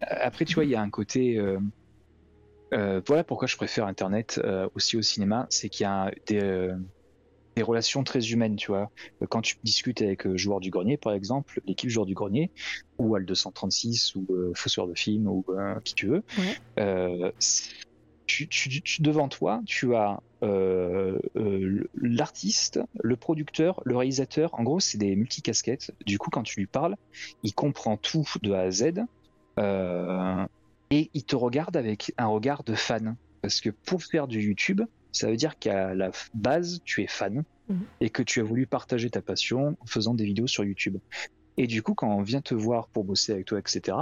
Après, 0.01 0.44
tu 0.44 0.55
vois, 0.55 0.64
il 0.64 0.70
y 0.70 0.74
a 0.74 0.82
un 0.82 0.90
côté. 0.90 1.38
Euh, 1.38 3.01
voilà 3.06 3.24
pourquoi 3.24 3.47
je 3.47 3.56
préfère 3.56 3.86
Internet 3.86 4.40
aussi 4.74 4.97
au 4.97 5.02
cinéma, 5.02 5.47
c'est 5.48 5.70
qu'il 5.70 5.84
y 5.84 5.86
a 5.86 6.10
des, 6.26 6.70
des, 7.55 7.62
relations 7.62 8.05
très 8.05 8.30
humaines, 8.30 8.56
tu 8.56 8.72
vois. 8.72 8.90
Quand 9.30 9.40
tu 9.40 9.56
discutes 9.64 10.02
avec 10.02 10.28
Joueur 10.36 10.60
du 10.60 10.68
Grenier, 10.70 10.98
par 10.98 11.14
exemple, 11.14 11.62
l'équipe 11.64 11.88
Joueur 11.88 12.05
du 12.05 12.12
Grenier, 12.12 12.51
ou 12.98 13.14
Al 13.14 13.24
236, 13.24 14.16
ou 14.16 14.26
Fossoir 14.55 14.86
de 14.86 14.94
film, 14.94 15.28
ou 15.28 15.47
qui 15.82 15.94
tu 15.94 16.09
veux, 16.09 16.22
tu, 18.26 18.48
devant 19.01 19.28
toi, 19.28 19.62
tu 19.64 19.94
as 19.94 20.20
euh, 20.47 21.18
euh, 21.36 21.89
l'artiste, 22.01 22.81
le 23.02 23.16
producteur, 23.16 23.82
le 23.85 23.97
réalisateur. 23.97 24.55
En 24.55 24.62
gros, 24.62 24.81
c'est 24.81 24.98
des 24.98 25.16
multicasquettes. 25.16 25.93
Du 26.05 26.18
coup, 26.18 26.31
quand 26.31 26.43
tu 26.43 26.60
lui 26.60 26.66
parles, 26.66 26.97
il 27.43 27.52
comprend 27.52 27.97
tout 27.97 28.24
de 28.43 28.52
A 28.52 28.60
à 28.60 28.70
Z 28.70 29.05
euh, 29.59 30.47
et 30.90 31.10
il 31.14 31.24
te 31.24 31.36
regarde 31.36 31.77
avec 31.77 32.12
un 32.16 32.27
regard 32.27 32.62
de 32.64 32.74
fan. 32.74 33.16
Parce 33.43 33.60
que 33.60 33.70
pour 33.70 34.02
faire 34.02 34.28
du 34.28 34.40
YouTube, 34.40 34.82
ça 35.12 35.28
veut 35.28 35.36
dire 35.36 35.59
qu'à 35.59 35.94
la 35.94 36.10
base, 36.35 36.81
tu 36.85 37.02
es 37.02 37.06
fan 37.06 37.44
mhm. 37.68 37.81
et 38.01 38.10
que 38.10 38.23
tu 38.23 38.40
as 38.40 38.44
voulu 38.44 38.66
partager 38.66 39.10
ta 39.10 39.23
passion 39.23 39.77
en 39.81 39.86
faisant 39.86 40.14
des 40.14 40.24
vidéos 40.24 40.47
sur 40.47 40.64
YouTube. 40.64 40.98
Et 41.56 41.66
du 41.66 41.82
coup, 41.82 41.94
quand 41.94 42.09
on 42.09 42.23
vient 42.23 42.43
te 42.43 42.55
voir 42.55 42.89
pour 42.89 43.05
bosser 43.05 43.32
avec 43.32 43.47
toi, 43.47 43.59
etc., 43.59 43.97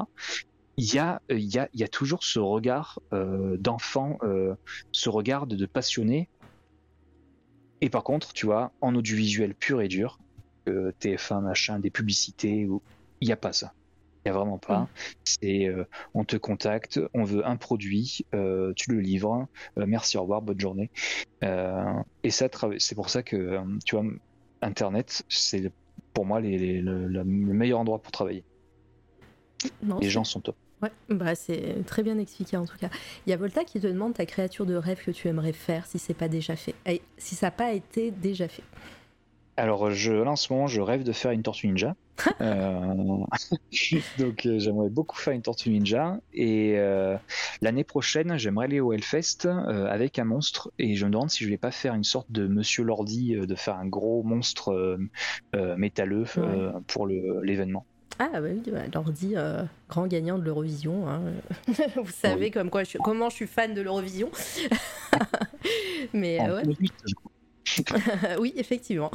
il 0.76 0.92
y 0.92 0.98
a, 0.98 1.22
il 1.30 1.54
y 1.54 1.58
a, 1.58 1.68
il 1.72 1.80
y 1.80 1.84
a 1.84 1.88
toujours 1.88 2.24
ce 2.24 2.38
regard 2.38 2.98
euh, 3.12 3.56
d'enfant, 3.58 4.18
euh, 4.22 4.54
ce 4.92 5.08
regard 5.08 5.46
de, 5.46 5.66
passionné. 5.66 6.28
Et 7.80 7.90
par 7.90 8.04
contre, 8.04 8.32
tu 8.32 8.46
vois, 8.46 8.72
en 8.80 8.94
audiovisuel 8.94 9.54
pur 9.54 9.80
et 9.80 9.88
dur, 9.88 10.18
euh, 10.68 10.92
TF1, 11.00 11.42
machin, 11.42 11.78
des 11.78 11.90
publicités, 11.90 12.66
il 13.20 13.26
n'y 13.26 13.32
a 13.32 13.36
pas 13.36 13.52
ça. 13.52 13.72
Il 14.24 14.30
n'y 14.30 14.36
a 14.36 14.38
vraiment 14.38 14.58
pas. 14.58 14.80
Mm. 14.80 14.88
C'est 15.24 15.74
on 16.14 16.24
te 16.24 16.36
contacte, 16.36 16.98
on 17.12 17.24
veut 17.24 17.46
un 17.46 17.56
produit, 17.56 18.24
tu 18.32 18.90
le 18.90 19.00
livres, 19.00 19.46
merci, 19.76 20.16
au 20.16 20.22
revoir, 20.22 20.40
bonne 20.40 20.60
journée. 20.60 20.90
et 21.42 22.30
ça, 22.30 22.48
c'est 22.78 22.94
pour 22.94 23.10
ça 23.10 23.22
que, 23.22 23.60
tu 23.84 23.96
vois, 23.96 24.04
Internet, 24.62 25.24
c'est 25.28 25.70
pour 26.14 26.24
moi 26.24 26.40
les, 26.40 26.80
le 26.80 27.24
meilleur 27.24 27.80
endroit 27.80 28.00
pour 28.00 28.12
travailler. 28.12 28.44
les 30.00 30.08
gens 30.08 30.24
sont 30.24 30.40
top. 30.40 30.56
Ouais, 30.84 30.90
bah 31.08 31.34
c'est 31.34 31.82
très 31.86 32.02
bien 32.02 32.18
expliqué 32.18 32.58
en 32.58 32.66
tout 32.66 32.76
cas. 32.76 32.90
Il 33.26 33.30
y 33.30 33.32
a 33.32 33.38
Volta 33.38 33.64
qui 33.64 33.80
te 33.80 33.86
demande 33.86 34.12
ta 34.12 34.26
créature 34.26 34.66
de 34.66 34.74
rêve 34.74 35.02
que 35.02 35.12
tu 35.12 35.28
aimerais 35.28 35.54
faire 35.54 35.86
si 35.86 35.98
c'est 35.98 36.12
pas 36.12 36.28
déjà 36.28 36.56
fait. 36.56 36.74
si 37.16 37.34
ça 37.34 37.46
n'a 37.46 37.50
pas 37.52 37.72
été 37.72 38.10
déjà 38.10 38.48
fait. 38.48 38.64
Alors 39.56 39.90
je, 39.90 40.12
là 40.12 40.32
en 40.32 40.36
ce 40.36 40.52
moment 40.52 40.66
je 40.66 40.82
rêve 40.82 41.04
de 41.04 41.12
faire 41.12 41.30
une 41.30 41.42
tortue 41.42 41.68
ninja. 41.68 41.94
Euh, 42.40 42.94
donc 44.18 44.46
euh, 44.46 44.58
j'aimerais 44.58 44.88
beaucoup 44.88 45.16
faire 45.16 45.32
une 45.32 45.40
tortue 45.40 45.70
ninja. 45.70 46.18
Et 46.34 46.74
euh, 46.76 47.16
l'année 47.62 47.84
prochaine 47.84 48.36
j'aimerais 48.36 48.66
aller 48.66 48.80
au 48.80 48.92
Hellfest 48.92 49.46
avec 49.46 50.18
un 50.18 50.24
monstre. 50.24 50.70
Et 50.78 50.96
je 50.96 51.06
me 51.06 51.10
demande 51.12 51.30
si 51.30 51.44
je 51.44 51.48
vais 51.48 51.56
pas 51.56 51.70
faire 51.70 51.94
une 51.94 52.04
sorte 52.04 52.30
de 52.30 52.46
Monsieur 52.46 52.84
Lordi, 52.84 53.34
de 53.34 53.54
faire 53.54 53.76
un 53.76 53.86
gros 53.86 54.22
monstre 54.22 54.98
métalleux 55.54 56.24
pour 56.86 57.06
l'événement. 57.06 57.86
Ah 58.18 58.28
bah 58.32 58.40
oui, 58.42 58.62
bah, 58.70 58.82
Lordi, 58.92 59.32
euh, 59.34 59.62
grand 59.88 60.06
gagnant 60.06 60.38
de 60.38 60.44
l'Eurovision. 60.44 61.08
Hein. 61.08 61.20
Vous 61.96 62.10
savez 62.10 62.50
comme 62.50 62.70
quoi 62.70 62.84
je 62.84 62.98
comment 62.98 63.28
je 63.28 63.36
suis 63.36 63.46
fan 63.46 63.74
de 63.74 63.80
l'Eurovision. 63.80 64.30
Mais 66.12 66.40
euh, 66.40 66.62
ouais. 66.62 66.74
oui, 68.38 68.52
effectivement. 68.56 69.10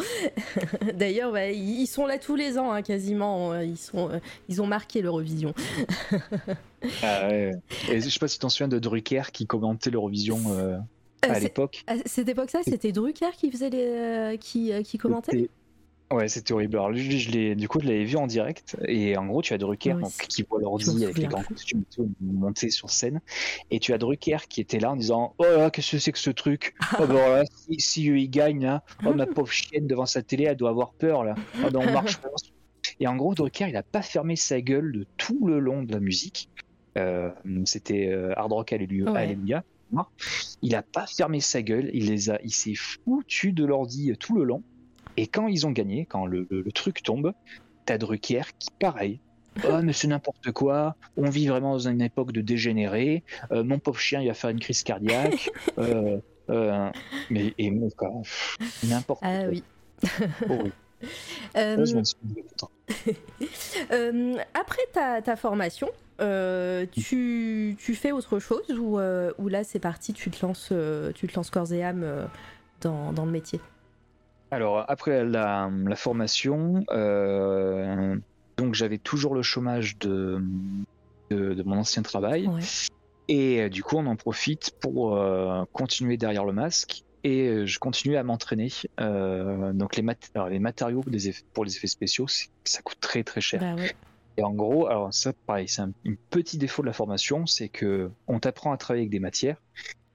D'ailleurs, 0.96 1.32
bah, 1.32 1.50
ils 1.50 1.88
sont 1.88 2.06
là 2.06 2.18
tous 2.18 2.36
les 2.36 2.58
ans, 2.58 2.72
hein, 2.72 2.82
quasiment. 2.82 3.58
Ils, 3.60 3.78
sont, 3.78 4.10
ils 4.50 4.62
ont 4.62 4.68
marqué 4.68 5.02
l'Eurovision. 5.02 5.54
ah 7.04 7.28
ouais. 7.30 7.52
Et 7.90 8.02
je 8.02 8.10
sais 8.10 8.20
pas 8.20 8.28
si 8.28 8.38
tu 8.38 8.42
t'en 8.42 8.50
souviens 8.50 8.68
de 8.68 8.80
Drucker 8.80 9.32
qui 9.32 9.46
commentait 9.46 9.92
l'Eurovision 9.92 10.42
à 11.22 11.40
l'époque. 11.40 11.84
À 11.88 11.96
cette 12.06 12.28
époque-là, 12.28 12.62
c'était 12.66 12.92
Drucker 12.92 13.32
qui 13.38 13.50
faisait 13.50 13.70
les, 13.70 14.38
qui, 14.40 14.74
qui 14.84 14.98
commentait? 14.98 15.50
Ouais, 16.12 16.28
c'était 16.28 16.54
horrible. 16.54 16.78
Alors, 16.78 16.92
je 16.94 17.30
l'ai, 17.30 17.54
du 17.54 17.68
coup, 17.68 17.80
je 17.80 17.86
l'avais 17.86 18.04
vu 18.04 18.18
en 18.18 18.26
direct. 18.26 18.76
Et 18.88 19.16
en 19.16 19.28
gros, 19.28 19.44
tu 19.44 19.54
as 19.54 19.60
Drucker 19.60 19.94
donc, 19.94 20.12
qui 20.12 20.42
voit 20.42 20.60
l'ordi 20.60 21.04
avec 21.04 21.20
les 21.20 21.28
grands 21.28 21.44
costumes 21.44 21.84
monter 22.20 22.72
sur 22.72 22.90
scène. 22.90 23.22
Et 23.70 23.80
tu 23.80 23.94
as 23.94 24.00
Drucker 24.00 24.38
qui 24.50 24.60
était 24.60 24.80
là 24.80 24.92
en 24.92 24.96
disant 24.96 25.36
Oh 25.38 25.44
là, 25.44 25.70
qu'est-ce 25.70 25.92
que 25.92 26.00
c'est 26.00 26.12
que 26.12 26.18
ce 26.18 26.32
truc? 26.32 26.74
Oh, 27.00 27.06
bah, 27.06 27.14
là, 27.14 27.44
si, 27.46 27.80
si 27.80 28.06
il 28.06 28.30
gagne, 28.30 28.64
là, 28.64 28.84
oh, 29.06 29.14
ma 29.14 29.26
pauvre 29.28 29.52
chienne 29.52 29.86
devant 29.86 30.08
sa 30.08 30.24
télé, 30.24 30.46
elle 30.46 30.58
doit 30.58 30.72
avoir 30.72 30.94
peur, 30.94 31.24
là. 31.24 31.36
Oh, 31.64 31.70
ben, 31.72 31.88
on 31.88 31.92
marche 31.94 32.18
pas. 32.18 32.30
Et 33.00 33.06
en 33.06 33.16
gros, 33.16 33.36
Drucker, 33.36 33.68
il 33.70 33.78
a 33.78 33.84
pas 33.84 34.02
fermé 34.02 34.36
sa 34.36 34.62
gueule 34.62 34.92
de 34.92 35.06
tout 35.18 35.46
le 35.46 35.60
long 35.60 35.84
de 35.84 35.92
la 35.92 36.00
musique. 36.00 36.50
Euh, 36.98 37.30
c'était 37.66 38.08
euh, 38.08 38.34
Hard 38.36 38.52
Rock 38.52 38.74
Alléluia. 38.74 39.64
Il 40.64 40.76
a 40.76 40.82
pas 40.82 41.06
fermé 41.06 41.40
sa 41.40 41.62
gueule. 41.62 41.92
Il 41.94 42.08
les 42.08 42.32
a, 42.32 42.40
il 42.44 42.52
s'est 42.52 42.74
foutu 42.76 43.54
de 43.54 43.64
l'ordi 43.64 44.12
tout 44.20 44.36
le 44.36 44.44
long. 44.44 44.64
Et 45.18 45.28
quand 45.28 45.48
ils 45.48 45.68
ont 45.68 45.72
gagné, 45.72 46.06
quand 46.06 46.26
le, 46.26 46.48
truc 46.74 47.04
tombe, 47.04 47.34
t'as 47.86 47.98
Drucker 47.98 48.44
qui, 48.58 48.70
pareil, 48.80 49.20
Oh, 49.70 49.82
mais 49.84 49.94
c'est 49.94 50.08
n'importe 50.08 50.52
quoi. 50.52 50.96
On 51.18 51.30
vit 51.30 51.48
vraiment 51.48 51.74
dans 51.74 51.88
une 51.88 52.02
époque 52.02 52.32
de 52.32 52.42
dégénéré. 52.42 53.24
Euh, 53.52 53.64
mon 53.64 53.78
pauvre 53.80 54.00
chien, 54.00 54.22
il 54.22 54.28
va 54.28 54.34
faire 54.34 54.50
une 54.50 54.60
crise 54.60 54.84
cardiaque. 54.84 55.52
Euh, 55.78 56.18
euh, 56.50 56.90
mais 57.30 57.54
et, 57.58 57.70
n'importe 57.70 59.22
ah, 59.22 59.44
quoi. 59.44 59.50
Oui. 59.50 59.64
oh, 60.50 60.64
oui. 60.64 60.72
après 64.54 64.82
ta, 64.92 65.22
ta 65.22 65.36
formation, 65.36 65.90
tu, 66.92 67.78
tu, 67.80 67.96
fais 67.96 68.12
autre 68.12 68.40
chose 68.40 68.72
ou, 68.72 69.00
ou 69.00 69.48
là 69.48 69.64
c'est 69.64 69.80
parti, 69.80 70.14
tu 70.14 70.32
te 70.32 70.46
lances, 70.46 70.74
tu 71.16 71.28
te 71.28 71.36
lances 71.36 71.50
corps 71.50 71.72
et 71.72 71.84
âme 71.84 72.28
dans, 72.82 73.14
dans 73.14 73.26
le 73.26 73.32
métier? 73.32 73.62
Alors, 74.52 74.84
après 74.88 75.24
la, 75.26 75.70
formation, 75.96 76.84
euh, 76.92 78.16
donc 78.58 78.74
j'avais 78.74 78.98
toujours 78.98 79.36
le 79.36 79.44
chômage 79.44 79.98
de, 80.00 80.42
de, 81.30 81.64
mon 81.64 81.78
ancien 81.78 82.02
travail. 82.02 82.50
Et 83.28 83.62
euh, 83.62 83.70
du 83.70 83.84
coup, 83.84 83.98
on 83.98 84.08
en 84.08 84.16
profite 84.16 84.72
pour 84.82 85.16
euh, 85.16 85.64
continuer 85.72 86.18
derrière 86.18 86.46
le 86.46 86.54
masque. 86.54 87.04
Et 87.26 87.68
je 87.68 87.80
continue 87.80 88.16
à 88.16 88.24
m'entraîner. 88.24 88.70
donc, 88.98 89.98
les, 89.98 90.06
les 90.50 90.60
matériaux 90.60 91.04
pour 91.54 91.66
les 91.66 91.76
effets 91.78 91.88
spéciaux, 91.88 92.28
ça 92.64 92.82
coûte 92.82 93.00
très 93.02 93.24
très 93.24 93.42
cher. 93.42 93.60
Bah 93.60 93.84
et 94.38 94.44
en 94.44 94.54
gros, 94.54 94.88
alors 94.88 95.14
ça, 95.14 95.34
pareil, 95.34 95.68
c'est 95.68 95.82
un, 95.82 95.92
petit 96.30 96.58
défaut 96.58 96.82
de 96.82 96.88
la 96.88 96.94
formation, 96.94 97.46
c'est 97.46 97.68
que 97.68 98.10
on 98.28 98.40
t'apprend 98.40 98.72
à 98.72 98.78
travailler 98.78 99.02
avec 99.02 99.12
des 99.12 99.20
matières 99.20 99.62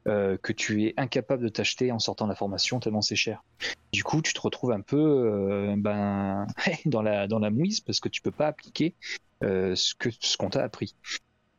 euh, 0.06 0.36
que 0.36 0.52
tu 0.52 0.84
es 0.84 0.92
incapable 0.98 1.44
de 1.44 1.48
t'acheter 1.48 1.90
en 1.90 1.98
sortant 1.98 2.26
de 2.26 2.30
la 2.30 2.36
formation 2.36 2.78
tellement 2.78 3.00
c'est 3.00 3.16
cher. 3.16 3.42
Du 3.90 4.04
coup, 4.04 4.20
tu 4.20 4.34
te 4.34 4.40
retrouves 4.40 4.72
un 4.72 4.82
peu 4.82 4.98
euh, 4.98 5.76
ben, 5.78 6.46
dans, 6.84 7.00
la, 7.00 7.26
dans 7.26 7.38
la 7.38 7.50
mouise 7.50 7.80
parce 7.80 8.00
que 8.00 8.10
tu 8.10 8.20
peux 8.20 8.30
pas 8.30 8.48
appliquer 8.48 8.94
euh, 9.42 9.74
ce 9.74 10.36
qu'on 10.36 10.50
t'a 10.50 10.62
appris. 10.62 10.94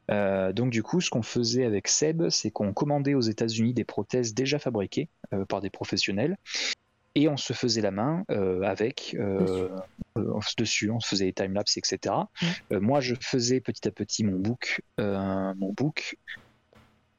donc 0.09 0.69
du 0.69 0.83
coup, 0.83 1.01
ce 1.01 1.09
qu'on 1.09 1.23
faisait 1.23 1.65
avec 1.65 1.87
Seb, 1.87 2.29
c'est 2.29 2.51
qu'on 2.51 2.71
commandait 2.71 3.15
aux 3.15 3.21
États-Unis 3.21 3.73
des 3.73 3.83
prothèses 3.83 4.35
déjà 4.35 4.59
fabriquées 4.59 5.09
par 5.49 5.61
des 5.61 5.71
professionnels 5.71 6.37
et 7.15 7.27
on 7.29 7.37
se 7.37 7.53
faisait 7.53 7.81
la 7.81 7.91
main 7.91 8.25
avec 8.29 9.17
dessus, 10.57 10.91
on 10.91 10.99
se 10.99 11.07
faisait 11.07 11.25
des 11.25 11.33
timelapses, 11.33 11.77
etc. 11.77 12.13
moi, 12.69 12.99
je 13.01 13.15
faisais 13.19 13.59
petit 13.59 13.87
à 13.87 13.91
petit 13.91 14.23
mon 14.23 14.37
book, 14.37 14.81
mon 14.99 15.73
book 15.73 16.17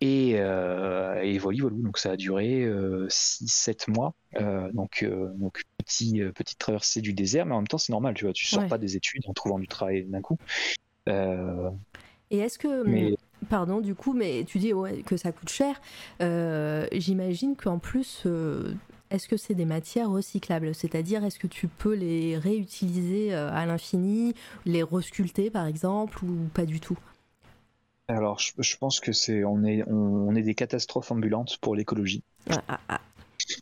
et, 0.00 0.34
euh, 0.36 1.22
et 1.22 1.38
voilà, 1.38 1.70
donc 1.70 1.96
ça 1.98 2.12
a 2.12 2.16
duré 2.16 2.66
6-7 3.08 3.88
euh, 3.88 3.92
mois. 3.92 4.14
Euh, 4.36 4.70
donc, 4.72 5.02
euh, 5.02 5.32
donc 5.36 5.62
petit, 5.78 6.20
petite 6.34 6.58
traversée 6.58 7.00
du 7.00 7.14
désert, 7.14 7.46
mais 7.46 7.54
en 7.54 7.58
même 7.58 7.66
temps 7.66 7.78
c'est 7.78 7.92
normal, 7.92 8.14
tu 8.14 8.24
vois, 8.24 8.34
tu 8.34 8.44
sors 8.44 8.66
pas 8.66 8.78
des 8.78 8.96
études 8.96 9.22
en 9.26 9.32
trouvant 9.32 9.58
du 9.58 9.68
travail 9.68 10.04
d'un 10.04 10.20
coup. 10.20 10.36
Et 11.08 12.38
est-ce 12.38 12.58
que, 12.58 12.82
mais... 12.84 13.16
pardon, 13.48 13.80
du 13.80 13.94
coup, 13.94 14.12
mais 14.12 14.44
tu 14.44 14.58
dis 14.58 14.72
que 15.06 15.16
ça 15.16 15.32
coûte 15.32 15.48
cher. 15.48 15.80
J'imagine 16.92 17.56
qu'en 17.56 17.78
plus, 17.78 18.26
est-ce 19.10 19.28
que 19.28 19.38
c'est 19.38 19.54
des 19.54 19.64
matières 19.64 20.10
recyclables? 20.10 20.74
C'est-à-dire, 20.74 21.24
est-ce 21.24 21.38
que 21.38 21.46
tu 21.46 21.68
peux 21.68 21.94
les 21.94 22.36
réutiliser 22.36 23.32
à 23.32 23.64
l'infini, 23.64 24.34
les 24.66 24.82
resculpter 24.82 25.48
par 25.48 25.66
exemple, 25.66 26.22
ou 26.22 26.48
pas 26.52 26.66
du 26.66 26.80
tout? 26.80 26.98
Alors, 28.08 28.38
je, 28.38 28.76
pense 28.76 29.00
que 29.00 29.12
c'est 29.12 29.42
on 29.42 29.64
est 29.64 29.82
on, 29.88 30.34
est 30.36 30.42
des 30.42 30.54
catastrophes 30.54 31.10
ambulantes 31.10 31.58
pour 31.60 31.74
l'écologie. 31.74 32.22
Ah, 32.50 32.62
ah, 32.68 32.80
ah. 32.88 33.00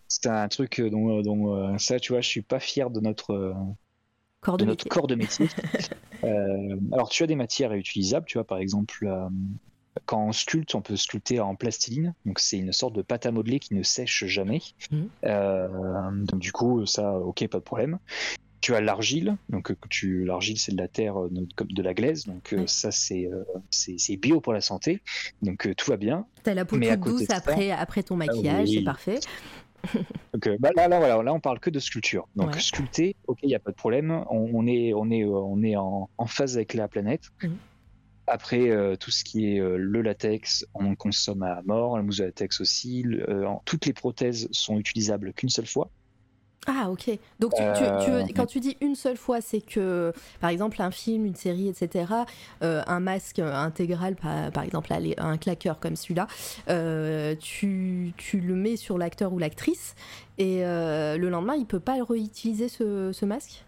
C'est 0.09 0.27
un 0.27 0.49
truc 0.49 0.81
euh, 0.81 0.91
dont, 0.91 1.19
euh, 1.19 1.23
dont, 1.23 1.55
euh, 1.55 1.79
ça, 1.79 1.99
tu 1.99 2.13
vois, 2.13 2.21
je 2.21 2.29
suis 2.29 2.43
pas 2.43 2.61
fier 2.61 2.91
de 2.91 3.01
notre 3.01 3.55
corps 4.41 4.59
de, 4.59 4.65
notre 4.67 4.87
corps 4.89 5.07
de 5.07 5.15
métier. 5.15 5.49
alors, 6.93 7.09
tu 7.09 7.23
as 7.23 7.27
des 7.27 7.37
matières 7.37 7.71
réutilisables, 7.71 8.27
tu 8.27 8.37
vois, 8.37 8.47
par 8.47 8.59
exemple. 8.59 9.09
quand 10.05 10.27
on 10.27 10.33
sculpte, 10.33 10.75
on 10.75 10.83
peut 10.83 10.97
sculpter 10.97 11.41
en 11.41 11.55
plastiline, 11.55 12.15
donc 12.27 12.39
c'est 12.39 12.59
une 12.59 12.73
sorte 12.73 12.95
de 12.95 13.03
pâte 13.03 13.25
à 13.25 13.33
modeler 13.33 13.61
qui 13.61 13.75
ne 13.75 13.83
sèche 13.83 14.27
jamais. 14.27 14.61
Mmh. 14.91 16.25
donc 16.27 16.41
du 16.41 16.53
coup, 16.53 16.85
ça, 16.85 17.19
ok, 17.19 17.49
pas 17.49 17.59
de 17.59 17.65
problème 17.65 17.99
tu 18.65 18.75
as 18.75 18.81
l'argile, 18.81 19.37
donc 19.51 19.71
euh, 19.71 19.77
tu 19.91 20.25
l'argile 20.25 20.59
c'est 20.59 20.73
de 20.73 20.79
la 20.79 20.89
terre 20.89 21.21
euh, 21.21 21.31
comme 21.55 21.69
de 21.69 21.83
la 21.83 21.93
glaise, 21.93 22.25
donc 22.25 22.55
euh, 22.55 22.67
ça 22.67 22.91
c'est 22.91 23.29
c'est 23.69 24.17
bio 24.17 24.41
pour 24.41 24.55
la 24.55 24.63
santé, 24.63 25.03
donc 25.43 25.69
tout 25.77 25.91
va 25.91 25.99
bien. 25.99 26.27
T'as 26.45 26.55
la 26.55 26.65
peau 26.65 26.79
toute 26.79 27.01
douce 27.01 27.29
après 27.29 27.73
après 27.73 28.03
ton 28.03 28.15
ah 28.15 28.25
maquillage, 28.25 28.71
c'est 28.71 28.83
parfait. 28.83 29.21
donc 30.33 30.49
bah, 30.61 30.71
là, 30.75 30.89
là, 30.89 30.99
voilà, 30.99 31.23
là 31.23 31.35
on 31.35 31.41
parle 31.41 31.61
que 31.61 31.69
de 31.69 31.79
sculpture. 31.79 32.27
Donc 32.37 32.59
sculpter, 32.59 33.17
ok, 33.27 33.41
il 33.43 33.51
y 33.51 33.55
a 33.55 33.59
pas 33.59 33.71
de 33.71 33.77
problème, 33.77 34.25
on, 34.31 34.67
est 34.67 34.95
on 34.95 35.11
est 35.11 35.27
on 35.27 35.63
est 35.63 35.77
en, 35.77 36.09
phase 36.27 36.57
avec 36.57 36.73
la 36.73 36.89
planète. 36.89 37.25
Mhm. 37.43 37.57
Après, 38.27 38.97
tout 38.97 39.11
ce 39.11 39.25
qui 39.25 39.45
est 39.45 39.59
le 39.59 40.01
latex, 40.01 40.65
on 40.73 40.95
consomme 40.95 41.43
à 41.43 41.61
mort, 41.67 41.99
la 41.99 42.03
mousse 42.03 42.17
de 42.17 42.25
latex 42.25 42.63
aussi. 42.63 43.05
toutes 43.67 43.85
les 43.85 43.93
prothèses 43.93 44.49
sont 44.53 44.79
utilisables 44.79 45.35
qu'une 45.35 45.51
seule 45.51 45.67
fois. 45.67 45.91
Ah 46.67 46.91
ok. 46.91 47.11
Donc 47.41 47.53
tu, 47.55 47.63
euh, 47.63 48.25
quand 48.35 48.47
tu 48.47 48.61
dis 48.61 48.77
une 48.81 48.95
seule 48.95 49.17
fois, 49.17 49.41
c'est 49.41 49.61
que 49.61 50.13
par 50.41 50.51
exemple 50.51 50.81
un 50.81 50.91
film, 50.91 51.27
une 51.27 51.35
série, 51.35 51.69
etc., 51.69 52.13
euh, 52.63 52.83
un 52.87 53.01
masque 53.01 53.39
intégral, 53.39 54.17
par, 54.17 54.51
par 54.51 54.65
exemple 54.65 54.93
un 55.19 55.37
claqueur 55.37 55.79
comme 55.79 55.97
celui-là, 55.97 56.27
euh, 56.69 57.35
tu, 57.39 58.13
tu, 58.17 58.41
le 58.41 58.55
mets 58.55 58.77
sur 58.77 58.99
l'acteur 58.99 59.33
ou 59.33 59.39
l'actrice 59.39 59.95
et 60.39 60.61
le 60.63 61.29
lendemain 61.29 61.55
il 61.55 61.67
peut 61.67 61.81
pas 61.81 61.97
réutiliser 62.03 62.69
ce, 62.69 63.13
ce 63.13 63.25
masque? 63.25 63.65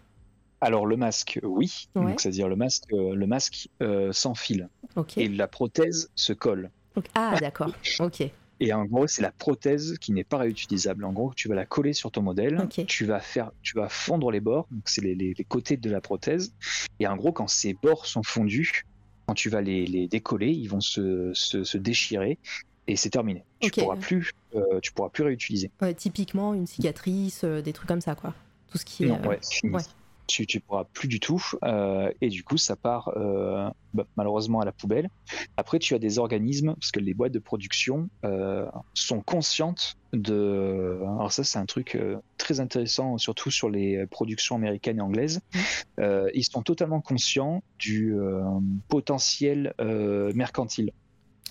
Alors 0.59 0.87
le 0.87 0.97
masque, 0.97 1.39
oui. 1.43 1.87
c'est-à-dire 2.17 2.47
le 2.47 2.55
masque, 2.55 2.85
le 2.91 3.25
masque 3.27 3.69
s'enfile 4.11 4.69
et 5.15 5.27
la 5.27 5.47
prothèse 5.47 6.09
se 6.15 6.33
colle. 6.33 6.71
Ah 7.13 7.35
d'accord. 7.39 7.69
ok. 7.99 8.31
Et 8.59 8.73
en 8.73 8.85
gros, 8.85 9.07
c'est 9.07 9.21
la 9.21 9.31
prothèse 9.31 9.97
qui 9.99 10.11
n'est 10.11 10.23
pas 10.23 10.37
réutilisable. 10.37 11.05
En 11.05 11.13
gros, 11.13 11.33
tu 11.35 11.47
vas 11.47 11.55
la 11.55 11.65
coller 11.65 11.93
sur 11.93 12.11
ton 12.11 12.21
modèle, 12.21 12.67
tu 12.87 13.05
vas 13.05 13.19
faire, 13.19 13.51
tu 13.61 13.75
vas 13.75 13.89
fondre 13.89 14.31
les 14.31 14.39
bords, 14.39 14.67
donc 14.71 14.83
c'est 14.85 15.01
les, 15.01 15.35
côtés 15.47 15.77
de 15.77 15.89
la 15.89 16.01
prothèse. 16.01 16.53
Et 16.99 17.07
en 17.07 17.15
gros, 17.15 17.31
quand 17.31 17.47
ces 17.47 17.73
bords 17.73 18.05
sont 18.05 18.23
fondus, 18.23 18.83
quand 19.27 19.35
tu 19.35 19.49
vas 19.49 19.61
les, 19.61 20.07
décoller, 20.07 20.51
ils 20.51 20.67
vont 20.67 20.81
se, 20.81 21.77
déchirer 21.77 22.39
et 22.87 22.95
c'est 22.95 23.09
terminé. 23.09 23.43
Tu 23.59 23.69
pourras 23.69 23.97
plus, 23.97 24.31
euh, 24.55 24.79
tu 24.81 24.93
pourras 24.93 25.09
plus 25.09 25.23
réutiliser. 25.23 25.69
typiquement 25.97 26.53
une 26.53 26.65
cicatrice, 26.65 27.43
euh, 27.43 27.61
des 27.61 27.73
trucs 27.73 27.87
comme 27.87 28.01
ça, 28.01 28.15
quoi. 28.15 28.33
Tout 28.69 28.77
ce 28.77 28.85
qui 28.85 29.03
est. 29.03 29.07
Non, 29.07 29.21
ouais, 29.27 29.39
tu, 30.27 30.45
tu 30.45 30.59
pourras 30.59 30.83
plus 30.83 31.07
du 31.07 31.19
tout. 31.19 31.43
Euh, 31.63 32.11
et 32.21 32.29
du 32.29 32.43
coup, 32.43 32.57
ça 32.57 32.75
part 32.75 33.11
euh, 33.15 33.69
bah, 33.93 34.05
malheureusement 34.15 34.59
à 34.59 34.65
la 34.65 34.71
poubelle. 34.71 35.09
Après, 35.55 35.79
tu 35.79 35.95
as 35.95 35.99
des 35.99 36.19
organismes, 36.19 36.75
parce 36.75 36.91
que 36.91 36.99
les 36.99 37.13
boîtes 37.13 37.31
de 37.31 37.39
production 37.39 38.09
euh, 38.25 38.65
sont 38.93 39.21
conscientes 39.21 39.95
de. 40.13 40.99
Alors, 41.01 41.31
ça, 41.31 41.43
c'est 41.43 41.57
un 41.57 41.65
truc 41.65 41.97
très 42.37 42.59
intéressant, 42.59 43.17
surtout 43.17 43.49
sur 43.49 43.69
les 43.69 44.05
productions 44.07 44.55
américaines 44.55 44.99
et 44.99 45.01
anglaises. 45.01 45.39
Mmh. 45.97 46.01
ils 46.33 46.43
sont 46.43 46.61
totalement 46.61 47.01
conscients 47.01 47.63
du 47.79 48.15
potentiel 48.87 49.73
mercantile. 50.35 50.91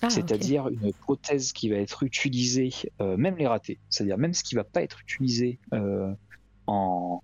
Ah, 0.03 0.11
c'est-à-dire 0.11 0.67
une 0.67 0.93
prothèse 0.93 1.53
qui 1.53 1.69
va 1.69 1.77
être 1.77 2.03
utilisée, 2.03 2.69
même 2.99 3.35
les 3.37 3.47
ratés, 3.47 3.79
c'est-à-dire 3.89 4.17
même 4.17 4.33
ce 4.33 4.43
qui 4.43 4.55
va 4.55 4.63
pas 4.63 4.83
être 4.83 5.01
utilisé 5.01 5.59
en, 6.67 7.21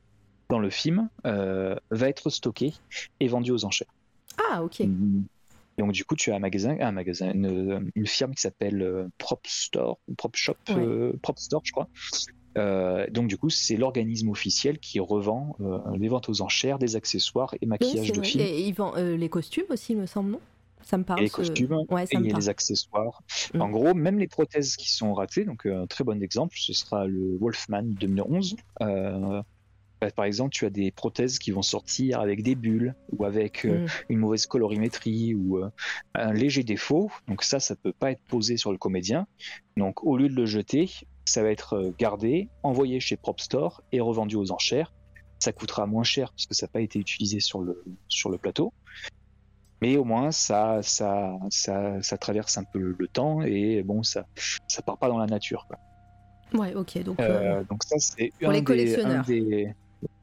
dans 0.54 0.60
le 0.60 0.70
film 0.70 1.10
euh, 1.26 1.76
va 1.90 2.10
être 2.10 2.30
stocké 2.30 2.74
et 3.20 3.28
vendu 3.28 3.50
aux 3.50 3.66
enchères. 3.66 3.92
Ah, 4.38 4.64
ok. 4.64 4.84
Donc 5.80 5.94
du 5.94 6.06
coup, 6.06 6.16
tu 6.16 6.32
as 6.32 6.36
un 6.36 6.40
magasin, 6.40 6.78
un 6.80 6.92
magasin, 6.92 7.32
une, 7.34 8.06
firme 8.06 8.36
qui 8.36 8.42
s'appelle 8.42 8.84
euh, 8.84 9.08
Prop 9.18 9.42
Store, 9.48 9.98
Prop 10.16 10.36
Shop, 10.36 10.54
euh, 10.70 11.14
Prop 11.24 11.40
Store, 11.40 11.62
je 11.64 11.72
crois, 11.72 11.88
Euh, 12.56 13.08
donc 13.10 13.30
du 13.30 13.36
coup, 13.36 13.50
c'est 13.50 13.78
l'organisme 13.78 14.30
officiel 14.30 14.78
qui 14.78 15.00
revend 15.00 15.56
euh, 15.60 15.80
les 15.98 16.08
ventes 16.08 16.30
aux 16.30 16.44
enchères 16.44 16.78
des 16.78 16.96
accessoires 16.96 17.56
et 17.60 17.66
maquillage 17.66 18.12
de 18.12 18.22
films. 18.22 18.46
Et 18.46 18.62
ils 18.68 18.76
vendent 18.76 18.96
euh, 18.98 19.18
les 19.18 19.28
costumes 19.28 19.66
aussi, 19.70 19.94
il 19.94 19.98
me 19.98 20.06
semble, 20.06 20.30
non? 20.34 20.42
Ça 20.84 21.00
me 21.00 21.04
parle. 21.04 21.22
Et 21.22 21.24
les 21.24 21.30
costumes 21.32 21.76
ouais, 21.90 22.06
et 22.12 22.18
les 22.20 22.50
accessoires. 22.50 23.24
Mm. 23.56 23.62
En 23.62 23.70
gros, 23.72 23.94
même 23.96 24.20
les 24.20 24.28
prothèses 24.28 24.76
qui 24.76 24.92
sont 24.92 25.16
ratées, 25.16 25.46
donc 25.46 25.66
un 25.66 25.88
très 25.88 26.04
bon 26.04 26.22
exemple, 26.22 26.56
ce 26.60 26.74
sera 26.74 27.08
le 27.08 27.40
Wolfman 27.42 27.86
2011. 27.86 28.56
Bah, 30.04 30.12
par 30.12 30.26
exemple, 30.26 30.50
tu 30.52 30.66
as 30.66 30.70
des 30.70 30.92
prothèses 30.92 31.40
qui 31.40 31.52
vont 31.52 31.62
sortir 31.62 32.20
avec 32.20 32.44
des 32.44 32.56
bulles 32.56 32.94
ou 33.14 33.24
avec 33.24 33.64
euh, 33.66 33.80
Mm. 33.80 33.88
une 34.10 34.20
mauvaise 34.20 34.46
colorimétrie 34.48 35.34
ou 35.34 35.60
euh, 35.60 35.70
un 36.14 36.34
léger 36.34 36.64
défaut. 36.66 37.10
Donc 37.30 37.42
ça, 37.44 37.62
ça 37.62 37.78
peut 37.78 37.94
pas 37.94 38.12
être 38.12 38.22
posé 38.28 38.58
sur 38.58 38.74
le 38.74 38.78
comédien. 38.78 39.28
Donc 39.78 40.04
au 40.04 40.18
lieu 40.18 40.28
de 40.28 40.36
le 40.36 40.46
jeter, 40.46 40.92
ça 41.24 41.42
va 41.42 41.50
être 41.52 41.76
euh, 41.78 41.96
gardé, 41.98 42.50
envoyé 42.64 43.00
chez 43.00 43.16
Prop 43.16 43.40
Store 43.40 43.82
et 43.94 44.02
revendu 44.02 44.36
aux 44.36 44.52
enchères. 44.52 44.92
Ça 45.40 45.54
coûtera 45.54 45.86
moins 45.88 46.04
cher 46.04 46.34
puisque 46.34 46.54
ça 46.54 46.66
n'a 46.66 46.72
pas 46.72 46.82
été 46.82 47.00
utilisé 47.00 47.40
sur 47.40 47.62
le, 47.62 47.82
sur 48.10 48.30
le 48.30 48.38
plateau. 48.38 48.74
Mais 49.82 49.96
au 49.96 50.04
moins, 50.04 50.32
ça, 50.32 50.82
ça, 50.82 51.32
ça, 51.50 52.02
ça 52.02 52.18
traverse 52.18 52.58
un 52.58 52.66
peu 52.66 52.80
le 52.98 53.08
temps 53.08 53.42
et 53.42 53.84
bon, 53.84 54.04
ça, 54.04 54.26
ça 54.68 54.82
part 54.82 54.98
pas 54.98 55.08
dans 55.08 55.18
la 55.18 55.28
nature. 55.28 55.66
quoi. 55.68 55.78
Ouais, 56.54 56.74
ok. 56.76 57.02
Donc, 57.04 57.20
euh, 57.20 57.64
donc 57.70 57.84
ça, 57.84 57.96
c'est 58.00 58.32
un 58.44 58.52
les 58.52 58.60
des- 58.60 58.64
collectionneurs. 58.64 59.24
un 59.26 59.28
des- 59.28 59.74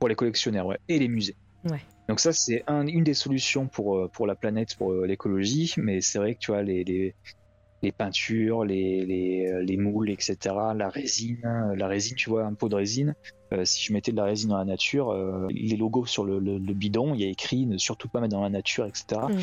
pour 0.00 0.08
les 0.08 0.16
collectionneurs, 0.16 0.66
ouais, 0.66 0.78
et 0.88 0.98
les 0.98 1.06
musées. 1.08 1.36
Ouais. 1.64 1.80
Donc 2.08 2.18
ça, 2.18 2.32
c'est 2.32 2.64
un- 2.66 2.86
une 2.88 3.04
des 3.04 3.14
solutions 3.14 3.68
pour, 3.68 3.96
euh, 3.96 4.08
pour 4.08 4.26
la 4.26 4.34
planète, 4.34 4.74
pour 4.76 4.92
euh, 4.92 5.06
l'écologie, 5.06 5.72
mais 5.76 6.00
c'est 6.00 6.18
vrai 6.18 6.34
que 6.34 6.40
tu 6.40 6.50
vois, 6.50 6.62
les, 6.62 6.82
les, 6.84 7.14
les 7.82 7.92
peintures, 7.92 8.64
les, 8.64 9.04
les, 9.06 9.46
euh, 9.46 9.62
les 9.62 9.76
moules, 9.76 10.10
etc., 10.10 10.38
la 10.74 10.88
résine, 10.88 11.40
la 11.76 11.86
résine, 11.86 12.16
tu 12.16 12.30
vois, 12.30 12.44
un 12.44 12.54
pot 12.54 12.68
de 12.68 12.74
résine, 12.76 13.14
euh, 13.52 13.64
si 13.64 13.84
je 13.84 13.92
mettais 13.92 14.10
de 14.10 14.16
la 14.16 14.24
résine 14.24 14.48
dans 14.50 14.58
la 14.58 14.64
nature, 14.64 15.10
euh, 15.10 15.46
les 15.50 15.76
logos 15.76 16.06
sur 16.06 16.24
le, 16.24 16.38
le- 16.40 16.58
le 16.58 16.74
bidon, 16.74 17.14
il 17.14 17.20
y 17.20 17.24
a 17.24 17.28
écrit 17.28 17.66
ne 17.66 17.76
surtout 17.78 18.08
pas 18.08 18.20
mettre 18.20 18.32
dans 18.34 18.42
la 18.42 18.50
nature, 18.50 18.86
etc. 18.86 19.20
Mm. 19.28 19.40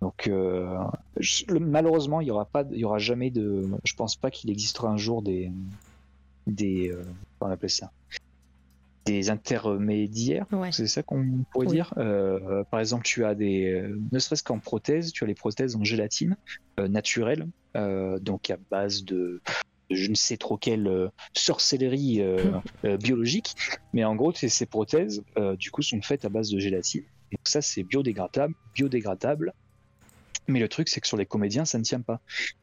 Donc 0.00 0.28
euh, 0.28 0.76
je- 1.18 1.44
le- 1.48 1.60
malheureusement, 1.60 2.20
il 2.20 2.28
y 2.28 2.30
aura 2.30 2.44
pas, 2.46 2.64
il 2.72 2.78
y 2.78 2.84
aura 2.84 2.98
jamais 2.98 3.30
de, 3.30 3.68
je 3.84 3.94
pense 3.94 4.16
pas 4.16 4.30
qu'il 4.30 4.50
existera 4.50 4.88
un 4.88 4.96
jour 4.96 5.22
des, 5.22 5.50
des, 6.46 6.92
comment 7.38 7.50
on 7.50 7.54
appelle 7.54 7.70
ça, 7.70 7.90
des 9.06 9.30
intermédiaires. 9.30 10.46
ouais. 10.52 10.72
C'est 10.72 10.86
ça 10.86 11.02
qu'on 11.02 11.44
pourrait 11.52 11.66
Oui. 11.66 11.72
dire? 11.74 11.92
Euh, 11.98 12.64
par 12.70 12.80
exemple, 12.80 13.04
tu 13.04 13.24
as 13.24 13.34
des, 13.34 13.70
euh, 13.70 13.98
ne 14.12 14.18
serait-ce 14.18 14.42
qu'en 14.42 14.58
prothèse, 14.58 15.12
tu 15.12 15.24
as 15.24 15.26
les 15.26 15.34
prothèses 15.34 15.76
en 15.76 15.84
gélatine 15.84 16.36
euh, 16.80 16.88
naturelle, 16.88 17.46
euh, 17.76 18.18
donc 18.18 18.50
à 18.50 18.56
base 18.70 19.04
de, 19.04 19.42
de 19.90 19.96
je 19.96 20.08
ne 20.10 20.14
sais 20.14 20.36
trop 20.36 20.56
quelle 20.56 21.10
sorcellerie 21.34 22.22
biologique, 23.00 23.54
mais 23.92 24.04
en 24.04 24.16
gros, 24.16 24.32
ces, 24.32 24.66
prothèses, 24.66 25.22
du 25.58 25.70
coup, 25.70 25.82
sont 25.82 26.00
faites 26.00 26.24
à 26.24 26.28
base 26.28 26.50
de 26.50 26.58
gélatine. 26.58 27.04
Et 27.30 27.36
donc 27.36 27.46
ça, 27.48 27.60
c'est 27.60 27.82
biodégradable, 27.82 28.54
biodégradable. 28.74 29.52
Mais 30.46 30.60
le 30.60 30.68
truc, 30.68 30.88
c'est 30.88 31.00
que 31.00 31.06
sur 31.06 31.16
les 31.16 31.26
comédiens, 31.26 31.64
ça 31.64 31.78
ne 31.78 31.84
tient 31.84 32.00
pas 32.00 32.20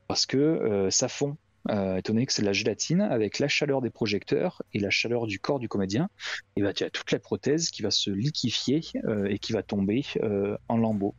parce 0.08 0.26
que 0.26 0.38
euh, 0.38 0.90
ça 0.90 1.08
fond. 1.08 1.38
Euh, 1.70 1.98
étant 1.98 2.14
donné 2.14 2.26
que 2.26 2.34
c'est 2.34 2.42
de 2.42 2.48
la 2.48 2.54
gélatine, 2.54 3.02
avec 3.02 3.40
la 3.40 3.48
chaleur 3.48 3.82
des 3.82 3.92
projecteurs 3.92 4.64
et 4.74 4.80
la 4.80 4.90
chaleur 4.90 5.28
du 5.28 5.40
corps 5.40 5.60
du 5.60 5.70
comédien, 5.70 6.10
et 6.56 6.62
ben, 6.62 6.74
tu 6.74 6.84
as 6.84 6.90
toute 6.90 7.12
la 7.12 7.20
prothèse 7.20 7.70
qui 7.70 7.84
va 7.84 7.92
se 7.92 8.10
liquéfier 8.10 8.82
euh, 9.06 9.26
et 9.26 9.38
qui 9.38 9.54
va 9.54 9.62
tomber 9.62 10.04
euh, 10.24 10.58
en 10.68 10.78
lambeaux. 10.78 11.14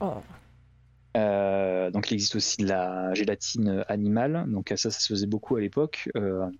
Oh. 0.00 0.14
Euh, 1.16 1.90
donc 1.90 2.10
il 2.10 2.14
existe 2.14 2.36
aussi 2.36 2.56
de 2.58 2.66
la 2.66 3.14
gélatine 3.14 3.84
animale, 3.88 4.46
donc 4.48 4.68
ça, 4.70 4.76
ça 4.76 4.90
se 4.90 5.06
faisait 5.06 5.26
beaucoup 5.26 5.56
à 5.56 5.60
l'époque. 5.60 6.08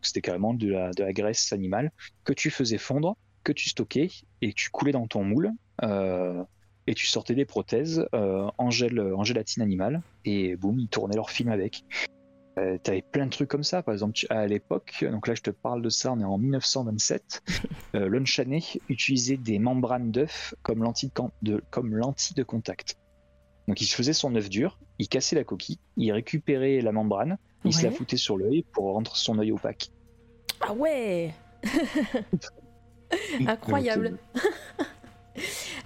C'était 0.02 0.20
carrément 0.20 0.54
de 0.54 0.68
la, 0.68 0.90
de 0.90 1.02
la 1.02 1.12
graisse 1.12 1.52
animale 1.52 1.92
que 2.24 2.32
tu 2.32 2.50
faisais 2.50 2.78
fondre, 2.78 3.16
que 3.42 3.52
tu 3.52 3.68
stockais 3.68 4.10
et 4.42 4.50
que 4.50 4.54
tu 4.54 4.70
coulais 4.70 4.92
dans 4.92 5.06
ton 5.06 5.24
moule. 5.24 5.50
et 6.86 6.94
tu 6.94 7.06
sortais 7.06 7.34
des 7.34 7.46
prothèses 7.46 8.06
euh, 8.14 8.48
en, 8.58 8.70
gel, 8.70 9.00
en 9.00 9.24
gélatine 9.24 9.62
animale 9.62 10.02
et 10.24 10.54
boum, 10.54 10.78
ils 10.78 10.88
tournaient 10.88 11.16
leur 11.16 11.30
film 11.30 11.48
avec. 11.48 11.84
Euh, 12.58 12.78
T'avais 12.78 13.02
plein 13.02 13.26
de 13.26 13.30
trucs 13.30 13.48
comme 13.48 13.64
ça, 13.64 13.82
par 13.82 13.94
exemple 13.94 14.12
tu- 14.12 14.28
à 14.30 14.46
l'époque, 14.46 15.04
donc 15.10 15.26
là 15.26 15.34
je 15.34 15.42
te 15.42 15.50
parle 15.50 15.82
de 15.82 15.88
ça, 15.88 16.12
on 16.12 16.20
est 16.20 16.24
en 16.24 16.38
1927, 16.38 17.42
euh, 17.96 18.08
l'Unchané 18.08 18.62
utilisait 18.88 19.36
des 19.36 19.58
membranes 19.58 20.12
d'œufs 20.12 20.54
comme 20.62 20.82
lentille 20.84 21.10
de, 21.42 21.62
comme 21.70 21.96
lentille 21.96 22.36
de 22.36 22.44
contact. 22.44 22.96
Donc 23.66 23.80
il 23.80 23.86
se 23.86 23.94
faisait 23.96 24.12
son 24.12 24.34
œuf 24.36 24.48
dur, 24.48 24.78
il 25.00 25.08
cassait 25.08 25.34
la 25.34 25.42
coquille, 25.42 25.80
il 25.96 26.12
récupérait 26.12 26.80
la 26.80 26.92
membrane, 26.92 27.38
il 27.64 27.72
se 27.74 27.82
la 27.82 27.88
Ouais. 27.88 27.94
foutait 27.96 28.16
sur 28.18 28.36
l'œil 28.36 28.64
pour 28.72 28.84
rendre 28.92 29.16
son 29.16 29.36
œil 29.40 29.50
opaque. 29.50 29.88
Ah 30.60 30.72
ouais 30.74 31.34
Incroyable. 33.46 34.18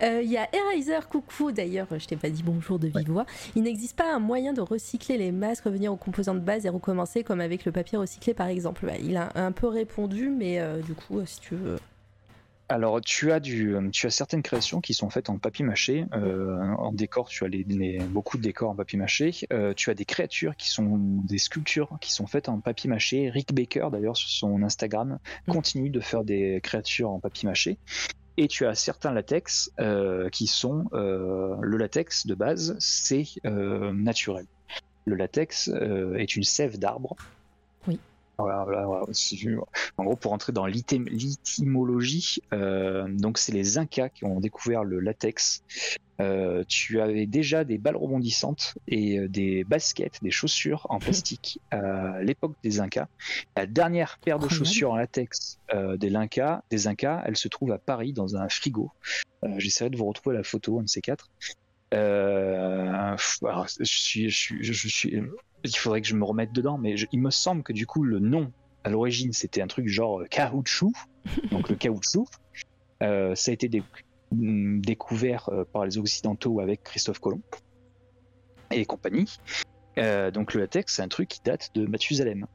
Euh, 0.02 0.20
Il 0.22 0.30
y 0.30 0.36
a 0.36 0.48
Eraser, 0.54 1.06
coucou 1.10 1.52
d'ailleurs, 1.52 1.86
je 1.98 2.06
t'ai 2.06 2.16
pas 2.16 2.30
dit 2.30 2.42
bonjour 2.42 2.78
de 2.78 2.88
vive 2.88 3.10
voix. 3.10 3.26
Il 3.56 3.62
n'existe 3.62 3.96
pas 3.96 4.14
un 4.14 4.18
moyen 4.18 4.52
de 4.52 4.60
recycler 4.60 5.18
les 5.18 5.32
masques, 5.32 5.64
revenir 5.64 5.92
aux 5.92 5.96
composants 5.96 6.34
de 6.34 6.40
base 6.40 6.66
et 6.66 6.68
recommencer 6.68 7.24
comme 7.24 7.40
avec 7.40 7.64
le 7.64 7.72
papier 7.72 7.98
recyclé 7.98 8.34
par 8.34 8.46
exemple. 8.48 8.86
Bah, 8.86 8.92
il 9.02 9.16
a 9.16 9.30
un 9.34 9.52
peu 9.52 9.66
répondu, 9.68 10.28
mais 10.30 10.60
euh, 10.60 10.80
du 10.82 10.94
coup, 10.94 11.18
euh, 11.18 11.26
si 11.26 11.40
tu 11.40 11.54
veux. 11.54 11.76
Alors, 12.70 13.00
tu 13.00 13.32
as, 13.32 13.40
du, 13.40 13.74
tu 13.92 14.06
as 14.06 14.10
certaines 14.10 14.42
créations 14.42 14.82
qui 14.82 14.92
sont 14.92 15.08
faites 15.08 15.30
en 15.30 15.38
papier 15.38 15.64
mâché. 15.64 16.04
Euh, 16.12 16.58
en 16.76 16.92
décor, 16.92 17.30
tu 17.30 17.42
as 17.44 17.48
les, 17.48 17.64
les- 17.66 17.98
beaucoup 17.98 18.36
de 18.36 18.42
décors 18.42 18.68
en 18.68 18.74
papier 18.74 18.98
mâché. 18.98 19.32
Euh, 19.54 19.72
tu 19.74 19.88
as 19.88 19.94
des 19.94 20.04
créatures 20.04 20.54
qui 20.54 20.68
sont 20.68 20.98
des 21.24 21.38
sculptures 21.38 21.96
qui 22.02 22.12
sont 22.12 22.26
faites 22.26 22.50
en 22.50 22.60
papier 22.60 22.90
mâché. 22.90 23.30
Rick 23.30 23.54
Baker, 23.54 23.88
d'ailleurs, 23.90 24.18
sur 24.18 24.28
son 24.28 24.62
Instagram, 24.62 25.18
Mm. 25.46 25.52
continue 25.52 25.88
de 25.88 26.00
faire 26.00 26.24
des 26.24 26.60
créatures 26.62 27.08
en 27.10 27.20
papier 27.20 27.48
mâché. 27.48 27.78
Et 28.40 28.46
tu 28.46 28.66
as 28.66 28.76
certains 28.76 29.12
latex 29.12 29.72
euh, 29.80 30.30
qui 30.30 30.46
sont. 30.46 30.84
euh, 30.92 31.56
le 31.60 31.76
latex 31.76 32.24
de 32.24 32.36
base, 32.36 32.76
c'est 32.78 33.24
euh, 33.44 33.92
naturel. 33.92 34.46
Le 35.06 35.16
latex 35.16 35.68
est 35.68 36.36
une 36.36 36.44
sève 36.44 36.78
d'arbre. 36.78 37.16
Oui. 38.38 38.44
Voilà, 38.44 38.64
voilà, 38.64 38.86
voilà. 38.86 39.04
Si- 39.12 39.48
En 39.96 40.04
gros, 40.04 40.16
pour 40.16 40.32
entrer 40.32 40.52
dans 40.52 40.66
l'étymologie, 40.66 42.38
euh, 42.52 43.08
donc 43.08 43.38
c'est 43.38 43.52
les 43.52 43.78
Incas 43.78 44.08
qui 44.10 44.24
ont 44.24 44.40
découvert 44.40 44.84
le 44.84 45.00
latex. 45.00 45.62
Euh, 46.20 46.64
tu 46.66 47.00
avais 47.00 47.26
déjà 47.26 47.62
des 47.64 47.78
balles 47.78 47.96
rebondissantes 47.96 48.74
et 48.88 49.18
euh, 49.20 49.28
des 49.28 49.62
baskets, 49.64 50.18
des 50.22 50.30
chaussures 50.32 50.86
en 50.90 50.98
plastique 50.98 51.60
à 51.70 52.20
l'époque 52.22 52.54
des 52.64 52.80
Incas. 52.80 53.06
La 53.56 53.66
dernière 53.66 54.18
paire 54.24 54.38
de 54.38 54.48
chaussures 54.48 54.92
en 54.92 54.96
latex 54.96 55.58
euh, 55.74 55.96
des, 55.96 56.14
Incas, 56.16 56.62
des 56.70 56.86
Incas, 56.88 57.22
elle 57.24 57.36
se 57.36 57.46
trouve 57.48 57.70
à 57.72 57.78
Paris 57.78 58.12
dans 58.12 58.36
un 58.36 58.48
frigo. 58.48 58.90
J'essaierai 59.58 59.90
de 59.90 59.96
vous 59.96 60.06
retrouver 60.06 60.36
la 60.36 60.42
photo, 60.42 60.78
un 60.80 60.82
de 60.82 60.88
ces 60.88 61.00
quatre. 61.00 61.30
Euh, 61.94 63.12
pff, 63.12 63.38
alors, 63.44 63.66
je 63.78 63.84
suis, 63.84 64.28
je 64.28 64.36
suis, 64.36 64.64
je 64.64 64.88
suis, 64.88 65.22
il 65.64 65.76
faudrait 65.76 66.00
que 66.00 66.06
je 66.08 66.14
me 66.16 66.24
remette 66.24 66.52
dedans, 66.52 66.78
mais 66.78 66.96
je- 66.96 67.06
il 67.12 67.20
me 67.20 67.30
semble 67.30 67.62
que 67.62 67.72
du 67.72 67.86
coup 67.86 68.02
le 68.04 68.18
nom 68.18 68.52
à 68.84 68.90
l'origine 68.90 69.32
c'était 69.32 69.60
un 69.60 69.66
truc 69.66 69.88
genre 69.88 70.20
euh, 70.20 70.26
caoutchouc, 70.26 70.92
donc 71.50 71.68
le 71.68 71.76
caoutchouc. 71.76 72.26
Euh, 73.02 73.34
ça 73.34 73.50
a 73.50 73.54
été 73.54 73.68
dé- 73.68 73.82
mm, 74.32 74.80
découvert 74.80 75.48
euh, 75.50 75.64
par 75.64 75.84
les 75.84 75.98
Occidentaux 75.98 76.60
avec 76.60 76.82
Christophe 76.82 77.18
Colomb 77.20 77.42
et 78.70 78.84
compagnie. 78.84 79.36
Euh, 79.98 80.30
donc 80.30 80.54
le 80.54 80.60
latex 80.60 80.94
c'est 80.96 81.02
un 81.02 81.08
truc 81.08 81.28
qui 81.28 81.40
date 81.44 81.70
de 81.74 81.86
Mathusalem. 81.86 82.46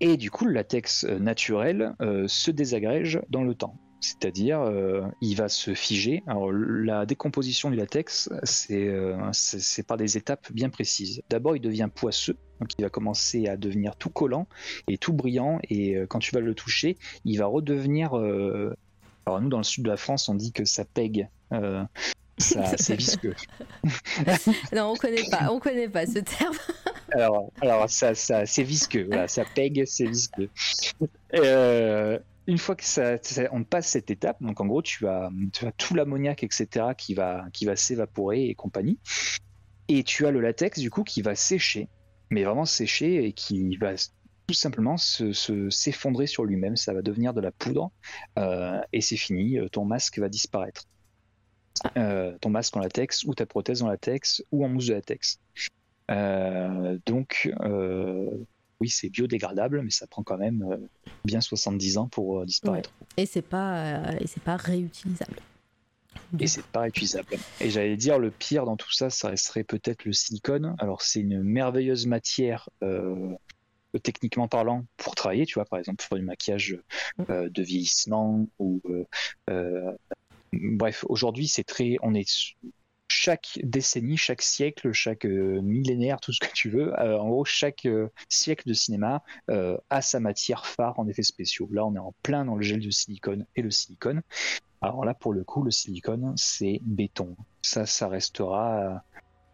Et 0.00 0.16
du 0.16 0.30
coup 0.30 0.44
le 0.44 0.52
latex 0.52 1.04
naturel 1.04 1.94
euh, 2.00 2.26
se 2.28 2.50
désagrège 2.50 3.20
dans 3.30 3.42
le 3.44 3.54
temps. 3.54 3.76
C'est-à-dire, 4.00 4.60
euh, 4.60 5.02
il 5.20 5.34
va 5.34 5.48
se 5.48 5.74
figer. 5.74 6.22
Alors, 6.26 6.52
la 6.52 7.04
décomposition 7.04 7.70
du 7.70 7.76
latex, 7.76 8.30
c'est 8.44 8.86
euh, 8.86 9.16
c'est- 9.32 9.82
par 9.86 9.96
des 9.96 10.16
étapes 10.16 10.52
bien 10.52 10.68
précises. 10.70 11.22
D'abord, 11.30 11.56
il 11.56 11.60
devient 11.60 11.88
poisseux, 11.92 12.36
donc 12.60 12.70
il 12.78 12.82
va 12.82 12.90
commencer 12.90 13.48
à 13.48 13.56
devenir 13.56 13.96
tout 13.96 14.10
collant 14.10 14.46
et 14.88 14.98
tout 14.98 15.12
brillant. 15.12 15.58
Et 15.68 15.96
euh, 15.96 16.06
quand 16.06 16.20
tu 16.20 16.32
vas 16.34 16.40
le 16.40 16.54
toucher, 16.54 16.96
il 17.24 17.38
va 17.38 17.46
redevenir. 17.46 18.14
Alors, 18.14 19.40
nous, 19.40 19.48
dans 19.48 19.58
le 19.58 19.64
sud 19.64 19.84
de 19.84 19.88
la 19.90 19.96
France, 19.96 20.28
on 20.28 20.34
dit 20.34 20.52
que 20.52 20.64
ça 20.64 20.84
pègue. 20.84 21.28
ça- 22.38 22.76
c'est 22.76 22.94
visqueux. 22.94 23.34
Non, 24.72 24.92
on 24.92 24.94
connaît 24.96 25.28
pas, 25.30 25.50
on 25.52 25.58
connaît 25.58 25.88
pas 25.88 26.06
ce 26.06 26.18
terme. 26.20 26.54
Alors, 27.12 27.50
alors 27.62 27.88
ça, 27.88 28.14
ça, 28.14 28.44
c'est 28.44 28.62
visqueux, 28.62 29.06
voilà, 29.08 29.28
ça 29.28 29.42
pègue, 29.54 29.84
c'est 29.86 30.04
visqueux. 30.04 30.50
Euh, 31.34 32.18
une 32.48 32.58
fois 32.58 32.74
que 32.74 32.84
ça, 32.84 33.18
ça- 33.22 33.48
on 33.52 33.62
passe 33.62 33.86
cette 33.88 34.10
étape, 34.10 34.42
donc 34.42 34.60
en 34.60 34.66
gros, 34.66 34.82
tu 34.82 35.06
as, 35.06 35.30
tout 35.76 35.94
l'ammoniac, 35.94 36.42
etc., 36.42 36.86
qui 36.96 37.14
va, 37.14 37.44
qui 37.52 37.66
va 37.66 37.76
s'évaporer 37.76 38.46
et 38.46 38.54
compagnie. 38.56 38.98
Et 39.88 40.02
tu 40.02 40.26
as 40.26 40.30
le 40.32 40.40
latex, 40.40 40.80
du 40.80 40.90
coup, 40.90 41.04
qui 41.04 41.22
va 41.22 41.34
sécher, 41.34 41.88
mais 42.30 42.42
vraiment 42.44 42.64
sécher 42.64 43.24
et 43.24 43.32
qui 43.32 43.76
va 43.76 43.92
tout 44.46 44.54
simplement 44.54 44.96
se- 44.96 45.32
se- 45.32 45.68
s'effondrer 45.70 46.26
sur 46.26 46.44
lui-même. 46.44 46.76
Ça 46.76 46.92
va 46.94 47.02
devenir 47.02 47.34
de 47.34 47.40
la 47.42 47.52
poudre 47.52 47.90
euh, 48.38 48.80
et 48.92 49.02
c'est 49.02 49.16
fini. 49.18 49.58
euh, 49.58 49.68
Ton 49.68 49.84
masque 49.84 50.18
va 50.18 50.28
disparaître. 50.28 50.84
Euh, 51.96 52.36
ton 52.40 52.50
masque 52.50 52.76
en 52.76 52.80
latex 52.80 53.24
ou 53.24 53.34
ta 53.34 53.46
prothèse 53.46 53.82
en 53.82 53.88
latex 53.88 54.42
ou 54.50 54.64
en 54.64 54.68
mousse 54.68 54.86
de 54.86 54.94
latex. 54.94 55.38
Donc, 57.06 57.52
oui, 58.80 58.88
c'est 58.88 59.08
biodégradable, 59.08 59.82
mais 59.82 59.90
ça 59.90 60.06
prend 60.06 60.22
quand 60.22 60.38
même 60.38 60.88
bien 61.24 61.40
70 61.40 61.98
ans 61.98 62.08
pour 62.08 62.44
disparaître. 62.46 62.92
Et 63.16 63.26
c'est 63.26 63.42
pas, 63.42 64.14
et 64.20 64.26
c'est 64.26 64.42
pas 64.42 64.56
réutilisable. 64.56 65.40
Et 66.38 66.46
c'est 66.46 66.64
pas 66.64 66.80
réutilisable. 66.80 67.36
Et 67.60 67.70
j'allais 67.70 67.96
dire, 67.96 68.18
le 68.18 68.30
pire 68.30 68.64
dans 68.64 68.76
tout 68.76 68.92
ça, 68.92 69.10
ça 69.10 69.34
serait 69.36 69.64
peut-être 69.64 70.04
le 70.04 70.12
silicone. 70.12 70.76
Alors, 70.78 71.02
c'est 71.02 71.20
une 71.20 71.42
merveilleuse 71.42 72.06
matière, 72.06 72.68
euh, 72.82 73.34
techniquement 74.02 74.48
parlant, 74.48 74.84
pour 74.96 75.14
travailler, 75.14 75.46
tu 75.46 75.54
vois, 75.54 75.64
par 75.64 75.78
exemple, 75.78 76.04
pour 76.06 76.16
du 76.16 76.24
maquillage 76.24 76.78
euh, 77.30 77.48
de 77.48 77.62
vieillissement 77.62 78.46
ou. 78.58 78.82
Euh, 79.50 79.92
bref, 80.52 81.04
aujourd'hui, 81.08 81.48
c'est 81.48 81.64
très. 81.64 81.96
On 82.02 82.14
est 82.14 82.28
chaque 83.08 83.58
décennie, 83.62 84.16
chaque 84.16 84.42
siècle, 84.42 84.92
chaque 84.92 85.24
millénaire, 85.24 86.20
tout 86.20 86.32
ce 86.32 86.40
que 86.40 86.52
tu 86.52 86.70
veux, 86.70 86.92
en 86.98 87.28
gros, 87.28 87.44
chaque 87.44 87.86
siècle 88.28 88.68
de 88.68 88.74
cinéma 88.74 89.22
a 89.48 90.02
sa 90.02 90.20
matière 90.20 90.66
phare 90.66 90.98
en 90.98 91.08
effets 91.08 91.22
spéciaux. 91.22 91.68
Là, 91.72 91.86
on 91.86 91.94
est 91.94 92.00
en 92.00 92.14
plein 92.22 92.44
dans 92.44 92.54
le 92.54 92.62
gel 92.62 92.80
de 92.80 92.90
silicone 92.90 93.46
et 93.56 93.62
le 93.62 93.70
silicone. 93.70 94.22
Alors 94.80 95.04
là, 95.04 95.14
pour 95.14 95.32
le 95.32 95.44
coup, 95.44 95.62
le 95.62 95.70
silicone, 95.70 96.34
c'est 96.36 96.80
béton. 96.84 97.36
Ça, 97.62 97.86
ça 97.86 98.08
restera. 98.08 99.02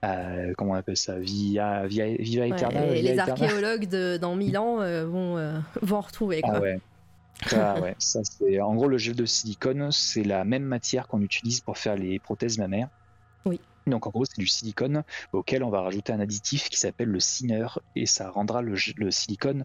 Euh, 0.05 0.53
comment 0.59 0.73
on 0.73 0.77
appelle 0.77 0.97
ça 0.97 1.19
Via, 1.19 1.87
via, 1.87 2.07
via 2.19 2.47
Et 2.47 3.03
les 3.03 3.19
archéologues 3.19 3.89
dans 4.19 4.37
Milan 4.37 4.81
euh, 4.81 5.07
vont, 5.07 5.39
euh, 5.39 5.59
vont 5.83 5.97
en 5.97 6.01
retrouver. 6.01 6.43
Quoi. 6.43 6.55
Ah 6.57 6.61
ouais. 6.61 6.79
Ah 7.53 7.81
ouais, 7.81 7.97
ça 7.99 8.21
en 8.63 8.75
gros 8.77 8.87
le 8.87 8.97
gel 8.97 9.17
de 9.17 9.25
silicone, 9.25 9.91
c'est 9.91 10.23
la 10.23 10.45
même 10.45 10.63
matière 10.63 11.09
qu'on 11.09 11.21
utilise 11.21 11.61
pour 11.61 11.77
faire 11.77 11.97
les 11.97 12.21
prothèses 12.21 12.59
mammaires. 12.59 12.89
Donc 13.87 14.07
en 14.07 14.11
gros 14.11 14.25
c'est 14.25 14.39
du 14.39 14.47
silicone 14.47 15.03
auquel 15.33 15.63
on 15.63 15.71
va 15.71 15.83
rajouter 15.83 16.13
un 16.13 16.21
additif 16.21 16.71
qui 16.71 16.79
s'appelle 16.79 17.09
le 17.09 17.21
sinner 17.21 17.67
et 17.95 18.07
ça 18.07 18.31
rendra 18.31 18.63
le, 18.63 18.75
le 18.97 19.11
silicone 19.11 19.65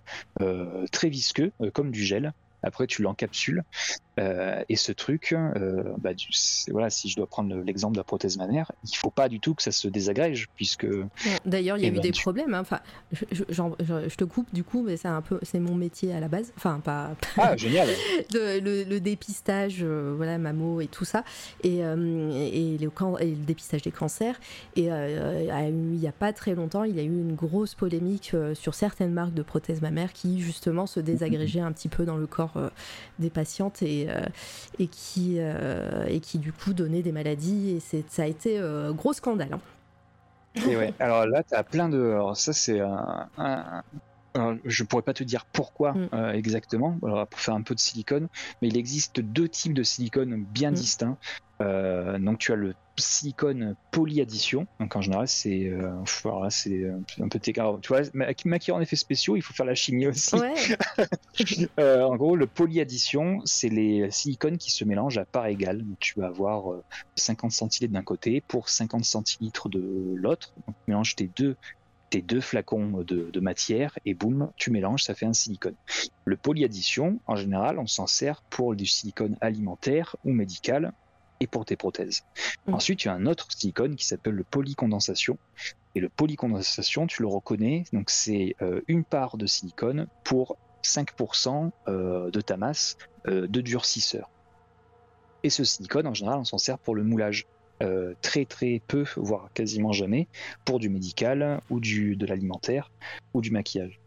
très 0.91 1.09
visqueux 1.09 1.53
comme 1.73 1.91
du 1.91 2.03
gel. 2.03 2.33
Après 2.61 2.87
tu 2.87 3.01
l'encapsules 3.01 3.63
euh, 4.19 4.63
et 4.67 4.75
ce 4.75 4.91
truc, 4.91 5.33
euh, 5.33 5.83
bah, 5.97 6.11
voilà, 6.69 6.89
si 6.89 7.09
je 7.09 7.15
dois 7.15 7.27
prendre 7.27 7.55
l'exemple 7.55 7.93
de 7.93 7.99
la 7.99 8.03
prothèse 8.03 8.37
mammaire, 8.37 8.71
il 8.83 8.95
faut 8.95 9.09
pas 9.09 9.29
du 9.29 9.39
tout 9.39 9.55
que 9.55 9.63
ça 9.63 9.71
se 9.71 9.87
désagrège, 9.87 10.49
puisque. 10.55 10.87
D'ailleurs, 11.45 11.77
il 11.77 11.83
y 11.83 11.85
a 11.85 11.89
eh 11.89 11.91
eu 11.91 11.95
ben, 11.95 12.01
des 12.01 12.11
problèmes. 12.11 12.53
Hein. 12.53 12.61
Enfin, 12.61 12.79
je, 13.11 14.15
te 14.15 14.23
coupe 14.25 14.53
du 14.53 14.63
coup, 14.63 14.83
mais 14.83 14.97
c'est 14.97 15.07
un 15.07 15.21
peu, 15.21 15.39
c'est 15.43 15.59
mon 15.59 15.75
métier 15.75 16.13
à 16.13 16.19
la 16.19 16.27
base. 16.27 16.51
Enfin, 16.57 16.81
pas. 16.83 17.11
Ah, 17.37 17.55
génial. 17.55 17.87
le, 18.33 18.99
dépistage, 18.99 19.77
euh, 19.81 20.13
voilà, 20.15 20.37
mammo 20.37 20.81
et 20.81 20.87
tout 20.87 21.05
ça, 21.05 21.23
et, 21.63 21.77
et, 21.77 21.81
le, 21.85 22.91
et, 23.21 23.25
le, 23.25 23.45
dépistage 23.45 23.83
des 23.83 23.91
cancers. 23.91 24.39
Et 24.75 24.85
il 24.85 25.73
n'y 25.73 26.07
a 26.07 26.11
pas 26.11 26.33
très 26.33 26.55
longtemps, 26.55 26.83
il 26.83 26.95
y 26.95 26.99
a 26.99 27.03
eu 27.03 27.07
une 27.07 27.35
grosse 27.35 27.75
polémique 27.75 28.35
sur 28.53 28.73
certaines 28.73 29.13
marques 29.13 29.33
de 29.33 29.43
prothèses 29.43 29.81
mammaires 29.81 30.11
qui 30.11 30.41
justement 30.41 30.85
se 30.85 30.99
désagrégeaient 31.09 31.61
un 31.61 31.71
petit 31.71 31.89
peu 31.89 32.05
dans 32.05 32.17
le 32.17 32.27
corps 32.27 32.59
des 33.19 33.29
patientes 33.29 33.81
et 33.81 34.08
et, 34.79 34.87
qui, 34.87 35.35
euh, 35.39 36.05
et 36.07 36.19
qui 36.19 36.37
du 36.37 36.53
coup 36.53 36.73
donnait 36.73 37.01
des 37.01 37.11
maladies. 37.11 37.77
Et 37.77 38.03
ça 38.07 38.23
a 38.23 38.25
été 38.25 38.59
euh, 38.59 38.91
gros 38.91 39.13
scandale. 39.13 39.53
Hein. 39.53 39.61
Et 40.67 40.75
ouais, 40.75 40.93
alors 40.99 41.25
là, 41.25 41.43
tu 41.43 41.55
as 41.55 41.63
plein 41.63 41.89
de. 41.89 41.99
Alors 41.99 42.35
ça, 42.35 42.53
c'est 42.53 42.79
un, 42.79 43.83
je 44.65 44.83
pourrais 44.83 45.03
pas 45.03 45.13
te 45.13 45.23
dire 45.23 45.45
pourquoi 45.45 45.93
mm. 45.93 46.09
exactement, 46.33 46.97
alors, 47.03 47.27
pour 47.27 47.39
faire 47.39 47.55
un 47.55 47.61
peu 47.61 47.75
de 47.75 47.79
silicone, 47.79 48.27
mais 48.61 48.67
il 48.67 48.77
existe 48.77 49.19
deux 49.19 49.49
types 49.49 49.73
de 49.73 49.83
silicone 49.83 50.43
bien 50.43 50.71
mm. 50.71 50.75
distincts. 50.75 51.17
donc 51.59 52.39
tu 52.39 52.51
as 52.51 52.55
le 52.55 52.73
silicone 52.99 53.75
polyaddition. 53.91 54.67
Donc 54.79 54.95
en 54.95 55.01
général, 55.01 55.27
c'est 55.27 55.67
euh, 55.67 55.91
c'est 56.49 57.21
un 57.21 57.27
peu 57.27 57.39
Tu 57.39 57.53
vois, 57.87 58.01
maquiller 58.13 58.73
en 58.73 58.81
effets 58.81 58.95
spéciaux, 58.95 59.35
il 59.35 59.41
faut 59.41 59.53
faire 59.53 59.65
la 59.65 59.75
chimie 59.75 60.07
aussi. 60.07 60.35
Euh, 61.79 62.03
en 62.03 62.15
gros, 62.17 62.35
le 62.35 62.47
polyaddition, 62.47 63.41
c'est 63.45 63.69
les 63.69 64.11
silicones 64.11 64.57
qui 64.57 64.71
se 64.71 64.83
mélangent 64.83 65.17
à 65.17 65.25
part 65.25 65.45
égale. 65.45 65.83
Donc, 65.83 65.97
tu 65.99 66.19
vas 66.19 66.27
avoir 66.27 66.73
50 67.15 67.51
euh, 67.51 67.53
centilitres 67.53 67.93
d'un 67.93 68.03
côté 68.03 68.41
pour 68.41 68.69
50 68.69 69.05
centilitres 69.05 69.69
de 69.69 70.15
l'autre. 70.15 70.53
Donc 70.67 70.75
tu 70.75 70.91
mélanges 70.91 71.15
tes 71.15 71.29
deux 71.37 71.55
tes 72.09 72.21
deux 72.21 72.41
flacons 72.41 73.03
de, 73.03 73.29
de, 73.31 73.39
matière 73.39 73.97
et 74.05 74.13
boum, 74.13 74.51
tu 74.55 74.71
mélanges, 74.71 75.03
ça 75.03 75.13
fait 75.13 75.25
un 75.25 75.33
silicone. 75.33 75.75
Le 76.25 76.37
polyaddition, 76.37 77.19
en 77.27 77.35
général, 77.35 77.79
on 77.79 77.87
s'en 77.87 78.07
sert 78.07 78.41
pour 78.43 78.75
du 78.75 78.85
silicone 78.85 79.37
alimentaire 79.41 80.15
ou 80.25 80.31
médical 80.31 80.93
et 81.39 81.47
pour 81.47 81.65
tes 81.65 81.75
prothèses. 81.75 82.23
Mm. 82.67 82.73
Ensuite, 82.73 83.03
il 83.03 83.07
y 83.07 83.09
a 83.09 83.13
un 83.13 83.25
autre 83.25 83.47
silicone 83.51 83.95
qui 83.95 84.05
s'appelle 84.05 84.35
le 84.35 84.43
polycondensation. 84.43 85.37
Et 85.95 85.99
le 85.99 86.09
polycondensation, 86.09 87.07
tu 87.07 87.23
le 87.23 87.27
reconnais, 87.27 87.83
donc 87.93 88.09
c'est 88.09 88.55
euh, 88.61 88.81
une 88.87 89.03
part 89.03 89.37
de 89.37 89.47
silicone 89.47 90.07
pour 90.23 90.57
5% 90.83 91.71
euh, 91.87 92.29
de 92.31 92.41
ta 92.41 92.57
masse 92.57 92.97
euh, 93.27 93.47
de 93.47 93.61
durcisseur. 93.61 94.29
Et 95.43 95.49
ce 95.49 95.63
silicone, 95.63 96.05
en 96.05 96.13
général, 96.13 96.39
on 96.39 96.45
s'en 96.45 96.57
sert 96.57 96.77
pour 96.77 96.95
le 96.95 97.03
moulage. 97.03 97.47
Très 98.21 98.45
très 98.45 98.81
peu, 98.87 99.05
voire 99.15 99.49
quasiment 99.53 99.91
jamais, 99.91 100.27
pour 100.65 100.79
du 100.79 100.89
médical 100.89 101.61
ou 101.69 101.79
du, 101.79 102.15
de 102.15 102.25
l'alimentaire 102.25 102.91
ou 103.33 103.41
du 103.41 103.51
maquillage. 103.51 103.99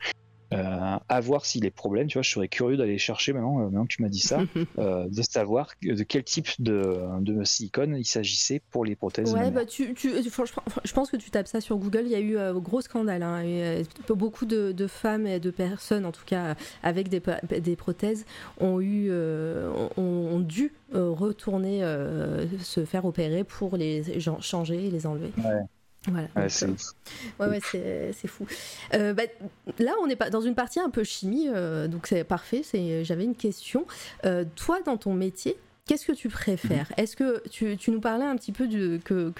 Euh, 0.52 0.98
à 1.08 1.20
voir 1.20 1.44
s'il 1.44 1.64
est 1.64 1.70
problème. 1.70 2.06
Tu 2.06 2.14
vois, 2.14 2.22
je 2.22 2.30
serais 2.30 2.48
curieux 2.48 2.76
d'aller 2.76 2.98
chercher 2.98 3.32
maintenant, 3.32 3.58
euh, 3.58 3.64
maintenant 3.64 3.84
que 3.84 3.94
tu 3.94 4.02
m'as 4.02 4.08
dit 4.08 4.20
ça, 4.20 4.40
euh, 4.78 5.08
de 5.08 5.22
savoir 5.22 5.70
de 5.82 6.02
quel 6.02 6.24
type 6.24 6.48
de, 6.58 6.98
de 7.20 7.44
silicone 7.44 7.96
il 7.98 8.04
s'agissait 8.04 8.60
pour 8.70 8.84
les 8.84 8.96
prothèses. 8.96 9.32
Ouais, 9.32 9.50
bah 9.50 9.64
tu, 9.64 9.94
tu, 9.94 10.10
je 10.10 10.92
pense 10.92 11.10
que 11.10 11.16
tu 11.16 11.30
tapes 11.30 11.46
ça 11.46 11.60
sur 11.60 11.76
Google. 11.76 12.02
Il 12.04 12.10
y 12.10 12.14
a 12.14 12.20
eu 12.20 12.38
un 12.38 12.54
gros 12.54 12.80
scandale. 12.80 13.22
Hein, 13.22 13.42
et, 13.42 13.82
beaucoup 14.08 14.44
de, 14.44 14.72
de, 14.72 14.86
femmes 14.86 15.26
et 15.26 15.40
de 15.40 15.50
personnes, 15.50 16.04
en 16.04 16.12
tout 16.12 16.24
cas 16.26 16.54
avec 16.82 17.08
des, 17.08 17.22
des 17.60 17.76
prothèses, 17.76 18.26
ont 18.60 18.80
eu, 18.80 19.10
ont, 19.96 20.40
dû 20.40 20.72
retourner 20.92 21.80
se 22.60 22.84
faire 22.84 23.04
opérer 23.04 23.44
pour 23.44 23.76
les 23.76 24.02
changer 24.40 24.86
et 24.86 24.90
les 24.90 25.06
enlever. 25.06 25.32
Ouais. 25.38 25.62
Voilà. 26.08 26.28
Ouais, 26.34 26.48
c'est 26.48 26.66
ouais, 26.66 27.46
ouais, 27.46 27.60
c'est 28.12 28.28
fou. 28.28 28.46
Euh, 28.94 29.14
bah, 29.14 29.22
là, 29.78 29.92
on 30.02 30.08
est 30.08 30.16
pas 30.16 30.30
dans 30.30 30.40
une 30.40 30.54
partie 30.54 30.80
un 30.80 30.90
peu 30.90 31.04
chimie, 31.04 31.48
euh, 31.48 31.86
donc 31.86 32.06
c'est 32.08 32.24
parfait. 32.24 32.62
J'avais 33.02 33.24
une 33.24 33.36
question. 33.36 33.86
Euh, 34.24 34.44
toi, 34.56 34.80
dans 34.84 34.96
ton 34.96 35.14
métier, 35.14 35.56
Qu'est-ce 35.86 36.06
que 36.06 36.12
tu 36.12 36.28
préfères 36.28 36.86
mhm. 36.90 36.94
Est-ce 37.02 37.16
que 37.16 37.42
tu, 37.48 37.76
tu, 37.76 37.90
nous 37.90 38.00
parlais 38.00 38.24
un 38.24 38.36
petit 38.36 38.52
peu 38.52 38.68
de, 38.68 39.00
que 39.04 39.32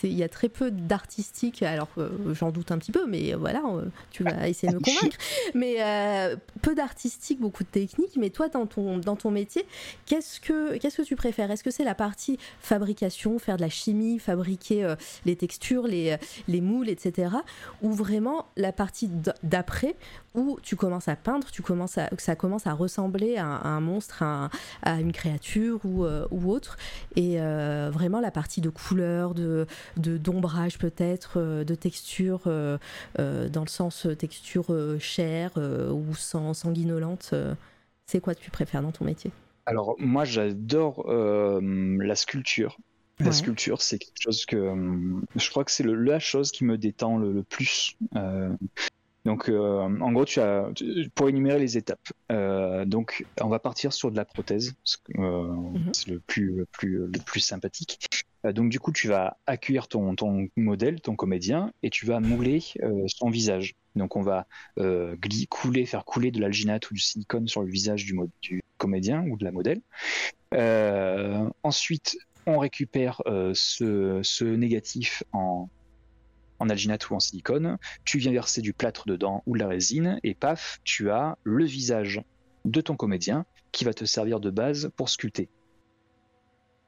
qu'il 0.00 0.12
y 0.12 0.24
a 0.24 0.28
très 0.28 0.48
peu 0.48 0.72
d'artistique 0.72 1.62
Alors 1.62 1.88
euh, 1.98 2.34
j'en 2.34 2.50
doute 2.50 2.72
un 2.72 2.78
petit 2.78 2.90
peu, 2.90 3.06
mais 3.06 3.34
voilà, 3.34 3.62
euh, 3.64 3.84
tu 4.10 4.24
vas 4.24 4.48
essayer 4.48 4.72
de 4.72 4.78
me 4.78 4.82
convaincre. 4.82 5.16
Mais 5.54 5.76
euh, 5.78 6.36
peu 6.62 6.74
d'artistique, 6.74 7.40
beaucoup 7.40 7.62
de 7.62 7.68
technique. 7.68 8.16
Mais 8.16 8.30
toi, 8.30 8.48
dans 8.48 8.66
ton 8.66 8.98
dans 8.98 9.14
ton 9.14 9.30
métier, 9.30 9.64
qu'est-ce 10.06 10.40
que 10.40 10.76
qu'est-ce 10.78 10.96
que 10.96 11.06
tu 11.06 11.14
préfères? 11.14 11.50
Est-ce 11.52 11.62
que 11.62 11.70
c'est 11.70 11.84
la 11.84 11.94
partie 11.94 12.38
fabrication, 12.60 13.38
faire 13.38 13.56
de 13.56 13.62
la 13.62 13.68
chimie, 13.68 14.18
fabriquer 14.18 14.94
les 15.24 15.36
textures, 15.36 15.86
les 15.86 16.16
les 16.48 16.60
moules, 16.60 16.88
etc. 16.88 17.36
Ou 17.82 17.92
vraiment 17.92 18.46
la 18.56 18.72
partie 18.72 19.08
d'après 19.44 19.94
où 20.34 20.58
tu 20.62 20.76
commences 20.76 21.08
à 21.08 21.16
peindre, 21.16 21.50
tu 21.50 21.62
commences 21.62 21.96
à, 21.96 22.10
ça 22.18 22.34
commence 22.34 22.66
à 22.66 22.72
ressembler 22.72 23.36
à, 23.36 23.46
un 23.46 23.80
monstre, 23.80 24.22
à, 24.22 24.50
une 25.00 25.12
créature 25.12 25.83
ou, 25.84 26.04
euh, 26.04 26.26
ou 26.30 26.50
autre. 26.50 26.76
Et 27.16 27.40
euh, 27.40 27.90
vraiment 27.92 28.20
la 28.20 28.30
partie 28.30 28.60
de 28.60 28.70
couleur, 28.70 29.34
de 29.34 29.66
d'ombrage 29.96 30.78
peut-être, 30.78 31.34
euh, 31.36 31.64
de 31.64 31.74
texture, 31.74 32.42
dans 32.44 33.62
le 33.62 33.68
sens 33.68 34.06
texture 34.18 34.66
chair 34.98 35.52
ou 35.56 36.14
sanguinolente. 36.14 37.34
c'est 38.06 38.20
quoi 38.20 38.34
que 38.34 38.40
tu 38.40 38.50
préfères 38.50 38.82
dans 38.82 38.92
ton 38.92 39.04
métier? 39.04 39.30
Alors 39.66 39.96
moi 39.98 40.24
j'adore 40.24 41.04
la 41.08 42.16
sculpture. 42.16 42.78
La 43.20 43.32
sculpture, 43.32 43.80
c'est 43.80 43.98
quelque 43.98 44.20
chose 44.20 44.44
que 44.44 44.74
je 45.36 45.50
crois 45.50 45.64
que 45.64 45.70
c'est 45.70 45.84
la 45.86 46.18
chose 46.18 46.50
qui 46.50 46.64
me 46.64 46.76
détend 46.76 47.16
le, 47.16 47.32
le 47.32 47.42
plus. 47.42 47.96
Donc, 49.24 49.48
euh, 49.48 49.80
en 49.80 50.12
gros, 50.12 50.26
tu 50.26 50.40
as, 50.40 50.68
pour 51.14 51.28
énumérer 51.28 51.58
les 51.58 51.78
étapes, 51.78 52.12
euh, 52.30 52.84
donc 52.84 53.24
on 53.40 53.48
va 53.48 53.58
partir 53.58 53.92
sur 53.94 54.10
de 54.10 54.16
la 54.16 54.26
prothèse, 54.26 54.74
euh, 55.18 55.46
mhm. 55.50 55.94
c'est 55.94 56.08
le 56.08 56.20
plus, 56.20 56.52
le 56.52 56.66
plus, 56.66 56.98
le 57.06 57.18
plus 57.24 57.40
sympathique. 57.40 58.06
donc, 58.44 58.68
du 58.68 58.78
coup, 58.78 58.92
tu 58.92 59.08
vas 59.08 59.38
accueillir 59.46 59.88
ton, 59.88 60.14
ton 60.14 60.48
modèle, 60.56 61.00
ton 61.00 61.16
comédien, 61.16 61.72
et 61.82 61.88
tu 61.88 62.04
vas 62.04 62.20
mouler 62.20 62.62
son 63.06 63.30
visage. 63.30 63.74
Donc, 63.96 64.16
on 64.16 64.22
va 64.22 64.46
couler, 65.48 65.86
faire 65.86 66.04
couler 66.04 66.30
de 66.30 66.40
l'alginate 66.40 66.90
ou 66.90 66.94
du 66.94 67.00
silicone 67.00 67.48
sur 67.48 67.62
le 67.62 67.70
visage 67.70 68.04
du, 68.04 68.18
du 68.42 68.62
comédien 68.76 69.22
ou 69.22 69.38
de 69.38 69.44
la 69.44 69.52
modèle. 69.52 69.80
ensuite, 71.62 72.18
on 72.46 72.58
récupère 72.58 73.22
ce, 73.54 74.20
ce 74.22 74.44
négatif 74.44 75.22
en 75.32 75.70
en 76.58 76.68
alginate 76.68 77.10
ou 77.10 77.14
en 77.14 77.20
silicone, 77.20 77.78
tu 78.04 78.18
viens 78.18 78.32
verser 78.32 78.60
du 78.60 78.72
plâtre 78.72 79.06
dedans 79.06 79.42
ou 79.46 79.54
de 79.54 79.58
la 79.58 79.68
résine, 79.68 80.20
et 80.22 80.34
paf, 80.34 80.80
tu 80.84 81.10
as 81.10 81.36
le 81.42 81.64
visage 81.64 82.22
de 82.64 82.80
ton 82.80 82.96
comédien 82.96 83.44
qui 83.72 83.84
va 83.84 83.92
te 83.92 84.04
servir 84.04 84.40
de 84.40 84.50
base 84.50 84.90
pour 84.96 85.08
sculpter. 85.08 85.48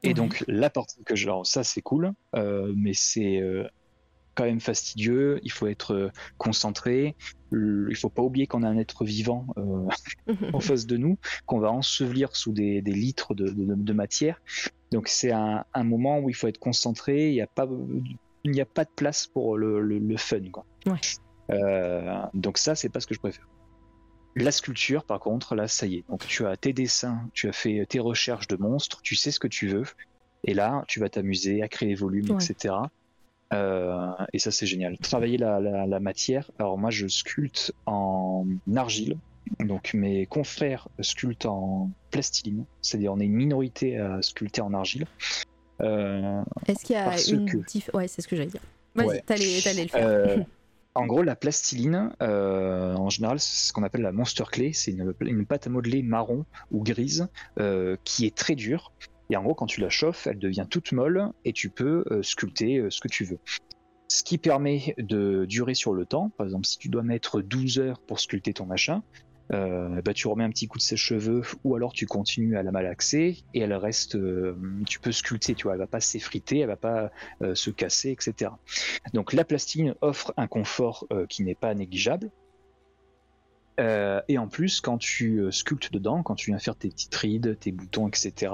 Et 0.02 0.14
donc 0.14 0.44
la 0.46 0.70
partie 0.70 1.02
que 1.04 1.16
genre 1.16 1.46
ça 1.46 1.64
c'est 1.64 1.82
cool, 1.82 2.12
euh, 2.36 2.72
mais 2.76 2.92
c'est 2.94 3.40
euh, 3.40 3.66
quand 4.36 4.44
même 4.44 4.60
fastidieux, 4.60 5.40
il 5.42 5.50
faut 5.50 5.66
être 5.66 6.12
concentré, 6.38 7.16
il 7.52 7.96
faut 7.96 8.10
pas 8.10 8.22
oublier 8.22 8.46
qu'on 8.46 8.62
a 8.62 8.68
un 8.68 8.76
être 8.76 9.04
vivant 9.04 9.46
en 10.52 10.60
face 10.60 10.86
de 10.86 10.96
nous, 10.96 11.18
qu'on 11.46 11.58
va 11.58 11.72
ensevelir 11.72 12.36
sous 12.36 12.52
des, 12.52 12.82
litres 12.82 13.34
de, 13.34 13.92
matière. 13.92 14.40
Donc 14.92 15.08
c'est 15.08 15.32
un, 15.32 15.64
moment 15.74 16.20
où 16.20 16.28
il 16.28 16.34
faut 16.34 16.46
être 16.48 16.58
concentré, 16.58 17.30
il 17.30 17.32
n'y 17.32 17.40
a, 17.40 17.46
pas, 17.46 17.66
il 18.46 18.52
n'y 18.52 18.60
a 18.60 18.66
pas 18.66 18.84
de 18.84 18.90
place 18.94 19.26
pour 19.26 19.56
le, 19.56 20.16
fun. 20.16 20.40
Quoi. 20.52 20.64
donc 22.34 22.58
ça, 22.58 22.74
c'est 22.74 22.88
pas 22.88 23.00
ce 23.00 23.06
que 23.06 23.14
je 23.14 23.20
préfère. 23.20 23.46
La 24.38 24.52
sculpture, 24.52 25.04
par 25.04 25.18
contre, 25.18 25.54
là, 25.54 25.66
ça 25.66 25.86
y 25.86 25.96
est. 25.96 26.04
Donc, 26.10 26.26
tu 26.26 26.44
as 26.46 26.56
tes 26.58 26.74
dessins, 26.74 27.22
tu 27.32 27.48
as 27.48 27.52
fait 27.52 27.86
tes 27.86 28.00
recherches 28.00 28.46
de 28.48 28.56
monstres, 28.56 29.00
tu 29.00 29.16
sais 29.16 29.30
ce 29.30 29.40
que 29.40 29.48
tu 29.48 29.66
veux. 29.66 29.84
Et 30.44 30.52
là, 30.52 30.84
tu 30.88 31.00
vas 31.00 31.08
t'amuser 31.08 31.62
à 31.62 31.68
créer 31.68 31.88
les 31.88 31.94
volumes, 31.94 32.38
etc. 32.38 32.74
Euh, 33.54 34.12
et 34.34 34.38
ça, 34.38 34.50
c'est 34.50 34.66
génial. 34.66 34.98
Travailler 34.98 35.38
la, 35.38 36.00
matière. 36.00 36.50
Alors, 36.58 36.76
moi, 36.76 36.90
je 36.90 37.06
sculpte 37.06 37.72
en 37.86 38.46
argile. 38.76 39.16
Donc, 39.60 39.94
mes 39.94 40.26
confrères 40.26 40.88
sculptent 41.00 41.46
en 41.46 41.90
plastiline. 42.10 42.66
C'est-à-dire, 42.82 43.14
on 43.14 43.20
est 43.20 43.24
une 43.24 43.32
minorité 43.32 43.98
à 43.98 44.20
sculpter 44.20 44.60
en 44.60 44.74
argile. 44.74 45.06
Euh, 45.80 46.42
Est-ce 46.66 46.84
qu'il 46.84 46.96
y 46.96 46.98
a 46.98 47.16
une. 47.28 47.48
Que... 47.50 47.96
Ouais, 47.96 48.08
c'est 48.08 48.22
ce 48.22 48.28
que 48.28 48.36
j'allais 48.36 48.50
dire. 48.50 48.62
Vas-y, 48.94 49.22
t'allais 49.22 49.82
le 49.82 49.88
faire. 49.88 50.06
Euh, 50.06 50.38
En 50.94 51.04
gros, 51.04 51.22
la 51.22 51.36
plastiline, 51.36 52.14
euh, 52.22 52.94
en 52.94 53.10
général, 53.10 53.38
c'est 53.38 53.66
ce 53.66 53.72
qu'on 53.74 53.82
appelle 53.82 54.00
la 54.00 54.12
monster 54.12 54.44
clay. 54.50 54.72
C'est 54.72 54.92
une, 54.92 55.44
pâte 55.44 55.66
à 55.66 55.70
modeler 55.70 56.02
marron 56.02 56.46
ou 56.70 56.82
grise 56.82 57.28
qui 58.04 58.24
est 58.24 58.34
très 58.34 58.54
dure. 58.54 58.92
Et 59.28 59.36
en 59.36 59.42
gros, 59.42 59.54
quand 59.54 59.66
tu 59.66 59.82
la 59.82 59.90
chauffes, 59.90 60.26
elle 60.26 60.38
devient 60.38 60.64
toute 60.70 60.92
molle 60.92 61.32
et 61.44 61.52
tu 61.52 61.68
peux 61.68 62.02
sculpter 62.22 62.86
ce 62.88 63.02
que 63.02 63.08
tu 63.08 63.24
veux. 63.24 63.38
Ce 64.08 64.22
qui 64.22 64.38
permet 64.38 64.94
de 64.96 65.44
durer 65.44 65.74
sur 65.74 65.92
le 65.92 66.06
temps. 66.06 66.30
Par 66.30 66.46
exemple, 66.46 66.64
si 66.64 66.78
tu 66.78 66.88
dois 66.88 67.02
mettre 67.02 67.42
12 67.42 67.78
heures 67.78 67.98
pour 67.98 68.18
sculpter 68.18 68.54
ton 68.54 68.64
machin, 68.64 69.02
euh, 69.52 70.00
bah, 70.02 70.12
tu 70.14 70.28
remets 70.28 70.44
un 70.44 70.50
petit 70.50 70.66
coup 70.66 70.78
de 70.78 70.82
sèche-cheveux 70.82 71.42
ou 71.64 71.74
alors 71.76 71.92
tu 71.92 72.06
continues 72.06 72.56
à 72.56 72.62
la 72.62 72.72
malaxer 72.72 73.44
et 73.54 73.60
elle 73.60 73.72
reste, 73.74 74.16
euh, 74.16 74.56
tu 74.86 75.00
peux 75.00 75.12
sculpter, 75.12 75.54
tu 75.54 75.64
vois, 75.64 75.74
elle 75.74 75.78
va 75.78 75.86
pas 75.86 76.00
s'effriter, 76.00 76.60
elle 76.60 76.68
va 76.68 76.76
pas 76.76 77.10
euh, 77.42 77.54
se 77.54 77.70
casser, 77.70 78.10
etc. 78.10 78.50
Donc 79.14 79.32
la 79.32 79.44
plastine 79.44 79.94
offre 80.00 80.32
un 80.36 80.46
confort 80.46 81.06
qui 81.28 81.44
n'est 81.44 81.54
pas 81.54 81.74
négligeable. 81.74 82.30
Et 83.78 84.38
en 84.38 84.48
plus, 84.48 84.80
quand 84.80 84.98
tu 84.98 85.42
sculptes 85.50 85.92
dedans, 85.92 86.22
quand 86.22 86.34
tu 86.34 86.50
viens 86.50 86.58
faire 86.58 86.76
tes 86.76 86.88
petites 86.88 87.14
rides, 87.14 87.58
tes 87.58 87.72
boutons, 87.72 88.08
etc., 88.08 88.52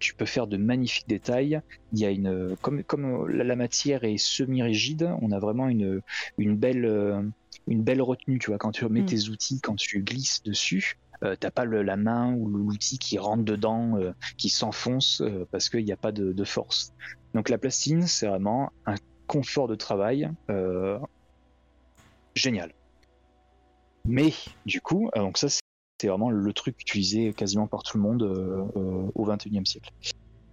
tu 0.00 0.14
peux 0.14 0.26
faire 0.26 0.46
de 0.46 0.56
magnifiques 0.56 1.08
détails. 1.08 1.60
Il 1.92 2.00
y 2.00 2.04
a 2.04 2.10
une, 2.10 2.56
comme, 2.60 2.82
comme 2.82 3.28
la, 3.28 3.56
matière 3.56 4.04
est 4.04 4.18
semi-rigide, 4.18 5.10
on 5.22 5.32
a 5.32 5.38
vraiment 5.38 5.68
une, 5.68 6.00
une 6.38 6.56
belle 6.56 7.32
une 7.68 7.82
belle 7.82 8.02
retenue, 8.02 8.38
tu 8.38 8.50
vois, 8.50 8.58
quand 8.58 8.70
tu 8.70 8.84
remets 8.84 9.02
mm. 9.02 9.06
tes 9.06 9.28
outils, 9.28 9.60
quand 9.60 9.74
tu 9.74 10.00
glisses 10.02 10.42
dessus, 10.44 10.98
euh, 11.22 11.34
t'as 11.38 11.50
pas 11.50 11.64
la 11.64 11.96
main 11.96 12.34
ou 12.34 12.48
l'outil 12.48 12.98
qui 12.98 13.18
rentre 13.18 13.44
dedans, 13.44 13.96
euh, 13.96 14.12
qui 14.36 14.48
s'enfonce 14.48 15.20
euh, 15.22 15.46
parce 15.50 15.68
qu'il 15.68 15.84
n'y 15.84 15.92
a 15.92 15.96
pas 15.96 16.12
de, 16.12 16.44
force. 16.44 16.92
Donc 17.34 17.48
la 17.48 17.58
plastine, 17.58 18.02
c'est 18.02 18.26
vraiment 18.26 18.70
un 18.86 18.94
confort 19.26 19.68
de 19.68 19.74
travail 19.74 20.30
génial. 22.34 22.72
Mais 24.06 24.32
du 24.64 24.80
coup, 24.80 25.10
donc 25.14 25.38
ça 25.38 25.48
c'est 25.48 26.08
vraiment 26.08 26.30
le 26.30 26.52
truc 26.52 26.80
utilisé 26.80 27.32
quasiment 27.32 27.66
par 27.66 27.82
tout 27.82 27.96
le 27.96 28.02
monde 28.02 28.22
au 29.14 29.26
21e 29.26 29.64
siècle. 29.64 29.90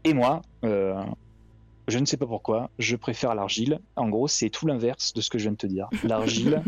Et 0.06 0.14
moi, 0.14 0.42
je 0.64 2.00
ne 2.00 2.06
sais 2.06 2.18
pas 2.18 2.26
pourquoi, 2.26 2.70
je 2.80 2.96
préfère 2.96 3.36
l'argile. 3.36 3.80
En 3.96 4.10
gros, 4.10 4.28
c'est 4.28 4.50
tout 4.50 4.68
l'inverse 4.68 5.14
de 5.14 5.22
ce 5.22 5.30
que 5.30 5.38
je 5.38 5.44
viens 5.44 5.52
de 5.52 5.58
te 5.58 5.68
dire. 5.68 5.90
L'argile, 6.04 6.64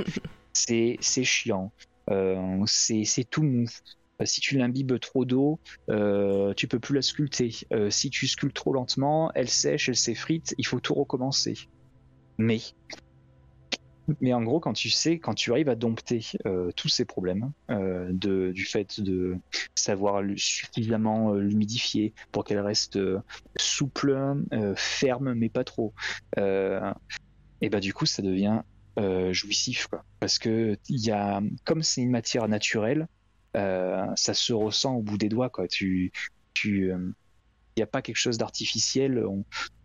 c'est 0.53 0.97
chiant, 1.01 1.71
euh, 2.11 2.63
c'est 2.65 3.29
tout 3.29 3.43
mou. 3.43 3.65
Euh, 4.21 4.25
si 4.25 4.39
tu 4.39 4.57
l'imbibes 4.57 4.99
trop 4.99 5.25
d'eau, 5.25 5.59
euh, 5.89 6.53
tu 6.53 6.67
peux 6.67 6.79
plus 6.79 6.95
la 6.95 7.01
sculpter. 7.01 7.51
Euh, 7.73 7.89
si 7.89 8.09
tu 8.09 8.27
sculptes 8.27 8.55
trop 8.55 8.73
lentement, 8.73 9.31
elle 9.35 9.49
sèche, 9.49 9.89
elle 9.89 9.95
s'effrite, 9.95 10.55
il 10.57 10.65
faut 10.65 10.79
tout 10.79 10.93
recommencer. 10.93 11.55
Mais 12.37 12.59
mais 14.21 14.33
en 14.33 14.43
gros, 14.43 14.59
quand 14.59 14.73
tu 14.73 14.89
sais, 14.89 15.19
quand 15.19 15.33
tu 15.33 15.51
arrives 15.51 15.69
à 15.69 15.75
dompter 15.75 16.25
euh, 16.45 16.71
tous 16.75 16.89
ces 16.89 17.05
problèmes 17.05 17.51
euh, 17.71 18.11
du 18.11 18.65
fait 18.65 18.99
de 19.01 19.37
savoir 19.73 20.23
suffisamment 20.35 21.33
euh, 21.33 21.39
l'humidifier 21.39 22.13
pour 22.31 22.43
qu'elle 22.43 22.59
reste 22.59 22.99
souple, 23.57 24.35
ferme, 24.75 25.33
mais 25.33 25.49
pas 25.49 25.63
trop, 25.63 25.93
et 26.37 27.69
bah 27.69 27.79
du 27.79 27.93
coup, 27.93 28.05
ça 28.05 28.21
devient 28.21 28.61
jouissif. 29.31 29.87
Parce 30.19 30.39
que 30.39 30.77
y 30.89 31.11
a, 31.11 31.41
comme 31.63 31.81
c'est 31.83 32.01
une 32.01 32.11
matière 32.11 32.47
naturelle, 32.47 33.07
ça 33.53 34.33
se 34.33 34.53
ressent 34.53 34.95
au 34.95 35.01
bout 35.01 35.17
des 35.17 35.29
doigts, 35.29 35.49
quoi. 35.49 35.67
Tu, 35.67 36.11
n'y 37.77 37.83
a 37.83 37.87
pas 37.87 38.01
quelque 38.01 38.17
chose 38.17 38.37
d'artificiel. 38.37 39.23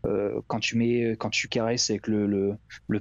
Euh, 0.07 0.41
quand 0.47 0.61
tu 0.61 0.77
mets, 0.77 1.17
quand 1.19 1.31
tu 1.31 1.49
caresses 1.49 1.91
avec 1.91 2.07
le, 2.07 2.57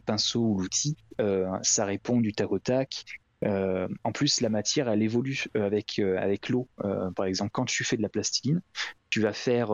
pinceau 0.05 0.41
ou 0.41 0.59
l'outil, 0.59 0.97
euh, 1.21 1.47
ça 1.61 1.85
répond 1.85 2.19
du 2.19 2.33
tac 2.33 2.51
au 2.51 2.59
tac. 2.59 3.05
Euh, 3.45 3.87
en 4.03 4.11
plus, 4.11 4.41
la 4.41 4.49
matière, 4.49 4.89
elle 4.89 5.01
évolue 5.01 5.45
avec, 5.55 5.99
avec 5.99 6.49
l'eau. 6.49 6.67
par 7.15 7.25
exemple, 7.25 7.51
quand 7.51 7.65
tu 7.65 7.83
fais 7.83 7.97
de 7.97 8.01
la 8.01 8.09
plastiline, 8.09 8.61
tu 9.09 9.21
vas 9.21 9.33
faire 9.33 9.71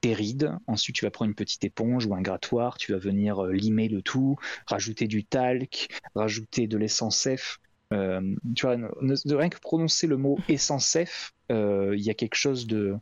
tes 0.00 0.14
rides. 0.14 0.52
Ensuite, 0.66 0.96
tu 0.96 1.04
vas 1.04 1.10
prendre 1.10 1.30
une 1.30 1.34
petite 1.34 1.64
éponge 1.64 2.06
ou 2.06 2.14
un 2.14 2.22
grattoir. 2.22 2.78
Tu 2.78 2.92
vas 2.92 2.98
venir 2.98 3.42
limer 3.44 3.88
le 3.88 4.02
tout, 4.02 4.36
rajouter 4.66 5.06
du 5.06 5.24
talc, 5.24 5.88
rajouter 6.14 6.68
de 6.68 6.76
l'essence 6.76 7.28
F. 7.36 7.58
tu 7.90 8.66
vois, 8.66 8.76
de 8.76 9.34
rien 9.34 9.48
que 9.48 9.58
prononcer 9.58 10.06
le 10.06 10.16
mot 10.16 10.38
essence 10.48 10.96
F, 11.04 11.33
il 11.50 12.00
y 12.00 12.10
a 12.10 12.14
quelque 12.14 12.36
chose 12.36 12.66
de, 12.66 12.98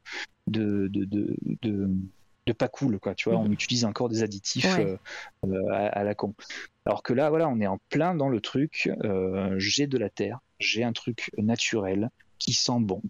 de, 0.47 0.89
de, 0.89 1.37
de, 1.63 2.53
pas 2.53 2.69
cool, 2.69 2.99
quoi. 2.99 3.15
Tu 3.15 3.29
vois, 3.29 3.39
on 3.39 3.47
mhm. 3.47 3.53
utilise 3.53 3.85
encore 3.85 4.09
des 4.09 4.23
additifs 4.23 4.79
euh, 4.79 4.97
euh, 5.47 5.69
à, 5.71 6.05
la 6.05 6.15
con. 6.15 6.35
Alors 6.85 7.03
que 7.03 7.13
là, 7.13 7.31
voilà, 7.31 7.49
on 7.49 7.61
est 7.61 7.67
en 7.67 7.79
plein 7.89 8.15
dans 8.15 8.29
le 8.29 8.41
truc. 8.41 8.91
Euh, 9.05 9.55
j'ai 9.59 9.87
de 9.87 9.99
la 9.99 10.11
terre, 10.11 10.41
j'ai 10.59 10.85
un 10.85 10.93
truc 10.93 11.31
naturel 11.39 12.11
qui 12.39 12.53
sent 12.53 12.81
bon. 12.81 13.03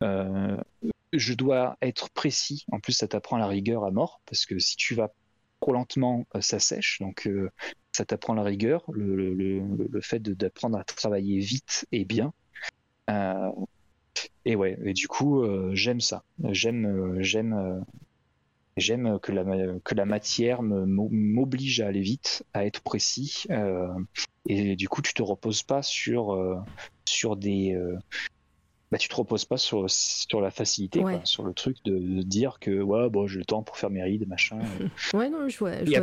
je 0.00 1.34
dois 1.34 1.76
être 1.82 2.10
précis. 2.10 2.64
En 2.72 2.80
plus, 2.80 2.92
ça 2.92 3.08
t'apprend 3.08 3.36
la 3.36 3.48
rigueur 3.48 3.84
à 3.84 3.90
mort 3.90 4.20
parce 4.26 4.46
que 4.46 4.58
si 4.58 4.76
tu 4.76 4.94
vas 4.94 5.12
trop 5.60 5.72
lentement, 5.72 6.26
ça 6.40 6.58
sèche. 6.58 7.00
Donc, 7.00 7.28
ça 7.92 8.04
t'apprend 8.04 8.34
la 8.34 8.42
rigueur, 8.42 8.84
le, 8.92 9.34
le, 9.34 9.60
le 9.90 10.00
fait 10.00 10.22
d'apprendre 10.22 10.78
à 10.78 10.84
travailler 10.84 11.38
vite 11.40 11.86
et 11.92 12.04
bien. 12.04 12.32
Et 14.46 14.54
ouais, 14.54 14.78
et 14.84 14.92
du 14.92 15.08
coup, 15.08 15.42
euh, 15.42 15.72
j'aime 15.74 16.00
ça. 16.00 16.22
J'aime, 16.50 16.86
euh, 16.86 17.16
j'aime, 17.20 17.52
euh, 17.52 17.80
j'aime 18.76 19.18
que 19.18 19.32
la 19.32 19.44
que 19.84 19.96
la 19.96 20.04
matière 20.04 20.62
m'oblige 20.62 21.80
à 21.80 21.88
aller 21.88 22.00
vite, 22.00 22.44
à 22.54 22.64
être 22.64 22.80
précis. 22.80 23.46
et 24.48 24.76
du 24.76 24.88
coup, 24.88 25.02
tu 25.02 25.14
te 25.14 25.22
reposes 25.22 25.64
pas 25.64 25.82
sur 25.82 26.64
sur 27.04 27.36
des 27.36 27.76
bah, 28.92 28.98
tu 28.98 29.08
te 29.08 29.16
reposes 29.16 29.44
pas 29.44 29.56
sur, 29.56 29.90
sur 29.90 30.40
la 30.40 30.52
facilité, 30.52 31.02
sur 31.24 31.42
le 31.42 31.52
truc 31.52 31.78
de, 31.84 32.22
dire 32.22 32.58
que 32.60 32.80
ouais, 32.80 33.10
bon, 33.10 33.26
j'ai 33.26 33.40
le 33.40 33.44
temps 33.44 33.64
pour 33.64 33.76
faire 33.76 33.90
mes 33.90 34.04
rides, 34.04 34.28
machin. 34.28 34.60
ouais, 35.14 35.28
non, 35.28 35.48
je 35.48 35.58
vois. 35.58 35.74
Et 35.74 35.96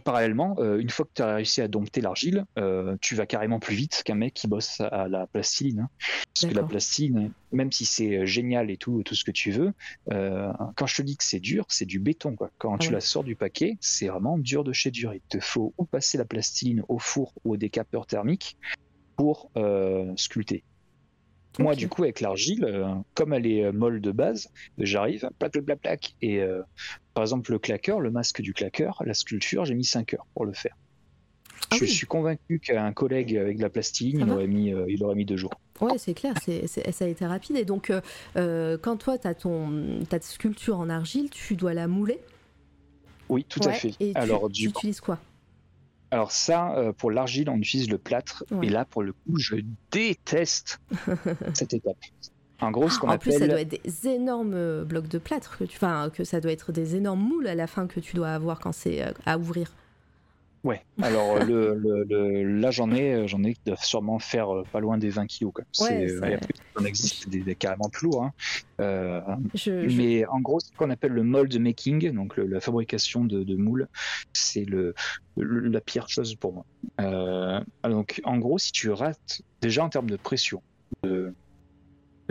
parallèlement, 0.00 0.56
euh, 0.58 0.78
une 0.78 0.90
fois 0.90 1.04
que 1.04 1.10
tu 1.14 1.22
as 1.22 1.36
réussi 1.36 1.60
à 1.60 1.68
dompter 1.68 2.00
l'argile, 2.00 2.44
euh, 2.58 2.96
tu 3.00 3.14
vas 3.14 3.26
carrément 3.26 3.58
plus 3.58 3.74
vite 3.74 4.02
qu'un 4.04 4.14
mec 4.14 4.34
qui 4.34 4.48
bosse 4.48 4.80
à 4.80 5.08
la 5.08 5.26
plastiline. 5.26 5.80
Hein. 5.80 5.90
Parce 6.34 6.52
que 6.52 6.56
la 6.56 6.64
plastine, 6.64 7.32
même 7.52 7.70
si 7.70 7.84
c'est 7.84 8.18
euh, 8.18 8.26
génial 8.26 8.70
et 8.70 8.76
tout, 8.76 9.02
tout 9.04 9.14
ce 9.14 9.24
que 9.24 9.30
tu 9.30 9.50
veux, 9.50 9.72
quand 10.06 10.86
je 10.86 10.96
te 10.96 11.02
dis 11.02 11.16
que 11.16 11.24
c'est 11.24 11.40
dur, 11.40 11.66
c'est 11.68 11.86
du 11.86 11.98
béton. 11.98 12.34
Quoi. 12.34 12.50
Quand 12.58 12.78
tu 12.78 12.90
la 12.90 13.00
sors 13.00 13.24
du 13.24 13.36
paquet, 13.36 13.76
c'est 13.80 14.08
vraiment 14.08 14.38
dur 14.38 14.64
de 14.64 14.72
chez 14.72 14.90
dur. 14.90 15.14
Il 15.14 15.20
te 15.20 15.40
faut 15.40 15.74
ou 15.78 15.84
passer 15.84 16.18
la 16.18 16.24
plastiline 16.24 16.82
au 16.88 16.98
four 16.98 17.32
ou 17.44 17.52
au 17.54 17.56
décapeur 17.56 18.06
thermique 18.06 18.56
pour 19.16 19.50
sculpter. 20.16 20.64
Moi, 21.58 21.74
du 21.76 21.88
coup, 21.88 22.02
avec 22.02 22.20
l'argile, 22.20 22.64
euh, 22.64 22.86
comme 23.14 23.32
elle 23.32 23.46
est 23.46 23.64
euh, 23.64 23.72
molle 23.72 24.00
de 24.00 24.10
base, 24.10 24.50
j'arrive, 24.78 25.28
plaque, 25.38 25.52
plaque, 25.52 25.80
plaque. 25.80 26.14
Et 26.20 26.40
euh, 26.40 26.62
par 27.14 27.22
exemple, 27.22 27.52
le 27.52 27.58
claqueur, 27.58 28.00
le 28.00 28.10
masque 28.10 28.40
du 28.40 28.52
claqueur, 28.52 29.02
la 29.04 29.14
sculpture, 29.14 29.64
j'ai 29.64 29.74
mis 29.74 29.84
5 29.84 30.14
heures 30.14 30.26
pour 30.34 30.44
le 30.44 30.52
faire. 30.52 30.76
Ah 31.70 31.76
je 31.80 31.84
suis 31.86 32.06
convaincu 32.06 32.58
qu'un 32.58 32.92
collègue 32.92 33.36
avec 33.36 33.56
de 33.56 33.62
la 33.62 33.70
plastine, 33.70 34.20
il 34.20 34.30
aurait, 34.30 34.46
mis, 34.46 34.74
il 34.88 35.02
aurait 35.02 35.14
mis 35.14 35.24
deux 35.24 35.36
jours. 35.36 35.52
Ouais, 35.80 35.96
c'est 35.96 36.12
clair, 36.12 36.34
ça 36.42 37.04
a 37.04 37.08
été 37.08 37.24
rapide. 37.26 37.56
Et 37.56 37.64
donc, 37.64 37.90
quand 38.34 38.96
toi, 38.98 39.16
tu 39.18 39.26
as 39.26 39.34
ton, 39.34 40.00
ta 40.08 40.20
sculpture 40.20 40.78
en 40.78 40.90
argile, 40.90 41.30
tu 41.30 41.56
dois 41.56 41.72
la 41.72 41.86
mouler? 41.86 42.20
Oui, 43.28 43.44
tout 43.48 43.60
à 43.64 43.72
fait. 43.72 43.94
Et 43.98 44.12
Alors, 44.14 44.48
tu, 44.48 44.64
tu 44.64 44.68
utilises 44.68 45.00
quoi? 45.00 45.18
Alors 46.14 46.30
ça, 46.30 46.76
euh, 46.76 46.92
pour 46.92 47.10
l'argile, 47.10 47.50
on 47.50 47.56
utilise 47.56 47.90
le 47.90 47.98
plâtre. 47.98 48.44
Et 48.62 48.68
là, 48.68 48.84
pour 48.84 49.02
le 49.02 49.12
coup, 49.12 49.36
je 49.36 49.56
déteste 49.90 50.80
cette 51.54 51.74
étape. 51.74 51.96
En 52.60 52.70
gros, 52.70 52.88
ce 52.88 53.00
qu'on 53.00 53.08
appelle... 53.08 53.32
plus, 53.32 53.38
ça 53.40 53.48
doit 53.48 53.60
être 53.60 53.82
des 53.82 54.08
énormes 54.08 54.54
euh, 54.54 54.84
blocs 54.84 55.08
de 55.08 55.18
plâtre, 55.18 55.58
que 55.58 55.64
tu... 55.64 55.76
enfin, 55.76 56.10
que 56.14 56.22
ça 56.22 56.40
doit 56.40 56.52
être 56.52 56.70
des 56.70 56.94
énormes 56.94 57.20
moules 57.20 57.48
à 57.48 57.56
la 57.56 57.66
fin 57.66 57.88
que 57.88 57.98
tu 57.98 58.14
dois 58.14 58.28
avoir 58.28 58.60
quand 58.60 58.70
c'est 58.70 59.02
euh, 59.02 59.10
à 59.26 59.38
ouvrir. 59.38 59.72
Ouais, 60.64 60.80
alors 61.02 61.38
le, 61.44 61.74
le, 61.74 62.04
le- 62.08 62.58
là 62.58 62.70
j'en 62.70 62.90
ai, 62.90 63.28
j'en 63.28 63.44
ai 63.44 63.54
qui 63.54 63.60
doivent 63.66 63.84
sûrement 63.84 64.18
faire 64.18 64.52
euh, 64.52 64.64
pas 64.72 64.80
loin 64.80 64.96
des 64.98 65.10
20 65.10 65.26
kilos. 65.26 65.52
Quoi. 65.54 65.64
Ouais, 65.80 66.08
C'est- 66.08 66.18
ça- 66.18 66.30
et 66.30 66.34
après, 66.34 66.48
il 66.56 66.82
en 66.82 66.84
existe 66.86 67.28
des, 67.28 67.40
des 67.42 67.54
carrément 67.54 67.88
plus 67.90 68.06
lourds. 68.08 68.24
hein. 68.24 68.32
Euh, 68.80 69.20
Je, 69.54 69.88
je- 69.88 69.96
mais 69.96 70.26
en 70.26 70.40
gros, 70.40 70.58
ce 70.60 70.70
qu'on 70.76 70.90
appelle 70.90 71.12
le 71.12 71.22
mold 71.22 71.54
making, 71.60 72.10
donc 72.12 72.36
le- 72.36 72.46
la 72.46 72.60
fabrication 72.60 73.24
de, 73.24 73.44
de 73.44 73.56
moules, 73.56 73.88
c'est 74.32 74.64
le, 74.64 74.94
le- 75.36 75.60
la 75.68 75.80
pire 75.80 76.08
chose 76.08 76.34
pour 76.34 76.52
moi. 76.54 76.64
Euh, 77.00 77.60
donc 77.84 78.20
en 78.24 78.38
gros, 78.38 78.58
si 78.58 78.72
tu 78.72 78.90
rates, 78.90 79.42
déjà 79.60 79.84
en 79.84 79.88
termes 79.90 80.10
de 80.10 80.16
pression, 80.16 80.62
de- 81.02 81.32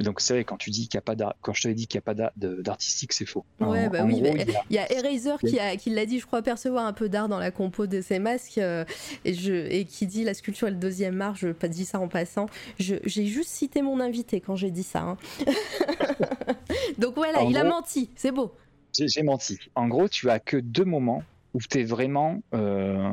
donc 0.01 0.21
c'est 0.21 0.33
vrai 0.33 0.43
quand 0.43 0.57
tu 0.57 0.71
dis 0.71 0.87
qu'il 0.87 0.95
y 0.95 0.97
a 0.97 1.01
pas 1.01 1.15
quand 1.41 1.53
je 1.53 1.61
t'avais 1.61 1.75
dit 1.75 1.85
qu'il 1.85 1.99
n'y 1.99 2.03
a 2.09 2.13
pas 2.13 2.31
d'artistique, 2.35 3.13
c'est 3.13 3.25
faux. 3.27 3.45
Ouais, 3.59 3.85
En- 3.85 3.89
bah 3.89 4.03
en 4.03 4.07
oui, 4.07 4.21
gros, 4.21 4.33
mais 4.33 4.45
il 4.69 4.75
y 4.75 4.79
a- 4.79 4.91
Eraser 4.91 5.35
qui, 5.39 5.59
a, 5.59 5.75
qui 5.77 5.91
l'a 5.91 6.05
dit, 6.07 6.19
je 6.19 6.25
crois, 6.25 6.41
percevoir 6.41 6.85
un 6.87 6.93
peu 6.93 7.09
d'art 7.09 7.29
dans 7.29 7.37
la 7.37 7.51
compo 7.51 7.85
de 7.85 8.01
ses 8.01 8.17
masques, 8.19 8.57
euh, 8.57 8.85
et, 9.23 9.33
je, 9.35 9.53
et 9.53 9.85
qui 9.85 10.07
dit 10.07 10.23
la 10.23 10.33
sculpture 10.33 10.67
est 10.67 10.71
le 10.71 10.77
deuxième 10.77 11.21
art, 11.21 11.35
je 11.35 11.49
pas 11.49 11.67
dit 11.67 11.85
ça 11.85 11.99
en 11.99 12.07
passant. 12.07 12.47
Je- 12.79 12.95
J'ai 13.05 13.25
juste 13.27 13.49
cité 13.51 13.81
mon 13.83 13.99
invité 13.99 14.41
quand 14.41 14.55
j'ai 14.55 14.71
dit 14.71 14.83
ça. 14.83 15.01
hein. 15.01 15.17
Donc 16.97 17.15
voilà, 17.15 17.41
En 17.41 17.49
il 17.49 17.57
a 17.57 17.63
menti, 17.63 18.09
c'est 18.15 18.31
beau. 18.31 18.51
J'ai 18.97 19.07
j'ai 19.07 19.23
menti. 19.23 19.57
En 19.75 19.87
gros, 19.87 20.07
tu 20.07 20.29
as 20.29 20.39
que 20.39 20.57
deux 20.57 20.85
moments 20.85 21.23
où 21.53 21.59
tu 21.59 21.79
es 21.79 21.83
vraiment 21.83 22.41
euh, 22.53 23.09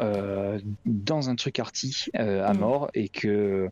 euh, 0.00 0.58
dans 0.84 1.28
un 1.30 1.36
truc 1.36 1.58
arty 1.58 2.06
à 2.14 2.52
Mhm. 2.52 2.58
mort 2.60 2.90
et 2.94 3.08
que 3.08 3.68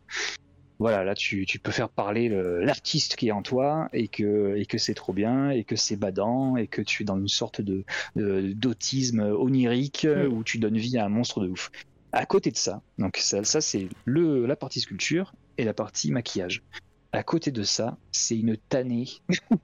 voilà, 0.79 1.03
là 1.03 1.13
tu, 1.13 1.45
tu 1.45 1.59
peux 1.59 1.71
faire 1.71 1.89
parler 1.89 2.29
le- 2.29 2.61
l'artiste 2.63 3.15
qui 3.17 3.27
est 3.27 3.31
en 3.31 3.41
toi 3.43 3.89
et 3.93 4.07
que, 4.07 4.55
et 4.57 4.65
que 4.65 4.77
c'est 4.77 4.93
trop 4.93 5.13
bien 5.13 5.49
et 5.49 5.63
que 5.65 5.75
c'est 5.75 5.97
badant 5.97 6.55
et 6.55 6.67
que 6.67 6.81
tu 6.81 7.03
es 7.03 7.05
dans 7.05 7.17
une 7.19 7.27
sorte 7.27 7.61
de 7.61 7.83
d'autisme 8.15 9.19
onirique 9.19 10.05
Mhm. 10.05 10.33
où 10.33 10.43
tu 10.43 10.57
donnes 10.57 10.77
vie 10.77 10.97
à 10.97 11.05
un 11.05 11.09
monstre 11.09 11.41
de 11.41 11.49
ouf. 11.49 11.69
À 12.11 12.25
côté 12.25 12.49
de 12.49 12.57
ça, 12.57 12.81
donc 12.97 13.17
ça, 13.17 13.43
ça 13.43 13.61
c'est 13.61 13.87
le 14.05 14.45
la 14.45 14.55
partie 14.55 14.79
sculpture 14.81 15.33
et 15.57 15.63
la 15.63 15.73
partie 15.73 16.11
maquillage. 16.11 16.63
À 17.11 17.23
côté 17.23 17.51
de 17.51 17.63
ça, 17.63 17.97
c'est 18.11 18.37
une 18.37 18.55
tannée 18.69 19.05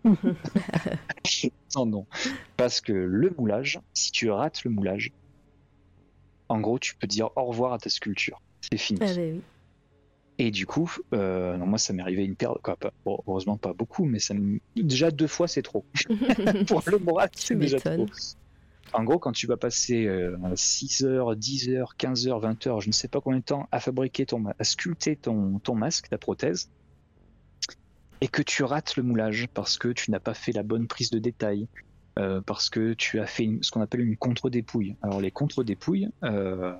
sans 1.70 1.86
nom. 1.86 2.08
Parce 2.58 2.82
que 2.82 2.92
le 2.94 3.34
moulage, 3.38 3.80
si 3.94 4.12
tu 4.12 4.30
rates 4.30 4.64
le 4.64 4.72
moulage, 4.72 5.12
en 6.50 6.60
gros, 6.60 6.80
tu 6.80 6.96
peux 6.96 7.08
dire 7.08 7.30
au 7.36 7.46
revoir 7.46 7.74
à 7.74 7.78
ta 7.80 7.90
sculpture. 7.90 8.42
C'est 8.62 8.78
fini. 8.78 9.00
Ah 9.02 9.06
bah 9.14 9.22
oui. 9.22 9.42
Et 10.38 10.52
du 10.52 10.66
coup, 10.66 10.92
euh, 11.14 11.56
non, 11.58 11.66
moi, 11.66 11.78
ça 11.78 11.94
m'est 11.94 12.02
arrivé 12.02 12.26
une 12.26 12.36
paire, 12.36 12.54
quoi, 12.62 12.76
pas- 12.76 12.92
bon, 13.06 13.20
heureusement 13.28 13.58
pas 13.58 13.74
beaucoup, 13.74 14.04
mais 14.06 14.20
ça 14.20 14.34
déjà 14.76 15.10
deux 15.12 15.28
fois, 15.28 15.48
c'est 15.48 15.62
trop. 15.62 15.86
Pour 16.68 16.84
le 16.88 16.98
moral, 17.00 17.30
c'est 17.36 17.56
déjà 17.62 17.78
trop. 17.96 18.06
En 18.94 19.04
gros, 19.04 19.18
quand 19.18 19.32
tu 19.32 19.48
vas 19.48 19.58
passer 19.58 20.06
euh, 20.06 20.38
6 20.56 21.04
heures, 21.06 21.36
10 21.36 21.70
heures, 21.70 21.96
15 21.98 22.28
heures, 22.28 22.40
20 22.40 22.68
heures, 22.68 22.82
je 22.82 22.88
ne 22.88 22.94
sais 22.94 23.08
pas 23.08 23.20
combien 23.22 23.40
de 23.40 23.44
temps 23.46 23.68
à 23.72 23.80
fabriquer 23.80 24.26
ton, 24.26 24.44
à 24.60 24.64
sculpter 24.64 25.16
ton, 25.16 25.60
ton 25.60 25.74
masque, 25.76 26.10
ta 26.10 26.18
prothèse, 26.18 26.70
et 28.22 28.28
que 28.28 28.42
tu 28.42 28.64
rates 28.64 28.96
le 28.96 29.04
moulage 29.04 29.48
parce 29.54 29.78
que 29.78 29.90
tu 29.90 30.12
n'as 30.12 30.20
pas 30.20 30.34
fait 30.34 30.52
la 30.52 30.64
bonne 30.64 30.88
prise 30.88 31.10
de 31.10 31.20
détail, 31.20 31.68
euh, 32.20 32.42
parce 32.46 32.70
que 32.70 32.94
tu 32.94 33.20
as 33.20 33.26
fait 33.26 33.44
une- 33.44 33.64
ce 33.64 33.72
qu'on 33.72 33.82
appelle 33.82 34.02
une 34.02 34.18
contre-dépouille. 34.18 34.96
Alors 35.02 35.20
les 35.20 35.32
contre-dépouilles, 35.32 36.10
euh, 36.24 36.74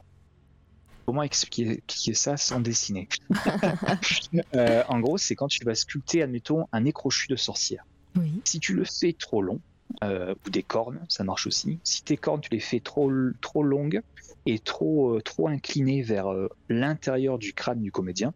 comment 1.06 1.24
expliquer, 1.24 1.72
expliquer 1.72 2.14
ça 2.14 2.38
sans 2.38 2.60
dessiner 2.60 3.08
Euh, 4.56 4.84
En 4.90 5.00
gros, 5.00 5.18
c'est 5.18 5.36
quand 5.36 5.48
tu 5.48 5.64
vas 5.64 5.76
sculpter, 5.76 6.22
admettons, 6.22 6.68
un 6.72 6.82
nez 6.82 6.94
crochu 6.94 7.28
de 7.28 7.36
sorcière. 7.36 7.86
Oui. 8.18 8.42
Si 8.44 8.60
tu 8.60 8.74
le 8.74 8.86
fais 8.86 9.14
trop 9.14 9.42
long, 9.42 9.62
euh, 10.04 10.34
ou 10.46 10.50
des 10.50 10.64
cornes, 10.64 11.00
ça 11.10 11.24
marche 11.24 11.48
aussi. 11.48 11.80
Si 11.84 12.04
tes 12.04 12.18
cornes, 12.18 12.42
tu 12.42 12.50
les 12.52 12.60
fais 12.60 12.80
trop, 12.80 13.12
trop 13.40 13.64
longues 13.64 14.02
et 14.46 14.60
trop, 14.60 15.16
euh, 15.16 15.22
trop 15.22 15.48
inclinées 15.48 16.02
vers 16.02 16.32
euh, 16.32 16.50
l'intérieur 16.70 17.38
du 17.38 17.54
crâne 17.54 17.82
du 17.82 17.92
comédien, 17.92 18.34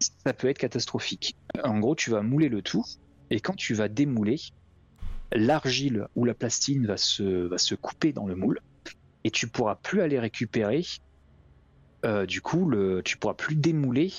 ça 0.00 0.32
peut 0.32 0.48
être 0.48 0.58
catastrophique. 0.58 1.34
En 1.64 1.78
gros, 1.80 1.94
tu 1.94 2.10
vas 2.10 2.22
mouler 2.22 2.48
le 2.48 2.62
tout, 2.62 2.84
et 3.30 3.40
quand 3.40 3.56
tu 3.56 3.74
vas 3.74 3.88
démouler, 3.88 4.36
l'argile 5.32 6.06
ou 6.14 6.24
la 6.24 6.34
plastine 6.34 6.86
va 6.86 6.96
se, 6.96 7.22
va 7.22 7.58
se 7.58 7.74
couper 7.74 8.12
dans 8.12 8.26
le 8.26 8.36
moule, 8.36 8.60
et 9.24 9.30
tu 9.30 9.48
pourras 9.48 9.76
plus 9.76 10.02
aller 10.02 10.18
récupérer. 10.18 10.84
Euh, 12.06 12.24
du 12.24 12.40
coup, 12.40 12.68
le, 12.68 13.02
tu 13.04 13.16
pourras 13.18 13.34
plus 13.34 13.56
démouler 13.56 14.12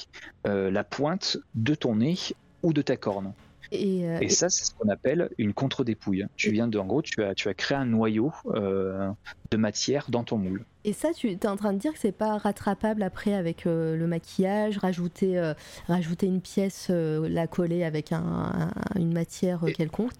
euh, 0.45 0.69
la 0.69 0.83
pointe 0.83 1.37
de 1.55 1.73
ton 1.73 1.95
nez 1.95 2.17
ou 2.63 2.73
de 2.73 2.81
ta 2.81 2.97
corne. 2.97 3.33
Et, 3.71 4.07
euh, 4.07 4.19
Et 4.21 4.29
ça, 4.29 4.47
c'est 4.49 4.63
ce 4.63 4.71
qu'on 4.75 4.87
appelle 4.87 5.29
une 5.37 5.53
contre-dépouille. 5.53 6.25
Tu 6.37 6.51
viens 6.51 6.67
de, 6.69 6.77
en 6.79 6.85
gros, 6.85 7.01
tu 7.01 7.21
as, 7.23 7.35
tu 7.35 7.49
as 7.49 7.53
créé 7.53 7.77
un 7.77 7.85
noyau 7.85 8.31
euh, 8.53 9.09
de 9.51 9.57
matière 9.57 10.05
dans 10.09 10.23
ton 10.23 10.37
moule. 10.37 10.63
Et 10.85 10.93
ça, 10.93 11.09
tu 11.13 11.29
es 11.29 11.45
en 11.45 11.57
train 11.57 11.73
de 11.73 11.77
dire 11.77 11.91
que 11.91 11.99
c'est 11.99 12.13
pas 12.13 12.37
rattrapable 12.37 13.03
après 13.03 13.33
avec 13.33 13.65
euh, 13.67 13.97
le 13.97 14.07
maquillage, 14.07 14.77
rajouter, 14.77 15.53
rajouter 15.87 16.27
une 16.27 16.39
pièce, 16.39 16.89
la 16.89 17.47
coller 17.47 17.83
avec 17.83 18.13
un- 18.13 18.71
un- 18.95 18.99
une 18.99 19.11
matière 19.13 19.65
quelconque? 19.75 20.13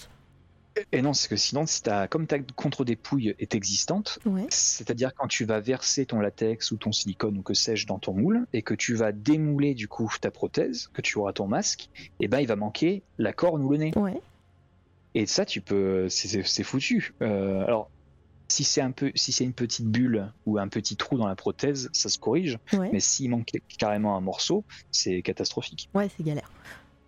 Et 0.92 1.02
non, 1.02 1.14
c'est 1.14 1.28
que 1.28 1.36
sinon, 1.36 1.66
si 1.66 1.82
comme 2.10 2.28
ta 2.28 2.40
contre-dépouille 2.40 3.36
est 3.40 3.56
existante, 3.56 4.20
Ouais. 4.26 4.46
c'est-à-dire 4.50 5.14
quand 5.16 5.28
tu 5.28 5.46
vas 5.46 5.60
verser 5.60 6.06
ton 6.06 6.20
latex 6.20 6.72
ou 6.72 6.78
ton 6.78 6.92
silicone 6.92 7.38
ou 7.38 7.42
que 7.42 7.54
sais-je 7.54 7.88
dans 7.88 8.00
ton 8.00 8.14
moule 8.14 8.46
et 8.54 8.62
que 8.62 8.74
tu 8.74 8.96
vas 8.96 9.12
démouler 9.12 9.74
du 9.74 9.88
coup 9.88 10.12
ta 10.22 10.32
prothèse, 10.32 10.90
que 10.94 11.02
tu 11.02 11.18
auras 11.18 11.34
ton 11.34 11.48
masque, 11.48 11.90
et 12.20 12.28
ben 12.28 12.40
il 12.40 12.48
va 12.48 12.56
manquer 12.56 13.04
la 13.18 13.34
corne 13.34 13.62
ou 13.64 13.70
le 13.72 13.78
nez. 13.78 13.92
Ouais. 13.96 14.20
Et 15.16 15.26
ça, 15.26 15.46
tu 15.46 15.62
peux, 15.62 16.10
c'est- 16.10 16.64
foutu. 16.64 17.14
Euh, 17.22 17.64
alors, 17.66 17.90
si 18.50 18.64
c'est 18.64 18.82
un 18.82 18.92
peu, 18.92 19.12
si 19.16 19.32
c'est 19.32 19.44
une 19.44 19.54
petite 19.54 19.88
bulle 19.88 20.32
ou 20.46 20.58
un 20.60 20.68
petit 20.68 20.96
trou 20.96 21.18
dans 21.18 21.28
la 21.28 21.36
prothèse, 21.36 21.90
ça 21.92 22.08
se 22.10 22.18
corrige. 22.18 22.60
Ouais. 22.74 22.90
Mais 22.94 23.00
s'il 23.00 23.30
manque 23.30 23.52
carrément 23.78 24.16
un 24.16 24.22
morceau, 24.22 24.64
c'est 24.92 25.22
catastrophique. 25.22 25.90
Ouais, 25.94 26.10
c'est 26.16 26.24
galère. 26.24 26.50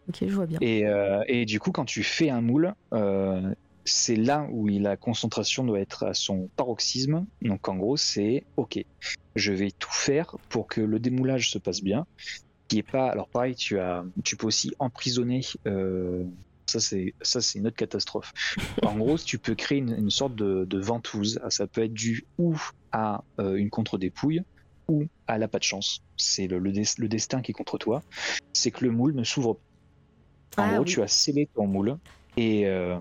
Ok, 0.10 0.18
je 0.22 0.34
vois 0.34 0.48
bien. 0.48 0.58
Et, 0.62 0.86
euh, 0.86 1.24
et 1.28 1.46
du 1.46 1.60
coup, 1.60 1.72
quand 1.72 1.86
tu 1.86 2.04
fais 2.04 2.30
un 2.30 2.42
moule, 2.42 2.74
euh, 2.94 3.54
c'est 3.86 4.16
là 4.16 4.48
où 4.52 4.68
la 4.68 4.98
concentration 4.98 5.64
doit 5.64 5.80
être 5.80 6.04
à 6.06 6.14
son 6.14 6.50
paroxysme. 6.56 7.26
Donc 7.42 7.68
en 7.70 7.76
gros, 7.76 7.96
c'est 7.98 8.44
OK, 8.58 8.84
je 9.36 9.54
vais 9.54 9.72
tout 9.72 9.92
faire 9.94 10.36
pour 10.50 10.68
que 10.68 10.82
le 10.82 11.00
démoulage 11.00 11.52
se 11.52 11.60
passe 11.60 11.82
bien. 11.82 12.06
Qui 12.68 12.80
est 12.80 12.84
pas, 12.84 13.08
alors 13.10 13.30
pareil, 13.30 13.56
tu 13.56 13.80
as, 13.80 14.04
tu 14.24 14.36
peux 14.36 14.48
aussi 14.48 14.72
emprisonner. 14.80 15.42
euh, 15.68 16.24
ça 16.68 16.80
c'est, 16.80 17.16
ça 17.22 17.42
c'est 17.42 17.58
une 17.58 17.68
autre 17.68 17.78
catastrophe. 17.78 18.32
En 18.84 18.96
gros, 18.98 19.18
tu 19.18 19.40
peux 19.40 19.56
créer 19.56 19.80
une, 19.80 19.94
une 19.94 20.12
sorte 20.12 20.36
de, 20.36 20.66
de 20.66 20.80
ventouse. 20.80 21.40
Ça 21.50 21.68
peut 21.68 21.84
être 21.84 21.94
dû 21.94 22.26
ou 22.38 22.56
à 22.92 23.24
une 23.38 23.70
contre-dépouille 23.70 24.42
ou 24.88 25.06
à 25.28 25.38
la 25.38 25.48
pas 25.48 25.60
de 25.60 25.64
chance. 25.64 26.02
C'est 26.18 26.48
le, 26.48 26.60
le 26.60 26.72
le 26.72 27.08
destin 27.08 27.42
qui 27.42 27.52
est 27.52 27.54
contre 27.54 27.78
toi. 27.78 28.02
C'est 28.54 28.72
que 28.72 28.84
le 28.86 28.92
moule 28.92 29.16
ne 29.16 29.24
s'ouvre 29.24 29.56
pas. 29.56 29.62
En 30.58 30.64
Ah 30.64 30.74
gros, 30.74 30.80
oui. 30.84 30.86
tu 30.86 31.02
as 31.02 31.08
scellé 31.08 31.48
ton 31.56 31.68
moule 31.68 31.98
et 32.38 32.68
euh, 32.68 32.98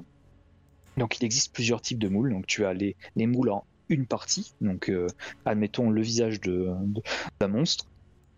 donc 0.97 1.19
il 1.19 1.25
existe 1.25 1.53
plusieurs 1.53 1.81
types 1.81 1.99
de 1.99 2.09
moules. 2.09 2.31
Donc 2.33 2.47
tu 2.47 2.65
as 2.65 2.73
les, 2.75 2.97
les 3.17 3.27
moules 3.27 3.51
en 3.51 3.65
une 3.89 4.07
partie, 4.07 4.53
donc 4.61 4.91
euh, 4.91 5.07
admettons 5.47 5.91
le 5.91 6.03
visage 6.03 6.41
de- 6.41 6.71
de- 6.83 7.03
d'un 7.41 7.49
monstre. 7.49 7.87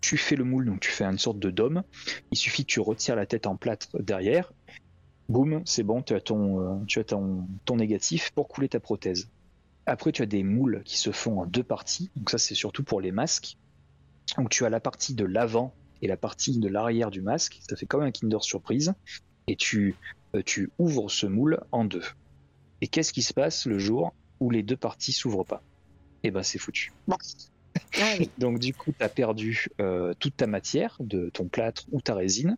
Tu 0.00 0.16
fais 0.16 0.36
le 0.36 0.44
moule, 0.44 0.64
donc 0.64 0.80
tu 0.80 0.90
fais 0.90 1.04
une 1.04 1.18
sorte 1.18 1.38
de 1.38 1.50
dôme. 1.50 1.82
Il 2.30 2.38
suffit 2.38 2.64
que 2.64 2.70
tu 2.70 2.80
retires 2.80 3.16
la 3.16 3.26
tête 3.26 3.46
en 3.46 3.56
plâtre 3.56 3.88
derrière. 4.00 4.52
Boum, 5.28 5.60
c'est 5.66 5.82
bon, 5.82 6.02
tu 6.02 6.14
as, 6.14 6.20
ton, 6.20 6.60
euh, 6.80 6.84
tu 6.86 6.98
as 7.00 7.04
ton, 7.04 7.46
ton 7.64 7.76
négatif 7.76 8.30
pour 8.30 8.48
couler 8.48 8.68
ta 8.68 8.80
prothèse. 8.80 9.28
Après, 9.86 10.10
tu 10.12 10.22
as 10.22 10.26
des 10.26 10.42
moules 10.42 10.82
qui 10.84 10.96
se 10.98 11.10
font 11.12 11.40
en 11.40 11.46
deux 11.46 11.62
parties. 11.62 12.10
Donc 12.16 12.30
ça, 12.30 12.38
c'est 12.38 12.54
surtout 12.54 12.82
pour 12.82 13.00
les 13.00 13.12
masques. 13.12 13.56
Donc 14.38 14.48
tu 14.50 14.64
as 14.64 14.70
la 14.70 14.80
partie 14.80 15.14
de 15.14 15.24
l'avant 15.24 15.74
et 16.02 16.08
la 16.08 16.16
partie 16.16 16.58
de 16.58 16.68
l'arrière 16.68 17.10
du 17.10 17.22
masque. 17.22 17.60
Ça 17.68 17.76
fait 17.76 17.86
comme 17.86 18.02
un 18.02 18.10
Kinder 18.10 18.42
Surprise. 18.42 18.92
Et 19.46 19.56
tu, 19.56 19.96
euh, 20.36 20.42
tu 20.44 20.70
ouvres 20.78 21.10
ce 21.10 21.26
moule 21.26 21.60
en 21.72 21.84
deux. 21.84 22.04
Et 22.80 22.88
qu'est-ce 22.88 23.12
qui 23.12 23.22
se 23.22 23.34
passe 23.34 23.66
le 23.66 23.78
jour 23.78 24.14
où 24.40 24.50
les 24.50 24.62
deux 24.62 24.76
parties 24.76 25.12
s'ouvrent 25.12 25.44
pas? 25.44 25.62
Eh 26.22 26.30
ben 26.30 26.42
c'est 26.42 26.58
foutu. 26.58 26.92
Ah 27.08 27.14
oui. 28.18 28.30
Donc 28.38 28.58
du 28.58 28.74
coup, 28.74 28.92
tu 28.96 29.04
as 29.04 29.08
perdu 29.08 29.66
euh, 29.80 30.14
toute 30.18 30.36
ta 30.36 30.46
matière, 30.46 30.96
de 31.00 31.30
ton 31.30 31.48
plâtre 31.48 31.84
ou 31.90 32.00
ta 32.00 32.14
résine. 32.14 32.56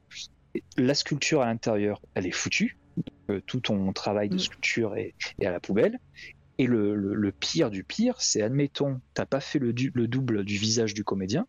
La 0.77 0.95
sculpture 0.95 1.41
à 1.43 1.47
l'intérieur, 1.47 2.01
elle 2.15 2.27
est 2.27 2.31
foutue. 2.33 2.79
Euh, 3.31 3.41
tout 3.47 3.61
ton 3.61 3.93
travail 3.93 4.29
de 4.29 4.35
Mm. 4.35 4.39
sculpture 4.41 4.97
est, 4.97 5.15
est 5.41 5.47
à 5.47 5.51
la 5.51 5.61
poubelle. 5.61 5.99
Et 6.59 6.67
le, 6.67 6.95
le- 6.95 7.15
le 7.15 7.33
pire 7.33 7.71
du 7.71 7.83
pire, 7.85 8.21
c'est 8.21 8.43
admettons, 8.43 9.01
t'as 9.15 9.25
pas 9.27 9.41
fait 9.41 9.59
le, 9.59 9.73
du- 9.73 9.91
le 9.95 10.07
double 10.07 10.45
du 10.45 10.57
visage 10.59 10.93
du 10.93 11.03
comédien. 11.05 11.47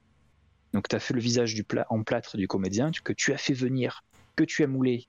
Donc 0.74 0.88
tu 0.88 0.96
as 0.96 1.00
fait 1.00 1.14
le 1.14 1.22
visage 1.22 1.56
en 1.90 2.04
plâtre 2.04 2.38
du 2.38 2.48
comédien, 2.48 2.92
que 3.04 3.14
tu 3.14 3.32
as 3.32 3.38
fait 3.38 3.54
venir, 3.54 4.04
que 4.36 4.44
tu 4.44 4.64
as 4.64 4.68
moulé, 4.68 5.08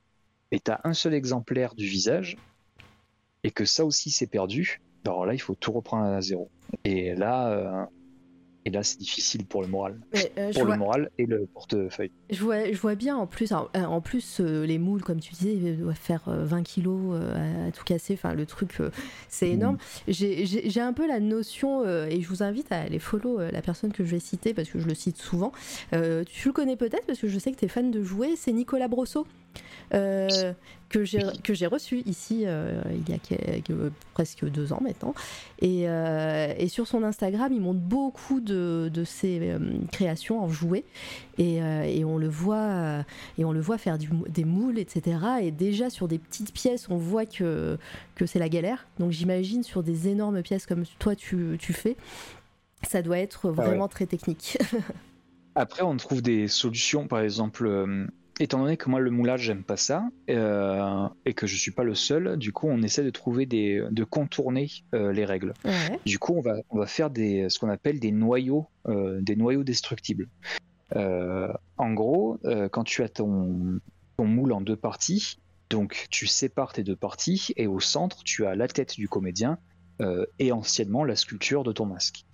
et 0.50 0.60
tu 0.60 0.70
as 0.70 0.80
un 0.84 0.94
seul 0.94 1.14
exemplaire 1.14 1.74
du 1.74 1.86
visage, 1.86 2.36
et 3.42 3.50
que 3.50 3.64
ça 3.64 3.84
aussi 3.84 4.10
c'est 4.10 4.26
perdu. 4.26 4.80
Alors 5.04 5.26
là, 5.26 5.34
il 5.34 5.40
faut 5.40 5.54
tout 5.54 5.72
reprendre 5.72 6.06
à 6.06 6.20
zéro. 6.20 6.50
Et 6.84 7.14
là, 7.14 7.48
euh, 7.48 7.84
Et 8.66 8.70
là, 8.70 8.82
c'est 8.82 8.98
difficile 8.98 9.44
pour 9.44 9.60
le 9.60 9.68
moral. 9.68 9.98
euh, 10.38 10.52
pour 10.52 10.62
le 10.62 10.66
vois- 10.68 10.76
moral 10.76 11.10
et 11.18 11.26
le 11.26 11.46
portefeuille. 11.52 12.10
Je 12.30 12.42
vois, 12.42 12.72
je 12.72 12.78
vois 12.78 12.94
bien 12.94 13.14
en 13.16 13.26
plus, 13.26 13.52
en, 13.52 13.68
euh, 13.76 13.84
en 13.84 14.00
plus 14.00 14.40
euh, 14.40 14.64
les 14.64 14.78
moules, 14.78 15.02
comme 15.02 15.20
tu 15.20 15.34
disais, 15.34 15.72
doivent 15.74 15.94
faire 15.94 16.22
euh, 16.28 16.44
20 16.44 16.62
kilos 16.62 17.14
à, 17.14 17.70
tout 17.72 17.84
casser. 17.84 18.14
Enfin, 18.14 18.32
le 18.32 18.46
truc, 18.46 18.78
c'est 19.28 19.50
énorme. 19.50 19.76
J'ai- 20.08 20.80
un 20.80 20.92
peu 20.92 21.06
la 21.06 21.20
notion, 21.20 21.84
et 21.86 22.20
je 22.20 22.28
vous 22.28 22.42
invite 22.42 22.70
à 22.72 22.80
aller 22.80 22.98
follow 22.98 23.38
la 23.38 23.62
personne 23.62 23.92
que 23.92 24.04
je 24.04 24.10
vais 24.10 24.20
citer 24.20 24.52
parce 24.54 24.68
que 24.68 24.78
je 24.78 24.86
le 24.86 24.94
cite 24.94 25.16
souvent. 25.18 25.52
Tu 25.92 26.48
le 26.48 26.52
connais 26.52 26.76
peut-être 26.76 27.06
parce 27.06 27.18
que 27.18 27.28
je 27.28 27.38
sais 27.38 27.52
que 27.52 27.56
tu 27.58 27.64
es 27.64 27.68
fan 27.68 27.90
de 27.90 28.02
jouer. 28.02 28.34
C'est 28.36 28.52
Nicolas 28.52 28.88
Brosso. 28.88 29.26
Euh, 29.92 30.52
que 30.88 31.04
j'ai 31.04 31.22
que 31.42 31.54
j'ai 31.54 31.66
reçu 31.66 32.02
ici 32.06 32.44
euh, 32.46 32.80
il 32.90 33.08
y 33.12 33.14
a 33.14 33.18
quelques- 33.18 33.92
presque 34.12 34.44
deux 34.48 34.72
ans 34.72 34.80
maintenant. 34.80 35.14
Et, 35.60 35.88
euh, 35.88 36.52
et 36.56 36.68
sur 36.68 36.86
son 36.86 37.02
Instagram 37.02 37.52
il 37.52 37.60
montre 37.60 37.80
beaucoup 37.80 38.40
de, 38.40 38.90
de 38.92 39.04
ses 39.04 39.40
euh, 39.40 39.58
créations 39.90 40.42
en 40.42 40.48
jouets 40.48 40.84
et, 41.38 41.56
et 41.56 42.04
on 42.04 42.16
le 42.16 42.28
voit 42.28 43.04
et 43.38 43.44
on 43.44 43.52
le 43.52 43.60
voit 43.60 43.78
faire 43.78 43.98
du 43.98 44.08
des 44.28 44.44
moules 44.44 44.78
etc 44.78 45.18
et 45.42 45.50
déjà 45.50 45.90
sur 45.90 46.06
des 46.06 46.18
petites 46.18 46.52
pièces 46.52 46.88
on 46.88 46.96
voit 46.96 47.26
que 47.26 47.76
que 48.14 48.26
c'est 48.26 48.38
la 48.38 48.48
galère. 48.48 48.86
Donc 48.98 49.10
j'imagine 49.10 49.62
sur 49.62 49.82
des 49.82 50.08
énormes 50.08 50.42
pièces 50.42 50.66
comme 50.66 50.84
toi 50.98 51.16
tu, 51.16 51.56
tu 51.58 51.72
fais 51.72 51.96
ça 52.82 53.02
doit 53.02 53.18
être 53.18 53.48
ouais. 53.48 53.54
vraiment 53.54 53.88
très 53.88 54.06
technique. 54.06 54.58
Après, 55.54 55.82
on 55.82 55.96
trouve 55.96 56.20
des 56.20 56.48
solutions, 56.48 57.06
par 57.06 57.20
exemple, 57.20 57.68
étant 58.40 58.60
donné 58.60 58.76
que 58.76 58.88
moi 58.90 59.00
le 59.00 59.10
moulage 59.10 59.42
j'aime 59.42 59.62
pas 59.62 59.76
ça 59.76 60.08
euh, 60.30 61.08
et 61.24 61.34
que 61.34 61.46
je 61.46 61.56
suis 61.56 61.70
pas 61.70 61.84
le 61.84 61.94
seul, 61.94 62.36
du 62.36 62.52
coup 62.52 62.68
on 62.68 62.82
essaie 62.82 63.04
de 63.04 63.10
trouver 63.10 63.46
des, 63.46 63.82
de 63.90 64.04
contourner 64.04 64.70
euh, 64.94 65.12
les 65.12 65.24
règles. 65.24 65.54
ouais 65.64 65.98
Du 66.04 66.18
coup, 66.18 66.34
on 66.34 66.40
va, 66.40 66.56
on 66.70 66.78
va 66.78 66.86
faire 66.86 67.10
des, 67.10 67.48
ce 67.48 67.58
qu'on 67.58 67.68
appelle 67.68 68.00
des 68.00 68.12
noyaux, 68.12 68.66
euh, 68.88 69.20
des 69.20 69.36
noyaux 69.36 69.64
destructibles. 69.64 70.28
En 71.76 71.92
gros, 71.92 72.38
quand 72.70 72.84
tu 72.84 73.02
as 73.02 73.08
ton, 73.08 73.80
ton 74.16 74.26
moule 74.26 74.52
en 74.52 74.60
deux 74.60 74.76
parties, 74.76 75.40
donc 75.68 76.06
tu 76.08 76.28
sépares 76.28 76.72
tes 76.72 76.84
deux 76.84 76.94
parties 76.94 77.52
et 77.56 77.66
au 77.66 77.80
centre, 77.80 78.22
tu 78.22 78.46
as 78.46 78.54
la 78.54 78.68
tête 78.68 78.94
du 78.94 79.08
comédien 79.08 79.58
et 80.38 80.52
anciennement 80.52 81.02
la 81.02 81.16
sculpture 81.16 81.64
de 81.64 81.72
ton 81.72 81.86
masque. 81.86 82.26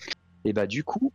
Et 0.44 0.52
bah 0.52 0.66
du 0.66 0.84
coup, 0.84 1.12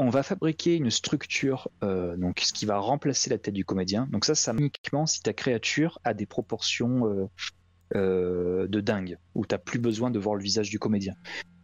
on 0.00 0.08
va 0.08 0.22
fabriquer 0.22 0.76
une 0.76 0.90
structure, 0.90 1.68
euh, 1.82 2.16
donc 2.16 2.40
ce 2.40 2.54
qui 2.54 2.64
va 2.64 2.78
remplacer 2.78 3.28
la 3.28 3.36
tête 3.36 3.52
du 3.52 3.66
comédien. 3.66 4.08
Donc 4.10 4.24
ça, 4.24 4.34
ça 4.34 4.54
uniquement 4.58 5.04
si 5.04 5.22
ta 5.22 5.34
créature 5.34 5.98
a 6.04 6.14
des 6.14 6.24
proportions 6.24 7.06
euh, 7.06 7.26
euh, 7.94 8.66
de 8.66 8.80
dingue, 8.80 9.18
où 9.34 9.44
tu 9.44 9.54
n'as 9.54 9.58
plus 9.58 9.78
besoin 9.78 10.10
de 10.10 10.18
voir 10.18 10.36
le 10.36 10.42
visage 10.42 10.70
du 10.70 10.78
comédien. 10.78 11.14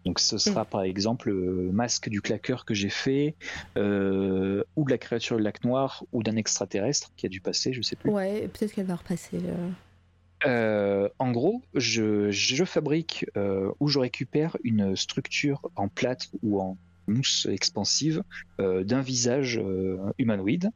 Donc 0.04 0.20
ce 0.20 0.36
sera 0.36 0.66
par 0.66 0.82
exemple 0.82 1.30
le 1.30 1.72
masque 1.72 2.10
du 2.10 2.20
claqueur 2.20 2.66
que 2.66 2.74
j'ai 2.74 2.90
fait, 2.90 3.36
euh, 3.78 4.62
ou 4.76 4.84
de 4.84 4.90
la 4.90 4.98
créature 4.98 5.38
du 5.38 5.42
lac 5.42 5.64
noir, 5.64 6.04
ou 6.12 6.22
d'un 6.22 6.36
extraterrestre 6.36 7.10
qui 7.16 7.24
a 7.24 7.30
dû 7.30 7.40
passer, 7.40 7.72
je 7.72 7.80
sais 7.80 7.96
plus. 7.96 8.10
ouais 8.10 8.48
peut-être 8.48 8.72
qu'elle 8.72 8.86
va 8.86 8.96
repasser. 8.96 9.40
Euh, 10.44 11.08
en 11.18 11.32
gros, 11.32 11.62
je, 11.74 12.30
je 12.30 12.64
fabrique 12.64 13.24
euh, 13.38 13.72
ou 13.80 13.88
je 13.88 13.98
récupère 13.98 14.58
une 14.62 14.94
structure 14.94 15.70
en 15.74 15.88
plâtre 15.88 16.26
ou 16.42 16.60
en 16.60 16.76
mousse 17.06 17.46
expansive 17.50 18.22
euh, 18.60 18.84
d'un 18.84 19.00
visage 19.00 19.58
euh, 19.58 19.98
humanoïde. 20.18 20.70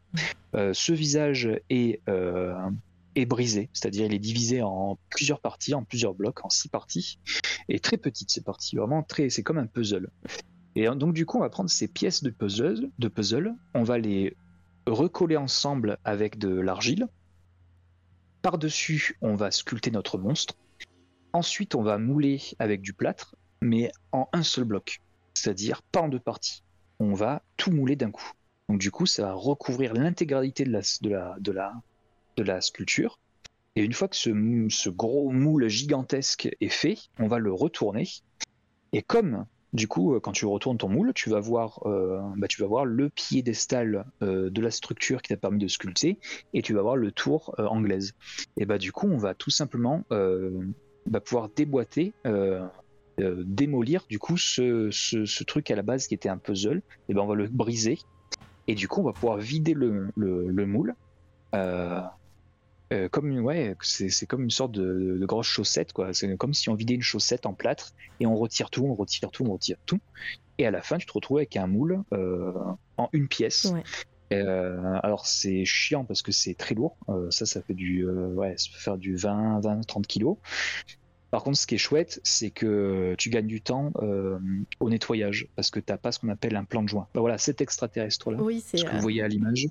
Euh, 0.55 0.73
ce 0.74 0.93
visage 0.93 1.48
est, 1.69 2.01
est 3.15 3.27
brisé, 3.27 3.69
c'est-à-dire 3.73 4.07
il 4.07 4.15
est 4.15 4.19
divisé 4.19 4.62
en 4.62 4.98
plusieurs 5.11 5.40
parties, 5.40 5.74
en 5.74 5.85
plusieurs 5.85 6.15
blocs, 6.15 6.44
en 6.44 6.48
six 6.48 6.69
parties, 6.69 7.19
et 7.69 7.81
très 7.81 7.97
petites 7.97 8.31
ces 8.31 8.43
parties, 8.43 8.77
vraiment 8.77 9.02
très, 9.02 9.31
c'est 9.31 9.43
comme 9.43 9.59
un 9.59 9.66
puzzle. 9.66 10.11
Et 10.77 10.86
donc 10.86 11.15
du 11.15 11.27
coup, 11.27 11.39
on 11.39 11.40
va 11.40 11.51
prendre 11.51 11.70
ces 11.70 11.89
pièces 11.89 12.23
de 12.23 12.31
puzzle, 12.31 12.90
de 12.98 13.09
puzzle, 13.09 13.55
on 13.74 13.82
va 13.82 13.98
les 13.98 14.36
recoller 14.86 15.36
ensemble 15.36 15.98
avec 16.05 16.39
de 16.39 16.48
l'argile. 16.48 17.09
Par-dessus, 18.43 19.16
on 19.20 19.35
va 19.35 19.51
sculpter 19.51 19.90
notre 19.90 20.16
monstre. 20.16 20.55
Ensuite, 21.32 21.74
on 21.74 21.82
va 21.82 21.98
mouler 21.98 22.40
avec 22.59 22.81
du 22.81 22.93
plâtre, 22.93 23.36
mais 23.61 23.93
en 24.12 24.28
un 24.32 24.43
seul 24.43 24.65
bloc, 24.65 25.01
c'est-à-dire 25.41 25.83
pas 25.83 26.03
en 26.03 26.09
deux 26.09 26.21
parties. 26.21 26.62
On 26.99 27.15
va 27.15 27.43
tout 27.57 27.71
mouler 27.71 27.97
d'un 27.97 28.11
coup. 28.11 28.33
Donc 28.69 28.79
du 28.79 28.91
coup, 28.91 29.07
ça 29.07 29.23
va 29.23 29.33
recouvrir 29.33 29.95
l'intégralité 29.95 30.65
de 30.65 30.71
la, 32.43 32.61
sculpture. 32.61 33.19
Et 33.77 33.83
une 33.83 33.93
fois 33.93 34.09
que 34.09 34.17
ce, 34.17 34.89
gros 34.89 35.31
moule 35.31 35.69
gigantesque 35.69 36.55
est 36.61 36.69
fait, 36.69 36.99
on 37.19 37.27
va 37.27 37.39
le 37.39 37.53
retourner. 37.53 38.07
Et 38.93 39.03
comme 39.03 39.47
du 39.73 39.89
coup, 39.89 40.15
euh, 40.15 40.21
quand 40.21 40.33
tu 40.33 40.47
retournes 40.47 40.79
ton 40.79 40.89
moule, 40.89 41.12
tu 41.15 41.31
vas 41.31 41.41
voir, 41.41 41.81
euh, 41.87 42.21
bah, 42.37 42.49
tu 42.49 42.62
vas 42.62 42.85
le 42.85 43.09
piédestal 43.09 44.05
euh, 44.23 44.51
de 44.51 44.61
la 44.61 44.71
structure 44.71 45.23
qui 45.23 45.29
t'a 45.29 45.37
permis 45.37 45.59
de 45.59 45.69
sculpter, 45.69 46.19
et 46.55 46.62
tu 46.62 46.75
vas 46.75 46.83
voir 46.83 46.97
le 46.97 47.12
tour 47.12 47.55
euh, 47.59 47.67
anglaise. 47.67 48.15
Et 48.57 48.67
bah 48.67 48.79
du 48.79 48.91
coup, 48.91 49.09
on 49.09 49.17
va 49.17 49.35
tout 49.35 49.51
simplement 49.51 50.05
bah, 51.07 51.21
pouvoir 51.21 51.49
déboîter, 51.49 52.12
euh, 53.21 53.43
démolir 53.47 54.05
du 54.09 54.19
coup 54.19 54.37
ce, 54.37 54.89
ce- 54.91 55.25
ce 55.25 55.45
truc 55.45 55.71
à 55.71 55.77
la 55.77 55.83
base 55.83 56.07
qui 56.07 56.15
était 56.15 56.29
un 56.29 56.39
puzzle. 56.39 56.83
Et 57.09 57.15
ben 57.15 57.23
on 57.23 57.27
va 57.27 57.35
le 57.35 57.49
briser, 57.49 57.99
et 58.67 58.75
du 58.75 58.89
coup, 58.89 59.01
on 59.01 59.05
va 59.05 59.13
pouvoir 59.13 59.39
vider 59.39 59.75
le, 59.75 60.11
le- 60.17 60.49
le 60.49 60.67
moule. 60.67 60.95
euh, 61.55 62.01
euh, 62.93 63.09
comme 63.09 63.31
ouais, 63.39 63.77
c'est 63.83 64.09
c'est 64.09 64.27
comme 64.27 64.43
une 64.43 64.51
sorte 64.51 64.73
de, 64.73 65.17
de 65.21 65.27
grosse 65.27 65.47
chaussette 65.47 65.93
quoi. 65.93 66.13
C'est 66.13 66.37
comme 66.37 66.55
si 66.55 66.69
on 66.71 66.75
vidait 66.75 66.95
une 66.95 67.03
chaussette 67.03 67.47
en 67.47 67.55
plâtre 67.55 67.93
et 68.19 68.27
on 68.27 68.35
retire 68.35 68.69
tout, 68.69 68.85
on 68.85 68.95
retire 68.97 69.31
tout, 69.31 69.45
on 69.45 69.53
retire 69.53 69.77
tout. 69.87 70.01
Et 70.59 70.67
à 70.67 70.71
la 70.73 70.83
fin, 70.83 70.99
tu 70.99 71.07
te 71.07 71.13
retrouves 71.13 71.39
avec 71.39 71.57
un 71.57 71.69
moule 71.69 72.03
en 72.97 73.09
une 73.13 73.29
pièce. 73.29 73.67
Ouais. 73.73 73.83
Euh, 74.33 74.99
alors 75.03 75.27
c'est 75.27 75.65
chiant 75.65 76.05
parce 76.05 76.23
que 76.23 76.33
c'est 76.33 76.55
très 76.55 76.75
lourd. 76.75 76.97
Euh, 77.09 77.31
ça, 77.31 77.47
ça 77.47 77.63
fait 77.63 77.75
du, 77.75 78.05
euh, 78.07 78.29
ouais, 78.35 78.55
ça 78.57 78.69
peut 78.73 78.79
faire 78.81 78.97
du 78.99 79.15
20, 79.17 79.61
20, 79.61 79.87
30 79.87 80.07
kilos. 80.09 80.37
Par 81.31 81.43
contre, 81.44 81.59
ce 81.59 81.66
qui 81.66 81.77
est 81.77 81.78
chouette, 81.78 82.20
c'est 82.24 82.51
que 82.51 83.15
tu 83.16 83.31
gagnes 83.31 83.47
du 83.47 83.61
temps 83.61 83.93
euh, 84.02 84.39
au 84.81 84.90
nettoyage 84.90 85.47
parce 85.55 85.70
que 85.70 85.78
t'as 85.78 85.97
pas 85.97 86.11
ce 86.11 86.19
qu'on 86.19 86.28
appelle 86.28 86.57
un 86.57 86.65
plan 86.65 86.82
de 86.82 86.89
joint. 86.89 87.07
Bah 87.15 87.20
voilà, 87.20 87.39
cet 87.39 87.61
extraterrestre 87.61 88.32
là, 88.32 88.43
oui 88.43 88.62
c'est 88.66 88.78
ce 88.78 88.85
que 88.85 88.90
euh, 88.90 88.94
vous 88.94 89.01
voyez 89.01 89.23
à 89.23 89.28
l'image, 89.28 89.66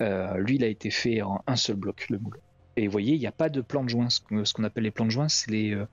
euh, 0.00 0.36
lui, 0.38 0.56
il 0.56 0.64
a 0.64 0.68
été 0.68 0.90
fait 0.90 1.20
en 1.22 1.42
un 1.46 1.56
seul 1.56 1.76
bloc, 1.76 2.06
le 2.08 2.18
moule. 2.18 2.38
Et 2.76 2.86
vous 2.86 2.92
voyez, 2.92 3.14
il 3.14 3.20
n'y 3.20 3.26
a 3.26 3.32
pas 3.32 3.50
de 3.50 3.60
plan 3.60 3.84
de 3.84 3.90
joint. 3.90 4.08
Ce 4.08 4.20
qu'on 4.54 4.64
appelle 4.64 4.84
les 4.84 4.90
plans 4.90 5.04
de 5.04 5.10
joint, 5.10 5.28
c'est 5.28 5.50
les, 5.50 5.74
euh, 5.74 5.84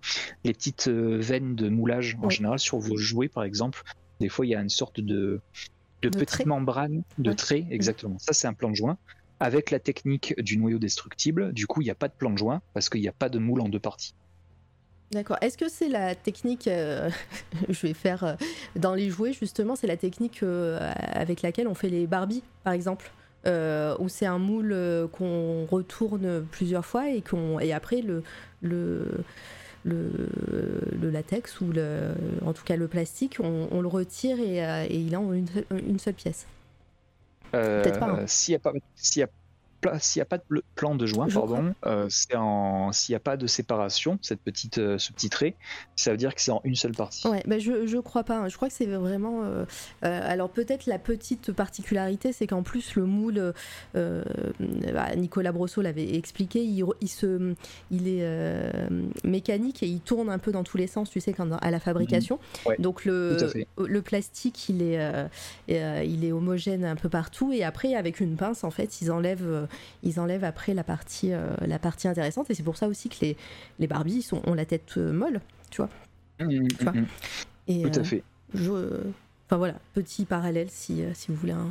les 0.45 0.53
petites 0.53 0.87
euh, 0.87 1.17
veines 1.19 1.53
de 1.55 1.67
moulage. 1.67 2.15
En 2.21 2.27
Oui. 2.27 2.33
général, 2.35 2.57
sur 2.57 2.79
vos 2.79 2.95
jouets, 2.95 3.27
par 3.27 3.43
exemple, 3.43 3.83
des 4.21 4.29
fois, 4.29 4.45
il 4.45 4.49
y 4.49 4.55
a 4.55 4.61
une 4.61 4.69
sorte 4.69 5.01
de, 5.01 5.41
de, 6.01 6.07
De 6.07 6.09
petite 6.09 6.29
trait. 6.29 6.45
membrane 6.45 7.03
de 7.17 7.31
Ouais. 7.31 7.35
trait, 7.35 7.67
exactement. 7.69 8.17
Ça, 8.19 8.31
c'est 8.31 8.47
un 8.47 8.53
plan 8.53 8.69
de 8.69 8.75
joint. 8.75 8.97
Avec 9.41 9.71
la 9.71 9.79
technique 9.79 10.33
du 10.41 10.57
noyau 10.57 10.79
destructible, 10.79 11.51
du 11.51 11.67
coup, 11.67 11.81
il 11.81 11.85
n'y 11.85 11.91
a 11.91 11.95
pas 11.95 12.07
de 12.07 12.13
plan 12.13 12.29
de 12.29 12.37
joint 12.37 12.61
parce 12.73 12.87
qu'il 12.87 13.01
n'y 13.01 13.09
a 13.09 13.13
pas 13.13 13.27
de 13.27 13.39
moule 13.39 13.59
en 13.59 13.67
deux 13.67 13.79
parties. 13.81 14.13
D'accord. 15.11 15.37
Est-ce 15.41 15.57
que 15.57 15.69
c'est 15.69 15.89
la 15.89 16.13
technique, 16.13 16.67
euh, 16.67 17.09
je 17.69 17.87
vais 17.87 17.93
faire 17.95 18.23
euh, 18.23 18.33
dans 18.75 18.93
les 18.93 19.09
jouets 19.09 19.33
justement, 19.33 19.75
c'est 19.75 19.87
la 19.87 19.97
technique 19.97 20.43
euh, 20.43 20.79
avec 20.95 21.41
laquelle 21.41 21.67
on 21.67 21.73
fait 21.73 21.89
les 21.89 22.05
Barbie 22.05 22.43
par 22.63 22.73
exemple, 22.73 23.11
où 23.45 24.07
c'est 24.09 24.27
un 24.27 24.37
moule 24.37 24.75
qu'on 25.11 25.65
retourne 25.65 26.45
plusieurs 26.51 26.85
fois 26.85 27.09
et 27.09 27.21
qu'on 27.21 27.59
et 27.59 27.73
après 27.73 28.01
le 28.01 28.21
le 28.61 29.23
le, 29.85 30.29
le 30.91 31.09
latex 31.09 31.61
ou 31.61 31.71
le, 31.71 32.13
en 32.45 32.51
tout 32.53 32.63
cas 32.65 32.75
le 32.75 32.87
plastique, 32.89 33.37
on, 33.39 33.69
on 33.71 33.81
le 33.81 33.87
retire 33.87 34.37
et, 34.39 34.57
et 34.87 34.95
il 34.99 35.13
est 35.13 35.15
en 35.15 35.31
une, 35.33 35.47
seule- 35.47 35.65
une 35.71 35.99
seule 35.99 36.13
pièce. 36.15 36.45
Peut-être 37.81 37.97
pas, 37.99 38.07
hein. 38.07 38.23
S'il 38.95 39.21
n'y 39.21 39.23
a 39.23 39.27
pas, 39.27 39.38
s'il 39.99 40.19
y 40.19 40.21
a 40.21 40.25
pas 40.25 40.37
de 40.37 40.43
plan 40.75 40.95
de 40.95 41.05
joint, 41.05 41.27
pardon, 41.27 41.73
euh, 41.85 42.07
c'est 42.09 42.35
en, 42.35 42.91
s'il 42.91 43.13
n'y 43.13 43.17
a 43.17 43.19
pas 43.21 43.37
de 43.37 43.47
séparation, 43.47 44.19
cette 44.21 44.41
petite, 44.41 44.77
euh, 44.77 44.97
ce 44.97 45.11
petit 45.13 45.29
trait, 45.29 45.55
ça 45.95 46.11
veut 46.11 46.17
dire 46.17 46.35
que 46.35 46.41
c'est 46.41 46.51
en 46.51 46.61
une 46.63 46.75
seule 46.75 46.91
partie. 46.93 47.27
Ouais, 47.27 47.43
bah 47.45 47.59
je, 47.59 47.85
je 47.87 47.97
crois 47.97 48.23
pas. 48.23 48.37
hein. 48.37 48.47
Je 48.49 48.55
crois 48.55 48.67
que 48.67 48.73
c'est 48.73 48.85
vraiment. 48.85 49.41
euh, 49.43 49.65
alors 50.01 50.49
peut-être 50.49 50.85
la 50.85 50.99
petite 50.99 51.51
particularité, 51.51 52.31
c'est 52.33 52.47
qu'en 52.47 52.63
plus 52.63 52.95
le 52.95 53.05
moule, 53.05 53.53
bah, 53.93 55.15
Nicolas 55.15 55.51
Brosseau 55.51 55.81
l'avait 55.81 56.15
expliqué, 56.15 56.61
il, 56.63 57.07
se, 57.07 57.53
il 57.91 58.07
est 58.07 58.25
mécanique 59.23 59.83
et 59.83 59.87
il 59.87 59.99
tourne 60.01 60.29
un 60.29 60.37
peu 60.39 60.51
dans 60.51 60.63
tous 60.63 60.77
les 60.77 60.87
sens, 60.87 61.09
tu 61.09 61.19
sais, 61.19 61.33
quand, 61.33 61.51
à 61.51 61.71
la 61.71 61.79
fabrication. 61.79 62.39
Ouais, 62.65 62.75
Donc 62.79 63.05
le, 63.05 63.37
le 63.77 64.01
plastique, 64.01 64.69
il 64.69 64.81
est, 64.81 64.99
il 65.67 66.25
est 66.25 66.31
homogène 66.31 66.85
un 66.85 66.95
peu 66.95 67.09
partout 67.09 67.51
et 67.53 67.63
après 67.63 67.95
avec 67.95 68.19
une 68.19 68.35
pince, 68.35 68.63
en 68.63 68.71
fait, 68.71 69.01
ils 69.01 69.11
enlèvent, 69.11 69.67
ils 70.03 70.19
enlèvent 70.19 70.43
après 70.43 70.73
la 70.73 70.83
partie, 70.83 71.33
euh, 71.33 71.55
la 71.61 71.79
partie 71.79 72.07
intéressante 72.07 72.49
et 72.49 72.53
c'est 72.55 72.63
pour 72.63 72.77
ça 72.77 72.87
aussi 72.87 73.09
que 73.09 73.17
les, 73.21 73.37
les 73.79 73.87
Barbies 73.87 74.17
ils 74.17 74.21
sont, 74.21 74.41
ont 74.45 74.53
la 74.53 74.65
tête 74.65 74.97
euh, 74.97 75.11
molle, 75.11 75.41
tu 75.69 75.77
vois. 75.77 75.89
Vois. 76.39 76.91
mhm, 76.93 77.07
Et, 77.67 77.81
Tout 77.83 77.97
euh, 77.99 78.01
à 78.01 78.03
fait. 78.03 78.23
je... 78.53 78.71
Enfin 79.47 79.57
voilà, 79.57 79.75
petit 79.93 80.25
parallèle 80.25 80.69
si, 80.69 81.03
euh, 81.03 81.11
si 81.13 81.27
vous 81.31 81.35
voulez 81.35 81.53
un... 81.53 81.69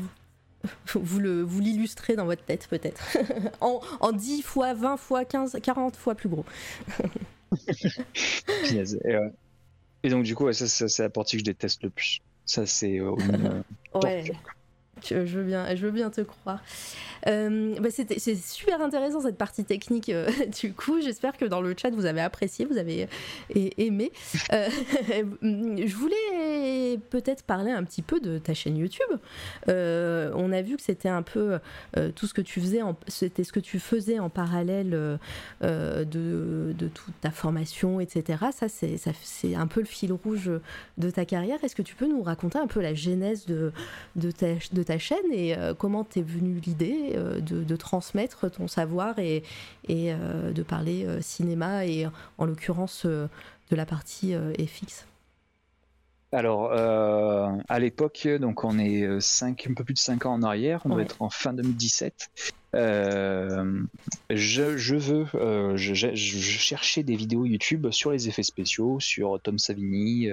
Vous 0.95 1.21
le- 1.21 1.43
vous 1.43 1.61
l'illustrez 1.61 2.17
dans 2.17 2.25
votre 2.25 2.45
tête 2.45 2.67
peut-être. 2.69 3.17
en, 3.61 3.81
en 4.01 4.11
10 4.11 4.43
fois, 4.43 4.75
20 4.75 4.97
fois, 4.97 5.25
15, 5.25 5.57
40 5.63 5.95
fois 5.95 6.17
plus 6.17 6.29
gros. 6.29 6.45
Et. 8.73 8.83
Et 10.05 10.09
donc 10.11 10.25
du 10.25 10.35
coup, 10.35 10.53
ça, 10.53 10.67
ça, 10.67 10.89
c'est 10.89 11.03
la 11.03 11.11
partie 11.11 11.37
que 11.37 11.41
je 11.41 11.45
déteste 11.45 11.83
le 11.83 11.91
plus. 11.91 12.21
Ça, 12.45 12.67
c'est 12.67 12.99
euh, 12.99 13.15
euh, 13.15 13.63
Ouais. 13.95 14.25
Je 15.05 15.17
veux 15.17 15.45
bien, 15.45 15.75
je 15.75 15.87
veux 15.87 15.93
bien 15.93 16.11
te 16.11 16.21
croire. 16.21 16.61
Euh, 17.27 17.75
bah, 17.81 17.89
c'est 17.91 18.37
super 18.37 18.81
intéressant 18.81 19.21
cette 19.21 19.37
partie 19.37 19.65
technique 19.65 20.09
euh, 20.09 20.31
du 20.61 20.73
coup. 20.73 21.01
J'espère 21.01 21.37
que 21.37 21.45
dans 21.45 21.61
le 21.61 21.75
chat 21.77 21.91
vous 21.91 22.07
avez 22.07 22.21
apprécié, 22.21 22.65
vous 22.65 22.79
avez 22.79 23.09
aimé. 23.55 24.13
Euh, 24.53 24.69
je 25.43 25.95
voulais 25.95 26.99
peut-être 27.11 27.43
parler 27.43 27.71
un 27.71 27.85
petit 27.85 28.03
peu 28.03 28.21
de 28.21 28.39
ta 28.39 28.55
chaîne 28.55 28.77
YouTube. 28.77 29.01
on 29.67 30.53
a 30.53 30.63
vu 30.63 30.77
que 30.77 30.83
c'était 30.83 31.09
un 31.09 31.23
peu 31.23 31.59
tout 32.15 32.27
ce 32.27 32.35
que 32.35 32.41
tu 32.41 32.61
faisais, 32.61 32.81
c'était 33.07 33.45
ce 33.45 33.53
que 33.53 33.61
tu 33.61 33.79
faisais 33.79 34.19
en 34.19 34.31
parallèle 34.31 34.91
de, 34.91 36.05
de, 36.05 36.89
toute 36.89 37.21
ta 37.21 37.31
formation, 37.31 38.01
etc. 38.01 38.45
Ça 38.53 38.67
c'est 38.69 39.55
un 39.55 39.67
peu 39.67 39.81
le 39.81 39.87
fil 39.87 40.13
rouge 40.13 40.51
de 40.99 41.11
ta 41.11 41.25
carrière. 41.25 41.63
Est-ce 41.63 41.77
que 41.77 41.83
tu 41.83 41.95
peux 41.95 42.07
nous 42.07 42.23
raconter 42.23 42.59
un 42.59 42.67
peu 42.67 42.81
la 42.81 42.95
genèse 42.95 43.47
de, 43.47 43.73
de, 44.17 44.31
ta, 44.31 44.47
de 44.73 44.83
ta 44.89 44.99
chaîne 44.99 45.33
et 45.33 45.55
comment 45.79 46.03
t'es 46.03 46.23
venue 46.23 46.61
l'idée 46.65 47.13
euh, 47.15 47.41
de, 47.41 47.77
transmettre 47.77 48.51
ton 48.51 48.69
savoir 48.69 49.19
et, 49.19 49.43
et 49.87 50.13
euh, 50.13 50.51
de 50.51 50.63
parler 50.63 51.05
euh, 51.05 51.21
cinéma 51.21 51.85
et 51.85 52.07
en 52.39 52.47
l'occurrence 52.47 53.05
de 53.05 53.29
la 53.71 53.85
partie 53.85 54.35
FX 54.35 55.07
alors, 56.31 56.73
à 56.73 57.79
l'époque, 57.79 58.29
donc 58.39 58.63
on 58.63 58.79
est 58.79 59.19
cinq, 59.19 59.67
un 59.71 59.73
peu 59.73 59.83
plus 59.83 59.95
de 59.95 59.99
5 59.99 60.27
ans 60.27 60.35
en 60.35 60.43
arrière, 60.43 60.83
on 60.85 60.91
doit 60.91 61.01
être 61.01 61.23
en 61.23 61.31
fin 61.31 61.55
2017. 61.55 62.31
je, 62.75 63.79
je, 64.29 64.95
veux, 64.95 65.27
je, 65.77 65.95
je, 65.95 66.15
cherchais 66.15 67.03
des 67.03 67.17
vidéos 67.17 67.47
YouTube 67.47 67.91
sur 67.93 68.11
les 68.11 68.29
effets 68.29 68.43
spéciaux, 68.43 69.01
sur 69.01 69.41
Tom 69.41 69.59
Savini, 69.59 70.29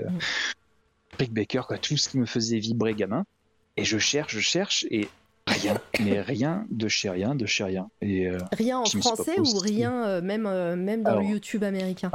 Rick 1.18 1.34
Baker, 1.34 1.62
quoi, 1.66 1.78
tout 1.78 1.96
ce 1.96 2.10
qui 2.10 2.18
me 2.18 2.26
faisait 2.26 2.60
vibrer 2.60 2.94
gamin. 2.94 3.26
Et 3.78 3.84
je 3.84 3.98
cherche, 3.98 4.34
je 4.34 4.40
cherche, 4.40 4.86
et 4.90 5.10
Rien, 5.48 5.80
mais 6.00 6.22
rien 6.22 6.66
de 6.72 6.88
chez 6.88 7.10
rien, 7.10 7.36
de 7.36 7.46
chez 7.46 7.64
rien. 7.64 7.90
Et, 8.02 8.28
euh, 8.28 8.40
rien 8.52 8.80
en 8.80 8.86
français 8.86 9.40
ou 9.40 9.60
rien 9.60 10.04
euh, 10.06 10.22
même, 10.22 10.48
euh, 10.48 10.76
même 10.76 11.04
dans 11.04 11.20
le 11.20 11.26
YouTube 11.26 11.64
américain? 11.64 12.12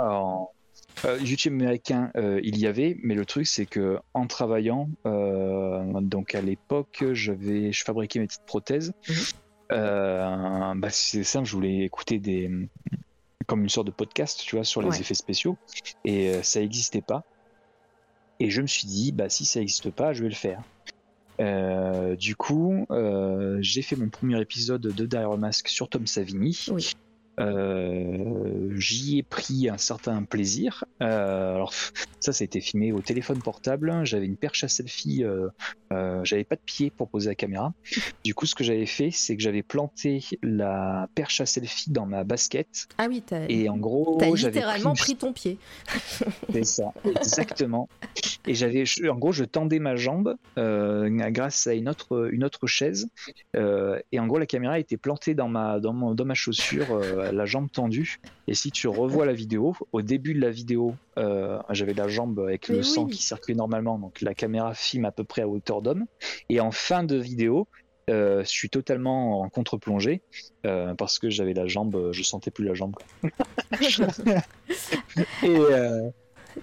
YouTube 1.20 1.54
américain, 1.54 2.10
il 2.42 2.58
y 2.58 2.66
avait, 2.66 2.98
mais 3.02 3.14
le 3.14 3.24
truc 3.24 3.46
c'est 3.46 3.64
que 3.64 3.98
en 4.12 4.26
travaillant, 4.26 4.90
donc 5.04 6.34
à 6.34 6.42
l'époque, 6.42 7.04
je 7.12 7.82
fabriquais 7.84 8.18
mes 8.18 8.26
petites 8.26 8.46
prothèses. 8.46 8.92
Mhm. 9.08 10.80
bah, 10.80 10.90
c'est 10.90 11.24
simple, 11.24 11.46
je 11.46 11.52
voulais 11.54 11.84
écouter 11.84 12.18
des 12.18 12.50
comme 13.46 13.62
une 13.62 13.68
sorte 13.68 13.86
de 13.86 13.92
podcast, 13.92 14.42
tu 14.44 14.56
vois, 14.56 14.64
sur 14.64 14.82
les 14.82 15.00
effets 15.00 15.14
spéciaux, 15.14 15.56
et 16.04 16.42
ça 16.42 16.60
n'existait 16.60 17.02
pas. 17.02 17.24
Et 18.40 18.50
je 18.50 18.60
me 18.60 18.66
suis 18.66 18.86
dit, 18.86 19.12
bah 19.12 19.28
si 19.28 19.44
ça 19.46 19.60
n'existe 19.60 19.90
pas, 19.90 20.12
je 20.12 20.22
vais 20.22 20.28
le 20.28 20.34
faire. 20.34 20.62
Euh, 21.40 22.16
du 22.16 22.36
coup, 22.36 22.86
euh, 22.90 23.58
j'ai 23.60 23.82
fait 23.82 23.96
mon 23.96 24.08
premier 24.08 24.40
épisode 24.40 24.82
de 24.82 25.06
Dire 25.06 25.36
Mask 25.38 25.68
sur 25.68 25.88
Tom 25.88 26.06
Savini. 26.06 26.66
Euh, 27.40 28.68
j'y 28.76 29.18
ai 29.18 29.22
pris 29.22 29.68
un 29.68 29.78
certain 29.78 30.22
plaisir. 30.22 30.84
Euh, 31.02 31.54
alors 31.54 31.72
ça, 31.72 32.32
ça 32.32 32.42
a 32.42 32.44
été 32.44 32.60
filmé 32.60 32.92
au 32.92 33.00
téléphone 33.00 33.40
portable. 33.40 34.00
J'avais 34.04 34.26
une 34.26 34.36
perche 34.36 34.64
à 34.64 34.68
selfie. 34.68 35.24
Euh, 35.24 36.20
j'avais 36.24 36.44
pas 36.44 36.56
de 36.56 36.60
pied 36.64 36.90
pour 36.90 37.08
poser 37.08 37.30
la 37.30 37.34
caméra. 37.34 37.72
Du 38.24 38.34
coup, 38.34 38.46
ce 38.46 38.54
que 38.54 38.64
j'avais 38.64 38.86
fait, 38.86 39.10
c'est 39.10 39.36
que 39.36 39.42
j'avais 39.42 39.62
planté 39.62 40.22
la 40.42 41.08
perche 41.14 41.40
à 41.40 41.46
selfie 41.46 41.90
dans 41.90 42.06
ma 42.06 42.24
basket. 42.24 42.88
Ah 42.98 43.06
oui, 43.08 43.22
et 43.48 43.68
en 43.68 43.76
gros, 43.76 44.16
t'as 44.18 44.30
littéralement 44.30 44.94
pris... 44.94 45.16
ton 45.16 45.32
pied. 45.32 45.58
c'est 46.52 46.64
ça, 46.64 46.92
exactement. 47.04 47.88
Et 48.46 48.54
j'avais, 48.54 48.84
en 49.08 49.16
gros, 49.16 49.32
je 49.32 49.44
tendais 49.44 49.78
ma 49.78 49.96
jambe 49.96 50.36
grâce 50.56 51.66
à 51.66 51.74
une 51.74 51.88
autre, 51.88 52.28
une 52.32 52.44
autre 52.44 52.66
chaise. 52.66 53.08
et 53.54 54.20
en 54.20 54.26
gros, 54.26 54.38
la 54.38 54.46
caméra 54.46 54.78
était 54.78 54.96
plantée 54.96 55.34
dans 55.34 55.48
ma, 55.48 55.80
dans, 55.80 56.14
dans 56.14 56.24
ma 56.24 56.34
chaussure 56.34 57.00
la 57.32 57.46
jambe 57.46 57.70
tendue. 57.70 58.20
Et 58.46 58.54
si 58.54 58.70
tu 58.70 58.88
revois 58.88 59.26
la 59.26 59.32
vidéo, 59.32 59.74
au 59.92 60.02
début 60.02 60.34
de 60.34 60.40
la 60.40 60.50
vidéo, 60.50 60.94
euh, 61.18 61.58
j'avais 61.70 61.94
la 61.94 62.08
jambe 62.08 62.40
avec 62.40 62.68
le 62.68 62.82
sang 62.82 63.06
qui 63.06 63.22
circulait 63.22 63.56
normalement, 63.56 63.98
donc 63.98 64.20
la 64.20 64.34
caméra 64.34 64.74
filme 64.74 65.04
à 65.04 65.12
peu 65.12 65.24
près 65.24 65.42
à 65.42 65.48
hauteur 65.48 65.82
d'homme. 65.82 66.06
Et 66.48 66.60
en 66.60 66.70
fin 66.72 67.04
de 67.04 67.16
vidéo, 67.16 67.68
euh, 68.08 68.42
je 68.42 68.48
suis 68.48 68.70
totalement 68.70 69.40
en 69.40 69.48
contre-plongée 69.48 70.22
euh, 70.66 70.94
parce 70.94 71.18
que 71.18 71.30
j'avais 71.30 71.54
la 71.54 71.66
jambe, 71.66 72.10
je 72.12 72.22
sentais 72.22 72.50
plus 72.50 72.64
la 72.64 72.74
jambe. 72.74 72.96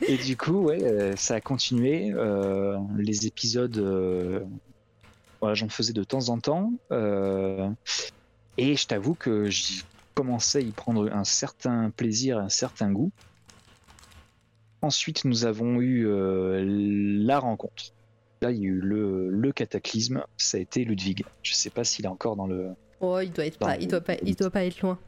et, 0.01 0.17
du 0.17 0.35
coup, 0.35 0.63
ouais, 0.63 1.13
ça 1.15 1.35
a 1.35 1.41
continué. 1.41 2.13
les 2.97 3.27
épisodes, 3.27 4.45
j'en 5.41 5.69
faisais 5.69 5.93
de 5.93 6.03
temps 6.03 6.29
en 6.29 6.39
temps. 6.39 6.73
et 8.57 8.75
je 8.75 8.87
t'avoue 8.87 9.13
que 9.13 9.49
commençait 10.17 10.57
à 10.57 10.61
y 10.61 10.71
prendre 10.71 11.11
un 11.13 11.23
certain 11.23 11.91
plaisir, 11.91 12.39
un 12.39 12.49
certain 12.49 12.91
goût. 12.91 13.11
Ensuite, 14.81 15.25
nous 15.25 15.45
avons 15.45 15.79
eu 15.79 16.07
euh, 16.07 16.63
la 16.65 17.37
rencontre. 17.37 17.93
Là, 18.41 18.49
il 18.49 18.57
y 18.57 18.63
a 18.63 18.67
eu 18.67 18.79
le, 18.79 19.51
cataclysme, 19.51 20.23
ça 20.35 20.57
a 20.57 20.59
été 20.59 20.85
Ludwig. 20.85 21.23
Je 21.43 21.53
sais 21.53 21.69
pas 21.69 21.83
s'il 21.83 22.05
est 22.05 22.09
encore 22.09 22.35
dans 22.35 22.47
le. 22.47 22.69
Oh, 22.99 23.19
il 23.19 23.31
doit 23.31 23.45
être 23.45 23.59
pas, 23.59 23.77
il 23.77 23.87
doit 23.87 24.01
pas, 24.01 24.15
il 24.23 24.35
doit 24.35 24.49
pas 24.49 24.65
être 24.65 24.81
loin. 24.81 24.97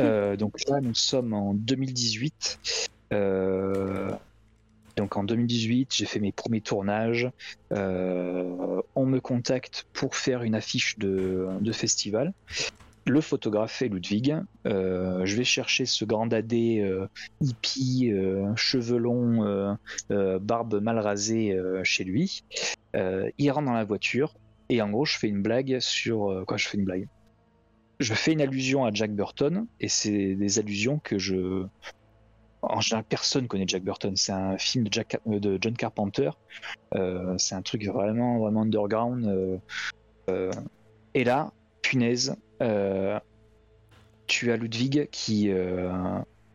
Euh, 0.00 0.36
donc 0.36 0.66
là, 0.70 0.80
nous 0.80 0.94
sommes 0.94 1.34
en 1.34 1.52
2018. 1.52 2.80
Euh, 3.12 4.10
donc 4.96 5.18
en 5.18 5.22
2018, 5.22 5.94
j'ai 5.94 6.06
fait 6.06 6.18
mes 6.18 6.32
premiers 6.32 6.62
tournages. 6.62 7.30
on 7.70 9.06
me 9.06 9.18
contacte 9.18 9.86
pour 9.92 10.16
faire 10.16 10.44
une 10.44 10.54
affiche 10.54 10.98
de, 10.98 11.46
de 11.60 11.72
festival 11.72 12.32
le 13.06 13.20
photographe 13.20 13.82
est 13.82 13.88
Ludwig. 13.88 14.36
Euh, 14.66 15.24
je 15.24 15.36
vais 15.36 15.44
chercher 15.44 15.86
ce 15.86 16.04
grand 16.04 16.26
dadé 16.26 16.80
euh, 16.80 17.08
hippie, 17.40 18.10
euh, 18.12 18.54
cheveux 18.56 18.98
longs, 18.98 19.76
barbe 20.10 20.80
mal 20.80 20.98
rasée 20.98 21.58
chez 21.84 22.04
lui. 22.04 22.42
il 22.94 23.50
rentre 23.50 23.66
dans 23.66 23.72
la 23.72 23.84
voiture 23.84 24.34
et 24.68 24.82
en 24.82 24.90
gros, 24.90 25.04
je 25.04 25.16
fais 25.16 25.28
une 25.28 25.42
blague 25.42 25.78
sur 25.80 26.44
quoi 26.46 26.56
Je 26.56 26.68
fais 26.68 26.78
une 26.78 26.84
blague? 26.84 27.08
Je 27.98 28.12
fais 28.12 28.32
une 28.32 28.42
allusion 28.42 28.84
à 28.84 28.92
Jack 28.92 29.12
Burton 29.12 29.66
et 29.80 29.88
c'est 29.88 30.34
des 30.34 30.58
allusions 30.58 30.98
que 30.98 31.18
je. 31.18 31.64
En 32.62 32.80
général, 32.80 33.04
personne 33.08 33.46
connaît 33.46 33.68
Jack 33.68 33.84
Burton. 33.84 34.16
C'est 34.16 34.32
un 34.32 34.58
film 34.58 34.84
de, 34.84 34.92
Jack, 34.92 35.20
de 35.26 35.56
John 35.60 35.76
Carpenter. 35.76 36.30
c'est 37.38 37.54
un 37.54 37.62
truc 37.62 37.86
vraiment, 37.86 38.38
vraiment 38.38 38.62
underground. 38.62 39.60
et 41.14 41.24
là, 41.24 41.52
punaise, 41.82 42.30
euh, 42.30 42.34
tu 44.26 44.52
as 44.52 44.56
Ludwig 44.56 45.08
qui, 45.10 45.50
euh, 45.50 45.90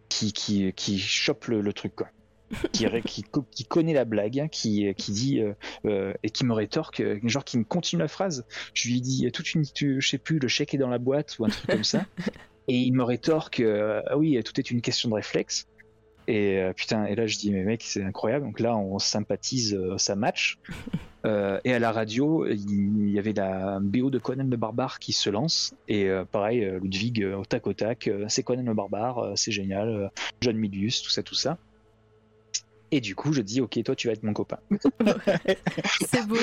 qui, 0.09 0.33
qui, 0.33 0.73
qui, 0.73 0.99
chope 0.99 1.45
le, 1.45 1.73
truc, 1.73 1.95
quoi. 1.95 2.07
qui, 2.73 2.85
qui, 3.03 3.23
qui, 3.51 3.65
connaît 3.65 3.93
la 3.93 4.05
blague, 4.05 4.49
qui, 4.49 4.93
qui 4.95 5.11
dit 5.11 5.41
euh, 5.85 6.13
et 6.21 6.29
qui 6.29 6.45
me 6.45 6.53
rétorque, 6.53 7.01
genre 7.23 7.45
qui 7.45 7.57
me 7.57 7.63
continue 7.63 8.01
la 8.01 8.07
phrase. 8.07 8.45
Je 8.73 8.89
lui 8.89 9.01
dis 9.01 9.31
toute 9.31 9.53
une, 9.53 9.63
je 9.63 10.05
sais 10.05 10.17
plus, 10.17 10.39
le 10.39 10.47
chèque 10.47 10.73
est 10.73 10.77
dans 10.77 10.89
la 10.89 10.97
boîte 10.97 11.39
ou 11.39 11.45
un 11.45 11.49
truc 11.49 11.67
comme 11.67 11.83
ça. 11.83 12.05
Et 12.67 12.75
il 12.75 12.93
me 12.93 13.03
rétorque, 13.03 13.61
ah 13.61 14.17
oui, 14.17 14.41
tout 14.43 14.57
est 14.59 14.69
une 14.69 14.81
question 14.81 15.09
de 15.09 15.15
réflexe. 15.15 15.67
Et 16.27 16.61
putain, 16.75 17.05
et 17.05 17.15
là 17.15 17.27
je 17.27 17.37
dis 17.37 17.51
mais 17.51 17.63
mec 17.63 17.83
c'est 17.83 18.03
incroyable. 18.03 18.45
Donc 18.45 18.59
là 18.59 18.75
on 18.77 18.99
sympathise, 18.99 19.77
ça 19.97 20.15
match. 20.15 20.57
Euh, 21.25 21.59
et 21.63 21.73
à 21.73 21.79
la 21.79 21.91
radio, 21.91 22.47
il 22.47 23.09
y 23.09 23.19
avait 23.19 23.33
la 23.33 23.79
BO 23.79 24.09
de 24.09 24.17
Conan 24.17 24.47
le 24.49 24.57
Barbare 24.57 24.99
qui 24.99 25.13
se 25.13 25.29
lance. 25.29 25.73
Et 25.87 26.09
euh, 26.09 26.25
pareil, 26.25 26.63
euh, 26.63 26.79
Ludwig 26.79 27.23
au 27.23 27.45
tac 27.45 27.67
au 27.67 27.73
tac, 27.73 28.09
c'est 28.27 28.43
Conan 28.43 28.63
le 28.63 28.73
Barbare, 28.73 29.33
c'est 29.35 29.51
génial. 29.51 30.11
John 30.41 30.57
Milius, 30.57 31.01
tout 31.01 31.09
ça, 31.09 31.23
tout 31.23 31.35
ça. 31.35 31.57
Et 32.91 32.99
du 32.99 33.15
coup, 33.15 33.31
je 33.31 33.41
dis, 33.41 33.61
ok, 33.61 33.81
toi, 33.83 33.95
tu 33.95 34.07
vas 34.07 34.13
être 34.13 34.23
mon 34.23 34.33
copain. 34.33 34.59
c'est 36.01 36.27
beau. 36.27 36.35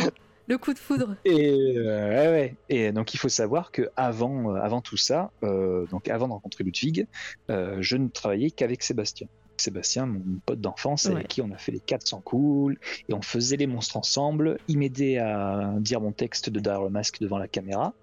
Le 0.46 0.56
coup 0.56 0.72
de 0.72 0.78
foudre. 0.78 1.14
Et, 1.26 1.78
ouais, 1.78 2.55
et 2.70 2.90
donc 2.90 3.12
il 3.12 3.18
faut 3.18 3.28
savoir 3.28 3.70
que 3.70 3.90
avant, 3.96 4.55
avant 4.55 4.80
tout 4.80 4.96
ça, 4.96 5.30
donc 5.42 6.09
avant 6.09 6.26
de 6.26 6.32
rencontrer 6.32 6.64
Ludwig, 6.64 7.06
je 7.48 7.96
ne 7.96 8.09
travaillais 8.09 8.50
qu'avec 8.50 8.82
Sébastien. 8.82 9.26
Sébastien, 9.60 10.06
mon 10.06 10.22
pote 10.44 10.60
d'enfance, 10.60 11.06
avec 11.06 11.28
qui 11.28 11.43
on 11.43 11.51
a 11.51 11.59
fait 11.59 11.72
les 11.72 11.80
400 11.80 12.22
cool, 12.24 12.78
et 13.09 13.14
on 13.14 13.22
faisait 13.22 13.56
les 13.56 13.66
monstres 13.66 13.97
ensemble. 13.97 14.59
Il 14.68 14.78
m'aidait 14.78 15.18
à 15.18 15.74
dire 15.78 16.01
mon 16.01 16.12
texte 16.12 16.51
de 16.51 16.60
Dire 16.60 16.89
Mask 16.90 17.20
devant 17.20 17.39
la 17.39 17.48
caméra, 17.48 17.94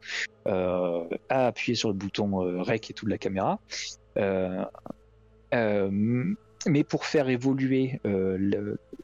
euh, 0.47 1.07
à 1.29 1.47
appuyer 1.47 1.75
sur 1.75 1.89
le 1.89 1.95
bouton 1.95 2.43
euh, 2.43 2.61
rec 2.61 2.89
et 2.89 2.93
tout 2.93 3.05
de 3.05 3.11
la 3.11 3.17
caméra. 3.17 3.59
Euh, 4.17 4.63
mais 6.67 6.83
pour 6.83 7.05
faire 7.05 7.29
évoluer 7.29 7.99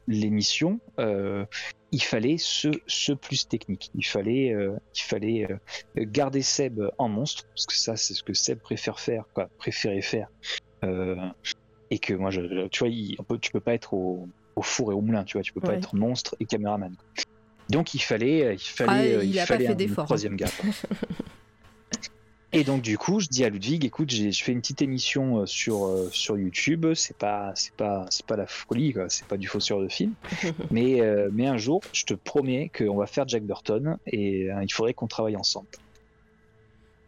l'émission, 0.08 0.80
il 0.98 2.02
fallait 2.02 2.36
ce, 2.38 3.12
plus 3.12 3.48
technique. 3.48 3.90
Il 3.94 4.04
fallait, 4.04 4.54
il 4.94 5.02
fallait 5.02 5.48
garder 5.96 6.42
Seb 6.42 6.80
en 6.98 7.08
monstre, 7.08 7.44
parce 7.48 7.66
que 7.66 7.74
ça, 7.74 7.96
c'est 7.96 8.14
ce 8.14 8.22
que 8.22 8.34
Seb 8.34 8.58
préfère 8.58 8.98
faire, 8.98 9.26
quoi, 9.32 9.48
préférait 9.58 10.02
faire 10.02 10.28
et 11.92 11.98
que 11.98 12.14
moi, 12.14 12.30
je, 12.30 12.66
tu 12.68 12.84
vois, 12.84 13.38
tu 13.38 13.52
peux 13.52 13.60
pas 13.60 13.74
être 13.74 13.92
au, 13.92 14.28
four 14.60 14.92
et 14.92 14.94
au 14.94 15.00
moulin, 15.00 15.24
tu 15.24 15.36
vois, 15.36 15.42
tu 15.42 15.52
peux 15.52 15.60
pas 15.60 15.74
être 15.74 15.94
monstre 15.94 16.36
et 16.40 16.46
caméraman. 16.46 16.94
Donc 17.68 17.94
il 17.94 18.00
fallait, 18.00 18.54
il 18.54 18.58
fallait, 18.58 18.90
Ah, 18.90 19.18
euh, 19.18 19.24
il 19.24 19.30
il 19.30 19.38
a 19.38 19.42
pas 19.42 19.54
fallait 19.54 19.66
fait 19.66 19.90
un 19.90 20.02
hein. 20.02 20.04
troisième 20.04 20.36
gars. 20.36 20.50
Et 22.54 22.64
donc 22.64 22.82
du 22.82 22.98
coup, 22.98 23.18
je 23.18 23.28
dis 23.28 23.44
à 23.44 23.48
Ludwig, 23.48 23.84
écoute, 23.86 24.10
je 24.10 24.44
fais 24.44 24.52
une 24.52 24.60
petite 24.60 24.82
émission 24.82 25.38
euh, 25.40 25.46
sur 25.46 25.86
euh, 25.86 26.10
sur 26.12 26.36
YouTube. 26.36 26.86
C'est 26.94 27.16
pas 27.16 27.52
c'est 27.54 27.72
pas 27.72 28.04
c'est 28.10 28.26
pas 28.26 28.36
la 28.36 28.46
folie. 28.46 28.94
C'est 29.08 29.26
pas 29.26 29.38
du 29.38 29.48
fausseur 29.48 29.80
de 29.80 29.88
film. 29.88 30.12
mais 30.70 31.00
euh, 31.00 31.30
mais 31.32 31.46
un 31.46 31.56
jour, 31.56 31.80
je 31.94 32.04
te 32.04 32.12
promets 32.12 32.70
qu'on 32.76 32.96
va 32.96 33.06
faire 33.06 33.26
Jack 33.26 33.44
Burton 33.44 33.96
et 34.06 34.50
euh, 34.50 34.62
il 34.62 34.70
faudrait 34.70 34.92
qu'on 34.92 35.06
travaille 35.06 35.36
ensemble. 35.36 35.68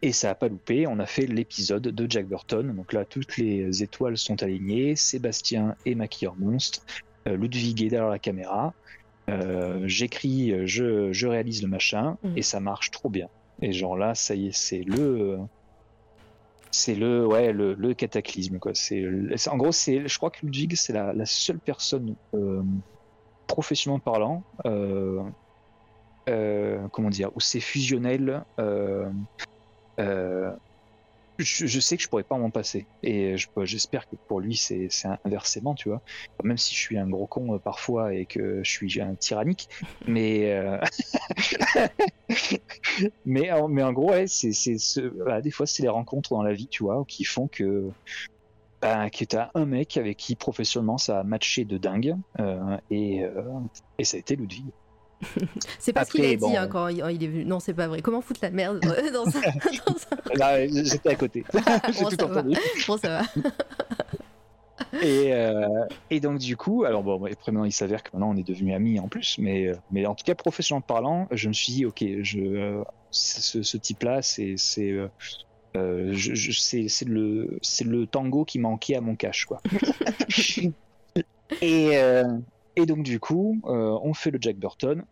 Et 0.05 0.11
ça 0.11 0.29
a 0.29 0.35
pas 0.35 0.47
loupé. 0.49 0.85
On 0.85 0.99
a 0.99 1.07
fait 1.07 1.25
l'épisode 1.25 1.81
de 1.81 2.07
Jack 2.11 2.27
Burton. 2.27 2.75
Donc 2.75 2.93
là, 2.93 3.05
toutes 3.05 3.37
les 3.37 3.81
étoiles 3.81 4.17
sont 4.17 4.43
alignées. 4.43 4.95
Sébastien 4.95 5.75
est 5.85 5.95
maquilleur 5.95 6.35
monstre. 6.35 6.85
Euh, 7.27 7.35
Ludwig 7.35 7.81
est 7.81 7.89
derrière 7.89 8.11
la 8.11 8.19
caméra. 8.19 8.73
Euh, 9.31 9.81
J'écris, 9.87 10.67
je, 10.67 11.11
je 11.11 11.27
réalise 11.27 11.63
le 11.63 11.69
machin 11.69 12.17
Mhm. 12.23 12.37
et 12.37 12.43
ça 12.43 12.59
marche 12.59 12.91
trop 12.91 13.09
bien. 13.09 13.27
Et 13.63 13.71
genre 13.71 13.97
là, 13.97 14.13
ça 14.13 14.35
y 14.35 14.49
est, 14.49 14.55
c'est 14.55 14.83
le, 14.83 15.39
c'est 16.69 16.93
le, 16.93 17.25
ouais, 17.25 17.51
le, 17.51 17.73
le 17.73 17.93
cataclysme 17.95 18.59
quoi. 18.59 18.73
En 19.49 19.57
gros, 19.57 19.71
je 19.71 20.17
crois 20.17 20.29
que 20.29 20.45
Ludwig, 20.45 20.75
c'est 20.75 20.93
la, 20.93 21.13
la 21.13 21.25
seule 21.25 21.57
personne 21.59 22.13
euh, 22.35 22.61
professionnellement 23.47 23.99
parlant, 23.99 24.43
euh, 24.67 25.23
comment 26.91 27.09
dire, 27.09 27.31
où 27.35 27.39
c'est 27.39 27.59
fusionnel. 27.59 28.43
Euh, 29.99 30.51
je, 31.39 31.65
je 31.67 31.79
sais 31.81 31.97
que 31.97 32.03
je 32.03 32.09
pourrais 32.09 32.23
pas 32.23 32.37
m'en 32.37 32.51
passer. 32.51 32.89
Et 33.03 33.37
je- 33.37 33.47
j'espère 33.65 34.07
que 34.07 34.15
pour 34.27 34.39
lui 34.41 34.55
c'est 34.57 34.89
inversement 35.25 35.75
tu 35.75 35.89
vois. 35.89 36.01
Même 36.43 36.57
si 36.57 36.75
je 36.75 36.79
suis 36.81 36.97
un 36.97 37.09
gros 37.09 37.27
con 37.27 37.55
euh, 37.55 37.59
parfois 37.59 38.13
et 38.15 38.25
que 38.27 38.63
je 38.63 38.71
suis 38.71 39.01
un 39.01 39.15
tyrannique. 39.15 39.69
Mais 40.07 40.53
euh, 40.53 40.79
mais 43.25 43.51
en- 43.51 43.67
mais 43.67 43.83
en 43.83 43.93
gros 43.93 44.09
ouais, 44.11 44.27
c'est 44.27 44.51
c'est 44.53 44.77
ce- 44.77 45.01
voilà, 45.01 45.41
des 45.41 45.51
fois 45.51 45.65
c'est 45.65 45.83
les 45.83 45.89
rencontres 45.89 46.29
dans 46.31 46.43
la 46.43 46.53
vie 46.53 46.67
tu 46.67 46.83
vois 46.83 47.03
qui 47.07 47.23
font 47.23 47.47
que 47.47 47.91
bah, 48.81 49.09
que 49.09 49.25
t'as 49.25 49.51
un 49.55 49.65
mec 49.65 49.97
avec 49.97 50.17
qui 50.17 50.35
professionnellement 50.35 50.97
ça 50.97 51.19
a 51.21 51.23
matché 51.23 51.65
de 51.65 51.77
dingue 51.77 52.15
et 52.89 53.23
et 53.97 54.03
ça 54.05 54.17
a 54.17 54.19
été 54.19 54.35
Ludwig 54.35 54.71
C'est 55.79 55.93
pas 55.93 56.05
ce 56.05 56.11
qu'il 56.11 56.25
a 56.25 56.35
dit 56.35 56.57
hein, 56.57 56.67
quand 56.67 56.87
il, 56.87 56.99
est 57.01 57.27
venu. 57.27 57.45
Non, 57.45 57.59
c'est 57.59 57.73
pas 57.73 57.87
vrai. 57.87 58.01
Comment 58.01 58.21
foutre 58.21 58.41
la 58.43 58.51
merde 58.51 58.79
euh, 58.85 59.11
dans 59.13 59.25
ça, 59.25 59.39
ça 60.39 60.67
j'étais 60.67 61.09
à 61.09 61.15
côté 61.15 61.43
j'ai 61.53 62.03
Bon, 62.03 62.09
tout 62.09 62.23
entendu 62.23 62.57
Bon, 62.87 62.97
ça 62.97 63.09
va. 63.09 63.21
Et, 65.01 65.33
euh, 65.33 65.85
et 66.09 66.19
donc 66.19 66.39
du 66.39 66.55
coup, 66.57 66.83
alors 66.83 67.03
bon, 67.03 67.23
après 67.25 67.51
maintenant 67.51 67.65
il 67.65 67.71
s'avère 67.71 68.03
que 68.03 68.09
maintenant 68.13 68.31
on 68.31 68.37
est 68.37 68.47
devenus 68.47 68.75
amis 68.75 68.99
en 68.99 69.07
plus, 69.07 69.37
mais, 69.39 69.67
euh, 69.67 69.75
mais 69.91 70.05
en 70.05 70.15
tout 70.15 70.23
cas 70.23 70.35
professionnellement 70.35 70.85
parlant, 70.85 71.27
je 71.31 71.47
me 71.47 71.53
suis 71.53 71.73
dit 71.73 71.85
ok, 71.85 72.03
je, 72.21 72.39
euh, 72.39 72.83
ce, 73.11 73.63
ce 73.63 73.77
type-là, 73.77 74.21
c'est 74.21 74.55
euh, 74.81 75.07
le 75.73 77.59
le 77.85 78.05
tango 78.05 78.45
qui 78.45 78.59
manquait 78.59 78.95
à 78.95 79.01
mon 79.01 79.15
cache 79.15 79.45
quoi. 79.45 79.61
et 81.61 81.97
et 82.75 82.85
donc 82.85 83.03
du 83.03 83.19
coup, 83.19 83.61
euh, 83.65 83.97
on 84.03 84.13
fait 84.13 84.31
le 84.31 84.37
Jack 84.41 84.57
Burton. 84.57 85.03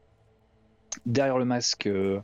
Derrière 1.07 1.39
le 1.39 1.45
masque, 1.45 1.87
euh, 1.87 2.21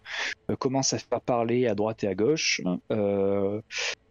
commence 0.60 0.94
à 0.94 1.00
faire 1.00 1.22
parler 1.22 1.66
à 1.68 1.74
droite 1.76 2.04
et 2.04 2.08
à 2.08 2.14
gauche. 2.16 2.62
Euh, 2.92 3.62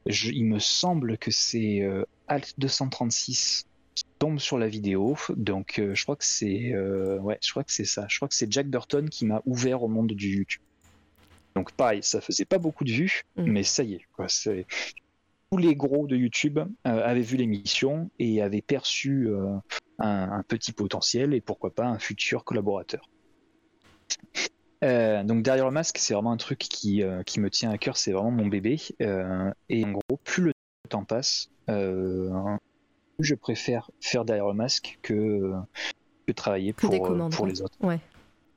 je- 0.06 0.32
il 0.32 0.44
me 0.46 0.58
semble 0.58 1.16
que 1.16 1.30
c'est 1.30 1.88
Alt 2.26 2.54
236 2.58 3.66
qui 3.94 4.04
tombe 4.18 4.38
sur 4.40 4.58
la 4.58 4.66
vidéo. 4.68 5.16
Donc 5.36 5.78
euh, 5.78 5.94
je 5.94 6.02
crois 6.02 6.16
que 6.16 6.24
c'est 6.24 6.72
euh, 6.72 7.18
ouais, 7.20 7.38
je 7.40 7.50
crois 7.52 7.62
que 7.62 7.72
c'est 7.72 7.84
ça. 7.84 8.06
Je 8.08 8.16
crois 8.16 8.26
que 8.28 8.34
c'est 8.34 8.50
Jack 8.50 8.66
Burton 8.68 9.08
qui 9.08 9.26
m'a 9.26 9.42
ouvert 9.46 9.82
au 9.84 9.88
monde 9.88 10.08
du 10.12 10.36
YouTube. 10.38 10.62
Donc 11.54 11.72
pareil, 11.72 12.00
ça 12.02 12.20
faisait 12.20 12.44
pas 12.44 12.58
beaucoup 12.58 12.84
de 12.84 12.90
vues, 12.92 13.22
Mm. 13.36 13.44
mais 13.50 13.62
ça 13.62 13.82
y 13.84 13.94
est, 13.94 14.06
quoi. 14.16 14.28
C'est 14.28 14.66
tous 15.50 15.58
les 15.58 15.74
gros 15.74 16.06
de 16.06 16.16
YouTube 16.16 16.58
euh, 16.58 16.64
avaient 16.84 17.22
vu 17.22 17.36
l'émission 17.36 18.10
et 18.18 18.42
avaient 18.42 18.62
perçu 18.62 19.28
euh, 19.28 19.56
un, 19.98 20.30
un 20.30 20.42
petit 20.42 20.72
potentiel 20.72 21.34
et 21.34 21.40
pourquoi 21.40 21.74
pas 21.74 21.86
un 21.86 21.98
futur 21.98 22.44
collaborateur. 22.44 23.08
Euh, 24.84 25.24
donc 25.24 25.42
derrière 25.42 25.64
le 25.64 25.72
masque, 25.72 25.98
c'est 25.98 26.14
vraiment 26.14 26.32
un 26.32 26.36
truc 26.36 26.58
qui, 26.58 27.02
euh, 27.02 27.22
qui 27.22 27.40
me 27.40 27.50
tient 27.50 27.70
à 27.70 27.78
cœur, 27.78 27.96
c'est 27.96 28.12
vraiment 28.12 28.30
mon 28.30 28.46
bébé. 28.46 28.78
Euh, 29.00 29.50
et 29.68 29.84
en 29.84 29.92
gros, 29.92 30.18
plus 30.22 30.44
le 30.44 30.52
temps 30.88 31.04
passe, 31.04 31.50
plus 31.66 33.24
je 33.24 33.34
préfère 33.34 33.90
faire 34.00 34.24
derrière 34.24 34.46
le 34.46 34.54
masque 34.54 34.98
que, 35.02 35.52
que 36.26 36.32
travailler 36.32 36.72
pour, 36.72 36.90
les 37.46 37.62
autres. 37.62 37.76
Ouais. 37.80 38.00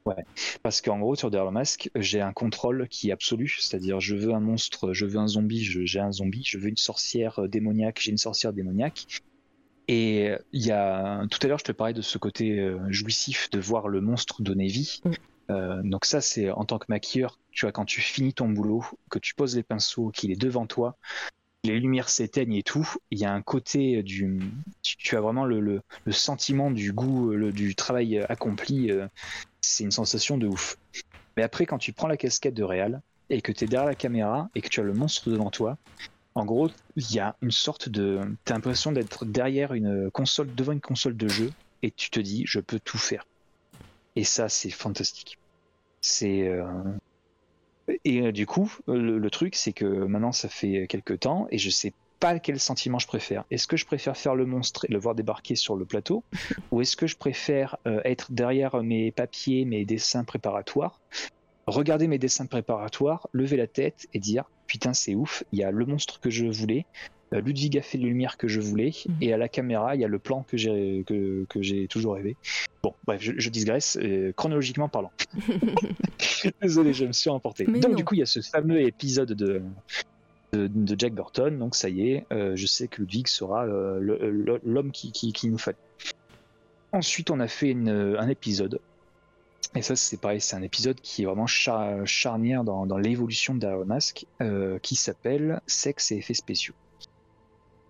Ouais. 0.05 0.25
Parce 0.63 0.81
qu'en 0.81 0.99
gros, 0.99 1.15
sur 1.15 1.29
le 1.29 1.51
masque, 1.51 1.91
j'ai 1.95 2.21
un 2.21 2.33
contrôle 2.33 2.87
qui 2.87 3.09
est 3.09 3.11
absolu, 3.11 3.55
c'est-à-dire 3.59 3.99
je 3.99 4.15
veux 4.15 4.33
un 4.33 4.39
monstre, 4.39 4.93
je 4.93 5.05
veux 5.05 5.19
un 5.19 5.27
zombie, 5.27 5.63
j'ai 5.63 5.99
un 5.99 6.11
zombie, 6.11 6.43
je 6.43 6.57
veux 6.57 6.69
une 6.69 6.77
sorcière 6.77 7.39
euh, 7.39 7.47
démoniaque, 7.47 7.99
j'ai 8.01 8.11
une 8.11 8.17
sorcière 8.17 8.51
démoniaque. 8.51 9.05
Et 9.87 10.29
euh, 10.29 10.37
il 10.53 10.65
y 10.65 10.71
a 10.71 11.25
tout 11.29 11.39
à 11.43 11.47
l'heure, 11.47 11.59
je 11.59 11.65
te 11.65 11.71
parlais 11.71 11.93
de 11.93 12.01
ce 12.01 12.17
côté 12.17 12.59
euh, 12.59 12.79
jouissif 12.89 13.49
de 13.51 13.59
voir 13.59 13.89
le 13.89 14.01
monstre 14.01 14.41
donner 14.41 14.67
vie. 14.67 15.01
Mm. 15.05 15.11
Euh, 15.51 15.81
donc 15.83 16.05
ça, 16.05 16.21
c'est 16.21 16.49
en 16.49 16.65
tant 16.65 16.79
que 16.79 16.85
maquilleur, 16.89 17.37
tu 17.51 17.65
vois, 17.65 17.71
quand 17.71 17.85
tu 17.85 18.01
finis 18.01 18.33
ton 18.33 18.49
boulot, 18.49 18.83
que 19.09 19.19
tu 19.19 19.35
poses 19.35 19.55
les 19.55 19.63
pinceaux, 19.63 20.09
qu'il 20.09 20.31
est 20.31 20.39
devant 20.39 20.65
toi, 20.65 20.97
les 21.63 21.79
lumières 21.79 22.09
s'éteignent 22.09 22.55
et 22.55 22.63
tout, 22.63 22.91
il 23.11 23.19
y 23.19 23.25
a 23.25 23.31
un 23.33 23.41
côté 23.43 24.01
du, 24.01 24.39
tu, 24.81 24.97
tu 24.97 25.15
as 25.15 25.21
vraiment 25.21 25.45
le, 25.45 25.59
le- 25.59 25.81
le 26.05 26.11
sentiment 26.11 26.71
du 26.71 26.91
goût, 26.91 27.31
le- 27.31 27.51
du 27.51 27.75
travail 27.75 28.17
accompli. 28.29 28.89
euh, 28.89 29.07
c'est 29.61 29.83
une 29.83 29.91
sensation 29.91 30.37
de 30.37 30.47
ouf. 30.47 30.77
Mais 31.37 31.43
après, 31.43 31.65
quand 31.65 31.77
tu 31.77 31.93
prends 31.93 32.07
la 32.07 32.17
casquette 32.17 32.53
de 32.53 32.63
réal 32.63 33.01
et 33.29 33.41
que 33.41 33.51
tu 33.51 33.63
es 33.63 33.67
derrière 33.67 33.87
la 33.87 33.95
caméra 33.95 34.49
et 34.55 34.61
que 34.61 34.67
tu 34.69 34.79
as 34.79 34.83
le 34.83 34.93
monstre 34.93 35.29
devant 35.29 35.49
toi, 35.49 35.77
en 36.35 36.45
gros, 36.45 36.69
il 36.95 37.11
y 37.13 37.19
a 37.19 37.35
une 37.41 37.51
sorte 37.51 37.89
de. 37.89 38.19
Tu 38.45 38.51
as 38.51 38.55
l'impression 38.55 38.91
d'être 38.91 39.25
derrière 39.25 39.73
une 39.73 40.09
console, 40.11 40.53
devant 40.55 40.71
une 40.71 40.81
console 40.81 41.15
de 41.17 41.27
jeu 41.27 41.51
et 41.83 41.91
tu 41.91 42.09
te 42.09 42.19
dis, 42.19 42.43
je 42.45 42.59
peux 42.59 42.79
tout 42.79 42.97
faire. 42.97 43.25
Et 44.15 44.23
ça, 44.23 44.49
c'est 44.49 44.69
fantastique. 44.69 45.37
C'est. 46.01 46.47
euh, 46.47 46.63
Et 48.05 48.21
euh, 48.21 48.31
du 48.31 48.45
coup, 48.45 48.73
le, 48.87 49.17
le 49.17 49.29
truc, 49.29 49.55
c'est 49.55 49.73
que 49.73 49.85
maintenant, 49.85 50.31
ça 50.31 50.47
fait 50.49 50.87
quelques 50.87 51.19
temps 51.19 51.47
et 51.51 51.57
je 51.57 51.69
sais 51.69 51.93
pas 52.21 52.39
quel 52.39 52.59
sentiment 52.59 52.99
je 52.99 53.07
préfère. 53.07 53.43
Est-ce 53.51 53.67
que 53.67 53.75
je 53.75 53.85
préfère 53.85 54.15
faire 54.15 54.35
le 54.35 54.45
monstre 54.45 54.85
et 54.85 54.93
le 54.93 54.97
voir 54.99 55.15
débarquer 55.15 55.55
sur 55.55 55.75
le 55.75 55.83
plateau 55.85 56.23
ou 56.71 56.79
est-ce 56.79 56.95
que 56.95 57.07
je 57.07 57.17
préfère 57.17 57.75
euh, 57.87 57.99
être 58.05 58.31
derrière 58.31 58.81
mes 58.81 59.11
papiers, 59.11 59.65
mes 59.65 59.83
dessins 59.83 60.23
préparatoires, 60.23 61.01
regarder 61.67 62.07
mes 62.07 62.17
dessins 62.19 62.45
préparatoires, 62.45 63.27
lever 63.33 63.57
la 63.57 63.67
tête 63.67 64.07
et 64.13 64.19
dire 64.19 64.45
putain 64.67 64.93
c'est 64.93 65.15
ouf, 65.15 65.43
il 65.51 65.59
y 65.59 65.63
a 65.63 65.71
le 65.71 65.85
monstre 65.85 66.19
que 66.21 66.29
je 66.29 66.45
voulais, 66.45 66.85
euh, 67.33 67.41
Ludwig 67.41 67.77
a 67.77 67.81
fait 67.81 67.97
les 67.97 68.05
lumières 68.05 68.37
que 68.37 68.47
je 68.47 68.61
voulais, 68.61 68.91
Mhm. 69.07 69.15
et 69.21 69.33
à 69.33 69.37
la 69.37 69.49
caméra 69.49 69.95
il 69.95 70.01
y 70.01 70.05
a 70.05 70.07
le 70.07 70.19
plan 70.19 70.43
que 70.43 70.57
j'ai 70.57 71.03
que, 71.07 71.45
que 71.49 71.61
j'ai 71.61 71.87
toujours 71.87 72.13
rêvé. 72.15 72.37
Bon, 72.83 72.93
bref, 73.05 73.21
je, 73.21 73.33
je 73.37 73.49
digresse, 73.49 73.97
euh, 74.01 74.31
chronologiquement 74.33 74.89
parlant. 74.89 75.11
Désolé, 76.61 76.93
je 76.93 77.05
me 77.05 77.11
suis 77.13 77.29
emporté. 77.29 77.65
Mais 77.67 77.79
donc 77.79 77.91
non. 77.91 77.97
du 77.97 78.05
coup 78.05 78.15
il 78.15 78.19
y 78.19 78.23
a 78.23 78.25
ce 78.27 78.41
fameux 78.41 78.81
épisode 78.81 79.33
de 79.33 79.61
de, 80.53 80.95
Jack 80.97 81.13
Burton, 81.13 81.57
donc 81.57 81.75
ça 81.75 81.89
y 81.89 82.09
est, 82.09 82.25
euh, 82.31 82.55
je 82.55 82.65
sais 82.65 82.87
que 82.87 83.01
Ludwig 83.01 83.27
sera 83.27 83.65
euh, 83.65 84.59
l'homme 84.63 84.91
qui, 84.91 85.11
qui, 85.11 85.49
nous 85.49 85.57
fallait. 85.57 85.77
Ensuite, 86.91 87.31
on 87.31 87.39
a 87.39 87.47
fait 87.47 87.73
un 87.73 88.27
épisode. 88.27 88.79
Et 89.75 89.81
ça, 89.81 89.95
c'est 89.95 90.19
pareil, 90.19 90.41
c'est 90.41 90.57
un 90.57 90.61
épisode 90.61 90.99
qui 90.99 91.21
est 91.21 91.25
vraiment 91.25 91.47
char- 91.47 92.05
charnière 92.05 92.65
dans, 92.65 92.85
dans 92.85 92.97
l'évolution 92.97 93.55
d'Iron 93.55 93.85
Mask, 93.85 94.25
euh, 94.41 94.79
qui 94.79 94.95
s'appelle 94.95 95.61
Sexe 95.67 96.11
et 96.11 96.17
effets 96.17 96.33
spéciaux. 96.33 96.73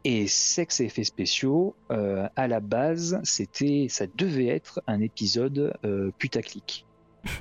Et 0.03 0.27
Sexe 0.27 0.79
et 0.81 0.85
effets 0.85 1.03
spéciaux, 1.03 1.75
à 1.89 2.47
la 2.47 2.59
base, 2.59 3.19
c'était, 3.23 3.87
ça 3.89 4.05
devait 4.15 4.47
être 4.47 4.81
un 4.87 5.01
épisode 5.01 5.73
putaclic. 6.17 6.85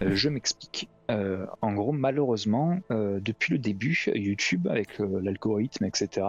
Je 0.00 0.28
m'explique. 0.28 0.88
Euh, 1.10 1.46
en 1.60 1.72
gros, 1.72 1.92
malheureusement, 1.92 2.78
euh, 2.90 3.20
depuis 3.20 3.52
le 3.52 3.58
début, 3.58 3.98
YouTube, 4.14 4.68
avec 4.68 5.00
euh, 5.00 5.20
l'algorithme, 5.22 5.84
etc., 5.84 6.26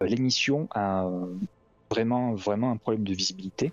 l'émission 0.00 0.68
a 0.74 1.08
vraiment, 1.90 2.34
vraiment 2.34 2.70
un 2.70 2.76
problème 2.76 3.04
de 3.04 3.14
visibilité. 3.14 3.72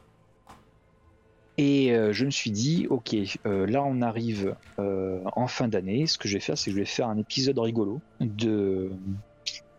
Et 1.59 1.91
je 2.11 2.25
me 2.25 2.29
suis 2.29 2.51
dit, 2.51 2.85
ok, 2.87 3.15
là 3.45 3.83
on 3.83 4.03
arrive 4.03 4.55
en 4.77 5.47
fin 5.47 5.67
d'année. 5.67 6.05
Ce 6.05 6.19
que 6.19 6.27
je 6.27 6.35
vais 6.35 6.39
faire, 6.39 6.55
c'est 6.55 6.69
que 6.69 6.75
je 6.75 6.81
vais 6.81 6.85
faire 6.85 7.07
un 7.07 7.17
épisode 7.17 7.57
rigolo 7.57 7.99
de, 8.19 8.91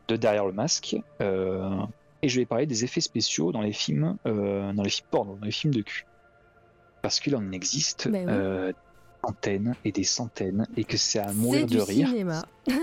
de 0.09 0.17
Derrière 0.17 0.47
le 0.47 0.53
masque. 0.53 0.97
et 1.21 2.29
je 2.29 2.41
vais 2.41 2.47
parler 2.47 2.67
des 2.67 2.83
effets 2.83 3.01
spéciaux 3.01 3.53
dans 3.53 3.61
les 3.61 3.73
films, 3.73 4.17
dans 4.25 4.83
les 4.83 4.91
films 4.91 5.09
porno, 5.09 5.37
dans 5.37 5.47
les 5.47 5.53
films 5.53 5.73
de 5.73 5.83
cul. 5.83 6.05
Parce 7.01 7.21
qu'il 7.21 7.37
en 7.37 7.53
existe 7.53 8.09
oui. 8.13 8.25
Euh, 9.29 9.33
centaines 9.33 9.77
et 9.85 9.93
des 9.93 10.05
centaines, 10.05 10.67
et 10.77 10.85
que 10.85 10.97
c'est 10.97 11.19
à 11.19 11.33
mourir 11.33 11.67
de 11.67 11.81
rire. 11.81 12.09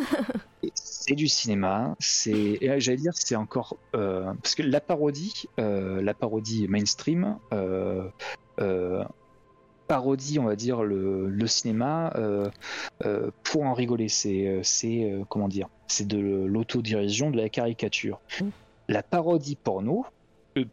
C'est 0.73 1.13
du 1.13 1.27
cinéma, 1.27 1.95
c'est, 1.99 2.57
là, 2.59 2.79
j'allais 2.79 2.97
dire, 2.97 3.11
c'est 3.13 3.35
encore 3.35 3.77
euh, 3.95 4.33
parce 4.41 4.55
que 4.55 4.63
la 4.63 4.81
parodie, 4.81 5.45
euh, 5.59 6.01
la 6.01 6.15
parodie 6.15 6.67
mainstream, 6.67 7.37
euh, 7.53 8.09
euh, 8.59 9.03
parodie, 9.87 10.39
on 10.39 10.45
va 10.45 10.55
dire, 10.55 10.81
le, 10.81 11.29
le 11.29 11.47
cinéma 11.47 12.11
euh, 12.15 12.49
euh, 13.05 13.29
pour 13.43 13.63
en 13.63 13.75
rigoler. 13.75 14.09
C'est, 14.09 14.47
euh, 14.47 14.61
c'est 14.63 15.13
comment 15.29 15.47
dire 15.47 15.69
C'est 15.87 16.07
de 16.07 16.17
l'autodirision, 16.17 17.29
de 17.29 17.37
la 17.37 17.49
caricature. 17.49 18.19
Mm. 18.41 18.47
La 18.87 19.03
parodie 19.03 19.55
porno, 19.55 20.05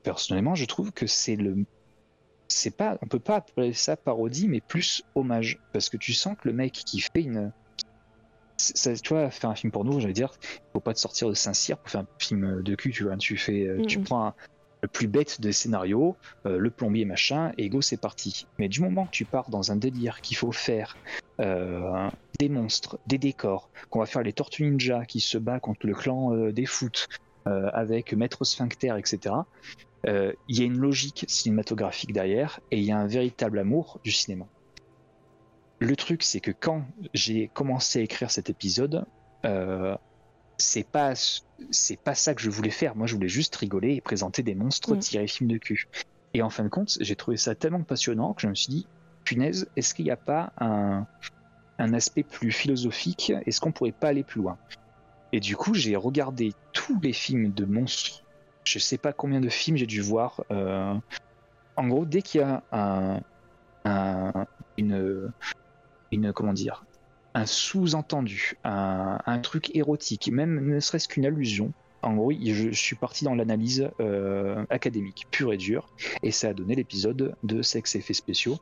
personnellement, 0.03 0.55
je 0.55 0.65
trouve 0.65 0.93
que 0.93 1.07
c'est 1.07 1.37
le 1.37 1.65
c'est 2.53 2.77
pas, 2.77 2.99
on 3.03 3.07
peut 3.09 3.21
pas 3.21 3.37
appeler 3.37 3.73
ça 3.73 3.97
parodie, 3.97 4.49
mais 4.49 4.61
plus 4.61 5.03
hommage, 5.15 5.59
parce 5.73 5.89
que 5.89 5.97
tu 5.97 6.13
sens 6.15 6.37
que 6.41 6.49
le 6.49 6.55
mec 6.55 6.73
qui 6.73 7.01
fait 7.01 7.23
une, 7.23 7.53
ça, 8.59 8.95
tu 8.95 9.09
vois, 9.09 9.31
faire 9.31 9.51
un 9.51 9.55
film 9.55 9.73
porno, 9.73 9.99
j'allais 9.99 10.13
dire, 10.13 10.33
faut 10.73 10.81
pas 10.81 10.95
te 10.95 11.01
sortir 11.01 11.29
de 11.29 11.35
Saint-Cyr 11.35 11.79
pour 11.79 11.91
faire 11.91 12.03
un 12.03 12.07
film 12.21 12.63
de 12.63 12.75
cul, 12.75 12.93
tu 12.93 13.05
vois, 13.05 13.17
tu 13.17 13.37
fais, 13.37 13.67
tu 13.89 13.99
Mhm. 13.99 14.05
prends 14.05 14.27
un- 14.27 14.35
le 14.85 14.89
plus 14.89 15.07
bête 15.07 15.41
des 15.41 15.53
scénarios, 15.53 16.19
euh, 16.47 16.59
le 16.59 16.71
plombier 16.71 17.05
machin, 17.05 17.53
et 17.57 17.69
go 17.69 17.81
c'est 17.81 18.01
parti. 18.01 18.49
Mais 18.59 18.69
du 18.69 18.81
moment 18.81 19.07
que 19.07 19.13
tu 19.13 19.25
pars 19.25 19.49
dans 19.49 19.71
un 19.71 19.77
délire 19.77 20.21
qu'il 20.21 20.37
faut 20.37 20.53
faire 20.53 20.97
euh, 21.41 22.09
des 22.39 22.49
monstres, 22.49 22.99
des 23.07 23.19
décors, 23.19 23.71
qu'on 23.91 24.01
va 24.01 24.07
faire 24.07 24.23
les 24.23 24.33
Tortues 24.33 24.65
Ninja 24.65 25.07
qui 25.07 25.21
se 25.21 25.39
bat 25.39 25.61
contre 25.61 25.87
le 25.87 25.95
clan 25.95 26.35
euh, 26.35 26.53
des 26.53 26.67
foot 26.67 27.09
euh, 27.49 27.71
avec 27.73 28.13
Maître 28.13 28.45
Sphincter, 28.45 28.95
etc. 28.99 29.35
euh, 30.07 30.33
Il 30.49 30.59
y 30.59 30.63
a 30.63 30.65
une 30.65 30.79
logique 30.79 31.25
cinématographique 31.29 32.13
derrière 32.13 32.61
et 32.71 32.79
il 32.79 32.85
y 32.85 32.93
a 32.93 32.99
un 32.99 33.07
véritable 33.07 33.59
amour 33.59 34.01
du 34.05 34.13
cinéma. 34.13 34.47
Le 35.81 35.97
truc, 35.97 36.23
c'est 36.23 36.41
que 36.41 36.53
quand 36.53 36.85
j'ai 37.13 37.49
commencé 37.49 37.99
à 37.99 38.03
écrire 38.03 38.31
cet 38.31 38.51
épisode, 38.51 39.05
euh, 39.47 39.97
c'est 40.59 40.89
pas 40.89 41.15
c'est 41.71 41.97
pas 42.03 42.15
ça 42.15 42.35
que 42.35 42.43
je 42.43 42.51
voulais 42.51 42.71
faire. 42.71 42.95
Moi, 42.95 43.07
je 43.07 43.15
voulais 43.15 43.29
juste 43.29 43.57
rigoler 43.57 43.95
et 43.95 44.01
présenter 44.01 44.43
des 44.43 44.55
monstres 44.55 44.95
Mm. 44.95 44.99
tirés 45.01 45.27
film 45.27 45.51
de 45.51 45.59
cul. 45.59 45.87
Et 46.35 46.43
en 46.43 46.51
fin 46.51 46.65
de 46.65 46.69
compte, 46.69 46.97
j'ai 47.01 47.17
trouvé 47.17 47.37
ça 47.37 47.55
tellement 47.55 47.83
passionnant 47.83 48.33
que 48.33 48.43
je 48.43 48.47
me 48.47 48.55
suis 48.55 48.71
dit, 48.73 48.87
punaise, 49.25 49.69
est-ce 49.77 49.93
qu'il 49.95 50.05
n'y 50.05 50.11
a 50.13 50.17
pas 50.17 50.53
un, 50.59 51.07
un 51.79 51.95
aspect 51.95 52.23
plus 52.23 52.53
philosophique? 52.53 53.33
Est-ce 53.45 53.61
qu'on 53.61 53.73
pourrait 53.73 53.93
pas 53.93 54.09
aller 54.09 54.25
plus 54.25 54.41
loin? 54.41 54.59
Et 55.33 55.41
du 55.41 55.57
coup, 55.57 55.75
j'ai 55.75 55.97
regardé 55.97 56.53
tous 56.73 56.99
les 57.01 57.13
films 57.13 57.53
de 57.53 57.65
monstres. 57.65 58.22
Je 58.65 58.79
sais 58.79 58.99
pas 58.99 59.13
combien 59.13 59.41
de 59.41 59.49
films 59.49 59.77
j'ai 59.77 59.87
dû 59.87 60.01
voir. 60.01 60.45
euh, 60.51 60.95
En 61.77 61.89
gros, 61.89 62.05
dès 62.05 62.23
qu'il 62.23 62.41
y 62.41 62.45
a 62.45 62.63
un, 62.73 63.21
un- 63.85 64.47
une, 64.77 65.33
une 66.11 66.33
comment 66.33 66.53
dire, 66.53 66.85
un 67.35 67.47
sous-entendu, 67.47 68.55
un, 68.65 69.39
truc 69.43 69.75
érotique, 69.75 70.31
même 70.31 70.61
ne 70.69 70.81
serait-ce 70.81 71.09
qu'une 71.09 71.27
allusion. 71.27 71.73
En 72.03 72.15
gros, 72.15 72.33
je 72.33 72.71
suis 72.73 72.97
parti 72.97 73.25
dans 73.25 73.35
l'analyse 73.35 73.89
euh, 74.01 74.65
académique, 74.71 75.25
pure 75.31 75.53
et 75.53 75.57
dure, 75.57 75.89
et 76.23 76.33
ça 76.33 76.49
a 76.49 76.53
donné 76.53 76.75
l'épisode 76.75 77.35
de 77.43 77.63
sexe 77.63 77.95
et 77.95 77.99
effets 77.99 78.15
spéciaux. 78.15 78.59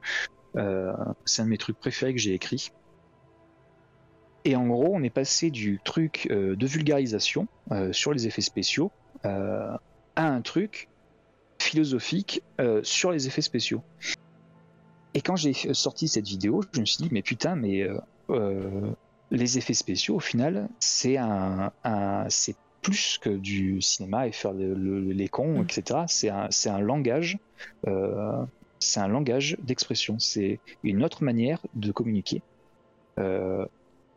Euh, 0.56 0.92
c'est 1.24 1.42
un 1.42 1.46
de 1.46 1.50
mes 1.50 1.58
trucs 1.58 1.78
préférés 1.78 2.12
que 2.12 2.20
j'ai 2.20 2.34
écrit. 2.34 2.68
Et 4.44 4.56
en 4.56 4.66
gros, 4.66 4.90
on 4.94 5.02
est 5.02 5.10
passé 5.10 5.50
du 5.50 5.80
truc 5.84 6.28
de 6.30 6.66
vulgarisation 6.66 7.46
sur 7.92 8.12
les 8.12 8.26
effets 8.26 8.40
spéciaux 8.40 8.90
à 10.16 10.26
un 10.28 10.40
truc 10.42 10.88
philosophique 11.58 12.42
euh, 12.60 12.80
sur 12.82 13.10
les 13.12 13.26
effets 13.26 13.42
spéciaux. 13.42 13.82
Et 15.14 15.20
quand 15.22 15.36
j'ai 15.36 15.52
sorti 15.74 16.08
cette 16.08 16.26
vidéo, 16.28 16.62
je 16.72 16.80
me 16.80 16.86
suis 16.86 17.02
dit, 17.02 17.08
mais 17.10 17.22
putain, 17.22 17.56
mais 17.56 17.82
euh, 17.82 17.98
euh, 18.30 18.90
les 19.30 19.58
effets 19.58 19.74
spéciaux, 19.74 20.16
au 20.16 20.20
final, 20.20 20.68
c'est 20.78 21.16
un, 21.16 21.72
un- 21.84 22.26
c'est 22.28 22.56
plus 22.82 23.18
que 23.18 23.28
du 23.30 23.82
cinéma 23.82 24.26
et 24.26 24.32
faire 24.32 24.52
le- 24.52 24.74
le- 24.74 25.12
les 25.12 25.28
cons, 25.28 25.58
Mm. 25.60 25.64
etc. 25.64 26.00
C'est 26.06 26.30
un, 26.30 26.46
c'est 26.50 26.70
un 26.70 26.78
langage, 26.80 27.38
euh, 27.86 28.42
c'est 28.78 29.00
un 29.00 29.08
langage 29.08 29.56
d'expression. 29.62 30.18
C'est 30.18 30.60
une 30.82 31.04
autre 31.04 31.22
manière 31.24 31.60
de 31.74 31.92
communiquer. 31.92 32.40
Euh, 33.18 33.66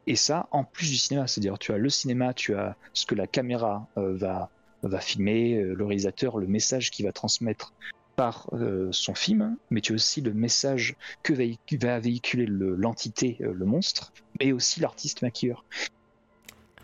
et 0.07 0.15
ça, 0.15 0.47
en 0.51 0.63
plus 0.63 0.89
du 0.89 0.95
cinéma, 0.97 1.27
c'est-à-dire 1.27 1.57
tu 1.59 1.73
as 1.73 1.77
le 1.77 1.89
cinéma, 1.89 2.33
tu 2.33 2.55
as 2.55 2.75
ce 2.93 3.05
que 3.05 3.15
la 3.15 3.27
caméra 3.27 3.87
euh, 3.97 4.15
va 4.15 4.49
va 4.83 4.99
filmer, 4.99 5.55
euh, 5.55 5.73
le 5.75 5.85
réalisateur, 5.85 6.37
le 6.37 6.47
message 6.47 6.91
qu'il 6.91 7.05
va 7.05 7.11
transmettre 7.11 7.73
par 8.15 8.47
euh, 8.53 8.89
son 8.91 9.15
film, 9.15 9.55
mais 9.71 9.81
tu 9.81 9.93
as 9.93 9.95
aussi 9.95 10.21
le 10.21 10.33
message 10.33 10.95
que 11.23 11.33
va, 11.33 11.99
véhiculer 11.99 12.45
le- 12.45 12.75
l'entité, 12.75 13.37
euh, 13.41 13.53
le 13.53 13.65
monstre, 13.65 14.13
mais 14.39 14.51
aussi 14.51 14.79
l'artiste 14.81 15.23
maquilleur. 15.23 15.65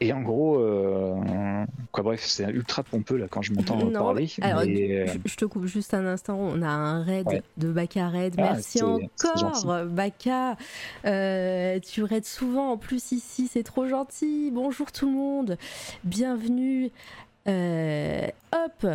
Et 0.02 0.14
en 0.14 0.22
gros, 0.22 0.58
euh, 0.58 1.66
quoi, 1.92 2.04
bref, 2.04 2.24
c'est 2.26 2.46
ultra 2.46 2.84
pompeux 2.84 3.18
là 3.18 3.28
quand 3.30 3.42
je 3.42 3.52
m'entends 3.52 3.78
parler. 3.92 4.32
alors, 4.40 4.64
mais, 4.66 5.06
Je, 5.26 5.36
te 5.36 5.44
coupe 5.44 5.66
juste 5.66 5.94
un 5.94 6.06
instant. 6.06 6.38
On 6.40 6.62
a 6.62 6.70
un 6.70 7.04
raid 7.04 7.28
Ouais. 7.28 7.44
de 7.58 7.70
Baka 7.70 8.08
Raid. 8.08 8.34
Ah, 8.38 8.54
Merci 8.54 8.82
encore, 8.82 9.86
Baka. 9.88 10.56
Euh, 11.04 11.80
tu 11.82 12.04
raides 12.04 12.24
souvent 12.26 12.72
en 12.72 12.78
plus 12.78 13.12
ici. 13.12 13.50
C'est 13.52 13.64
trop 13.64 13.88
gentil. 13.88 14.52
Bonjour 14.54 14.90
tout 14.94 15.06
le 15.06 15.12
monde. 15.18 15.58
Bienvenue. 16.06 16.92
Euh, 17.48 18.28
hop. 18.54 18.88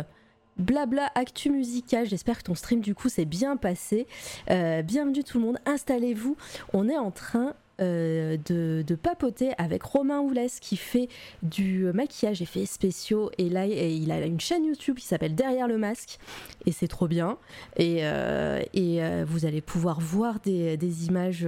Blabla 0.57 1.11
actu 1.15 1.49
musical, 1.49 2.05
j'espère 2.05 2.37
que 2.37 2.43
ton 2.43 2.55
stream 2.55 2.79
du 2.79 2.95
coup 2.95 3.09
s'est 3.09 3.25
bien 3.25 3.57
passé. 3.57 4.07
Euh, 4.49 4.83
bienvenue 4.83 5.21
tout 5.21 5.37
le 5.37 5.45
monde, 5.45 5.57
installez-vous. 5.65 6.37
On 6.71 6.87
est 6.87 6.97
en 6.97 7.11
train 7.11 7.55
euh, 7.81 8.37
de, 8.45 8.83
de 8.85 8.95
papoter 8.95 9.51
avec 9.57 9.83
Romain 9.83 10.19
Oulès 10.19 10.59
qui 10.59 10.77
fait 10.77 11.09
du 11.43 11.85
maquillage 11.93 12.41
effets 12.41 12.65
spéciaux 12.65 13.31
et 13.37 13.49
là 13.49 13.65
il 13.65 14.11
a 14.11 14.25
une 14.25 14.39
chaîne 14.39 14.65
YouTube 14.65 14.97
qui 14.97 15.05
s'appelle 15.05 15.35
Derrière 15.35 15.67
le 15.67 15.77
masque 15.77 16.19
et 16.65 16.71
c'est 16.71 16.87
trop 16.87 17.07
bien 17.07 17.37
et, 17.77 17.99
euh, 18.01 18.61
et 18.73 19.03
euh, 19.03 19.25
vous 19.27 19.45
allez 19.45 19.61
pouvoir 19.61 19.99
voir 19.99 20.39
des, 20.39 20.77
des 20.77 21.07
images 21.07 21.47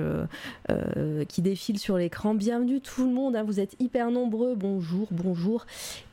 euh, 0.70 1.26
qui 1.26 1.42
défilent 1.42 1.80
sur 1.80 1.98
l'écran. 1.98 2.34
Bienvenue 2.34 2.82
tout 2.82 3.06
le 3.06 3.12
monde, 3.12 3.36
hein, 3.36 3.44
vous 3.44 3.60
êtes 3.60 3.76
hyper 3.80 4.12
nombreux, 4.12 4.56
bonjour, 4.56 5.08
bonjour 5.12 5.66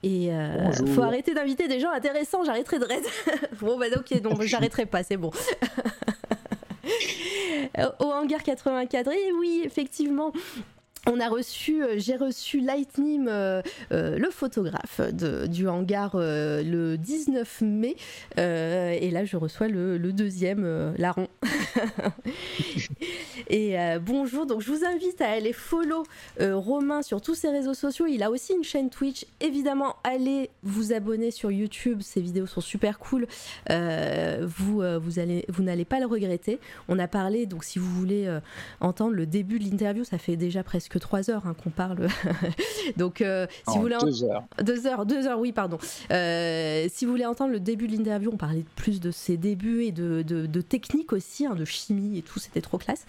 et 0.03 0.31
Bonjour. 0.31 0.89
faut 0.89 1.03
arrêter 1.03 1.35
d'inviter 1.35 1.69
des 1.69 1.81
gens 1.81 1.91
intéressants, 1.91 2.45
j'arrêterai 2.45 2.79
de 2.79 2.85
raid. 2.85 3.05
bon 3.61 3.79
bah 3.79 3.87
ok, 3.97 4.21
donc 4.21 4.43
j'arrêterai 4.45 4.87
pas, 4.87 5.03
c'est 5.03 5.17
bon. 5.17 5.31
Au 8.01 8.07
hangar 8.07 8.43
84. 8.43 9.11
Et 9.13 9.33
oui, 9.33 9.63
effectivement. 9.65 10.33
On 11.07 11.21
a 11.21 11.29
reçu, 11.29 11.83
euh, 11.83 11.95
j'ai 11.99 12.17
reçu 12.17 12.61
Lightning, 12.61 13.27
euh, 13.29 13.61
euh, 13.93 14.17
le 14.17 14.31
photographe 14.31 15.03
du 15.13 15.69
hangar, 15.69 16.13
le 16.15 16.97
19 16.97 17.61
mai. 17.61 17.97
Et 18.39 19.11
là, 19.11 19.25
je 19.25 19.37
reçois 19.37 19.69
le, 19.69 19.99
le 19.99 20.13
deuxième 20.13 20.95
larron. 20.97 21.29
et 23.49 23.79
euh, 23.79 23.99
bonjour, 23.99 24.47
donc 24.47 24.61
je 24.61 24.71
vous 24.71 24.85
invite 24.85 25.21
à 25.21 25.31
aller 25.31 25.53
follow 25.53 26.05
euh, 26.41 26.57
Romain 26.57 27.03
sur 27.03 27.21
tous 27.21 27.35
ses 27.35 27.51
réseaux 27.51 27.75
sociaux. 27.75 28.07
Il 28.07 28.23
a 28.23 28.31
aussi 28.31 28.53
une 28.55 28.65
chaîne 28.65 28.91
Twitch. 28.91 29.27
Évidemment, 29.41 29.97
allez 30.05 30.51
vous 30.63 30.93
abonner 30.93 31.31
sur 31.31 31.51
YouTube. 31.51 32.01
Ses 32.03 32.21
vidéos 32.21 32.47
sont 32.47 32.61
super 32.61 32.99
cool. 32.99 33.27
Euh, 33.71 34.47
vous, 34.47 34.83
vous 35.01 35.19
allez, 35.19 35.45
vous 35.49 35.63
n'allez 35.63 35.85
pas 35.85 36.01
le 36.01 36.07
regretter. 36.07 36.59
On 36.89 36.99
a 36.99 37.09
parlé, 37.09 37.47
donc 37.47 37.65
si 37.65 37.79
vous 37.79 37.91
voulez 37.91 38.33
entendre 38.81 39.15
le 39.15 39.27
début 39.27 39.59
de 39.59 39.65
l'interview, 39.65 40.05
ça 40.05 40.19
fait 40.19 40.37
déjà 40.37 40.63
presque 40.63 40.99
trois 40.99 41.31
heures 41.31 41.47
hein, 41.47 41.55
qu'on 41.63 41.71
parle. 41.71 42.09
donc, 42.97 43.19
si 43.19 43.25
en 43.67 43.75
vous 43.75 43.83
voulez 43.83 43.97
deux 44.01 44.25
heures. 44.25 44.45
deux 44.63 44.87
heures, 44.87 45.07
deux 45.07 45.27
heures, 45.27 45.39
oui, 45.39 45.53
pardon. 45.53 45.79
Si 45.81 47.05
vous 47.05 47.11
voulez 47.11 47.27
entendre 47.27 47.53
le 47.53 47.61
début 47.61 47.89
de 47.89 47.97
l'interview, 47.97 48.31
on 48.33 48.37
parlait 48.37 48.65
plus 48.77 49.01
de 49.01 49.11
ses 49.11 49.37
débuts 49.37 49.85
et 49.85 49.93
de, 49.93 50.23
de, 50.23 50.47
de 50.47 50.61
technique 50.61 51.13
aussi, 51.13 51.47
hein, 51.47 51.55
de 51.55 51.64
chimie 51.65 52.19
et 52.19 52.23
tout, 52.23 52.39
c'était 52.39 52.61
trop 52.61 52.79
classe. 52.79 53.07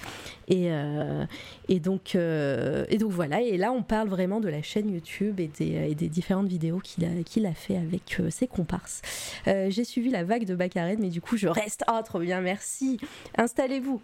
Et, 0.47 0.71
euh, 0.71 1.25
et, 1.67 1.79
donc, 1.79 2.15
euh, 2.15 2.85
et 2.89 2.97
donc 2.97 3.11
voilà, 3.11 3.41
et 3.41 3.57
là 3.57 3.71
on 3.71 3.83
parle 3.83 4.09
vraiment 4.09 4.39
de 4.39 4.49
la 4.49 4.61
chaîne 4.61 4.89
YouTube 4.91 5.39
et 5.39 5.47
des, 5.47 5.89
et 5.89 5.95
des 5.95 6.09
différentes 6.09 6.47
vidéos 6.47 6.79
qu'il 6.79 7.05
a, 7.05 7.23
qu'il 7.23 7.45
a 7.45 7.53
fait 7.53 7.77
avec 7.77 8.17
euh, 8.19 8.29
ses 8.29 8.47
comparses. 8.47 9.01
J'ai 9.45 9.83
suivi 9.83 10.09
la 10.09 10.23
vague 10.23 10.45
de 10.45 10.55
Baccarat, 10.55 10.95
mais 10.97 11.09
du 11.09 11.21
coup 11.21 11.37
je 11.37 11.47
reste. 11.47 11.83
Ah, 11.87 12.01
trop 12.03 12.19
bien, 12.19 12.41
merci. 12.41 12.97
Installez-vous. 13.37 14.01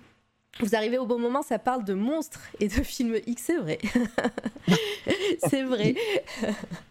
Vous 0.59 0.75
arrivez 0.75 0.97
au 0.97 1.05
bon 1.05 1.17
moment, 1.17 1.41
ça 1.41 1.57
parle 1.59 1.83
de 1.85 1.93
monstres 1.93 2.41
et 2.59 2.67
de 2.67 2.73
films 2.83 3.15
X, 3.25 3.43
c'est 3.47 3.57
vrai. 3.57 3.79
c'est 5.49 5.63
vrai. 5.63 5.95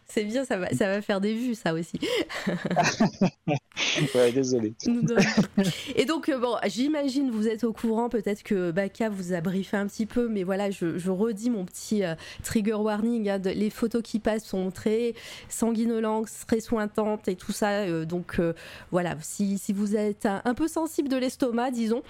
C'est 0.07 0.25
bien, 0.25 0.45
ça 0.45 0.57
va, 0.57 0.71
ça 0.71 0.87
va 0.89 1.01
faire 1.03 1.21
des 1.21 1.35
vues, 1.35 1.55
ça 1.55 1.73
aussi. 1.75 2.01
Ouais, 4.15 4.31
désolé. 4.33 4.75
Et 5.95 6.05
donc, 6.05 6.29
euh, 6.29 6.39
bon, 6.39 6.57
j'imagine 6.67 7.31
vous 7.31 7.49
êtes 7.49 7.65
au 7.65 7.73
courant, 7.73 8.09
peut-être 8.09 8.43
que 8.43 8.71
Baka 8.73 9.09
vous 9.09 9.33
a 9.33 9.41
briefé 9.41 9.77
un 9.77 9.87
petit 9.87 10.05
peu, 10.07 10.29
mais 10.29 10.43
voilà, 10.43 10.71
je, 10.71 10.99
je 10.99 11.11
redis 11.11 11.49
mon 11.51 11.65
petit 11.65 12.05
euh, 12.05 12.15
trigger 12.43 12.75
warning. 12.75 13.29
hein, 13.31 13.39
de- 13.39 13.51
les 13.51 13.71
photos 13.71 14.03
qui 14.03 14.19
passent 14.19 14.45
sont 14.45 14.71
très 14.71 15.15
sanguinolentes, 15.49 16.29
très 16.47 16.61
sointantes 16.61 17.29
et 17.29 17.37
tout 17.37 17.53
ça. 17.53 17.71
euh, 17.83 18.05
donc, 18.05 18.37
euh, 18.39 18.53
voilà, 18.91 19.17
si, 19.23 19.57
si 19.59 19.73
vous 19.73 19.97
êtes 19.97 20.27
un, 20.27 20.43
un 20.45 20.55
peu 20.55 20.69
sensible 20.69 21.09
de 21.09 21.17
l'estomac, 21.17 21.71
disons, 21.71 22.03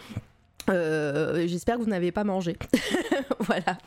euh, 0.69 1.47
j'espère 1.47 1.77
que 1.79 1.83
vous 1.83 1.89
n'avez 1.91 2.13
pas 2.13 2.25
mangé. 2.25 2.57
voilà. 3.41 3.79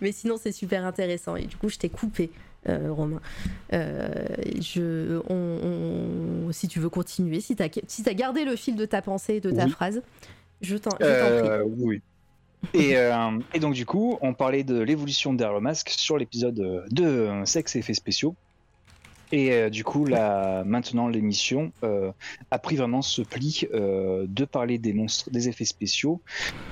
Mais 0.00 0.12
sinon, 0.12 0.36
c'est 0.42 0.52
super 0.52 0.84
intéressant. 0.86 1.36
Et 1.36 1.44
du 1.44 1.56
coup, 1.56 1.68
je 1.68 1.76
t'ai 1.78 1.88
coupé. 1.90 2.30
euh, 2.68 2.92
Romain, 2.92 3.20
Euh, 3.72 4.08
je, 4.60 5.18
on- 5.30 6.46
on- 6.48 6.52
si 6.52 6.68
tu 6.68 6.78
veux 6.78 6.90
continuer, 6.90 7.40
si 7.40 7.56
tu 7.56 7.62
as, 7.62 7.68
si 7.86 8.02
gardé 8.14 8.44
le 8.44 8.54
fil 8.56 8.76
de 8.76 8.84
ta 8.84 9.00
pensée 9.02 9.34
et 9.36 9.40
de 9.40 9.50
ta 9.50 9.64
Oui. 9.64 9.70
phrase, 9.70 10.02
Je 10.60 10.76
t'en 10.76 10.90
euh, 11.00 11.62
Oui. 11.78 12.02
Et, 12.74 12.96
et, 13.54 13.58
donc 13.60 13.72
du 13.72 13.86
coup, 13.86 14.18
on 14.20 14.34
parlait 14.34 14.62
de 14.64 14.78
l'évolution 14.78 15.32
de 15.32 15.38
le 15.54 15.60
masque 15.60 15.88
sur 15.88 16.18
l'épisode 16.18 16.84
de 16.90 17.30
Sexe 17.46 17.76
et 17.76 17.78
effets 17.78 17.94
spéciaux. 17.94 18.34
Et 19.32 19.52
euh, 19.52 19.70
du 19.70 19.84
coup, 19.84 20.04
là, 20.06 20.64
maintenant, 20.64 21.08
l'émission 21.08 21.72
euh, 21.84 22.12
a 22.50 22.58
pris 22.58 22.76
vraiment 22.76 23.02
ce 23.02 23.22
pli 23.22 23.68
euh, 23.72 24.26
de 24.28 24.44
parler 24.44 24.78
des 24.78 24.92
monstres, 24.92 25.30
des 25.30 25.48
effets 25.48 25.64
spéciaux, 25.64 26.22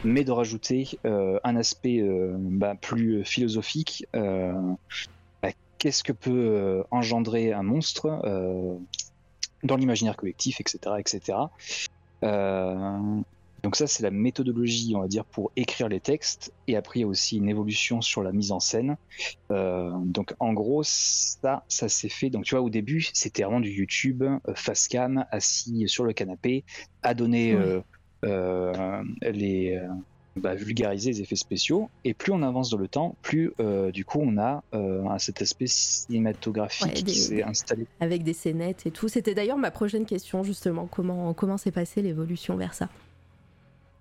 mais 0.03 0.25
de 0.25 0.33
rajouter 0.33 0.99
un 1.05 1.57
aspect 1.57 2.03
bah, 2.03 2.75
plus 2.75 3.25
philosophique. 3.25 4.07
Bah, 4.13 5.51
qu'est-ce 5.79 6.03
que 6.03 6.13
peut 6.13 6.85
engendrer 6.91 7.53
un 7.53 7.63
monstre 7.63 8.21
dans 9.63 9.77
l'imaginaire 9.77 10.17
collectif, 10.17 10.61
etc., 10.61 10.97
etc. 10.99 11.39
Donc 13.63 13.77
ça, 13.77 13.87
c'est 13.87 14.03
la 14.03 14.11
méthodologie, 14.11 14.95
on 14.95 15.01
va 15.01 15.09
dire, 15.09 15.25
pour 15.25 15.51
écrire 15.57 15.89
les 15.89 16.01
textes. 16.01 16.53
Et 16.67 16.77
après, 16.77 17.01
il 17.01 17.03
y 17.03 17.05
a 17.05 17.09
aussi 17.09 17.39
une 17.39 17.49
évolution 17.49 18.01
sur 18.01 18.23
la 18.23 18.33
mise 18.33 18.53
en 18.53 18.61
scène. 18.61 18.97
Euh, 19.51 19.91
donc 20.05 20.35
en 20.39 20.53
gros, 20.53 20.83
ça, 20.85 21.65
ça 21.69 21.89
s'est 21.89 22.09
fait. 22.09 22.31
Donc 22.31 22.45
tu 22.45 22.55
vois, 22.55 22.63
au 22.63 22.71
début, 22.71 23.03
c'était 23.13 23.43
vraiment 23.43 23.61
du 23.61 23.71
YouTube, 23.71 24.23
euh, 24.23 24.39
face 24.55 24.87
cam, 24.87 25.25
assis 25.33 25.89
sur 25.89 26.05
le 26.05 26.13
canapé, 26.13 26.65
à 27.03 27.15
donner 27.15 27.57
euh, 28.25 29.03
les... 29.23 29.81
Bah, 30.37 30.55
vulgariser 30.55 31.11
les 31.11 31.23
effets 31.23 31.35
spéciaux. 31.35 31.91
Et 32.05 32.15
plus 32.15 32.31
on 32.31 32.43
avance 32.43 32.71
dans 32.71 32.77
le 32.77 32.87
temps, 32.87 33.17
plus 33.23 33.53
du 33.93 34.05
coup 34.05 34.21
on 34.23 34.39
a 34.39 34.63
cet 35.19 35.43
aspect 35.43 35.67
cinématographique 35.67 37.05
qui 37.05 37.15
s'est 37.17 37.43
installé. 37.43 37.89
Avec 37.99 38.23
des 38.23 38.35
scénettes 38.35 38.87
et 38.87 38.93
tout. 38.93 39.09
C'était 39.09 39.35
d'ailleurs 39.35 39.59
ma 39.59 39.73
prochaine 39.73 40.07
question 40.07 40.45
justement. 40.45 40.87
Comment 40.87 41.35
comment 41.35 41.57
s'est 41.57 41.73
passée 41.73 42.03
l'évolution 42.03 42.55
vers 42.55 42.73
ça? 42.73 42.89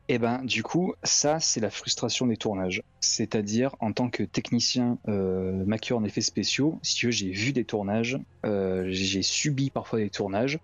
Et 0.09 0.13
eh 0.13 0.19
ben, 0.19 0.41
du 0.45 0.63
coup, 0.63 0.93
ça, 1.03 1.41
c'est 1.41 1.59
la 1.59 1.69
frustration 1.69 2.27
des 2.27 2.37
tournages. 2.37 2.81
C'est-à-dire, 3.01 3.75
en 3.81 3.91
tant 3.91 4.09
que 4.09 4.23
technicien 4.23 4.99
euh, 5.09 5.65
maquilleur 5.65 5.99
en 5.99 6.05
effets 6.05 6.21
spéciaux, 6.21 6.79
si 6.81 6.95
tu 6.95 7.07
veux, 7.07 7.11
j'ai 7.11 7.29
vu 7.29 7.51
des 7.51 7.65
tournages, 7.65 8.17
euh, 8.45 8.85
j'ai 8.89 9.21
subi 9.21 9.69
parfois 9.69 9.99
des 9.99 10.09
tournages. 10.09 10.59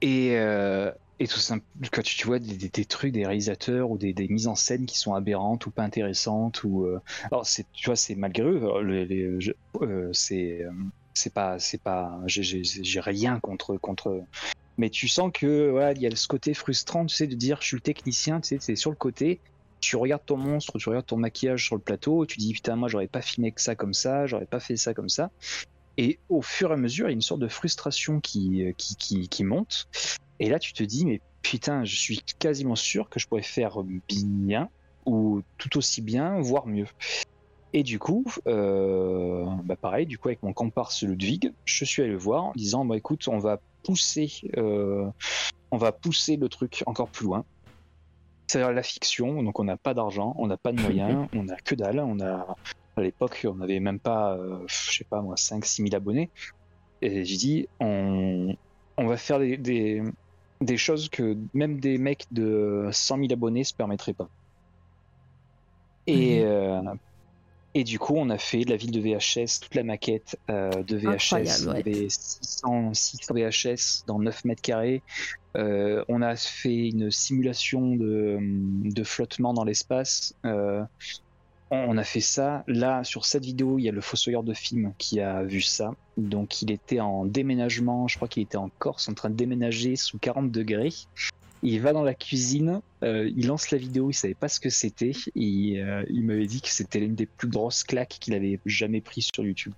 Et, 0.00 0.32
euh, 0.32 0.90
et 1.20 1.28
tout 1.28 1.38
simple, 1.38 1.64
quand 1.92 2.02
tu, 2.02 2.26
vois 2.26 2.40
des, 2.40 2.84
trucs 2.84 3.12
des 3.12 3.26
réalisateurs 3.26 3.88
ou 3.88 3.96
des, 3.96 4.12
mises 4.28 4.48
en 4.48 4.56
scène 4.56 4.86
qui 4.86 4.98
sont 4.98 5.14
aberrantes 5.14 5.66
ou 5.66 5.70
pas 5.70 5.84
intéressantes, 5.84 6.64
ou. 6.64 6.86
Euh, 6.86 7.00
alors, 7.30 7.46
tu 7.46 7.86
vois, 7.86 7.94
c'est 7.94 8.16
malgré 8.16 8.42
eux, 8.42 10.10
c'est. 10.12 10.66
c'est 11.14 11.32
pas. 11.32 11.60
c'est 11.60 11.80
pas 11.80 12.18
J'ai 12.26 13.00
rien 13.00 13.38
contre, 13.38 13.76
contre 13.76 14.24
mais 14.78 14.90
tu 14.90 15.08
sens 15.08 15.30
que 15.32 15.70
voilà, 15.70 15.92
il 15.92 16.00
y 16.02 16.06
a 16.06 16.14
ce 16.14 16.28
côté 16.28 16.54
frustrant, 16.54 17.06
tu 17.06 17.14
sais, 17.14 17.26
de 17.26 17.34
dire 17.34 17.58
je 17.60 17.68
suis 17.68 17.76
le 17.76 17.82
technicien, 17.82 18.40
tu 18.40 18.48
sais, 18.48 18.58
c'est 18.60 18.76
sur 18.76 18.90
le 18.90 18.96
côté. 18.96 19.40
Tu 19.80 19.96
regardes 19.96 20.24
ton 20.24 20.38
monstre, 20.38 20.78
tu 20.78 20.88
regardes 20.88 21.06
ton 21.06 21.18
maquillage 21.18 21.66
sur 21.66 21.76
le 21.76 21.82
plateau, 21.82 22.24
tu 22.24 22.38
dis 22.38 22.54
putain 22.54 22.74
moi 22.74 22.88
j'aurais 22.88 23.06
pas 23.06 23.20
filmé 23.20 23.52
que 23.52 23.60
ça 23.60 23.74
comme 23.74 23.92
ça, 23.92 24.26
j'aurais 24.26 24.46
pas 24.46 24.60
fait 24.60 24.76
ça 24.76 24.94
comme 24.94 25.10
ça. 25.10 25.30
Et 25.96 26.18
au 26.28 26.42
fur 26.42 26.70
et 26.70 26.74
à 26.74 26.76
mesure, 26.76 27.06
il 27.06 27.10
y 27.10 27.12
a 27.12 27.14
une 27.14 27.22
sorte 27.22 27.40
de 27.40 27.48
frustration 27.48 28.20
qui, 28.20 28.74
qui, 28.76 28.96
qui, 28.96 29.28
qui 29.28 29.44
monte. 29.44 29.88
Et 30.40 30.48
là, 30.48 30.58
tu 30.58 30.72
te 30.72 30.82
dis, 30.82 31.04
mais 31.04 31.20
putain, 31.42 31.84
je 31.84 31.94
suis 31.94 32.20
quasiment 32.38 32.74
sûr 32.74 33.08
que 33.08 33.20
je 33.20 33.28
pourrais 33.28 33.42
faire 33.42 33.82
bien, 33.84 34.68
ou 35.06 35.42
tout 35.58 35.76
aussi 35.78 36.00
bien, 36.00 36.40
voire 36.40 36.66
mieux. 36.66 36.86
Et 37.76 37.82
du 37.82 37.98
coup, 37.98 38.24
euh, 38.46 39.44
bah 39.64 39.74
pareil, 39.74 40.06
du 40.06 40.16
coup 40.16 40.28
avec 40.28 40.44
mon 40.44 40.52
comparse 40.52 41.02
Ludwig, 41.02 41.52
je 41.64 41.84
suis 41.84 42.02
allé 42.02 42.12
le 42.12 42.18
voir 42.18 42.44
en 42.44 42.52
disant, 42.54 42.84
bah 42.84 42.96
écoute, 42.96 43.26
on 43.26 43.40
va 43.40 43.58
pousser, 43.82 44.30
euh, 44.56 45.10
on 45.72 45.76
va 45.76 45.90
pousser 45.90 46.36
le 46.36 46.48
truc 46.48 46.84
encore 46.86 47.08
plus 47.08 47.26
loin. 47.26 47.44
C'est 48.46 48.60
la 48.60 48.82
fiction, 48.84 49.42
donc 49.42 49.58
on 49.58 49.64
n'a 49.64 49.76
pas 49.76 49.92
d'argent, 49.92 50.36
on 50.38 50.46
n'a 50.46 50.56
pas 50.56 50.70
de 50.70 50.80
moyens, 50.82 51.26
on 51.34 51.42
n'a 51.42 51.56
que 51.56 51.74
dalle. 51.74 51.98
On 51.98 52.20
a, 52.20 52.46
à 52.96 53.00
l'époque, 53.00 53.44
on 53.50 53.54
n'avait 53.56 53.80
même 53.80 53.98
pas, 53.98 54.36
euh, 54.36 54.60
je 54.68 54.98
sais 54.98 55.04
pas 55.04 55.20
moi, 55.20 55.34
5-6 55.34 55.88
000 55.88 55.96
abonnés. 55.96 56.30
Et 57.02 57.24
j'ai 57.24 57.36
dit, 57.36 57.68
on, 57.80 58.54
on 58.96 59.06
va 59.08 59.16
faire 59.16 59.40
des, 59.40 60.00
des, 60.60 60.76
choses 60.76 61.08
que 61.08 61.36
même 61.52 61.80
des 61.80 61.98
mecs 61.98 62.26
de 62.30 62.88
100 62.92 63.16
000 63.16 63.32
abonnés 63.32 63.64
se 63.64 63.74
permettraient 63.74 64.14
pas. 64.14 64.28
Et 66.06 66.38
mhm. 66.38 66.46
euh, 66.46 66.94
et 67.74 67.82
du 67.82 67.98
coup, 67.98 68.14
on 68.16 68.30
a 68.30 68.38
fait 68.38 68.64
de 68.64 68.70
la 68.70 68.76
ville 68.76 68.92
de 68.92 69.00
VHS, 69.00 69.60
toute 69.60 69.74
la 69.74 69.82
maquette 69.82 70.38
euh, 70.48 70.70
de 70.84 70.96
VHS. 70.96 71.62
Il 71.62 71.66
y 71.66 71.80
avait 71.80 72.06
600, 72.08 72.92
VHS 73.30 74.04
dans 74.06 74.20
9 74.20 74.44
mètres 74.44 74.62
carrés. 74.62 75.02
Euh, 75.56 76.04
on 76.08 76.22
a 76.22 76.36
fait 76.36 76.88
une 76.88 77.10
simulation 77.10 77.96
de, 77.96 78.38
de 78.40 79.04
flottement 79.04 79.54
dans 79.54 79.64
l'espace. 79.64 80.34
Euh, 80.44 80.84
on 81.72 81.98
a 81.98 82.04
fait 82.04 82.20
ça. 82.20 82.62
Là, 82.68 83.02
sur 83.02 83.24
cette 83.24 83.44
vidéo, 83.44 83.80
il 83.80 83.82
y 83.82 83.88
a 83.88 83.92
le 83.92 84.00
fossoyeur 84.00 84.44
de 84.44 84.54
film 84.54 84.92
qui 84.98 85.20
a 85.20 85.42
vu 85.42 85.60
ça. 85.60 85.94
Donc, 86.16 86.62
il 86.62 86.70
était 86.70 87.00
en 87.00 87.24
déménagement. 87.24 88.06
Je 88.06 88.16
crois 88.16 88.28
qu'il 88.28 88.44
était 88.44 88.56
en 88.56 88.70
Corse 88.78 89.08
en 89.08 89.14
train 89.14 89.30
de 89.30 89.34
déménager 89.34 89.96
sous 89.96 90.18
40 90.18 90.52
degrés. 90.52 90.92
Il 91.66 91.80
va 91.80 91.94
dans 91.94 92.02
la 92.02 92.12
cuisine, 92.12 92.82
euh, 93.02 93.30
il 93.34 93.46
lance 93.46 93.70
la 93.70 93.78
vidéo, 93.78 94.10
il 94.10 94.14
savait 94.14 94.34
pas 94.34 94.48
ce 94.48 94.60
que 94.60 94.68
c'était. 94.68 95.12
Et 95.34 95.80
euh, 95.80 96.04
il 96.10 96.22
m'avait 96.22 96.46
dit 96.46 96.60
que 96.60 96.68
c'était 96.68 97.00
l'une 97.00 97.14
des 97.14 97.24
plus 97.24 97.48
grosses 97.48 97.84
claques 97.84 98.18
qu'il 98.20 98.34
avait 98.34 98.60
jamais 98.66 99.00
pris 99.00 99.22
sur 99.22 99.42
YouTube. 99.42 99.72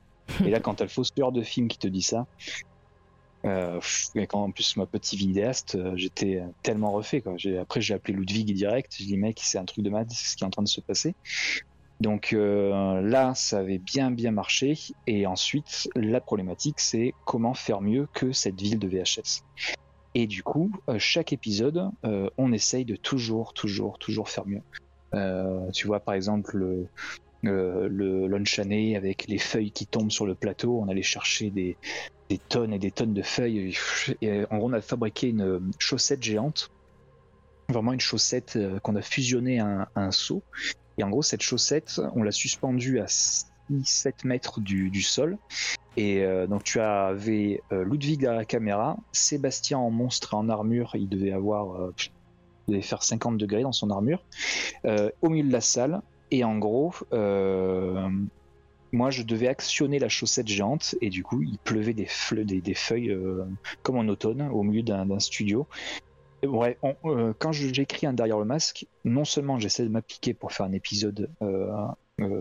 et 0.45 0.51
là, 0.51 0.59
quand 0.61 0.75
t'as 0.75 0.85
le 0.85 0.91
fausseur 0.91 1.31
de 1.31 1.43
film 1.43 1.69
qui 1.69 1.79
te 1.79 1.87
dit 1.87 2.03
ça, 2.03 2.27
euh, 3.45 3.79
quand 4.29 4.43
en 4.43 4.51
plus 4.51 4.77
moi 4.77 4.87
petit 4.87 5.17
vidéaste, 5.17 5.79
j'étais 5.95 6.43
tellement 6.65 6.91
refait. 6.91 7.21
Quoi. 7.21 7.37
Après, 7.61 7.81
j'ai 7.81 7.95
appelé 7.95 8.15
Ludwig 8.15 8.53
direct. 8.53 8.93
J'ai 8.99 9.05
dit 9.07 9.17
mec, 9.17 9.39
c'est 9.41 9.59
un 9.59 9.65
truc 9.65 9.85
de 9.85 9.91
mad, 9.91 10.11
c'est 10.11 10.31
ce 10.31 10.37
qui 10.37 10.43
est 10.43 10.47
en 10.47 10.51
train 10.51 10.65
de 10.65 10.69
se 10.69 10.81
passer. 10.81 11.15
Donc 12.01 12.35
là, 12.37 13.33
ça 13.37 13.61
avait 13.61 13.79
bien 13.79 14.11
bien 14.11 14.33
marché. 14.33 14.77
Et 15.07 15.25
ensuite, 15.25 15.89
la 15.95 16.21
problématique, 16.21 16.81
c'est 16.81 17.15
comment 17.25 17.55
faire 17.55 17.81
mieux 17.81 18.09
que 18.13 18.33
cette 18.33 18.61
ville 18.61 18.81
de 18.81 18.89
VHS. 18.89 19.45
Et 20.19 20.27
du 20.27 20.43
coup, 20.43 20.73
euh, 20.89 20.99
chaque 20.99 21.35
épisode, 21.35 21.91
euh, 22.07 22.31
on 22.39 22.51
essaye 22.51 22.87
de 22.87 22.97
toujours, 22.97 23.53
toujours, 23.53 23.99
toujours 23.99 24.31
faire 24.31 24.47
mieux. 24.47 24.63
Euh, 25.13 25.71
tu 25.73 25.87
vois, 25.87 26.01
par 26.01 26.15
exemple, 26.15 26.57
le, 26.57 26.89
le 27.43 28.97
avec 28.97 29.27
les 29.29 29.37
feuilles 29.37 29.73
qui 29.73 29.87
tombent 29.87 30.11
sur 30.11 30.25
le 30.25 30.35
plateau, 30.35 30.81
on 30.81 30.89
allait 30.89 31.03
chercher 31.03 31.51
des, 31.51 31.77
tonnes 32.49 32.73
et 32.73 32.79
des 32.79 32.91
tonnes 32.91 33.13
de 33.13 33.21
feuilles. 33.21 33.77
Et 34.23 34.45
on 34.51 34.73
a 34.73 34.81
fabriqué 34.81 35.29
une 35.29 35.71
chaussette 35.79 36.23
géante, 36.23 36.71
vraiment 37.69 37.93
une 37.93 38.01
chaussette 38.01 38.59
qu'on 38.83 38.97
a 38.97 39.03
fusionnée 39.03 39.61
à 39.61 39.91
un, 39.97 40.11
seau. 40.13 40.43
Et 40.97 41.05
en 41.05 41.11
gros, 41.11 41.21
cette 41.21 41.43
chaussette, 41.43 42.01
on 42.15 42.23
l'a 42.23 42.33
suspendue 42.33 43.01
à 43.01 43.05
6-7 43.05 44.27
mètres 44.27 44.63
du, 44.63 45.03
sol. 45.03 45.37
Et 45.97 46.23
euh, 46.23 46.47
donc 46.47 46.65
tu 46.65 46.81
avais 46.81 47.63
euh, 47.73 47.85
Ludwig 47.85 48.27
à 48.27 48.35
la 48.35 48.45
caméra, 48.45 48.97
Sébastien 49.13 49.79
en 49.79 49.91
monstre 49.91 50.35
en 50.35 50.49
armure, 50.49 50.93
il 50.95 51.09
devait 51.09 51.33
avoir, 51.33 51.81
euh, 51.81 51.95
devait 52.69 52.83
faire 52.83 53.03
50 53.03 53.39
degrés 53.39 53.63
dans 53.63 53.73
son 53.73 53.91
armure, 53.91 54.23
au 55.23 55.29
milieu 55.29 55.47
de 55.47 55.53
la 55.53 55.61
salle. 55.61 56.03
Et 56.31 56.45
en 56.45 56.59
gros, 56.59 56.93
moi 58.93 59.11
je 59.11 59.23
devais 59.23 59.49
actionner 59.49 59.99
la 59.99 60.09
chaussette 60.09 60.49
géante 60.49 60.97
et 61.01 61.09
du 61.09 61.23
coup 61.23 61.43
il 61.43 61.59
pleuvait 61.59 61.95
des, 61.95 62.07
feuilles 62.75 63.17
comme 63.83 63.97
en 63.97 64.09
automne 64.09 64.43
au 64.43 64.63
milieu 64.63 64.83
d'un 64.83 65.19
studio. 65.19 65.67
Ouais, 66.45 66.79
quand 67.39 67.53
j'écris 67.53 68.07
un 68.07 68.13
derrière 68.13 68.39
le 68.39 68.45
masque, 68.45 68.87
non 69.05 69.25
seulement 69.25 69.59
j'essaie 69.59 69.85
de 69.85 69.89
m'appliquer 69.89 70.35
pour 70.35 70.53
faire 70.53 70.67
un 70.67 70.73
épisode 70.73 71.31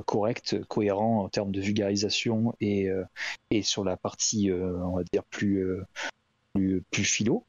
correct, 0.06 0.64
cohérent 0.68 1.24
en 1.24 1.30
termes 1.30 1.52
de 1.52 1.62
vulgarisation 1.62 2.54
et, 2.62 2.90
euh, 2.90 3.04
et 3.52 3.62
sur 3.62 3.84
la 3.84 3.98
partie, 3.98 4.50
euh, 4.50 4.78
on 4.84 4.96
va 4.96 5.04
dire, 5.04 5.24
plus, 5.24 5.68
plus, 6.54 6.84
plus, 6.92 7.04
philo. 7.04 7.46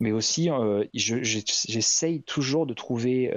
Mais 0.00 0.10
aussi, 0.10 0.48
j'essaye 0.94 2.22
toujours 2.22 2.66
de 2.66 2.74
trouver 2.74 3.32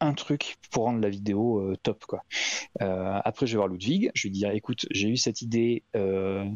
un 0.00 0.12
truc 0.12 0.56
pour 0.70 0.84
rendre 0.84 1.00
la 1.00 1.10
vidéo 1.10 1.74
top 1.82 2.04
quoi. 2.06 2.22
après 2.80 3.46
je 3.46 3.52
vais 3.52 3.56
voir 3.56 3.68
Ludwig, 3.68 4.10
je 4.14 4.24
lui 4.24 4.30
dis 4.30 4.46
écoute 4.46 4.86
j'ai 4.90 5.08
eu 5.08 5.18
cette 5.18 5.42
idée, 5.42 5.82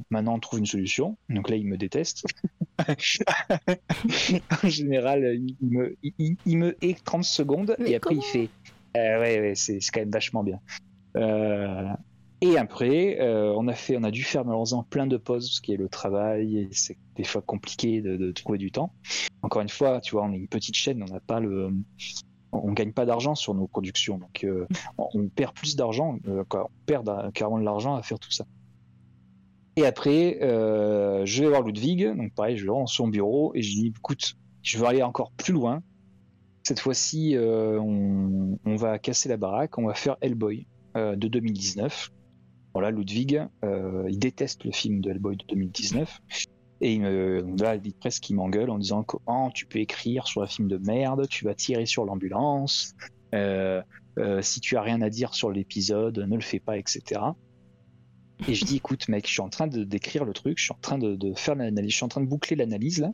maintenant 0.08 0.36
on 0.36 0.40
trouve 0.40 0.60
une 0.60 0.66
solution. 0.66 1.18
Donc 1.28 1.50
là 1.50 1.56
il 1.56 1.66
me 1.66 1.76
déteste. 1.76 2.24
en 4.64 4.68
général 4.68 5.38
il 5.60 5.68
me, 5.68 5.96
il, 6.02 6.36
il 6.46 6.56
me 6.56 6.74
hait 6.82 6.96
30 7.04 7.24
secondes 7.24 7.76
et 7.84 7.94
après 7.94 8.14
il 8.14 8.22
fait 8.22 8.48
euh, 8.96 9.20
ouais, 9.20 9.52
c'est 9.54 9.78
quand 9.92 10.00
même 10.00 10.10
vachement 10.10 10.42
bien. 10.42 10.60
Euh, 11.16 11.88
et 12.40 12.56
après, 12.56 13.18
euh, 13.20 13.52
on 13.56 13.68
a 13.68 13.74
fait, 13.74 13.96
on 13.96 14.02
a 14.02 14.10
dû 14.10 14.22
faire 14.22 14.44
malheureusement 14.44 14.82
plein 14.82 15.06
de 15.06 15.16
pauses, 15.16 15.50
ce 15.50 15.60
qui 15.60 15.72
est 15.72 15.76
le 15.76 15.88
travail, 15.88 16.58
et 16.58 16.68
c'est 16.72 16.96
des 17.16 17.24
fois 17.24 17.42
compliqué 17.42 18.00
de, 18.00 18.32
trouver 18.32 18.58
du 18.58 18.70
temps. 18.70 18.92
Encore 19.42 19.62
une 19.62 19.68
fois, 19.68 20.00
tu 20.00 20.12
vois, 20.12 20.24
on 20.24 20.32
est 20.32 20.36
une 20.36 20.48
petite 20.48 20.74
chaîne, 20.74 21.02
on 21.02 21.12
n'a 21.12 21.20
pas 21.20 21.40
le, 21.40 21.70
on 22.52 22.72
gagne 22.72 22.92
pas 22.92 23.04
d'argent 23.04 23.34
sur 23.34 23.54
nos 23.54 23.66
productions, 23.66 24.18
donc 24.18 24.46
on 24.96 25.28
perd 25.28 25.54
plus 25.54 25.76
d'argent, 25.76 26.18
on 26.26 26.44
perd 26.86 27.32
carrément 27.32 27.58
de 27.58 27.64
l'argent 27.64 27.94
à 27.94 28.02
faire 28.02 28.18
tout 28.18 28.30
ça. 28.30 28.46
Et 29.76 29.84
après, 29.84 30.38
je 30.40 31.42
vais 31.42 31.48
voir 31.48 31.62
Ludwig, 31.62 32.06
donc 32.16 32.32
pareil, 32.32 32.56
je 32.56 32.62
vais 32.62 32.68
dans 32.68 32.86
son 32.86 33.08
bureau 33.08 33.52
et 33.54 33.60
je 33.60 33.74
dis, 33.74 33.92
écoute, 33.96 34.34
je 34.62 34.78
veux 34.78 34.86
aller 34.86 35.02
encore 35.02 35.30
plus 35.32 35.52
loin, 35.52 35.82
Cette 36.62 36.80
fois-ci, 36.80 37.36
on, 37.38 38.58
on, 38.64 38.76
va 38.76 38.98
casser 38.98 39.28
la 39.28 39.36
baraque, 39.36 39.78
on 39.78 39.86
va 39.86 39.94
faire 39.94 40.16
Hellboy 40.20 40.66
de 40.94 41.14
2019. 41.28 42.10
Voilà, 42.74 42.90
Ludwig, 42.90 43.42
il 43.62 44.18
déteste 44.18 44.64
le 44.64 44.72
film 44.72 45.00
de 45.00 45.10
Hellboy 45.10 45.36
de 45.36 45.44
2019. 45.48 46.20
Et 46.82 46.94
il 46.94 47.02
me, 47.02 47.44
là, 47.60 47.76
il 47.76 47.94
presque 47.94 48.22
qu'il 48.22 48.36
m'engueule 48.36 48.70
en 48.70 48.78
disant 48.78 49.02
comment 49.02 49.50
tu 49.50 49.66
peux 49.66 49.78
écrire 49.78 50.26
sur 50.26 50.42
un 50.42 50.46
film 50.46 50.68
de 50.68 50.78
merde, 50.78 51.28
tu 51.28 51.44
vas 51.44 51.54
tirer 51.54 51.86
sur 51.86 52.04
l'ambulance, 52.04 52.94
euh, 53.34 53.82
euh, 54.18 54.42
si 54.42 54.60
tu 54.60 54.76
as 54.76 54.82
rien 54.82 55.00
à 55.02 55.10
dire 55.10 55.34
sur 55.34 55.50
l'épisode, 55.50 56.18
ne 56.18 56.34
le 56.34 56.42
fais 56.42 56.58
pas, 56.58 56.78
etc. 56.78 57.20
Et 58.48 58.54
je 58.54 58.64
dis 58.64 58.76
écoute 58.76 59.08
mec, 59.08 59.26
je 59.26 59.32
suis 59.32 59.40
en 59.40 59.48
train 59.48 59.66
de 59.66 59.84
décrire 59.84 60.24
le 60.24 60.32
truc, 60.32 60.58
je 60.58 60.64
suis 60.64 60.72
en 60.72 60.80
train 60.80 60.98
de, 60.98 61.32
faire 61.34 61.54
l'analyse, 61.54 61.90
je 61.90 61.96
suis 61.96 62.04
en 62.04 62.08
train 62.08 62.20
de 62.20 62.26
boucler 62.26 62.56
l'analyse 62.56 63.00
là, 63.00 63.12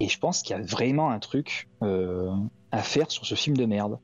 et 0.00 0.08
je 0.08 0.18
pense 0.18 0.42
qu'il 0.42 0.56
y 0.56 0.58
a 0.58 0.62
vraiment 0.62 1.10
un 1.10 1.18
truc 1.18 1.68
euh, 1.82 2.30
à 2.72 2.82
faire 2.82 3.10
sur 3.10 3.26
ce 3.26 3.34
film 3.34 3.56
de 3.56 3.64
merde. 3.64 3.98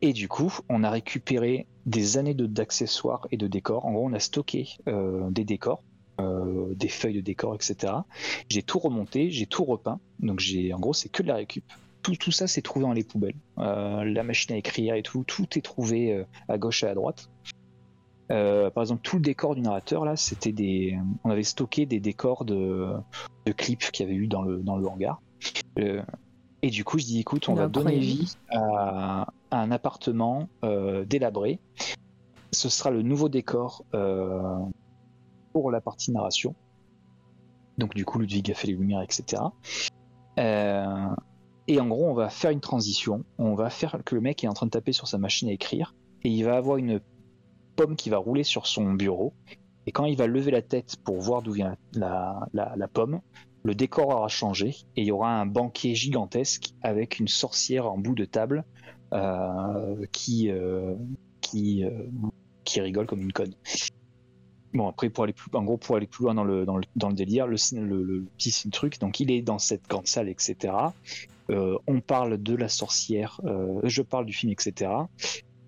Et 0.00 0.12
du 0.12 0.28
coup, 0.28 0.52
on 0.68 0.84
a 0.84 0.90
récupéré 0.90 1.66
des 1.86 2.18
années 2.18 2.34
d'accessoires 2.34 3.26
et 3.32 3.36
de 3.36 3.48
décors. 3.48 3.84
En 3.84 3.92
gros, 3.92 4.06
on 4.06 4.12
a 4.12 4.20
stocké 4.20 4.76
des 4.86 5.44
décors 5.44 5.82
euh, 6.20 6.74
des 6.74 6.88
feuilles 6.88 7.14
de 7.14 7.20
décor, 7.20 7.54
etc. 7.54 7.92
J'ai 8.48 8.62
tout 8.64 8.80
remonté, 8.80 9.30
j'ai 9.30 9.46
tout 9.46 9.64
repeint. 9.64 10.00
Donc 10.18 10.40
j'ai, 10.40 10.74
en 10.74 10.80
gros, 10.80 10.92
c'est 10.92 11.08
que 11.08 11.22
de 11.22 11.28
la 11.28 11.36
récup. 11.36 11.64
Tout, 12.02 12.16
tout 12.16 12.32
ça, 12.32 12.48
c'est 12.48 12.62
trouvé 12.62 12.84
dans 12.84 12.92
les 12.92 13.04
poubelles. 13.04 13.36
Euh, 13.58 14.02
la 14.02 14.24
machine 14.24 14.52
à 14.52 14.58
écrire 14.58 14.94
et 14.94 15.02
tout, 15.02 15.22
tout 15.24 15.46
est 15.56 15.62
trouvé 15.62 16.12
euh, 16.12 16.24
à 16.48 16.58
gauche 16.58 16.82
et 16.82 16.88
à 16.88 16.94
droite. 16.94 17.30
Par 18.28 18.82
exemple, 18.82 19.02
tout 19.02 19.16
le 19.16 19.22
décor 19.22 19.54
du 19.54 19.60
narrateur, 19.60 20.04
là, 20.04 20.16
c'était 20.16 20.52
des. 20.52 20.98
On 21.24 21.30
avait 21.30 21.42
stocké 21.42 21.86
des 21.86 22.00
décors 22.00 22.44
de, 22.44 22.92
de 23.46 23.52
clips 23.52 23.90
qu'il 23.90 24.06
y 24.06 24.08
avait 24.08 24.18
eu 24.18 24.26
dans 24.26 24.42
le, 24.42 24.58
dans 24.58 24.76
le 24.76 24.86
hangar. 24.86 25.20
et 25.76 26.70
du 26.70 26.84
coup, 26.84 26.98
je 26.98 27.04
dis 27.04 27.20
écoute, 27.20 27.48
on 27.48 27.54
va 27.54 27.68
donner 27.68 27.98
vie 27.98 28.36
à, 28.50 29.28
un 29.50 29.70
appartement 29.70 30.48
délabré. 31.06 31.58
Ce 32.52 32.68
sera 32.68 32.90
le 32.90 33.02
nouveau 33.02 33.28
décor 33.28 33.84
pour 35.52 35.70
la 35.70 35.80
partie 35.80 36.12
narration. 36.12 36.54
Donc 37.78 37.94
du 37.94 38.04
coup, 38.04 38.18
Ludwig 38.18 38.50
a 38.50 38.54
fait 38.54 38.66
les 38.66 38.74
lumières, 38.74 39.02
etc. 39.02 39.42
Euh, 40.38 41.06
et 41.68 41.80
en 41.80 41.86
gros, 41.86 42.06
on 42.06 42.14
va 42.14 42.28
faire 42.28 42.50
une 42.50 42.60
transition. 42.60 43.24
On 43.38 43.54
va 43.54 43.70
faire 43.70 43.98
que 44.04 44.14
le 44.14 44.20
mec 44.20 44.44
est 44.44 44.48
en 44.48 44.52
train 44.52 44.66
de 44.66 44.70
taper 44.70 44.92
sur 44.92 45.06
sa 45.06 45.18
machine 45.18 45.48
à 45.48 45.52
écrire 45.52 45.94
et 46.22 46.28
il 46.28 46.44
va 46.44 46.56
avoir 46.56 46.76
une 46.76 47.00
pomme 47.78 47.94
qui 47.94 48.10
va 48.10 48.18
rouler 48.18 48.42
sur 48.42 48.66
son 48.66 48.92
bureau. 48.92 49.32
Et 49.86 49.92
quand 49.92 50.04
il 50.04 50.16
va 50.16 50.26
lever 50.26 50.50
la 50.50 50.62
tête 50.62 50.96
pour 51.04 51.20
voir 51.20 51.42
d'où 51.42 51.52
vient 51.52 51.76
la, 51.94 52.48
la, 52.52 52.88
pomme, 52.88 53.20
le 53.62 53.74
décor 53.74 54.08
aura 54.08 54.28
changé 54.28 54.74
et 54.96 55.02
il 55.02 55.06
y 55.06 55.12
aura 55.12 55.40
un 55.40 55.46
banquet 55.46 55.94
gigantesque 55.94 56.74
avec 56.82 57.20
une 57.20 57.28
sorcière 57.28 57.90
en 57.90 57.96
bout 57.96 58.16
de 58.16 58.24
table 58.24 58.64
euh, 59.14 60.04
qui, 60.12 60.50
euh, 60.50 60.96
qui, 61.40 61.84
qui 62.64 62.80
rigole 62.80 63.06
comme 63.06 63.22
une 63.22 63.32
conne. 63.32 63.54
Bon, 64.74 64.88
après, 64.88 65.08
pour 65.08 65.24
aller 65.24 65.32
plus, 65.32 65.50
en 65.54 65.62
gros, 65.62 65.78
pour 65.78 65.96
aller 65.96 66.06
plus 66.06 66.24
loin 66.24 66.34
dans 66.34 66.44
le, 66.44 66.66
dans 66.66 66.76
le, 66.76 66.84
dans 66.96 67.08
le 67.08 67.14
délire, 67.14 67.46
le, 67.46 67.56
le, 67.72 68.02
le, 68.02 68.26
petit 68.36 68.68
truc, 68.70 68.98
donc 68.98 69.20
il 69.20 69.30
est 69.30 69.40
dans 69.40 69.58
cette 69.58 69.88
grande 69.88 70.06
salle, 70.06 70.28
etc. 70.28 70.74
Euh, 71.50 71.78
on 71.86 72.00
parle 72.00 72.42
de 72.42 72.54
la 72.54 72.68
sorcière, 72.68 73.40
euh, 73.44 73.80
je 73.84 74.02
parle 74.02 74.26
du 74.26 74.34
film, 74.34 74.52
etc. 74.52 74.90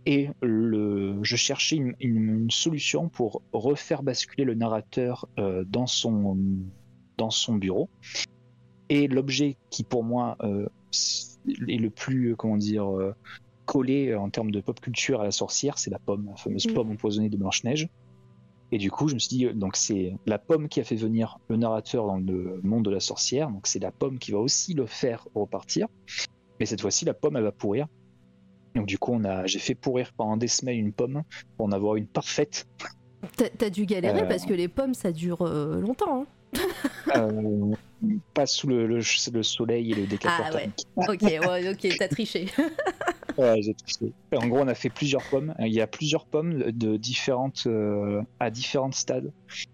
Et 0.06 0.31
le, 0.40 1.18
je 1.22 1.36
cherchais 1.36 1.77
une, 1.77 1.94
une, 2.01 2.51
solution 2.51 3.09
pour 3.09 3.43
refaire 3.52 4.02
basculer 4.02 4.44
le 4.44 4.55
narrateur 4.55 5.28
euh, 5.39 5.64
dans, 5.68 5.86
son, 5.86 6.39
dans 7.18 7.31
son 7.31 7.56
bureau. 7.56 7.90
Et 8.89 9.09
l'objet 9.09 9.56
qui, 9.68 9.85
pour 9.85 10.02
moi, 10.02 10.36
euh, 10.43 10.66
est 11.68 11.77
le 11.77 11.90
plus, 11.90 12.35
comment 12.35 12.56
dire, 12.56 12.90
euh, 12.90 13.14
collé 13.66 14.14
en 14.14 14.31
termes 14.31 14.51
de 14.51 14.60
pop 14.60 14.81
culture 14.81 15.20
à 15.20 15.24
la 15.24 15.31
sorcière, 15.31 15.78
c'est 15.78 15.90
la 15.90 15.98
pomme, 15.98 16.27
la 16.27 16.36
fameuse 16.36 16.66
mm. 16.66 16.74
pomme 16.74 16.90
empoisonnée 16.93 17.28
de 17.28 17.36
Blanche-Neige. 17.36 17.89
Et 18.72 18.78
du 18.78 18.90
coup, 18.90 19.09
je 19.09 19.14
me 19.14 19.18
suis 19.18 19.36
dit, 19.36 19.47
donc 19.52 19.77
c'est 19.77 20.14
la 20.27 20.39
pomme 20.39 20.68
qui 20.68 20.81
a 20.81 20.85
fait 20.85 20.97
venir 20.97 21.39
le 21.48 21.56
narrateur 21.56 22.06
dans 22.06 22.18
le 22.18 22.60
monde 22.62 22.85
de 22.85 22.90
la 22.90 23.01
sorcière, 23.01 23.51
donc 23.51 23.66
c'est 23.66 23.81
la 23.81 23.90
pomme 23.90 24.18
qui 24.18 24.32
va 24.32 24.39
aussi 24.39 24.74
le 24.74 24.86
faire 24.86 25.27
repartir. 25.35 25.89
Mais 26.59 26.66
cette 26.66 26.81
fois-ci, 26.81 27.05
la 27.05 27.14
pomme, 27.14 27.36
elle 27.36 27.43
va 27.43 27.52
pourrir. 27.52 27.86
Donc 28.75 28.87
du 28.87 28.99
coup, 28.99 29.13
on 29.15 29.25
a, 29.25 29.47
j'ai 29.47 29.59
fait 29.59 29.75
pourrir 29.75 30.13
pendant 30.17 30.37
des 30.37 30.49
semaines 30.49 30.79
une 30.79 30.93
pomme 30.93 31.23
pour 31.57 31.67
en 31.67 31.73
avoir 31.73 31.97
une 31.97 32.07
parfaite. 32.07 32.67
T'as, 33.59 33.71
dû 33.71 33.85
galérer 33.85 34.23
euh, 34.23 34.27
parce 34.27 34.47
que 34.47 34.55
les 34.55 34.69
pommes, 34.69 34.95
ça 34.95 35.13
dure 35.13 35.43
euh, 35.43 35.81
longtemps. 35.81 36.23
Hein 36.23 36.27
euh, 37.17 37.75
pas 38.33 38.47
sous 38.47 38.67
le, 38.67 38.87
le, 38.87 39.43
soleil 39.43 39.93
et 39.93 39.95
le 39.95 40.07
décapot. 40.07 40.43
Ah 40.47 40.55
ouais. 40.55 40.71
ok, 40.97 41.23
ouais, 41.23 41.71
ok, 41.71 41.97
t'as 41.99 42.09
triché. 42.09 42.47
En 43.39 44.49
gros, 44.49 44.61
on 44.61 44.69
a 44.69 44.75
fait 44.75 44.89
plusieurs 44.89 45.23
pommes. 45.25 45.55
Il 45.61 45.73
y 45.73 45.83
a 45.83 45.87
plusieurs 45.87 46.25
pommes 46.25 46.71
de 46.73 46.97
différentes, 46.97 47.69
à 48.41 48.51
différents 48.51 48.93
stades. 48.93 49.33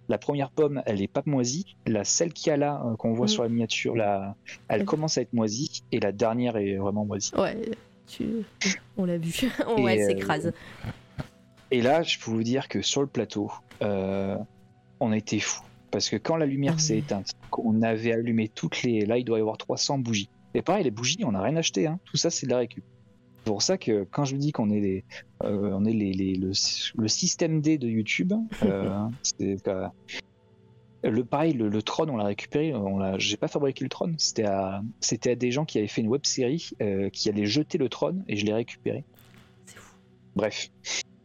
La 0.09 0.19
première 0.19 0.51
pomme, 0.51 0.83
elle 0.87 1.01
est 1.01 1.09
pas 1.09 1.23
moisie. 1.25 1.77
La 1.87 2.05
celle 2.05 2.33
qui 2.33 2.51
a 2.51 2.57
là, 2.57 2.83
qu'on 2.99 3.13
voit 3.13 3.27
mm. 3.27 3.29
sur 3.29 3.43
la 3.45 3.49
miniature, 3.49 3.95
là, 3.95 4.35
elle 4.69 4.85
commence 4.85 5.19
à 5.19 5.23
être 5.23 5.33
moisie. 5.33 5.83
Et 5.93 6.01
la 6.01 6.13
dernière 6.13 6.57
est 6.57 6.77
vraiment 6.77 7.05
moisie. 7.05 7.33
Ouais, 7.39 7.57
on 8.97 9.05
l'a 9.05 9.19
vu. 9.19 9.33
on 9.67 9.87
elle 9.87 10.01
euh, 10.01 10.07
s'écrase. 10.07 10.53
Et 11.71 11.83
là, 11.83 12.03
je 12.03 12.19
peux 12.19 12.31
vous 12.31 12.43
dire 12.43 12.69
que 12.69 12.83
sur 12.83 13.01
le 13.01 13.07
plateau, 13.07 13.51
on 13.81 15.13
a 15.13 15.17
été 15.17 15.41
fou. 15.41 15.63
Parce 15.91 16.11
que 16.11 16.17
quand 16.17 16.37
la 16.37 16.47
lumière 16.47 16.75
ah 16.77 16.81
s'est 16.81 16.99
éteinte, 16.99 17.33
on 17.57 17.81
avait 17.83 18.13
allumé 18.13 18.49
toutes 18.49 18.83
les. 18.83 19.07
Là, 19.07 19.19
il 19.19 19.25
doit 19.25 19.39
y 19.39 19.41
avoir 19.41 19.57
300 19.57 19.99
bougies. 19.99 20.29
Et 20.55 20.63
pareil, 20.63 20.85
les 20.85 20.91
bougies, 20.91 21.25
on 21.25 21.33
n'a 21.33 21.43
rien 21.43 21.57
acheté. 21.57 21.87
Hein. 21.87 21.99
Tout 22.05 22.17
ça, 22.17 22.31
c'est 22.31 22.47
de 22.47 22.51
la 22.51 22.59
récup. 22.59 22.85
C'est 23.39 23.51
pour 23.51 23.63
ça 23.63 23.79
que 23.79 24.05
quand 24.11 24.25
je 24.25 24.37
dis 24.37 24.53
qu'on 24.53 24.71
est, 24.71 24.81
les, 24.81 25.05
euh, 25.45 25.71
on 25.73 25.85
est 25.85 25.93
les, 25.93 26.13
les, 26.13 26.35
le, 26.35 27.09
système 27.09 27.61
D 27.61 27.79
de 27.79 27.89
YouTube, 27.89 28.33
euh, 28.65 29.09
c'est 29.23 29.69
le 31.03 31.25
pareil, 31.25 31.53
le, 31.53 31.69
le 31.69 31.83
Tron, 31.83 32.09
on 32.09 32.17
l'a 32.17 32.25
récupéré. 32.25 32.75
On 32.75 32.99
l'a, 32.99 33.19
j'ai 33.19 33.37
pas 33.37 33.49
fabriqué 33.49 33.85
le 33.85 33.89
Tron. 33.89 34.15
C'était 34.19 34.45
à, 34.45 34.83
c'était 35.01 35.33
à 35.33 35.35
des 35.35 35.51
gens 35.51 35.65
qui 35.65 35.79
avaient 35.79 35.87
fait 35.87 36.01
une 36.01 36.09
web 36.09 36.25
série 36.25 36.71
euh, 36.83 37.11
qui 37.11 37.29
allaient 37.29 37.47
jeter 37.47 37.79
le 37.79 37.89
Tron 37.89 38.23
et 38.29 38.37
je 38.37 38.47
l'ai 38.47 38.53
récupéré. 38.53 39.05
C'est 39.65 39.79
fou. 39.79 39.97
Bref. 40.35 40.71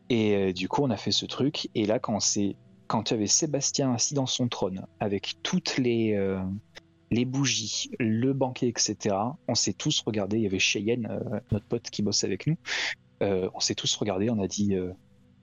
Et 0.10 0.52
du 0.52 0.68
coup, 0.68 0.84
on 0.84 0.90
a 0.90 0.98
fait 0.98 1.12
ce 1.12 1.26
truc. 1.26 1.70
Et 1.74 1.86
là, 1.86 1.98
quand 1.98 2.20
c'est, 2.20 2.58
quand 2.88 3.04
tu 3.04 3.14
avais 3.14 3.28
Sébastien 3.28 3.94
assis 3.94 4.14
dans 4.14 4.26
son 4.26 4.50
trône 4.50 4.86
avec 5.00 5.36
toutes 5.42 5.78
les, 5.78 6.18
les 7.12 7.26
bougies, 7.26 7.92
le 8.00 8.34
banquet, 8.34 8.70
etc. 8.70 9.16
On 9.48 9.56
s'est 9.56 9.74
tous 9.74 10.02
regardé. 10.02 10.38
Il 10.38 10.44
y 10.44 10.48
avait 10.48 10.60
Cheyenne, 10.60 11.08
euh, 11.12 11.40
notre 11.52 11.66
pote 11.66 11.90
qui 11.90 12.02
bosse 12.02 12.24
avec 12.24 12.48
nous. 12.48 12.58
Euh, 13.22 13.50
on 13.54 13.60
s'est 13.60 13.76
tous 13.76 13.94
regardé. 13.98 14.30
On 14.30 14.40
a 14.40 14.48
dit, 14.48 14.74
euh, 14.76 14.94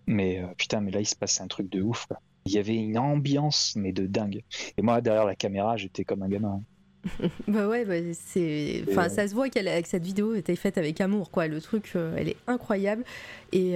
mais 0.07 0.43
putain, 0.57 0.81
mais 0.81 0.91
là 0.91 1.01
il 1.01 1.07
se 1.07 1.15
passait 1.15 1.43
un 1.43 1.47
truc 1.47 1.69
de 1.69 1.83
ouf. 1.83 2.09
Il 2.49 2.55
y 2.55 2.59
avait 2.59 2.75
une 2.75 2.99
ambiance, 2.99 3.75
mais 3.77 3.93
de 3.93 4.07
dingue. 4.07 4.43
Et 4.77 4.83
moi 4.83 5.01
derrière 5.01 5.25
la 5.25 5.37
caméra, 5.37 5.77
j'étais 5.77 6.05
comme 6.05 6.23
un 6.23 6.29
gamin. 6.29 6.63
bah 7.49 7.69
ouais, 7.69 7.85
bah 7.85 7.95
c'est, 8.13 8.83
enfin 8.91 9.09
ça 9.09 9.29
se 9.29 9.35
voit 9.35 9.49
qu'elle 9.49 9.83
que 9.83 9.89
cette 9.89 10.03
vidéo 10.03 10.35
était 10.35 10.57
faite 10.57 10.79
avec 10.79 11.01
amour, 11.01 11.31
quoi. 11.31 11.47
Le 11.47 11.61
truc, 11.61 11.93
elle 12.17 12.29
est 12.29 12.37
incroyable. 12.47 13.05
Et 13.53 13.75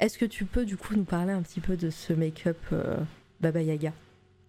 est-ce 0.00 0.18
que 0.18 0.26
tu 0.26 0.44
peux 0.44 0.64
du 0.66 0.76
coup 0.76 0.94
nous 0.94 1.04
parler 1.04 1.32
un 1.32 1.40
petit 1.42 1.60
peu 1.60 1.76
de 1.76 1.88
ce 1.88 2.12
make-up 2.12 2.58
Baba 3.40 3.62
Yaga? 3.62 3.92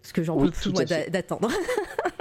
Parce 0.02 0.12
que 0.12 0.22
j'en 0.22 0.38
peux 0.38 0.52
plus 0.52 0.74
moi 0.74 0.84
d'attendre. 0.84 1.50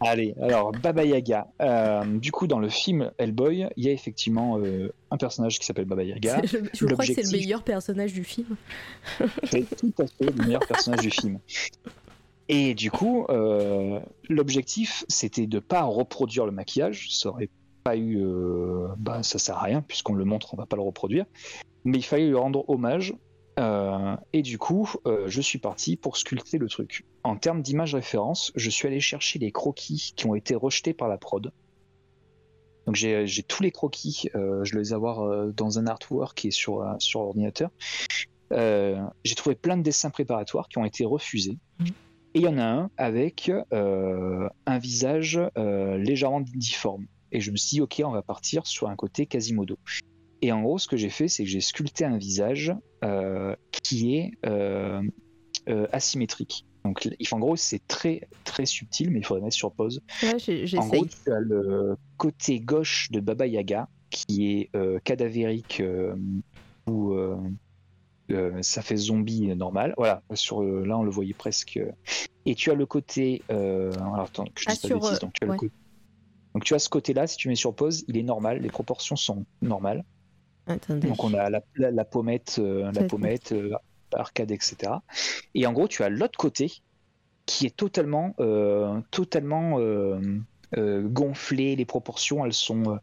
Allez, 0.00 0.34
alors 0.40 0.72
Baba 0.72 1.04
Yaga. 1.04 1.48
Euh, 1.60 2.04
du 2.04 2.32
coup, 2.32 2.46
dans 2.46 2.58
le 2.58 2.70
film 2.70 3.10
Hellboy, 3.18 3.68
il 3.76 3.84
y 3.84 3.88
a 3.88 3.92
effectivement 3.92 4.58
euh, 4.58 4.92
un 5.10 5.18
personnage 5.18 5.58
qui 5.58 5.66
s'appelle 5.66 5.84
Baba 5.84 6.02
Yaga. 6.02 6.40
Je, 6.72 6.86
crois 6.86 7.04
que 7.04 7.12
c'est 7.12 7.22
le 7.22 7.38
meilleur 7.38 7.62
personnage 7.62 8.14
du 8.14 8.24
film. 8.24 8.56
c'est 9.44 9.76
tout 9.76 9.92
à 9.98 10.06
fait 10.06 10.30
le 10.30 10.44
meilleur 10.44 10.66
personnage 10.66 11.02
du 11.02 11.10
film. 11.10 11.38
Et 12.48 12.74
du 12.74 12.90
coup, 12.90 13.26
euh, 13.28 14.00
l'objectif, 14.28 15.04
c'était 15.08 15.46
de 15.46 15.58
pas 15.58 15.82
reproduire 15.82 16.46
le 16.46 16.52
maquillage. 16.52 17.08
Ça 17.10 17.28
aurait 17.28 17.50
pas 17.84 17.96
eu, 17.96 18.22
bah, 18.96 19.22
ça 19.22 19.38
sert 19.38 19.58
à 19.58 19.62
rien 19.62 19.82
puisqu'on 19.82 20.14
le 20.14 20.24
montre, 20.24 20.54
on 20.54 20.56
va 20.56 20.66
pas 20.66 20.76
le 20.76 20.82
reproduire. 20.82 21.26
Mais 21.84 21.98
il 21.98 22.02
fallait 22.02 22.26
lui 22.26 22.34
rendre 22.34 22.68
hommage 22.68 23.14
euh, 23.58 24.16
et 24.32 24.42
du 24.42 24.58
coup, 24.58 24.90
euh, 25.06 25.24
je 25.26 25.40
suis 25.40 25.58
parti 25.58 25.96
pour 25.96 26.16
sculpter 26.16 26.58
le 26.58 26.68
truc. 26.68 27.04
En 27.24 27.36
termes 27.36 27.62
d'image 27.62 27.94
référence, 27.94 28.52
je 28.54 28.70
suis 28.70 28.86
allé 28.86 29.00
chercher 29.00 29.38
les 29.38 29.52
croquis 29.52 30.12
qui 30.16 30.26
ont 30.26 30.34
été 30.34 30.54
rejetés 30.54 30.94
par 30.94 31.08
la 31.08 31.18
prod. 31.18 31.52
Donc 32.86 32.94
j'ai 32.96 33.42
tous 33.46 33.62
les 33.62 33.70
croquis, 33.70 34.30
euh, 34.34 34.64
je 34.64 34.76
les 34.78 34.92
avoir 34.92 35.52
dans 35.52 35.78
un 35.78 35.86
artwork 35.86 36.36
qui 36.36 36.48
est 36.48 36.52
sur, 36.52 36.84
sur 36.98 37.20
l'ordinateur. 37.20 37.70
j'ai 38.50 39.34
trouvé 39.36 39.54
plein 39.54 39.76
de 39.76 39.82
dessins 39.82 40.10
préparatoires 40.10 40.68
qui 40.68 40.78
ont 40.78 40.84
été 40.84 41.04
refusés. 41.04 41.58
Et 42.32 42.38
il 42.38 42.42
y 42.42 42.48
en 42.48 42.58
a 42.58 42.64
un 42.64 42.90
avec 42.96 43.50
un 43.80 44.78
visage 44.78 45.40
légèrement 45.56 46.40
difforme. 46.40 47.06
Et 47.32 47.40
je 47.40 47.50
me 47.50 47.56
suis 47.56 47.76
dit, 47.76 47.80
ok, 47.80 48.02
on 48.04 48.10
va 48.10 48.22
partir 48.22 48.66
sur 48.66 48.88
un 48.88 48.96
côté 48.96 49.26
Quasimodo. 49.26 49.78
Et 50.42 50.50
en 50.50 50.62
gros, 50.62 50.78
ce 50.78 50.88
que 50.88 50.96
j'ai 50.96 51.10
fait, 51.10 51.28
c'est 51.28 51.44
que 51.44 51.50
j'ai 51.50 51.60
sculpté 51.60 52.04
un 52.04 52.16
visage 52.16 52.74
qui 53.82 54.16
est 54.16 54.32
euh, 54.46 55.02
euh, 55.68 55.86
asymétrique. 55.92 56.64
Donc, 56.84 57.06
en 57.32 57.38
gros, 57.38 57.56
c'est 57.56 57.86
très 57.86 58.28
très 58.44 58.64
subtil, 58.66 59.10
mais 59.10 59.18
il 59.18 59.24
faudrait 59.26 59.42
mettre 59.42 59.56
sur 59.56 59.72
pause. 59.72 60.00
Ouais. 60.22 60.38
En 60.78 60.86
gros, 60.88 61.04
tu 61.06 61.32
as 61.32 61.40
le 61.40 61.96
côté 62.16 62.60
gauche 62.60 63.08
de 63.10 63.20
Baba 63.20 63.46
Yaga 63.46 63.88
qui 64.10 64.52
est 64.52 64.70
euh, 64.74 64.98
cadavérique 65.04 65.80
euh, 65.80 66.16
ou 66.88 67.12
euh, 67.12 67.36
euh, 68.32 68.62
ça 68.62 68.82
fait 68.82 68.96
zombie 68.96 69.46
normal. 69.54 69.94
Voilà, 69.96 70.22
sur 70.34 70.62
euh, 70.62 70.84
là 70.86 70.98
on 70.98 71.02
le 71.02 71.10
voyait 71.10 71.34
presque. 71.34 71.78
Et 72.46 72.54
tu 72.54 72.70
as 72.70 72.74
le 72.74 72.86
côté. 72.86 73.44
euh, 73.52 73.92
alors 73.92 74.20
attends, 74.22 74.44
que 74.46 74.50
je 74.62 74.70
Ah, 74.70 74.74
sur, 74.74 75.04
euh, 75.04 75.18
Donc 75.18 75.32
tu 75.34 75.44
as 75.44 75.46
le 75.46 75.52
ouais. 75.52 75.56
côté- 75.58 75.74
donc 76.54 76.64
tu 76.64 76.74
as 76.74 76.78
ce 76.80 76.88
côté-là, 76.88 77.26
si 77.28 77.36
tu 77.36 77.48
mets 77.48 77.54
sur 77.54 77.74
pause, 77.74 78.04
il 78.08 78.16
est 78.16 78.24
normal, 78.24 78.60
les 78.60 78.68
proportions 78.70 79.14
sont 79.16 79.44
normales. 79.62 80.02
Attendez. 80.70 81.08
Donc 81.08 81.24
on 81.24 81.34
a 81.34 81.50
la, 81.50 81.62
la, 81.76 81.90
la 81.90 82.04
pommette, 82.04 82.56
euh, 82.58 82.90
la 82.92 83.04
pommette, 83.04 83.52
euh, 83.52 83.74
arcade, 84.12 84.50
etc. 84.50 84.92
Et 85.54 85.66
en 85.66 85.72
gros, 85.72 85.88
tu 85.88 86.02
as 86.02 86.08
l'autre 86.08 86.38
côté 86.38 86.72
qui 87.46 87.66
est 87.66 87.76
totalement, 87.76 88.34
euh, 88.40 89.00
totalement 89.10 89.78
gonflé. 90.76 91.74
Les 91.76 91.84
proportions, 91.84 92.44
elles 92.44 92.52
sont, 92.52 92.98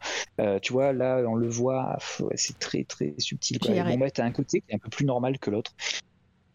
tu 0.61 0.73
vois, 0.73 0.93
là, 0.93 1.21
on 1.27 1.35
le 1.35 1.49
voit, 1.49 1.97
c'est 2.35 2.57
très 2.59 2.83
très 2.83 3.13
subtil. 3.17 3.59
Quoi. 3.59 3.83
Bon, 3.83 3.97
bah, 3.97 4.07
un 4.17 4.31
côté 4.31 4.61
qui 4.61 4.71
est 4.71 4.75
un 4.75 4.79
peu 4.79 4.89
plus 4.89 5.05
normal 5.05 5.37
que 5.39 5.49
l'autre. 5.49 5.73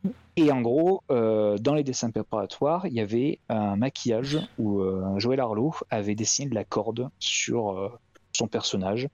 Mm. 0.05 0.11
Et 0.37 0.53
en 0.53 0.61
gros, 0.61 1.03
euh, 1.11 1.59
dans 1.59 1.75
les 1.75 1.85
dessins 1.85 2.11
préparatoires, 2.11 2.87
il 2.87 2.95
y 2.95 3.01
avait 3.01 3.39
un 3.49 3.77
maquillage 3.77 4.39
où 4.59 4.81
euh, 4.81 5.19
Joël 5.19 5.41
Arlo 5.41 5.75
avait 5.91 6.15
dessiné 6.15 6.49
de 6.49 6.55
la 6.55 6.65
corde 6.65 7.09
sur 7.19 7.71
euh, 7.71 7.89
son 8.33 8.49
personnage, 8.49 9.09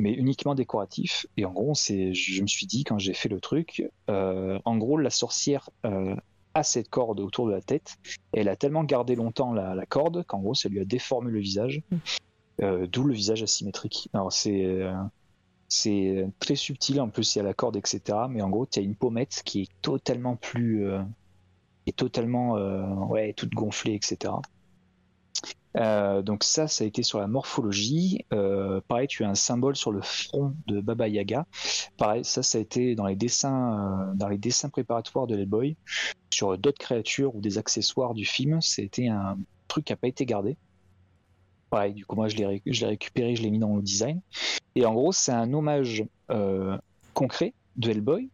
mais 0.00 0.12
uniquement 0.12 0.54
décoratif. 0.54 1.26
Et 1.36 1.44
en 1.44 1.52
gros, 1.52 1.74
c'est, 1.74 2.14
je 2.14 2.42
me 2.42 2.46
suis 2.46 2.66
dit 2.66 2.84
quand 2.84 2.98
j'ai 2.98 3.14
fait 3.14 3.28
le 3.28 3.40
truc, 3.40 3.84
euh, 4.08 4.58
en 4.64 4.76
gros, 4.78 4.96
la 4.96 5.10
sorcière 5.10 5.68
euh, 5.84 6.16
a 6.54 6.62
cette 6.62 6.88
corde 6.88 7.20
autour 7.20 7.46
de 7.46 7.52
la 7.52 7.60
tête. 7.60 7.96
Et 8.32 8.40
elle 8.40 8.48
a 8.48 8.56
tellement 8.56 8.82
gardé 8.84 9.14
longtemps 9.14 9.52
la, 9.52 9.74
la 9.74 9.86
corde 9.86 10.24
qu'en 10.26 10.40
gros, 10.40 10.54
ça 10.54 10.68
lui 10.68 10.80
a 10.80 10.84
déformé 10.84 11.30
le 11.30 11.38
visage, 11.38 11.82
Mm. 11.90 11.96
euh, 12.62 12.86
d'où 12.86 13.04
le 13.04 13.14
visage 13.14 13.42
asymétrique. 13.42 14.08
Alors 14.12 14.32
c'est 14.32 14.80
c'est 15.68 16.26
très 16.40 16.56
subtil, 16.56 17.00
en 17.00 17.08
plus 17.08 17.34
il 17.34 17.38
y 17.38 17.40
a 17.40 17.44
la 17.44 17.54
corde, 17.54 17.76
etc. 17.76 18.00
Mais 18.28 18.42
en 18.42 18.50
gros, 18.50 18.66
tu 18.66 18.80
as 18.80 18.82
une 18.82 18.96
pommette 18.96 19.42
qui 19.44 19.62
est 19.62 19.68
totalement 19.82 20.36
plus. 20.36 20.84
est 21.86 21.96
totalement. 21.96 22.54
ouais, 23.08 23.32
toute 23.34 23.52
gonflée, 23.54 23.94
etc. 23.94 24.32
Euh, 25.76 26.22
donc 26.22 26.44
ça, 26.44 26.66
ça 26.68 26.84
a 26.84 26.86
été 26.86 27.02
sur 27.02 27.20
la 27.20 27.26
morphologie. 27.26 28.24
Euh, 28.32 28.80
pareil, 28.88 29.06
tu 29.06 29.24
as 29.24 29.28
un 29.28 29.34
symbole 29.34 29.76
sur 29.76 29.92
le 29.92 30.02
front 30.02 30.54
de 30.66 30.80
Baba 30.80 31.08
Yaga. 31.08 31.46
Pareil, 31.96 32.24
ça, 32.24 32.42
ça 32.42 32.58
a 32.58 32.60
été 32.60 32.94
dans 32.94 33.06
les 33.06 33.16
dessins, 33.16 34.10
euh, 34.10 34.14
dans 34.14 34.28
les 34.28 34.38
dessins 34.38 34.68
préparatoires 34.68 35.26
de 35.26 35.36
Hellboy. 35.36 35.76
Sur 36.30 36.56
d'autres 36.58 36.78
créatures 36.78 37.34
ou 37.34 37.40
des 37.40 37.58
accessoires 37.58 38.14
du 38.14 38.24
film, 38.24 38.60
c'était 38.60 39.08
un 39.08 39.38
truc 39.68 39.84
qui 39.84 39.92
n'a 39.92 39.96
pas 39.96 40.08
été 40.08 40.26
gardé. 40.26 40.56
Pareil, 41.70 41.94
du 41.94 42.04
coup, 42.04 42.16
moi, 42.16 42.28
je 42.28 42.36
l'ai 42.36 42.86
récupéré, 42.86 43.36
je 43.36 43.42
l'ai 43.42 43.50
mis 43.50 43.60
dans 43.60 43.76
le 43.76 43.82
design. 43.82 44.20
Et 44.74 44.84
en 44.86 44.94
gros, 44.94 45.12
c'est 45.12 45.32
un 45.32 45.52
hommage 45.52 46.04
concret 47.14 47.54
de 47.76 47.90
Hellboy, 47.90 48.28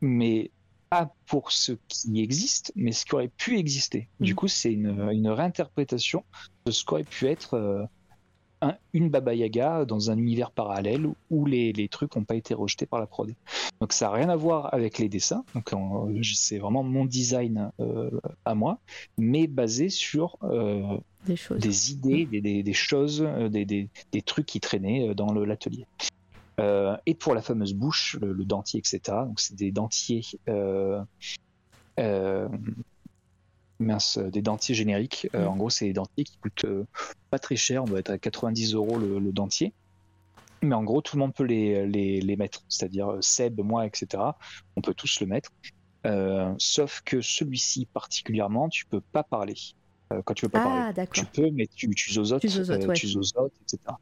mais 0.00 0.50
pas 0.94 1.14
pour 1.26 1.50
ce 1.52 1.72
qui 1.88 2.20
existe, 2.20 2.72
mais 2.76 2.92
ce 2.92 3.04
qui 3.04 3.14
aurait 3.14 3.28
pu 3.36 3.58
exister. 3.58 4.08
Du 4.20 4.32
Mhm. 4.32 4.36
coup, 4.36 4.48
c'est 4.48 4.72
une, 4.72 5.10
une 5.12 5.28
réinterprétation 5.28 6.24
de 6.66 6.70
ce 6.70 6.84
qu'aurait 6.84 7.04
pu 7.04 7.26
être 7.26 7.54
euh, 7.54 7.84
un- 8.62 8.76
une 8.92 9.10
Baba 9.10 9.34
Yaga 9.34 9.84
dans 9.84 10.10
un 10.10 10.16
univers 10.16 10.50
parallèle 10.52 11.06
où 11.30 11.46
les, 11.46 11.72
les 11.72 11.88
trucs 11.88 12.14
n'ont 12.16 12.24
pas 12.24 12.36
été 12.36 12.54
rejetés 12.54 12.86
par 12.86 13.00
la 13.00 13.06
prod. 13.06 13.34
Donc 13.80 13.92
ça 13.92 14.06
n'a 14.06 14.12
rien 14.12 14.28
à 14.28 14.36
voir 14.36 14.72
avec 14.72 14.98
les 14.98 15.08
dessins, 15.08 15.44
donc 15.54 15.72
en- 15.72 16.08
c'est 16.34 16.58
vraiment 16.58 16.82
mon 16.84 17.04
design 17.04 17.70
euh, 17.80 18.10
à 18.44 18.54
moi, 18.54 18.78
mais 19.18 19.46
basé 19.48 19.88
sur 19.88 20.36
euh, 20.44 20.96
Des 21.26 21.36
choses. 21.36 21.60
des 21.60 21.92
idées, 21.92 22.24
des, 22.26 22.40
des- 22.40 22.62
des 22.62 22.72
choses, 22.72 23.22
euh, 23.22 23.48
des, 23.48 23.64
des- 23.66 23.88
des 24.12 24.22
trucs 24.22 24.46
qui 24.46 24.60
traînaient 24.60 25.08
euh, 25.10 25.14
dans 25.14 25.32
l'atelier. 25.34 25.86
Euh, 26.60 26.96
et 27.06 27.14
pour 27.14 27.34
la 27.34 27.42
fameuse 27.42 27.74
bouche, 27.74 28.16
le, 28.20 28.32
le 28.32 28.44
dentier, 28.44 28.78
etc. 28.78 29.00
Donc 29.26 29.40
c'est 29.40 29.56
des 29.56 29.72
dentiers, 29.72 30.24
euh, 30.48 31.02
euh, 31.98 32.48
mince, 33.80 34.18
des 34.18 34.42
dentiers 34.42 34.74
génériques. 34.74 35.28
Mm. 35.34 35.46
En 35.46 35.56
gros, 35.56 35.70
c'est 35.70 35.86
des 35.86 35.92
dentiers 35.92 36.24
qui 36.24 36.36
coûtent 36.38 36.66
pas 37.30 37.38
très 37.38 37.56
cher. 37.56 37.82
On 37.82 37.86
doit 37.86 37.98
être 37.98 38.10
à 38.10 38.18
90 38.18 38.74
euros 38.74 38.98
le, 38.98 39.18
le 39.18 39.32
dentier. 39.32 39.72
Mais 40.62 40.74
en 40.74 40.84
gros, 40.84 41.02
tout 41.02 41.16
le 41.16 41.20
monde 41.20 41.34
peut 41.34 41.44
les, 41.44 41.86
les, 41.86 42.20
les 42.20 42.36
mettre. 42.36 42.62
C'est-à-dire 42.68 43.18
Seb, 43.20 43.60
moi, 43.60 43.86
etc. 43.86 44.22
On 44.76 44.80
peut 44.80 44.94
tous 44.94 45.20
le 45.20 45.26
mettre. 45.26 45.50
Sauf 46.58 47.02
que 47.04 47.20
celui-ci 47.20 47.86
particulièrement, 47.86 48.68
tu 48.68 48.86
peux 48.86 49.00
pas 49.00 49.24
parler. 49.24 49.54
Euh, 50.12 50.22
quand 50.24 50.34
tu 50.34 50.46
peux 50.46 50.50
pas 50.50 50.64
parler 50.64 50.92
Ah, 50.96 51.06
tu 51.06 51.24
peux, 51.24 51.50
mais 51.50 51.66
tu, 51.66 51.88
tu 51.94 52.12
zozotes, 52.12 52.40
Tu 52.40 52.48
zozotes, 52.48 52.82
euh, 52.82 52.86
ouais. 52.88 52.94
tu 52.94 53.08
zozotes, 53.08 53.52
etc. 53.62 53.94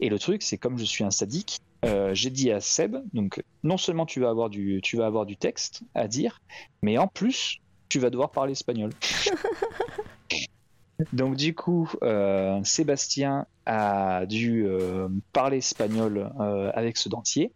Et 0.00 0.08
le 0.08 0.18
truc, 0.18 0.42
c'est 0.42 0.58
comme 0.58 0.78
je 0.78 0.84
suis 0.84 1.04
un 1.04 1.10
sadique, 1.10 1.58
euh, 1.84 2.14
j'ai 2.14 2.30
dit 2.30 2.50
à 2.50 2.60
Seb, 2.60 2.96
donc 3.14 3.42
non 3.62 3.76
seulement 3.76 4.06
tu 4.06 4.20
vas 4.20 4.28
avoir 4.28 4.50
du, 4.50 4.80
tu 4.82 4.96
vas 4.96 5.06
avoir 5.06 5.24
du 5.24 5.36
texte 5.36 5.82
à 5.94 6.08
dire, 6.08 6.40
mais 6.82 6.98
en 6.98 7.06
plus, 7.06 7.58
tu 7.88 7.98
vas 7.98 8.10
devoir 8.10 8.30
parler 8.30 8.52
espagnol. 8.52 8.90
donc 11.12 11.36
du 11.36 11.54
coup, 11.54 11.90
euh, 12.02 12.60
Sébastien 12.64 13.46
a 13.64 14.26
dû 14.26 14.66
euh, 14.66 15.08
parler 15.32 15.58
espagnol 15.58 16.30
avec 16.74 16.96
ce 16.96 17.08
dentier. 17.08 17.52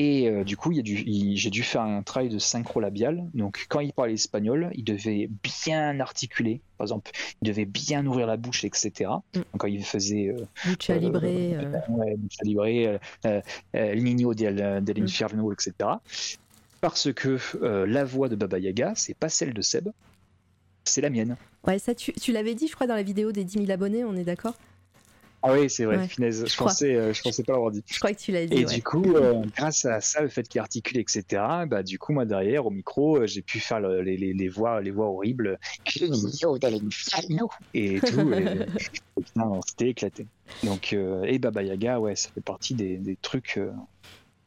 Et 0.00 0.28
euh, 0.28 0.44
du 0.44 0.56
coup, 0.56 0.72
j'ai 0.72 1.50
dû 1.50 1.62
faire 1.64 1.80
un 1.82 2.04
travail 2.04 2.28
de 2.28 2.38
synchro 2.38 2.78
labial. 2.78 3.24
Donc, 3.34 3.66
quand 3.68 3.80
il 3.80 3.92
parlait 3.92 4.12
espagnol, 4.14 4.70
il 4.76 4.84
devait 4.84 5.28
bien 5.42 5.98
articuler. 5.98 6.60
Par 6.76 6.84
exemple, 6.84 7.10
il 7.42 7.48
devait 7.48 7.64
bien 7.64 8.06
ouvrir 8.06 8.28
la 8.28 8.36
bouche, 8.36 8.62
etc. 8.62 9.10
Mm. 9.34 9.38
Donc, 9.38 9.44
quand 9.58 9.66
il 9.66 9.84
faisait 9.84 10.28
euh, 10.28 10.46
Lucha 10.66 10.92
euh, 10.92 10.98
Libre. 10.98 11.20
euh, 11.24 11.80
ouais, 11.88 12.16
Lucha 12.16 12.44
Libre, 12.44 13.00
El 13.72 14.04
Niño 14.04 14.34
del, 14.34 14.84
del 14.84 15.00
Mm. 15.00 15.04
Infierno, 15.04 15.52
etc. 15.52 15.72
Parce 16.80 17.12
que 17.12 17.40
la 17.84 18.04
voix 18.04 18.28
de 18.28 18.36
Baba 18.36 18.60
Yaga, 18.60 18.92
c'est 18.94 19.16
pas 19.16 19.28
celle 19.28 19.52
de 19.52 19.62
Seb, 19.62 19.88
c'est 20.84 21.00
la 21.00 21.10
mienne. 21.10 21.36
Ouais, 21.66 21.80
ça, 21.80 21.92
tu, 21.96 22.12
tu 22.12 22.30
l'avais 22.30 22.54
dit, 22.54 22.68
je 22.68 22.74
crois, 22.76 22.86
dans 22.86 22.94
la 22.94 23.02
vidéo 23.02 23.32
des 23.32 23.42
10 23.42 23.66
000 23.66 23.70
abonnés, 23.72 24.04
on 24.04 24.14
est 24.14 24.22
d'accord? 24.22 24.54
Ah 25.42 25.52
oui, 25.52 25.70
c'est 25.70 25.84
vrai, 25.84 25.98
Ouais, 25.98 26.08
finesse. 26.08 26.44
Je, 26.46 26.56
pensais, 26.56 26.96
euh, 26.96 27.12
je 27.12 27.22
pensais 27.22 27.44
pas 27.44 27.52
l'avoir 27.52 27.70
dit. 27.70 27.82
Je 27.86 27.98
crois 27.98 28.12
que 28.12 28.18
tu 28.18 28.32
l'as 28.32 28.44
dit. 28.46 28.54
Et 28.54 28.66
ouais. 28.66 28.74
du 28.74 28.82
coup, 28.82 29.14
euh, 29.14 29.44
grâce 29.56 29.84
à 29.84 30.00
ça, 30.00 30.20
le 30.20 30.28
fait 30.28 30.48
qu'il 30.48 30.60
articule, 30.60 30.98
etc., 30.98 31.24
bah, 31.68 31.82
du 31.84 31.98
coup, 31.98 32.12
moi, 32.12 32.24
derrière, 32.24 32.66
au 32.66 32.70
micro, 32.70 33.18
euh, 33.18 33.26
j'ai 33.26 33.42
pu 33.42 33.60
faire 33.60 33.78
le- 33.78 34.02
les, 34.02 34.16
les, 34.16 34.32
les 34.32 34.48
voix, 34.48 34.80
les 34.80 34.90
voix 34.90 35.06
horribles. 35.06 35.58
Et 37.72 38.00
tout. 38.00 38.32
et, 38.32 38.42
et 39.16 39.22
putain, 39.22 39.42
on 39.48 39.60
s'était 39.62 39.88
éclaté. 39.90 40.26
Donc, 40.64 40.92
euh, 40.92 41.22
et 41.22 41.38
Baba 41.38 41.62
Yaga, 41.62 42.00
ouais, 42.00 42.16
ça 42.16 42.30
fait 42.34 42.40
partie 42.40 42.74
des, 42.74 42.96
des 42.98 43.16
trucs. 43.16 43.60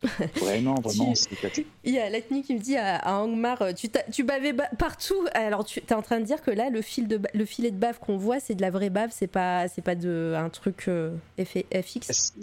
euh, 0.22 0.26
vraiment, 0.40 0.76
vraiment, 0.76 1.14
éclaté. 1.32 1.68
Il 1.84 1.94
y 1.94 2.00
a 2.00 2.10
Latni 2.10 2.42
qui 2.44 2.56
me 2.56 2.60
dit 2.60 2.76
à, 2.76 2.96
à 2.98 3.14
Angmar, 3.20 3.62
euh, 3.62 3.74
tu, 3.74 3.90
tu 4.12 4.24
bavais 4.24 4.54
ba- 4.54 4.70
partout. 4.80 5.28
Alors 5.34 5.64
tu 5.64 5.80
es 5.80 5.94
en 5.94 6.02
train 6.02 6.20
de 6.20 6.26
dire 6.26 6.42
que 6.42 6.52
là, 6.52 6.70
le, 6.70 6.82
fil 6.82 7.08
de 7.08 7.18
ba- 7.18 7.30
le 7.34 7.46
filet 7.46 7.72
de 7.72 7.78
bave 7.78 8.00
qu'on 8.00 8.18
voit, 8.18 8.40
c'est 8.40 8.56
de 8.56 8.62
la 8.62 8.72
vraie 8.72 8.90
bave, 8.90 9.10
c'est 9.14 9.28
pas, 9.28 9.68
c'est 9.68 9.82
pas 9.84 9.96
de, 9.96 10.34
un 10.38 10.50
truc 10.50 10.86
euh, 10.88 11.16
FX. 11.40 12.34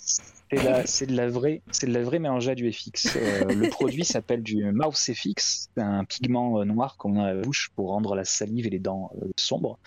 C'est 0.86 1.06
de 1.06 1.16
la 1.16 1.28
vraie, 1.28 1.60
c'est 1.72 1.86
de 1.86 1.92
la 1.92 2.02
vraie 2.02 2.18
mélangée 2.18 2.52
à 2.52 2.54
du 2.54 2.72
FX. 2.72 3.16
Euh, 3.16 3.44
le 3.52 3.68
produit 3.68 4.04
s'appelle 4.06 4.42
du 4.42 4.64
Mouse 4.72 5.10
FX, 5.12 5.68
c'est 5.74 5.82
un 5.82 6.04
pigment 6.04 6.60
euh, 6.60 6.64
noir 6.64 6.96
qu'on 6.96 7.18
a 7.20 7.24
à 7.28 7.34
la 7.34 7.42
bouche 7.42 7.70
pour 7.76 7.88
rendre 7.90 8.14
la 8.14 8.24
salive 8.24 8.66
et 8.66 8.70
les 8.70 8.78
dents 8.78 9.10
euh, 9.20 9.26
sombres. 9.36 9.78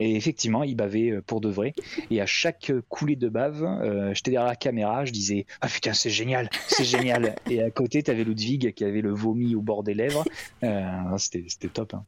Et 0.00 0.14
effectivement, 0.16 0.62
il 0.62 0.76
bavait 0.76 1.10
euh, 1.10 1.22
pour 1.22 1.40
de 1.40 1.48
vrai. 1.48 1.74
Et 2.10 2.20
à 2.20 2.26
chaque 2.26 2.72
coulée 2.88 3.16
de 3.16 3.28
bave, 3.28 3.62
euh, 3.64 4.14
j'étais 4.14 4.30
derrière 4.30 4.48
la 4.48 4.56
caméra, 4.56 5.04
je 5.04 5.12
disais 5.12 5.46
Ah 5.60 5.68
putain, 5.68 5.92
c'est 5.92 6.10
génial, 6.10 6.50
c'est 6.68 6.84
génial. 6.84 7.34
Et 7.50 7.62
à 7.62 7.70
côté, 7.70 8.02
t'avais 8.02 8.24
Ludwig 8.24 8.72
qui 8.74 8.84
avait 8.84 9.00
le 9.00 9.10
vomi 9.10 9.54
au 9.54 9.60
bord 9.60 9.82
des 9.82 9.94
lèvres. 9.94 10.24
Euh, 10.62 10.82
c'était 11.18 11.44
c'était 11.48 11.68
top. 11.68 11.94
hein. 11.94 12.04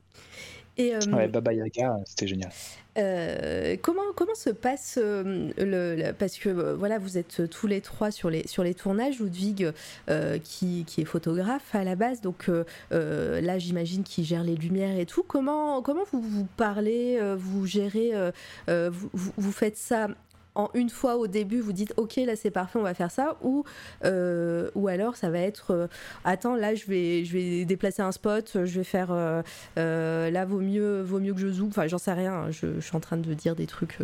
Et 0.81 0.94
euh, 0.94 0.99
Ouais, 1.12 1.28
Baba 1.28 1.52
Yaga, 1.52 1.97
c'était 2.07 2.26
génial. 2.26 2.50
euh, 2.99 3.76
comment, 3.83 4.02
comment 4.17 4.34
se 4.34 4.50
passe 4.50 4.99
euh, 5.02 5.50
le, 5.59 5.94
le- 5.97 6.12
Parce 6.12 6.39
que 6.39 6.49
euh, 6.49 6.75
voilà, 6.75 6.99
vous 6.99 7.18
êtes 7.18 7.49
tous 7.50 7.67
les 7.67 7.81
trois 7.81 8.10
sur 8.10 8.31
les, 8.31 8.47
sur 8.47 8.62
les 8.65 8.75
tournages. 8.75 9.18
Ludwig, 9.20 9.70
euh, 10.09 10.39
qui, 10.42 10.84
qui 10.86 11.02
est 11.02 11.05
photographe 11.05 11.75
à 11.75 11.84
la 11.84 11.97
base, 11.97 12.20
donc 12.20 12.49
euh, 12.49 12.65
euh, 12.92 13.41
là, 13.41 13.59
j'imagine 13.59 14.02
qu'il 14.05 14.25
gère 14.25 14.42
les 14.44 14.57
lumières 14.57 14.99
et 14.99 15.07
tout. 15.07 15.23
Comment, 15.23 15.83
comment 15.83 16.05
vous 16.12 16.20
vous 16.23 16.47
parlez 16.57 17.18
euh, 17.20 17.36
Vous 17.39 17.67
gérez 17.67 18.10
euh, 18.15 18.31
euh, 18.68 18.91
vous- 18.92 19.33
vous 19.36 19.52
faites 19.52 19.76
ça 19.76 20.09
en 20.55 20.69
une 20.75 20.91
fois 20.91 21.17
au 21.17 21.27
début, 21.27 21.61
vous 21.61 21.73
dites 21.73 21.95
ok 21.97 22.17
là 22.17 22.37
c'est 22.37 22.51
parfait, 22.51 22.79
on 22.79 22.83
va 22.83 22.95
faire 22.95 23.11
ça, 23.11 23.37
ou 23.43 23.65
euh, 24.05 24.70
alors 24.89 25.17
ça 25.17 25.31
va 25.31 25.39
être 25.39 25.70
euh, 25.73 25.87
attends 26.25 26.57
là 26.57 26.75
je 26.75 26.87
vais 26.87 27.65
déplacer 27.65 28.03
un 28.03 28.12
spot, 28.12 28.65
je 28.65 28.79
vais 28.79 28.85
faire 28.85 29.09
euh, 29.11 30.31
là 30.31 30.45
vaut 30.45 30.61
mieux 30.61 31.03
vaut 31.03 31.20
mieux 31.20 31.35
que 31.35 31.41
je 31.41 31.49
zoome, 31.49 31.69
enfin 31.69 31.87
j'en 31.87 31.99
sais 31.99 32.12
rien, 32.12 32.33
hein, 32.33 32.51
je, 32.51 32.81
suis 32.81 32.97
en 32.97 33.01
train 33.01 33.17
de 33.17 33.35
dire 33.35 33.55
des 33.55 33.67
trucs 33.67 33.99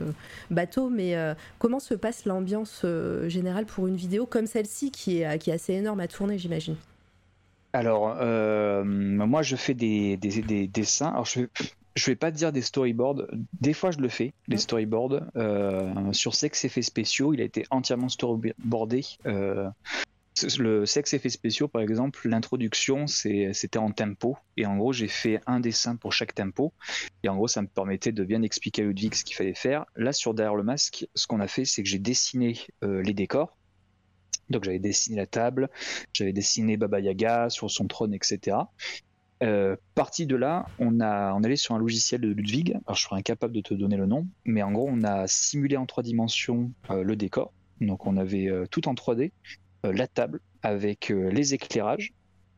bateaux, 0.51 0.89
mais 0.89 1.17
comment 1.59 1.81
se 1.81 1.95
passe 1.95 2.25
l'ambiance 2.25 2.85
générale 3.27 3.67
pour 3.67 3.87
une 3.87 3.97
vidéo 3.97 4.27
comme 4.27 4.47
celle-ci 4.47 4.91
qui 4.91 5.21
est 5.21 5.51
assez 5.51 5.75
énorme 5.75 6.01
à 6.01 6.09
tourner 6.09 6.39
j'imagine? 6.39 6.77
Alors, 7.73 8.17
moi, 8.85 9.43
je 9.43 9.57
fais 9.57 9.75
des, 9.75 10.17
des, 10.17 10.41
des 10.43 10.67
dessins. 10.67 11.13
Je 11.97 12.07
vais 12.07 12.17
pas 12.17 12.31
te 12.31 12.37
dire 12.37 12.53
des 12.53 12.63
storyboards. 12.63 13.27
Des 13.61 13.73
fois, 13.73 13.91
je 13.91 13.99
le 13.99 14.09
fais, 14.09 14.33
les 14.47 14.59
storyboards. 14.59 15.23
Euh, 15.37 16.13
sur 16.13 16.35
Sex 16.35 16.65
Effets 16.65 16.83
Spéciaux, 16.83 17.33
il 17.33 17.41
a 17.41 17.45
été 17.45 17.65
entièrement 17.71 18.09
storyboardé. 18.09 19.03
Euh, 19.27 19.69
le 20.59 20.85
sexe 20.85 21.15
effets 21.15 21.31
spéciaux, 21.31 21.69
par 21.69 21.81
exemple, 21.81 22.29
l'introduction, 22.29 23.07
c'était 23.07 23.79
en 23.79 23.91
tempo. 23.91 24.37
Et 24.57 24.67
en 24.67 24.77
gros, 24.77 24.93
j'ai 24.93 25.09
fait 25.09 25.41
un 25.47 25.61
dessin 25.61 25.97
pour 25.97 26.13
chaque 26.13 26.35
tempo. 26.35 26.75
Et 27.23 27.29
en 27.29 27.37
gros, 27.37 27.49
ça 27.49 27.63
me 27.63 27.67
permettait 27.67 28.13
de 28.13 28.25
bien 28.25 28.43
expliquer 28.43 28.83
à 28.83 28.85
Ludwig 28.85 29.15
ce 29.15 29.25
qu'il 29.25 29.35
fallait 29.35 29.55
faire. 29.55 29.87
Là, 29.97 30.13
sur 30.13 30.35
Derrière 30.35 30.55
le 30.55 30.63
masque, 30.63 31.07
ce 31.15 31.27
qu'on 31.27 31.41
a 31.41 31.49
fait, 31.49 31.65
c'est 31.65 31.83
que 31.83 31.89
j'ai 31.89 31.99
dessiné 31.99 32.59
euh, 32.85 33.03
les 33.03 33.15
décors. 33.15 33.57
Donc, 34.51 34.65
j'avais 34.65 34.79
dessiné 34.79 35.17
la 35.17 35.27
table, 35.27 35.71
j'avais 36.13 36.33
dessiné 36.33 36.77
Baba 36.77 37.01
Yaga 37.01 37.49
sur 37.49 37.71
son 37.71 37.87
trône, 37.89 38.15
etc. 38.15 38.59
Euh, 39.43 39.77
parti 39.95 40.27
de 40.27 40.35
là, 40.35 40.67
on 40.79 41.01
a 41.01 41.35
on 41.35 41.43
allait 41.43 41.57
sur 41.57 41.75
un 41.75 41.79
logiciel 41.79 42.21
de 42.23 42.29
Ludwig. 42.29 42.73
Alors, 42.87 42.97
je 42.97 43.03
serais 43.03 43.17
incapable 43.17 43.53
de 43.53 43.61
te 43.61 43.75
donner 43.75 43.97
le 43.97 44.07
nom, 44.07 44.27
mais 44.45 44.63
en 44.63 44.73
gros, 44.73 44.89
on 44.91 45.03
a 45.05 45.27
simulé 45.27 45.77
en 45.77 45.87
trois 45.87 46.03
dimensions 46.03 46.73
euh, 46.91 47.03
le 47.03 47.17
décor. 47.17 47.53
Donc, 47.81 48.07
on 48.07 48.17
avait 48.17 48.51
tout 48.71 48.89
en 48.89 48.95
3D 48.95 49.33
euh, 49.87 49.93
la 49.93 50.07
table 50.07 50.41
avec 50.63 51.11
euh, 51.11 51.31
les 51.31 51.55
éclairages, 51.55 52.13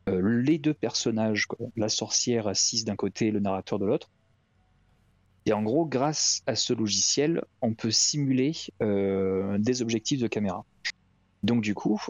euh, 0.07 0.41
les 0.41 0.57
deux 0.57 0.73
personnages, 0.73 1.47
la 1.75 1.89
sorcière 1.89 2.47
assise 2.47 2.85
d'un 2.85 2.95
côté 2.95 3.31
le 3.31 3.39
narrateur 3.39 3.79
de 3.79 3.85
l'autre. 3.85 4.09
Et 5.45 5.53
en 5.53 5.63
gros, 5.63 5.85
grâce 5.85 6.41
à 6.47 6.55
ce 6.55 6.73
logiciel, 6.73 7.43
on 7.61 7.73
peut 7.73 7.91
simuler 7.91 8.51
des 8.81 9.81
objectifs 9.81 10.19
de 10.19 10.27
caméra. 10.27 10.63
Donc 11.43 11.61
du 11.61 11.73
coup, 11.73 12.01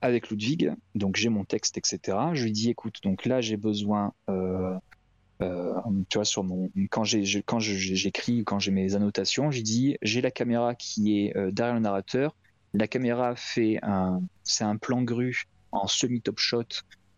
avec 0.00 0.30
Ludwig, 0.30 0.72
donc 0.94 1.16
j'ai 1.16 1.28
mon 1.28 1.44
texte, 1.44 1.78
etc. 1.78 2.16
Je 2.32 2.44
lui 2.44 2.52
dis, 2.52 2.70
écoute, 2.70 2.98
donc 3.02 3.24
là 3.26 3.40
j'ai 3.40 3.56
besoin, 3.56 4.12
tu 4.28 5.44
vois, 6.14 6.24
sur 6.24 6.44
mon, 6.44 6.70
quand 6.90 7.04
j'ai, 7.04 7.42
quand 7.42 7.58
j'écris, 7.58 8.44
quand 8.44 8.60
j'ai 8.60 8.70
mes 8.70 8.94
annotations, 8.94 9.50
j'ai 9.50 9.62
dit, 9.62 9.96
j'ai 10.02 10.20
la 10.20 10.30
caméra 10.30 10.74
qui 10.74 11.18
est 11.18 11.52
derrière 11.52 11.74
le 11.74 11.80
narrateur, 11.80 12.36
la 12.72 12.86
caméra 12.86 13.34
fait 13.34 13.78
un, 13.82 14.22
c'est 14.44 14.64
un 14.64 14.76
plan 14.76 15.02
grue 15.02 15.44
en 15.72 15.86
semi-top 15.86 16.38
shot 16.38 16.64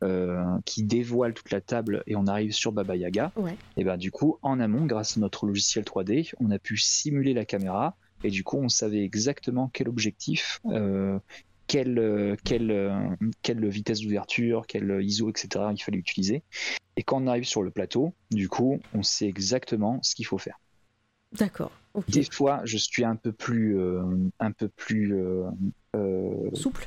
euh, 0.03 0.59
qui 0.65 0.83
dévoile 0.83 1.35
toute 1.35 1.51
la 1.51 1.61
table 1.61 2.03
et 2.07 2.17
on 2.17 2.27
arrive 2.27 2.53
sur 2.53 2.73
Baba 2.73 2.97
Yaga. 2.97 3.33
Et 3.77 3.85
ben 3.85 3.97
du 3.97 4.11
coup, 4.11 4.39
en 4.43 4.61
amont, 4.61 4.85
grâce 4.87 5.17
à 5.17 5.21
notre 5.21 5.47
logiciel 5.47 5.85
3D, 5.85 6.33
on 6.41 6.51
a 6.51 6.59
pu 6.59 6.77
simuler 6.77 7.35
la 7.35 7.45
caméra 7.45 7.97
et 8.25 8.31
du 8.31 8.45
coup, 8.45 8.59
on 8.59 8.69
savait 8.69 9.03
exactement 9.03 9.71
quel 9.73 9.89
objectif, 9.89 10.61
euh, 10.67 11.19
quelle, 11.67 11.99
euh, 11.99 12.37
quelle, 12.45 13.19
quelle 13.43 13.69
vitesse 13.69 14.01
d'ouverture, 14.01 14.67
quel 14.67 15.01
ISO, 15.03 15.31
etc. 15.31 15.67
il 15.73 15.83
fallait 15.83 15.99
utiliser. 15.99 16.43
Et 16.97 17.03
quand 17.03 17.23
on 17.23 17.27
arrive 17.27 17.45
sur 17.45 17.63
le 17.63 17.71
plateau, 17.71 18.13
du 18.31 18.49
coup, 18.49 18.81
on 18.95 19.03
sait 19.03 19.27
exactement 19.27 19.99
ce 20.03 20.15
qu'il 20.15 20.27
faut 20.27 20.39
faire. 20.39 20.59
D'accord. 21.39 21.73
Des 22.09 22.25
fois, 22.25 22.63
je 22.65 22.77
suis 22.77 23.05
un 23.05 23.17
peu 23.17 23.33
plus, 23.33 23.79
euh, 23.79 24.03
un 24.41 24.53
peu 24.53 24.69
plus 24.69 25.15
euh, 25.15 25.45
euh, 25.97 26.51
souple. 26.55 26.87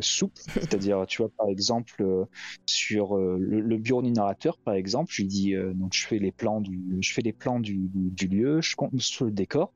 souple, 0.00 0.34
c'est-à-dire, 0.54 1.04
tu 1.06 1.22
vois, 1.22 1.30
par 1.36 1.48
exemple, 1.48 2.04
sur 2.66 3.16
le, 3.16 3.76
bureau 3.78 4.02
du 4.02 4.10
narrateur, 4.10 4.58
par 4.58 4.74
exemple, 4.74 5.12
je 5.14 5.22
dis, 5.22 5.54
donc 5.74 5.94
je 5.94 6.06
fais 6.06 6.18
les 6.18 6.32
plans 6.32 6.60
du, 6.60 6.98
je 7.00 7.12
fais 7.12 7.22
les 7.22 7.32
plans 7.32 7.60
du, 7.60 7.88
lieu, 8.30 8.60
je 8.60 8.76
compte 8.76 9.00
sur 9.00 9.24
le 9.24 9.32
décor. 9.32 9.72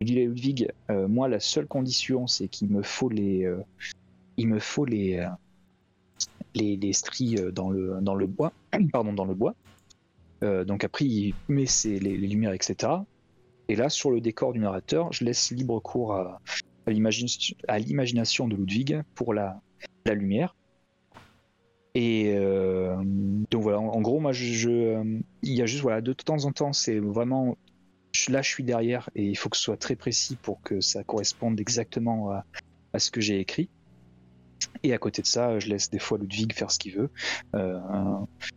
Je 0.00 0.12
Ludwig, 0.12 0.68
moi, 0.88 1.28
la 1.28 1.40
seule 1.40 1.66
condition, 1.66 2.26
c'est 2.26 2.48
qu'il 2.48 2.68
me 2.68 2.82
faut 2.82 3.08
les, 3.08 3.50
il 4.36 4.48
me 4.48 4.58
faut 4.58 4.84
les, 4.84 5.26
les, 6.54 6.76
les 6.76 6.92
stries 6.92 7.36
dans 7.52 7.70
le, 7.70 7.98
dans 8.02 8.14
le 8.14 8.26
bois, 8.26 8.52
pardon, 8.92 9.12
dans 9.12 9.24
le 9.24 9.34
bois. 9.34 9.54
donc 10.42 10.84
après, 10.84 11.04
il 11.04 11.34
met 11.48 11.64
les, 11.84 12.16
lumières, 12.16 12.52
etc. 12.52 12.92
Et 13.68 13.76
là, 13.76 13.88
sur 13.88 14.10
le 14.10 14.20
décor 14.20 14.52
du 14.52 14.58
narrateur, 14.58 15.12
je 15.12 15.24
laisse 15.24 15.50
libre 15.52 15.80
cours 15.80 16.14
à, 16.14 16.40
à 16.86 16.90
l'imagination 17.78 18.48
de 18.48 18.56
Ludwig 18.56 19.00
pour 19.14 19.32
la, 19.32 19.60
la 20.04 20.14
lumière. 20.14 20.54
Et 21.94 22.34
euh, 22.36 22.96
donc 23.50 23.62
voilà, 23.62 23.78
en, 23.78 24.00
gros, 24.00 24.18
moi, 24.18 24.32
je, 24.32 25.20
il 25.42 25.52
y 25.52 25.62
a 25.62 25.66
juste, 25.66 25.82
voilà, 25.82 26.00
de 26.00 26.12
temps 26.12 26.44
en 26.44 26.52
temps, 26.52 26.72
c'est 26.72 26.98
vraiment, 26.98 27.56
là, 28.28 28.42
je 28.42 28.48
suis 28.48 28.64
derrière 28.64 29.10
et 29.14 29.24
il 29.24 29.36
faut 29.36 29.48
que 29.48 29.56
ce 29.56 29.64
soit 29.64 29.76
très 29.76 29.96
précis 29.96 30.36
pour 30.36 30.62
que 30.62 30.80
ça 30.80 31.04
corresponde 31.04 31.60
exactement 31.60 32.30
à, 32.30 32.44
à 32.92 32.98
ce 32.98 33.10
que 33.10 33.20
j'ai 33.20 33.40
écrit. 33.40 33.68
Et 34.82 34.92
à 34.92 34.98
côté 34.98 35.22
de 35.22 35.26
ça, 35.26 35.58
je 35.58 35.68
laisse 35.68 35.90
des 35.90 35.98
fois 35.98 36.18
Ludwig 36.18 36.52
faire 36.52 36.70
ce 36.70 36.78
qu'il 36.78 36.94
veut. 36.94 37.10
Euh, 37.54 37.78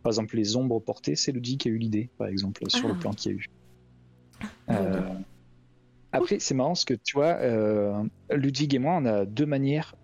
par 0.04 0.12
exemple, 0.12 0.36
les 0.36 0.56
ombres 0.56 0.80
portées, 0.80 1.16
c'est 1.16 1.32
Ludwig 1.32 1.60
qui 1.60 1.70
a 1.70 1.72
eu 1.72 1.78
l'idée, 1.78 2.10
par 2.18 2.28
exemple, 2.28 2.70
sur 2.70 2.88
le 2.88 2.94
ah. 2.96 3.00
plan 3.00 3.12
qu'il 3.12 3.32
y 3.32 3.36
a 3.36 3.38
eu. 3.38 3.46
Euh, 4.70 5.02
après, 6.12 6.40
c'est 6.40 6.54
marrant 6.54 6.70
parce 6.70 6.86
que 6.86 6.94
tu 6.94 7.16
vois, 7.16 7.38
euh, 7.42 8.04
Ludwig 8.32 8.74
et 8.76 8.80
moi, 8.80 8.98
on 8.98 9.06
a 9.06 9.26
deux 9.26 9.46
manières 9.46 9.96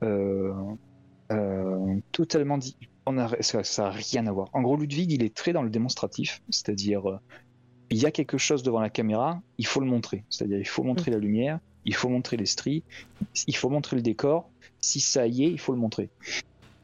totalement 2.11 2.57
dit. 2.57 2.77
On 3.05 3.17
a, 3.17 3.41
ça 3.41 3.83
n'a 3.83 3.89
rien 3.89 4.27
à 4.27 4.31
voir. 4.31 4.49
En 4.53 4.61
gros, 4.61 4.77
Ludwig, 4.77 5.11
il 5.11 5.23
est 5.23 5.35
très 5.35 5.51
dans 5.51 5.61
le 5.61 5.69
démonstratif, 5.69 6.41
c'est-à-dire, 6.49 7.19
il 7.89 7.97
y 7.97 8.05
a 8.05 8.11
quelque 8.11 8.37
chose 8.37 8.63
devant 8.63 8.79
la 8.79 8.89
caméra, 8.89 9.41
il 9.57 9.67
faut 9.67 9.79
le 9.79 9.85
montrer. 9.85 10.23
C'est-à-dire, 10.29 10.57
il 10.57 10.67
faut 10.67 10.83
montrer 10.83 11.11
la 11.11 11.17
lumière, 11.17 11.59
il 11.85 11.95
faut 11.95 12.09
montrer 12.09 12.37
les 12.37 12.45
stries, 12.45 12.83
il 13.47 13.55
faut 13.55 13.69
montrer 13.69 13.95
le 13.95 14.01
décor. 14.01 14.49
Si 14.79 14.99
ça 14.99 15.27
y 15.27 15.43
est, 15.43 15.51
il 15.51 15.59
faut 15.59 15.73
le 15.73 15.79
montrer. 15.79 16.09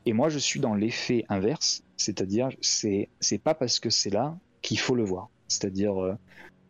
Et 0.06 0.14
moi, 0.14 0.30
je 0.30 0.40
suis 0.40 0.60
dans 0.60 0.74
l'effet 0.74 1.26
inverse, 1.30 1.84
c'est-à-dire, 1.98 2.50
c'est 2.62 3.10
c'est 3.20 3.38
pas 3.38 3.54
parce 3.54 3.80
que 3.80 3.90
c'est 3.90 4.10
là 4.10 4.38
qu'il 4.62 4.80
faut 4.80 4.96
le 4.96 5.04
voir. 5.04 5.30
C'est-à-dire, 5.48 6.18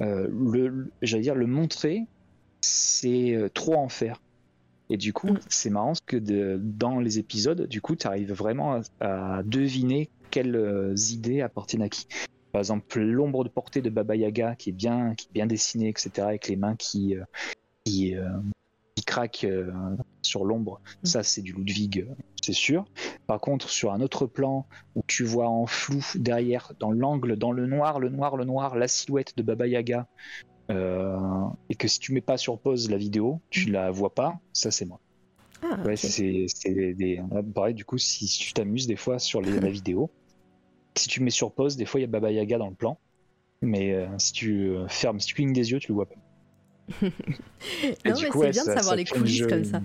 euh, 0.01 0.27
le, 0.31 0.91
j'allais 1.01 1.23
dire, 1.23 1.35
le 1.35 1.47
montrer, 1.47 2.05
c'est 2.61 3.35
euh, 3.35 3.49
trop 3.49 3.75
en 3.75 3.89
faire. 3.89 4.21
Et 4.89 4.97
du 4.97 5.13
coup, 5.13 5.33
mm. 5.33 5.39
c'est 5.49 5.69
marrant 5.69 5.93
que 6.05 6.17
dans 6.57 6.99
les 6.99 7.19
épisodes, 7.19 7.67
du 7.67 7.81
coup, 7.81 7.95
tu 7.95 8.07
arrives 8.07 8.33
vraiment 8.33 8.81
à, 8.99 9.43
deviner 9.43 10.09
quelles 10.31 10.55
euh, 10.55 10.95
idées 11.11 11.41
appartiennent 11.41 11.83
à 11.83 11.89
qui. 11.89 12.07
Par 12.51 12.59
exemple, 12.59 12.99
l'ombre 12.99 13.43
de 13.43 13.49
portée 13.49 13.81
de 13.81 13.89
Baba 13.89 14.15
Yaga 14.15 14.55
qui 14.55 14.69
est 14.69 14.73
bien, 14.73 15.13
qui 15.15 15.27
est 15.27 15.33
bien 15.33 15.45
dessinée, 15.45 15.89
etc., 15.89 16.11
avec 16.21 16.47
les 16.47 16.55
mains 16.55 16.75
qui, 16.75 17.15
qui, 17.85 18.15
craquent 19.05 19.47
sur 20.21 20.45
l'ombre. 20.45 20.81
Mm. 21.03 21.05
Ça, 21.05 21.23
c'est 21.23 21.41
du 21.41 21.53
Ludwig, 21.53 22.05
c'est 22.41 22.53
sûr. 22.53 22.85
Par 23.27 23.39
contre, 23.39 23.69
sur 23.69 23.91
un 23.91 24.01
autre 24.01 24.25
plan 24.25 24.67
où 24.95 25.03
tu 25.07 25.23
vois 25.23 25.47
en 25.47 25.65
flou 25.65 26.03
derrière, 26.15 26.73
dans 26.79 26.91
l'angle, 26.91 27.35
dans 27.35 27.51
le 27.51 27.65
noir, 27.65 27.99
le 27.99 28.09
noir, 28.09 28.37
le 28.37 28.45
noir, 28.45 28.75
la 28.75 28.87
silhouette 28.87 29.37
de 29.37 29.43
Baba 29.43 29.67
Yaga, 29.67 30.07
euh, 30.71 31.17
et 31.69 31.75
que 31.75 31.87
si 31.87 31.99
tu 31.99 32.13
mets 32.13 32.21
pas 32.21 32.37
sur 32.37 32.59
pause 32.59 32.89
la 32.89 32.97
vidéo, 32.97 33.41
tu 33.49 33.69
mm. 33.69 33.73
la 33.73 33.91
vois 33.91 34.13
pas, 34.13 34.39
ça 34.53 34.71
c'est 34.71 34.85
moi. 34.85 34.99
Ah, 35.61 35.81
ouais, 35.83 35.97
c'est 35.97 36.47
des. 36.93 37.21
Pareil, 37.53 37.73
du 37.73 37.83
coup, 37.83 37.97
si 37.97 38.27
tu 38.27 38.53
t'amuses 38.53 38.87
des 38.87 38.95
fois 38.95 39.19
sur 39.19 39.41
les, 39.41 39.59
la 39.59 39.69
vidéo, 39.69 40.09
si 40.99 41.07
tu 41.07 41.21
mets 41.21 41.29
sur 41.29 41.51
pause, 41.51 41.75
des 41.77 41.85
fois 41.85 41.99
il 41.99 42.03
y 42.03 42.05
a 42.05 42.07
Baba 42.07 42.31
Yaga 42.31 42.57
dans 42.57 42.69
le 42.69 42.75
plan, 42.75 42.97
mais 43.61 43.93
euh, 43.93 44.07
si 44.17 44.33
tu 44.33 44.69
euh, 44.69 44.87
fermes, 44.87 45.19
si 45.19 45.27
tu 45.27 45.35
clignes 45.35 45.53
des 45.53 45.71
yeux, 45.71 45.79
tu 45.79 45.89
le 45.89 45.95
vois 45.95 46.07
pas. 46.07 46.15
non, 47.03 47.11
mais 48.03 48.13
c'est 48.13 48.49
bien 48.49 48.65
de 48.65 48.71
savoir 48.71 48.95
les 48.95 49.05
coulisses 49.05 49.47
comme 49.47 49.63
ça. 49.63 49.81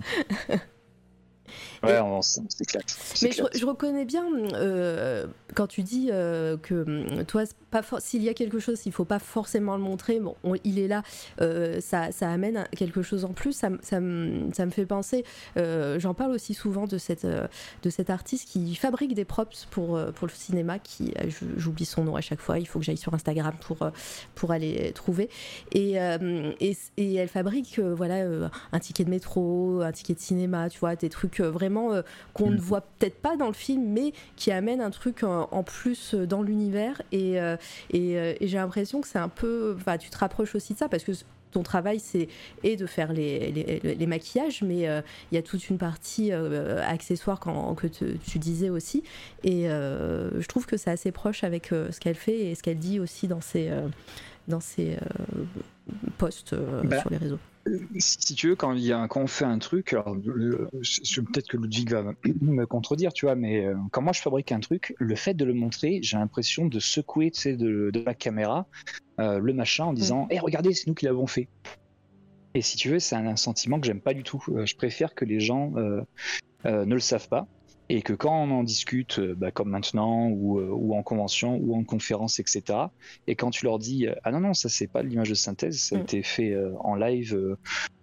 Ouais, 1.83 1.99
on, 1.99 2.21
s'éclate. 2.21 2.97
Mais 3.21 3.31
je, 3.31 3.65
reconnais 3.65 4.05
bien 4.05 4.25
euh, 4.53 5.25
quand 5.53 5.67
tu 5.67 5.83
dis 5.83 6.09
euh, 6.11 6.57
que 6.57 7.15
hum, 7.15 7.25
toi, 7.25 7.43
s'il 7.99 8.23
y 8.23 8.29
a 8.29 8.33
quelque 8.33 8.59
chose, 8.59 8.81
il 8.85 8.91
faut 8.91 9.05
pas 9.05 9.19
forcément 9.19 9.75
le 9.75 9.83
montrer. 9.83 10.19
Bon, 10.19 10.35
il 10.63 10.79
est 10.79 10.87
là, 10.87 11.03
euh, 11.41 11.79
ça, 11.81 12.11
ça, 12.11 12.29
amène 12.29 12.67
quelque 12.75 13.01
chose 13.01 13.25
en 13.25 13.33
plus. 13.33 13.53
Ça, 13.53 13.69
ça, 13.81 13.99
me, 13.99 14.51
ça 14.53 14.65
me 14.65 14.71
fait 14.71 14.85
penser. 14.85 15.23
J'en 15.55 16.13
parle 16.13 16.31
aussi 16.31 16.53
souvent 16.53 16.87
de 16.87 16.97
cette 16.97 17.25
de 17.25 17.89
cet 17.89 18.09
artiste 18.09 18.49
qui 18.49 18.75
fabrique 18.75 19.13
des 19.13 19.25
props 19.25 19.65
pour 19.71 19.99
pour 20.13 20.27
le 20.27 20.33
cinéma. 20.33 20.79
Qui 20.79 21.13
j'oublie 21.57 21.85
son 21.85 22.03
nom 22.03 22.15
à 22.15 22.21
chaque 22.21 22.39
fois. 22.39 22.59
Il 22.59 22.67
faut 22.67 22.79
que 22.79 22.85
j'aille 22.85 22.97
sur 22.97 23.13
Instagram 23.13 23.53
pour 23.61 23.89
pour 24.35 24.51
aller 24.51 24.91
trouver. 24.93 25.29
Et 25.73 25.95
et, 26.59 26.77
et, 26.97 27.15
elle 27.15 27.29
fabrique 27.29 27.79
voilà 27.79 28.49
un 28.71 28.79
ticket 28.79 29.03
de 29.03 29.09
métro, 29.09 29.81
un 29.81 29.91
ticket 29.91 30.13
de 30.13 30.19
cinéma. 30.19 30.69
Tu 30.69 30.79
vois 30.79 30.95
des 30.95 31.09
trucs 31.09 31.39
vraiment 31.39 31.64
euh, 31.65 32.01
qu'on 32.33 32.49
ne 32.49 32.55
mm. 32.55 32.59
voit 32.59 32.81
peut-être 32.81 33.21
pas 33.21 33.35
dans 33.37 33.47
le 33.47 33.53
film, 33.53 33.83
mais 33.87 34.13
qui 34.35 34.51
amène 34.51 34.81
un 34.81 34.91
truc 34.91 35.23
en, 35.23 35.63
plus 35.63 36.13
euh, 36.13 36.25
dans 36.25 36.41
l'univers. 36.41 37.01
Et, 37.11 37.39
euh, 37.39 37.57
et, 37.91 38.37
j'ai 38.41 38.57
l'impression 38.57 39.01
que 39.01 39.07
c'est 39.07 39.19
un 39.19 39.29
peu. 39.29 39.75
Enfin, 39.77 39.97
tu 39.97 40.09
te 40.09 40.17
rapproches 40.17 40.55
aussi 40.55 40.73
de 40.73 40.79
ça 40.79 40.89
parce 40.89 41.03
que 41.03 41.11
ton 41.51 41.63
travail 41.63 42.01
c'est 42.01 42.27
et 42.63 42.75
de 42.75 42.85
faire 42.85 43.13
les, 43.13 43.79
les, 43.81 44.07
maquillages, 44.07 44.61
mais 44.61 44.81
il 45.31 45.35
y 45.35 45.37
a 45.37 45.41
toute 45.41 45.69
une 45.69 45.77
partie 45.77 46.33
accessoire 46.33 47.39
que 47.39 47.87
tu 47.87 48.39
disais 48.39 48.69
aussi. 48.69 49.03
Et 49.45 49.67
je 49.67 50.47
trouve 50.47 50.65
que 50.65 50.75
c'est 50.75 50.91
assez 50.91 51.13
proche 51.13 51.45
avec 51.45 51.67
ce 51.67 51.97
qu'elle 52.01 52.15
fait 52.15 52.47
et 52.47 52.55
ce 52.55 52.61
qu'elle 52.61 52.79
dit 52.79 52.99
aussi 52.99 53.29
dans 53.29 53.39
ses, 53.39 53.71
dans 54.49 54.59
ses 54.59 54.97
posts 56.17 56.55
bah, 56.83 56.99
sur 56.99 57.09
les 57.09 57.17
réseaux. 57.17 57.39
Si 57.97 58.35
tu 58.35 58.49
veux, 58.49 58.55
quand, 58.55 58.73
il 58.73 58.83
y 58.83 58.93
a, 58.93 59.07
quand 59.07 59.21
on 59.21 59.27
fait 59.27 59.45
un 59.45 59.59
truc, 59.59 59.93
alors 59.93 60.15
peut-être 60.15 61.47
que 61.47 61.57
Ludwig 61.57 61.91
va 61.91 62.13
me 62.41 62.65
contredire, 62.65 63.13
tu 63.13 63.25
vois, 63.25 63.35
mais 63.35 63.65
euh, 63.65 63.75
quand 63.91 64.01
moi 64.01 64.13
je 64.13 64.21
fabrique 64.21 64.51
un 64.51 64.59
truc, 64.59 64.93
le 64.99 65.15
fait 65.15 65.33
de 65.33 65.45
le 65.45 65.53
montrer, 65.53 65.99
j'ai 66.01 66.17
l'impression 66.17 66.65
de 66.65 66.79
secouer, 66.79 67.31
tu 67.31 67.41
sais, 67.41 67.55
de, 67.55 67.89
de 67.91 68.03
la 68.03 68.13
caméra 68.13 68.67
euh, 69.19 69.39
le 69.39 69.53
machin 69.53 69.85
en 69.85 69.93
disant, 69.93 70.27
hé, 70.29 70.39
regardez, 70.39 70.73
c'est 70.73 70.87
nous 70.87 70.93
qui 70.93 71.05
l'avons 71.05 71.27
fait. 71.27 71.47
Et 72.53 72.61
si 72.61 72.77
tu 72.77 72.89
veux, 72.89 72.99
c'est 72.99 73.15
un, 73.15 73.35
sentiment 73.35 73.79
que 73.79 73.87
j'aime 73.87 74.01
pas 74.01 74.13
du 74.13 74.23
tout. 74.23 74.43
Euh, 74.49 74.65
je 74.65 74.75
préfère 74.75 75.13
que 75.15 75.25
les 75.25 75.39
gens 75.39 75.71
ne 75.71 76.05
le 76.65 76.99
savent 76.99 77.27
pas 77.27 77.47
et 77.89 78.01
que 78.01 78.13
quand 78.13 78.43
on 78.43 78.51
en 78.51 78.63
discute, 78.63 79.19
euh, 79.19 79.35
bah, 79.35 79.51
comme 79.51 79.69
maintenant, 79.69 80.27
ou, 80.29 80.59
euh, 80.59 80.69
ou, 80.71 80.95
en 80.95 81.03
convention, 81.03 81.57
ou 81.57 81.75
en 81.75 81.83
conférence, 81.83 82.39
etc., 82.39 82.79
et 83.27 83.35
quand 83.35 83.51
tu 83.51 83.65
leur 83.65 83.79
dis 83.79 84.07
ah 84.23 84.31
non 84.31 84.39
non 84.39 84.53
ça 84.53 84.69
c'est 84.69 84.87
pas 84.87 85.03
l'image 85.03 85.29
de 85.29 85.35
synthèse, 85.35 85.79
ça 85.79 85.95
a 85.95 85.99
mm. 85.99 86.01
été 86.01 86.23
fait 86.23 86.51
euh, 86.51 86.73
en 86.79 86.95
live 86.95 87.57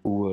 ou 0.05 0.29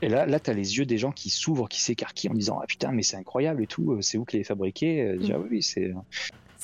et 0.00 0.08
là 0.08 0.26
là 0.26 0.38
as 0.44 0.52
les 0.52 0.78
yeux 0.78 0.84
des 0.84 0.98
gens 0.98 1.12
qui 1.12 1.30
s'ouvrent, 1.30 1.68
qui 1.68 1.80
s'écarquillent 1.80 2.30
en 2.30 2.34
disant 2.34 2.58
ah 2.62 2.66
putain 2.66 2.92
mais 2.92 3.02
c'est 3.02 3.16
incroyable 3.16 3.62
et 3.62 3.66
tout, 3.66 4.00
c'est 4.02 4.18
vous 4.18 4.24
qui 4.24 4.36
l'avez 4.36 4.44
fabriqué, 4.44 5.14
mm. 5.14 5.32
ah 5.32 5.38
oui 5.38 5.62
c'est 5.62 5.92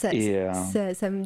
euh, 0.04 0.52
ça, 0.52 0.94
ça, 0.94 1.10
me, 1.10 1.24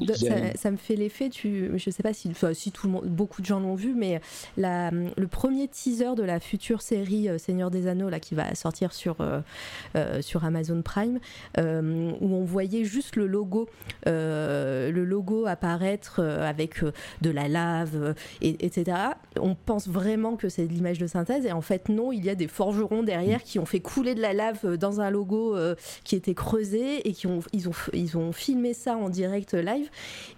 ça, 0.56 0.70
me, 0.70 0.76
fait 0.76 0.96
l'effet, 0.96 1.28
tu, 1.28 1.70
je 1.74 1.90
sais 1.90 2.02
pas 2.02 2.12
si, 2.12 2.30
si 2.54 2.72
tout 2.72 2.86
le 2.86 2.92
monde, 2.92 3.06
beaucoup 3.06 3.42
de 3.42 3.46
gens 3.46 3.60
l'ont 3.60 3.74
vu, 3.74 3.94
mais 3.94 4.20
la, 4.56 4.90
le 4.90 5.26
premier 5.26 5.68
teaser 5.68 6.14
de 6.16 6.22
la 6.22 6.40
future 6.40 6.82
série 6.82 7.28
euh, 7.28 7.38
Seigneur 7.38 7.70
des 7.70 7.86
Anneaux 7.86 8.08
là, 8.08 8.20
qui 8.20 8.34
va 8.34 8.54
sortir 8.54 8.92
sur, 8.92 9.16
euh, 9.20 10.22
sur 10.22 10.44
Amazon 10.44 10.82
Prime, 10.82 11.18
où 11.58 12.34
on 12.34 12.44
voyait 12.44 12.84
juste 12.84 13.16
le 13.16 13.26
logo, 13.26 13.68
le 14.06 15.04
logo 15.04 15.46
apparaître 15.46 16.20
avec 16.20 16.82
de 17.20 17.30
la 17.30 17.48
lave, 17.48 18.14
et, 18.40 18.64
etc. 18.64 18.96
On 19.40 19.54
pense 19.54 19.88
vraiment 19.88 20.36
que 20.36 20.48
c'est 20.48 20.66
de 20.66 20.72
l'image 20.72 20.98
de 20.98 21.06
synthèse, 21.06 21.46
et 21.46 21.52
en 21.52 21.60
fait 21.60 21.88
non, 21.88 22.12
il 22.12 22.24
y 22.24 22.30
a 22.30 22.34
des 22.34 22.48
forgerons 22.48 23.02
derrière 23.02 23.42
qui 23.42 23.58
ont 23.58 23.66
fait 23.66 23.80
couler 23.80 24.14
de 24.14 24.20
la 24.20 24.32
lave 24.32 24.76
dans 24.76 25.00
un 25.00 25.10
logo 25.10 25.56
qui 26.04 26.16
était 26.16 26.34
creusé 26.34 27.06
et 27.08 27.12
qui 27.12 27.26
ont, 27.26 27.40
ils 27.52 27.68
ont, 27.68 27.74
ils 27.92 28.16
ont 28.16 28.32
filmé 28.32 28.61
ça 28.72 28.96
en 28.96 29.08
direct 29.08 29.54
live. 29.54 29.90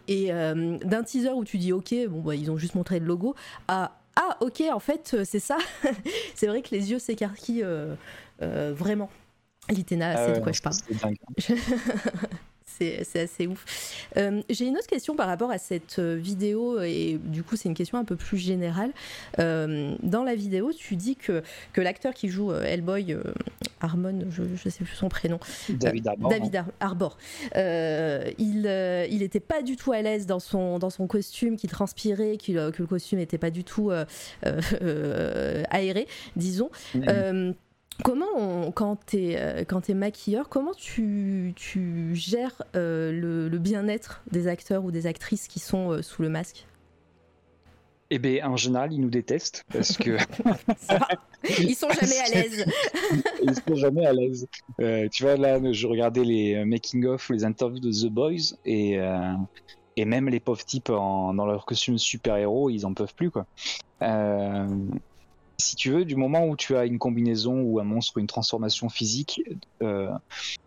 Et 0.09 0.33
euh, 0.33 0.79
d'un 0.79 1.03
teaser 1.03 1.33
où 1.33 1.45
tu 1.45 1.59
dis 1.59 1.73
ok 1.73 1.95
bon 2.09 2.21
bah 2.21 2.35
ils 2.35 2.51
ont 2.51 2.57
juste 2.57 2.75
montré 2.75 2.99
le 2.99 3.07
logo 3.07 3.35
à 3.69 3.93
ah 4.17 4.37
ok 4.41 4.63
en 4.73 4.81
fait 4.81 5.13
euh, 5.15 5.25
c'est 5.25 5.41
ça. 5.41 5.59
C'est 6.35 6.47
vrai 6.47 6.63
que 6.63 6.71
les 6.71 6.91
yeux 6.91 6.99
s'écarquillent 6.99 7.65
euh, 7.65 7.95
vraiment. 8.41 9.11
Litena 9.71 10.27
c'est 10.27 10.35
de 10.35 10.41
quoi 10.41 10.53
je 10.53 10.61
parle 10.61 10.75
c'est 12.79 13.21
assez 13.21 13.47
ouf. 13.47 13.65
Euh, 14.17 14.43
j'ai 14.51 14.67
une 14.67 14.77
autre 14.77 14.87
question 14.87 15.15
par 15.15 15.27
rapport 15.27 15.51
à 15.51 15.59
cette 15.59 15.99
euh, 15.99 16.17
vidéo, 16.17 16.81
et 16.81 17.19
du 17.25 17.43
coup, 17.43 17.57
c'est 17.57 17.69
une 17.69 17.75
question 17.75 17.99
un 17.99 18.05
peu 18.05 18.17
plus 18.17 18.39
générale. 18.39 18.93
Euh, 19.39 19.95
dans 20.03 20.25
la 20.25 20.35
vidéo, 20.35 20.73
tu 20.73 20.97
dis 20.97 21.17
que, 21.17 21.43
que 21.73 21.81
l'acteur 21.81 22.15
qui 22.15 22.29
joue 22.29 22.53
Hellboy, 22.53 23.17
Harmon, 23.81 24.27
je 24.31 24.43
ne 24.43 24.71
sais 24.71 24.85
plus 24.85 24.97
son 24.97 25.09
prénom, 25.09 25.39
David 25.69 26.09
Arbor, 26.09 26.31
David 26.31 26.65
Arbor 26.81 27.19
il 28.39 29.19
n'était 29.19 29.41
pas 29.41 29.63
du 29.63 29.77
tout 29.77 29.93
à 29.93 30.03
l'aise 30.03 30.27
dans 30.27 30.41
son, 30.41 30.79
dans 30.79 30.91
son 30.91 31.07
costume, 31.07 31.57
qui 31.57 31.69
transpirait, 31.69 32.37
que 32.39 32.53
le 32.53 32.87
costume 32.87 33.19
n'était 33.19 33.39
pas 33.39 33.51
du 33.51 33.65
tout 33.65 33.91
aéré, 35.71 36.07
disons. 36.37 36.71
Mm-hmm. 36.95 37.55
Comment, 38.03 38.73
quand 38.73 38.99
tu 39.07 39.19
es, 39.19 39.65
es, 39.89 39.95
maquilleur, 39.95 40.49
comment 40.49 40.75
tu, 40.75 41.53
tu 41.55 42.15
gères 42.15 42.63
euh, 42.75 43.13
le, 43.13 43.59
bien-être 43.59 44.23
des 44.31 44.49
acteurs 44.49 44.85
ou 44.85 44.91
des 44.91 45.07
actrices 45.07 45.47
qui 45.47 45.61
sont 45.61 45.93
euh, 45.93 46.03
sous 46.03 46.23
le 46.23 46.29
masque? 46.29 46.67
Eh 48.11 48.19
bien, 48.19 48.49
en 48.49 48.57
général, 48.57 48.93
ils 48.93 49.01
nous 49.01 49.11
détestent 49.11 49.65
parce 49.73 49.97
que. 49.97 50.17
ils 51.61 51.75
sont 51.75 51.89
jamais 51.91 52.19
à 52.19 52.29
l'aise. 52.35 52.67
ils 53.43 53.55
sont 53.55 53.75
jamais 53.77 54.07
à 54.07 54.13
l'aise. 54.13 54.47
Euh, 54.81 55.09
tu 55.11 55.23
vois, 55.23 55.37
là, 55.37 55.61
je 55.73 55.87
regardais 55.87 56.25
les 56.25 56.65
making-of, 56.65 57.31
les 57.31 57.45
interviews 57.45 57.81
de 57.81 57.91
The 57.91 58.11
Boys 58.11 58.57
et, 58.65 58.99
et 59.97 60.05
même 60.05 60.29
les 60.29 60.41
pauvres 60.41 60.65
types 60.65 60.89
dans 60.89 61.47
leur 61.47 61.65
costume 61.65 61.97
super-héros, 61.97 62.71
ils 62.71 62.85
en 62.85 62.93
peuvent 62.93 63.15
plus, 63.15 63.31
quoi 63.31 63.47
si 65.59 65.77
tu 65.77 65.91
veux, 65.91 66.05
du 66.05 66.17
moment 66.17 66.47
où 66.47 66.57
tu 66.57 66.77
as 66.77 66.85
une 66.85 66.99
combinaison 66.99 67.61
ou 67.61 67.79
un 67.79 67.85
monstre 67.85 68.17
ou 68.17 68.21
une 68.21 68.27
transformation 68.27 68.89
physique, 68.89 69.43
euh, 69.83 70.11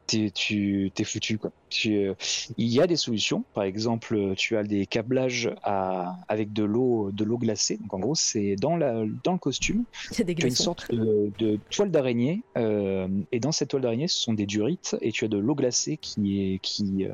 tu 0.07 0.91
es 0.97 1.03
foutu. 1.03 1.37
Quoi. 1.37 1.51
Euh, 1.87 2.15
il 2.57 2.67
y 2.67 2.79
a 2.79 2.87
des 2.87 2.95
solutions. 2.95 3.43
Par 3.53 3.63
exemple, 3.65 4.33
tu 4.37 4.55
as 4.55 4.63
des 4.63 4.85
câblages 4.85 5.53
avec 5.63 6.53
de 6.53 6.63
l'eau, 6.63 7.11
de 7.11 7.23
l'eau 7.23 7.37
glacée. 7.37 7.77
Donc 7.77 7.93
en 7.93 7.99
gros, 7.99 8.15
c'est 8.15 8.55
dans, 8.55 8.77
la, 8.77 9.03
dans 9.23 9.33
le 9.33 9.37
costume. 9.39 9.83
tu 10.11 10.23
as 10.23 10.45
une 10.45 10.51
sorte 10.51 10.93
de, 10.93 11.59
toile 11.69 11.91
d'araignée. 11.91 12.43
Euh, 12.57 13.07
et 13.31 13.39
dans 13.39 13.51
cette 13.51 13.69
toile 13.69 13.81
d'araignée, 13.81 14.07
ce 14.07 14.19
sont 14.19 14.33
des 14.33 14.45
durites. 14.45 14.95
Et 15.01 15.11
tu 15.11 15.25
as 15.25 15.27
de 15.27 15.37
l'eau 15.37 15.55
glacée 15.55 15.97
qui 15.97 16.53
est 16.53 16.59
qui 16.59 17.07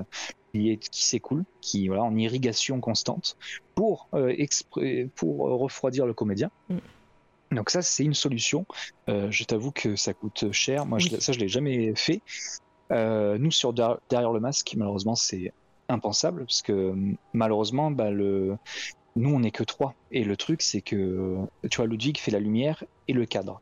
qui, 0.53 0.77
qui 0.77 1.03
s'écoule, 1.03 1.45
qui 1.61 1.87
voilà 1.87 2.03
en 2.03 2.15
irrigation 2.15 2.79
constante 2.79 3.37
pour 3.73 4.07
pour 5.15 5.37
refroidir 5.59 6.05
le 6.05 6.13
comédien. 6.13 6.51
Mm. 6.69 6.77
Donc 7.53 7.69
ça, 7.69 7.81
c'est 7.81 8.03
une 8.03 8.13
solution. 8.13 8.65
Euh, 9.09 9.29
je 9.31 9.43
t'avoue 9.43 9.71
que 9.71 9.95
ça 9.95 10.13
coûte 10.13 10.51
cher. 10.51 10.85
Moi, 10.85 10.99
je, 10.99 11.09
ça, 11.19 11.31
je 11.31 11.39
l'ai 11.39 11.47
jamais 11.47 11.93
fait. 11.95 12.21
Euh, 12.91 13.37
nous, 13.37 13.51
sur 13.51 13.73
derrière 13.73 14.31
le 14.31 14.39
masque, 14.39 14.73
malheureusement, 14.77 15.15
c'est 15.15 15.53
impensable 15.89 16.45
parce 16.45 16.61
que 16.61 16.93
malheureusement, 17.33 17.91
bah, 17.91 18.11
le... 18.11 18.57
nous, 19.15 19.33
on 19.33 19.39
n'est 19.39 19.51
que 19.51 19.63
trois. 19.63 19.93
Et 20.11 20.23
le 20.23 20.37
truc, 20.37 20.61
c'est 20.61 20.81
que 20.81 21.37
tu 21.69 21.77
vois, 21.77 21.87
Ludwig 21.87 22.17
fait 22.17 22.31
la 22.31 22.39
lumière 22.39 22.83
et 23.07 23.13
le 23.13 23.25
cadre. 23.25 23.61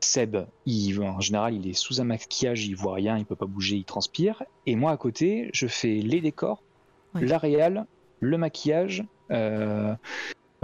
Seb, 0.00 0.36
il, 0.64 1.00
en 1.02 1.20
général, 1.20 1.54
il 1.54 1.68
est 1.68 1.74
sous 1.74 2.00
un 2.00 2.04
maquillage, 2.04 2.66
il 2.66 2.76
voit 2.76 2.94
rien, 2.94 3.18
il 3.18 3.24
peut 3.24 3.36
pas 3.36 3.46
bouger, 3.46 3.76
il 3.76 3.84
transpire. 3.84 4.44
Et 4.66 4.76
moi, 4.76 4.92
à 4.92 4.96
côté, 4.96 5.50
je 5.52 5.66
fais 5.66 5.94
les 6.00 6.20
décors, 6.20 6.62
la 7.14 7.38
réal, 7.38 7.86
le 8.20 8.38
maquillage. 8.38 9.04
Euh, 9.30 9.94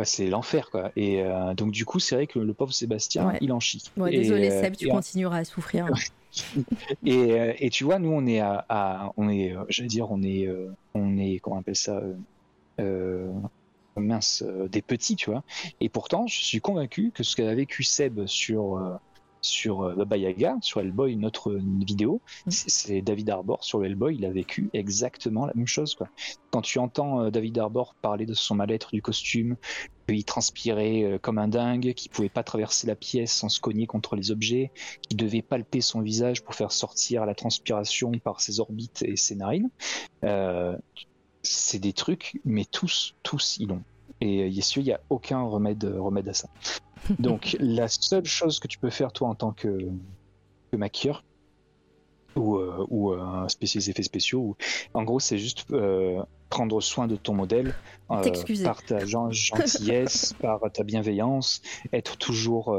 c'est 0.03 0.27
l'enfer 0.27 0.71
quoi. 0.71 0.91
Et 0.97 1.23
euh, 1.23 1.55
donc 1.55 1.71
du 1.71 1.85
coup, 1.85 2.01
c'est 2.01 2.17
vrai 2.17 2.27
que 2.27 2.41
le 2.41 2.53
pauvre 2.53 2.73
Sébastien, 2.73 3.35
il 3.41 3.53
en 3.53 3.61
chie. 3.61 3.85
désolé 3.97 4.51
euh, 4.51 4.63
Seb, 4.63 4.77
tu 4.77 4.89
continueras 4.89 5.39
à 5.39 5.45
souffrir. 5.45 5.87
et, 7.05 7.41
euh, 7.41 7.53
et, 7.59 7.71
tu 7.71 7.85
vois, 7.85 8.01
nous 8.01 8.11
on 8.11 8.27
est 8.27 8.41
à, 8.41 9.13
on 9.17 9.29
est, 9.29 9.55
j'allais 9.69 9.89
dire, 9.89 10.11
on 10.11 10.23
est, 10.23 10.49
on 10.95 11.17
est, 11.17 11.39
comment 11.39 11.57
on 11.57 11.61
appelle 11.61 11.77
ça, 11.77 12.03
mince, 13.97 14.43
des 14.69 14.83
petits, 14.83 15.15
tu 15.15 15.31
vois. 15.31 15.45
Et 15.81 15.89
pourtant, 15.89 16.27
je 16.27 16.43
suis 16.43 16.61
convaincu 16.61 17.13
que 17.15 17.23
ce 17.23 17.37
qu'a 17.37 17.55
vécu 17.55 17.85
Seb 17.85 18.27
sur 18.27 18.99
sur 19.45 19.83
euh, 19.83 19.95
Baba 19.95 20.17
Yaga, 20.17 20.57
sur 20.63 20.81
Hellboy, 20.81 21.17
notre 21.17 21.53
vidéo, 21.53 22.23
mm. 22.47 22.51
c'est 22.51 23.03
David 23.03 23.29
Arbor 23.31 23.63
sur 23.63 23.85
Hellboy, 23.85 24.17
il 24.17 24.25
a 24.25 24.31
vécu 24.31 24.71
exactement 24.73 25.45
la 25.45 25.53
même 25.55 25.67
chose. 25.67 25.95
Quoi. 25.95 26.09
Quand 26.51 26.63
tu 26.63 26.79
entends 26.79 27.21
euh, 27.21 27.31
David 27.31 27.59
Arbor 27.59 27.95
parler 28.01 28.25
de 28.25 28.33
son 28.33 28.55
mal-être 28.55 28.91
du 28.93 29.03
costume, 29.03 29.57
qu'il 30.09 30.25
transpirait 30.25 31.05
euh, 31.05 31.19
comme 31.19 31.39
un 31.39 31.49
dingue, 31.49 31.93
qu'il 31.93 32.11
pouvait 32.11 32.31
pas 32.31 32.43
traverser 32.43 32.87
la 32.87 32.97
pièce 32.97 33.33
sans 33.33 33.51
se 33.51 33.61
cogner 33.61 33.87
contre 33.87 34.17
les 34.17 34.31
objets, 34.31 34.73
qu'il 35.03 35.19
devait 35.19 35.43
palper 35.43 35.83
son 35.83 36.01
visage 36.01 36.43
pour 36.43 36.55
faire 36.55 36.73
sortir 36.73 37.27
la 37.27 37.35
transpiration 37.35 38.13
par 38.13 38.41
ses 38.41 38.61
orbites 38.61 39.03
et 39.03 39.17
ses 39.17 39.37
narines, 39.37 39.69
c'est 41.43 41.79
des 41.79 41.93
trucs, 41.93 42.41
mais 42.47 42.65
tous, 42.65 43.15
tous, 43.23 43.59
ils 43.61 43.69
l'ont. 43.69 43.83
Et 44.23 44.47
il 44.47 44.83
n'y 44.83 44.93
a 44.93 45.01
aucun 45.11 45.43
remède, 45.43 45.85
remède 45.85 46.29
à 46.29 46.33
ça. 46.33 46.49
Donc 47.19 47.57
la 47.61 47.89
seule 47.89 48.25
chose 48.25 48.61
que 48.61 48.69
tu 48.69 48.79
peux 48.79 48.91
faire 48.91 49.13
toi 49.13 49.29
en 49.29 49.35
tant 49.35 49.53
que, 49.53 49.79
que 50.71 50.77
maquilleur 50.77 51.25
ou, 52.37 52.57
euh, 52.57 52.87
ou 52.91 53.13
euh, 53.13 53.49
spécialiste 53.49 53.91
effets 53.91 54.03
spéciaux, 54.03 54.57
en 54.93 55.05
gros 55.05 55.21
c'est 55.21 55.39
juste 55.39 55.67
euh, 55.71 56.23
prendre 56.51 56.81
soin 56.81 57.07
de 57.07 57.17
ton 57.17 57.35
modèle 57.35 57.75
par 58.09 58.83
ta 58.83 59.05
gentillesse, 59.05 60.33
par 60.41 60.61
ta 60.73 60.83
bienveillance, 60.83 61.63
être 61.93 62.17
toujours 62.17 62.77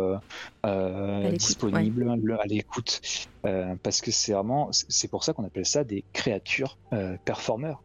disponible, 1.32 2.38
à 2.40 2.46
l'écoute, 2.46 3.02
parce 3.42 4.02
que 4.02 4.12
c'est 4.12 4.34
vraiment, 4.34 4.70
c'est 4.72 5.10
pour 5.10 5.24
ça 5.24 5.34
qu'on 5.34 5.44
appelle 5.44 5.66
ça 5.66 5.84
des 5.84 6.04
créatures 6.14 6.78
performeurs. 7.26 7.84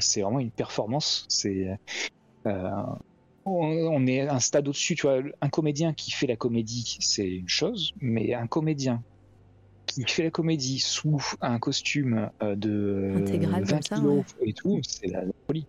c'est 0.00 0.22
vraiment 0.22 0.40
une 0.40 0.50
performance. 0.50 1.26
C'est 1.28 1.78
on 3.44 4.06
est 4.06 4.20
un 4.20 4.40
stade 4.40 4.68
au-dessus, 4.68 4.94
tu 4.94 5.06
vois. 5.06 5.20
Un 5.40 5.48
comédien 5.48 5.92
qui 5.92 6.10
fait 6.10 6.26
la 6.26 6.36
comédie, 6.36 6.96
c'est 7.00 7.28
une 7.28 7.48
chose, 7.48 7.92
mais 8.00 8.34
un 8.34 8.46
comédien 8.46 9.02
qui 9.86 10.04
fait 10.06 10.22
la 10.22 10.30
comédie 10.30 10.78
sous 10.78 11.20
un 11.40 11.58
costume 11.58 12.30
euh, 12.42 12.54
de 12.54 13.12
Intégral 13.16 13.64
20 13.64 13.78
kilos 13.80 14.24
et 14.44 14.52
tout, 14.52 14.80
c'est 14.82 15.08
la, 15.08 15.22
folie. 15.46 15.66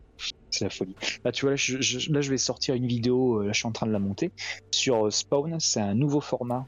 C'est 0.49 0.65
la 0.65 0.69
folie. 0.69 0.95
Là, 1.23 1.31
tu 1.31 1.45
vois, 1.45 1.51
là 1.51 1.55
je, 1.57 2.11
là, 2.11 2.21
je 2.21 2.29
vais 2.29 2.37
sortir 2.37 2.75
une 2.75 2.87
vidéo, 2.87 3.41
euh, 3.41 3.47
là, 3.47 3.51
je 3.51 3.59
suis 3.59 3.67
en 3.67 3.71
train 3.71 3.87
de 3.87 3.91
la 3.91 3.99
monter, 3.99 4.31
sur 4.71 5.07
euh, 5.07 5.11
Spawn. 5.11 5.59
C'est 5.59 5.81
un 5.81 5.95
nouveau 5.95 6.21
format 6.21 6.65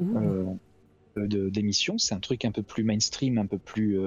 d'émission. 1.15 1.97
C'est 1.97 2.13
un 2.13 2.19
truc 2.19 2.43
un 2.43 2.51
peu 2.51 2.61
plus 2.61 2.83
mainstream, 2.83 3.37
un 3.37 3.45
peu 3.45 3.57
plus 3.57 3.99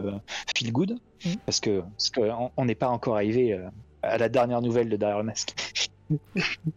feel 0.55 0.73
good, 0.73 0.99
mmh. 1.25 1.31
parce 1.47 1.60
que 1.60 1.81
parce 1.81 2.10
qu'on 2.10 2.65
n'est 2.65 2.75
pas 2.75 2.89
encore 2.89 3.17
arrivé 3.17 3.59
à 4.02 4.18
la 4.18 4.28
dernière 4.28 4.60
nouvelle 4.60 4.91
de 4.91 4.97
Derrière 4.97 5.18
le 5.18 5.25
masque. 5.25 5.55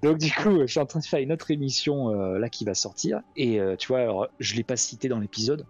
Donc 0.02 0.18
du 0.18 0.32
coup, 0.32 0.60
je 0.62 0.68
suis 0.68 0.80
en 0.80 0.86
train 0.86 1.00
de 1.00 1.06
faire 1.06 1.20
une 1.20 1.32
autre 1.32 1.52
émission 1.52 2.10
euh, 2.10 2.38
là 2.38 2.50
qui 2.50 2.66
va 2.66 2.74
sortir 2.74 3.22
et 3.36 3.60
euh, 3.60 3.76
tu 3.76 3.88
vois, 3.88 4.00
alors 4.00 4.28
je 4.40 4.56
l'ai 4.56 4.64
pas 4.64 4.78
cité 4.78 5.08
dans 5.08 5.20
l'épisode. 5.20 5.66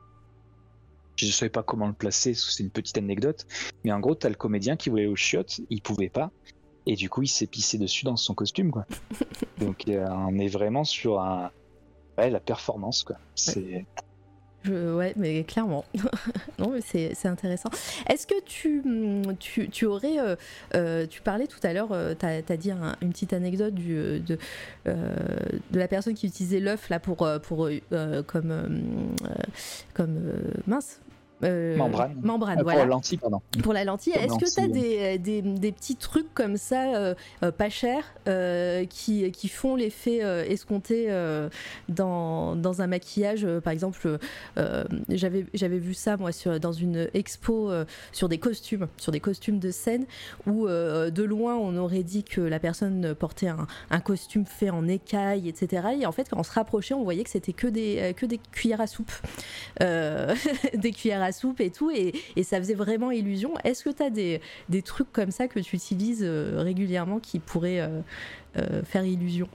Je 1.15 1.27
ne 1.27 1.31
savais 1.31 1.49
pas 1.49 1.61
comment 1.61 1.87
le 1.87 1.93
placer, 1.93 2.33
c'est 2.33 2.63
une 2.63 2.71
petite 2.71 2.97
anecdote. 2.97 3.45
Mais 3.83 3.91
en 3.91 3.99
gros, 3.99 4.15
t'as 4.15 4.29
le 4.29 4.35
comédien 4.35 4.75
qui 4.75 4.89
voulait 4.89 5.05
au 5.05 5.15
chiottes, 5.15 5.61
il 5.69 5.81
pouvait 5.81 6.09
pas, 6.09 6.31
et 6.87 6.95
du 6.95 7.09
coup, 7.09 7.21
il 7.21 7.27
s'est 7.27 7.47
pissé 7.47 7.77
dessus 7.77 8.05
dans 8.05 8.15
son 8.15 8.33
costume, 8.33 8.71
quoi. 8.71 8.85
Donc 9.59 9.87
euh, 9.87 10.07
on 10.09 10.39
est 10.39 10.47
vraiment 10.47 10.83
sur 10.83 11.19
un, 11.19 11.51
ouais, 12.17 12.29
la 12.29 12.39
performance, 12.39 13.03
quoi. 13.03 13.17
C'est 13.35 13.85
Je- 14.63 14.95
ouais, 14.95 15.13
mais 15.15 15.43
clairement. 15.43 15.85
non, 16.59 16.69
mais 16.69 16.81
c'est 16.81 17.13
c'est 17.15 17.27
intéressant. 17.27 17.69
Est-ce 18.07 18.27
que 18.27 18.39
tu, 18.45 18.81
hum, 18.85 19.35
tu, 19.39 19.69
tu 19.69 19.85
aurais. 19.85 20.19
euh, 20.19 20.35
euh, 20.75 21.07
tu 21.07 21.21
parlais 21.21 21.47
tout 21.47 21.59
à 21.63 21.73
l'heure, 21.73 21.89
tu 22.19 22.25
as, 22.25 22.57
dit 22.57 22.69
un- 22.71 22.95
une 23.01 23.11
petite 23.11 23.33
anecdote 23.33 23.73
euh, 23.89 24.19
de, 24.19 24.37
euh, 24.87 25.15
de 25.71 25.79
la 25.79 25.87
personne 25.87 26.13
qui 26.13 26.27
utilisait 26.27 26.59
l'œuf 26.59 26.89
là 26.89 26.99
pour, 26.99 27.23
euh, 27.23 27.39
pour, 27.39 27.67
euh, 27.67 28.21
comme. 28.23 28.51
euh, 28.51 28.67
euh, 29.25 29.33
comme 29.95 30.15
euh, 30.17 30.51
mince. 30.67 30.99
Euh, 31.43 31.75
Membrane. 31.75 32.15
Membrane, 32.21 32.61
voilà. 32.61 32.81
pour 32.81 32.89
lentille, 32.89 33.17
pardon. 33.17 33.41
Pour 33.63 33.73
la 33.73 33.83
lentille, 33.83 34.13
est-ce 34.13 34.37
que 34.37 34.53
tu 34.53 34.61
as 34.61 34.67
des, 34.67 35.17
des, 35.17 35.41
des 35.41 35.71
petits 35.71 35.95
trucs 35.95 36.33
comme 36.33 36.57
ça, 36.57 36.95
euh, 36.95 37.15
euh, 37.43 37.51
pas 37.51 37.69
chers, 37.69 38.03
euh, 38.27 38.85
qui, 38.85 39.31
qui 39.31 39.47
font 39.47 39.75
l'effet 39.75 40.23
euh, 40.23 40.43
escompté 40.45 41.07
euh, 41.09 41.49
dans, 41.89 42.55
dans 42.55 42.81
un 42.81 42.87
maquillage 42.87 43.45
euh, 43.45 43.61
Par 43.61 43.73
exemple, 43.73 44.19
euh, 44.57 44.83
j'avais 45.09 45.77
vu 45.77 45.93
ça 45.93 46.17
moi 46.17 46.31
sur, 46.31 46.59
dans 46.59 46.71
une 46.71 47.09
expo 47.13 47.69
euh, 47.69 47.85
sur 48.11 48.29
des 48.29 48.37
costumes, 48.37 48.87
sur 48.97 49.11
des 49.11 49.19
costumes 49.19 49.59
de 49.59 49.71
scène, 49.71 50.05
où 50.45 50.67
euh, 50.67 51.09
de 51.09 51.23
loin 51.23 51.55
on 51.55 51.75
aurait 51.77 52.03
dit 52.03 52.23
que 52.23 52.41
la 52.41 52.59
personne 52.59 53.15
portait 53.15 53.47
un, 53.47 53.67
un 53.89 53.99
costume 53.99 54.45
fait 54.45 54.69
en 54.69 54.87
écaille, 54.87 55.47
etc. 55.49 55.87
Et 55.99 56.05
en 56.05 56.11
fait, 56.11 56.29
quand 56.29 56.39
on 56.39 56.43
se 56.43 56.51
rapprochait, 56.51 56.93
on 56.93 57.03
voyait 57.03 57.23
que 57.23 57.29
c'était 57.29 57.53
que 57.53 57.67
des, 57.67 57.97
euh, 57.99 58.13
que 58.13 58.25
des 58.25 58.37
cuillères 58.51 58.81
à 58.81 58.87
soupe. 58.87 59.11
Euh, 59.81 60.35
des 60.73 60.91
cuillères 60.91 61.21
à 61.21 61.30
soupe 61.31 61.61
et 61.61 61.69
tout, 61.69 61.91
et, 61.91 62.13
et 62.35 62.43
ça 62.43 62.57
faisait 62.57 62.73
vraiment 62.73 63.11
illusion. 63.11 63.53
Est-ce 63.63 63.83
que 63.83 63.89
tu 63.89 64.03
as 64.03 64.09
des, 64.09 64.41
des 64.69 64.81
trucs 64.81 65.11
comme 65.11 65.31
ça 65.31 65.47
que 65.47 65.59
tu 65.59 65.75
utilises 65.75 66.23
euh, 66.23 66.61
régulièrement 66.61 67.19
qui 67.19 67.39
pourraient 67.39 67.81
euh, 67.81 68.01
euh, 68.57 68.83
faire 68.83 69.05
illusion? 69.05 69.47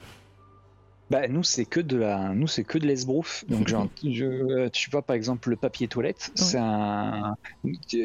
Bah 1.08 1.28
nous 1.28 1.44
c'est 1.44 1.66
que 1.66 1.78
de 1.78 1.96
la, 1.96 2.30
nous 2.34 2.48
c'est 2.48 2.64
que 2.64 2.78
de 2.78 2.86
l'esbrouf. 2.86 3.44
Donc 3.48 3.68
genre, 3.68 3.88
je, 4.04 4.68
tu 4.68 4.90
vois 4.90 5.02
par 5.02 5.14
exemple 5.14 5.50
le 5.50 5.56
papier 5.56 5.86
toilette, 5.86 6.32
c'est 6.34 6.58
un, 6.58 7.36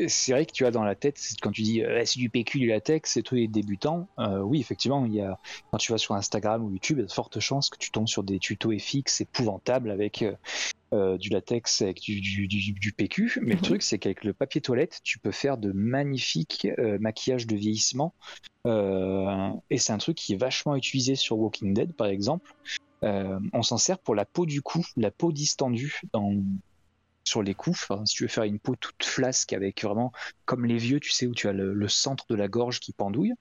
c'est 0.07 0.33
vrai 0.33 0.45
que 0.45 0.51
tu 0.51 0.65
as 0.65 0.71
dans 0.71 0.83
la 0.83 0.93
tête 0.93 1.19
quand 1.41 1.51
tu 1.51 1.63
dis 1.63 1.83
euh, 1.83 2.03
c'est 2.05 2.19
du 2.19 2.29
PQ 2.29 2.59
du 2.59 2.67
latex, 2.67 3.13
c'est 3.13 3.23
tous 3.23 3.35
les 3.35 3.47
débutants. 3.47 4.07
Euh, 4.19 4.41
oui 4.41 4.59
effectivement 4.59 5.05
il 5.05 5.15
y 5.15 5.21
a 5.21 5.39
quand 5.71 5.77
tu 5.77 5.91
vas 5.91 5.97
sur 5.97 6.13
Instagram 6.13 6.63
ou 6.63 6.71
YouTube, 6.71 6.97
il 6.97 7.01
y 7.01 7.03
a 7.03 7.07
de 7.07 7.11
fortes 7.11 7.39
chances 7.39 7.69
que 7.71 7.77
tu 7.77 7.89
tombes 7.89 8.07
sur 8.07 8.23
des 8.23 8.37
tutos 8.37 8.71
FX 8.77 9.21
épouvantables 9.21 9.89
avec 9.89 10.21
euh, 10.21 10.33
euh, 10.93 11.17
du 11.17 11.29
latex 11.29 11.81
avec 11.81 12.01
du, 12.01 12.19
du, 12.19 12.47
du, 12.47 12.73
du 12.73 12.91
PQ. 12.93 13.39
Mais 13.41 13.51
le 13.51 13.55
Mhm. 13.57 13.61
truc 13.61 13.81
c'est 13.81 13.99
qu'avec 13.99 14.23
le 14.23 14.33
papier 14.33 14.61
toilette, 14.61 14.99
tu 15.03 15.19
peux 15.19 15.31
faire 15.31 15.57
de 15.57 15.71
magnifiques 15.71 16.67
euh, 16.79 16.97
maquillages 16.99 17.47
de 17.47 17.55
vieillissement. 17.55 18.13
Euh, 18.67 19.49
et 19.69 19.77
c'est 19.77 19.93
un 19.93 19.97
truc 19.97 20.17
qui 20.17 20.33
est 20.33 20.37
vachement 20.37 20.75
utilisé 20.75 21.15
sur 21.15 21.37
Walking 21.39 21.73
Dead 21.73 21.93
par 21.93 22.07
exemple. 22.07 22.51
On 23.03 23.63
s'en 23.63 23.77
sert 23.77 23.97
pour 23.97 24.13
la 24.13 24.25
peau 24.25 24.45
du 24.45 24.61
cou, 24.61 24.85
la 24.95 25.09
peau 25.09 25.31
distendue 25.31 26.01
dans, 26.13 26.35
sur 27.23 27.41
les 27.41 27.55
coups. 27.55 27.79
Enfin, 27.81 28.05
si 28.05 28.15
tu 28.15 28.23
veux 28.23 28.29
faire 28.29 28.43
une 28.43 28.59
peau 28.59 28.75
toute 28.75 29.03
flasque 29.03 29.53
avec 29.53 29.83
vraiment 29.83 30.11
comme 30.45 30.65
les 30.65 30.77
vieux, 30.77 30.99
tu 30.99 31.09
sais, 31.09 31.25
où 31.25 31.33
tu 31.33 31.47
as 31.47 31.53
le, 31.53 31.73
le 31.73 31.87
centre 31.87 32.25
de 32.29 32.35
la 32.35 32.47
gorge 32.47 32.79
qui 32.79 32.93
pendouille. 32.93 33.33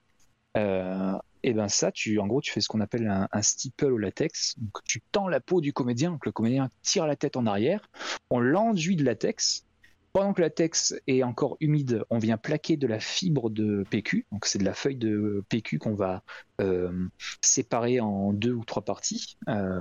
Euh, 0.57 1.13
et 1.43 1.53
ben 1.53 1.67
ça, 1.67 1.91
tu, 1.91 2.19
en 2.19 2.27
gros, 2.27 2.41
tu 2.41 2.51
fais 2.51 2.61
ce 2.61 2.67
qu'on 2.67 2.81
appelle 2.81 3.07
un, 3.07 3.27
un 3.31 3.41
steeple 3.41 3.91
au 3.91 3.97
latex. 3.97 4.55
Donc, 4.57 4.83
tu 4.85 5.01
tends 5.11 5.27
la 5.27 5.39
peau 5.39 5.61
du 5.61 5.73
comédien, 5.73 6.11
donc 6.11 6.25
le 6.25 6.31
comédien 6.31 6.69
tire 6.81 7.07
la 7.07 7.15
tête 7.15 7.35
en 7.35 7.45
arrière, 7.45 7.89
on 8.29 8.39
l'enduit 8.39 8.95
de 8.95 9.03
latex. 9.03 9.65
Pendant 10.13 10.33
que 10.33 10.41
le 10.41 10.47
latex 10.47 10.93
est 11.07 11.23
encore 11.23 11.55
humide, 11.61 12.03
on 12.09 12.17
vient 12.17 12.37
plaquer 12.37 12.75
de 12.75 12.85
la 12.85 12.99
fibre 12.99 13.49
de 13.49 13.85
PQ. 13.89 14.25
Donc 14.31 14.45
c'est 14.45 14.59
de 14.59 14.65
la 14.65 14.73
feuille 14.73 14.97
de 14.97 15.43
PQ 15.47 15.79
qu'on 15.79 15.95
va 15.95 16.23
euh, 16.59 17.07
séparé 17.39 18.01
en 18.01 18.33
deux 18.33 18.51
ou 18.51 18.65
trois 18.65 18.83
parties. 18.83 19.37
Euh, 19.47 19.79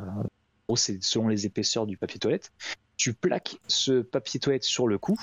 c'est 0.77 1.03
selon 1.03 1.27
les 1.27 1.47
épaisseurs 1.47 1.85
du 1.85 1.97
papier 1.97 2.21
toilette. 2.21 2.53
Tu 2.97 3.13
plaques 3.13 3.57
ce 3.67 4.03
papier 4.03 4.39
toilette 4.39 4.63
sur 4.63 4.87
le 4.87 4.99
cou, 4.99 5.19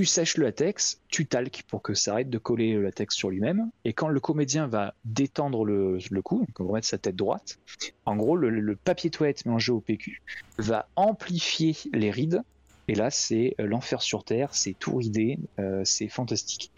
tu 0.00 0.06
sèches 0.06 0.38
le 0.38 0.46
latex, 0.46 0.98
tu 1.08 1.26
talques 1.26 1.62
pour 1.68 1.82
que 1.82 1.92
ça 1.92 2.12
arrête 2.12 2.30
de 2.30 2.38
coller 2.38 2.72
le 2.72 2.82
latex 2.82 3.14
sur 3.14 3.28
lui-même. 3.28 3.68
Et 3.84 3.92
quand 3.92 4.08
le 4.08 4.18
comédien 4.18 4.66
va 4.66 4.94
détendre 5.04 5.66
le, 5.66 5.98
le 6.10 6.22
cou, 6.22 6.38
donc 6.38 6.58
on 6.58 6.64
va 6.64 6.72
mettre 6.74 6.86
sa 6.86 6.96
tête 6.96 7.16
droite, 7.16 7.58
en 8.06 8.16
gros, 8.16 8.34
le, 8.34 8.48
le 8.48 8.76
papier 8.76 9.10
toilette 9.10 9.44
mélangé 9.44 9.72
au 9.72 9.80
PQ 9.82 10.22
va 10.56 10.88
amplifier 10.96 11.76
les 11.92 12.10
rides. 12.10 12.40
Et 12.88 12.94
là, 12.94 13.10
c'est 13.10 13.54
euh, 13.60 13.66
l'enfer 13.66 14.00
sur 14.00 14.24
terre, 14.24 14.54
c'est 14.54 14.72
tout 14.72 14.96
ridé, 14.96 15.38
euh, 15.58 15.82
c'est 15.84 16.08
fantastique. 16.08 16.72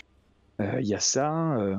Euh, 0.61 0.81
Il 0.81 0.89
y 0.89 0.95
a 0.97 1.01
ça. 1.01 1.33
euh, 1.59 1.77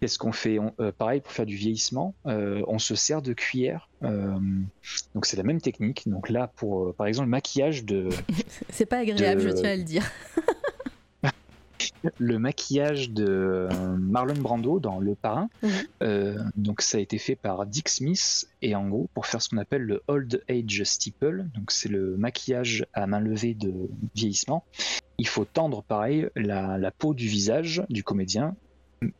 Qu'est-ce 0.00 0.18
qu'on 0.18 0.32
fait? 0.32 0.58
On- 0.58 0.72
euh, 0.80 0.92
Pareil 0.96 1.20
pour 1.20 1.30
faire 1.32 1.44
du 1.44 1.56
vieillissement, 1.56 2.14
euh, 2.26 2.62
on 2.68 2.78
se 2.78 2.94
sert 2.94 3.20
de 3.22 3.32
cuillère. 3.34 3.90
euh, 4.02 4.38
donc 5.14 5.26
c'est 5.26 5.36
la 5.36 5.42
même 5.42 5.60
technique. 5.60 6.08
Donc 6.08 6.30
là, 6.30 6.46
pour 6.56 6.86
euh, 6.86 6.92
par 6.96 7.06
exemple 7.06 7.26
le 7.26 7.30
maquillage 7.32 7.84
de 7.84 8.08
C'est 8.70 8.86
pas 8.86 8.98
agréable, 9.00 9.42
De- 9.42 9.48
je 9.48 9.52
tiens 9.52 9.70
à 9.72 9.76
le 9.76 9.82
dire. 9.82 10.10
le 12.18 12.38
maquillage 12.38 13.10
de 13.10 13.26
euh, 13.28 13.68
Marlon 13.98 14.40
Brando 14.40 14.80
dans 14.80 14.98
Le 14.98 15.14
Parrain. 15.14 15.48
Mhm. 15.62 15.70
Euh, 16.02 16.38
donc 16.56 16.82
ça 16.82 16.98
a 16.98 17.00
été 17.00 17.18
fait 17.18 17.36
par 17.36 17.66
Dick 17.66 17.88
Smith 17.88 18.48
et 18.62 18.74
en 18.74 18.88
gros 18.88 19.08
pour 19.14 19.26
faire 19.26 19.42
ce 19.42 19.48
qu'on 19.48 19.58
appelle 19.58 19.82
le 19.82 20.02
old 20.08 20.42
age 20.48 20.82
steeple. 20.84 21.46
Donc 21.54 21.70
c'est 21.70 21.88
le 21.88 22.16
maquillage 22.16 22.86
à 22.92 23.06
main 23.06 23.20
levée 23.20 23.54
de 23.54 23.72
vieillissement. 24.14 24.64
Il 25.18 25.28
faut 25.28 25.44
tendre 25.44 25.82
pareil 25.82 26.28
la, 26.36 26.78
la 26.78 26.90
peau 26.90 27.14
du 27.14 27.28
visage 27.28 27.82
du 27.90 28.02
comédien, 28.02 28.56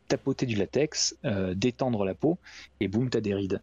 tapoter 0.07 0.45
du 0.45 0.55
latex, 0.55 1.15
euh, 1.25 1.53
détendre 1.53 2.05
la 2.05 2.15
peau 2.15 2.37
et 2.79 2.87
boum 2.87 3.09
t'as 3.09 3.21
des 3.21 3.33
rides. 3.33 3.61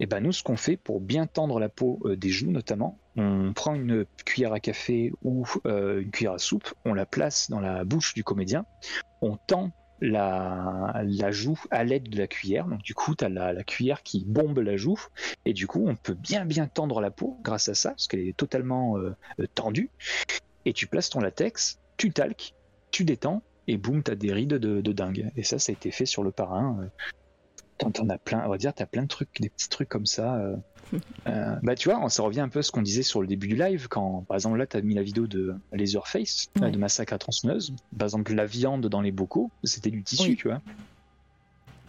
Et 0.00 0.06
ben 0.06 0.20
nous 0.20 0.32
ce 0.32 0.42
qu'on 0.42 0.56
fait 0.56 0.76
pour 0.76 1.00
bien 1.00 1.26
tendre 1.26 1.60
la 1.60 1.68
peau 1.68 2.00
euh, 2.04 2.16
des 2.16 2.30
joues 2.30 2.50
notamment, 2.50 2.98
on 3.16 3.52
prend 3.52 3.74
une 3.74 4.06
cuillère 4.24 4.52
à 4.52 4.60
café 4.60 5.12
ou 5.22 5.46
euh, 5.66 6.00
une 6.00 6.10
cuillère 6.10 6.32
à 6.32 6.38
soupe, 6.38 6.72
on 6.84 6.94
la 6.94 7.06
place 7.06 7.50
dans 7.50 7.60
la 7.60 7.84
bouche 7.84 8.14
du 8.14 8.24
comédien, 8.24 8.64
on 9.20 9.36
tend 9.36 9.72
la, 10.00 11.02
la 11.04 11.30
joue 11.30 11.60
à 11.70 11.84
l'aide 11.84 12.08
de 12.08 12.18
la 12.18 12.26
cuillère. 12.26 12.66
Donc 12.66 12.82
du 12.82 12.94
coup, 12.94 13.14
tu 13.14 13.24
as 13.24 13.28
la, 13.28 13.52
la 13.52 13.62
cuillère 13.64 14.02
qui 14.02 14.24
bombe 14.24 14.58
la 14.58 14.76
joue. 14.76 14.98
Et 15.44 15.52
du 15.52 15.66
coup, 15.66 15.84
on 15.86 15.96
peut 15.96 16.14
bien 16.14 16.44
bien 16.44 16.66
tendre 16.66 17.00
la 17.00 17.10
peau 17.10 17.38
grâce 17.42 17.68
à 17.68 17.74
ça, 17.74 17.90
parce 17.90 18.08
qu'elle 18.08 18.20
est 18.20 18.36
totalement 18.36 18.96
euh, 18.98 19.14
tendue. 19.54 19.90
Et 20.64 20.72
tu 20.72 20.86
places 20.86 21.10
ton 21.10 21.20
latex, 21.20 21.78
tu 21.96 22.12
talques, 22.12 22.54
tu 22.90 23.04
détends, 23.04 23.42
et 23.66 23.76
boum, 23.76 24.02
tu 24.02 24.10
as 24.10 24.14
des 24.14 24.32
rides 24.32 24.54
de, 24.54 24.80
de 24.80 24.92
dingue. 24.92 25.30
Et 25.36 25.42
ça, 25.42 25.58
ça 25.58 25.70
a 25.70 25.74
été 25.74 25.90
fait 25.90 26.06
sur 26.06 26.22
le 26.22 26.30
parrain. 26.30 26.88
T'en 27.80 28.08
as 28.08 28.18
plein, 28.18 28.42
on 28.44 28.48
va 28.50 28.58
dire, 28.58 28.74
tu 28.74 28.82
as 28.82 28.86
plein 28.86 29.02
de 29.02 29.08
trucs, 29.08 29.40
des 29.40 29.48
petits 29.48 29.68
trucs 29.68 29.88
comme 29.88 30.06
ça. 30.06 30.36
euh. 30.36 30.56
Euh, 31.28 31.54
bah 31.62 31.76
tu 31.76 31.88
vois, 31.88 32.08
ça 32.10 32.24
revient 32.24 32.40
un 32.40 32.48
peu 32.48 32.58
à 32.58 32.62
ce 32.64 32.72
qu'on 32.72 32.82
disait 32.82 33.04
sur 33.04 33.20
le 33.20 33.28
début 33.28 33.46
du 33.46 33.54
live, 33.54 33.86
quand 33.88 34.24
par 34.26 34.34
exemple 34.36 34.56
là 34.58 34.66
tu 34.66 34.76
as 34.76 34.80
mis 34.80 34.94
la 34.94 35.04
vidéo 35.04 35.28
de 35.28 35.54
Laserface, 35.72 36.48
Ouais. 36.60 36.72
de 36.72 36.78
Massacre 36.78 37.12
à 37.12 37.18
tronçonneuse. 37.18 37.72
Par 37.96 38.06
exemple, 38.06 38.34
la 38.34 38.44
viande 38.44 38.86
dans 38.88 39.00
les 39.00 39.12
bocaux, 39.12 39.52
c'était 39.62 39.90
du 39.90 40.02
tissu, 40.02 40.30
Oui. 40.30 40.36
tu 40.36 40.48
vois. 40.48 40.60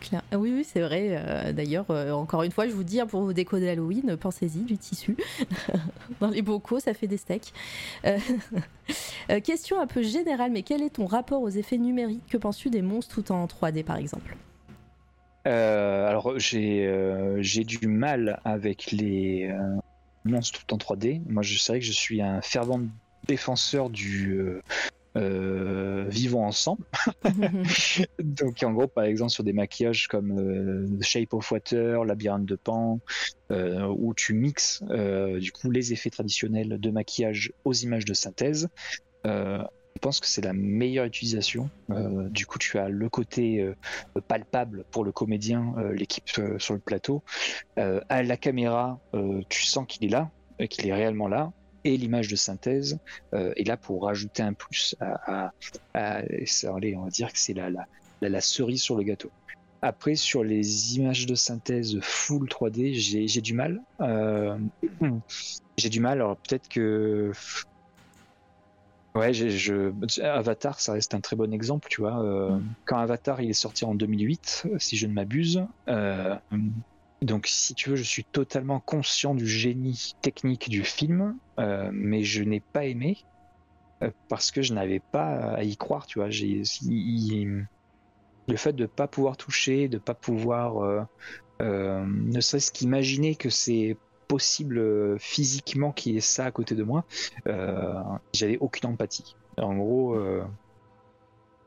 Claire. 0.01 0.21
Ah 0.31 0.37
Oui, 0.37 0.51
oui, 0.53 0.63
c'est 0.63 0.81
vrai. 0.81 1.07
euh, 1.13 1.51
D'ailleurs, 1.51 1.89
encore 2.15 2.43
une 2.43 2.51
fois, 2.51 2.67
je 2.67 2.73
vous 2.73 2.83
dis, 2.83 2.99
hein, 3.01 3.07
pour 3.07 3.21
vos 3.21 3.33
décos 3.33 3.59
d'Halloween, 3.59 4.17
pensez-y, 4.17 4.59
du 4.65 4.77
tissu. 4.77 5.17
Dans 6.19 6.29
les 6.29 6.43
bocaux, 6.43 6.79
ça 6.79 6.93
fait 6.93 7.07
des 7.07 7.17
steaks. 7.17 7.53
Question 9.43 9.79
un 9.81 9.87
peu 9.87 10.03
générale, 10.03 10.51
mais 10.51 10.61
quel 10.61 10.83
est 10.83 10.91
ton 10.91 11.05
rapport 11.07 11.41
aux 11.41 11.49
effets 11.49 11.77
numériques? 11.79 12.27
Que 12.29 12.37
penses-tu 12.37 12.69
des 12.69 12.81
monstres 12.83 13.15
tout 13.23 13.31
en 13.31 13.45
3D, 13.47 13.83
par 13.83 13.97
exemple? 13.97 14.35
Euh, 15.47 16.07
alors 16.07 16.37
j'ai 16.37 16.85
euh, 16.85 17.41
j'ai 17.41 17.63
du 17.63 17.87
mal 17.87 18.39
avec 18.45 18.91
les 18.91 19.49
euh, 19.49 19.79
monstres 20.23 20.63
tout 20.65 20.73
en 20.73 20.77
3D. 20.77 21.21
Moi, 21.27 21.43
je 21.43 21.57
vrai 21.67 21.79
que 21.79 21.85
je 21.85 21.91
suis 21.91 22.21
un 22.21 22.41
fervent 22.41 22.81
défenseur 23.27 23.89
du 23.89 24.61
euh, 25.17 26.05
vivons 26.09 26.45
ensemble. 26.45 26.85
Donc 28.19 28.61
en 28.63 28.71
gros, 28.71 28.87
par 28.87 29.05
exemple, 29.05 29.31
sur 29.31 29.43
des 29.43 29.53
maquillages 29.53 30.07
comme 30.07 31.01
Shape 31.01 31.33
of 31.33 31.51
Water, 31.51 32.05
Labyrinthe 32.05 32.45
de 32.45 32.55
Pan, 32.55 32.99
où 33.49 34.13
tu 34.13 34.33
mixes 34.33 34.83
du 34.83 35.51
coup 35.51 35.71
les 35.71 35.91
effets 35.91 36.11
traditionnels 36.11 36.79
de 36.79 36.91
maquillage 36.91 37.51
aux 37.65 37.73
images 37.73 38.05
de 38.05 38.13
synthèse. 38.13 38.69
Je 39.95 39.99
pense 39.99 40.19
que 40.19 40.27
c'est 40.27 40.41
la 40.41 40.53
meilleure 40.53 41.05
utilisation. 41.05 41.69
Euh, 41.89 42.27
du 42.29 42.45
coup, 42.45 42.57
tu 42.57 42.79
as 42.79 42.89
le 42.89 43.09
côté 43.09 43.61
euh, 43.61 43.75
palpable 44.27 44.85
pour 44.91 45.03
le 45.03 45.11
comédien, 45.11 45.73
euh, 45.77 45.93
l'équipe 45.93 46.29
sur 46.57 46.73
le 46.73 46.79
plateau. 46.79 47.23
À 47.77 48.23
la 48.23 48.37
caméra, 48.37 48.99
tu 49.49 49.63
sens 49.63 49.85
qu'il 49.87 50.05
est 50.05 50.09
là, 50.09 50.29
qu'il 50.69 50.87
est 50.87 50.93
réellement 50.93 51.27
là. 51.27 51.51
Et 51.83 51.97
l'image 51.97 52.27
de 52.27 52.35
synthèse 52.35 52.99
est 53.33 53.67
là 53.67 53.75
pour 53.75 54.03
rajouter 54.03 54.43
un 54.43 54.53
plus 54.53 54.95
à, 54.99 55.51
allez, 55.93 56.95
on 56.95 57.03
va 57.03 57.09
dire 57.09 57.33
que 57.33 57.39
c'est 57.39 57.55
la, 57.55 58.41
cerise 58.41 58.81
sur 58.81 58.95
le 58.95 59.03
gâteau. 59.03 59.31
après, 59.81 60.15
sur 60.15 60.43
les 60.43 60.95
images 60.97 61.25
de 61.25 61.33
synthèse 61.33 61.99
full 62.01 62.47
3D, 62.47 62.93
j'ai 62.93 63.41
du 63.41 63.53
mal. 63.53 63.81
J'ai 65.77 65.89
du 65.89 65.99
mal. 65.99 66.21
Alors 66.21 66.37
peut-être 66.37 66.69
que 66.69 67.31
Ouais, 69.13 69.33
je, 69.33 69.91
Avatar, 70.21 70.79
ça 70.79 70.93
reste 70.93 71.13
un 71.13 71.19
très 71.19 71.35
bon 71.35 71.53
exemple, 71.53 71.89
tu 71.89 72.01
vois. 72.01 72.23
Euh, 72.23 72.51
mm. 72.51 72.73
Quand 72.85 72.97
Avatar, 72.97 73.41
il 73.41 73.49
est 73.49 73.53
sorti 73.53 73.83
en 73.83 73.93
2008, 73.93 74.67
si 74.77 74.95
je 74.95 75.05
ne 75.05 75.13
m'abuse. 75.13 75.65
Euh, 75.89 76.35
donc, 77.21 77.47
si 77.47 77.75
tu 77.75 77.89
veux, 77.89 77.97
je 77.97 78.03
suis 78.03 78.23
totalement 78.23 78.79
conscient 78.79 79.35
du 79.35 79.47
génie 79.47 80.13
technique 80.21 80.69
du 80.69 80.83
film, 80.83 81.37
euh, 81.59 81.89
mais 81.91 82.23
je 82.23 82.43
n'ai 82.43 82.61
pas 82.61 82.85
aimé 82.85 83.17
parce 84.29 84.49
que 84.49 84.63
je 84.63 84.73
n'avais 84.73 84.99
pas 84.99 85.53
à 85.53 85.63
y 85.63 85.77
croire, 85.77 86.07
tu 86.07 86.17
vois. 86.17 86.31
J'ai, 86.31 86.63
le 88.47 88.57
fait 88.57 88.73
de 88.73 88.83
ne 88.83 88.87
pas 88.87 89.07
pouvoir 89.07 89.37
toucher, 89.37 89.89
de 89.89 89.97
ne 89.97 90.01
pas 90.01 90.15
pouvoir, 90.15 91.05
ne 91.59 92.39
serait-ce 92.39 92.71
qu'imaginer 92.71 93.35
que 93.35 93.49
c'est 93.49 93.97
possible 94.31 94.77
euh, 94.77 95.17
physiquement 95.19 95.91
qu'il 95.91 96.13
y 96.13 96.17
ait 96.17 96.21
ça 96.21 96.45
à 96.45 96.51
côté 96.51 96.73
de 96.73 96.83
moi, 96.83 97.03
euh, 97.47 98.01
j'avais 98.33 98.57
aucune 98.59 98.89
empathie. 98.89 99.35
En 99.57 99.75
gros, 99.75 100.15
euh, 100.15 100.41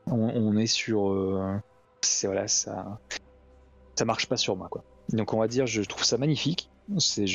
on, 0.07 0.57
est 0.57 0.65
sur, 0.65 1.61
c'est 2.01 2.25
voilà, 2.25 2.47
ça, 2.47 2.99
ça 3.95 4.05
marche 4.05 4.25
pas 4.25 4.37
sur 4.37 4.55
moi 4.55 4.67
quoi. 4.67 4.83
Donc 5.09 5.35
on 5.35 5.39
va 5.39 5.47
dire, 5.47 5.67
je 5.67 5.83
trouve 5.83 6.03
ça 6.03 6.17
magnifique. 6.17 6.71
C'est, 6.97 7.27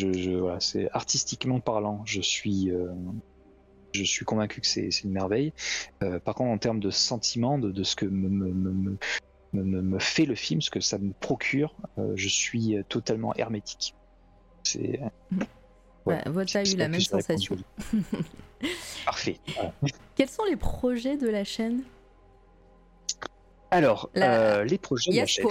artistiquement 0.92 1.60
parlant, 1.60 2.02
je 2.04 2.20
suis, 2.20 2.72
je 3.92 4.02
suis 4.02 4.24
convaincu 4.24 4.60
que 4.60 4.66
c'est, 4.66 4.88
une 5.04 5.12
merveille. 5.12 5.52
par 6.24 6.34
contre, 6.34 6.50
en 6.50 6.58
termes 6.58 6.80
de 6.80 6.90
sentiment, 6.90 7.56
de, 7.56 7.84
ce 7.84 7.94
que 7.94 8.06
me, 8.06 8.98
fait 10.00 10.26
le 10.26 10.34
film, 10.34 10.60
ce 10.60 10.70
que 10.70 10.80
ça 10.80 10.98
me 10.98 11.12
procure, 11.12 11.76
je 12.16 12.28
suis 12.28 12.76
totalement 12.88 13.32
hermétique. 13.36 13.94
C'est. 14.62 15.00
Ouais, 16.06 16.22
votre 16.26 16.56
a 16.56 16.62
eu 16.62 16.76
la 16.76 16.88
même 16.88 17.00
sensation. 17.00 17.56
Parfait. 19.04 19.38
Quels 20.16 20.28
sont 20.28 20.44
les 20.44 20.56
projets 20.56 21.16
de 21.16 21.28
la 21.28 21.44
chaîne? 21.44 21.82
Alors, 23.70 24.10
euh, 24.16 24.64
les 24.64 24.78
projets 24.78 25.12
de 25.12 25.16
la 25.16 25.26
chaîne. 25.26 25.46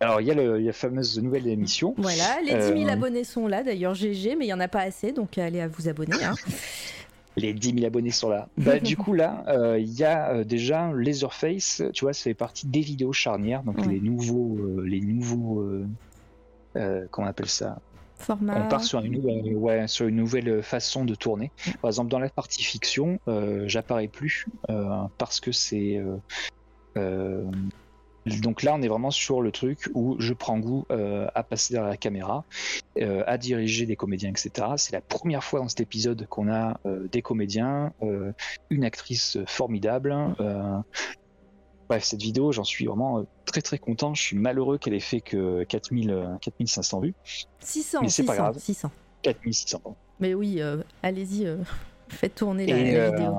Alors, 0.00 0.20
il 0.20 0.26
y, 0.26 0.30
a 0.30 0.34
la 0.34 0.72
fameuse 0.72 1.20
nouvelle 1.20 1.46
émission. 1.46 1.94
Voilà, 1.98 2.40
les 2.42 2.54
10 2.54 2.80
000 2.80 2.84
euh, 2.84 2.88
abonnés 2.88 3.24
sont 3.24 3.46
là, 3.46 3.62
d'ailleurs 3.62 3.94
GG, 3.94 4.34
mais 4.34 4.46
il 4.46 4.48
n'y 4.48 4.54
en 4.54 4.60
a 4.60 4.68
pas 4.68 4.80
assez, 4.80 5.12
donc 5.12 5.36
allez 5.36 5.60
à 5.60 5.68
vous 5.68 5.88
abonner. 5.88 6.24
Hein. 6.24 6.34
les 7.36 7.52
10 7.52 7.74
000 7.74 7.86
abonnés 7.86 8.10
sont 8.10 8.30
là. 8.30 8.48
Bah, 8.56 8.78
du 8.78 8.96
coup, 8.96 9.12
là, 9.12 9.44
euh, 9.48 9.78
il 9.78 9.92
y 9.92 10.04
a 10.04 10.42
déjà 10.42 10.90
Laserface, 10.94 11.82
tu 11.92 12.06
vois, 12.06 12.14
ça 12.14 12.24
fait 12.24 12.34
partie 12.34 12.66
des 12.66 12.80
vidéos 12.80 13.12
charnières, 13.12 13.62
donc 13.62 13.84
les 13.86 14.00
nouveaux, 14.00 14.58
les 14.82 15.00
nouveaux 15.00 15.84
euh, 16.76 17.06
comment 17.10 17.26
on 17.26 17.30
appelle 17.30 17.48
ça 17.48 17.78
Format. 18.16 18.66
On 18.66 18.68
part 18.68 18.84
sur 18.84 19.00
une, 19.00 19.12
nouvelle, 19.12 19.56
ouais, 19.56 19.88
sur 19.88 20.06
une 20.06 20.16
nouvelle 20.16 20.62
façon 20.62 21.06
de 21.06 21.14
tourner. 21.14 21.50
Par 21.80 21.88
exemple, 21.88 22.10
dans 22.10 22.18
la 22.18 22.28
partie 22.28 22.62
fiction, 22.62 23.18
euh, 23.28 23.64
j'apparais 23.66 24.08
plus 24.08 24.46
euh, 24.68 25.04
parce 25.16 25.40
que 25.40 25.52
c'est. 25.52 26.02
donc 28.42 28.62
là, 28.62 28.74
on 28.74 28.82
est 28.82 28.88
vraiment 28.88 29.10
sur 29.10 29.40
le 29.40 29.50
truc 29.52 29.88
où 29.94 30.16
je 30.18 30.34
prends 30.34 30.58
goût 30.58 30.84
à 30.90 31.42
passer 31.42 31.72
derrière 31.72 31.88
la 31.88 31.96
caméra, 31.96 32.44
à 33.00 33.38
diriger 33.38 33.86
des 33.86 33.96
comédiens, 33.96 34.28
etc. 34.28 34.68
C'est 34.76 34.92
la 34.92 35.00
première 35.00 35.42
fois 35.42 35.60
dans 35.60 35.68
cet 35.68 35.80
épisode 35.80 36.26
qu'on 36.26 36.52
a 36.52 36.78
des 37.10 37.22
comédiens, 37.22 37.94
une 38.68 38.84
actrice 38.84 39.38
formidable, 39.46 40.14
Bref, 41.90 42.04
cette 42.04 42.22
vidéo, 42.22 42.52
j'en 42.52 42.62
suis 42.62 42.86
vraiment 42.86 43.18
euh, 43.18 43.22
très 43.46 43.62
très 43.62 43.80
content. 43.80 44.14
Je 44.14 44.22
suis 44.22 44.36
malheureux 44.36 44.78
qu'elle 44.78 44.94
ait 44.94 45.00
fait 45.00 45.20
que 45.20 45.64
4000, 45.64 46.38
4500 46.40 46.98
euh, 46.98 47.00
vues. 47.00 47.14
600, 47.58 47.98
mais 48.02 48.08
c'est 48.08 48.22
pas 48.22 48.36
grave. 48.36 48.56
600. 48.56 48.92
4600. 49.22 49.96
Mais 50.20 50.32
oui, 50.32 50.60
euh, 50.60 50.84
allez-y, 51.02 51.52
faites 52.08 52.36
tourner 52.36 52.66
la, 52.66 53.10
vidéo. 53.10 53.34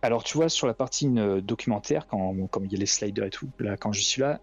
alors, 0.00 0.22
tu 0.22 0.36
vois, 0.36 0.48
sur 0.48 0.68
la 0.68 0.74
partie 0.74 1.08
documentaire, 1.42 2.06
quand, 2.06 2.36
comme 2.52 2.66
il 2.66 2.72
y 2.72 2.76
a 2.76 2.78
les 2.78 2.86
sliders 2.86 3.24
et 3.24 3.30
tout, 3.30 3.48
là, 3.58 3.76
quand 3.76 3.90
je 3.90 4.00
suis 4.00 4.22
là, 4.22 4.38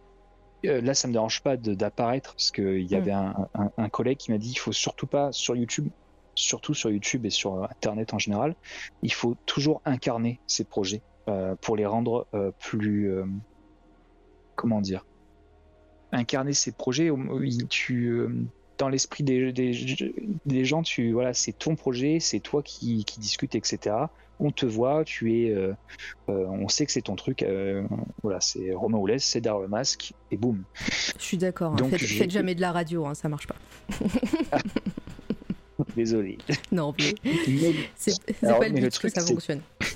là, 0.66 0.94
ça 0.94 1.08
me 1.08 1.14
dérange 1.14 1.42
pas 1.44 1.56
d'apparaître 1.56 2.34
parce 2.34 2.52
qu'il 2.52 2.92
y 2.92 2.94
mm. 2.94 2.98
avait 2.98 3.14
un, 3.14 3.48
un, 3.78 3.88
collègue 3.88 4.18
qui 4.18 4.34
m'a 4.34 4.38
dit 4.38 4.52
il 4.52 4.60
faut 4.60 4.74
surtout 4.74 5.08
pas 5.08 5.32
sur 5.32 5.56
YouTube, 5.56 5.88
surtout 6.36 6.74
sur 6.74 6.90
YouTube 6.90 7.26
et 7.26 7.30
sur 7.30 7.64
Internet 7.72 8.14
en 8.14 8.20
général, 8.20 8.54
il 9.02 9.14
faut 9.14 9.38
toujours 9.46 9.82
incarner 9.86 10.42
ces 10.46 10.66
projets. 10.66 11.02
Euh, 11.30 11.56
pour 11.62 11.78
les 11.78 11.86
rendre 11.86 12.28
euh, 12.34 12.52
plus 12.60 13.10
euh, 13.10 13.24
comment 14.56 14.82
dire 14.82 15.06
incarner 16.12 16.52
ces 16.52 16.74
projets. 16.74 17.10
Tu 17.70 18.22
dans 18.78 18.90
l'esprit 18.90 19.24
des, 19.24 19.54
des, 19.54 20.66
gens 20.66 20.84
tu 20.84 21.14
voilà 21.14 21.34
c'est 21.34 21.54
ton 21.54 21.76
projet 21.76 22.20
c'est 22.20 22.42
toi 22.42 22.62
qui, 22.62 23.06
qui 23.06 23.20
discute 23.20 23.56
etc 23.56 23.96
on 24.40 24.52
te 24.52 24.66
voit 24.66 25.06
tu 25.06 25.34
es 25.34 25.56
on 26.28 26.68
sait 26.68 26.86
que 26.86 26.92
c'est 26.92 27.04
ton 27.04 27.16
truc 27.16 27.46
voilà 28.22 28.42
c'est 28.42 28.74
Romain 28.74 28.98
Oulès 28.98 29.24
c'est 29.24 29.42
Dar 29.42 29.60
le 29.60 29.68
masque 29.68 30.14
et 30.30 30.38
boum. 30.38 30.64
Je 31.18 31.24
suis 31.24 31.38
d'accord 31.38 31.74
hein. 31.74 31.98
faites, 31.98 32.32
jamais 32.32 32.54
de 32.54 32.62
la 32.62 32.74
radio 32.74 33.06
hein, 33.06 33.14
ça 33.14 33.30
marche 33.30 33.48
pas. 33.48 33.56
Désolé. 35.96 36.38
Non 36.72 36.94
mais, 37.00 37.16
c'est 37.96 38.20
pas 38.42 38.68
le 38.68 38.74
but 38.74 39.00
que 39.00 39.10
ça 39.10 39.22
fonctionne 39.22 39.62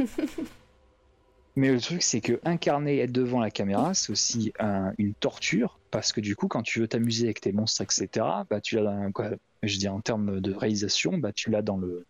Mais 1.58 1.72
le 1.72 1.82
truc, 1.82 2.04
c'est 2.04 2.22
que 2.22 2.40
incarner, 2.46 3.00
être 3.00 3.12
devant 3.12 3.40
la 3.40 3.50
caméra, 3.50 3.96
c'est 3.96 4.12
aussi 4.12 4.54
une 5.00 5.16
torture, 5.16 5.80
parce 5.90 6.14
que 6.14 6.22
du 6.22 6.36
coup, 6.36 6.48
quand 6.48 6.62
tu 6.62 6.80
veux 6.80 6.88
t'amuser 6.88 7.26
avec 7.26 7.42
tes 7.42 7.52
monstres, 7.52 7.82
etc., 7.82 8.44
bah, 8.48 8.62
tu 8.62 8.76
l'as 8.76 9.10
quoi, 9.12 9.32
je 9.64 9.78
dis 9.80 9.88
en 9.88 10.00
termes 10.00 10.40
de 10.40 10.54
réalisation, 10.54 11.18
bah, 11.18 11.34
tu 11.34 11.50
l'as 11.50 11.64
dans 11.64 11.78
le, 11.78 12.06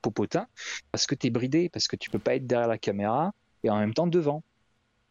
popotin, 0.00 0.46
parce 0.90 1.06
que 1.06 1.14
tu 1.14 1.26
es 1.26 1.30
bridé, 1.30 1.68
parce 1.68 1.86
que 1.86 1.96
tu 1.96 2.08
peux 2.08 2.18
pas 2.18 2.34
être 2.34 2.46
derrière 2.46 2.68
la 2.68 2.78
caméra 2.78 3.34
et 3.62 3.68
en 3.68 3.78
même 3.78 3.92
temps 3.92 4.06
devant. 4.06 4.42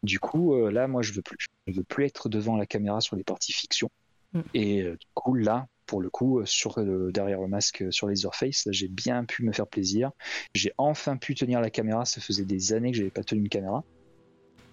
Du 0.02 0.18
coup, 0.18 0.54
euh, 0.54 0.72
là, 0.72 0.88
moi, 0.88 1.02
je 1.02 1.12
veux 1.12 1.22
plus. 1.22 1.46
Je 1.68 1.74
veux 1.74 1.84
plus 1.84 2.04
être 2.04 2.28
devant 2.28 2.56
la 2.56 2.66
caméra 2.66 3.00
sur 3.00 3.14
les 3.14 3.24
parties 3.24 3.52
fiction. 3.52 3.90
Mm. 4.32 4.40
Et 4.54 4.82
euh, 4.82 4.92
du 4.92 5.06
coup, 5.14 5.34
là, 5.34 5.68
pour 5.88 6.00
le 6.00 6.10
coup, 6.10 6.38
euh, 6.38 6.44
sur 6.44 6.78
derrière 7.10 7.40
le 7.40 7.48
masque 7.48 7.84
sur 7.90 8.06
Laserface, 8.06 8.68
j'ai 8.70 8.86
bien 8.86 9.24
pu 9.24 9.42
me 9.42 9.52
faire 9.52 9.66
plaisir. 9.66 10.12
J'ai 10.54 10.72
enfin 10.78 11.16
pu 11.16 11.34
tenir 11.34 11.60
la 11.60 11.70
caméra. 11.70 12.04
Ça 12.04 12.20
faisait 12.20 12.44
des 12.44 12.72
années 12.72 12.92
que 12.92 12.98
j'avais 12.98 13.10
pas 13.10 13.24
tenu 13.24 13.40
une 13.40 13.48
caméra. 13.48 13.82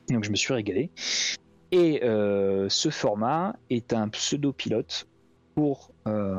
Donc 0.10 0.24
je 0.24 0.30
me 0.30 0.36
suis 0.36 0.54
régalé. 0.54 0.92
Et 1.72 2.04
euh, 2.04 2.70
ce 2.70 2.90
format 2.90 3.56
est 3.72 3.94
un 3.94 4.10
pseudo-pilote 4.10 5.08
pour 5.56 5.92
euh, 6.08 6.36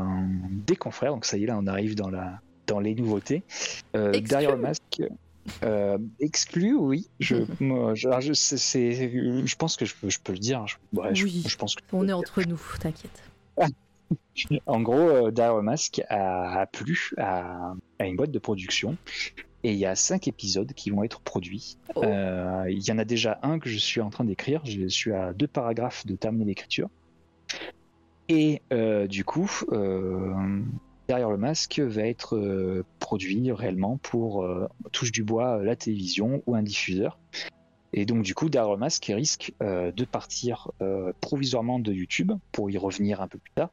des 0.50 0.76
confrères. 0.76 1.12
Donc 1.12 1.24
ça 1.24 1.38
y 1.38 1.44
est, 1.44 1.46
là 1.46 1.56
on 1.58 1.66
arrive 1.66 1.96
dans, 1.96 2.10
la, 2.10 2.40
dans 2.66 2.78
les 2.78 2.94
nouveautés. 2.94 3.42
derrière 3.94 4.54
le 4.54 4.60
masque. 4.60 5.02
exclu, 6.20 6.76
oui. 6.76 7.08
Je, 7.18 7.36
je, 7.60 8.10
je, 8.10 9.56
pense 9.56 9.76
que 9.76 9.86
je 9.86 9.94
peux, 9.94 10.10
je 10.10 10.20
peux 10.20 10.32
le 10.32 10.38
dire. 10.38 10.66
Je, 10.66 10.76
oui, 10.92 11.44
je, 11.48 11.56
pense 11.56 11.74
que 11.74 11.82
on 11.92 12.06
est 12.08 12.12
entre 12.12 12.42
nous, 12.42 12.60
t'inquiète. 12.78 13.22
en 14.66 14.80
gros, 14.80 14.94
euh, 14.94 15.30
Dark 15.30 15.62
Mask 15.62 16.02
a, 16.08 16.66
plu 16.66 17.12
à, 17.18 17.74
une 18.00 18.16
boîte 18.16 18.30
de 18.30 18.38
production. 18.38 18.96
Et 19.62 19.72
il 19.72 19.78
y 19.78 19.86
a 19.86 19.96
cinq 19.96 20.28
épisodes 20.28 20.72
qui 20.74 20.90
vont 20.90 21.02
être 21.02 21.20
produits. 21.20 21.76
Oh. 21.96 22.04
Euh, 22.04 22.66
il 22.68 22.86
y 22.86 22.92
en 22.92 22.98
a 22.98 23.04
déjà 23.04 23.40
un 23.42 23.58
que 23.58 23.68
je 23.68 23.78
suis 23.78 24.00
en 24.00 24.10
train 24.10 24.24
d'écrire. 24.24 24.60
Je 24.64 24.86
suis 24.86 25.12
à 25.12 25.32
deux 25.32 25.48
paragraphes 25.48 26.06
de 26.06 26.14
terminer 26.14 26.44
l'écriture. 26.44 26.88
Et 28.28 28.62
euh, 28.72 29.06
du 29.06 29.24
coup, 29.24 29.50
derrière 31.08 31.30
le 31.30 31.36
masque 31.36 31.80
va 31.80 32.02
être 32.02 32.84
produit 33.00 33.50
réellement 33.50 33.96
pour 33.98 34.46
touche 34.92 35.10
du 35.10 35.24
bois 35.24 35.62
la 35.64 35.74
télévision 35.74 36.42
ou 36.46 36.54
un 36.54 36.62
diffuseur. 36.62 37.18
Et 37.92 38.04
donc 38.04 38.22
du 38.22 38.34
coup, 38.34 38.48
derrière 38.48 38.72
le 38.72 38.78
masque 38.78 39.06
risque 39.08 39.52
de 39.60 40.04
partir 40.04 40.70
provisoirement 41.20 41.80
de 41.80 41.92
YouTube 41.92 42.32
pour 42.52 42.70
y 42.70 42.78
revenir 42.78 43.20
un 43.20 43.26
peu 43.26 43.38
plus 43.38 43.52
tard 43.52 43.70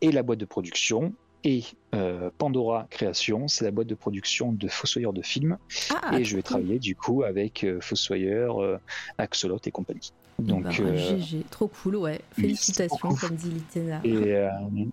et 0.00 0.12
la 0.12 0.22
boîte 0.22 0.38
de 0.38 0.44
production. 0.44 1.12
Et 1.44 1.64
euh, 1.94 2.30
Pandora 2.38 2.86
Création, 2.88 3.48
c'est 3.48 3.64
la 3.64 3.72
boîte 3.72 3.88
de 3.88 3.96
production 3.96 4.52
de 4.52 4.68
Fossoyeur 4.68 5.12
de 5.12 5.22
films. 5.22 5.58
Ah, 5.90 6.16
et 6.16 6.24
je 6.24 6.36
vais 6.36 6.42
travailler 6.42 6.78
du 6.78 6.94
coup 6.94 7.24
avec 7.24 7.64
euh, 7.64 7.80
Fossoyeur, 7.80 8.62
euh, 8.62 8.78
Axolot 9.18 9.58
et 9.66 9.72
compagnie. 9.72 10.12
Donc, 10.38 10.70
GG, 10.70 11.38
bah, 11.38 11.44
trop 11.50 11.68
cool, 11.68 11.96
ouais. 11.96 12.20
Félicitations, 12.32 13.14
comme 13.16 13.34
dit 13.34 13.50
Litena. 13.50 14.00
Et, 14.04 14.34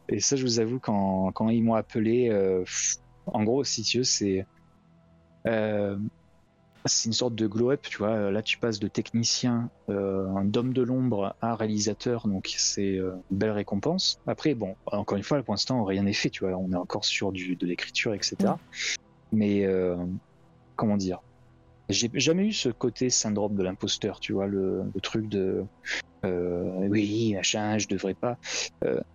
et, 0.10 0.20
ça, 0.20 0.36
je 0.36 0.44
vous 0.44 0.60
avoue, 0.60 0.80
quand, 0.80 1.32
quand 1.32 1.50
ils 1.50 1.64
m'ont 1.64 1.76
appelé, 1.76 2.32
en 3.26 3.44
gros, 3.44 3.64
si 3.64 3.84
tu 3.84 4.00
veux, 4.00 4.04
c'est 4.04 4.46
c'est 6.90 7.06
une 7.06 7.14
sorte 7.14 7.36
de 7.36 7.48
glow-up, 7.48 7.82
tu 7.90 8.00
vois. 8.00 8.32
Là, 8.32 8.42
tu 8.42 8.58
passes 8.58 8.80
de 8.80 8.88
technicien, 8.88 9.70
euh, 9.90 10.28
d'homme 10.44 10.74
de 10.74 10.82
l'ombre 10.82 11.36
à 11.42 11.56
réalisateur, 11.56 12.28
donc 12.28 12.54
c'est 12.58 12.98
euh, 12.98 13.14
une 13.32 13.38
belle 13.38 13.52
récompense. 13.52 14.20
Après, 14.28 14.56
bon, 14.56 14.76
encore 14.86 15.18
une 15.18 15.24
fois, 15.24 15.42
pour 15.44 15.54
l'instant, 15.54 15.84
rien 15.84 16.04
n'est 16.04 16.14
fait, 16.14 16.30
tu 16.30 16.46
vois. 16.46 16.58
On 16.58 16.72
est 16.72 16.76
encore 16.76 17.06
sur 17.06 17.32
de 17.32 17.66
l'écriture, 17.66 18.14
etc. 18.14 18.54
Mais 19.32 19.66
euh, 19.66 19.96
comment 20.76 20.98
dire? 20.98 21.20
J'ai 21.88 22.12
jamais 22.14 22.48
eu 22.48 22.52
ce 22.52 22.70
côté 22.70 23.10
syndrome 23.10 23.56
de 23.56 23.64
l'imposteur, 23.64 24.20
tu 24.20 24.34
vois, 24.34 24.46
le, 24.46 24.84
truc 25.02 25.28
de 25.28 25.64
euh, 26.24 26.88
oui, 26.88 27.34
machin, 27.34 27.80
je 27.80 27.88
devrais 27.88 28.14
pas. 28.14 28.38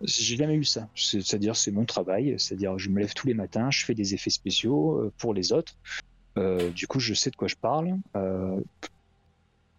J'ai 0.01 0.35
jamais 0.35 0.55
eu 0.55 0.65
ça. 0.65 0.89
C'est-à-dire, 0.93 1.55
c'est 1.55 1.71
mon 1.71 1.85
travail. 1.85 2.35
C'est-à-dire, 2.37 2.77
je 2.77 2.89
me 2.89 2.99
lève 2.99 3.13
tous 3.13 3.27
les 3.27 3.33
matins, 3.33 3.71
je 3.71 3.85
fais 3.85 3.93
des 3.93 4.13
effets 4.13 4.29
spéciaux 4.29 5.09
pour 5.17 5.33
les 5.33 5.53
autres. 5.53 5.77
Euh, 6.37 6.69
du 6.71 6.87
coup, 6.87 6.99
je 6.99 7.13
sais 7.13 7.29
de 7.29 7.35
quoi 7.35 7.47
je 7.47 7.55
parle. 7.55 7.97
Euh, 8.15 8.59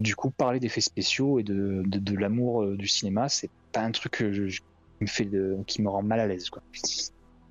du 0.01 0.15
coup, 0.15 0.31
parler 0.31 0.61
d'effets 0.61 0.81
spéciaux 0.81 1.39
et 1.39 1.43
de, 1.43 1.83
de, 1.87 1.99
de 1.99 2.17
l'amour 2.17 2.63
euh, 2.63 2.77
du 2.77 2.87
cinéma, 2.89 3.29
c'est 3.29 3.51
pas 3.73 3.81
un 3.81 3.91
truc 3.93 4.13
que 4.13 4.33
je- 4.33 4.61
qui 4.61 5.03
me 5.03 5.07
fait 5.07 5.25
de, 5.25 5.59
qui 5.67 5.83
me 5.83 5.89
rend 5.89 6.03
mal 6.03 6.21
à 6.21 6.27
l'aise, 6.27 6.49
quoi. 6.51 6.63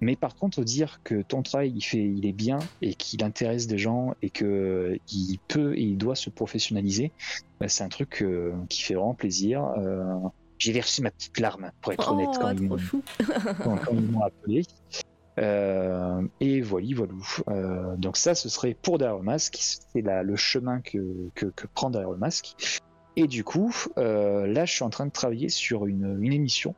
Mais 0.02 0.16
par 0.16 0.36
contre, 0.36 0.64
dire 0.64 1.00
que 1.04 1.22
ton 1.22 1.42
travail 1.42 1.72
il 1.74 1.82
fait, 1.82 2.04
il 2.04 2.26
est 2.26 2.34
bien 2.34 2.60
et 2.82 2.94
qu'il 2.96 3.24
intéresse 3.24 3.66
des 3.66 3.78
gens 3.78 4.14
et 4.22 4.30
que 4.30 5.00
il 5.12 5.40
peut 5.48 5.76
et 5.78 5.82
il 5.84 5.98
doit 5.98 6.16
se 6.16 6.30
professionnaliser, 6.30 7.12
bah, 7.60 7.68
c'est 7.70 7.84
un 7.84 7.90
truc 7.90 8.22
euh, 8.22 8.54
qui 8.70 8.82
fait 8.84 8.94
vraiment 8.96 9.14
plaisir. 9.16 9.64
J'ai 10.58 10.72
versé 10.72 11.02
ma 11.02 11.12
petite 11.12 11.40
larme, 11.40 11.72
pour 11.82 11.94
être 11.94 12.12
honnête, 12.12 12.30
Oh, 12.34 12.40
quand, 13.64 13.78
quand 13.78 13.92
ils 13.94 14.02
m'ont 14.12 14.22
appelé. 14.22 14.64
Euh, 15.40 16.22
et 16.40 16.62
voilà, 16.62 16.88
voilà. 16.96 17.14
Euh, 17.50 17.96
donc 17.98 18.18
ça, 18.18 18.36
ce 18.36 18.50
serait 18.50 18.74
pour 18.74 18.98
masque. 19.24 19.58
C'est 19.60 20.02
le 20.02 20.36
chemin 20.36 20.82
que, 20.82 21.30
que, 21.36 21.48
que 21.48 21.68
prend 21.68 21.90
masque. 22.18 22.56
Et 23.16 23.28
du 23.28 23.44
coup, 23.44 23.74
euh, 23.98 24.46
là, 24.48 24.66
je 24.66 24.74
suis 24.74 24.84
en 24.84 24.90
train 24.90 25.06
de 25.06 25.12
travailler 25.12 25.50
sur 25.50 25.86
une, 25.86 26.18
une 26.22 26.34
émission 26.34 26.76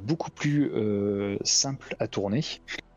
beaucoup 0.00 0.30
plus 0.30 0.72
simple 1.44 1.94
à 1.98 2.08
tourner. 2.08 2.42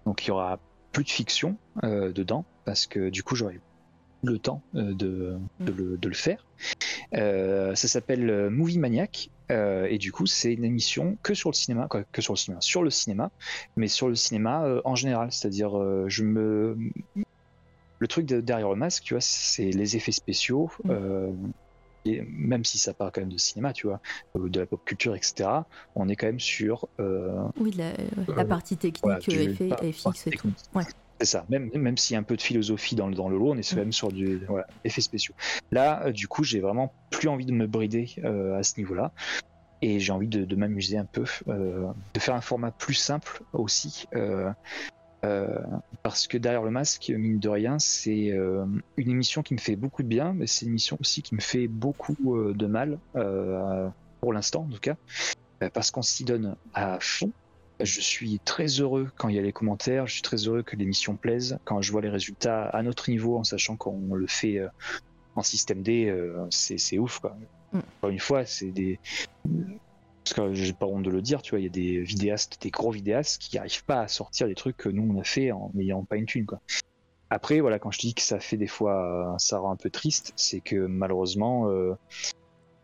Donc 0.05 0.23
il 0.23 0.29
y 0.29 0.31
aura 0.31 0.57
plus 0.93 1.03
de 1.03 1.09
fiction 1.09 1.57
dedans 1.83 2.45
parce 2.63 2.87
que 2.87 3.09
du 3.09 3.23
coup, 3.23 3.35
j'aurai 3.35 3.59
le 4.23 4.39
temps 4.39 4.61
de, 4.73 5.37
de, 5.59 6.07
le, 6.07 6.13
faire. 6.13 6.45
Ça 7.11 7.75
s'appelle 7.75 8.49
Movie 8.49 8.79
Maniac. 8.79 9.29
Euh, 9.51 9.85
et 9.89 9.97
du 9.97 10.11
coup, 10.11 10.25
c'est 10.25 10.53
une 10.53 10.63
émission 10.63 11.17
que 11.23 11.33
sur 11.33 11.49
le 11.49 11.55
cinéma, 11.55 11.87
quoi, 11.89 12.03
que 12.11 12.21
sur 12.21 12.33
le 12.33 12.37
cinéma, 12.37 12.61
sur 12.61 12.83
le 12.83 12.89
cinéma, 12.89 13.29
mais 13.75 13.87
sur 13.87 14.07
le 14.09 14.15
cinéma 14.15 14.63
euh, 14.65 14.81
en 14.85 14.95
général. 14.95 15.31
C'est-à-dire, 15.31 15.77
euh, 15.77 16.05
je 16.07 16.23
me, 16.23 16.77
le 17.99 18.07
truc 18.07 18.25
de- 18.25 18.41
derrière 18.41 18.69
le 18.69 18.75
masque, 18.75 19.03
tu 19.03 19.13
vois, 19.13 19.21
c'est 19.21 19.69
les 19.71 19.95
effets 19.95 20.11
spéciaux. 20.11 20.69
Mm. 20.85 21.51
et 22.05 22.21
même 22.31 22.65
si 22.65 22.79
ça 22.79 22.95
parle 22.95 23.11
quand 23.13 23.21
même 23.21 23.29
de 23.31 23.37
cinéma, 23.37 23.73
tu 23.73 23.85
vois, 23.85 23.99
de 24.35 24.59
la 24.59 24.65
pop 24.65 24.83
culture, 24.85 25.15
etc. 25.15 25.49
On 25.93 26.09
est 26.09 26.15
quand 26.15 26.25
même 26.25 26.39
sur 26.39 26.87
Oui, 27.59 27.71
la, 27.77 27.91
la 28.35 28.45
partie 28.45 28.75
technique, 28.75 29.03
voilà, 29.03 29.19
par- 29.69 29.79
FX 30.13 30.27
et 30.27 30.31
tout. 30.31 30.51
Ouais. 30.73 30.83
C'est 31.21 31.25
ça, 31.25 31.45
même, 31.49 31.69
même 31.75 31.97
s'il 31.97 32.15
y 32.15 32.17
a 32.17 32.19
un 32.19 32.23
peu 32.23 32.35
de 32.35 32.41
philosophie 32.41 32.95
dans 32.95 33.07
le, 33.07 33.13
dans 33.13 33.29
le 33.29 33.37
lot, 33.37 33.51
on 33.51 33.55
est 33.55 33.69
quand 33.69 33.75
Mm. 33.75 33.79
même 33.79 33.91
sur 33.91 34.11
du 34.11 34.43
voilà, 34.47 34.65
effets 34.83 35.01
spéciaux. 35.01 35.35
Là, 35.71 36.07
euh, 36.07 36.11
du 36.11 36.27
coup, 36.27 36.43
j'ai 36.43 36.59
vraiment 36.59 36.95
plus 37.11 37.27
envie 37.27 37.45
de 37.45 37.51
me 37.51 37.67
brider 37.67 38.11
euh, 38.23 38.57
à 38.57 38.63
ce 38.63 38.79
niveau-là. 38.79 39.11
Et 39.83 39.99
j'ai 39.99 40.11
envie 40.11 40.27
de, 40.27 40.45
de 40.45 40.55
m'amuser 40.55 40.97
un 40.97 41.05
peu, 41.05 41.25
euh, 41.47 41.85
de 42.15 42.19
faire 42.19 42.33
un 42.33 42.41
format 42.41 42.71
plus 42.71 42.95
simple 42.95 43.43
aussi. 43.53 44.07
parce 46.01 46.25
que 46.27 46.39
derrière 46.39 46.63
le 46.63 46.71
masque, 46.71 47.13
mine 47.15 47.37
de 47.37 47.49
rien, 47.49 47.77
c'est 47.77 48.31
une 48.97 49.09
émission 49.11 49.43
qui 49.43 49.53
me 49.53 49.59
fait 49.59 49.75
beaucoup 49.75 50.01
de 50.01 50.07
bien, 50.07 50.33
mais 50.33 50.47
c'est 50.47 50.65
une 50.65 50.71
émission 50.71 50.97
aussi 50.99 51.21
qui 51.21 51.35
me 51.35 51.41
fait 51.41 51.67
beaucoup 51.67 52.15
de 52.55 52.65
mal, 52.65 52.97
pour 54.21 54.33
l'instant 54.33 54.63
en 54.63 54.69
tout 54.69 54.79
cas, 54.79 54.95
parce 55.71 55.91
qu'on 55.91 56.01
s'y 56.01 56.23
donne 56.25 56.55
à 56.73 56.97
fond. 56.99 57.31
Je 57.83 58.01
suis 58.01 58.39
très 58.39 58.67
heureux 58.67 59.09
quand 59.17 59.29
il 59.29 59.35
y 59.35 59.39
a 59.39 59.41
les 59.41 59.53
commentaires, 59.53 60.07
je 60.07 60.13
suis 60.13 60.21
très 60.21 60.47
heureux 60.47 60.63
que 60.63 60.75
l'émission 60.75 61.15
plaise, 61.15 61.59
quand 61.65 61.81
je 61.81 61.91
vois 61.91 62.01
les 62.01 62.09
résultats 62.09 62.65
à 62.65 62.83
notre 62.83 63.09
niveau, 63.09 63.37
en 63.37 63.43
sachant 63.43 63.75
qu'on 63.75 64.13
le 64.13 64.27
fait 64.27 64.59
euh, 64.59 64.67
en 65.35 65.43
système 65.43 65.81
D, 65.81 66.07
euh, 66.07 66.45
c'est 66.49 66.97
ouf 66.97 67.19
quoi. 67.19 67.35
Mm. 67.73 67.79
Encore 67.97 68.09
une 68.09 68.19
fois, 68.19 68.45
c'est 68.45 68.71
des. 68.71 68.99
Parce 70.23 70.33
que 70.35 70.53
j'ai 70.53 70.73
pas 70.73 70.85
honte 70.85 71.03
de 71.03 71.09
le 71.09 71.21
dire, 71.21 71.41
tu 71.41 71.51
vois, 71.51 71.59
il 71.59 71.63
y 71.63 71.67
a 71.67 71.69
des 71.69 72.01
vidéastes, 72.01 72.61
des 72.61 72.69
gros 72.69 72.91
vidéastes 72.91 73.41
qui 73.41 73.55
n'arrivent 73.55 73.85
pas 73.85 74.01
à 74.01 74.07
sortir 74.07 74.47
des 74.47 74.55
trucs 74.55 74.77
que 74.77 74.89
nous 74.89 75.11
on 75.11 75.19
a 75.19 75.23
fait 75.23 75.51
en 75.51 75.71
n'ayant 75.73 76.03
pas 76.03 76.17
une 76.17 76.25
thune 76.25 76.45
quoi. 76.45 76.61
Après, 77.33 77.61
voilà, 77.61 77.79
quand 77.79 77.91
je 77.91 77.99
dis 77.99 78.13
que 78.13 78.21
ça 78.21 78.41
fait 78.41 78.57
des 78.57 78.67
fois, 78.67 79.33
euh, 79.33 79.37
ça 79.37 79.57
rend 79.57 79.71
un 79.71 79.77
peu 79.77 79.89
triste, 79.89 80.33
c'est 80.35 80.59
que 80.59 80.75
malheureusement, 80.75 81.69
euh, 81.69 81.93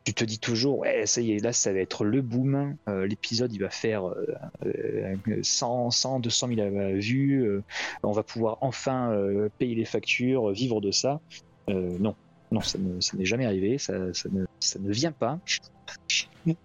tu 0.08 0.14
te 0.14 0.24
dis 0.24 0.40
toujours, 0.40 0.80
ouais, 0.80 1.06
ça 1.06 1.19
y 1.22 1.34
est, 1.34 1.40
là, 1.40 1.52
ça 1.52 1.74
va 1.74 1.80
être 1.80 2.06
le 2.06 2.22
boom. 2.22 2.77
euh, 2.88 3.06
L'épisode, 3.08 3.52
il 3.53 3.60
va 3.60 3.69
faire 3.69 4.06
euh, 4.08 4.26
euh, 4.66 5.16
100, 5.42 5.92
100, 5.92 6.19
200 6.22 6.48
000 6.56 6.69
vues. 6.95 7.44
euh, 7.45 7.61
on 8.03 8.14
va 8.14 8.24
pouvoir 8.24 8.58
enfin 8.61 9.11
euh, 9.11 9.50
payer 9.58 9.76
les 9.76 9.84
factures, 9.86 10.50
vivre 10.52 10.80
de 10.80 10.92
ça. 10.92 11.19
Non, 11.68 12.16
non, 12.52 12.61
ça 12.61 12.77
ne- 12.77 13.02
ça 13.02 13.18
n'est 13.18 13.26
jamais 13.26 13.45
arrivé. 13.45 13.77
Ça, 13.77 14.14
ça 14.14 14.30
ne, 14.32 14.45
ça 14.61 14.80
ne 14.80 14.92
vient 14.94 15.11
pas. 15.11 15.40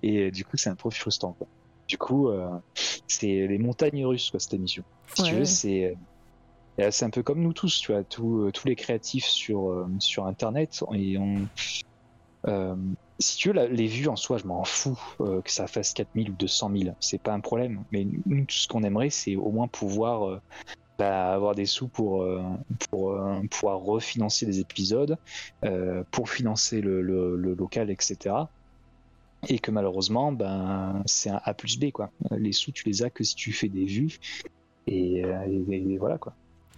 Et 0.05 0.31
du 0.31 0.45
coup, 0.45 0.57
c'est 0.57 0.71
un 0.71 0.77
peu 0.77 0.91
frustrant. 0.91 1.33
Quoi. 1.33 1.49
Du 1.89 1.99
coup, 1.99 2.31
c'est 3.09 3.47
les 3.49 3.59
montagnes 3.59 4.07
russes, 4.07 4.31
quoi, 4.31 4.39
cette 4.39 4.55
émission. 4.55 4.85
Si 5.17 5.23
tu 5.25 5.33
Ouais. 5.33 5.39
veux, 5.41 5.45
c'est. 5.45 5.97
C'est 6.91 7.05
un 7.05 7.11
peu 7.11 7.23
comme 7.23 7.43
nous 7.43 7.53
tous, 7.53 7.81
tu 7.81 7.93
vois, 7.93 8.03
tous, 8.03 8.51
tous 8.53 8.67
les 8.67 8.77
créatifs 8.77 9.27
sur, 9.27 9.87
sur 9.99 10.25
Internet, 10.27 10.83
et 10.95 11.19
on, 11.19 11.47
euh, 12.49 12.77
si 13.19 13.37
tu 13.37 13.53
veux, 13.53 13.67
les 13.67 13.87
vues 13.87 14.09
en 14.09 14.17
soi, 14.17 14.39
je 14.39 14.47
m'en 14.47 14.65
fous 14.65 14.99
euh, 15.21 15.43
que 15.43 15.51
ça 15.51 15.67
fasse 15.67 15.93
4000 15.93 16.31
ou 16.31 16.35
200 16.35 16.71
000, 16.77 16.97
c'est 17.01 17.23
pas 17.23 17.33
un 17.33 17.41
problème. 17.41 17.85
Mais 17.93 18.07
nous, 18.27 18.45
tout 18.47 18.57
ce 18.57 18.67
qu'on 18.69 18.83
aimerait, 18.83 19.11
c'est 19.11 19.37
au 19.37 19.51
moins 19.51 19.69
pouvoir 19.69 20.29
euh, 20.29 20.41
bah, 20.99 21.33
avoir 21.33 21.55
des 21.55 21.67
sous 21.67 21.89
pour, 21.89 22.27
pouvoir 22.91 23.81
refinancer 23.81 24.47
des 24.47 24.61
épisodes, 24.61 25.17
pour 26.11 26.29
financer 26.29 26.81
le, 26.81 27.01
local, 27.55 27.91
etc. 27.91 28.37
Et 29.49 29.59
que 29.59 29.71
malheureusement, 29.71 30.31
ben, 30.33 31.03
c'est 31.07 31.31
un 31.31 31.41
A 31.45 31.55
plus 31.55 31.79
B, 31.79 31.91
quoi. 31.91 32.11
Les 32.31 32.53
sous, 32.53 32.71
tu 32.73 32.89
les 32.89 33.03
as 33.03 33.11
que 33.11 33.25
si 33.25 33.35
tu 33.35 33.53
fais 33.53 33.69
des 33.69 33.85
vues, 33.85 34.19
et, 34.87 35.23
et- 35.23 35.93
et 35.93 35.99
voilà, 35.99 36.19
quoi. 36.19 36.35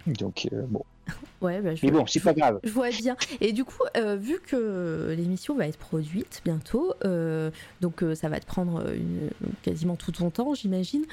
Donc, 0.07 0.47
bon. 0.69 0.81
Ouais, 1.41 1.61
bah, 1.61 1.75
je, 1.75 1.85
Mais 1.85 1.91
bon, 1.91 2.07
c'est 2.07 2.21
pas 2.21 2.33
grave. 2.33 2.59
je 2.63 2.71
vois 2.71 2.89
bien. 2.89 3.15
Et 3.39 3.51
du 3.53 3.65
coup, 3.65 3.83
euh, 3.97 4.15
vu 4.15 4.39
que 4.39 5.13
l'émission 5.15 5.53
va 5.53 5.67
être 5.67 5.77
produite 5.77 6.41
bientôt, 6.43 6.93
euh, 7.03 7.51
donc 7.81 8.01
euh, 8.01 8.15
ça 8.15 8.29
va 8.29 8.39
te 8.39 8.47
prendre 8.47 8.89
une- 8.93 9.29
quasiment 9.61 9.95
tout 9.95 10.11
ton 10.13 10.31
temps, 10.31 10.55
j'imagine. 10.55 11.03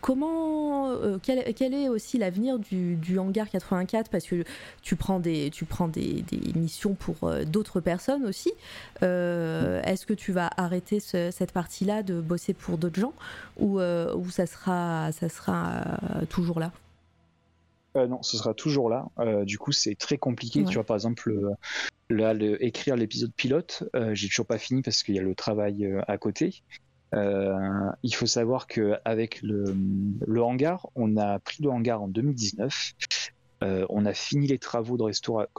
comment, 0.00 0.90
quel, 1.22 1.54
quel 1.54 1.74
est 1.74 1.88
aussi 1.88 2.18
l'avenir 2.18 2.58
du, 2.58 2.96
du 2.96 3.18
hangar 3.18 3.48
84 3.48 4.08
Parce 4.10 4.24
que 4.26 4.44
tu 4.82 4.96
prends 4.96 5.20
des, 5.20 5.50
tu 5.50 5.64
prends 5.66 5.88
des, 5.88 6.22
des 6.22 6.58
missions 6.58 6.94
pour 6.94 7.30
d'autres 7.46 7.80
personnes 7.80 8.24
aussi. 8.24 8.50
Est-ce 9.02 10.04
que 10.06 10.14
tu 10.14 10.32
vas 10.32 10.50
arrêter 10.56 11.00
ce- 11.00 11.30
cette 11.30 11.52
partie-là 11.52 12.02
de 12.02 12.20
bosser 12.20 12.54
pour 12.54 12.78
d'autres 12.78 12.98
gens? 13.00 13.12
Ou, 13.58 13.78
ou 13.80 14.30
ça 14.30 14.46
sera, 14.46 15.12
ça 15.12 15.28
sera 15.28 15.84
toujours 16.28 16.58
là? 16.60 16.72
Euh, 17.96 18.06
non, 18.06 18.22
ce 18.22 18.36
sera 18.36 18.54
toujours 18.54 18.88
là. 18.88 19.06
Euh, 19.18 19.44
du 19.44 19.58
coup, 19.58 19.72
c'est 19.72 19.94
très 19.94 20.16
compliqué. 20.18 20.60
Ouais. 20.60 20.66
Tu 20.66 20.74
vois, 20.74 20.84
par 20.84 20.96
exemple, 20.96 21.30
le- 21.30 21.50
là, 22.16 22.32
le- 22.34 22.62
écrire 22.64 22.96
l'épisode 22.96 23.32
pilote, 23.34 23.84
euh, 23.94 24.14
j'ai 24.14 24.28
toujours 24.28 24.46
pas 24.46 24.58
fini 24.58 24.82
parce 24.82 25.02
qu'il 25.02 25.14
y 25.14 25.18
a 25.18 25.22
le 25.22 25.34
travail 25.34 25.88
à 26.08 26.18
côté. 26.18 26.62
Il 27.14 28.14
faut 28.14 28.26
savoir 28.26 28.66
que 28.66 28.94
avec 29.04 29.42
le, 29.42 29.76
le 30.26 30.42
hangar, 30.42 30.88
on 30.94 31.16
a 31.18 31.38
pris 31.38 31.62
le 31.62 31.70
hangar 31.70 32.00
en 32.02 32.08
2019. 32.08 32.92
Euh, 33.62 33.86
on 33.90 34.06
a 34.06 34.14
fini 34.14 34.46
les 34.46 34.58
travaux 34.58 34.96
de 34.96 35.02
restauration. 35.04 35.50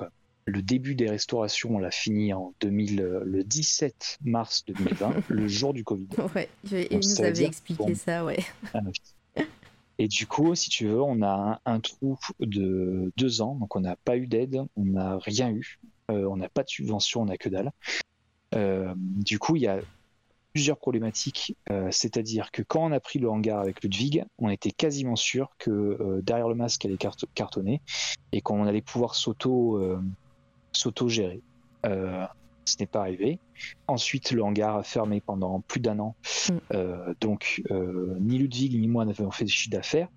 Le 0.46 0.62
début 0.62 0.94
des 0.96 1.08
restaurations, 1.10 1.76
on 1.76 1.80
l'a 1.80 1.92
fini 1.92 2.34
en 2.34 2.54
2000, 2.60 3.02
euh, 3.02 3.22
le 3.24 3.44
17 3.46 4.18
mars 4.26 4.66
2020, 4.66 5.14
le 5.30 5.48
jour 5.48 5.74
du 5.74 5.86
Covid. 5.86 6.08
Ouais, 6.36 6.50
je- 6.66 6.86
il 6.92 6.98
nous 6.98 7.22
avait 7.22 7.32
dire 7.32 7.48
expliqué 7.48 7.82
qu'on- 7.82 7.96
ça, 7.96 8.26
ouais. 8.26 8.40
Et 10.00 10.08
du 10.08 10.26
coup, 10.28 10.56
si 10.56 10.70
tu 10.70 10.88
veux, 10.88 11.02
on 11.02 11.22
a 11.22 11.62
un, 11.66 11.80
trou 11.80 12.18
de 12.40 13.12
deux 13.16 13.42
ans, 13.42 13.56
donc 13.56 13.76
on 13.76 13.82
n'a 13.82 13.96
pas 13.96 14.18
eu 14.18 14.28
d'aide, 14.28 14.64
on 14.76 14.86
n'a 14.86 15.18
rien 15.20 15.52
eu, 15.52 15.80
euh, 16.10 16.26
on 16.26 16.38
n'a 16.38 16.50
pas 16.50 16.64
de 16.64 16.70
subvention, 16.70 17.22
on 17.22 17.26
n'a 17.26 17.38
que 17.38 17.50
dalle. 17.50 17.72
Euh, 18.56 18.94
du 18.98 19.40
coup, 19.40 19.56
il 19.56 19.64
y 19.64 19.68
a 19.68 19.80
plusieurs 20.54 20.78
problématiques, 20.78 21.56
euh, 21.70 21.90
c'est-à-dire 21.92 22.52
que 22.52 22.62
quand 22.62 22.84
on 22.84 22.92
a 22.92 23.00
pris 23.00 23.20
le 23.20 23.30
hangar 23.30 23.60
avec 23.60 23.84
Ludwig, 23.84 24.26
on 24.40 24.50
était 24.50 24.72
quasiment 24.72 25.16
sûr 25.16 25.50
que 25.58 26.22
derrière 26.24 26.50
le 26.50 26.56
masque 26.56 26.86
allait 26.86 26.98
cart- 26.98 27.26
cartonner 27.34 27.82
et 28.32 28.42
qu'on 28.42 28.66
allait 28.66 28.82
pouvoir 28.82 29.16
s'auto 29.16 29.82
s'auto-gérer. 30.72 31.42
Ce 32.66 32.76
n'est 32.80 32.88
pas 32.88 33.02
arrivé. 33.02 33.40
Ensuite, 33.88 34.32
le 34.32 34.44
hangar 34.44 34.78
a 34.78 34.84
fermé 34.84 35.22
pendant 35.22 35.62
plus 35.62 35.80
d'un 35.80 36.00
an. 36.00 36.16
Mm. 36.50 36.58
Euh, 36.74 37.14
donc, 37.20 37.62
euh, 37.72 38.18
ni 38.20 38.38
Ludwig 38.38 38.80
ni 38.80 38.88
moi 38.88 39.06
n'avions 39.06 39.32
fait 39.32 39.46
de 39.46 39.50
chiffre 39.50 39.72
d'affaires. 39.72 40.08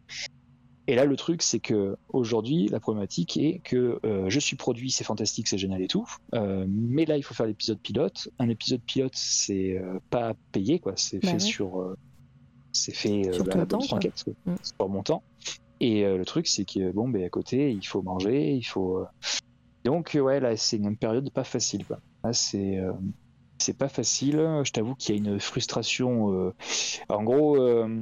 Et 0.89 0.95
là, 0.95 1.05
le 1.05 1.17
truc, 1.17 1.43
c'est 1.43 1.59
que 1.59 1.97
aujourd'hui, 2.11 2.69
la 2.69 2.79
problématique 2.79 3.37
est 3.37 3.61
que 3.65 3.99
euh, 4.05 4.31
je 4.31 4.39
suis 4.39 4.55
produit, 4.55 4.93
c'est 4.93 5.03
fantastique, 5.03 5.49
c'est 5.49 5.59
génial 5.59 5.83
et 5.83 5.89
tout. 5.89 6.07
Mais 6.33 7.05
là, 7.05 7.17
il 7.17 7.23
faut 7.23 7.35
faire 7.35 7.47
l'épisode 7.47 7.81
pilote. 7.81 8.29
Un 8.39 8.49
épisode 8.49 8.83
pilote, 8.83 9.15
c'est 9.15 9.81
pas 10.11 10.35
payé, 10.53 10.79
quoi. 10.79 10.93
C'est 10.97 11.19
Bah 11.19 11.29
fait 11.29 11.35
ouais. 11.35 11.41
sur, 11.41 11.97
c'est 12.71 12.95
fait 12.95 13.33
Sur 13.33 13.45
bah, 13.45 13.67
temps, 13.67 13.79
quoi. 13.79 13.99
Mm. 14.47 14.55
Pour 14.79 14.89
mon 14.89 15.03
temps. 15.03 15.25
Et 15.81 16.05
le 16.05 16.25
truc, 16.25 16.47
c'est 16.47 16.65
que 16.65 16.93
bon, 16.93 17.09
ben 17.09 17.25
à 17.25 17.29
côté, 17.31 17.73
il 17.73 17.85
faut 17.85 18.03
manger, 18.03 18.53
il 18.53 18.63
faut. 18.63 19.05
Donc 19.87 20.19
ouais, 20.21 20.41
là 20.41 20.57
c'est 20.57 20.79
une 20.79 20.97
période 20.97 21.31
pas 21.31 21.45
facile. 21.45 21.85
Quoi. 21.85 22.01
Là 22.27 22.33
c'est 22.33 22.79
c'est 23.59 23.79
pas 23.79 23.89
facile. 23.89 24.37
Je 24.65 24.73
t'avoue 24.73 24.95
qu'il 24.95 25.15
y 25.15 25.19
a 25.19 25.33
une 25.33 25.39
frustration. 25.41 26.53
En 27.09 27.23
gros, 27.23 27.57
là 27.57 27.97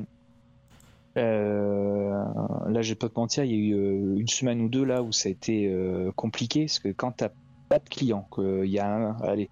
je 1.17 2.89
vais 2.89 2.95
pas 2.95 3.09
te 3.09 3.19
mentir, 3.19 3.45
il 3.45 3.51
y 3.51 3.55
a 3.55 3.57
eu 3.57 4.19
une 4.19 4.29
semaine 4.29 4.61
ou 4.63 4.69
deux 4.69 4.85
là 4.85 5.03
où 5.03 5.13
ça 5.13 5.29
a 5.29 5.33
été 5.33 5.73
compliqué 6.17 6.63
parce 6.63 6.79
que 6.79 6.89
quand 6.89 7.13
t'as 7.13 7.31
pas 7.69 7.79
de 7.79 7.89
clients, 7.89 8.29
qu'il 8.35 8.67
y 8.67 8.79
a 8.79 8.89
un, 8.91 9.21
allez, 9.21 9.51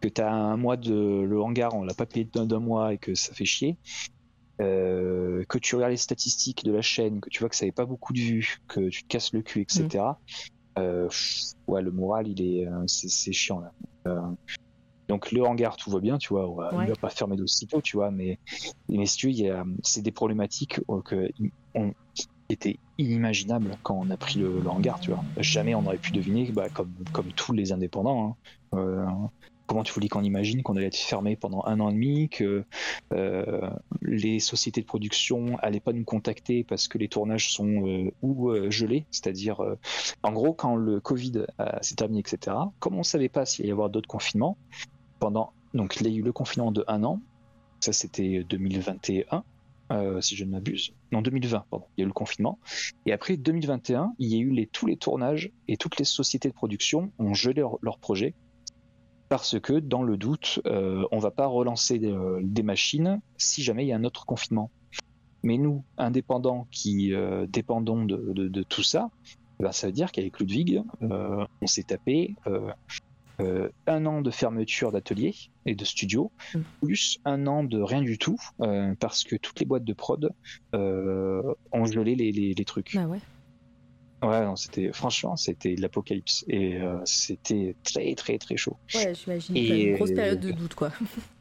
que 0.00 0.08
tu 0.08 0.20
as 0.20 0.32
un 0.32 0.56
mois 0.56 0.76
de 0.76 1.22
le 1.22 1.40
hangar, 1.40 1.74
on 1.74 1.84
l'a 1.84 1.94
pas 1.94 2.06
payé 2.06 2.28
d'un 2.32 2.60
mois 2.60 2.94
et 2.94 2.98
que 2.98 3.14
ça 3.14 3.32
fait 3.34 3.44
chier, 3.44 3.76
euh, 4.60 5.44
que 5.48 5.58
tu 5.58 5.76
regardes 5.76 5.92
les 5.92 5.96
statistiques 5.96 6.64
de 6.64 6.72
la 6.72 6.82
chaîne, 6.82 7.20
que 7.20 7.30
tu 7.30 7.40
vois 7.40 7.48
que 7.48 7.56
ça 7.56 7.64
n'avait 7.64 7.72
pas 7.72 7.86
beaucoup 7.86 8.12
de 8.12 8.18
vues, 8.18 8.58
que 8.66 8.88
tu 8.88 9.04
te 9.04 9.08
casses 9.08 9.32
le 9.32 9.42
cul, 9.42 9.62
etc. 9.62 10.04
Euh, 10.78 11.08
ouais, 11.66 11.82
le 11.82 11.90
moral, 11.90 12.28
il 12.28 12.42
est, 12.42 12.66
euh, 12.66 12.84
c'est 12.86 13.32
chiant 13.32 13.60
là. 13.60 14.34
donc 15.08 15.32
le 15.32 15.42
hangar, 15.42 15.76
tout 15.76 15.90
va 15.90 16.00
bien, 16.00 16.18
tu 16.18 16.28
vois, 16.30 16.48
on 16.48 16.54
va, 16.54 16.70
va 16.70 16.94
pas 16.94 17.10
fermer 17.10 17.36
d'aussitôt, 17.36 17.80
tu 17.80 17.96
vois, 17.96 18.10
mais, 18.10 18.38
mais 18.88 19.06
si 19.06 19.16
tu 19.16 19.34
c'est 19.82 20.02
des 20.02 20.12
problématiques 20.12 20.80
que, 21.04 21.30
on, 21.74 21.92
était 22.50 22.78
inimaginable 22.96 23.76
quand 23.82 23.94
on 23.94 24.08
a 24.10 24.16
pris 24.16 24.40
le, 24.40 24.66
hangar, 24.66 25.00
tu 25.00 25.10
vois. 25.10 25.22
Jamais 25.36 25.74
on 25.74 25.84
aurait 25.84 25.98
pu 25.98 26.12
deviner, 26.12 26.50
bah, 26.50 26.68
comme, 26.70 26.92
comme 27.12 27.30
tous 27.32 27.52
les 27.52 27.72
indépendants, 27.72 28.38
hein, 28.72 29.30
comment 29.68 29.84
tu 29.84 29.92
voulais 29.92 30.08
qu'on 30.08 30.24
imagine 30.24 30.62
qu'on 30.64 30.76
allait 30.76 30.86
être 30.86 30.96
fermé 30.96 31.36
pendant 31.36 31.62
un 31.66 31.78
an 31.78 31.90
et 31.90 31.92
demi, 31.92 32.28
que 32.28 32.64
euh, 33.12 33.70
les 34.02 34.40
sociétés 34.40 34.80
de 34.80 34.86
production 34.86 35.58
allaient 35.58 35.78
pas 35.78 35.92
nous 35.92 36.04
contacter 36.04 36.64
parce 36.64 36.88
que 36.88 36.98
les 36.98 37.08
tournages 37.08 37.52
sont 37.52 37.86
euh, 37.86 38.10
ou 38.22 38.50
euh, 38.50 38.70
gelés, 38.70 39.04
c'est-à-dire 39.12 39.60
en 40.22 40.32
gros 40.32 40.54
quand 40.54 40.74
le 40.74 40.98
Covid 40.98 41.44
s'est 41.82 41.94
terminé, 41.94 42.20
etc. 42.20 42.56
Comme 42.80 42.96
on 42.96 43.02
savait 43.02 43.28
pas 43.28 43.44
s'il 43.44 43.66
y 43.66 43.70
avoir 43.70 43.90
d'autres 43.90 44.08
confinements 44.08 44.56
pendant 45.20 45.52
donc 45.74 45.96
il 46.00 46.08
y 46.08 46.14
a 46.14 46.16
eu 46.16 46.22
le 46.22 46.32
confinement 46.32 46.72
de 46.72 46.82
un 46.88 47.04
an, 47.04 47.20
ça 47.80 47.92
c'était 47.92 48.42
2021. 48.48 49.44
si 50.22 50.34
je 50.34 50.44
ne 50.44 50.50
m'abuse. 50.50 50.94
Non, 51.12 51.20
2020, 51.20 51.66
pardon. 51.70 51.86
Il 51.96 52.00
y 52.00 52.02
a 52.02 52.04
eu 52.04 52.06
le 52.06 52.14
confinement. 52.14 52.58
Et 53.04 53.12
après 53.12 53.36
2021, 53.36 54.14
il 54.18 54.28
y 54.28 54.36
a 54.36 54.38
eu 54.38 54.66
tous 54.66 54.86
les 54.86 54.96
tournages 54.96 55.50
et 55.68 55.76
toutes 55.76 55.98
les 55.98 56.06
sociétés 56.06 56.48
de 56.48 56.54
production 56.54 57.12
ont 57.18 57.34
gelé 57.34 57.60
leurs 57.60 57.76
leur 57.82 57.98
projets 57.98 58.34
parce 59.28 59.60
que 59.60 59.74
dans 59.74 60.02
le 60.02 60.16
doute, 60.16 60.60
euh, 60.66 61.04
on 61.12 61.18
va 61.18 61.30
pas 61.30 61.46
relancer 61.46 61.98
des, 61.98 62.62
machines 62.62 63.20
si 63.36 63.62
jamais 63.62 63.84
il 63.84 63.88
y 63.88 63.92
a 63.92 63.96
un 63.96 64.04
autre 64.04 64.26
confinement. 64.26 64.70
Mais 65.42 65.58
nous, 65.58 65.84
indépendants 65.96 66.66
qui 66.70 67.14
euh, 67.14 67.46
dépendons 67.48 68.04
de, 68.04 68.62
tout 68.62 68.82
ça, 68.82 69.10
eh 69.60 69.64
ben, 69.64 69.72
ça 69.72 69.86
veut 69.86 69.92
dire 69.92 70.12
qu'avec 70.12 70.38
Ludwig, 70.40 70.82
euh, 71.02 71.46
on 71.62 71.66
s'est 71.66 71.84
tapé 71.84 72.34
un 73.86 74.06
an 74.06 74.20
de 74.20 74.30
fermeture 74.32 74.90
d'atelier 74.90 75.32
et 75.64 75.76
de 75.76 75.84
studio, 75.84 76.32
mm. 76.54 76.60
plus 76.82 77.20
un 77.24 77.46
an 77.46 77.62
de 77.62 77.80
rien 77.80 78.02
du 78.02 78.18
tout, 78.18 78.38
parce 78.98 79.24
que 79.24 79.36
toutes 79.36 79.60
les 79.60 79.66
boîtes 79.66 79.84
de 79.84 79.92
prod 79.92 80.30
ont 80.72 81.84
gelé 81.84 82.14
les, 82.16 82.32
les 82.32 82.64
trucs. 82.64 82.96
Ah 82.96 83.06
ouais. 83.06 83.20
Ouais, 84.22 84.44
c'était 84.56 84.92
franchement, 84.92 85.36
c'était 85.36 85.76
l'apocalypse 85.76 86.44
et 86.48 86.76
euh, 86.76 86.98
c'était 87.04 87.76
très 87.84 88.14
très 88.16 88.38
très 88.38 88.56
chaud. 88.56 88.76
Ouais, 88.94 89.14
j'imagine. 89.14 89.56
Une 89.56 89.94
grosse 89.94 90.12
période 90.12 90.40
de 90.40 90.50
doute, 90.50 90.74
quoi. 90.74 90.90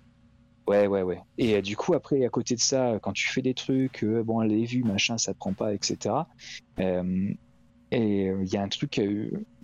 ouais, 0.68 0.86
ouais, 0.86 1.02
ouais. 1.02 1.20
Et 1.40 1.56
euh, 1.56 1.62
du 1.62 1.76
coup, 1.76 1.96
après, 1.96 2.24
à 2.24 2.30
côté 2.30 2.54
de 2.54 2.60
ça, 2.60 3.00
quand 3.02 3.14
tu 3.14 3.28
fais 3.28 3.42
des 3.42 3.56
trucs, 3.56 4.04
euh, 4.04 4.22
bon, 4.22 4.42
les 4.42 4.66
vues, 4.66 4.84
machin, 4.84 5.18
ça 5.18 5.34
te 5.34 5.40
prend 5.40 5.54
pas, 5.54 5.74
etc. 5.74 6.16
et 6.78 8.26
il 8.26 8.54
y 8.54 8.58
a 8.58 8.62
un 8.62 8.70
truc 8.70 9.02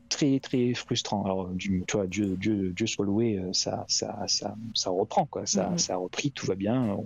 très 0.09 0.40
très 0.40 0.74
frustrant. 0.74 1.24
Alors, 1.24 1.50
du, 1.50 1.83
tu 1.88 1.98
vois, 1.98 2.08
Dieu, 2.08 2.35
Dieu, 2.35 2.72
Dieu 2.72 2.88
soit 2.88 3.06
loué, 3.06 3.40
ça, 3.51 3.85
ça, 3.88 4.24
ça, 4.27 4.56
ça 4.74 4.90
reprend, 4.90 5.27
quoi. 5.27 5.45
Ça, 5.45 5.69
mm-hmm. 5.69 5.77
ça 5.77 5.93
a 5.93 5.98
repris, 5.98 6.32
tout 6.32 6.48
va 6.48 6.56
bien. 6.56 6.98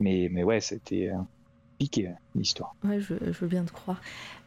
Mais, 0.00 0.28
mais 0.30 0.42
ouais, 0.42 0.60
c'était 0.60 1.10
piqué 1.78 2.10
l'histoire. 2.34 2.74
Ouais, 2.84 3.00
je, 3.00 3.14
je, 3.20 3.40
veux 3.40 3.48
bien 3.48 3.64
te 3.64 3.72
croire. 3.72 4.00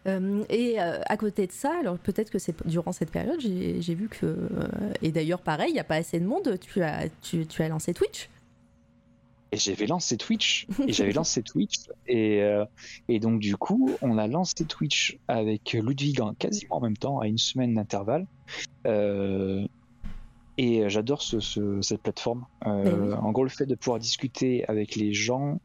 Euh, 0.08 0.44
et 0.50 0.80
euh, 0.80 1.02
à 1.06 1.18
côté 1.18 1.48
de 1.48 1.52
ça, 1.52 1.74
alors 1.80 1.98
peut-être 1.98 2.30
que 2.30 2.40
c'est 2.40 2.68
durant 2.68 2.92
cette 2.92 3.12
période, 3.12 3.40
j'ai 3.40 3.96
vu 3.96 4.08
que, 4.08 4.26
euh, 4.26 4.94
et 5.02 5.12
d'ailleurs 5.12 5.42
pareil, 5.42 5.70
il 5.70 5.74
n'y 5.74 5.80
a 5.80 5.84
pas 5.84 5.96
assez 5.96 6.20
de 6.20 6.26
monde, 6.26 6.58
tu 6.60 6.82
as, 6.82 7.08
tu, 7.22 7.46
tu 7.46 7.64
as 7.64 7.70
lancé 7.70 7.94
Twitch. 7.94 8.30
Et 9.52 9.58
j'avais 9.58 9.88
lancé 9.88 10.16
Twitch. 10.16 10.68
Et 10.88 10.94
j'avais 10.94 11.12
lancé 11.12 11.42
Twitch. 11.42 11.88
Et, 12.08 12.44
et 13.08 13.20
donc 13.20 13.40
du 13.40 13.58
coup 13.58 13.90
on 14.02 14.20
a 14.20 14.28
lancé 14.28 14.64
Twitch 14.64 15.18
avec 15.28 15.74
Ludwig 15.74 16.22
en 16.22 16.36
quasiment 16.36 16.78
en 16.78 16.82
même 16.82 16.98
temps 16.98 17.20
à 17.20 17.28
une 17.28 17.40
semaine 17.40 17.74
d'intervalle. 17.74 18.28
Et 18.86 19.68
j'adore 20.90 21.24
ce, 21.24 21.40
cette 21.82 22.04
plateforme. 22.04 22.46
Ben 22.64 23.14
en 23.14 23.32
gros 23.32 23.44
le 23.44 23.50
fait 23.50 23.66
de 23.66 23.74
pouvoir 23.74 23.98
discuter 23.98 24.66
avec 24.68 24.96
les 24.96 25.14
gens 25.14 25.60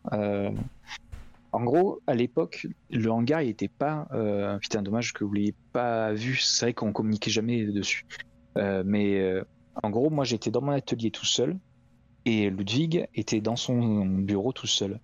en 1.55 1.63
gros, 1.63 2.01
à 2.09 2.15
l'époque, 2.15 2.67
le 2.91 3.13
hangar, 3.13 3.41
il 3.41 3.49
était 3.49 3.69
pas. 3.69 4.09
Euh, 4.13 4.59
putain, 4.59 4.83
dommage 4.83 5.13
que 5.13 5.23
vous 5.23 5.33
l'ayez 5.33 5.55
pas 5.73 6.13
vu. 6.13 6.37
C'est 6.37 6.67
vrai 6.67 6.75
qu'on 6.75 6.93
communiquait 6.93 7.31
jamais 7.31 7.65
dessus. 7.67 8.07
Euh, 8.59 8.83
mais 8.85 9.21
euh, 9.21 9.45
en 9.81 9.91
gros, 9.91 10.11
moi, 10.11 10.25
j'étais 10.25 10.51
dans 10.51 10.63
mon 10.63 10.73
atelier 10.73 11.13
tout 11.13 11.27
seul 11.27 11.57
et 12.25 12.51
Ludwig 12.51 13.07
était 13.15 13.41
dans 13.41 13.55
son 13.55 14.05
bureau 14.05 14.53
tout 14.53 14.67
seul. 14.67 14.99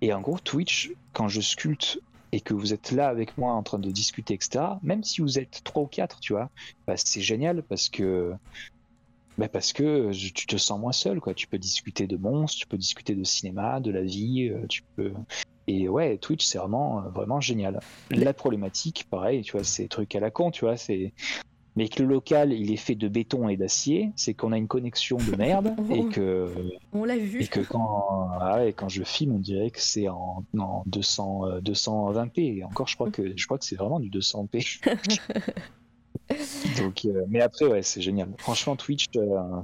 Et 0.00 0.12
en 0.12 0.20
gros, 0.20 0.40
Twitch, 0.40 0.92
quand 1.12 1.28
je 1.28 1.40
sculpte 1.40 2.00
et 2.32 2.40
que 2.40 2.52
vous 2.52 2.74
êtes 2.74 2.90
là 2.90 3.06
avec 3.06 3.38
moi 3.38 3.52
en 3.52 3.62
train 3.62 3.78
de 3.78 3.90
discuter, 3.92 4.34
etc., 4.34 4.64
même 4.82 5.04
si 5.04 5.20
vous 5.20 5.38
êtes 5.38 5.62
trois 5.62 5.84
ou 5.84 5.86
quatre, 5.86 6.18
tu 6.18 6.32
vois, 6.32 6.50
bah, 6.84 6.94
c'est 6.96 7.20
génial 7.20 7.62
parce 7.62 7.88
que 7.88 8.32
bah 9.38 9.48
parce 9.48 9.72
que 9.72 10.12
tu 10.12 10.46
te 10.46 10.56
sens 10.56 10.80
moins 10.80 10.92
seul, 10.92 11.20
quoi. 11.20 11.32
Tu 11.32 11.46
peux 11.46 11.58
discuter 11.58 12.08
de 12.08 12.16
monstres, 12.16 12.58
tu 12.58 12.66
peux 12.66 12.76
discuter 12.76 13.14
de 13.14 13.22
cinéma, 13.22 13.78
de 13.78 13.92
la 13.92 14.02
vie, 14.02 14.52
tu 14.68 14.82
peux. 14.96 15.12
Et 15.68 15.88
ouais, 15.88 16.18
Twitch, 16.18 16.44
c'est 16.44 16.58
vraiment, 16.58 16.98
euh, 16.98 17.08
vraiment 17.08 17.40
génial. 17.40 17.80
La 18.10 18.32
problématique, 18.32 19.06
pareil, 19.10 19.42
tu 19.42 19.52
vois, 19.52 19.64
c'est 19.64 19.86
truc 19.88 20.14
à 20.16 20.20
la 20.20 20.30
con, 20.30 20.50
tu 20.50 20.64
vois, 20.64 20.76
c'est. 20.76 21.12
Mais 21.74 21.88
que 21.88 22.02
le 22.02 22.08
local, 22.08 22.52
il 22.52 22.70
est 22.70 22.76
fait 22.76 22.94
de 22.94 23.08
béton 23.08 23.48
et 23.48 23.56
d'acier, 23.56 24.10
c'est 24.14 24.34
qu'on 24.34 24.52
a 24.52 24.58
une 24.58 24.68
connexion 24.68 25.16
de 25.16 25.34
merde 25.36 25.74
et 25.90 26.04
que. 26.06 26.52
On 26.92 27.04
l'a 27.04 27.16
vu. 27.16 27.42
Et 27.42 27.46
que 27.46 27.60
quand, 27.60 28.28
ah 28.40 28.58
ouais, 28.58 28.74
quand 28.74 28.90
je 28.90 29.02
filme, 29.04 29.36
on 29.36 29.38
dirait 29.38 29.70
que 29.70 29.80
c'est 29.80 30.08
en, 30.08 30.44
en 30.58 30.82
200, 30.86 31.60
220p. 31.60 32.20
Euh, 32.20 32.56
et 32.58 32.64
encore, 32.64 32.88
je 32.88 32.96
crois 32.96 33.10
que, 33.10 33.32
je 33.34 33.46
crois 33.46 33.56
que 33.56 33.64
c'est 33.64 33.76
vraiment 33.76 34.00
du 34.00 34.10
200p. 34.10 34.80
Donc, 36.78 37.04
euh, 37.04 37.24
mais 37.28 37.40
après, 37.40 37.66
ouais, 37.66 37.82
c'est 37.82 38.02
génial. 38.02 38.28
Franchement, 38.38 38.76
Twitch, 38.76 39.06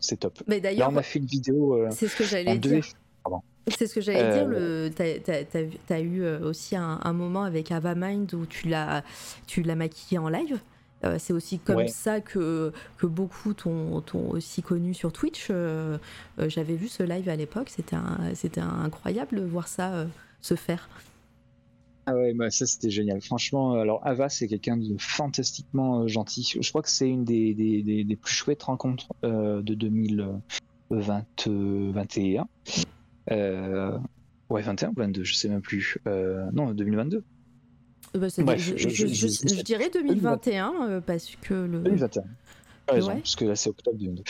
c'est 0.01 0.20
top. 0.20 0.43
Mais 0.47 0.60
d'ailleurs, 0.60 0.91
Là, 0.91 0.94
on 0.94 0.99
a 0.99 1.02
fait 1.02 1.18
une 1.18 1.27
vidéo. 1.27 1.85
c'est 1.91 2.09
ce 2.09 2.17
que 2.17 2.25
j'allais 2.25 2.57
dire. 2.57 2.85
Pardon. 3.29 3.43
C'est 3.77 3.87
ce 3.87 3.95
que 3.95 4.01
j'allais 4.01 4.33
dire. 4.33 4.49
Euh, 4.51 4.91
tu 4.95 5.03
as, 5.93 6.01
eu 6.01 6.23
euh, 6.23 6.41
aussi 6.41 6.75
un, 6.77 7.13
moment 7.13 7.43
avec 7.43 7.71
Avamind 7.71 8.33
où 8.35 8.47
tu 8.47 8.69
l'as 8.69 9.03
maquillé 9.77 10.19
en 10.19 10.29
live. 10.29 10.59
Euh, 11.05 11.17
c'est 11.19 11.33
aussi 11.33 11.61
comme 11.61 11.87
ça 11.87 12.21
que, 12.21 12.73
que 12.97 13.07
beaucoup 13.07 13.55
t'ont 13.55 14.03
aussi 14.31 14.63
connu 14.63 14.95
sur 14.95 15.13
Twitch. 15.13 15.53
J'avais 16.39 16.77
vu 16.77 16.89
ce 16.89 17.03
live 17.03 17.29
à 17.29 17.37
l'époque. 17.37 17.71
C'était 17.71 18.61
incroyable 18.61 19.41
de 19.41 19.45
voir 19.45 19.69
ça 19.69 20.07
se 20.41 20.55
faire. 20.55 20.89
Ah 22.07 22.15
ouais, 22.15 22.33
bah 22.33 22.51
ça 22.51 22.65
c'était 22.65 22.89
génial. 22.89 23.21
Franchement, 23.21 23.75
alors 23.75 24.01
Ava 24.07 24.31
c'est 24.31 24.49
quelqu'un 24.49 24.79
de 24.79 24.97
fantastiquement 24.99 26.09
gentil. 26.09 26.55
Je 26.59 26.67
crois 26.71 26.81
que 26.81 26.89
c'est 26.89 27.09
une 27.09 27.27
des, 27.27 27.53
des, 27.53 27.83
des, 27.83 28.17
plus 28.17 28.33
chouettes 28.33 28.63
rencontres 28.63 29.09
de 29.23 29.75
2021. 29.75 32.47
Euh, 33.31 33.99
ouais, 34.51 34.63
21 34.63 34.91
ou 34.91 34.95
22, 34.97 35.25
je 35.25 35.35
sais 35.35 35.49
même 35.49 35.63
plus. 35.63 35.99
Euh, 36.07 36.47
non, 36.53 36.73
2022. 36.73 37.25
Euh, 38.17 38.29
bah, 38.39 38.57
je, 38.57 39.63
dirais 39.63 39.91
2021 39.93 41.03
parce 41.07 41.37
que 41.43 41.55
le. 41.55 41.81
2021. 41.81 42.23
raison, 42.89 43.17
parce 43.17 43.37
que 43.37 43.45
là 43.45 43.55
c'est 43.55 43.69
octobre 43.69 43.99
2022. 43.99 44.23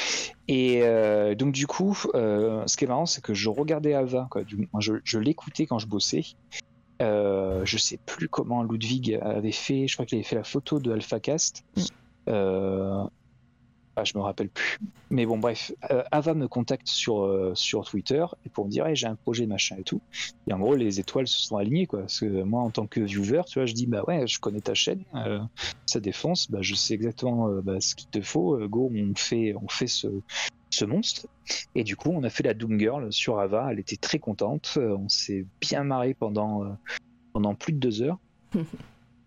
Et 0.48 1.34
donc 1.36 1.52
du 1.52 1.66
coup, 1.66 1.94
ce 1.94 2.76
qui 2.76 2.84
est 2.84 2.88
marrant, 2.88 3.06
c'est 3.06 3.22
que 3.22 3.34
je 3.34 3.48
regardais 3.48 3.94
Ava, 3.94 4.26
quoi. 4.30 4.42
je, 4.78 5.18
l'écoutais 5.18 5.66
quand 5.66 5.78
je 5.78 5.86
bossais. 5.86 6.24
je 7.00 7.76
sais 7.78 7.98
plus 8.04 8.28
comment 8.28 8.62
Ludwig 8.64 9.18
avait 9.22 9.52
fait, 9.52 9.86
je 9.86 9.94
crois 9.94 10.06
qu'il 10.06 10.16
avait 10.16 10.26
fait 10.26 10.36
la 10.36 10.44
photo 10.44 10.80
de 10.80 10.90
AlphaCast. 10.90 11.64
Mm. 11.76 13.08
Ah, 13.98 14.04
je 14.04 14.16
me 14.16 14.22
rappelle 14.22 14.48
plus. 14.48 14.78
Mais 15.10 15.26
bon, 15.26 15.38
bref, 15.38 15.72
euh, 15.90 16.04
Ava 16.12 16.34
me 16.34 16.46
contacte 16.46 16.86
sur, 16.86 17.24
euh, 17.24 17.52
sur 17.56 17.84
Twitter 17.84 18.24
et 18.46 18.48
pour 18.48 18.64
me 18.64 18.70
dire 18.70 18.86
j'ai 18.94 19.08
un 19.08 19.16
projet 19.16 19.46
machin 19.46 19.74
et 19.76 19.82
tout. 19.82 20.00
Et 20.46 20.52
en 20.52 20.60
gros, 20.60 20.76
les 20.76 21.00
étoiles 21.00 21.26
se 21.26 21.40
sont 21.40 21.56
alignées 21.56 21.88
quoi. 21.88 22.00
Parce 22.00 22.20
que 22.20 22.42
moi, 22.44 22.62
en 22.62 22.70
tant 22.70 22.86
que 22.86 23.00
viewer, 23.00 23.42
tu 23.48 23.58
vois, 23.58 23.66
je 23.66 23.74
dis 23.74 23.86
bah 23.86 24.04
ouais, 24.06 24.28
je 24.28 24.38
connais 24.38 24.60
ta 24.60 24.74
chaîne, 24.74 25.02
euh, 25.16 25.40
ça 25.86 25.98
défonce, 25.98 26.48
bah 26.48 26.60
je 26.62 26.76
sais 26.76 26.94
exactement 26.94 27.48
bah, 27.60 27.80
ce 27.80 27.96
qu'il 27.96 28.08
te 28.08 28.20
faut. 28.20 28.56
go, 28.68 28.88
on 28.94 29.14
fait, 29.16 29.52
on 29.60 29.66
fait 29.66 29.88
ce, 29.88 30.06
ce 30.70 30.84
monstre. 30.84 31.26
Et 31.74 31.82
du 31.82 31.96
coup, 31.96 32.10
on 32.12 32.22
a 32.22 32.30
fait 32.30 32.44
la 32.44 32.54
Doom 32.54 32.78
Girl 32.78 33.12
sur 33.12 33.40
Ava. 33.40 33.68
Elle 33.72 33.80
était 33.80 33.96
très 33.96 34.20
contente. 34.20 34.78
On 34.80 35.08
s'est 35.08 35.44
bien 35.60 35.82
marré 35.82 36.14
pendant 36.14 36.76
pendant 37.32 37.56
plus 37.56 37.72
de 37.72 37.78
deux 37.78 38.02
heures. 38.02 38.18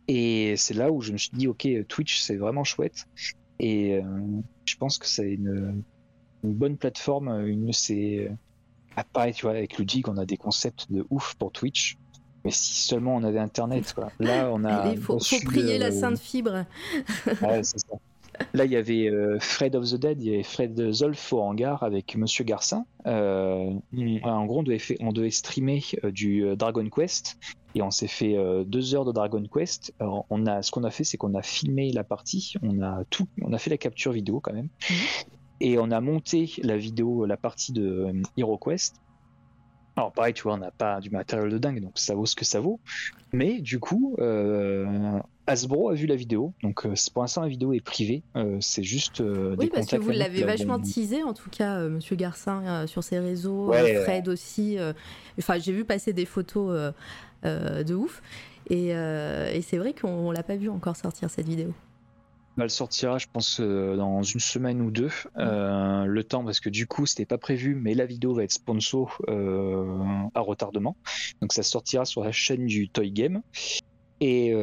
Et 0.07 0.55
c'est 0.57 0.73
là 0.73 0.91
où 0.91 1.01
je 1.01 1.11
me 1.13 1.17
suis 1.17 1.31
dit, 1.33 1.47
ok, 1.47 1.67
Twitch, 1.87 2.19
c'est 2.19 2.35
vraiment 2.35 2.63
chouette. 2.63 3.07
Et 3.61 3.95
euh, 3.95 4.01
je 4.65 4.75
pense 4.75 4.97
que 4.97 5.07
c'est 5.07 5.31
une, 5.31 5.83
une 6.43 6.53
bonne 6.53 6.77
plateforme. 6.77 7.45
Une, 7.45 7.71
c'est 7.71 8.31
ah, 8.97 9.03
pareil, 9.03 9.33
tu 9.33 9.43
vois, 9.43 9.51
avec 9.51 9.77
Ludig, 9.77 10.09
on 10.09 10.17
a 10.17 10.25
des 10.25 10.37
concepts 10.37 10.91
de 10.91 11.05
ouf 11.09 11.35
pour 11.35 11.51
Twitch. 11.51 11.97
Mais 12.43 12.51
si 12.51 12.87
seulement 12.87 13.15
on 13.15 13.23
avait 13.23 13.39
Internet, 13.39 13.93
quoi. 13.93 14.11
Là, 14.19 14.49
on 14.51 14.63
a. 14.65 14.91
Il 14.91 14.99
faut, 14.99 15.19
faut 15.19 15.45
prier 15.45 15.77
la 15.77 15.91
sainte 15.91 16.17
fibre. 16.17 16.65
ouais, 17.27 17.63
c'est 17.63 17.79
ça. 17.79 17.95
Là, 18.53 18.65
il 18.65 18.71
y 18.71 18.75
avait 18.75 19.07
euh, 19.07 19.37
Fred 19.39 19.75
of 19.75 19.91
the 19.91 19.95
Dead, 19.95 20.21
il 20.21 20.31
y 20.31 20.33
avait 20.33 20.43
Fred 20.43 20.91
Zolf 20.91 21.31
au 21.31 21.41
hangar 21.41 21.83
avec 21.83 22.15
Monsieur 22.15 22.43
Garcin. 22.43 22.85
Euh, 23.05 23.71
en 24.23 24.45
gros, 24.45 24.59
on 24.59 24.63
devait, 24.63 24.79
fait, 24.79 24.97
on 24.99 25.11
devait 25.11 25.29
streamer 25.29 25.83
euh, 26.03 26.11
du 26.11 26.55
Dragon 26.55 26.89
Quest 26.89 27.37
et 27.75 27.81
on 27.81 27.91
s'est 27.91 28.07
fait 28.07 28.37
deux 28.65 28.95
heures 28.95 29.05
de 29.05 29.11
Dragon 29.11 29.43
Quest. 29.51 29.93
Alors, 29.99 30.25
on 30.29 30.45
a, 30.45 30.61
ce 30.61 30.71
qu'on 30.71 30.83
a 30.83 30.91
fait, 30.91 31.03
c'est 31.03 31.17
qu'on 31.17 31.35
a 31.35 31.41
filmé 31.41 31.91
la 31.91 32.03
partie, 32.03 32.53
on 32.61 32.81
a 32.81 33.03
tout, 33.09 33.27
on 33.41 33.53
a 33.53 33.57
fait 33.57 33.69
la 33.69 33.77
capture 33.77 34.11
vidéo 34.11 34.39
quand 34.39 34.53
même, 34.53 34.69
mhm. 34.89 34.95
et 35.61 35.79
on 35.79 35.91
a 35.91 36.01
monté 36.01 36.51
la 36.63 36.77
vidéo, 36.77 37.25
la 37.25 37.37
partie 37.37 37.71
de 37.71 38.13
Hero 38.37 38.57
Quest. 38.57 39.01
Alors 39.95 40.13
pareil, 40.13 40.33
tu 40.33 40.43
vois, 40.43 40.53
on 40.53 40.57
n'a 40.57 40.71
pas 40.71 41.01
du 41.01 41.09
matériel 41.09 41.49
de 41.49 41.57
dingue, 41.57 41.81
donc 41.81 41.91
ça 41.95 42.15
vaut 42.15 42.25
ce 42.25 42.35
que 42.35 42.45
ça 42.45 42.61
vaut. 42.61 42.79
Mais 43.33 43.59
du 43.59 43.79
coup, 43.79 44.15
euh, 44.19 45.19
Hasbro 45.47 45.89
a 45.89 45.93
vu 45.93 46.05
la 46.05 46.15
vidéo, 46.15 46.53
donc 46.63 46.85
euh, 46.85 46.93
pour 47.13 47.23
l'instant 47.23 47.41
la 47.41 47.49
vidéo 47.49 47.73
est 47.73 47.81
privée, 47.81 48.23
euh, 48.37 48.57
c'est 48.61 48.83
juste 48.83 49.19
euh, 49.19 49.55
oui, 49.59 49.69
parce 49.73 49.87
que 49.87 49.97
vous 49.97 50.11
l'avez 50.11 50.43
vachement 50.43 50.79
teasé, 50.79 51.23
en 51.23 51.33
tout 51.33 51.49
cas, 51.49 51.87
Monsieur 51.89 52.15
Garcin 52.15 52.87
sur 52.87 53.03
ses 53.03 53.19
réseaux, 53.19 53.71
Fred 54.03 54.29
aussi. 54.29 54.77
Enfin, 55.37 55.59
j'ai 55.59 55.73
vu 55.73 55.83
passer 55.83 56.13
des 56.13 56.25
photos 56.25 56.93
de 57.43 57.93
ouf, 57.93 58.21
et, 58.69 58.89
et 58.89 59.61
c'est 59.61 59.77
vrai 59.77 59.93
qu'on 59.93 60.31
l'a 60.31 60.43
pas 60.43 60.55
vu 60.55 60.69
encore 60.69 60.95
sortir 60.95 61.29
cette 61.29 61.47
vidéo. 61.47 61.73
Elle 62.57 62.69
sortira, 62.69 63.17
je 63.17 63.27
pense, 63.31 63.59
euh, 63.59 63.95
dans 63.95 64.23
une 64.23 64.39
semaine 64.39 64.81
ou 64.81 64.91
deux. 64.91 65.09
Euh, 65.37 66.05
le 66.05 66.23
temps, 66.23 66.43
parce 66.43 66.59
que 66.59 66.69
du 66.69 66.85
coup, 66.85 67.05
c'était 67.05 67.25
pas 67.25 67.37
prévu, 67.37 67.75
mais 67.75 67.93
la 67.93 68.05
vidéo 68.05 68.33
va 68.33 68.43
être 68.43 68.51
sponsor 68.51 69.21
euh, 69.29 69.97
à 70.35 70.41
retardement. 70.41 70.95
Donc, 71.41 71.53
ça 71.53 71.63
sortira 71.63 72.05
sur 72.05 72.23
la 72.23 72.31
chaîne 72.31 72.65
du 72.65 72.89
Toy 72.89 73.11
Game. 73.11 73.41
Et, 74.19 74.53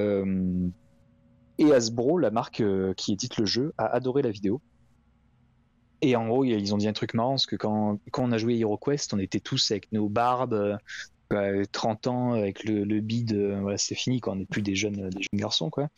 et 1.58 1.72
Hasbro, 1.72 2.18
la 2.18 2.30
marque 2.30 2.62
qui 2.96 3.12
édite 3.12 3.38
le 3.38 3.46
jeu, 3.46 3.72
a 3.76 3.86
adoré 3.86 4.22
la 4.22 4.30
vidéo. 4.30 4.60
Et 6.00 6.14
en 6.14 6.28
gros, 6.28 6.44
ils 6.44 6.72
ont 6.74 6.78
dit 6.78 6.86
un 6.86 6.92
truc 6.92 7.14
marrant, 7.14 7.30
parce 7.30 7.46
que 7.46 7.56
quand, 7.56 7.98
quand 8.12 8.22
on 8.22 8.30
a 8.30 8.38
joué 8.38 8.56
HeroQuest, 8.60 9.14
on 9.14 9.18
était 9.18 9.40
tous 9.40 9.72
avec 9.72 9.90
nos 9.90 10.08
barbes, 10.08 10.78
30 11.72 12.06
ans 12.06 12.32
avec 12.32 12.64
le, 12.64 12.84
le 12.84 13.00
bid, 13.00 13.34
voilà, 13.34 13.78
c'est 13.78 13.94
fini, 13.94 14.20
quand 14.20 14.32
on 14.32 14.36
n'est 14.36 14.46
plus 14.46 14.62
des 14.62 14.74
jeunes, 14.74 15.10
des 15.10 15.22
jeunes 15.22 15.40
garçons, 15.40 15.70
quoi. 15.70 15.88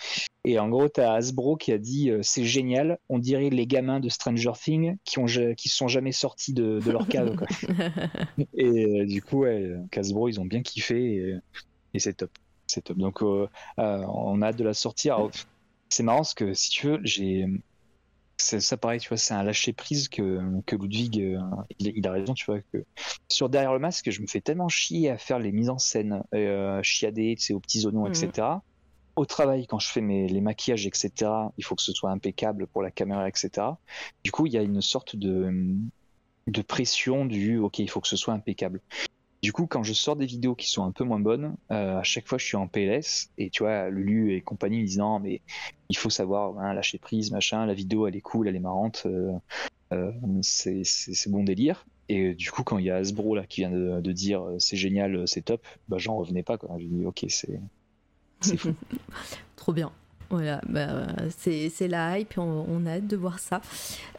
Et 0.44 0.58
en 0.58 0.68
gros, 0.68 0.88
tu 0.88 1.00
as 1.00 1.12
Hasbro 1.12 1.56
qui 1.56 1.72
a 1.72 1.78
dit 1.78 2.10
euh, 2.10 2.20
c'est 2.22 2.44
génial, 2.44 2.98
on 3.10 3.18
dirait 3.18 3.50
les 3.50 3.66
gamins 3.66 4.00
de 4.00 4.08
Stranger 4.08 4.52
Things 4.58 4.96
qui 5.04 5.18
ont 5.18 5.26
qui 5.26 5.68
sont 5.68 5.88
jamais 5.88 6.12
sortis 6.12 6.54
de, 6.54 6.80
leur 6.90 7.06
cave. 7.08 7.36
Quoi. 7.36 7.46
et 8.54 9.00
euh, 9.02 9.06
du 9.06 9.22
coup, 9.22 9.40
ouais, 9.40 9.70
Hasbro, 9.94 10.28
ils 10.28 10.40
ont 10.40 10.46
bien 10.46 10.62
kiffé 10.62 11.40
et, 11.94 11.98
c'est 11.98 12.16
top. 12.16 12.30
C'est 12.66 12.82
top. 12.82 12.96
Donc, 12.96 13.22
euh, 13.22 13.48
on 13.76 14.40
a 14.40 14.46
hâte 14.46 14.56
de 14.56 14.64
la 14.64 14.74
sortir. 14.74 15.28
C'est 15.90 16.04
marrant 16.04 16.18
parce 16.18 16.34
que 16.34 16.54
si 16.54 16.70
tu 16.70 16.86
veux, 16.86 17.00
j'ai 17.02 17.46
ça 18.40 18.76
pareil, 18.76 19.00
tu 19.00 19.08
vois, 19.08 19.18
c'est 19.18 19.34
un 19.34 19.42
lâcher 19.42 19.72
prise 19.72 20.08
que, 20.08 20.40
que 20.66 20.76
Ludwig, 20.76 21.38
il, 21.78 22.06
a 22.06 22.12
raison, 22.12 22.34
tu 22.34 22.44
vois, 22.46 22.60
que 22.72 22.84
sur 23.28 23.48
derrière 23.48 23.72
le 23.72 23.78
masque, 23.78 24.10
je 24.10 24.20
me 24.20 24.26
fais 24.26 24.40
tellement 24.40 24.68
chier 24.68 25.10
à 25.10 25.18
faire 25.18 25.38
les 25.38 25.52
mises 25.52 25.70
en 25.70 25.78
scène, 25.78 26.22
chiader, 26.82 27.36
tu 27.38 27.46
sais, 27.46 27.52
aux 27.54 27.60
petits 27.60 27.86
oignons, 27.86 28.06
etc 28.06 28.46
mmh 28.46 28.60
au 29.16 29.26
travail, 29.26 29.66
quand 29.66 29.78
je 29.78 29.88
fais 29.88 30.00
mes, 30.00 30.28
les 30.28 30.40
maquillages, 30.40 30.86
etc., 30.86 31.30
il 31.58 31.64
faut 31.64 31.74
que 31.74 31.82
ce 31.82 31.92
soit 31.92 32.10
impeccable 32.10 32.66
pour 32.66 32.82
la 32.82 32.90
caméra, 32.90 33.28
etc. 33.28 33.66
Du 34.24 34.32
coup, 34.32 34.46
il 34.46 34.52
y 34.52 34.58
a 34.58 34.62
une 34.62 34.80
sorte 34.80 35.16
de, 35.16 35.76
de 36.46 36.62
pression 36.62 37.26
du 37.26 37.58
OK, 37.58 37.78
il 37.80 37.90
faut 37.90 38.00
que 38.00 38.08
ce 38.08 38.16
soit 38.16 38.34
impeccable. 38.34 38.80
Du 39.42 39.52
coup, 39.52 39.66
quand 39.66 39.82
je 39.82 39.94
sors 39.94 40.16
des 40.16 40.26
vidéos 40.26 40.54
qui 40.54 40.70
sont 40.70 40.84
un 40.84 40.92
peu 40.92 41.02
moins 41.02 41.18
bonnes, 41.18 41.56
euh, 41.70 41.98
à 41.98 42.02
chaque 42.02 42.28
fois 42.28 42.36
je 42.36 42.44
suis 42.44 42.56
en 42.56 42.68
PLS 42.68 43.30
et 43.38 43.48
tu 43.48 43.62
vois, 43.62 43.88
Lulu 43.88 44.34
et 44.34 44.42
compagnie 44.42 44.80
me 44.80 44.86
disent 44.86 45.02
mais 45.22 45.40
il 45.88 45.96
faut 45.96 46.10
savoir 46.10 46.58
hein, 46.58 46.74
lâcher 46.74 46.98
prise, 46.98 47.30
machin, 47.30 47.64
la 47.64 47.72
vidéo 47.72 48.06
elle 48.06 48.16
est 48.16 48.20
cool, 48.20 48.48
elle 48.48 48.56
est 48.56 48.60
marrante, 48.60 49.04
euh, 49.06 49.32
euh, 49.92 50.12
c'est 50.42 51.28
bon 51.28 51.42
délire. 51.42 51.86
Et 52.10 52.34
du 52.34 52.50
coup, 52.50 52.64
quand 52.64 52.78
il 52.78 52.86
y 52.86 52.90
a 52.90 52.96
Hasbro 52.96 53.34
là 53.34 53.46
qui 53.46 53.60
vient 53.62 53.70
de, 53.70 54.12
dire 54.12 54.44
c'est 54.58 54.76
génial, 54.76 55.26
c'est 55.26 55.42
top, 55.42 55.66
bah 55.88 55.96
j'en 55.98 56.16
revenais 56.16 56.42
pas. 56.42 56.58
Quoi. 56.58 56.76
Je 56.78 56.84
dis 56.84 57.06
ok, 57.06 57.24
c'est 57.28 57.60
c'est 58.40 58.56
fou. 58.56 58.74
Trop 59.56 59.72
bien. 59.72 59.92
Voilà, 60.30 60.60
bah, 60.68 61.08
c'est, 61.36 61.88
la 61.88 62.16
hype 62.16 62.34
et 62.34 62.38
on, 62.38 62.86
a 62.86 62.92
hâte 62.92 63.08
de 63.08 63.16
voir 63.16 63.40
ça. 63.40 63.60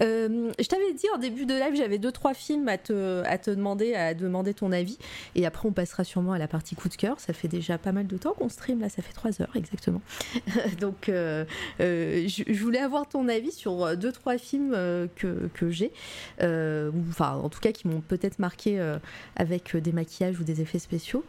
Euh, 0.01 0.51
je 0.59 0.67
t'avais 0.67 0.91
dit 0.93 1.06
en 1.15 1.17
début 1.17 1.45
de 1.45 1.53
live, 1.53 1.73
j'avais 1.75 1.99
deux 1.99 2.11
trois 2.11 2.33
films 2.33 2.67
à 2.67 2.77
te, 2.77 3.23
à 3.25 3.38
te 3.38 3.49
demander, 3.49 3.93
à 3.93 4.14
demander 4.14 4.53
ton 4.53 4.73
avis. 4.73 4.98
Et 5.35 5.45
après, 5.45 5.69
on 5.69 5.72
passera 5.72 6.03
sûrement 6.03 6.33
à 6.33 6.38
la 6.38 6.49
partie 6.49 6.75
coup 6.75 6.90
de 6.90 6.95
cœur. 6.95 7.22
Ça 7.22 7.31
fait 7.31 7.48
déjà 7.48 7.77
pas 7.77 7.93
mal 7.93 8.07
de 8.07 8.17
temps 8.17 8.33
qu'on 8.33 8.49
stream, 8.49 8.81
là, 8.81 8.90
ça 8.90 9.01
fait 9.01 9.14
trois 9.14 9.41
heures 9.41 9.56
exactement. 9.56 10.01
Donc, 10.81 11.07
euh, 11.07 11.45
euh, 11.80 12.27
je, 12.27 12.61
voulais 12.61 12.80
avoir 12.80 13.07
ton 13.07 13.30
avis 13.30 13.53
sur 13.53 13.95
deux 13.95 14.11
trois 14.11 14.38
films 14.38 14.75
que, 15.15 15.49
que 15.53 15.69
j'ai, 15.69 15.93
enfin, 16.40 17.40
en 17.41 17.48
tout 17.48 17.61
cas, 17.61 17.72
qui 17.72 17.88
m'ont 17.88 18.01
peut-être 18.01 18.40
marqué 18.40 18.81
avec 19.38 19.77
des 19.77 19.93
maquillages 19.93 20.38
ou 20.41 20.43
des 20.43 20.59
effets 20.59 20.80
spéciaux. 20.80 21.23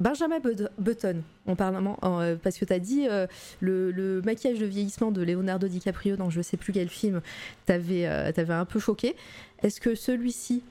Benjamin 0.00 0.40
Button, 0.78 1.22
en 1.46 1.56
parlant, 1.56 1.98
euh, 2.02 2.34
parce 2.42 2.58
que 2.58 2.64
tu 2.64 2.72
as 2.72 2.78
dit 2.78 3.06
euh, 3.06 3.26
le, 3.60 4.22
maquillage 4.24 4.58
de 4.58 4.64
vieillissement 4.64 5.12
de 5.12 5.22
Leonardo 5.22 5.68
DiCaprio 5.68 6.16
dans 6.16 6.30
je 6.30 6.40
sais 6.40 6.56
plus 6.56 6.72
quel 6.72 6.88
film 6.88 7.20
t'avait 7.66 8.06
euh, 8.06 8.32
t'avait 8.32 8.54
un 8.54 8.64
peu 8.64 8.78
choqué. 8.78 9.14
Est-ce 9.62 9.78
que 9.78 9.94
celui-ci, 9.94 10.62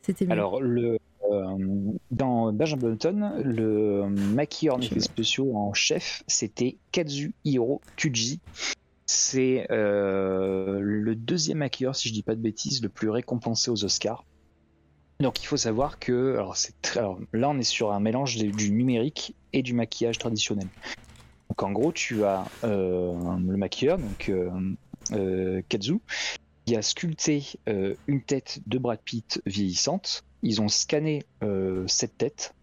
c'était 0.00 0.24
mieux? 0.24 0.32
Alors, 0.32 0.60
dans 2.10 2.52
Benjamin 2.52 2.90
Button, 2.90 3.32
le 3.44 4.08
maquilleur 4.08 4.76
en 4.76 4.80
effets 4.80 5.00
spéciaux 5.00 5.54
en 5.54 5.74
chef, 5.74 6.24
c'était 6.26 6.78
Kazuhiro 6.92 7.82
Tuji. 7.96 8.40
C'est 9.04 9.66
le 9.70 11.12
deuxième 11.14 11.58
maquilleur, 11.58 11.94
si 11.94 12.08
je 12.08 12.14
dis 12.14 12.22
pas 12.22 12.34
de 12.34 12.40
bêtises, 12.40 12.82
le 12.82 12.88
plus 12.88 13.10
récompensé 13.10 13.70
aux 13.70 13.84
Oscars. 13.84 14.24
Donc 15.20 15.42
il 15.42 15.46
faut 15.46 15.58
savoir 15.58 15.98
que 15.98 16.36
alors 16.96 17.18
là 17.32 17.50
on 17.50 17.58
est 17.58 17.62
sur 17.62 17.92
un 17.92 18.00
mélange 18.00 18.36
du 18.36 18.70
numérique 18.70 19.34
et 19.52 19.62
du 19.62 19.74
maquillage 19.74 20.18
traditionnel. 20.18 20.66
Donc 21.50 21.62
en 21.62 21.70
gros 21.72 21.92
tu 21.92 22.24
as 22.24 22.46
euh, 22.64 23.12
le 23.36 23.56
maquilleur 23.56 23.98
donc 23.98 24.30
euh, 24.30 24.50
euh, 25.12 25.62
Kazu 25.68 25.98
qui 26.64 26.76
a 26.76 26.82
sculpté 26.82 27.44
une 28.06 28.22
tête 28.22 28.60
de 28.66 28.78
Brad 28.78 29.00
Pitt 29.04 29.42
vieillissante. 29.46 30.24
Ils 30.42 30.62
ont 30.62 30.68
scanné 30.68 31.24
cette 31.86 32.16
tête 32.16 32.54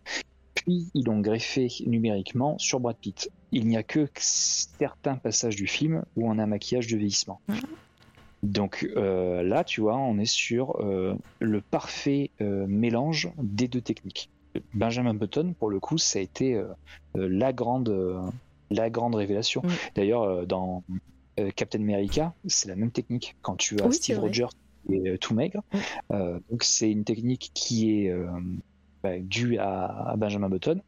puis 0.55 0.89
ils 0.93 1.05
l'ont 1.05 1.19
greffé 1.19 1.67
numériquement 1.85 2.57
sur 2.57 2.79
Brad 2.79 2.97
Pitt. 2.97 3.29
Il 3.51 3.67
n'y 3.67 3.77
a 3.77 3.83
que 3.83 4.07
certains 4.15 5.15
passages 5.15 5.55
du 5.55 5.67
film 5.67 6.03
où 6.15 6.29
on 6.29 6.39
a 6.39 6.43
un 6.43 6.47
maquillage 6.47 6.87
de 6.87 6.97
vieillissement. 6.97 7.39
Mmh. 7.47 7.55
Donc 8.43 8.87
euh, 8.95 9.43
là, 9.43 9.63
tu 9.63 9.81
vois, 9.81 9.97
on 9.97 10.17
est 10.19 10.25
sur 10.25 10.79
euh, 10.79 11.15
le 11.39 11.61
parfait 11.61 12.31
euh, 12.41 12.65
mélange 12.67 13.31
des 13.37 13.67
deux 13.67 13.81
techniques. 13.81 14.29
Benjamin 14.73 15.13
Button, 15.13 15.53
pour 15.57 15.69
le 15.69 15.79
coup, 15.79 15.97
ça 15.97 16.19
a 16.19 16.21
été 16.21 16.59
la 17.13 17.53
grande, 17.53 17.95
la 18.71 18.89
grande 18.89 19.13
révélation. 19.13 19.61
Mm. 19.63 19.69
D'ailleurs, 19.95 20.47
dans 20.47 20.83
Captain 21.55 21.79
America, 21.79 22.33
c'est 22.47 22.67
la 22.67 22.75
même 22.75 22.89
technique. 22.89 23.35
Quand 23.43 23.55
tu 23.55 23.79
as 23.79 23.91
Steve 23.91 24.19
Rogers 24.19 24.47
qui 24.87 24.95
est 24.95 25.17
tout 25.19 25.35
maigre, 25.35 25.61
mm. 26.09 26.39
donc 26.49 26.63
c'est 26.63 26.89
une 26.89 27.03
technique 27.03 27.51
qui 27.53 27.91
est 27.91 28.15
bah, 29.03 29.19
due 29.19 29.59
à, 29.59 30.15
Benjamin 30.17 30.49
Button. 30.49 30.81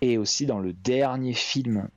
Et 0.00 0.16
aussi 0.16 0.46
dans 0.46 0.58
le 0.58 0.72
dernier 0.72 1.34
film 1.34 1.88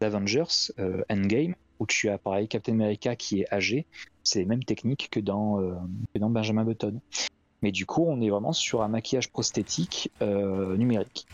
d'Avengers, 0.00 0.72
Endgame, 1.08 1.54
où 1.82 1.86
tu 1.86 2.08
as 2.08 2.16
pareil 2.16 2.46
Captain 2.46 2.72
America 2.74 3.16
qui 3.16 3.40
est 3.40 3.52
âgé, 3.52 3.86
c'est 4.22 4.38
les 4.38 4.44
mêmes 4.44 4.62
techniques 4.62 5.08
que 5.10 5.18
dans, 5.18 5.60
euh, 5.60 5.74
dans 6.14 6.30
Benjamin 6.30 6.64
Button. 6.64 7.00
Mais 7.60 7.72
du 7.72 7.86
coup, 7.86 8.04
on 8.06 8.20
est 8.20 8.30
vraiment 8.30 8.52
sur 8.52 8.82
un 8.82 8.88
maquillage 8.88 9.30
prosthétique 9.30 10.12
euh, 10.22 10.76
numérique. 10.76 11.26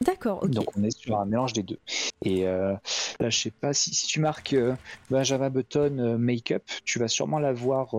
D'accord. 0.00 0.48
Donc 0.48 0.76
on 0.76 0.84
est 0.84 0.96
sur 0.96 1.18
un 1.18 1.26
mélange 1.26 1.52
des 1.52 1.62
deux. 1.62 1.78
Et 2.22 2.46
euh, 2.46 2.74
là, 3.20 3.28
je 3.28 3.38
sais 3.38 3.50
pas 3.50 3.74
si, 3.74 3.90
tu 4.06 4.20
marques 4.20 4.56
Benjamin 5.10 5.50
Button 5.50 6.16
make-up, 6.18 6.62
tu 6.84 6.98
vas 6.98 7.08
sûrement 7.08 7.38
la 7.38 7.52
voir 7.52 7.94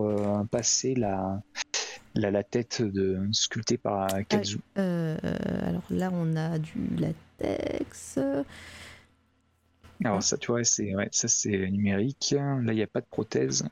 passer 0.50 0.94
la, 0.94 1.40
la, 2.14 2.42
tête 2.42 2.82
de, 2.82 3.20
sculptée 3.32 3.76
par 3.76 4.08
Kazu. 4.28 4.58
alors 4.74 5.84
là, 5.90 6.10
on 6.12 6.34
a 6.36 6.58
du 6.58 6.72
latex. 6.96 8.18
Alors 10.04 10.22
ça, 10.22 10.36
tu 10.38 10.50
vois, 10.52 10.64
c'est 10.64 10.94
ouais, 10.94 11.08
ça 11.12 11.28
c'est 11.28 11.68
numérique. 11.70 12.34
Là, 12.36 12.72
il 12.72 12.76
n'y 12.76 12.82
a 12.82 12.86
pas 12.86 13.00
de 13.00 13.06
prothèse. 13.10 13.64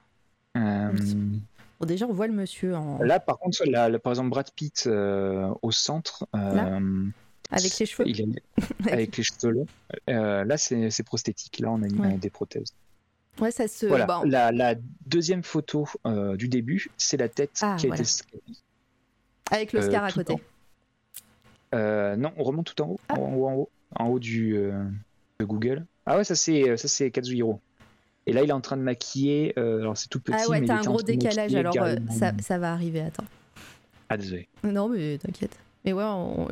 Euh, 0.57 0.93
bon, 1.81 1.87
déjà, 1.87 2.07
on 2.07 2.13
voit 2.13 2.27
le 2.27 2.33
monsieur 2.35 2.75
en. 2.77 2.99
Là, 3.03 3.19
par 3.21 3.39
contre, 3.39 3.65
là, 3.67 3.99
par 3.99 4.13
exemple, 4.13 4.31
Brad 4.31 4.51
Pitt 4.53 4.85
euh, 4.87 5.49
au 5.63 5.71
centre. 5.71 6.27
Euh, 6.35 7.07
Avec 7.51 7.79
les 7.79 7.87
cheveux 7.87 8.07
Il 8.09 8.21
est- 8.37 8.93
avec 8.93 9.17
les 9.17 9.23
cheveux 9.23 9.51
longs. 9.53 9.67
Là, 10.07 10.57
c'est 10.59 10.91
c'est 10.91 11.03
prosthétique. 11.03 11.61
Là, 11.61 11.71
on 11.71 11.83
a 11.83 11.87
mis 11.87 11.99
Ouais. 11.99 12.19
des 12.19 12.31
prothèses. 12.31 12.75
Ouais, 13.41 13.51
ça 13.53 13.69
se. 13.69 13.87
Voilà. 13.87 14.05
bon, 14.07 14.23
La, 14.25 14.53
la 14.53 14.75
deuxième 15.07 15.43
photo 15.43 15.87
du 16.37 16.49
début, 16.49 16.89
c'est 16.99 17.17
la 17.17 17.29
tête 17.29 17.59
Ah, 17.63 17.77
qui 17.79 17.87
a 17.87 17.89
voilà. 17.89 18.03
été 18.03 18.13
avec 19.51 19.73
l'Oscar 19.73 20.05
à 20.05 20.13
côté. 20.13 20.35
en- 21.73 22.17
non, 22.17 22.33
on 22.37 22.43
remonte 22.43 22.75
tout 22.75 22.83
en 22.83 22.89
haut. 22.89 23.01
Ah. 23.09 23.15
En 23.19 23.33
haut, 23.35 23.47
en 23.49 23.55
haut. 23.55 23.71
En 23.97 24.07
haut 24.09 24.19
du, 24.19 24.53
de 24.55 25.45
Google. 25.45 25.87
Ah 26.09 26.17
ouais, 26.17 26.25
ça 26.25 26.35
c'est 26.35 26.77
ça 26.77 26.89
c'est 26.89 27.11
Kazuhiro. 27.11 27.61
Et 28.27 28.33
là, 28.33 28.43
il 28.43 28.51
est 28.51 28.53
en 28.53 28.61
train 28.61 28.77
de 28.77 28.83
maquiller. 28.83 29.55
euh, 29.59 29.81
alors, 29.81 29.97
c'est 29.97 30.09
tout 30.09 30.21
petit. 30.21 30.37
Ah 30.39 30.51
ouais, 30.51 30.63
t'as 30.65 30.79
un 30.79 30.83
gros 30.83 31.01
décalage, 31.03 31.55
alors 31.55 31.75
euh, 31.81 31.97
ça, 32.11 32.33
ça 32.41 32.59
va 32.59 32.73
arriver, 32.73 33.01
attends. 33.01 33.25
Ah, 34.11 34.17
désolé. 34.19 34.49
Non, 34.65 34.89
mais 34.89 35.17
t'inquiète. 35.19 35.59
Mais 35.85 35.93
ouais, 35.95 36.05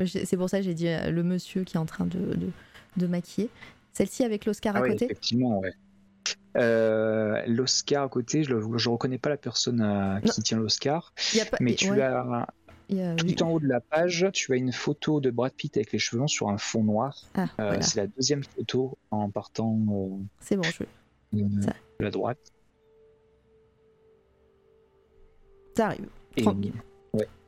c'est 0.07 0.37
pour 0.37 0.49
ça 0.49 0.59
que 0.59 0.65
j'ai 0.65 0.73
dit 0.75 0.89
euh, 0.89 1.11
le 1.11 1.23
monsieur 1.23 1.65
qui 1.65 1.77
est 1.77 1.81
en 1.81 1.85
train 1.85 2.07
de, 2.07 2.19
de, 2.35 2.49
de 2.97 3.07
maquiller. 3.07 3.51
Celle-ci 3.93 4.25
avec 4.25 4.45
l'Oscar 4.47 4.75
Ah 4.77 4.79
à 4.79 4.83
ouais, 4.83 4.91
côté 4.91 5.05
effectivement, 5.07 5.59
ouais. 5.61 5.73
Euh, 6.57 7.43
L'Oscar 7.47 8.05
à 8.05 8.09
côté, 8.09 8.43
je 8.45 8.55
ne 8.55 8.89
reconnais 8.89 9.19
pas 9.19 9.29
la 9.29 9.37
personne 9.37 10.21
qui 10.25 10.43
tient 10.43 10.59
l'Oscar, 10.59 11.13
Il 11.35 11.39
y 11.39 11.41
a 11.43 11.45
pas. 11.47 11.59
mais 11.61 11.75
tu 11.75 11.91
ouais, 11.91 12.01
as 12.01 12.47
tout 12.89 13.43
en 13.43 13.51
haut 13.51 13.61
de 13.61 13.67
la 13.67 13.81
page, 13.81 14.27
tu 14.33 14.53
as 14.53 14.57
une 14.57 14.73
photo 14.73 15.21
de 15.21 15.31
Brad 15.31 15.53
Pitt 15.53 15.77
avec 15.77 15.93
les 15.93 15.99
cheveux 15.99 16.21
longs 16.21 16.27
sur 16.29 16.49
un 16.49 16.59
fond 16.59 16.85
noir. 16.85 17.17
Ah, 17.35 17.43
Euh, 17.45 17.47
voilà. 17.59 17.83
C'est 17.83 17.97
la 18.01 18.07
deuxième 18.07 18.43
photo 18.45 18.97
en 19.11 19.31
partant 19.31 19.79
euh, 19.91 20.09
C'est 20.41 20.57
bon, 20.57 20.63
je... 20.65 20.85
de 21.33 21.67
la 22.01 22.11
droite. 22.11 22.39
ça 25.77 25.87
arrive. 25.87 26.09
Et- 26.37 26.43
Tranquille. 26.43 26.73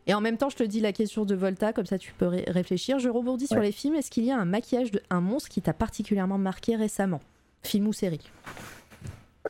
Et 0.07 0.15
en 0.15 0.23
même 0.23 0.39
temps, 0.39 0.49
je 0.49 0.57
te 0.57 0.63
dis 0.63 0.81
la 0.81 0.93
question 0.95 1.27
de 1.27 1.35
Volta, 1.35 1.75
comme 1.75 1.85
ça 1.85 1.99
tu 1.99 2.15
peux 2.15 2.27
ré- 2.29 2.45
réfléchir. 2.47 2.99
Je 2.99 3.11
rebondis 3.11 3.47
sur 3.47 3.61
les 3.61 3.73
films. 3.73 3.95
Est-ce 3.95 4.11
qu'il 4.11 4.25
y 4.25 4.31
a 4.31 4.39
un 4.39 4.47
maquillage 4.47 4.91
de 4.91 5.03
un 5.11 5.21
monstre 5.21 5.51
qui 5.51 5.61
t'a 5.61 5.75
particulièrement 5.75 6.39
marqué 6.39 6.77
récemment? 6.77 7.21
Film 7.63 7.87
ou 7.89 7.93
série? 7.93 8.21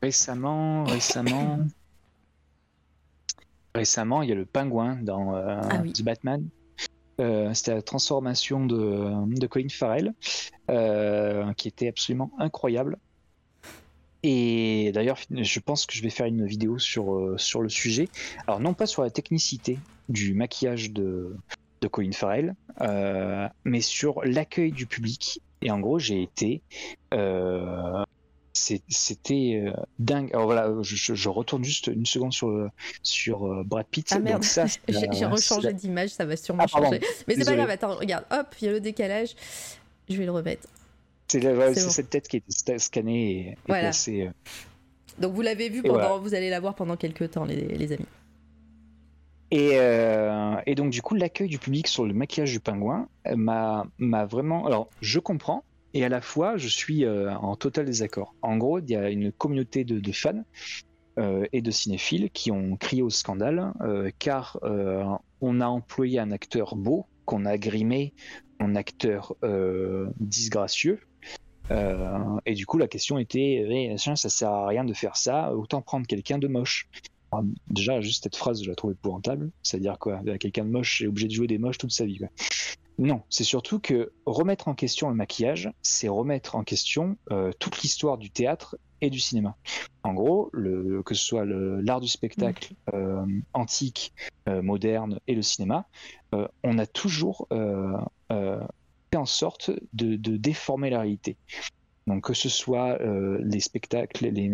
Récemment, 0.02 0.82
récemment, 0.84 1.60
récemment, 3.78 4.22
il 4.22 4.28
y 4.28 4.32
a 4.32 4.34
le 4.34 4.44
pingouin 4.44 4.96
dans 5.02 5.34
euh, 5.34 5.60
Ah 5.62 5.80
oui. 5.82 5.92
The 5.92 6.02
Batman. 6.02 6.48
Euh, 7.20 7.52
C'était 7.54 7.74
la 7.74 7.82
transformation 7.82 8.66
de, 8.66 9.10
de 9.26 9.46
Colin 9.46 9.68
Farrell, 9.68 10.14
euh, 10.70 11.52
qui 11.54 11.68
était 11.68 11.88
absolument 11.88 12.30
incroyable. 12.38 12.98
Et 14.22 14.90
d'ailleurs, 14.92 15.18
je 15.30 15.60
pense 15.60 15.86
que 15.86 15.94
je 15.94 16.02
vais 16.02 16.10
faire 16.10 16.26
une 16.26 16.44
vidéo 16.44 16.78
sur, 16.78 17.34
sur 17.36 17.62
le 17.62 17.68
sujet. 17.68 18.08
Alors, 18.46 18.60
non 18.60 18.74
pas 18.74 18.86
sur 18.86 19.02
la 19.02 19.10
technicité 19.10 19.78
du 20.08 20.34
maquillage 20.34 20.90
de, 20.90 21.36
de 21.80 21.88
Colin 21.88 22.12
Farrell, 22.12 22.54
mais 23.64 23.80
sur 23.80 24.24
l'accueil 24.24 24.72
du 24.72 24.86
public. 24.86 25.40
Et 25.62 25.70
en 25.70 25.78
gros, 25.80 25.98
j'ai 25.98 26.22
été. 26.22 26.62
Euh, 28.70 28.76
C'était 28.88 29.62
euh, 29.64 29.72
dingue. 29.98 30.30
Alors 30.32 30.46
voilà, 30.46 30.72
je, 30.82 31.28
retourne 31.28 31.64
juste 31.64 31.88
une 31.88 32.06
seconde 32.06 32.32
sur, 32.32 32.50
le- 32.50 32.70
sur 33.02 33.46
euh, 33.46 33.62
Brad 33.64 33.86
Pitt. 33.86 34.08
Ah 34.12 34.18
merde, 34.18 34.44
j'ai 34.88 35.24
rechangé 35.26 35.72
d'image, 35.72 36.10
ça 36.10 36.24
va 36.24 36.36
sûrement 36.36 36.64
Ah, 36.64 36.68
changer. 36.68 37.00
Mais 37.26 37.34
c'est 37.34 37.44
pas 37.44 37.54
grave, 37.56 37.70
attends, 37.70 37.96
regarde, 37.96 38.24
hop, 38.30 38.46
il 38.60 38.64
y 38.66 38.68
a 38.68 38.72
le 38.72 38.80
décalage. 38.80 39.34
Je 40.08 40.16
vais 40.16 40.24
le 40.24 40.32
remettre. 40.32 40.66
C'est 41.28 41.40
bon. 41.40 41.74
cette 41.90 42.08
tête 42.10 42.28
qui 42.28 42.38
sta- 42.48 42.78
scannée 42.78 43.30
et, 43.30 43.38
et 43.50 43.56
Voilà. 43.66 43.82
placée, 43.84 44.28
euh. 44.28 44.30
Donc 45.18 45.34
vous 45.34 45.42
l'avez 45.42 45.68
vu 45.68 45.82
pendant, 45.82 45.94
voilà. 45.94 46.16
vous 46.16 46.34
allez 46.34 46.48
la 46.48 46.60
voir 46.60 46.74
pendant 46.74 46.96
quelques 46.96 47.32
temps, 47.32 47.44
les, 47.44 47.56
les 47.66 47.92
amis. 47.92 48.06
Et, 49.50 49.70
euh, 49.74 50.56
et 50.66 50.74
donc, 50.74 50.90
du 50.90 51.00
coup, 51.00 51.14
l'accueil 51.14 51.48
du 51.48 51.58
public 51.58 51.88
sur 51.88 52.04
le 52.04 52.12
maquillage 52.12 52.52
du 52.52 52.60
pingouin 52.60 53.08
euh, 53.26 53.34
m'a 53.36 54.26
vraiment. 54.26 54.66
Alors, 54.66 54.88
je 55.00 55.18
comprends, 55.18 55.64
et 55.94 56.04
à 56.04 56.08
la 56.08 56.20
fois, 56.20 56.56
je 56.56 56.68
suis 56.68 57.04
euh, 57.04 57.34
en 57.34 57.56
total 57.56 57.86
désaccord. 57.86 58.34
En 58.42 58.56
gros, 58.56 58.78
il 58.78 58.90
y 58.90 58.96
a 58.96 59.08
une 59.10 59.32
communauté 59.32 59.84
de, 59.84 60.12
fans 60.12 60.44
euh, 61.18 61.46
et 61.52 61.62
de 61.62 61.70
cinéphiles 61.70 62.30
qui 62.30 62.50
ont 62.50 62.76
crié 62.76 63.02
au 63.02 63.10
scandale, 63.10 63.72
euh, 63.80 64.10
car 64.18 64.58
on 65.40 65.60
a 65.60 65.66
employé 65.66 66.18
un 66.18 66.30
acteur 66.30 66.76
beau, 66.76 67.06
qu'on 67.24 67.44
a 67.44 67.58
grimé 67.58 68.14
en 68.60 68.74
acteur 68.74 69.34
disgracieux. 70.18 71.00
Et 71.70 72.54
du 72.54 72.64
coup, 72.64 72.78
la 72.78 72.88
question 72.88 73.18
était, 73.18 73.66
eh, 73.68 73.96
ça 73.98 74.16
sert 74.16 74.50
à 74.50 74.66
rien 74.66 74.84
de 74.84 74.94
faire 74.94 75.16
ça, 75.16 75.54
autant 75.54 75.82
prendre 75.82 76.06
quelqu'un 76.06 76.38
de 76.38 76.48
moche. 76.48 76.88
Alors, 77.32 77.44
déjà, 77.68 78.00
juste 78.00 78.24
cette 78.24 78.36
phrase, 78.36 78.62
je 78.62 78.68
la 78.68 78.74
trouve 78.74 78.92
épouvantable. 78.92 79.50
C'est-à-dire 79.62 79.98
quoi 79.98 80.20
Quelqu'un 80.38 80.64
de 80.64 80.70
moche 80.70 81.02
est 81.02 81.06
obligé 81.06 81.28
de 81.28 81.32
jouer 81.32 81.46
des 81.46 81.58
moches 81.58 81.78
toute 81.78 81.92
sa 81.92 82.04
vie. 82.04 82.18
quoi. 82.18 82.28
Non, 82.98 83.22
c'est 83.30 83.44
surtout 83.44 83.78
que 83.78 84.12
remettre 84.26 84.66
en 84.66 84.74
question 84.74 85.08
le 85.08 85.14
maquillage, 85.14 85.70
c'est 85.82 86.08
remettre 86.08 86.56
en 86.56 86.64
question 86.64 87.16
euh, 87.30 87.52
toute 87.60 87.80
l'histoire 87.82 88.18
du 88.18 88.30
théâtre 88.30 88.76
et 89.00 89.08
du 89.08 89.20
cinéma. 89.20 89.56
En 90.02 90.14
gros, 90.14 90.50
le, 90.52 91.02
que 91.04 91.14
ce 91.14 91.24
soit 91.24 91.44
l'art 91.44 92.00
du 92.00 92.08
spectacle 92.08 92.74
euh, 92.92 93.24
antique, 93.52 94.12
euh, 94.48 94.62
moderne 94.62 95.20
et 95.28 95.36
le 95.36 95.42
cinéma, 95.42 95.86
euh, 96.34 96.48
on 96.64 96.78
a 96.78 96.86
toujours 96.86 97.46
euh, 97.52 97.96
euh, 98.32 98.60
fait 99.12 99.18
en 99.18 99.26
sorte 99.26 99.70
de, 99.92 100.16
de 100.16 100.36
déformer 100.36 100.90
la 100.90 101.00
réalité. 101.00 101.36
Donc 102.08 102.24
que 102.24 102.32
ce 102.34 102.48
soit 102.48 103.00
euh, 103.02 103.38
les 103.42 103.60
spectacles, 103.60 104.28
les, 104.28 104.50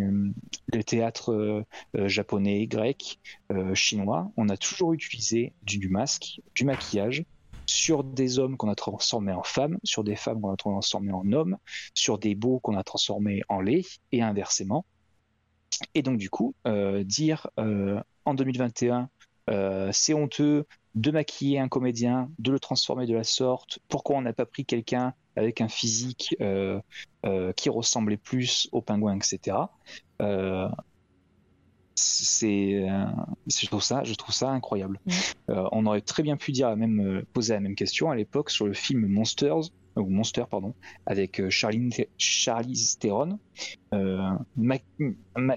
les 0.72 0.84
théâtres 0.84 1.32
euh, 1.32 1.64
euh, 1.96 2.08
japonais, 2.08 2.66
grecs, 2.66 3.20
chinois, 3.74 4.32
on 4.36 4.48
a 4.48 4.56
toujours 4.56 4.92
utilisé 4.92 5.52
du, 5.62 5.88
masque, 5.88 6.40
du 6.56 6.64
maquillage 6.64 7.24
sur 7.66 8.02
des 8.02 8.40
hommes 8.40 8.56
qu'on 8.56 8.68
a 8.68 8.74
transformés 8.74 9.32
en 9.32 9.44
femmes, 9.44 9.78
sur 9.84 10.02
des 10.02 10.16
femmes 10.16 10.40
qu'on 10.40 10.52
a 10.52 10.56
transformées 10.56 11.12
en 11.12 11.32
hommes, 11.32 11.56
sur 11.94 12.18
des 12.18 12.34
beaux 12.34 12.58
qu'on 12.58 12.76
a 12.76 12.82
transformés 12.82 13.42
en 13.48 13.60
lait, 13.60 13.82
et 14.10 14.20
inversement. 14.20 14.84
Et 15.94 16.02
donc 16.02 16.18
du 16.18 16.30
coup, 16.30 16.54
dire 17.04 17.48
en 17.56 18.34
2021, 18.34 19.08
euh, 19.50 19.90
c'est 19.92 20.14
honteux 20.14 20.66
de 20.94 21.10
maquiller 21.10 21.58
un 21.58 21.68
comédien, 21.68 22.30
de 22.38 22.50
le 22.50 22.60
transformer 22.60 23.06
de 23.06 23.14
la 23.14 23.24
sorte, 23.24 23.78
pourquoi 23.88 24.16
on 24.16 24.22
n'a 24.22 24.32
pas 24.32 24.46
pris 24.46 24.64
quelqu'un 24.64 25.12
avec 25.36 25.60
un 25.60 25.68
physique 25.68 26.36
euh, 26.40 26.80
euh, 27.26 27.52
qui 27.52 27.68
ressemblait 27.70 28.16
plus 28.16 28.68
au 28.72 28.80
pingouin, 28.80 29.16
etc. 29.16 29.56
Euh, 30.22 30.68
c'est, 31.96 32.86
je 33.46 33.66
trouve 33.66 33.82
ça, 33.82 34.02
je 34.04 34.14
trouve 34.14 34.34
ça 34.34 34.50
incroyable. 34.50 34.98
On 35.48 35.86
aurait 35.86 36.00
très 36.00 36.22
bien 36.24 36.36
pu 36.36 36.50
dire 36.50 36.68
la 36.68 36.76
même, 36.76 37.24
poser 37.32 37.54
la 37.54 37.60
même 37.60 37.76
question 37.76 38.10
à 38.10 38.16
l'époque 38.16 38.50
sur 38.50 38.66
le 38.66 38.74
film 38.74 39.06
Monsters 39.06 39.70
ou 39.96 40.08
Monster 40.10 40.42
pardon, 40.50 40.74
avec 41.06 41.48
Charlene 41.50 41.90
The- 41.90 42.08
Charlize 42.18 42.98
Theron, 42.98 43.38
euh, 43.92 44.18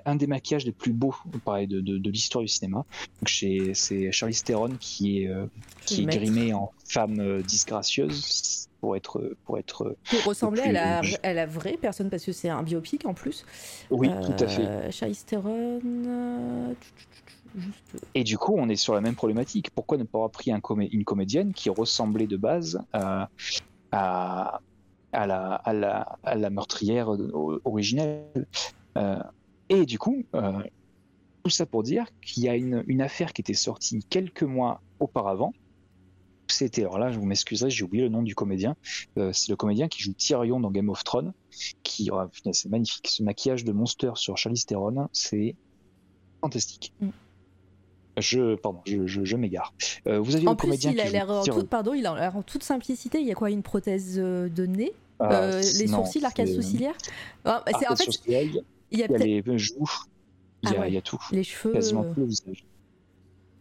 un 0.05 0.15
des 0.15 0.27
maquillages 0.27 0.63
les 0.63 0.71
plus 0.71 0.93
beaux, 0.93 1.15
pareil, 1.43 1.65
de, 1.65 1.81
de, 1.81 1.97
de 1.97 2.11
l'histoire 2.11 2.43
du 2.43 2.47
cinéma. 2.47 2.85
C'est 3.25 4.11
Charlize 4.11 4.43
Theron 4.43 4.75
qui 4.79 5.23
est, 5.23 5.27
euh, 5.27 5.47
qui 5.87 6.03
est 6.03 6.05
grimée 6.05 6.53
en 6.53 6.71
femme 6.87 7.41
disgracieuse 7.41 8.66
pour 8.81 8.95
être, 8.95 9.35
pour 9.45 9.57
être. 9.57 9.83
euh, 9.85 9.97
Pour 10.09 10.23
ressembler 10.23 10.61
à 10.61 10.71
la, 10.71 11.01
à 11.23 11.33
la 11.33 11.45
vraie 11.45 11.77
personne, 11.77 12.09
parce 12.09 12.23
que 12.25 12.31
c'est 12.31 12.49
un 12.49 12.63
biopic 12.63 13.05
en 13.05 13.13
plus. 13.13 13.45
Oui, 13.89 14.09
tout 14.23 14.43
à 14.43 14.47
fait. 14.47 14.65
Euh, 14.65 14.91
Charlize 14.91 15.25
Theron. 15.25 15.81
euh, 15.85 16.73
Juste. 17.55 17.97
Et 18.13 18.23
du 18.23 18.37
coup, 18.37 18.55
on 18.57 18.69
est 18.69 18.75
sur 18.75 18.93
la 18.93 19.01
même 19.01 19.15
problématique. 19.15 19.71
Pourquoi 19.71 19.97
ne 19.97 20.03
pas 20.03 20.17
avoir 20.19 20.31
pris 20.31 20.51
un 20.51 20.59
comé- 20.59 20.89
une 20.91 21.05
comédienne 21.05 21.53
qui 21.53 21.69
ressemblait 21.69 22.27
de 22.27 22.37
base 22.37 22.79
à, 22.93 23.29
à, 23.91 24.61
à 25.11 25.27
la, 25.27 25.55
à, 25.55 25.73
la, 25.73 26.17
à 26.23 26.35
la 26.35 26.49
meurtrière 26.49 27.09
originelle? 27.65 28.45
Euh, 28.97 29.17
Et 29.69 29.85
du 29.85 29.97
coup, 29.97 30.23
tout 31.43 31.49
ça 31.49 31.65
pour 31.65 31.81
dire 31.83 32.05
qu'il 32.21 32.43
y 32.43 32.49
a 32.49 32.55
une, 32.55 32.83
une 32.87 33.01
affaire 33.01 33.33
qui 33.33 33.41
était 33.41 33.53
sortie 33.53 34.05
quelques 34.09 34.43
mois 34.43 34.81
auparavant. 34.99 35.53
C'était, 36.49 36.81
alors 36.81 36.97
là, 36.97 37.11
je 37.11 37.19
vous 37.19 37.25
m'excuserai, 37.25 37.69
j'ai 37.69 37.83
oublié 37.83 38.03
le 38.03 38.09
nom 38.09 38.23
du 38.23 38.33
comédien. 38.35 38.75
Euh, 39.17 39.31
c'est 39.33 39.49
le 39.49 39.55
comédien 39.57 39.87
qui 39.87 40.01
joue 40.01 40.13
Tyrion 40.13 40.59
dans 40.59 40.71
Game 40.71 40.89
of 40.89 41.03
Thrones. 41.03 41.33
Qui, 41.83 42.09
oh, 42.11 42.21
c'est 42.53 42.69
magnifique. 42.69 43.07
Ce 43.09 43.21
maquillage 43.23 43.63
de 43.65 43.71
Monster 43.73 44.11
sur 44.15 44.37
Charlize 44.37 44.65
Theron, 44.65 45.07
c'est 45.11 45.55
fantastique. 46.41 46.93
Mm. 47.01 47.09
Je, 48.19 48.55
pardon, 48.55 48.79
je, 48.87 49.05
je, 49.05 49.23
je 49.25 49.35
m'égare. 49.35 49.73
Euh, 50.07 50.19
vous 50.19 50.35
aviez 50.35 50.47
En 50.47 50.51
le 50.51 50.57
plus, 50.57 50.67
comédien 50.67 50.91
il 50.91 50.99
a 51.01 51.05
qui 51.05 51.11
l'air 51.11 51.29
en 51.29 51.41
Tyrion. 51.43 51.59
toute, 51.61 51.69
pardon, 51.69 51.93
il 51.93 52.05
a 52.07 52.15
l'air 52.15 52.35
en 52.35 52.41
toute 52.41 52.63
simplicité. 52.63 53.19
Il 53.19 53.27
y 53.27 53.31
a 53.31 53.35
quoi 53.35 53.51
Une 53.51 53.61
prothèse 53.63 54.17
euh, 54.17 54.49
de 54.49 54.65
nez? 54.65 54.93
Ah, 55.19 55.41
Euh, 55.41 55.61
Les 55.79 55.85
non, 55.87 55.97
sourcils, 55.97 56.19
l'arcade 56.21 56.47
sourcilière? 56.47 56.95
Ah, 57.45 57.63
c'est- 57.79 57.87
En 57.89 57.95
fait, 57.95 58.05
il 58.25 58.31
y 58.31 58.35
a 58.35 58.41
il 58.89 58.99
y 58.99 59.03
a 59.03 59.07
peut-être 59.07 59.23
les 59.23 59.57
joues, 59.59 59.75
il 60.63 60.69
y 60.69 60.73
a, 60.73 60.77
Ah 60.77 60.81
ouais. 60.81 60.87
il 60.89 60.93
y 60.93 60.97
a 60.97 61.01
tout. 61.01 61.19
les 61.31 61.43
cheveux. 61.43 61.73
Quasiment 61.73 62.05
tout 62.05 62.19
le 62.21 62.25
visage. 62.27 62.63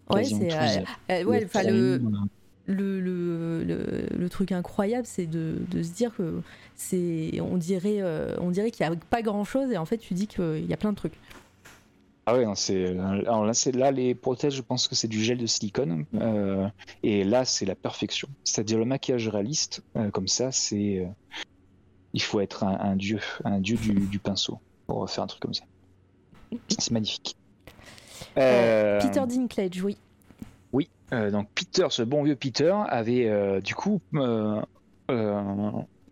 Ouais, 0.08 0.24
c'est. 0.24 0.52
euh, 0.52 0.84
euh, 1.10 1.24
ouais, 1.24 1.40
le, 1.64 2.00
le, 2.66 3.00
le, 3.00 3.64
le, 3.64 4.06
le 4.16 4.28
truc 4.28 4.52
incroyable, 4.52 5.06
c'est 5.06 5.26
de, 5.26 5.56
de 5.70 5.82
se 5.82 5.92
dire 5.92 6.14
que 6.14 6.42
c'est. 6.74 7.40
On 7.40 7.56
dirait, 7.56 7.98
euh, 8.00 8.34
on 8.40 8.50
dirait 8.50 8.70
qu'il 8.70 8.86
n'y 8.86 8.92
a 8.92 8.96
pas 9.10 9.22
grand 9.22 9.44
chose 9.44 9.70
et 9.70 9.78
en 9.78 9.84
fait, 9.84 9.98
tu 9.98 10.14
dis 10.14 10.26
qu'il 10.26 10.66
y 10.66 10.72
a 10.72 10.76
plein 10.76 10.90
de 10.90 10.96
trucs. 10.96 11.18
Ah 12.28 12.36
ouais, 12.36 12.44
c'est 12.56 12.92
là, 12.92 13.52
là 13.72 13.90
les 13.92 14.16
prothèses, 14.16 14.54
je 14.54 14.62
pense 14.62 14.88
que 14.88 14.96
c'est 14.96 15.06
du 15.06 15.22
gel 15.22 15.38
de 15.38 15.46
silicone 15.46 16.06
euh, 16.16 16.66
et 17.04 17.22
là 17.22 17.44
c'est 17.44 17.64
la 17.64 17.76
perfection. 17.76 18.28
C'est-à-dire 18.42 18.78
le 18.78 18.84
maquillage 18.84 19.28
réaliste 19.28 19.84
comme 20.12 20.26
ça, 20.26 20.50
c'est 20.50 21.08
il 22.14 22.22
faut 22.22 22.40
être 22.40 22.64
un, 22.64 22.96
dieu, 22.96 23.20
un 23.44 23.60
dieu 23.60 23.76
du, 23.76 24.18
pinceau 24.18 24.58
pour 24.88 25.08
faire 25.08 25.22
un 25.22 25.28
truc 25.28 25.40
comme 25.40 25.54
ça. 25.54 25.62
C'est 26.68 26.90
magnifique. 26.90 27.36
Peter 28.34 29.22
Dinklage, 29.28 29.84
oui. 29.84 29.96
Oui, 31.12 31.30
donc 31.30 31.48
Peter, 31.54 31.86
ce 31.90 32.02
bon 32.02 32.22
vieux 32.24 32.36
Peter, 32.36 32.74
avait 32.88 33.60
du 33.62 33.74
coup 33.74 34.00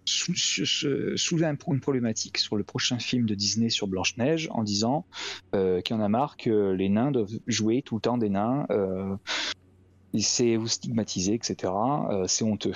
soulever 0.06 1.46
une 1.46 1.80
problématique 1.80 2.38
sur 2.38 2.56
le 2.56 2.64
prochain 2.64 2.98
film 2.98 3.26
de 3.26 3.34
Disney 3.34 3.70
sur 3.70 3.86
Blanche-Neige 3.86 4.48
en 4.52 4.62
disant 4.62 5.06
euh, 5.54 5.80
qu'il 5.80 5.96
en 5.96 6.00
a 6.00 6.08
marre 6.08 6.36
que 6.36 6.72
les 6.72 6.88
nains 6.88 7.10
doivent 7.10 7.38
jouer 7.46 7.82
tout 7.82 7.96
le 7.96 8.00
temps 8.00 8.18
des 8.18 8.28
nains, 8.28 8.66
euh, 8.70 9.16
c'est 10.18 10.56
vous 10.56 10.68
stigmatiser, 10.68 11.34
etc. 11.34 11.72
Euh, 12.10 12.26
c'est 12.26 12.44
honteux. 12.44 12.74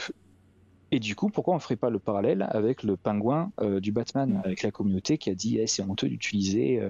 Et 0.91 1.01
du 1.01 1.15
coup, 1.15 1.29
pourquoi 1.29 1.53
on 1.53 1.59
ne 1.59 1.63
ferait 1.63 1.77
pas 1.77 1.91
le 1.91 1.99
parallèle 1.99 2.49
avec 2.51 2.83
le 2.83 2.97
pingouin 2.97 3.53
euh, 3.61 3.79
du 3.79 3.93
Batman, 3.93 4.41
avec 4.45 4.63
la 4.63 4.71
communauté 4.71 5.19
qui 5.19 5.29
a 5.29 5.35
dit 5.35 5.59
eh, 5.59 5.67
c'est 5.67 5.83
honteux 5.83 6.09
d'utiliser 6.09 6.81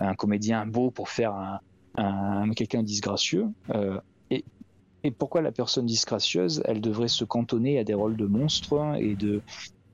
un 0.00 0.14
comédien 0.14 0.66
beau 0.66 0.90
pour 0.90 1.08
faire 1.08 1.60
un 1.96 2.50
quelqu'un 2.50 2.82
disgracieux 2.82 3.46
et, 5.04 5.10
pourquoi 5.10 5.42
la 5.42 5.52
personne 5.52 5.86
disgracieuse, 5.86 6.62
elle 6.64 6.80
devrait 6.80 7.08
se 7.08 7.24
cantonner 7.24 7.78
à 7.78 7.84
des 7.84 7.94
rôles 7.94 8.16
de 8.16 8.26
monstres 8.26 8.96
et 8.98 9.14
de, 9.14 9.42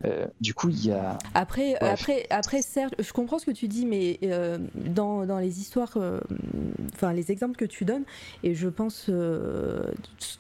euh, 0.07 0.27
du 0.41 0.55
coup, 0.55 0.71
il 0.71 0.87
y 0.87 0.93
a. 0.93 1.19
Après, 1.35 1.75
après, 1.77 2.27
après, 2.31 2.63
certes, 2.63 2.95
je 2.99 3.13
comprends 3.13 3.39
ce 3.39 3.45
que 3.45 3.51
tu 3.51 3.69
dis, 3.69 3.85
mais 3.85 4.19
euh, 4.23 4.57
dans, 4.75 5.27
dans, 5.27 5.39
les 5.39 5.61
histoires, 5.61 5.93
euh, 5.97 6.21
enfin, 6.95 7.13
les 7.13 7.31
exemples 7.31 7.57
que 7.57 7.67
tu 7.67 7.85
donnes, 7.85 8.05
et 8.43 8.55
je 8.55 8.69
pense 8.69 9.11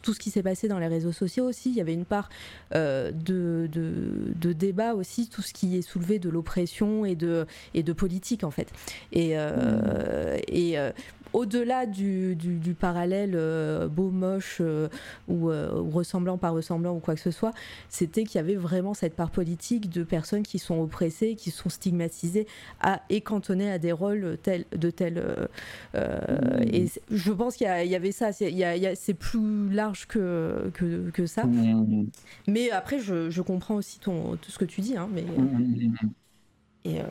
tout 0.02 0.14
ce 0.14 0.18
qui 0.18 0.30
s'est 0.30 0.42
passé 0.42 0.66
dans 0.68 0.78
les 0.78 0.86
réseaux 0.86 1.12
sociaux 1.12 1.44
aussi, 1.44 1.70
il 1.70 1.76
y 1.76 1.80
avait 1.80 1.92
une 1.92 2.06
part 2.06 2.30
de, 2.72 3.12
de, 3.12 3.68
de, 4.34 4.52
débat 4.52 4.94
aussi, 4.94 5.28
tout 5.28 5.42
ce 5.42 5.52
qui 5.52 5.76
est 5.76 5.82
soulevé 5.82 6.18
de 6.18 6.30
l'oppression 6.30 7.04
et 7.04 7.14
de, 7.14 7.46
et 7.74 7.82
de 7.82 7.92
politique, 7.92 8.44
en 8.44 8.50
fait. 8.50 8.72
Et, 9.12 9.36
mmh. 9.36 10.40
et 10.48 10.78
au-delà 11.32 11.86
du, 11.86 12.36
du, 12.36 12.74
parallèle 12.74 13.32
euh, 13.34 13.88
beau, 13.88 14.10
moche 14.10 14.58
euh, 14.60 14.88
euh, 15.30 15.80
ou, 15.80 15.90
ressemblant, 15.90 16.38
pas 16.38 16.50
ressemblant 16.50 16.94
ou 16.94 16.98
quoi 16.98 17.14
que 17.14 17.20
ce 17.20 17.30
soit, 17.30 17.52
c'était 17.88 18.24
qu'il 18.24 18.36
y 18.36 18.38
avait 18.38 18.56
vraiment 18.56 18.94
cette 18.94 19.14
part 19.14 19.30
politique 19.30 19.90
de 19.90 20.02
personnes 20.02 20.42
qui 20.42 20.58
sont 20.58 20.80
oppressées, 20.80 21.34
qui 21.34 21.50
sont 21.50 21.68
stigmatisées 21.68 22.46
à, 22.80 23.02
et 23.10 23.20
cantonnées 23.20 23.70
à 23.70 23.78
des 23.78 23.92
rôles 23.92 24.38
tel, 24.42 24.64
de 24.72 24.90
tel. 24.90 25.48
Mmh. 25.94 25.98
Et 26.72 26.86
je 27.10 27.32
pense 27.32 27.56
qu'il 27.56 27.66
y, 27.66 27.94
avait 27.94 28.12
ça, 28.12 28.32
c'est 28.32 29.14
plus 29.14 29.70
large 29.70 30.06
que, 30.06 30.70
que, 30.74 31.26
ça. 31.26 31.44
Mmh. 31.44 32.06
Mais 32.46 32.70
après, 32.70 32.98
je, 32.98 33.30
je, 33.30 33.42
comprends 33.42 33.76
aussi 33.76 33.98
ton, 34.00 34.36
tout 34.36 34.50
ce 34.50 34.58
que 34.58 34.64
tu 34.64 34.80
dis. 34.80 34.96
Hein, 34.96 35.08
mais, 35.12 35.22
mmh, 35.22 35.92
et 36.84 37.00
euh, 37.00 37.04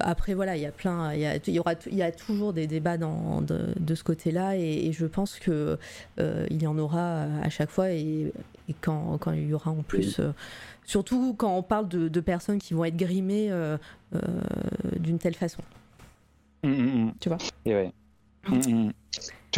après, 0.00 0.34
voilà, 0.34 0.56
il 0.56 0.62
y 0.62 0.66
a 0.66 0.72
plein, 0.72 1.14
il 1.14 1.20
y, 1.20 1.50
y, 1.52 1.58
aura, 1.58 1.72
il 1.86 1.96
y 1.96 2.02
a 2.02 2.12
toujours 2.12 2.52
des 2.52 2.66
débats 2.66 2.98
dans, 2.98 3.40
de, 3.40 3.94
ce 3.94 4.04
côté-là, 4.04 4.56
et, 4.56 4.92
je 4.92 5.06
pense 5.06 5.38
que 5.38 5.78
euh, 6.20 6.46
il 6.50 6.62
y 6.62 6.66
en 6.66 6.76
aura 6.76 7.22
à 7.42 7.48
chaque 7.48 7.70
fois, 7.70 7.90
et, 7.90 8.32
quand, 8.82 9.16
quand, 9.18 9.32
il 9.32 9.48
y 9.48 9.54
aura 9.54 9.70
en 9.70 9.82
plus, 9.82 10.20
euh, 10.20 10.32
surtout 10.84 11.34
quand 11.34 11.56
on 11.56 11.62
parle 11.62 11.88
de, 11.88 12.20
personnes 12.20 12.58
qui 12.58 12.74
vont 12.74 12.84
être 12.84 12.96
grimées 12.96 13.50
d'une 14.96 15.18
telle 15.18 15.34
façon. 15.34 15.62
Mmh, 16.62 16.68
mmh, 16.68 17.04
mmh. 17.04 17.12
Tu 17.20 17.28
vois? 17.30 17.38
Et 17.64 17.74
ouais. 17.74 17.92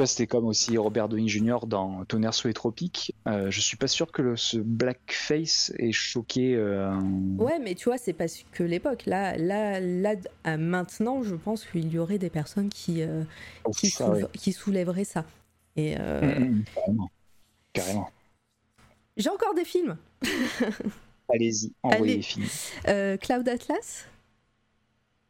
Tu 0.00 0.02
vois, 0.02 0.06
c'était 0.06 0.26
comme 0.26 0.46
aussi 0.46 0.78
Robert 0.78 1.10
Downey 1.10 1.28
Jr. 1.28 1.66
dans 1.66 2.06
Tonnerre 2.06 2.32
sous 2.32 2.48
les 2.48 2.54
tropiques. 2.54 3.14
Euh, 3.26 3.50
je 3.50 3.60
suis 3.60 3.76
pas 3.76 3.86
sûr 3.86 4.10
que 4.10 4.22
le, 4.22 4.34
ce 4.34 4.56
blackface 4.56 5.74
ait 5.76 5.92
choqué. 5.92 6.54
Euh, 6.54 6.98
ouais, 7.36 7.58
mais 7.58 7.74
tu 7.74 7.90
vois, 7.90 7.98
c'est 7.98 8.14
pas 8.14 8.24
que 8.52 8.62
l'époque. 8.62 9.04
Là, 9.04 9.36
là, 9.36 9.78
là, 9.78 10.14
maintenant, 10.56 11.22
je 11.22 11.34
pense 11.34 11.66
qu'il 11.66 11.92
y 11.92 11.98
aurait 11.98 12.16
des 12.16 12.30
personnes 12.30 12.70
qui, 12.70 13.02
euh, 13.02 13.24
oh, 13.64 13.72
qui, 13.72 13.92
qui, 14.38 14.52
soulèveraient 14.54 15.04
ça. 15.04 15.26
Et 15.76 15.96
mm, 15.96 16.00
mm, 16.00 16.44
mm, 16.44 16.64
carrément. 16.72 17.10
carrément. 17.74 18.10
J'ai 19.18 19.28
encore 19.28 19.52
des 19.52 19.66
films. 19.66 19.98
Allez-y, 21.28 21.74
envoyez 21.82 22.16
les 22.16 22.22
films. 22.22 22.46
Cloud 23.20 23.46
Atlas? 23.46 24.06
euh, 24.06 24.09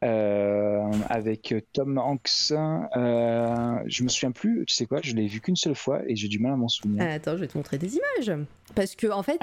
avec 0.01 1.53
Tom 1.73 1.97
Hanks. 1.97 2.51
Euh, 2.51 3.75
je 3.85 4.03
me 4.03 4.09
souviens 4.09 4.31
plus, 4.31 4.65
tu 4.65 4.75
sais 4.75 4.85
quoi, 4.85 4.99
je 5.01 5.13
l'ai 5.13 5.27
vu 5.27 5.41
qu'une 5.41 5.55
seule 5.55 5.75
fois 5.75 6.01
et 6.07 6.15
j'ai 6.15 6.27
du 6.27 6.39
mal 6.39 6.53
à 6.53 6.55
m'en 6.55 6.67
souvenir. 6.67 7.05
Ah, 7.07 7.13
attends, 7.13 7.35
je 7.35 7.41
vais 7.41 7.47
te 7.47 7.57
montrer 7.57 7.77
des 7.77 7.95
images. 7.95 8.45
Parce 8.75 8.95
que, 8.95 9.07
en 9.07 9.23
fait, 9.23 9.39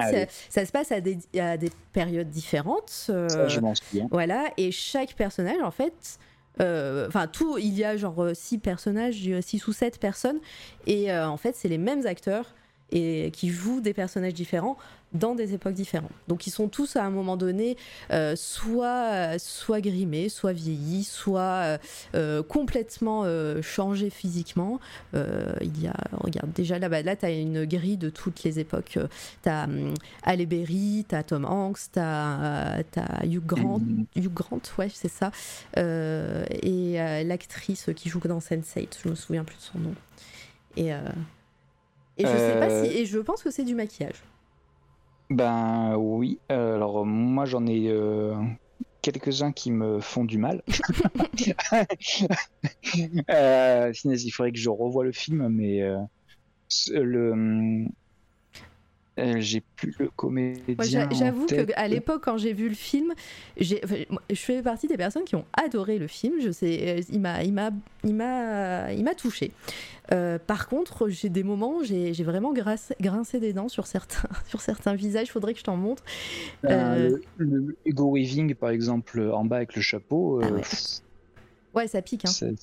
ça, 0.49 0.65
se 0.65 0.71
passe 0.71 0.91
à 0.91 1.01
des, 1.01 1.17
à 1.39 1.57
des 1.57 1.71
périodes 1.93 2.29
différentes. 2.29 3.07
Euh, 3.09 3.47
je 3.47 3.59
m'en 3.59 3.75
souviens. 3.75 4.07
Voilà, 4.11 4.45
et 4.57 4.71
chaque 4.71 5.13
personnage, 5.15 5.61
en 5.61 5.71
fait. 5.71 6.19
Enfin, 6.59 7.27
tout, 7.27 7.57
il 7.57 7.73
y 7.73 7.85
a 7.85 7.95
genre 7.95 8.31
six 8.33 8.57
personnages, 8.57 9.29
six 9.41 9.65
ou 9.67 9.71
sept 9.71 9.97
personnes, 9.97 10.39
et 10.87 11.13
en 11.13 11.37
fait, 11.37 11.55
c'est 11.55 11.69
les 11.69 11.77
mêmes 11.77 12.05
acteurs 12.05 12.53
et 12.91 13.31
qui 13.31 13.49
jouent 13.49 13.81
des 13.81 13.93
personnages 13.93 14.33
différents 14.33 14.77
dans 15.13 15.35
des 15.35 15.53
époques 15.53 15.73
différentes. 15.73 16.11
Donc 16.27 16.47
ils 16.47 16.51
sont 16.51 16.67
tous 16.67 16.95
à 16.95 17.03
un 17.03 17.09
moment 17.09 17.37
donné 17.37 17.77
euh, 18.11 18.35
soit, 18.35 19.39
soit 19.39 19.81
grimés, 19.81 20.29
soit 20.29 20.53
vieillis, 20.53 21.03
soit 21.03 21.41
euh, 21.41 21.77
euh, 22.15 22.43
complètement 22.43 23.25
changés 23.61 24.09
physiquement. 24.09 24.79
il 25.13 25.81
y 25.81 25.87
a, 25.87 25.95
regarde, 26.11 26.51
déjà 26.53 26.79
là-bas, 26.79 27.01
là, 27.01 27.15
tu 27.15 27.25
as 27.25 27.31
une 27.31 27.65
grille 27.65 27.97
de 27.97 28.09
toutes 28.09 28.43
les 28.43 28.59
époques. 28.59 28.97
Tu 29.43 29.49
as 29.49 29.63
um, 29.63 29.93
Halle 30.23 30.45
Berry, 30.45 31.05
tu 31.07 31.15
as 31.15 31.23
Tom 31.23 31.45
Hanks, 31.45 31.79
tu 31.93 31.99
as, 31.99 32.77
as, 32.77 33.25
Hugh 33.25 33.45
Grant, 33.45 33.81
Hugh 34.15 34.33
Grant 34.33 34.61
ouais, 34.77 34.89
c'est 34.93 35.11
ça, 35.11 35.31
et 35.75 37.23
l'actrice 37.23 37.89
qui 37.95 38.09
joue 38.09 38.19
dans 38.19 38.39
Sense8, 38.39 38.97
je 39.03 39.09
me 39.09 39.15
souviens 39.15 39.43
plus 39.43 39.57
de 39.57 39.61
son 39.61 39.79
nom. 39.79 39.95
Et, 40.77 40.89
et 40.89 42.25
je 42.25 42.37
sais 42.37 42.59
pas 42.59 42.83
si, 42.83 42.91
et 42.91 43.05
je 43.05 43.19
pense 43.19 43.41
que 43.41 43.51
c'est 43.51 43.63
du 43.63 43.75
maquillage. 43.75 44.23
Ben 45.29 45.95
oui, 45.95 46.39
euh, 46.51 46.75
alors 46.75 47.05
moi 47.05 47.45
j'en 47.45 47.67
ai 47.67 47.87
euh, 47.89 48.33
quelques-uns 49.01 49.51
qui 49.51 49.71
me 49.71 49.99
font 49.99 50.25
du 50.25 50.39
mal. 50.39 50.63
euh, 53.29 53.91
il 54.03 54.31
faudrait 54.31 54.51
que 54.51 54.57
je 54.57 54.69
revoie 54.69 55.03
le 55.03 55.11
film, 55.11 55.47
mais 55.49 55.81
euh, 55.83 55.99
le 56.91 57.33
euh, 57.33 57.85
j'ai 59.39 59.61
plus 59.75 59.93
le 59.99 60.09
comédien. 60.09 61.09
J'avoue 61.11 61.45
qu'à 61.45 61.87
l'époque, 61.87 62.23
quand 62.23 62.37
j'ai 62.37 62.53
vu 62.53 62.69
le 62.69 62.75
film, 62.75 63.13
je 63.59 63.75
fais 64.33 64.61
partie 64.61 64.87
des 64.87 64.97
personnes 64.97 65.23
qui 65.23 65.35
ont 65.35 65.45
adoré 65.53 65.97
le 65.97 66.07
film. 66.07 66.35
Je 66.41 66.51
sais, 66.51 66.99
euh, 66.99 67.01
il 67.11 67.19
m'a, 67.19 67.43
il 67.43 67.53
m'a, 67.53 67.71
il 68.03 68.15
m'a, 68.15 68.91
il 68.93 69.03
m'a 69.03 69.15
touché. 69.15 69.51
Euh, 70.11 70.39
par 70.39 70.67
contre, 70.67 71.09
j'ai 71.09 71.29
des 71.29 71.43
moments 71.43 71.77
où 71.77 71.83
j'ai, 71.83 72.11
vraiment 72.23 72.53
grincé 72.53 73.39
des 73.39 73.53
dents 73.53 73.69
sur 73.69 73.87
certains, 73.87 74.29
sur 74.47 74.61
certains 74.61 74.95
visages. 74.95 75.27
Il 75.27 75.31
faudrait 75.31 75.53
que 75.53 75.59
je 75.59 75.63
t'en 75.63 75.77
montre. 75.77 76.03
le, 76.63 77.21
Ego 77.85 78.11
Weaving, 78.13 78.55
par 78.55 78.69
exemple, 78.69 79.21
en 79.33 79.45
bas 79.45 79.57
avec 79.57 79.75
le 79.75 79.81
chapeau. 79.81 80.41
Ah 80.43 80.49
ouais. 81.75 81.87
ça 81.87 82.01
pique. 82.01 82.25
Hein. 82.25 82.53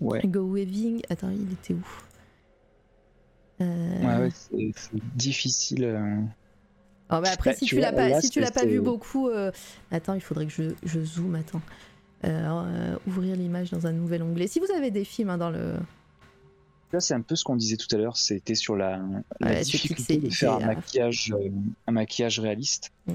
Weaving, 0.00 1.02
attends, 1.08 1.30
il 1.30 1.52
était 1.52 1.74
où? 1.74 1.84
Euh, 3.62 4.26
ouais, 4.26 4.30
c'est 4.34 5.00
difficile. 5.14 5.84
Euh. 5.84 6.16
Oh, 7.10 7.20
bah, 7.20 7.30
après, 7.32 7.54
si 7.54 7.66
tu, 7.66 7.78
l'as 7.78 7.92
pas, 7.92 8.20
si 8.20 8.30
tu 8.30 8.40
l'as 8.40 8.50
pas 8.50 8.64
vu 8.64 8.80
beaucoup, 8.80 9.28
euh, 9.28 9.50
attends, 9.90 10.14
il 10.14 10.20
faudrait 10.20 10.46
que 10.46 10.52
je, 10.52 10.62
je 10.82 11.00
zoome. 11.00 11.36
Attends, 11.36 11.60
ouvrir 13.06 13.36
l'image 13.36 13.70
dans 13.70 13.86
un 13.86 13.92
nouvel 13.92 14.22
onglet. 14.22 14.46
Si 14.46 14.60
vous 14.60 14.70
avez 14.76 14.90
des 14.90 15.04
films 15.04 15.30
hein, 15.30 15.38
dans 15.38 15.50
le. 15.50 15.74
Là, 16.92 17.00
c'est 17.00 17.14
un 17.14 17.22
peu 17.22 17.36
ce 17.36 17.44
qu'on 17.44 17.56
disait 17.56 17.76
tout 17.76 17.94
à 17.94 17.98
l'heure. 17.98 18.16
C'était 18.16 18.54
sur 18.54 18.76
la, 18.76 19.00
la 19.40 19.62
difficulté 19.62 20.18
de 20.18 20.28
faire 20.28 20.54
un 20.54 20.66
maquillage, 20.66 21.34
un 21.86 21.92
maquillage 21.92 22.38
réaliste. 22.38 22.92
Mm. 23.06 23.14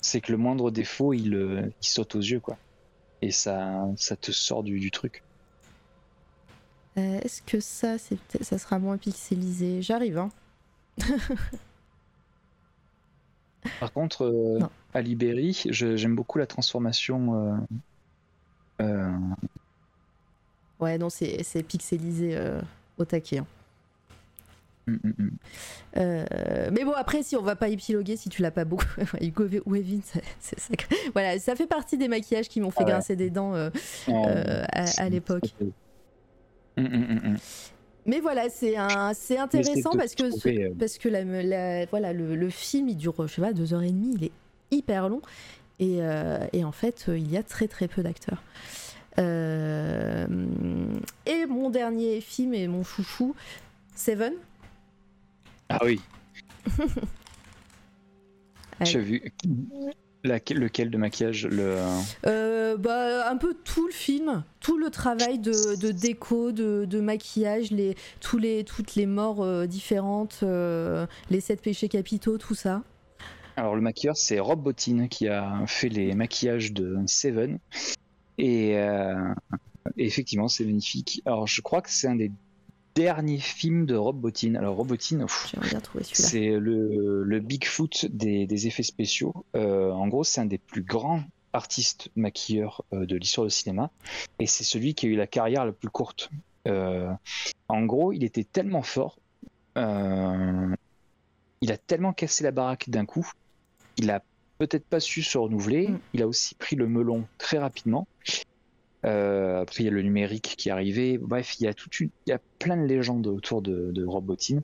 c'est 0.00 0.20
que 0.20 0.32
le 0.32 0.38
moindre 0.38 0.70
défaut, 0.70 1.12
il, 1.12 1.72
il, 1.80 1.86
saute 1.86 2.16
aux 2.16 2.20
yeux, 2.20 2.40
quoi. 2.40 2.56
Et 3.20 3.30
ça, 3.30 3.86
ça 3.96 4.16
te 4.16 4.32
sort 4.32 4.64
du, 4.64 4.80
du 4.80 4.90
truc. 4.90 5.22
Euh, 6.98 7.20
est-ce 7.22 7.40
que 7.42 7.58
ça, 7.60 7.96
ça 7.98 8.58
sera 8.58 8.78
moins 8.78 8.98
pixelisé? 8.98 9.80
J'arrive, 9.82 10.18
hein. 10.18 10.30
Par 13.80 13.92
contre, 13.92 14.24
euh, 14.24 14.58
à 14.92 15.00
Libéry, 15.00 15.62
j'aime 15.70 16.16
beaucoup 16.16 16.38
la 16.38 16.46
transformation. 16.46 17.56
Euh, 18.80 19.10
ouais, 20.80 20.98
non, 20.98 21.08
c'est 21.10 21.62
pixelisé 21.62 22.38
au 22.98 23.04
taquet. 23.04 23.38
Hein. 23.38 23.46
Mm, 24.88 24.94
mm, 25.04 25.12
mm. 25.16 25.30
Euh, 25.98 26.70
mais 26.72 26.84
bon, 26.84 26.90
après, 26.92 27.22
si 27.22 27.36
on 27.36 27.42
va 27.42 27.54
pas 27.54 27.68
épiloguer, 27.68 28.16
si 28.16 28.28
tu 28.28 28.42
l'as 28.42 28.50
pas 28.50 28.64
beaucoup, 28.64 28.84
Hugo 29.20 29.44
Weaving, 29.64 30.02
c'est- 30.40 30.58
sacré. 30.58 30.96
Voilà, 31.12 31.38
ça 31.38 31.54
fait 31.54 31.68
partie 31.68 31.96
des 31.96 32.08
maquillages 32.08 32.48
qui 32.48 32.60
m'ont 32.60 32.72
fait 32.72 32.78
Ah 32.80 32.86
ouais. 32.86 32.90
grincer 32.90 33.14
des 33.14 33.30
dents 33.30 33.54
euh, 33.54 33.70
Oh, 34.08 34.24
euh, 34.26 34.64
à, 34.72 34.86
à 35.02 35.08
l'époque. 35.08 35.54
Mm, 36.76 36.82
mm, 36.82 37.20
mm. 37.32 37.36
Mais 38.06 38.20
voilà, 38.20 38.48
c'est 38.48 38.76
un, 38.76 39.12
c'est 39.14 39.38
intéressant 39.38 39.90
parce 39.96 40.14
que 40.14 40.28
trouver, 40.30 40.64
euh, 40.64 40.74
parce 40.78 40.98
que 40.98 41.08
la, 41.08 41.22
la- 41.24 41.86
voilà 41.86 42.12
le, 42.12 42.34
le 42.34 42.50
film 42.50 42.88
il 42.88 42.96
dure 42.96 43.14
je 43.28 43.32
sais 43.34 43.40
pas 43.40 43.52
deux 43.52 43.74
heures 43.74 43.82
et 43.82 43.90
demie, 43.92 44.14
il 44.18 44.24
est 44.24 44.32
hyper 44.72 45.08
long 45.08 45.22
et, 45.78 45.98
euh, 46.00 46.44
et 46.52 46.64
en 46.64 46.72
fait 46.72 47.04
il 47.08 47.30
y 47.30 47.36
a 47.36 47.42
très 47.42 47.68
très 47.68 47.86
peu 47.88 48.02
d'acteurs. 48.02 48.42
Euh, 49.18 50.26
et 51.26 51.46
mon 51.46 51.70
dernier 51.70 52.20
film 52.20 52.54
et 52.54 52.66
mon 52.66 52.82
chouchou, 52.82 53.34
Seven. 53.94 54.32
Ah 55.68 55.78
oui, 55.84 56.00
j'ai 58.80 59.00
vu. 59.00 59.22
Laquelle- 60.24 60.58
lequel 60.58 60.90
de 60.90 60.96
maquillage 60.98 61.46
le... 61.46 61.76
Euh, 62.26 62.76
bah, 62.76 63.28
un 63.28 63.36
peu 63.36 63.54
tout 63.64 63.86
le 63.86 63.92
film, 63.92 64.44
tout 64.60 64.78
le 64.78 64.88
travail 64.88 65.40
de, 65.40 65.74
de 65.76 65.90
déco, 65.90 66.52
de, 66.52 66.84
de 66.84 67.00
maquillage, 67.00 67.72
les, 67.72 67.96
tous 68.20 68.38
les, 68.38 68.62
toutes 68.62 68.94
les 68.94 69.06
morts 69.06 69.42
euh, 69.42 69.66
différentes, 69.66 70.40
euh, 70.44 71.06
les 71.28 71.40
sept 71.40 71.60
péchés 71.60 71.88
capitaux, 71.88 72.38
tout 72.38 72.54
ça. 72.54 72.82
Alors 73.56 73.74
le 73.74 73.82
maquilleur 73.82 74.16
c'est 74.16 74.38
Rob 74.38 74.62
Bottin 74.62 75.08
qui 75.08 75.28
a 75.28 75.64
fait 75.66 75.88
les 75.88 76.14
maquillages 76.14 76.72
de 76.72 76.98
Seven 77.06 77.58
et, 78.38 78.70
et 78.70 78.76
effectivement 79.98 80.48
c'est 80.48 80.64
magnifique. 80.64 81.20
Alors 81.26 81.46
je 81.46 81.60
crois 81.60 81.82
que 81.82 81.90
c'est 81.90 82.08
un 82.08 82.14
des 82.14 82.30
derniers 82.94 83.38
films 83.38 83.86
de 83.86 83.94
Rob 83.94 84.18
Bottin. 84.18 84.54
Alors 84.54 84.76
Rob 84.76 84.88
Bottin, 84.88 85.26
c'est 86.02 86.50
le, 86.50 87.22
le 87.22 87.40
Bigfoot 87.40 88.06
des, 88.06 88.46
des 88.46 88.66
effets 88.66 88.82
spéciaux. 88.82 89.34
Euh, 89.56 89.90
en 89.90 90.08
gros 90.08 90.24
c'est 90.24 90.40
un 90.40 90.46
des 90.46 90.58
plus 90.58 90.82
grands 90.82 91.22
artistes 91.52 92.08
maquilleurs 92.16 92.82
euh, 92.92 93.04
de 93.06 93.16
l'histoire 93.16 93.46
du 93.46 93.52
cinéma 93.52 93.90
et 94.38 94.46
c'est 94.46 94.64
celui 94.64 94.94
qui 94.94 95.06
a 95.06 95.08
eu 95.10 95.16
la 95.16 95.26
carrière 95.26 95.64
la 95.64 95.72
plus 95.72 95.90
courte. 95.90 96.30
Euh, 96.68 97.12
en 97.68 97.84
gros 97.84 98.12
il 98.12 98.24
était 98.24 98.44
tellement 98.44 98.82
fort, 98.82 99.18
il 99.76 99.82
a 101.72 101.76
tellement 101.86 102.12
cassé 102.12 102.44
la 102.44 102.50
baraque 102.50 102.90
d'un 102.90 103.06
coup 103.06 103.30
il 103.96 104.10
a 104.10 104.22
peut-être 104.58 104.84
pas 104.84 105.00
su 105.00 105.22
se 105.22 105.38
renouveler. 105.38 105.88
Mm. 105.88 105.98
Il 106.14 106.22
a 106.22 106.26
aussi 106.26 106.54
pris 106.54 106.76
le 106.76 106.86
melon 106.86 107.24
très 107.38 107.58
rapidement. 107.58 108.06
Euh, 109.04 109.62
après, 109.62 109.82
il 109.82 109.86
y 109.86 109.88
a 109.88 109.92
le 109.92 110.02
numérique 110.02 110.54
qui 110.56 110.68
est 110.68 110.72
arrivé. 110.72 111.18
Bref, 111.18 111.58
il 111.60 111.64
y 111.64 112.32
a 112.32 112.38
plein 112.58 112.76
de 112.76 112.86
légendes 112.86 113.26
autour 113.26 113.62
de, 113.62 113.90
de 113.92 114.04
Rob 114.04 114.24
Bottin. 114.24 114.60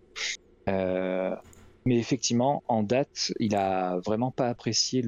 Euh, 0.68 1.34
mais 1.86 1.98
effectivement, 1.98 2.62
en 2.68 2.82
date, 2.82 3.32
il 3.40 3.56
a 3.56 3.98
vraiment 4.04 4.30
pas 4.30 4.48
apprécié 4.48 5.02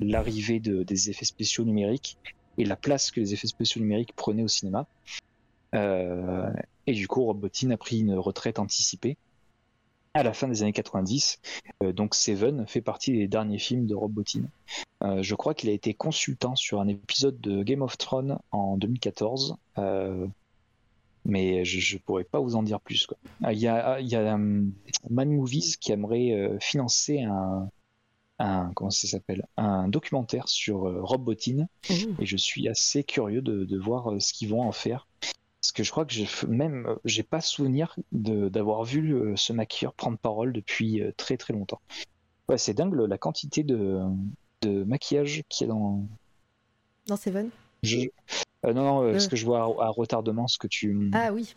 l'arrivée 0.00 0.60
de- 0.60 0.82
des 0.82 1.10
effets 1.10 1.24
spéciaux 1.24 1.64
numériques 1.64 2.18
et 2.58 2.64
la 2.64 2.76
place 2.76 3.10
que 3.10 3.20
les 3.20 3.32
effets 3.32 3.46
spéciaux 3.46 3.80
numériques 3.80 4.14
prenaient 4.14 4.42
au 4.42 4.48
cinéma. 4.48 4.86
Euh, 5.74 6.50
et 6.86 6.92
du 6.92 7.08
coup, 7.08 7.24
Rob 7.24 7.40
Bottin 7.40 7.70
a 7.70 7.76
pris 7.76 8.00
une 8.00 8.14
retraite 8.14 8.58
anticipée 8.58 9.16
à 10.18 10.22
la 10.22 10.32
fin 10.32 10.48
des 10.48 10.62
années 10.62 10.72
90. 10.72 11.40
Euh, 11.82 11.92
donc 11.92 12.14
Seven 12.14 12.66
fait 12.66 12.80
partie 12.80 13.12
des 13.12 13.28
derniers 13.28 13.58
films 13.58 13.86
de 13.86 13.94
Rob 13.94 14.12
Bottin. 14.12 14.42
Euh, 15.02 15.22
je 15.22 15.34
crois 15.34 15.54
qu'il 15.54 15.68
a 15.70 15.72
été 15.72 15.94
consultant 15.94 16.56
sur 16.56 16.80
un 16.80 16.88
épisode 16.88 17.40
de 17.40 17.62
Game 17.62 17.82
of 17.82 17.96
Thrones 17.98 18.38
en 18.50 18.76
2014. 18.76 19.56
euh, 19.78 20.26
mais 21.24 21.64
je 21.64 21.96
ne 21.96 22.00
pourrais 22.00 22.24
pas 22.24 22.40
vous 22.40 22.56
en 22.56 22.62
dire 22.62 22.80
plus. 22.80 23.06
Ah, 23.42 23.52
Il 23.52 23.58
y 23.58 23.68
a, 23.68 24.00
il 24.00 24.08
y 24.08 24.16
a 24.16 24.32
um, 24.34 24.72
Man 25.10 25.30
Movies 25.30 25.76
qui 25.78 25.92
aimerait 25.92 26.56
financer 26.58 27.20
un, 27.20 27.68
un 28.38 28.70
comment 28.74 28.88
ça 28.88 29.06
s'appelle? 29.08 29.44
Un 29.58 29.88
documentaire 29.88 30.48
sur 30.48 30.80
Rob 31.06 31.22
Bottin 31.24 31.66
Oh. 31.90 31.94
et 32.18 32.24
je 32.24 32.36
suis 32.36 32.66
assez 32.68 33.04
curieux 33.04 33.42
de, 33.42 33.64
de 33.64 33.78
voir 33.78 34.10
ce 34.20 34.32
qu'ils 34.32 34.48
vont 34.48 34.62
en 34.62 34.72
faire. 34.72 35.06
Parce 35.60 35.72
que 35.72 35.82
je 35.82 35.90
crois 35.90 36.04
que 36.04 36.12
j'ai 36.12 36.28
même 36.46 36.86
euh, 36.86 36.94
j'ai 37.04 37.22
pas 37.24 37.40
souvenir 37.40 37.96
de- 38.12 38.48
d'avoir 38.48 38.84
vu 38.84 39.14
euh, 39.14 39.34
ce 39.36 39.52
maquilleur 39.52 39.92
prendre 39.94 40.16
parole 40.18 40.52
depuis 40.52 41.02
euh, 41.02 41.12
très 41.16 41.36
très 41.36 41.52
longtemps. 41.52 41.80
Ouais, 42.48 42.58
c'est 42.58 42.74
dingue 42.74 42.94
la 42.94 43.18
quantité 43.18 43.62
de, 43.64 44.00
de 44.62 44.84
maquillage 44.84 45.42
qu'il 45.48 45.66
y 45.66 45.70
a 45.70 45.72
dans. 45.72 46.06
Dans 47.06 47.16
Seven? 47.16 47.50
Je... 47.82 47.98
Euh, 48.66 48.72
non, 48.72 48.82
non, 48.82 49.02
euh, 49.04 49.12
parce 49.12 49.28
que 49.28 49.36
je 49.36 49.44
vois 49.44 49.60
à, 49.60 49.86
à 49.86 49.88
retardement 49.88 50.46
ce 50.48 50.58
que 50.58 50.66
tu, 50.66 51.10
Ah 51.12 51.32
oui. 51.32 51.54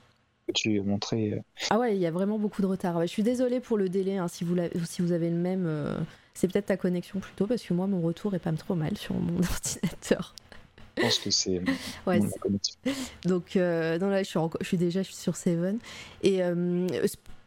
que 0.47 0.53
tu 0.53 0.81
montrais. 0.81 1.31
euh. 1.33 1.41
Ah 1.69 1.79
ouais, 1.79 1.95
il 1.95 2.01
y 2.01 2.05
a 2.05 2.11
vraiment 2.11 2.37
beaucoup 2.39 2.61
de 2.61 2.67
retard. 2.67 2.95
Ouais, 2.97 3.07
je 3.07 3.11
suis 3.11 3.23
désolée 3.23 3.59
pour 3.59 3.77
le 3.77 3.89
délai, 3.89 4.17
hein, 4.17 4.27
si, 4.27 4.43
vous 4.43 4.55
si 4.85 5.01
vous 5.01 5.11
avez 5.11 5.29
le 5.29 5.35
même. 5.37 5.65
euh, 5.65 5.95
C'est 6.33 6.47
peut-être 6.51 6.67
ta 6.67 6.77
connexion 6.77 7.19
plutôt, 7.19 7.47
parce 7.47 7.63
que 7.63 7.73
moi, 7.73 7.87
mon 7.87 8.01
retour 8.01 8.33
est 8.35 8.39
pas 8.39 8.51
trop 8.53 8.75
mal 8.75 8.97
sur 8.97 9.15
mon 9.15 9.37
ordinateur. 9.43 10.35
Je 10.97 11.01
pense 11.03 11.19
que 11.19 11.29
c'est 11.31 11.61
Ouais, 12.07 12.19
mon 12.19 12.29
c'est- 12.29 12.39
connexion. 12.39 12.75
donc, 13.25 13.55
euh, 13.55 13.97
non, 13.97 14.09
là, 14.09 14.23
je 14.23 14.27
suis, 14.29 14.39
je 14.61 14.65
suis 14.67 14.77
déjà 14.77 15.03
sur 15.03 15.35
Seven. 15.35 15.77
Et 16.23 16.43
euh, 16.43 16.87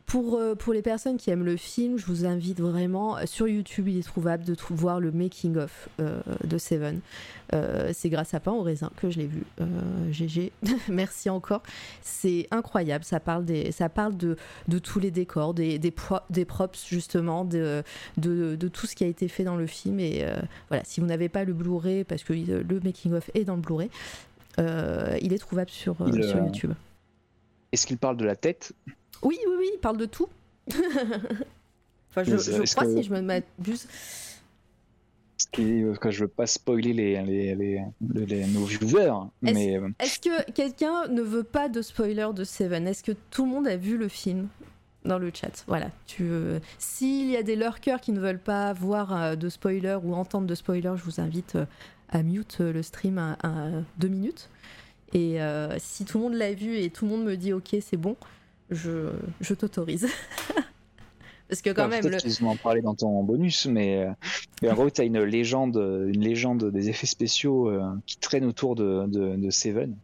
pour, 0.07 0.37
euh, 0.39 0.55
pour 0.55 0.73
les 0.75 0.83
personnes 0.83 1.17
qui 1.17 1.31
aiment 1.31 1.45
le 1.45 1.57
film, 1.57 1.97
je 1.99 2.05
vous 2.07 2.27
invite 2.27 2.61
vraiment. 2.61 3.17
euh, 3.17 3.23
Sur 3.27 3.49
YouTube, 3.49 3.89
il 3.89 3.99
est 3.99 4.03
trouvable 4.03 4.45
de 4.45 4.55
trou- 4.55 4.75
voir 4.75 5.01
le 5.01 5.11
making-of 5.11 5.89
euh, 6.01 6.21
de 6.45 6.59
Seven. 6.59 7.01
Euh, 7.53 7.91
c'est 7.95 8.11
grâce 8.11 8.35
à 8.35 8.41
Pain 8.41 8.53
au 8.53 8.63
raisin 8.63 8.91
que 8.97 9.09
je 9.11 9.19
l'ai 9.19 9.27
vu. 9.27 9.43
Euh, 9.61 9.65
GG, 10.13 10.53
merci 10.89 11.31
encore. 11.31 11.63
C'est 12.03 12.47
incroyable. 12.51 13.03
Ça 13.05 13.19
parle, 13.19 13.45
des, 13.45 13.73
ça 13.73 13.89
parle 13.89 14.17
de, 14.17 14.37
de 14.69 14.79
tous 14.79 15.01
les 15.01 15.11
décors, 15.11 15.55
des, 15.55 15.79
des, 15.79 15.91
pro- 15.91 16.21
des 16.31 16.45
props, 16.45 16.87
justement, 16.87 17.45
de, 17.45 17.83
de, 18.19 18.57
de 18.57 18.69
tout 18.69 18.87
ce 18.87 18.95
qui 18.95 19.05
a 19.05 19.09
été 19.09 19.27
fait 19.29 19.45
dans 19.45 19.57
le 19.57 19.67
film. 19.67 20.01
Et 20.01 20.25
voilà, 20.69 20.85
si 20.85 21.01
vous 21.01 21.07
n'avez 21.07 21.29
pas 21.31 21.45
le 21.45 21.55
Blu-ray, 21.55 22.05
parce 22.05 22.23
que 22.25 22.33
le 22.35 22.81
making-of 22.81 23.31
est 23.35 23.45
dans 23.45 23.57
le 23.57 23.63
Blu-ray, 23.63 23.89
il 24.59 25.33
est 25.33 25.39
trouvable 25.39 25.71
sur, 25.71 25.97
Il, 26.07 26.23
sur 26.25 26.39
YouTube. 26.39 26.73
Est-ce 27.73 27.87
qu'il 27.87 27.99
parle 27.99 28.17
de 28.17 28.25
la 28.25 28.37
tête? 28.37 28.73
Oui, 29.25 29.39
oui, 29.49 29.55
oui, 29.59 29.71
il 29.75 29.79
parle 29.81 29.97
de 29.97 30.07
tout. 30.07 30.29
enfin, 32.11 32.23
je, 32.25 32.37
je 32.37 32.63
crois 32.75 32.85
que- 32.87 32.97
si 32.97 33.03
je 33.03 33.13
me 33.13 33.21
m'abuse. 33.21 33.87
Que, 35.53 36.11
je 36.11 36.21
veux 36.25 36.29
pas 36.29 36.47
spoiler 36.47 36.93
les, 36.93 37.23
les, 37.23 37.55
les, 37.55 38.47
nos 38.47 38.65
viewers, 38.65 39.11
Est-ce- 39.45 39.55
mais 39.55 39.77
euh, 39.77 39.89
Est-ce 40.01 40.19
que 40.19 40.51
quelqu'un 40.53 41.07
ne 41.09 41.23
veut 41.23 41.43
pas 41.45 41.69
de 41.69 41.81
spoiler 41.83 42.29
de 42.35 42.45
Seven? 42.45 42.87
Est-ce 42.89 43.03
que 43.05 43.13
tout 43.31 43.45
le 43.45 43.51
monde 43.51 43.69
a 43.69 43.77
vu 43.77 43.97
le 43.97 44.09
film 44.09 44.49
dans 45.05 45.19
le 45.19 45.31
chat? 45.33 45.65
Voilà. 45.69 45.91
Tu, 46.07 46.25
euh, 46.25 46.59
S'il 46.79 47.31
y 47.31 47.37
a 47.37 47.43
des 47.43 47.55
lurkers 47.57 48.01
qui 48.01 48.11
ne 48.13 48.21
veulent 48.21 48.39
pas 48.41 48.73
voir 48.73 49.13
euh, 49.15 49.37
de 49.37 49.49
spoiler 49.49 49.97
ou 50.03 50.15
entendre 50.15 50.47
de 50.47 50.55
spoiler, 50.55 50.93
je 50.97 51.03
vous 51.05 51.21
invite 51.21 51.55
euh, 51.57 51.67
à 52.11 52.23
mute 52.23 52.59
le 52.61 52.83
stream 52.83 53.19
à, 53.19 53.37
à 53.43 53.69
deux 53.99 54.09
minutes. 54.09 54.49
Et 55.13 55.39
si 55.79 56.05
tout 56.05 56.19
le 56.19 56.25
monde 56.25 56.35
l'a 56.35 56.53
vu 56.55 56.77
et 56.77 56.91
tout 56.91 57.05
le 57.05 57.13
monde 57.13 57.25
me 57.25 57.37
dit 57.37 57.53
ok, 57.53 57.77
c'est 57.81 57.97
bon, 57.97 58.17
je, 58.75 59.11
je 59.41 59.55
t'autorise. 59.55 60.09
Parce 61.49 61.61
que 61.61 61.71
quand 61.71 61.89
même, 61.89 62.07
le... 62.07 62.41
vont 62.41 62.51
en 62.51 62.57
parler 62.57 62.81
dans 62.81 62.95
ton 62.95 63.23
bonus, 63.23 63.67
mais, 63.67 64.07
euh, 64.63 64.71
en 64.71 64.75
gros, 64.75 64.89
tu 64.91 65.03
as 65.03 65.05
une 65.05 65.23
légende, 65.23 65.77
une 65.77 66.21
légende 66.23 66.71
des 66.71 66.89
effets 66.89 67.07
spéciaux 67.07 67.69
euh, 67.69 67.85
qui 68.07 68.17
traîne 68.17 68.45
autour 68.47 68.75
de, 68.75 69.05
de, 69.07 69.37
de 69.37 69.51
Seven. 69.51 69.95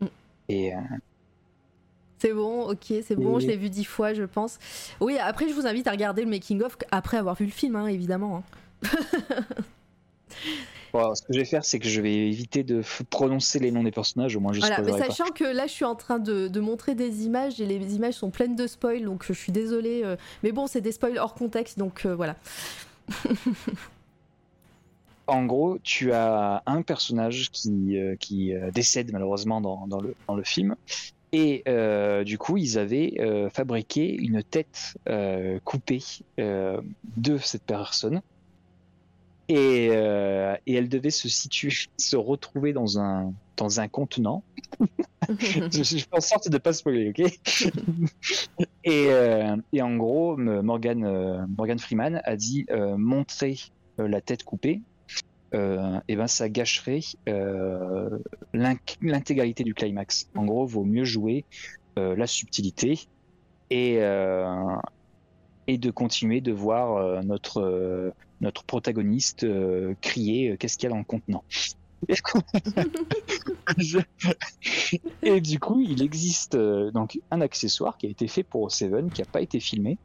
Mm. 0.00 0.06
Et 0.48 0.72
euh, 0.74 0.78
C'est 2.18 2.32
bon, 2.32 2.70
ok, 2.70 2.84
c'est 3.02 3.16
bon, 3.16 3.36
Oui. 3.36 3.42
je 3.42 3.48
l'ai 3.48 3.56
vu 3.56 3.68
dix 3.68 3.84
fois, 3.84 4.14
je 4.14 4.22
pense. 4.22 4.58
Oui, 5.00 5.18
après, 5.18 5.48
je 5.48 5.54
vous 5.54 5.66
invite 5.66 5.88
à 5.88 5.90
regarder 5.90 6.22
le 6.22 6.30
making-of 6.30 6.78
après 6.92 7.16
avoir 7.16 7.34
vu 7.34 7.46
le 7.46 7.50
film, 7.50 7.74
hein, 7.76 7.88
évidemment. 7.88 8.44
hein. 8.82 8.88
bon, 10.92 11.14
ce 11.14 11.22
que 11.22 11.32
je 11.32 11.38
vais 11.38 11.44
faire, 11.44 11.64
c'est 11.64 11.78
que 11.78 11.88
je 11.88 12.00
vais 12.00 12.14
éviter 12.28 12.62
de 12.62 12.82
prononcer 13.10 13.58
les 13.58 13.70
noms 13.70 13.82
des 13.82 13.90
personnages, 13.90 14.36
au 14.36 14.40
moins 14.40 14.52
je 14.52 14.60
Voilà, 14.60 14.80
mais 14.82 14.92
pas. 14.92 14.98
sachant 14.98 15.30
que 15.32 15.44
là, 15.44 15.66
je 15.66 15.72
suis 15.72 15.84
en 15.84 15.94
train 15.94 16.18
de, 16.18 16.48
de 16.48 16.60
montrer 16.60 16.94
des 16.94 17.24
images 17.24 17.60
et 17.60 17.66
les 17.66 17.94
images 17.94 18.14
sont 18.14 18.30
pleines 18.30 18.56
de 18.56 18.66
spoil, 18.66 19.04
donc 19.04 19.24
je 19.26 19.32
suis 19.32 19.52
désolée. 19.52 20.02
euh, 20.04 20.16
mais 20.42 20.52
bon, 20.52 20.66
c'est 20.66 20.80
des 20.80 20.92
spoils 20.92 21.18
hors 21.18 21.34
contexte, 21.34 21.78
donc 21.78 22.04
euh, 22.06 22.14
voilà. 22.14 22.36
En 25.26 25.44
gros, 25.44 25.78
tu 25.84 26.12
as 26.12 26.62
un 26.66 26.82
personnage 26.82 27.50
qui, 27.52 27.96
euh, 27.96 28.16
qui 28.16 28.52
euh, 28.52 28.72
décède 28.72 29.12
malheureusement 29.12 29.60
dans, 29.60 29.86
dans 29.86 30.00
le, 30.00 30.14
dans 30.26 30.34
le 30.34 30.42
film. 30.42 30.74
Et 31.32 31.62
euh, 31.68 32.24
du 32.24 32.36
coup, 32.36 32.56
ils 32.56 32.78
avaient 32.78 33.14
euh, 33.20 33.48
fabriqué 33.50 34.12
une 34.12 34.42
tête 34.42 34.94
coupée 35.64 36.02
de 36.36 37.38
cette 37.38 37.62
personne. 37.62 38.22
Et, 39.50 39.88
euh, 39.90 40.54
et 40.64 40.74
elle 40.74 40.88
devait 40.88 41.10
se 41.10 41.28
situer, 41.28 41.72
se 41.98 42.16
retrouver 42.16 42.72
dans 42.72 43.00
un, 43.00 43.34
dans 43.56 43.80
un 43.80 43.88
contenant. 43.88 44.44
je, 45.28 45.82
je 45.82 45.96
fais 45.96 46.06
en 46.16 46.20
sorte 46.20 46.48
de 46.48 46.58
pas 46.58 46.72
spoiler, 46.72 47.10
ok? 47.10 47.20
Et, 48.84 49.06
euh, 49.08 49.56
et 49.72 49.82
en 49.82 49.96
gros, 49.96 50.36
Morgan, 50.36 51.04
euh, 51.04 51.44
Morgan 51.58 51.78
Freeman 51.78 52.22
a 52.24 52.36
dit 52.36 52.64
montrer 52.96 53.56
la 53.98 54.20
tête 54.22 54.42
coupée, 54.44 54.80
et 55.52 56.16
ben 56.16 56.26
ça 56.26 56.48
gâcherait 56.48 57.00
l'intégralité 58.54 59.64
du 59.64 59.74
climax. 59.74 60.30
En 60.34 60.46
gros, 60.46 60.64
vaut 60.64 60.84
mieux 60.84 61.04
jouer 61.04 61.44
la 61.96 62.26
subtilité 62.26 63.00
et, 63.68 63.96
et 65.66 65.78
de 65.78 65.90
continuer 65.90 66.40
de 66.40 66.52
voir 66.52 67.22
notre, 67.22 68.14
notre 68.40 68.64
protagoniste 68.64 69.44
euh, 69.44 69.94
crier 70.00 70.50
euh, 70.50 70.56
qu'est-ce 70.56 70.76
qu'il 70.76 70.84
y 70.84 70.86
a 70.86 70.90
dans 70.90 70.98
le 70.98 71.04
contenant. 71.04 71.44
Et 75.22 75.40
du 75.40 75.58
coup, 75.58 75.80
il 75.80 76.02
existe 76.02 76.54
euh, 76.54 76.90
donc 76.90 77.18
un 77.30 77.40
accessoire 77.40 77.96
qui 77.96 78.06
a 78.06 78.10
été 78.10 78.28
fait 78.28 78.42
pour 78.42 78.70
Seven, 78.70 79.10
qui 79.10 79.22
n'a 79.22 79.26
pas 79.26 79.40
été 79.40 79.60
filmé, 79.60 79.98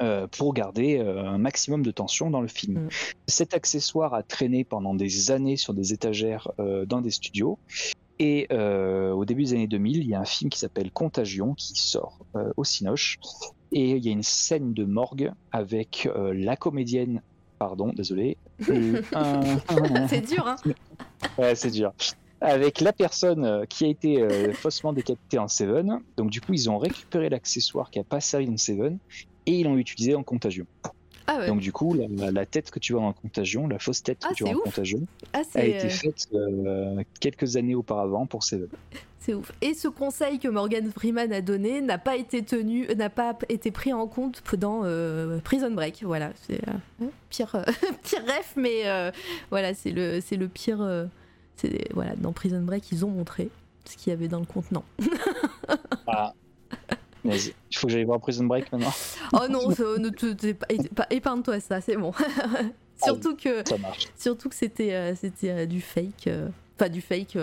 euh, 0.00 0.26
pour 0.26 0.54
garder 0.54 0.98
euh, 0.98 1.24
un 1.24 1.36
maximum 1.38 1.82
de 1.82 1.90
tension 1.90 2.30
dans 2.30 2.40
le 2.40 2.48
film. 2.48 2.84
Mm. 2.84 2.88
Cet 3.26 3.52
accessoire 3.54 4.14
a 4.14 4.22
traîné 4.22 4.64
pendant 4.64 4.94
des 4.94 5.30
années 5.30 5.56
sur 5.56 5.74
des 5.74 5.92
étagères 5.92 6.50
dans 6.86 7.00
des 7.00 7.10
studios. 7.10 7.58
Et 8.18 8.46
au 8.52 9.24
début 9.24 9.44
des 9.44 9.54
années 9.54 9.66
2000, 9.66 9.96
il 9.96 10.08
y 10.08 10.14
a 10.14 10.20
un 10.20 10.24
film 10.24 10.48
qui 10.48 10.58
s'appelle 10.58 10.92
Contagion 10.92 11.54
qui 11.54 11.74
sort 11.74 12.24
au 12.56 12.62
Cinoche. 12.62 13.18
Et 13.72 13.92
il 13.92 14.04
y 14.04 14.08
a 14.08 14.12
une 14.12 14.22
scène 14.22 14.74
de 14.74 14.84
morgue 14.84 15.32
avec 15.50 16.06
euh, 16.14 16.34
la 16.34 16.56
comédienne, 16.56 17.22
pardon, 17.58 17.92
désolé. 17.94 18.36
c'est 18.60 20.26
dur, 20.26 20.46
hein 20.46 20.56
Ouais, 21.38 21.54
c'est 21.54 21.70
dur. 21.70 21.92
Avec 22.42 22.80
la 22.80 22.92
personne 22.92 23.44
euh, 23.46 23.64
qui 23.64 23.86
a 23.86 23.88
été 23.88 24.20
euh, 24.20 24.52
faussement 24.52 24.92
décapitée 24.92 25.38
en 25.38 25.48
Seven. 25.48 26.00
Donc, 26.18 26.30
du 26.30 26.40
coup, 26.42 26.52
ils 26.52 26.68
ont 26.68 26.76
récupéré 26.76 27.30
l'accessoire 27.30 27.90
qui 27.90 27.98
a 27.98 28.04
pas 28.04 28.20
servi 28.20 28.46
dans 28.46 28.58
Seven 28.58 28.98
et 29.46 29.52
ils 29.52 29.64
l'ont 29.64 29.78
utilisé 29.78 30.14
en 30.14 30.22
Contagion. 30.22 30.66
Ah 31.26 31.38
ouais. 31.38 31.46
Donc, 31.46 31.60
du 31.60 31.72
coup, 31.72 31.94
la, 31.94 32.30
la 32.30 32.46
tête 32.46 32.70
que 32.70 32.78
tu 32.78 32.92
vois 32.94 33.02
en 33.02 33.12
Contagion, 33.12 33.68
la 33.68 33.78
fausse 33.78 34.02
tête 34.02 34.18
que 34.20 34.28
Ah, 34.30 34.34
tu 34.34 34.44
vois 34.44 34.52
en. 34.54 34.58
Contagion, 34.60 35.00
Ah, 35.32 35.42
a 35.54 35.64
été 35.64 35.86
euh, 35.86 35.90
faite 35.90 36.28
euh, 36.34 37.02
quelques 37.20 37.56
années 37.56 37.74
auparavant 37.74 38.26
pour 38.26 38.42
Seven. 38.44 38.68
c'est 39.20 39.34
ouf. 39.34 39.52
Et 39.60 39.74
ce 39.74 39.88
conseil 39.88 40.38
que 40.38 40.48
Morgan 40.48 40.90
Freeman 40.90 41.32
a 41.32 41.40
donné 41.40 41.80
n'a 41.80 41.98
pas 41.98 42.16
été 42.16 42.42
tenu, 42.42 42.86
n'a 42.96 43.10
pas 43.10 43.36
été 43.48 43.70
pris 43.70 43.92
en 43.92 44.06
compte 44.06 44.42
dans 44.56 44.82
euh, 44.84 45.38
Prison 45.38 45.70
Break. 45.70 46.02
Voilà, 46.04 46.32
c'est 46.46 46.60
euh, 46.68 47.06
pire, 47.30 47.64
pire 48.02 48.22
ref, 48.22 48.54
mais 48.56 48.82
voilà, 49.50 49.74
c'est 49.74 49.92
le, 49.92 50.20
c'est 50.20 50.36
le 50.36 50.48
pire. 50.48 51.06
c'est 51.56 51.92
voilà, 51.94 52.16
dans 52.16 52.32
Prison 52.32 52.62
Break, 52.62 52.90
ils 52.90 53.04
ont 53.04 53.10
montré 53.10 53.48
ce 53.84 53.96
qu'il 53.96 54.10
y 54.10 54.14
avait 54.14 54.28
dans 54.28 54.40
le 54.40 54.46
contenant. 54.46 54.84
Ah. 56.08 56.34
Vas-y. 57.24 57.54
Il 57.70 57.76
faut 57.76 57.86
que 57.86 57.92
j'aille 57.92 58.04
voir 58.04 58.20
Prison 58.20 58.44
Break 58.44 58.72
maintenant. 58.72 58.92
Oh 59.32 59.46
non, 59.48 59.68
ne 59.68 61.10
épargne-toi 61.10 61.60
ça, 61.60 61.80
c'est 61.80 61.96
bon. 61.96 62.12
surtout 63.02 63.36
que, 63.36 63.66
Ça 63.68 63.78
marche. 63.78 64.08
surtout 64.16 64.48
que 64.48 64.54
c'était, 64.54 64.92
euh, 64.92 65.14
c'était 65.14 65.50
euh, 65.50 65.66
du 65.66 65.80
fake, 65.80 66.26
euh, 66.26 66.48
enfin 66.76 66.88
du 66.88 67.00
fake. 67.00 67.36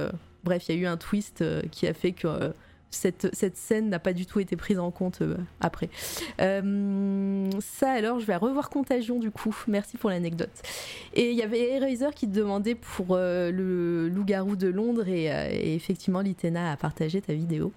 bref, 0.44 0.68
il 0.70 0.76
y 0.76 0.78
a 0.78 0.82
eu 0.82 0.86
un 0.86 0.98
twist 0.98 1.44
qui 1.72 1.88
a 1.88 1.94
fait 1.94 2.12
que 2.12 2.54
cette, 2.92 3.30
cette 3.34 3.58
scène 3.58 3.90
n'a 3.90 4.00
pas 4.00 4.14
du 4.14 4.26
tout 4.26 4.40
été 4.40 4.56
prise 4.56 4.80
en 4.80 4.92
compte 4.92 5.22
euh, 5.22 5.38
après. 5.62 5.90
Euh, 6.42 7.50
ça 7.62 7.92
alors, 7.92 8.20
je 8.20 8.26
vais 8.26 8.36
revoir 8.36 8.70
Contagion 8.70 9.20
du 9.20 9.32
coup. 9.32 9.56
Merci 9.68 9.98
pour 9.98 10.10
l'anecdote. 10.10 10.50
Et 11.14 11.32
il 11.32 11.38
y 11.38 11.44
avait 11.44 11.76
Eraser 11.76 12.10
qui 12.16 12.28
te 12.28 12.34
demandait 12.34 12.76
pour 12.76 13.08
euh, 13.12 13.52
le 13.52 14.10
loup-garou 14.10 14.56
de 14.56 14.68
Londres 14.68 15.08
et, 15.08 15.26
et 15.26 15.76
effectivement, 15.76 16.22
Litena 16.22 16.72
a 16.72 16.78
partagé 16.78 17.22
ta 17.22 17.34
vidéo. 17.34 17.72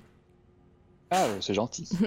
Ah, 1.13 1.27
c'est 1.41 1.55
gentil. 1.55 1.89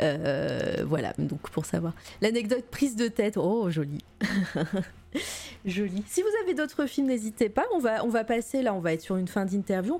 Euh, 0.00 0.84
voilà, 0.86 1.12
donc 1.18 1.40
pour 1.50 1.64
savoir. 1.64 1.92
L'anecdote 2.20 2.64
prise 2.70 2.94
de 2.94 3.08
tête, 3.08 3.36
oh 3.36 3.68
joli. 3.70 3.98
joli. 5.64 6.04
Si 6.06 6.22
vous 6.22 6.28
avez 6.42 6.54
d'autres 6.54 6.86
films, 6.86 7.08
n'hésitez 7.08 7.48
pas. 7.48 7.64
On 7.74 7.78
va, 7.78 8.04
on 8.04 8.08
va 8.08 8.22
passer 8.22 8.62
là, 8.62 8.74
on 8.74 8.80
va 8.80 8.92
être 8.92 9.00
sur 9.00 9.16
une 9.16 9.26
fin 9.26 9.44
d'interview. 9.44 9.98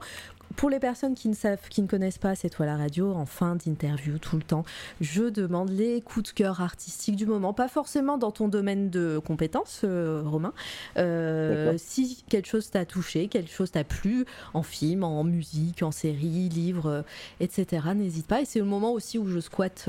Pour 0.59 0.71
les 0.71 0.81
personnes 0.81 1.15
qui 1.15 1.29
ne 1.29 1.35
savent, 1.35 1.61
qui 1.71 1.83
ne 1.83 1.87
connaissent 1.87 2.19
pas 2.19 2.35
C'est 2.35 2.51
toi 2.51 2.67
la 2.67 2.77
radio, 2.77 3.13
en 3.13 3.27
fin 3.27 3.55
d'interview 3.55 4.19
tout 4.19 4.37
le 4.37 4.43
temps, 4.43 4.65
je 5.01 5.23
demande 5.23 5.71
les 5.71 6.01
coups 6.01 6.31
de 6.31 6.35
cœur 6.35 6.61
artistiques 6.61 7.15
du 7.15 7.27
moment, 7.27 7.53
pas 7.53 7.69
forcément 7.69 8.19
dans 8.19 8.33
ton 8.33 8.49
domaine 8.49 8.91
de 8.91 9.21
compétences, 9.25 9.83
euh, 9.85 10.21
Romain. 10.27 10.53
Euh, 10.97 11.75
si 11.79 12.25
quelque 12.29 12.49
chose 12.49 12.71
t'a 12.71 12.85
touché, 12.85 13.29
quelque 13.29 13.53
chose 13.53 13.71
t'a 13.71 13.85
plu, 13.85 14.25
en 14.53 14.65
film, 14.65 15.05
en 15.05 15.23
musique, 15.23 15.85
en 15.85 15.93
série, 15.93 16.49
livre, 16.49 16.87
euh, 16.89 17.03
etc. 17.39 17.87
N'hésite 17.95 18.27
pas. 18.27 18.41
Et 18.41 18.45
c'est 18.45 18.59
le 18.59 18.65
moment 18.65 18.91
aussi 18.93 19.17
où 19.17 19.29
je 19.29 19.39
squatte 19.39 19.89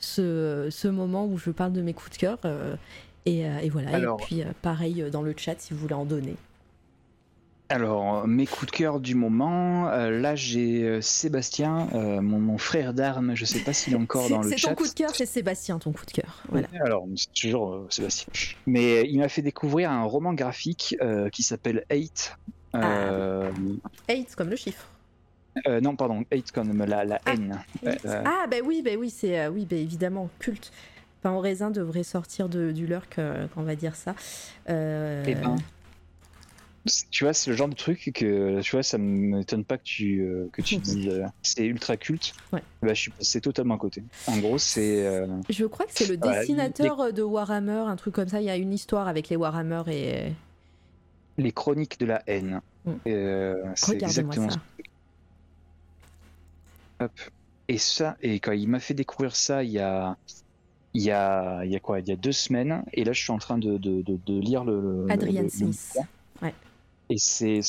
ce, 0.00 0.68
ce 0.70 0.88
moment 0.88 1.26
où 1.26 1.36
je 1.36 1.50
parle 1.50 1.74
de 1.74 1.82
mes 1.82 1.92
coups 1.92 2.12
de 2.12 2.16
cœur. 2.16 2.38
et, 3.26 3.40
et 3.40 3.68
voilà. 3.68 3.94
Alors- 3.94 4.18
Et 4.22 4.24
puis, 4.24 4.42
pareil 4.62 5.04
dans 5.12 5.20
le 5.20 5.34
chat 5.36 5.56
si 5.60 5.74
vous 5.74 5.80
voulez 5.80 5.92
en 5.92 6.06
donner. 6.06 6.36
Alors, 7.70 8.26
mes 8.26 8.46
coups 8.46 8.72
de 8.72 8.76
cœur 8.76 8.98
du 8.98 9.14
moment, 9.14 9.88
euh, 9.90 10.10
là 10.10 10.34
j'ai 10.34 10.84
euh, 10.84 11.00
Sébastien, 11.02 11.88
euh, 11.94 12.22
mon, 12.22 12.38
mon 12.38 12.56
frère 12.56 12.94
d'armes, 12.94 13.34
je 13.34 13.44
sais 13.44 13.60
pas 13.60 13.74
s'il 13.74 13.92
est 13.92 13.96
encore 13.96 14.24
C'est 14.24 14.30
dans 14.30 14.40
le 14.42 14.48
c'est 14.48 14.56
chat. 14.56 14.68
ton 14.70 14.74
coup 14.74 14.88
de 14.88 14.94
cœur, 14.94 15.10
c'est 15.14 15.26
Sébastien, 15.26 15.78
ton 15.78 15.92
coup 15.92 16.06
de 16.06 16.12
cœur. 16.12 16.42
Voilà. 16.48 16.66
Alors, 16.82 17.04
c'est 17.16 17.32
toujours 17.34 17.74
euh, 17.74 17.86
Sébastien. 17.90 18.32
Mais 18.66 19.00
euh, 19.00 19.04
il 19.06 19.18
m'a 19.18 19.28
fait 19.28 19.42
découvrir 19.42 19.90
un 19.90 20.04
roman 20.04 20.32
graphique 20.32 20.96
euh, 21.02 21.28
qui 21.28 21.42
s'appelle 21.42 21.84
Hate. 21.90 22.38
Euh, 22.74 23.50
8 24.08 24.34
comme 24.34 24.48
le 24.48 24.56
chiffre. 24.56 24.86
euh, 25.66 25.80
non, 25.82 25.94
pardon, 25.94 26.24
Hate 26.32 26.50
comme 26.52 26.74
la, 26.84 27.04
la 27.04 27.20
Ah, 27.26 27.32
haine. 27.34 27.58
Eight. 27.84 28.00
Euh, 28.06 28.22
Ah, 28.24 28.46
bah 28.50 28.56
oui, 28.64 28.80
bah 28.82 28.92
oui, 28.98 29.10
c'est 29.10 29.38
euh, 29.40 29.50
oui, 29.50 29.66
bah 29.68 29.76
évidemment, 29.76 30.30
culte. 30.38 30.72
Pain 31.20 31.32
au 31.32 31.40
raisin 31.40 31.70
devrait 31.70 32.04
sortir 32.04 32.48
de, 32.48 32.70
du 32.72 32.86
lurk, 32.86 33.18
euh, 33.18 33.46
on 33.56 33.62
va 33.62 33.74
dire 33.74 33.94
ça. 33.96 34.14
Euh, 34.70 35.24
Eh 35.26 35.34
ben, 35.34 35.56
c'est- 35.58 35.64
tu 37.10 37.24
vois, 37.24 37.32
c'est 37.32 37.50
le 37.50 37.56
genre 37.56 37.68
de 37.68 37.74
truc 37.74 38.10
que, 38.14 38.60
tu 38.60 38.72
vois, 38.72 38.82
ça 38.82 38.98
m'étonne 38.98 39.64
pas 39.64 39.78
que 39.78 39.84
tu, 39.84 40.20
euh, 40.22 40.48
que 40.52 40.62
tu 40.62 40.76
dis 40.78 41.08
euh, 41.08 41.26
c'est 41.42 41.64
ultra 41.66 41.96
culte. 41.96 42.32
Ouais. 42.52 42.62
Bah, 42.82 42.94
je 42.94 43.00
suis 43.00 43.10
passé 43.10 43.40
totalement 43.40 43.74
à 43.74 43.78
côté. 43.78 44.02
En 44.26 44.38
gros, 44.38 44.58
c'est. 44.58 45.06
euh, 45.06 45.26
Je 45.48 45.64
crois 45.66 45.86
que 45.86 45.92
c'est 45.94 46.06
le 46.08 46.16
Ouais, 46.26 46.40
dessinateur 46.40 47.12
de 47.12 47.22
Warhammer, 47.22 47.84
un 47.86 47.96
truc 47.96 48.14
comme 48.14 48.28
ça. 48.28 48.40
Il 48.40 48.46
y 48.46 48.50
a 48.50 48.56
une 48.56 48.72
histoire 48.72 49.08
avec 49.08 49.28
les 49.28 49.36
Warhammer 49.36 49.82
et. 49.88 50.32
les 51.36 51.52
chroniques 51.52 51.98
de 52.00 52.06
la 52.06 52.22
haine. 52.26 52.60
Mm. 52.84 52.92
Euh, 53.08 53.54
c'est 53.74 53.94
exactement 54.02 54.50
ça. 54.50 54.56
Hop. 57.00 57.12
Et 57.68 57.78
ça, 57.78 58.16
et 58.22 58.40
quand 58.40 58.52
il 58.52 58.68
m'a 58.68 58.80
fait 58.80 58.94
découvrir 58.94 59.36
ça 59.36 59.62
il 59.62 59.70
y 59.70 59.78
a, 59.78 60.16
il 60.94 61.02
y 61.02 61.10
a, 61.10 61.62
il 61.64 61.70
y 61.70 61.76
a 61.76 61.80
quoi, 61.80 62.00
il 62.00 62.08
y 62.08 62.12
a 62.12 62.16
deux 62.16 62.32
semaines, 62.32 62.82
et 62.92 63.04
là 63.04 63.12
je 63.12 63.20
suis 63.22 63.30
en 63.30 63.38
train 63.38 63.58
de, 63.58 63.76
de, 63.76 64.00
de, 64.02 64.18
de 64.26 64.40
lire 64.40 64.64
le. 64.64 65.06
Adrian 65.10 65.42
le- 65.42 65.48
Smith. 65.50 65.98
Ouais. 66.40 66.54
Et 67.10 67.16
c'est, 67.18 67.60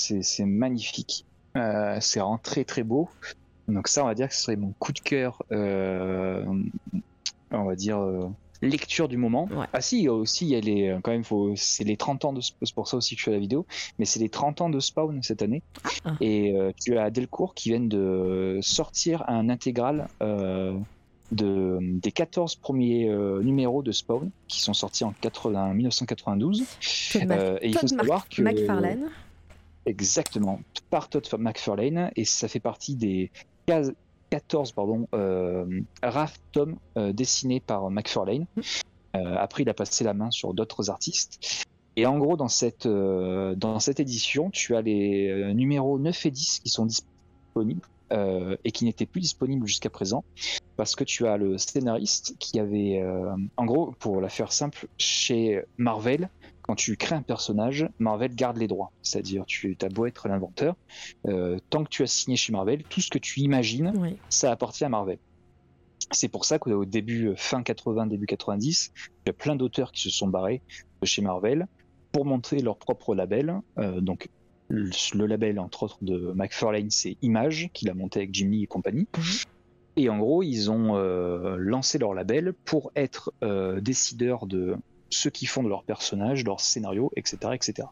magnifique. 0.45 1.25
Euh, 1.57 1.97
c'est 2.01 2.19
vraiment 2.19 2.37
très 2.37 2.63
très 2.63 2.83
beau. 2.83 3.09
Donc 3.67 3.87
ça, 3.87 4.03
on 4.03 4.07
va 4.07 4.15
dire 4.15 4.27
que 4.29 4.35
ce 4.35 4.41
serait 4.41 4.55
mon 4.55 4.73
coup 4.79 4.91
de 4.93 4.99
cœur. 4.99 5.43
euh, 5.51 6.43
on 7.51 7.63
va 7.63 7.75
dire. 7.75 7.99
euh, 7.99 8.27
lecture 8.61 9.07
du 9.07 9.15
moment. 9.15 9.47
Ouais. 9.51 9.67
Ah 9.71 9.79
si, 9.79 9.99
il 9.99 10.03
y 10.03 10.07
a 10.09 10.13
aussi 10.13 10.45
il 10.45 10.49
y 10.49 10.55
a 10.55 10.59
les 10.59 10.97
quand 11.01 11.11
même 11.11 11.23
faut 11.23 11.53
c'est 11.55 11.85
les 11.85 11.95
30 11.95 12.25
ans 12.25 12.33
de 12.33 12.41
Spawn, 12.41 12.59
c'est 12.65 12.75
pour 12.75 12.89
ça 12.89 12.97
aussi 12.97 13.15
que 13.15 13.21
je 13.21 13.25
fais 13.25 13.31
la 13.31 13.39
vidéo, 13.39 13.65
mais 13.97 14.03
c'est 14.03 14.19
les 14.19 14.27
30 14.27 14.59
ans 14.59 14.69
de 14.69 14.81
Spawn 14.81 15.23
cette 15.23 15.41
année. 15.41 15.63
Ah. 16.03 16.15
Et 16.19 16.53
tu 16.83 16.97
as 16.97 17.09
Delcourt 17.09 17.53
qui 17.55 17.69
viennent 17.69 17.87
de 17.87 18.59
sortir 18.61 19.23
un 19.29 19.47
intégral 19.49 20.09
de, 21.31 21.77
des 21.81 22.11
14 22.11 22.55
premiers 22.55 23.07
euh, 23.09 23.41
numéros 23.41 23.81
de 23.83 23.91
Spawn 23.93 24.29
qui 24.49 24.59
sont 24.61 24.73
sortis 24.73 25.03
en 25.05 25.13
80, 25.21 25.73
1992. 25.75 26.65
Todd, 27.13 27.25
Mac- 27.27 27.39
Euh, 27.39 27.57
et 27.61 27.69
il 27.69 27.77
faut 27.77 27.87
savoir 27.87 28.27
que 28.27 28.41
McFarlane. 28.41 29.09
Exactement 29.89 30.61
par 30.89 31.09
Todd 31.09 31.27
McFarlane 31.37 32.11
et 32.15 32.25
ça 32.25 32.47
fait 32.47 32.59
partie 32.59 32.95
des 32.95 33.31
15 33.65 33.93
14 34.29 34.71
pardon 34.71 35.07
euh, 35.13 35.81
tomes 36.51 36.77
euh, 36.97 37.11
dessinés 37.13 37.59
par 37.59 37.89
McFarlane. 37.89 38.45
Euh, 39.15 39.35
après, 39.37 39.63
il 39.63 39.69
a 39.69 39.73
passé 39.73 40.03
la 40.03 40.13
main 40.13 40.31
sur 40.31 40.53
d'autres 40.53 40.89
artistes. 40.89 41.65
Et 41.95 42.05
en 42.05 42.17
gros, 42.17 42.37
dans 42.37 42.47
cette, 42.47 42.87
dans 42.87 43.79
cette 43.79 43.99
édition, 43.99 44.51
tu 44.51 44.75
as 44.75 44.81
les 44.81 45.53
numéros 45.53 45.99
9 45.99 46.27
et 46.27 46.31
10 46.31 46.59
qui 46.59 46.69
sont 46.69 46.85
disponibles 46.85 47.81
et 48.63 48.71
qui 48.71 48.85
n'étaient 48.85 49.05
plus 49.05 49.19
disponibles 49.19 49.67
jusqu'à 49.67 49.89
présent 49.89 50.23
parce 50.77 50.95
que 50.95 51.03
tu 51.03 51.27
as 51.27 51.35
le 51.35 51.57
scénariste 51.57 52.35
qui 52.39 52.57
avait, 52.57 53.03
en 53.57 53.65
gros, 53.65 53.93
pour 53.99 54.21
la 54.21 54.29
faire 54.29 54.53
simple, 54.53 54.87
chez 54.97 55.61
Marvel, 55.77 56.29
quand 56.69 56.75
tu 56.75 56.95
crées 56.97 57.15
un 57.15 57.23
personnage, 57.23 57.89
Marvel 57.97 58.35
garde 58.35 58.57
les 58.57 58.67
droits. 58.67 58.91
C'est-à-dire, 59.01 59.43
tu 59.47 59.75
as 59.81 59.89
beau 59.89 60.05
être 60.05 60.27
l'inventeur, 60.27 60.75
euh, 61.25 61.57
tant 61.71 61.83
que 61.83 61.89
tu 61.89 62.03
as 62.03 62.05
signé 62.05 62.37
chez 62.37 62.53
Marvel, 62.53 62.83
tout 62.83 63.01
ce 63.01 63.09
que 63.09 63.17
tu 63.17 63.39
imagines, 63.39 63.91
Oui. 63.97 64.17
ça 64.29 64.51
appartient 64.51 64.85
à 64.85 64.89
Marvel. 64.89 65.17
C'est 66.11 66.27
pour 66.27 66.45
ça 66.45 66.59
qu'au 66.59 66.85
début, 66.85 67.29
euh, 67.29 67.33
fin 67.35 67.63
80, 67.63 68.05
début 68.05 68.27
90, 68.27 68.91
il 68.95 69.09
y 69.25 69.29
a 69.31 69.33
plein 69.33 69.55
d'auteurs 69.55 69.91
qui 69.91 70.03
se 70.03 70.11
sont 70.11 70.27
barrés 70.27 70.61
de 71.01 71.07
chez 71.07 71.23
Marvel 71.23 71.65
pour 72.11 72.23
monter 72.25 72.59
leur 72.59 72.77
propre 72.77 73.15
label. 73.15 73.51
Euh, 73.79 73.99
donc, 73.99 74.29
le, 74.67 74.91
le 75.15 75.25
label, 75.25 75.59
entre 75.59 75.81
autres, 75.81 75.97
de 76.03 76.33
McFarlane, 76.35 76.91
c'est 76.91 77.17
Image, 77.23 77.71
qu'il 77.73 77.89
a 77.89 77.95
monté 77.95 78.19
avec 78.19 78.31
Jim 78.31 78.49
Lee 78.49 78.61
et 78.61 78.67
compagnie. 78.67 79.07
Mhm. 79.17 79.23
Et 79.95 80.07
en 80.07 80.19
gros, 80.19 80.43
ils 80.43 80.71
ont 80.71 80.95
euh, 80.95 81.57
lancé 81.57 81.97
leur 81.97 82.13
label 82.13 82.53
pour 82.53 82.91
être 82.95 83.33
euh, 83.43 83.81
décideurs 83.81 84.45
de 84.45 84.75
ce 85.09 85.29
qu'ils 85.29 85.47
font 85.47 85.63
de 85.63 85.69
leurs 85.69 85.83
personnages, 85.83 86.43
leurs 86.43 86.61
scénarios, 86.61 87.11
etc., 87.15 87.51
etc. 87.53 87.87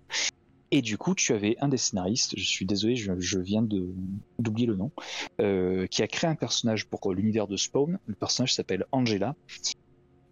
Et 0.72 0.82
du 0.82 0.98
coup, 0.98 1.16
tu 1.16 1.34
avais 1.34 1.56
un 1.62 1.70
des 1.70 1.78
scénaristes, 1.78 2.34
je 2.38 2.46
suis 2.46 2.66
désolé, 2.66 2.96
je, 2.96 3.40
viens 3.40 3.62
d'oublier 3.62 4.68
le 4.68 4.76
nom, 4.76 4.92
euh, 5.40 5.88
qui 5.88 6.04
a 6.04 6.08
créé 6.08 6.30
un 6.30 6.36
personnage 6.36 6.88
pour 6.88 7.14
l'univers 7.14 7.48
de 7.48 7.56
Spawn. 7.56 8.00
Le 8.06 8.16
personnage 8.16 8.54
s'appelle 8.54 8.86
Angela. 8.92 9.36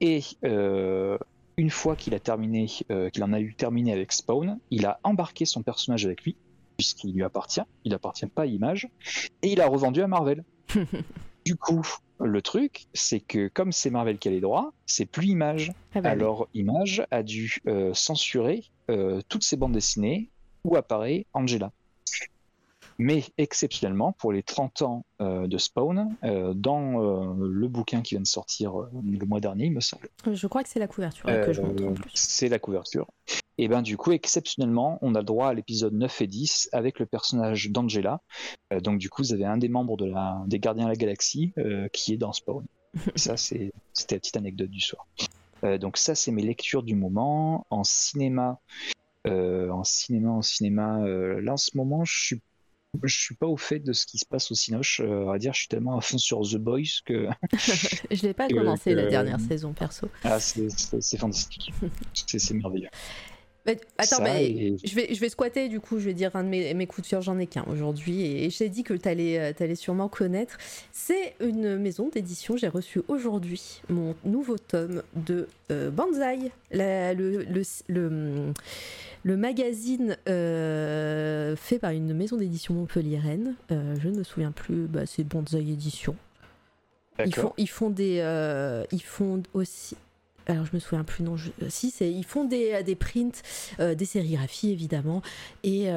Et 0.02 0.22
euh, 0.44 1.18
une 1.56 1.70
fois 1.70 1.96
qu'il 1.96 2.14
a 2.14 2.20
terminé, 2.20 2.68
euh, 2.92 3.10
qu'il 3.10 3.24
en 3.24 3.32
a 3.32 3.40
eu 3.40 3.56
terminé 3.56 3.94
avec 3.94 4.12
Spawn, 4.12 4.60
il 4.72 4.86
a 4.86 5.00
embarqué 5.04 5.46
son 5.46 5.64
personnage 5.64 6.06
avec 6.06 6.24
lui, 6.24 6.36
puisqu'il 6.76 7.14
lui 7.14 7.24
appartient. 7.24 7.64
Il 7.86 7.94
appartient 7.94 8.28
pas 8.28 8.42
à 8.42 8.46
Image, 8.46 8.90
et 9.42 9.54
il 9.54 9.62
a 9.62 9.68
revendu 9.68 10.02
à 10.02 10.08
Marvel. 10.08 10.44
du 11.46 11.56
coup, 11.56 11.88
le 12.20 12.42
truc, 12.42 12.86
c'est 12.94 13.20
que 13.20 13.48
comme 13.48 13.72
c'est 13.72 13.90
Marvel 13.90 14.18
qui 14.18 14.28
a 14.28 14.32
les 14.32 14.42
droits, 14.42 14.74
c'est 14.86 15.06
plus 15.06 15.28
Image. 15.28 15.72
Ah 15.94 16.02
bah 16.02 16.10
Alors 16.10 16.48
Image 16.54 17.06
a 17.12 17.24
dû 17.24 17.62
censurer 17.94 18.64
toutes 19.28 19.44
ses 19.44 19.58
bandes 19.58 19.74
dessinées 19.74 20.30
où 20.64 20.76
apparaît 20.76 21.26
Angela. 21.34 21.72
Mais 22.98 23.24
exceptionnellement, 23.38 24.14
pour 24.14 24.32
les 24.32 24.44
30 24.44 24.82
ans 24.82 25.06
euh, 25.22 25.48
de 25.48 25.58
Spawn, 25.58 26.16
euh, 26.24 26.54
dans 26.54 27.02
euh, 27.02 27.34
le 27.40 27.68
bouquin 27.68 28.02
qui 28.02 28.16
vient 28.16 28.22
de 28.22 28.28
sortir 28.28 28.74
le 28.76 29.26
mois 29.26 29.40
dernier, 29.40 29.66
il 29.66 29.74
me 29.74 29.82
semble. 29.82 30.08
Je 30.32 30.48
crois 30.48 30.64
que 30.64 30.70
c'est 30.70 30.80
la 30.80 30.88
couverture 30.88 31.26
que 31.26 31.54
je 31.54 31.62
montre 31.62 31.86
en 31.86 31.94
plus. 31.94 32.12
C'est 32.14 32.50
la 32.50 32.60
couverture. 32.60 33.08
Et 33.58 33.68
ben 33.68 33.82
du 33.82 33.96
coup, 33.98 34.12
exceptionnellement, 34.12 35.00
on 35.02 35.16
a 35.16 35.20
le 35.20 35.26
droit 35.26 35.48
à 35.48 35.54
l'épisode 35.54 35.94
9 35.94 36.22
et 36.22 36.28
10 36.28 36.70
avec 36.74 37.00
le 37.00 37.06
personnage 37.06 37.70
d'Angela. 37.70 38.22
donc 38.82 39.00
du 39.00 39.10
coup, 39.10 39.24
vous 39.24 39.34
avez 39.34 39.46
un 39.46 39.58
des 39.58 39.70
membres 39.70 39.96
de 39.96 40.06
la, 40.06 40.44
des 40.48 40.60
Gardiens 40.60 40.86
de 40.86 40.90
la 40.90 40.96
Galaxie 40.96 41.54
qui 41.94 42.14
est 42.14 42.18
dans 42.18 42.34
Spawn. 42.34 42.66
ça, 43.16 43.38
c'était 43.38 43.72
la 44.12 44.20
petite 44.20 44.38
anecdote 44.38 44.70
du 44.70 44.82
soir. 44.82 45.08
donc 45.80 45.98
ça, 45.98 46.16
c'est 46.16 46.32
mes 46.32 46.44
lectures 46.44 46.84
du 46.84 46.96
moment. 46.96 47.66
En 47.70 47.86
cinéma, 47.86 48.60
euh, 49.26 49.70
en 49.70 49.84
cinéma, 49.84 50.30
en 50.30 50.42
cinéma, 50.42 51.02
euh, 51.02 51.42
là 51.42 51.54
en 51.54 51.58
ce 51.58 51.76
moment, 51.76 52.06
je 52.06 52.26
suis 52.26 52.42
je 53.04 53.20
suis 53.20 53.36
pas 53.36 53.48
au 53.48 53.58
fait 53.58 53.80
de 53.80 53.94
ce 53.94 54.06
qui 54.06 54.18
se 54.18 54.26
passe 54.26 54.52
au 54.52 54.56
Cinoche. 54.56 55.02
Euh, 55.04 55.30
à 55.30 55.38
dire, 55.38 55.54
je 55.54 55.60
suis 55.60 55.68
tellement 55.68 55.98
à 55.98 56.02
fond 56.02 56.18
sur 56.18 56.42
The 56.42 56.58
Boys 56.58 57.02
que. 57.06 57.28
je 58.12 58.22
l'ai 58.22 58.34
pas 58.34 58.48
commencé 58.48 58.94
la 58.94 59.08
dernière 59.08 59.40
saison 59.40 59.74
perso. 59.74 60.10
Ah, 60.24 60.40
c'est 60.40 61.18
fantastique. 61.18 61.74
c'est 62.14 62.54
merveilleux 62.54 62.90
attends, 63.98 64.22
mais 64.22 64.76
je, 64.84 64.96
vais, 64.96 65.14
je 65.14 65.20
vais 65.20 65.30
squatter 65.30 65.70
du 65.70 65.80
coup, 65.80 66.00
je 66.00 66.06
vais 66.06 66.14
dire 66.14 66.36
un 66.36 66.44
de 66.44 66.50
mes, 66.50 66.74
mes 66.74 66.88
coups 66.88 67.08
de 67.08 67.10
cœur, 67.10 67.22
j'en 67.22 67.38
ai 67.40 67.48
qu'un 67.48 67.64
aujourd'hui, 67.64 68.22
et, 68.26 68.50
j'ai 68.50 68.70
dit 68.70 68.84
que 68.84 68.94
tu 68.94 69.08
allais, 69.10 69.40
euh, 69.40 69.54
allais, 69.60 69.76
sûrement 69.76 70.08
connaître. 70.08 70.58
C'est 70.92 71.36
une 71.40 71.78
maison 71.78 72.10
d'édition, 72.10 72.58
j'ai 72.58 72.68
reçu 72.68 73.02
aujourd'hui 73.08 73.82
mon 73.90 74.16
nouveau 74.24 74.58
tome 74.58 75.02
de 75.16 75.48
euh, 75.72 75.90
Banzai, 75.90 76.52
le, 76.72 77.14
le, 77.16 77.64
le, 77.88 78.54
le, 79.24 79.38
magazine 79.38 80.18
euh, 80.30 81.56
fait 81.56 81.80
par 81.80 81.92
une 81.92 82.14
maison 82.14 82.38
d'édition 82.38 82.74
montpelliéraine, 82.76 83.56
je 83.70 84.08
ne 84.08 84.18
me 84.18 84.24
souviens 84.24 84.52
plus, 84.52 84.88
bah, 84.88 85.06
c'est 85.06 85.24
Banzai 85.24 85.60
Édition. 85.60 86.16
Ils 87.26 87.34
font, 87.34 87.54
ils 87.58 87.70
font 87.70 87.90
des, 87.90 88.18
ils 88.92 89.02
font 89.02 89.42
aussi, 89.54 89.96
alors 90.48 90.66
je 90.66 90.72
me 90.74 90.80
souviens 90.80 91.04
plus 91.04 91.24
non 91.24 91.36
euh, 91.36 91.66
si 91.70 91.92
c'est 91.92 92.12
ils 92.12 92.26
font 92.26 92.46
des, 92.46 92.74
euh, 92.74 92.84
des 92.84 92.96
prints 92.96 93.42
euh, 93.80 93.96
des 93.96 94.06
sérigraphies 94.06 94.72
évidemment. 94.72 95.22
Et 95.64 95.90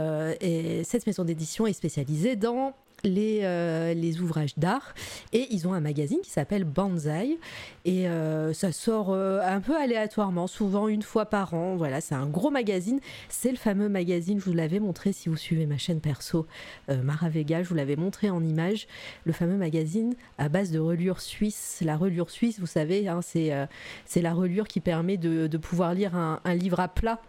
cette 0.84 1.06
maison 1.06 1.24
d'édition 1.24 1.66
est 1.66 1.72
spécialisée 1.72 2.36
dans 2.36 2.74
les, 3.04 3.40
euh, 3.42 3.94
les 3.94 4.20
ouvrages 4.20 4.56
d'art 4.56 4.94
et 5.32 5.46
ils 5.50 5.68
ont 5.68 5.72
un 5.72 5.80
magazine 5.80 6.20
qui 6.22 6.30
s'appelle 6.30 6.64
Banzai 6.64 7.38
et 7.84 8.08
euh, 8.08 8.52
ça 8.52 8.72
sort 8.72 9.10
euh, 9.10 9.40
un 9.42 9.60
peu 9.60 9.76
aléatoirement, 9.76 10.46
souvent 10.46 10.88
une 10.88 11.02
fois 11.02 11.26
par 11.26 11.54
an. 11.54 11.76
Voilà, 11.76 12.00
c'est 12.00 12.14
un 12.14 12.26
gros 12.26 12.50
magazine. 12.50 13.00
C'est 13.28 13.50
le 13.50 13.56
fameux 13.56 13.88
magazine, 13.88 14.40
je 14.40 14.44
vous 14.44 14.52
l'avais 14.52 14.80
montré 14.80 15.12
si 15.12 15.28
vous 15.28 15.36
suivez 15.36 15.66
ma 15.66 15.78
chaîne 15.78 16.00
perso 16.00 16.46
Mara 16.88 17.28
Vega, 17.28 17.62
je 17.62 17.68
vous 17.68 17.74
l'avais 17.74 17.96
montré 17.96 18.30
en 18.30 18.42
image, 18.42 18.86
le 19.24 19.32
fameux 19.32 19.56
magazine 19.56 20.14
à 20.38 20.48
base 20.48 20.70
de 20.70 20.78
reliure 20.78 21.20
suisse. 21.20 21.80
La 21.84 21.96
reliure 21.96 22.30
suisse, 22.30 22.60
vous 22.60 22.66
savez, 22.66 23.08
hein, 23.08 23.20
c'est 23.22 24.22
la 24.22 24.34
reliure 24.34 24.68
qui 24.68 24.80
permet 24.80 25.16
de, 25.16 25.56
pouvoir 25.56 25.94
lire 25.94 26.14
un 26.14 26.54
livre 26.54 26.80
à 26.80 26.88
plat 26.88 27.20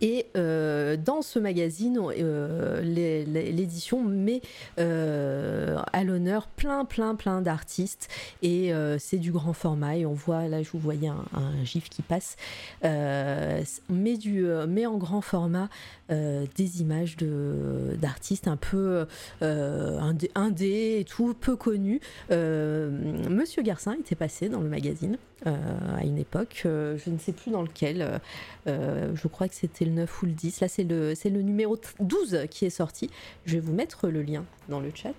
et 0.00 0.26
euh, 0.36 0.96
dans 0.96 1.22
ce 1.22 1.38
magazine, 1.38 1.98
euh, 2.00 2.82
l'édition 2.82 4.02
met 4.02 4.40
euh, 4.78 5.78
à 5.92 6.04
l'honneur 6.04 6.48
plein, 6.48 6.84
plein, 6.84 7.14
plein 7.14 7.42
d'artistes. 7.42 8.08
Et 8.42 8.72
c'est 8.98 9.18
du 9.18 9.32
grand 9.32 9.52
format. 9.52 9.96
Et 9.96 10.06
on 10.06 10.14
voit, 10.14 10.48
là, 10.48 10.62
je 10.62 10.70
vous 10.70 10.78
voyais 10.78 11.08
un, 11.08 11.24
gif 11.64 11.88
qui 11.88 12.02
passe, 12.02 12.36
met, 12.82 14.16
du, 14.16 14.44
met 14.68 14.86
en 14.86 14.96
grand 14.96 15.20
format 15.20 15.68
des 16.08 16.80
images 16.80 17.16
d'artistes 17.16 18.48
un 18.48 18.56
peu 18.56 19.06
indé, 19.40 20.98
et 21.00 21.04
tout, 21.04 21.34
peu 21.34 21.56
connus. 21.56 22.00
Monsieur 22.30 23.62
Garcin 23.62 23.94
était 23.94 24.14
passé 24.14 24.48
dans 24.48 24.60
le 24.60 24.68
magazine. 24.68 25.18
À 25.44 26.04
une 26.04 26.18
époque, 26.18 26.60
je 26.64 27.10
ne 27.10 27.18
sais 27.18 27.32
plus 27.32 27.50
dans 27.50 27.62
lequel, 27.62 28.20
je 28.66 29.28
crois 29.28 29.48
que 29.48 29.54
c'était 29.54 29.86
9 29.86 30.22
ou 30.22 30.26
le 30.26 30.32
10. 30.32 30.60
Là, 30.60 30.68
c'est 30.68 30.84
le, 30.84 31.14
c'est 31.14 31.30
le 31.30 31.42
numéro 31.42 31.78
12 32.00 32.46
qui 32.50 32.66
est 32.66 32.70
sorti. 32.70 33.10
Je 33.46 33.54
vais 33.54 33.60
vous 33.60 33.72
mettre 33.72 34.08
le 34.08 34.22
lien 34.22 34.44
dans 34.68 34.80
le 34.80 34.90
chat. 34.94 35.14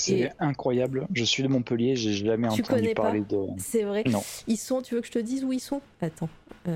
C'est 0.00 0.32
incroyable. 0.38 1.06
Je 1.12 1.24
suis 1.24 1.42
de 1.42 1.48
Montpellier, 1.48 1.96
j'ai 1.96 2.12
jamais 2.12 2.48
entendu 2.48 2.94
parler 2.94 3.20
de. 3.20 3.38
C'est 3.58 3.82
vrai. 3.82 4.04
Non. 4.06 4.22
Ils 4.46 4.56
sont. 4.56 4.82
Tu 4.82 4.94
veux 4.94 5.00
que 5.00 5.06
je 5.06 5.12
te 5.12 5.18
dise 5.18 5.44
où 5.44 5.52
ils 5.52 5.60
sont? 5.60 5.80
Attends. 6.00 6.28
Euh, 6.68 6.72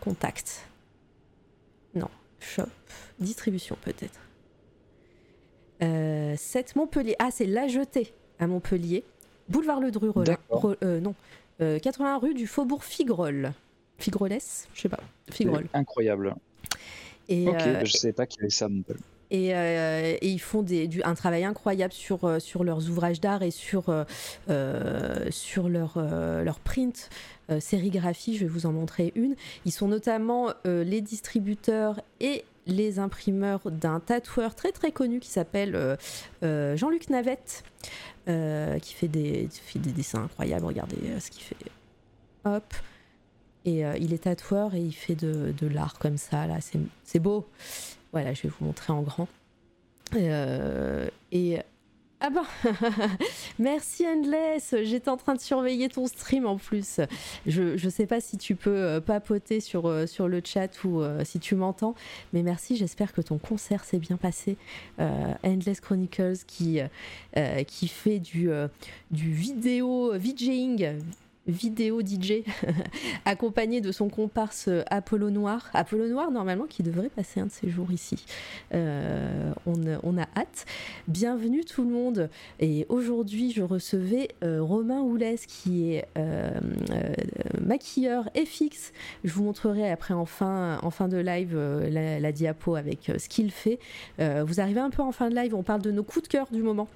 contact. 0.00 0.66
Non. 1.94 2.08
Shop. 2.40 2.68
Distribution 3.18 3.76
peut-être. 3.82 4.20
7 5.80 5.82
euh, 5.82 6.36
Montpellier. 6.76 7.16
Ah, 7.18 7.30
c'est 7.30 7.46
La 7.46 7.68
Jetée 7.68 8.12
à 8.38 8.46
Montpellier. 8.46 9.04
Boulevard 9.50 9.80
Le 9.80 9.90
Dru. 9.90 10.10
Euh, 10.82 11.00
non. 11.00 11.14
80 11.58 12.18
rue 12.18 12.32
du 12.32 12.46
Faubourg 12.46 12.84
Figrol. 12.84 13.52
Figrolès 13.98 14.68
Je 14.72 14.80
sais 14.80 14.88
pas. 14.88 15.00
Figrol. 15.30 15.66
Incroyable. 15.74 16.34
Et 17.28 17.48
ok, 17.48 17.60
euh, 17.60 17.84
je 17.84 17.92
sais 17.92 18.12
pas 18.12 18.26
qui 18.26 18.44
est 18.44 18.50
ça 18.50 18.68
non 18.68 18.82
plus. 18.82 18.96
Et, 19.30 19.54
euh, 19.54 20.16
et, 20.20 20.28
ils 20.28 20.40
font 20.40 20.62
des, 20.62 20.88
du, 20.88 21.04
un 21.04 21.14
travail 21.14 21.44
incroyable 21.44 21.92
sur, 21.92 22.24
euh, 22.24 22.40
sur 22.40 22.64
leurs 22.64 22.90
ouvrages 22.90 23.20
d'art 23.20 23.44
et 23.44 23.52
sur, 23.52 23.94
sur 25.30 25.68
leur, 25.68 25.98
leur 25.98 26.58
print, 26.58 27.08
sérigraphie. 27.60 28.36
Je 28.36 28.40
vais 28.40 28.50
vous 28.50 28.66
en 28.66 28.72
montrer 28.72 29.12
une. 29.14 29.36
Ils 29.64 29.72
sont 29.72 29.86
notamment 29.86 30.52
les 30.64 31.00
distributeurs 31.00 32.00
et 32.20 32.44
les 32.70 32.98
imprimeurs 32.98 33.70
d'un 33.70 34.00
tatoueur 34.00 34.54
très 34.54 34.72
très 34.72 34.92
connu 34.92 35.20
qui 35.20 35.28
s'appelle 35.28 35.96
Jean-Luc 36.42 37.10
Navette, 37.10 37.64
qui 38.26 38.94
fait 38.94 39.08
des, 39.08 39.48
dessins 39.76 40.24
incroyables. 40.24 40.66
Regardez 40.66 40.96
ce 41.20 41.30
qu'il 41.30 41.42
fait. 41.42 41.56
Hop. 42.44 42.74
Et 43.64 43.84
euh, 43.84 43.96
il 43.98 44.12
est 44.12 44.24
tatoueur 44.24 44.74
et 44.74 44.80
il 44.80 44.92
fait 44.92 45.14
de, 45.14 45.52
de 45.58 45.66
l'art 45.66 45.98
comme 45.98 46.16
ça, 46.16 46.46
là, 46.46 46.58
c'est 47.04 47.18
beau. 47.18 47.46
Voilà, 48.12 48.32
je 48.32 48.42
vais 48.42 48.48
vous 48.48 48.64
montrer 48.64 48.92
en 48.92 49.02
grand. 49.02 49.28
Euh, 50.14 51.08
et. 51.32 51.58
Ah 52.20 52.30
bah 52.30 52.44
Merci 53.58 54.06
Endless 54.06 54.74
J'étais 54.82 55.08
en 55.08 55.16
train 55.16 55.34
de 55.34 55.40
surveiller 55.40 55.88
ton 55.88 56.06
stream 56.06 56.46
en 56.46 56.56
plus. 56.56 57.00
Je, 57.46 57.76
je 57.76 57.88
sais 57.88 58.06
pas 58.06 58.20
si 58.20 58.36
tu 58.36 58.56
peux 58.56 58.76
euh, 58.76 59.00
papoter 59.00 59.60
sur, 59.60 60.08
sur 60.08 60.28
le 60.28 60.42
chat 60.44 60.84
ou 60.84 61.02
si 61.24 61.40
tu 61.40 61.54
m'entends, 61.54 61.94
mais 62.32 62.42
merci, 62.42 62.76
j'espère 62.76 63.12
que 63.12 63.20
ton 63.20 63.38
concert 63.38 63.84
s'est 63.84 63.98
bien 63.98 64.16
passé. 64.16 64.56
Endless 64.98 65.80
Chronicles 65.80 66.38
qui, 66.46 66.80
fait 67.88 68.18
du 68.18 68.50
vidéo 69.10 70.12
VJing, 70.14 70.98
vidéo 71.46 72.00
DJ 72.00 72.44
accompagné 73.24 73.80
de 73.80 73.92
son 73.92 74.08
comparse 74.08 74.68
euh, 74.68 74.82
Apollo 74.90 75.30
Noir. 75.30 75.70
Apollo 75.74 76.08
Noir, 76.08 76.30
normalement, 76.30 76.66
qui 76.66 76.82
devrait 76.82 77.08
passer 77.08 77.40
un 77.40 77.46
de 77.46 77.50
ces 77.50 77.68
jours 77.68 77.90
ici. 77.92 78.24
Euh, 78.74 79.52
on, 79.66 80.18
a 80.18 80.26
hâte. 80.36 80.66
Bienvenue 81.08 81.64
tout 81.64 81.84
le 81.84 81.90
monde. 81.90 82.30
Et 82.58 82.86
aujourd'hui, 82.88 83.52
je 83.52 83.62
recevais 83.62 84.28
euh, 84.42 84.62
Romain 84.62 85.00
Houlès, 85.00 85.46
qui 85.46 85.92
est 85.94 86.04
maquilleur 87.60 88.28
FX. 88.36 88.92
Je 89.24 89.32
vous 89.32 89.44
montrerai 89.44 89.90
après 89.90 90.14
en 90.14 90.26
fin, 90.26 90.78
en 90.82 90.90
fin 90.90 91.08
de 91.08 91.16
live 91.16 91.56
la, 91.56 92.20
la, 92.20 92.32
diapo 92.32 92.76
avec 92.76 93.10
ce 93.16 93.28
qu'il 93.28 93.50
fait. 93.50 93.78
vous 94.18 94.60
arrivez 94.60 94.80
un 94.80 94.90
peu 94.90 95.02
en 95.02 95.12
fin 95.12 95.30
de 95.30 95.34
live, 95.34 95.54
on 95.54 95.62
parle 95.62 95.82
de 95.82 95.90
nos 95.90 96.02
coups 96.02 96.24
de 96.24 96.28
cœur 96.28 96.48
du 96.50 96.62
moment. 96.62 96.88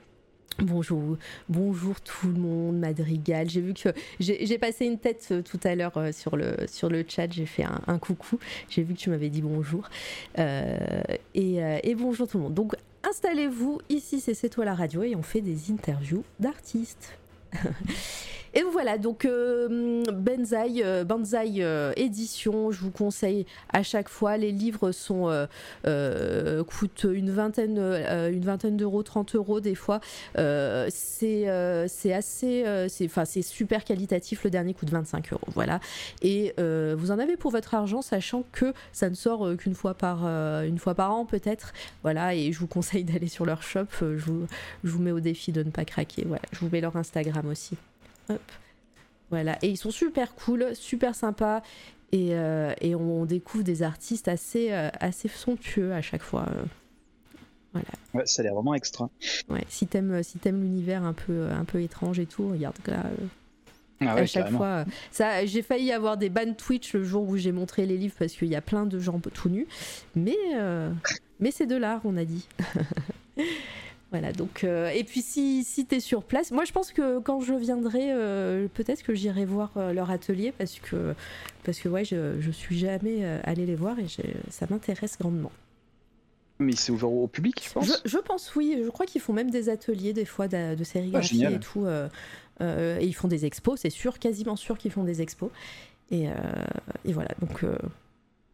Bonjour, 0.60 1.16
bonjour 1.48 2.00
tout 2.00 2.28
le 2.28 2.34
monde, 2.34 2.78
Madrigal. 2.78 3.50
J'ai 3.50 3.60
vu 3.60 3.74
que 3.74 3.88
j'ai 4.20 4.58
passé 4.58 4.86
une 4.86 4.98
tête 4.98 5.26
euh, 5.32 5.42
tout 5.42 5.58
à 5.64 5.74
l'heure 5.74 5.96
euh, 5.96 6.12
sur 6.12 6.36
le, 6.36 6.54
sur 6.68 6.88
le 6.88 7.04
chat, 7.08 7.28
j'ai 7.32 7.44
fait 7.44 7.64
un, 7.64 7.98
coucou, 7.98 8.38
j'ai 8.68 8.84
vu 8.84 8.94
que 8.94 8.98
tu 9.00 9.10
m'avais 9.10 9.30
dit 9.30 9.42
bonjour. 9.42 9.88
Euh, 10.38 11.02
et, 11.34 11.94
bonjour 11.96 12.28
tout 12.28 12.38
le 12.38 12.44
monde. 12.44 12.54
Donc 12.54 12.76
installez-vous, 13.02 13.80
ici 13.88 14.20
c'est 14.20 14.34
C'est 14.34 14.48
toi 14.48 14.64
la 14.64 14.74
radio 14.74 15.02
et 15.02 15.16
on 15.16 15.22
fait 15.22 15.40
des 15.40 15.72
interviews 15.72 16.22
d'artistes. 16.38 17.18
Et 18.54 18.62
voilà, 18.62 18.98
donc 18.98 19.24
euh, 19.24 20.04
euh, 20.08 21.04
Banzai 21.04 21.54
euh, 21.58 21.92
édition, 21.96 22.70
je 22.70 22.80
vous 22.80 22.92
conseille 22.92 23.46
à 23.72 23.82
chaque 23.82 24.08
fois. 24.08 24.36
Les 24.36 24.52
livres 24.52 24.92
sont 24.92 25.24
coûtent 25.84 27.06
une 27.10 27.30
vingtaine, 27.30 27.80
vingtaine 28.40 28.76
d'euros, 28.76 29.02
30 29.02 29.34
euros 29.34 29.60
des 29.60 29.74
fois. 29.74 30.00
c'est 30.36 31.48
assez, 32.12 32.86
c'est 32.88 33.42
super 33.42 33.84
qualitatif. 33.84 34.44
Le 34.44 34.50
dernier 34.50 34.74
coûte 34.74 34.90
25 34.90 35.32
euros, 35.32 35.48
voilà. 35.54 35.80
Et 36.22 36.54
vous 36.58 37.10
en 37.10 37.18
avez 37.18 37.36
pour 37.36 37.50
votre 37.50 37.74
argent, 37.74 38.02
sachant 38.02 38.44
que 38.52 38.72
ça 38.92 39.10
ne 39.10 39.14
sort 39.14 39.56
qu'une 39.56 39.74
fois 39.74 39.94
par 39.94 40.24
une 40.26 40.78
fois 40.78 40.94
par 40.94 41.12
an 41.12 41.26
peut-être. 41.26 41.72
Voilà, 42.02 42.34
et 42.34 42.52
je 42.52 42.60
vous 42.60 42.68
conseille 42.68 43.04
d'aller 43.04 43.28
sur 43.28 43.44
leur 43.46 43.62
shop. 43.62 43.86
Je 44.00 44.06
vous, 44.06 44.46
je 44.84 44.90
vous 44.90 45.02
mets 45.02 45.12
au 45.12 45.20
défi 45.20 45.50
de 45.50 45.62
ne 45.64 45.70
pas 45.70 45.84
craquer. 45.84 46.24
Voilà, 46.26 46.42
je 46.52 46.60
vous 46.60 46.68
mets 46.70 46.80
leur 46.80 46.94
Instagram 46.94 47.43
aussi. 47.46 47.76
Hop. 48.28 48.40
Voilà, 49.30 49.58
et 49.62 49.68
ils 49.68 49.76
sont 49.76 49.90
super 49.90 50.34
cool, 50.34 50.74
super 50.74 51.14
sympas. 51.14 51.62
Et, 52.12 52.28
euh, 52.34 52.72
et 52.80 52.94
on 52.94 53.24
découvre 53.24 53.64
des 53.64 53.82
artistes 53.82 54.28
assez, 54.28 54.72
euh, 54.72 54.88
assez 55.00 55.26
somptueux 55.28 55.92
à 55.92 56.00
chaque 56.02 56.22
fois. 56.22 56.46
euh. 56.50 56.62
Voilà. 57.72 57.88
Ouais, 58.12 58.24
ça 58.26 58.40
a 58.40 58.44
l'air 58.44 58.54
vraiment 58.54 58.74
extra. 58.74 59.10
Ouais, 59.48 59.64
si 59.68 59.88
t'aimes 59.88 60.22
si 60.22 60.38
t'aimes 60.38 60.62
l'univers 60.62 61.02
un 61.02 61.12
peu 61.12 61.48
un 61.50 61.64
peu 61.64 61.80
étrange 61.82 62.20
et 62.20 62.26
tout, 62.26 62.50
regarde 62.50 62.76
là. 62.86 63.02
euh, 63.06 63.26
Ah 64.00 64.12
à 64.12 64.26
chaque 64.26 64.42
carrément. 64.44 64.58
fois, 64.58 64.66
euh, 64.66 64.84
ça, 65.10 65.44
j'ai 65.44 65.62
failli 65.62 65.90
avoir 65.90 66.16
des 66.16 66.28
bans 66.28 66.52
Twitch 66.56 66.94
le 66.94 67.02
jour 67.02 67.28
où 67.28 67.36
j'ai 67.36 67.50
montré 67.50 67.84
les 67.84 67.96
livres 67.96 68.14
parce 68.16 68.34
qu'il 68.34 68.46
y 68.46 68.54
a 68.54 68.60
plein 68.60 68.86
de 68.86 69.00
gens 69.00 69.18
tout 69.18 69.48
nus, 69.48 69.66
mais 70.14 70.36
euh, 70.54 70.92
mais 71.40 71.50
c'est 71.50 71.66
de 71.66 71.74
l'art, 71.74 72.00
on 72.04 72.16
a 72.16 72.24
dit. 72.24 72.46
Voilà, 74.14 74.30
donc, 74.32 74.62
euh, 74.62 74.90
et 74.90 75.02
puis 75.02 75.22
si, 75.22 75.64
si 75.64 75.86
tu 75.86 75.96
es 75.96 75.98
sur 75.98 76.22
place, 76.22 76.52
moi 76.52 76.64
je 76.64 76.70
pense 76.70 76.92
que 76.92 77.18
quand 77.18 77.40
je 77.40 77.52
viendrai, 77.52 78.12
euh, 78.12 78.68
peut-être 78.72 79.02
que 79.02 79.12
j'irai 79.12 79.44
voir 79.44 79.72
euh, 79.76 79.92
leur 79.92 80.08
atelier 80.08 80.52
parce 80.56 80.78
que, 80.78 81.16
parce 81.64 81.80
que 81.80 81.88
ouais, 81.88 82.04
je, 82.04 82.40
je 82.40 82.50
suis 82.52 82.78
jamais 82.78 83.24
allée 83.42 83.66
les 83.66 83.74
voir 83.74 83.98
et 83.98 84.06
ça 84.50 84.66
m'intéresse 84.70 85.18
grandement. 85.18 85.50
Mais 86.60 86.76
c'est 86.76 86.92
ouvert 86.92 87.10
au 87.10 87.26
public, 87.26 87.60
je 87.66 87.72
pense. 87.72 87.88
Je, 87.88 88.08
je 88.08 88.18
pense 88.18 88.54
oui, 88.54 88.80
je 88.84 88.88
crois 88.88 89.04
qu'ils 89.04 89.20
font 89.20 89.32
même 89.32 89.50
des 89.50 89.68
ateliers 89.68 90.12
des 90.12 90.24
fois 90.24 90.46
de, 90.46 90.76
de 90.76 90.84
sérigraphie 90.84 91.34
génial. 91.38 91.54
et 91.54 91.58
tout. 91.58 91.84
euh, 91.84 92.08
et 92.60 93.04
ils 93.04 93.14
font 93.14 93.26
des 93.26 93.46
expos, 93.46 93.80
c'est 93.80 93.90
sûr, 93.90 94.20
quasiment 94.20 94.54
sûr 94.54 94.78
qu'ils 94.78 94.92
font 94.92 95.02
des 95.02 95.22
expos. 95.22 95.50
Et, 96.12 96.26
et 97.04 97.12
voilà, 97.12 97.30
donc 97.40 97.64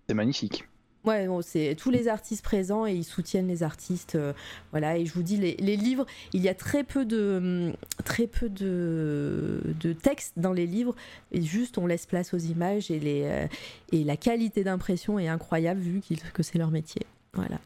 C'est 0.09 0.15
magnifique. 0.15 0.65
Ouais, 1.05 1.27
bon, 1.27 1.43
c'est 1.43 1.75
tous 1.79 1.91
les 1.91 2.09
artistes 2.09 2.43
présents 2.43 2.87
et 2.87 2.93
ils 2.95 3.05
soutiennent 3.05 3.49
les 3.49 3.63
artistes. 3.63 4.15
euh, 4.15 4.33
voilà, 4.71 4.97
et 4.97 5.07
je 5.07 5.13
vous 5.13 5.23
dis, 5.23 5.37
les, 5.37 5.77
livres, 5.77 6.07
il 6.33 6.43
y 6.43 6.49
a 6.49 6.55
très 6.55 6.85
peu 6.85 7.05
de, 7.05 7.37
hum, 7.69 7.73
très 8.05 8.27
peu 8.27 8.49
de, 8.49 9.61
de 9.81 9.93
texte 9.93 10.35
dans 10.37 10.53
les 10.53 10.67
livres, 10.67 10.95
et 11.33 11.43
juste 11.43 11.79
on 11.79 11.87
laisse 11.87 12.07
place 12.07 12.35
aux 12.35 12.39
images 12.39 12.91
et, 12.91 12.99
les, 12.99 13.23
euh, 13.25 13.47
et 13.93 14.05
la 14.05 14.17
qualité 14.17 14.65
d'impression 14.65 15.19
est 15.19 15.29
incroyable 15.29 15.81
vu 15.81 16.01
que 16.33 16.43
c'est 16.43 16.59
leur 16.59 16.71
métier. 16.71 17.03
Voilà. 17.35 17.59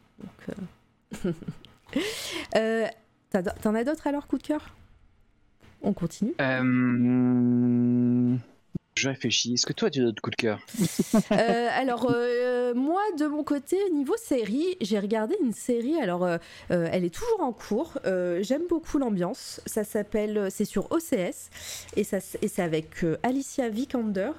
Euh, 2.55 2.85
T'en 3.61 3.75
as 3.75 3.83
d'autres 3.83 4.07
alors, 4.07 4.27
coup 4.27 4.37
de 4.37 4.43
cœur? 4.43 4.73
On 5.81 5.93
continue 5.93 6.33
Euh, 6.39 8.37
Je 8.97 9.09
réfléchis. 9.09 9.53
Est-ce 9.53 9.65
que 9.65 9.73
toi, 9.73 9.89
tu 9.89 9.99
as 9.99 10.03
d'autres 10.03 10.21
coups 10.21 10.37
de 10.37 10.41
cœur 10.41 10.59
Euh, 11.31 11.67
alors 11.71 12.09
euh, 12.09 12.73
moi 12.73 13.01
de 13.19 13.25
mon 13.25 13.43
côté 13.43 13.77
niveau 13.93 14.15
série 14.17 14.77
j'ai 14.79 14.99
regardé 14.99 15.35
une 15.43 15.53
série. 15.53 15.99
Alors 15.99 16.23
euh, 16.23 16.37
euh, 16.71 16.87
elle 16.91 17.03
est 17.03 17.13
toujours 17.13 17.41
en 17.41 17.51
cours. 17.51 17.97
Euh, 18.05 18.39
j'aime 18.41 18.63
beaucoup 18.69 18.97
l'ambiance. 18.97 19.59
Ça 19.65 19.83
s'appelle 19.83 20.47
c'est 20.49 20.65
sur 20.65 20.89
OCS 20.91 21.49
et 21.97 22.01
et 22.41 22.47
c'est 22.47 22.61
avec 22.61 23.03
euh, 23.03 23.17
Alicia 23.23 23.67
Vikander. 23.69 24.31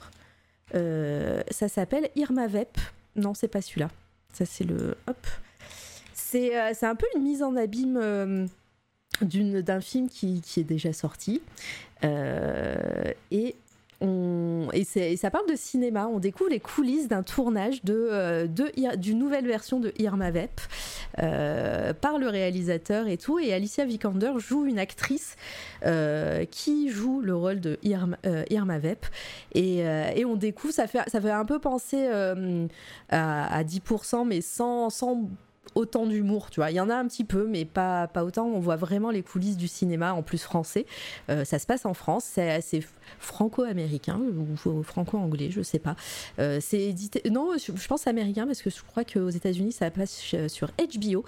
Euh, 0.75 1.43
ça 1.51 1.69
s'appelle 1.69 2.09
Irma 2.17 2.47
Vep. 2.47 2.79
Non 3.15 3.35
c'est 3.35 3.49
pas 3.49 3.61
celui-là. 3.61 3.91
Ça 4.33 4.47
c'est 4.47 4.65
le 4.65 4.97
hop. 5.07 5.27
C'est 6.15 6.57
euh, 6.59 6.73
un 6.83 6.95
peu 6.95 7.07
une 7.15 7.23
mise 7.23 7.43
en 7.43 7.57
abîme 7.57 7.99
euh, 8.03 8.47
d'un 9.21 9.81
film 9.81 10.09
qui, 10.09 10.41
qui 10.41 10.61
est 10.61 10.65
déjà 10.65 10.93
sorti. 10.93 11.43
Euh, 12.05 13.13
et 13.31 13.55
et, 14.03 15.17
ça 15.17 15.31
parle 15.31 15.49
de 15.49 15.57
cinéma. 15.57 16.09
On 16.09 16.19
découvre 16.19 16.51
les 16.51 16.61
coulisses 16.61 17.09
d'un 17.09 17.23
tournage 17.23 17.83
de, 17.85 18.09
euh, 18.11 18.47
d'une 18.97 19.19
nouvelle 19.19 19.47
version 19.47 19.81
de 19.81 19.93
Irma 19.99 20.31
Vep 20.31 20.61
euh, 21.19 21.93
par 21.95 22.19
le 22.19 22.29
réalisateur 22.29 23.09
et 23.09 23.17
tout. 23.17 23.39
Et 23.39 23.53
Alicia 23.53 23.85
Vikander 23.85 24.33
joue 24.37 24.67
une 24.67 24.79
actrice 24.79 25.37
euh, 25.85 26.45
qui 26.45 26.91
joue 26.91 27.21
le 27.21 27.35
rôle 27.35 27.61
de 27.61 27.79
Irma, 27.83 28.17
euh, 28.27 28.45
Vep. 28.79 29.07
Et, 29.55 29.85
on 30.27 30.37
découvre, 30.37 30.75
ça 30.75 30.87
fait, 30.87 31.09
ça 31.09 31.21
fait 31.21 31.31
un 31.31 31.45
peu 31.45 31.59
penser 31.59 32.07
à, 33.09 33.57
à 33.59 33.65
10%, 33.65 34.27
mais 34.27 34.41
sans, 34.41 34.91
sans 34.91 35.29
autant 35.75 36.07
d'humour, 36.07 36.51
tu 36.51 36.61
vois. 36.61 36.71
Il 36.71 36.75
y 36.75 36.81
en 36.81 36.91
a 36.91 36.95
un 36.95 37.07
petit 37.07 37.25
peu, 37.25 37.47
mais 37.47 37.65
pas, 37.65 38.07
pas 38.09 38.25
autant. 38.25 38.47
On 38.47 38.61
voit 38.61 38.77
vraiment 38.77 39.11
les 39.11 39.23
coulisses 39.23 39.57
du 39.57 39.69
cinéma, 39.69 40.15
en 40.15 40.23
plus 40.23 40.43
français. 40.43 40.87
Euh, 41.31 41.45
ça 41.45 41.59
se 41.59 41.67
passe 41.67 41.87
en 41.87 41.95
France, 41.95 42.25
c'est 42.25 42.61
c'est 42.61 42.81
franco-américain 43.19 44.21
ou 44.21 44.83
franco-anglais, 44.83 45.51
je 45.51 45.63
sais 45.63 45.79
pas. 45.79 45.97
Euh, 46.39 46.59
c'est 46.61 46.81
édité, 46.81 47.23
non, 47.31 47.53
je, 47.57 47.87
pense 47.87 48.07
américain 48.07 48.47
parce 48.47 48.63
que 48.63 48.71
je 48.71 48.83
crois 48.83 49.05
qu'aux 49.05 49.31
États-Unis 49.31 49.73
ça 49.73 49.91
passe 49.91 50.35
sur 50.49 50.69
HBO 50.69 51.25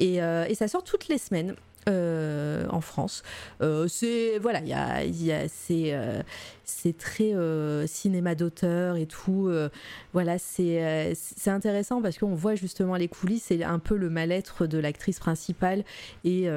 euh, 0.00 0.44
et 0.48 0.54
ça 0.54 0.68
sort 0.68 0.84
toutes 0.84 1.08
les 1.08 1.18
semaines. 1.18 1.54
Euh, 1.88 2.66
en 2.68 2.80
France, 2.80 3.22
Euh, 3.62 3.88
c'est 3.88 4.38
voilà, 4.38 4.60
il 4.60 4.68
y 4.68 4.74
a, 4.74 5.04
y 5.04 5.32
euh, 5.92 6.22
c'est 6.64 6.96
très 6.96 7.32
cinéma 7.86 8.34
d'auteur 8.34 8.96
et 8.96 9.06
tout. 9.06 9.50
voilà, 10.12 10.38
c'est 10.38 11.14
intéressant 11.46 12.02
parce 12.02 12.18
qu'on 12.18 12.34
voit 12.34 12.54
justement 12.54 12.96
les 12.96 13.08
coulisses 13.08 13.50
et 13.50 13.64
un 13.64 13.78
peu 13.78 13.96
le 13.96 14.10
mal-être 14.10 14.66
de 14.66 14.78
l'actrice 14.78 15.18
principale 15.18 15.84
et, 16.24 16.48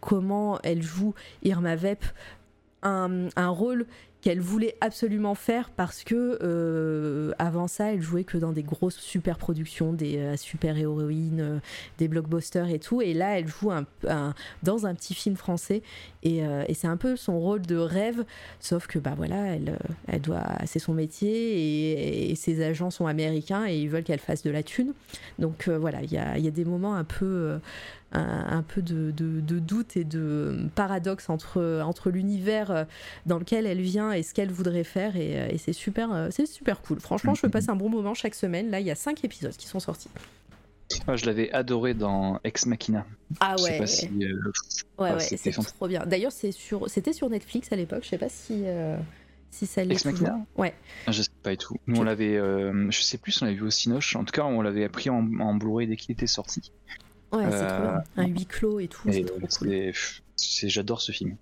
comment 0.00 0.58
elle 0.62 0.82
joue 0.82 1.14
Irma 1.42 1.76
Vep 1.76 2.04
un 2.82 3.48
rôle 3.48 3.86
qu'elle 4.20 4.40
voulait 4.40 4.74
absolument 4.80 5.34
faire 5.34 5.70
parce 5.70 6.02
que 6.02 6.38
euh, 6.42 7.32
avant 7.38 7.68
ça 7.68 7.92
elle 7.92 8.00
jouait 8.02 8.24
que 8.24 8.36
dans 8.36 8.50
des 8.52 8.64
grosses 8.64 8.98
super 8.98 9.38
productions 9.38 9.92
des 9.92 10.18
euh, 10.18 10.36
super 10.36 10.76
héroïnes 10.76 11.40
euh, 11.40 11.58
des 11.98 12.08
blockbusters 12.08 12.68
et 12.68 12.80
tout. 12.80 13.00
Et 13.00 13.14
là 13.14 13.38
elle 13.38 13.46
joue 13.46 13.70
dans 14.62 14.86
un 14.86 14.94
petit 14.94 15.14
film 15.14 15.36
français. 15.36 15.82
Et, 16.24 16.42
c'est 16.74 16.88
un 16.88 16.96
peu 16.96 17.16
son 17.16 17.38
rôle 17.38 17.62
de 17.62 17.76
rêve. 17.76 18.24
Sauf 18.60 18.86
que 18.86 18.98
bah 18.98 19.14
voilà 19.16 19.54
elle, 19.54 19.78
elle 20.06 20.20
doit 20.20 20.44
c'est 20.66 20.78
son 20.78 20.94
métier 20.94 22.30
et, 22.30 22.34
ses 22.34 22.62
agents 22.62 22.90
sont 22.90 23.06
américains 23.06 23.66
et 23.66 23.76
ils 23.78 23.88
veulent 23.88 24.04
qu'elle 24.04 24.18
fasse 24.18 24.42
de 24.42 24.50
la 24.50 24.62
thune. 24.62 24.92
Donc 25.38 25.68
voilà 25.68 26.02
il 26.02 26.12
y 26.12 26.18
a, 26.18 26.50
des 26.50 26.64
moments 26.64 26.94
un 26.94 27.04
peu 27.04 27.58
un, 28.12 28.56
un 28.58 28.62
peu 28.62 28.80
de, 28.80 29.10
de- 29.10 29.40
de 29.40 29.58
doute 29.58 29.96
et 29.96 30.04
de 30.04 30.68
paradoxe 30.74 31.28
entre, 31.28 31.82
entre 31.84 32.10
l'univers 32.10 32.70
euh, 32.70 32.84
dans 33.26 33.38
lequel 33.38 33.66
elle 33.66 33.80
vient 33.82 34.12
et 34.12 34.22
ce 34.22 34.32
qu'elle 34.32 34.50
voudrait 34.50 34.84
faire 34.84 35.16
et, 35.16 35.38
euh, 35.40 35.48
et 35.50 35.58
c'est 35.58 35.74
super 35.74 36.12
euh, 36.12 36.28
c'est 36.30 36.46
super 36.46 36.80
cool 36.80 37.00
franchement 37.00 37.34
je 37.34 37.46
passe 37.46 37.68
un 37.68 37.76
bon 37.76 37.90
moment 37.90 38.14
chaque 38.14 38.34
semaine 38.34 38.70
là 38.70 38.80
il 38.80 38.86
y 38.86 38.90
a 38.90 38.94
cinq 38.94 39.24
épisodes 39.24 39.54
qui 39.56 39.66
sont 39.66 39.80
sortis 39.80 40.08
Moi, 41.06 41.16
Je 41.16 41.26
l'avais 41.26 41.52
adoré 41.52 41.92
dans 41.92 42.40
Ex 42.44 42.64
Machina. 42.64 43.04
ah 43.40 43.56
ouais 43.62 43.86
si. 43.86 44.06
euh, 44.06 44.52
ouais, 44.98 45.10
ah, 45.10 45.14
ouais 45.16 45.20
c'était 45.20 45.52
c'est 45.52 45.62
trop 45.62 45.86
bien 45.88 46.06
d'ailleurs 46.06 46.32
c'est 46.32 46.52
sur 46.52 46.88
c'était 46.88 47.12
sur 47.12 47.28
Netflix 47.28 47.70
à 47.72 47.76
l'époque 47.76 48.04
je 48.04 48.08
sais 48.08 48.18
pas 48.18 48.30
si 48.30 48.62
euh, 48.64 48.96
si 49.50 49.66
ça 49.66 49.84
l'est 49.84 49.92
Ex 49.92 50.06
Machina 50.06 50.30
toujours 50.30 50.46
ouais 50.56 50.72
Je 51.08 51.20
sais 51.22 51.28
pas 51.42 51.52
et 51.52 51.56
tout. 51.58 51.76
Nous, 51.86 51.98
on 52.00 52.04
l'avait. 52.04 52.36
euh, 52.36 52.90
je 52.90 53.00
sais 53.02 53.16
plus 53.18 53.32
si 53.32 53.42
on 53.42 53.46
l'avait 53.46 53.56
vu 53.58 53.64
au 53.66 53.70
Cinoche. 53.70 54.14
En 54.16 54.24
tout 54.24 54.32
cas, 54.32 54.44
on 54.44 54.60
l'avait 54.60 54.84
appris 54.84 55.08
en, 55.08 55.26
en 55.40 55.54
Blu-ray 55.54 55.86
dès 55.86 55.96
qu'il 55.96 56.12
était 56.12 56.26
sorti. 56.26 56.70
Ouais 57.32 57.44
c'est 57.50 57.66
trop 57.66 57.82
Euh, 57.82 57.92
bien 58.16 58.24
un 58.24 58.26
huis 58.26 58.46
clos 58.46 58.80
et 58.80 58.88
tout 58.88 59.02
c'est 59.12 59.24
trop 59.24 59.38
cool 59.38 59.48
c'est- 59.68 59.92
c'est- 60.36 60.68
J'adore 60.68 61.00
ce 61.00 61.12
film. 61.12 61.36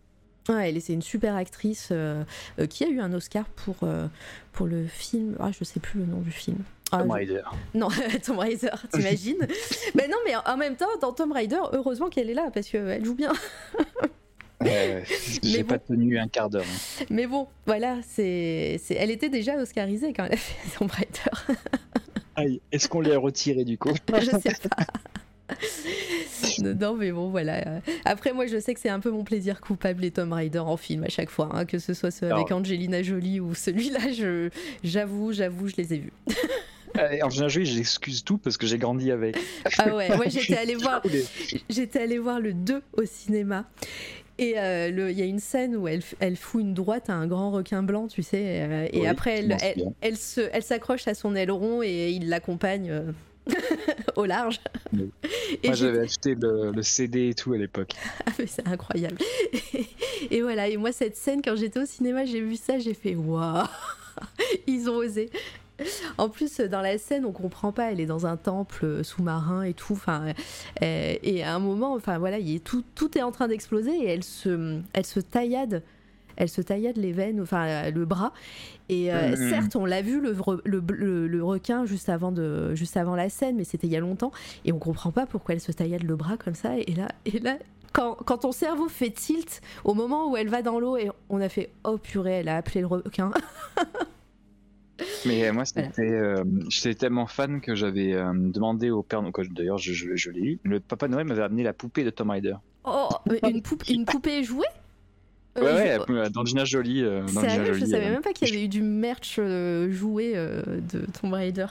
Ouais, 0.48 0.68
elle 0.68 0.76
est- 0.76 0.81
c'est 0.81 0.92
une 0.92 1.02
super 1.02 1.34
actrice 1.34 1.89
euh, 1.90 2.23
euh, 2.60 2.66
qui 2.66 2.84
a 2.84 2.89
eu 2.89 3.00
un 3.00 3.12
Oscar 3.12 3.44
pour, 3.47 3.76
euh, 3.82 4.06
pour 4.52 4.66
le 4.66 4.86
film. 4.86 5.36
Ah, 5.40 5.50
je 5.58 5.65
sais 5.65 5.81
plus 5.81 5.98
le 6.00 6.06
nom 6.06 6.20
du 6.20 6.31
film. 6.31 6.58
Ah, 6.92 6.98
Tomb 6.98 7.08
je- 7.08 7.12
Raider. 7.15 7.42
Non, 7.74 7.89
Tomb 8.24 8.39
Raider, 8.39 8.70
t'imagines? 8.92 9.44
Mais 9.97 10.06
non, 10.06 10.16
mais 10.24 10.34
en 10.36 10.56
même 10.56 10.76
temps, 10.76 10.86
dans 11.00 11.12
Tomb 11.12 11.32
Raider, 11.32 11.58
heureusement 11.73 12.08
qu'elle 12.10 12.31
est 12.31 12.34
là 12.34 12.50
parce 12.55 12.68
qu'elle 12.68 13.05
joue 13.05 13.15
bien. 13.16 13.32
Euh, 14.65 15.02
J'ai 15.42 15.62
bon. 15.62 15.68
pas 15.68 15.78
tenu 15.78 16.18
un 16.18 16.28
quart 16.28 16.48
d'heure. 16.48 16.65
Mais 17.10 17.26
bon, 17.26 17.47
voilà, 17.66 17.98
c'est, 18.08 18.81
c'est... 18.82 18.94
elle 18.94 19.10
était 19.10 19.28
déjà 19.28 19.55
oscarisée 19.56 20.12
quand 20.15 20.24
elle 20.24 20.32
a 20.32 20.36
fait 20.39 20.78
Tomb 20.78 20.90
Raider. 20.90 21.58
Aïe, 22.36 22.60
est-ce 22.73 22.89
qu'on 22.89 23.02
l'a 23.02 23.18
retiré 23.18 23.65
du 23.65 23.76
coup? 23.76 23.92
Je 24.18 24.24
sais 24.40 24.55
pas. 24.68 24.84
non, 26.60 26.94
mais 26.97 27.12
bon, 27.12 27.31
voilà. 27.31 27.81
Après, 28.05 28.33
moi, 28.33 28.47
je 28.47 28.58
sais 28.58 28.75
que 28.75 28.81
c'est 28.81 28.89
un 28.89 29.00
peu 29.00 29.10
mon 29.10 29.25
plaisir 29.25 29.60
coupable 29.60 30.02
les 30.02 30.10
Tomb 30.10 30.33
Raider 30.33 30.58
en 30.58 30.76
film 30.76 31.05
à 31.05 31.08
chaque 31.08 31.31
fois, 31.31 31.50
hein, 31.52 31.65
que 31.65 31.78
ce 31.78 31.94
soit 31.94 32.10
ceux 32.10 32.31
avec 32.33 32.50
Angelina 32.50 33.02
Jolie 33.02 33.41
ou 33.41 33.55
celui-là. 33.55 34.12
Je, 34.12 34.50
j'avoue, 34.83 35.33
j'avoue, 35.33 35.68
je 35.68 35.76
les 35.76 35.94
ai 35.94 35.99
vus. 35.99 36.12
Euh, 36.99 37.18
En 37.23 37.28
général, 37.28 37.50
j'excuse 37.50 38.25
tout 38.25 38.39
parce 38.39 38.57
que 38.57 38.66
j'ai 38.66 38.78
grandi 38.78 39.10
avec. 39.10 39.36
Ah 39.76 39.94
ouais, 39.94 40.16
ouais, 40.16 40.31
j'étais 40.31 40.57
allée 40.57 40.76
voir, 40.76 41.02
j'étais 41.68 41.99
allée 42.00 42.18
voir 42.18 42.41
le 42.41 42.55
2 42.55 42.81
au 42.94 43.05
cinéma. 43.05 43.66
Et 44.39 44.58
euh, 44.58 45.10
il 45.10 45.18
y 45.18 45.20
a 45.20 45.26
une 45.26 45.41
scène 45.41 45.76
où 45.76 45.89
elle, 45.89 46.00
elle 46.20 46.36
fout 46.36 46.62
une 46.62 46.73
droite 46.73 47.10
à 47.10 47.12
un 47.12 47.26
grand 47.26 47.50
requin 47.50 47.83
blanc, 47.83 48.07
tu 48.07 48.23
sais, 48.23 48.62
euh, 48.62 48.89
et 48.92 49.00
Oui, 49.00 49.07
après 49.07 49.41
elle, 49.41 49.58
elle, 50.00 50.16
elle 50.52 50.62
s'accroche 50.62 51.07
à 51.07 51.12
son 51.12 51.34
aileron 51.34 51.83
et 51.83 52.12
il 52.12 52.31
l'accompagne 52.31 53.12
au 54.16 54.25
large. 54.25 54.60
Oui. 54.92 55.10
Et 55.62 55.68
Moi, 55.68 55.76
j'avais 55.76 56.00
acheté 56.00 56.34
le, 56.34 56.73
le 56.73 56.83
CD 56.83 57.28
et 57.31 57.34
tout 57.34 57.52
à 57.52 57.58
l'époque. 57.58 57.92
Ah, 58.26 58.33
mais 58.39 58.47
c'est 58.47 58.66
incroyable. 58.66 59.18
Et, 60.31 60.42
voilà, 60.42 60.68
et 60.68 60.76
moi, 60.76 60.91
cette 60.91 61.16
scène, 61.16 61.41
quand 61.42 61.55
j'étais 61.57 61.78
au 61.78 61.86
cinéma, 61.86 62.25
j'ai 62.25 62.41
vu 62.41 62.57
ça, 62.57 62.78
j'ai 62.78 62.94
fait 62.94 63.15
waouh, 63.15 63.66
ils 64.66 64.91
ont 64.91 64.97
osé. 64.97 65.31
En 66.18 66.28
plus, 66.28 66.60
dans 66.60 66.81
la 66.81 66.99
scène, 66.99 67.25
on 67.25 67.33
comprend 67.33 67.70
pas, 67.70 67.92
elle 67.92 68.00
est 68.00 68.07
dans 68.07 68.26
un 68.26 68.36
temple 68.36 69.05
sous-marin 69.05 69.62
et 69.62 69.75
tout. 69.75 69.92
Enfin, 69.92 70.33
euh, 70.83 71.15
et 71.23 71.44
à 71.44 71.55
un 71.55 71.58
moment, 71.58 71.94
enfin 71.94 72.18
voilà, 72.18 72.39
il 72.39 72.57
est 72.57 72.65
tout, 72.65 72.83
tout 72.94 73.16
est 73.16 73.23
en 73.23 73.31
train 73.31 73.47
d'exploser 73.47 73.92
et 73.92 74.07
elle 74.08 74.25
se, 74.25 74.81
elle 74.92 75.07
se 75.07 75.20
taillade. 75.20 75.83
Elle 76.36 76.48
se 76.48 76.60
taillade 76.60 76.97
les 76.97 77.12
veines, 77.12 77.40
enfin 77.40 77.66
euh, 77.66 77.90
le 77.90 78.05
bras. 78.05 78.32
Et 78.89 79.12
euh, 79.12 79.31
Mhm. 79.31 79.36
certes, 79.36 79.76
on 79.76 79.84
l'a 79.84 80.02
vu 80.02 80.20
le, 80.20 80.36
le, 80.65 80.82
le- 80.89 81.26
le 81.26 81.44
requin 81.44 81.84
juste 81.86 82.08
avant, 82.08 82.32
de, 82.32 82.74
juste 82.74 82.97
avant 82.97 83.16
la 83.16 83.28
scène, 83.28 83.56
mais 83.56 83.65
c'était 83.65 83.86
il 83.86 83.92
y 83.92 83.97
a 83.97 84.00
longtemps. 84.00 84.32
Et 84.65 84.73
on 84.73 84.78
comprend 84.78 85.10
pas 85.12 85.26
pourquoi 85.26 85.55
elle 85.55 85.60
se 85.60 85.73
taillade 85.73 86.02
le 86.05 86.16
bras 86.16 86.36
comme 86.36 86.55
ça. 86.55 86.76
Et 86.78 86.94
là, 86.94 87.08
et 87.24 87.39
là 87.40 87.58
quand, 87.92 88.15
quand 88.15 88.39
ton 88.39 88.52
cerveau 88.52 88.89
fait 88.89 89.10
tilt 89.10 89.60
au 89.84 89.94
moment 89.94 90.31
où 90.31 90.36
elle 90.36 90.48
va 90.48 90.60
dans 90.62 90.78
l'eau 90.78 90.97
et 90.98 91.10
on 91.31 91.40
a 91.40 91.48
fait 91.48 91.70
oh 91.84 91.97
purée, 91.98 92.40
elle 92.40 92.48
a 92.48 92.56
appelé 92.56 92.81
le 92.81 92.86
requin. 92.86 93.31
Mais 95.26 95.47
euh, 95.48 95.52
moi, 95.52 95.65
c'était, 95.65 96.02
euh, 96.10 96.42
j'étais 96.68 96.94
tellement 96.94 97.26
fan 97.26 97.60
que 97.60 97.74
j'avais 97.74 98.15
euh, 98.15 98.32
demandé 98.34 98.90
au 98.90 99.02
père, 99.02 99.23
d'ailleurs, 99.50 99.78
je, 99.78 99.92
je, 99.92 100.15
je 100.15 100.31
l'ai 100.31 100.40
eu. 100.40 100.58
Le 100.62 100.81
Papa 100.81 101.08
Noël 101.08 101.26
m'avait 101.26 101.42
amené 101.42 101.62
la 101.62 101.73
poupée 101.73 102.05
de 102.05 102.10
Tom 102.10 102.31
Rider. 102.31 102.55
Oh, 102.84 103.08
une, 103.42 103.60
une 103.90 104.05
poupée 104.05 104.44
jouée? 104.44 104.66
Euh, 105.58 105.62
ouais, 105.62 105.98
je- 106.06 106.12
ouais, 106.12 106.20
euh, 106.20 106.64
Jolie. 106.64 107.02
euh, 107.02 107.26
je 107.26 107.32
savais 107.32 108.06
euh, 108.06 108.10
même 108.10 108.22
pas 108.22 108.32
qu'il 108.32 108.48
y 108.48 108.52
avait 108.52 108.64
eu 108.64 108.68
du 108.68 108.82
merch 108.82 109.36
euh, 109.38 109.90
joué 109.90 110.32
euh, 110.34 110.62
de 110.92 111.06
Tomb 111.20 111.32
Raider. 111.32 111.66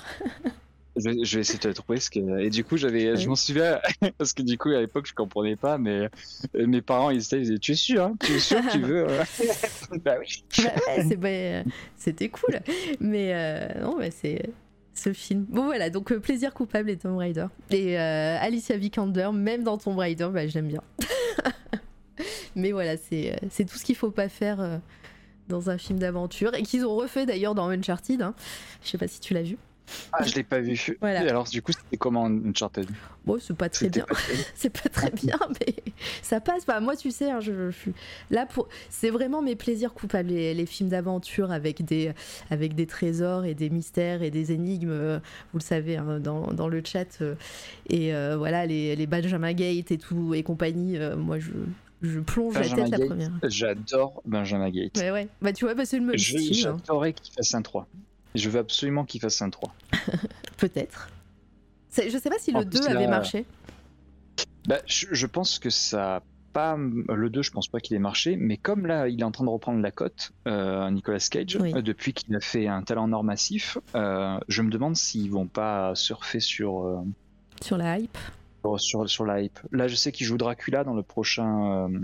Je, 0.95 1.09
vais 1.09 1.41
essayer 1.41 1.59
de 1.59 1.67
le 1.67 1.73
trouver. 1.73 1.97
Parce 1.97 2.09
que... 2.09 2.39
Et 2.39 2.49
du 2.49 2.63
coup, 2.63 2.77
j'avais, 2.77 3.17
je 3.17 3.27
m'en 3.27 3.35
souviens, 3.35 3.79
parce 4.17 4.33
que 4.33 4.41
du 4.41 4.57
coup, 4.57 4.69
à 4.69 4.79
l'époque, 4.79 5.05
je 5.07 5.13
comprenais 5.13 5.57
pas, 5.57 5.77
mais 5.77 6.09
euh, 6.55 6.67
mes 6.67 6.81
parents, 6.81 7.09
ils 7.09 7.21
étaient, 7.21 7.37
ils 7.37 7.43
disaient, 7.43 7.57
tu 7.59 7.73
es 7.73 7.75
sûr, 7.75 8.03
hein 8.03 8.15
tu 8.23 8.31
es 8.33 8.39
sûr 8.39 8.61
que 8.61 8.71
tu 8.71 8.79
veux 8.79 9.05
euh 9.09 9.23
Bah 10.05 10.15
oui. 10.19 10.43
Bah 10.63 10.71
ouais, 11.21 11.63
euh, 11.65 11.69
c'était 11.97 12.29
cool. 12.29 12.59
Mais 12.99 13.33
euh, 13.33 13.81
non, 13.81 13.97
bah, 13.97 14.09
c'est 14.09 14.49
ce 14.93 15.11
film. 15.11 15.45
Bon 15.49 15.65
voilà, 15.65 15.89
donc 15.89 16.11
euh, 16.11 16.19
plaisir 16.19 16.53
coupable 16.53 16.89
et 16.89 16.97
Tomb 16.97 17.17
Raider. 17.17 17.47
Et 17.71 17.99
euh, 17.99 18.37
Alicia 18.39 18.77
Vikander, 18.77 19.29
même 19.33 19.63
dans 19.63 19.77
Tomb 19.77 19.97
Raider, 19.97 20.29
bah, 20.33 20.47
je 20.47 20.53
l'aime 20.53 20.69
bien. 20.69 20.81
Mais 22.55 22.71
voilà, 22.71 22.97
c'est 22.97 23.33
euh, 23.33 23.47
c'est 23.49 23.65
tout 23.65 23.77
ce 23.77 23.83
qu'il 23.83 23.95
faut 23.95 24.11
pas 24.11 24.29
faire 24.29 24.59
euh, 24.61 24.77
dans 25.49 25.69
un 25.69 25.77
film 25.77 25.99
d'aventure 25.99 26.53
et 26.55 26.63
qu'ils 26.63 26.85
ont 26.85 26.95
refait 26.95 27.25
d'ailleurs 27.25 27.55
dans 27.55 27.69
Uncharted. 27.69 28.21
Hein. 28.21 28.33
Je 28.83 28.89
sais 28.89 28.97
pas 28.97 29.07
si 29.07 29.19
tu 29.19 29.33
l'as 29.33 29.43
vu. 29.43 29.57
Ah, 30.11 30.23
je 30.23 30.33
l'ai 30.35 30.43
pas 30.43 30.59
vu. 30.59 30.97
Voilà. 30.99 31.23
Et 31.23 31.29
alors, 31.29 31.45
du 31.45 31.61
coup, 31.61 31.71
c'était 31.71 31.97
comment 31.97 32.25
Uncharted? 32.25 32.87
Bon, 33.25 33.37
c'est 33.39 33.55
pas 33.55 33.69
très 33.69 33.89
bien. 33.89 34.05
c'est 34.55 34.69
pas 34.69 34.89
très 34.89 35.11
bien, 35.11 35.37
mais 35.59 35.75
ça 36.21 36.39
passe. 36.39 36.65
Bah, 36.65 36.79
moi, 36.79 36.95
tu 36.95 37.11
sais, 37.11 37.29
hein, 37.29 37.39
je, 37.39 37.71
suis 37.71 37.93
là 38.31 38.45
pour. 38.45 38.67
C'est 38.89 39.09
vraiment 39.09 39.41
mes 39.41 39.55
plaisirs 39.55 39.93
coupables, 39.93 40.29
les, 40.29 40.53
les 40.53 40.65
films 40.65 40.89
d'aventure 40.89 41.51
avec 41.51 41.83
des, 41.85 42.13
avec 42.49 42.75
des 42.75 42.87
trésors 42.87 43.45
et 43.45 43.53
des 43.53 43.69
mystères 43.69 44.23
et 44.23 44.31
des 44.31 44.51
énigmes. 44.51 44.89
euh, 44.89 45.19
Vous 45.53 45.59
le 45.59 45.63
savez 45.63 45.97
hein, 45.97 46.19
dans, 46.19 46.51
dans 46.53 46.67
le 46.67 46.81
chat. 46.83 47.21
euh, 47.21 47.35
et 47.89 48.13
euh, 48.13 48.37
voilà, 48.37 48.65
les, 48.65 48.95
les 48.95 49.07
Benjamin 49.07 49.53
Gate 49.53 49.91
et 49.91 49.97
tout 49.97 50.33
et 50.33 50.43
compagnie. 50.43 50.97
moi, 51.17 51.39
je, 51.39 51.51
je 52.09 52.19
plonge 52.19 52.55
la 52.55 52.67
tête 52.69 52.89
la 52.89 53.05
première. 53.05 53.31
J'adore 53.43 54.21
Benjamin 54.25 54.69
Gate. 54.69 54.97
Ouais, 54.97 55.11
ouais. 55.11 55.27
Bah, 55.41 55.53
tu 55.53 55.65
vois, 55.65 55.73
bah, 55.73 55.85
c'est 55.85 55.99
le 55.99 56.05
même 56.05 56.17
Je- 56.17 56.37
style. 56.37 56.67
hein. 56.67 56.77
J'adorerais 56.79 57.13
qu'il 57.13 57.33
fasse 57.33 57.53
un 57.53 57.61
3. 57.61 57.87
Je 58.35 58.49
veux 58.49 58.59
absolument 58.59 59.05
qu'il 59.05 59.21
fasse 59.21 59.41
un 59.41 59.49
3. 59.49 59.73
Peut-être. 60.57 61.09
Je 61.95 62.17
sais 62.17 62.29
pas 62.29 62.37
si 62.39 62.53
En 62.55 62.59
le 62.59 62.65
plus, 62.65 62.81
2 62.81 62.87
avait 62.87 63.03
là- 63.05 63.09
marché. 63.09 63.45
Bah, 64.67 64.79
je, 64.85 65.07
je 65.11 65.27
pense 65.27 65.59
que 65.59 65.69
ça 65.69 66.21
pas. 66.51 66.77
Le 66.77 67.29
2, 67.29 67.41
je 67.41 67.51
pense 67.51 67.67
pas 67.67 67.79
qu'il 67.79 67.95
ait 67.95 67.99
marché, 67.99 68.35
mais 68.37 68.55
comme 68.57 68.85
là, 68.87 69.07
il 69.09 69.19
est 69.19 69.23
en 69.23 69.31
train 69.31 69.43
de 69.43 69.49
reprendre 69.49 69.81
la 69.81 69.91
cote, 69.91 70.31
euh, 70.47 70.89
Nicolas 70.89 71.25
Cage, 71.29 71.57
Oui. 71.59 71.73
euh, 71.75 71.81
depuis 71.81 72.13
qu'il 72.13 72.33
a 72.35 72.39
fait 72.39 72.67
un 72.67 72.81
talent 72.81 73.11
or 73.11 73.23
massif, 73.25 73.77
euh, 73.93 74.39
je 74.47 74.61
me 74.61 74.69
demande 74.69 74.95
s'ils 74.95 75.29
vont 75.31 75.47
pas 75.47 75.93
surfer 75.95 76.39
sur, 76.39 77.03
Sur 77.61 77.77
la 77.77 77.99
hype. 77.99 78.17
Sur, 78.77 79.09
sur, 79.09 79.25
la 79.25 79.41
hype. 79.41 79.59
Là, 79.71 79.87
je 79.87 79.95
sais 79.95 80.11
qu'il 80.11 80.25
joue 80.25 80.37
Dracula 80.37 80.83
dans 80.83 80.93
le 80.93 81.03
prochain. 81.03 81.87
euh, 81.89 81.99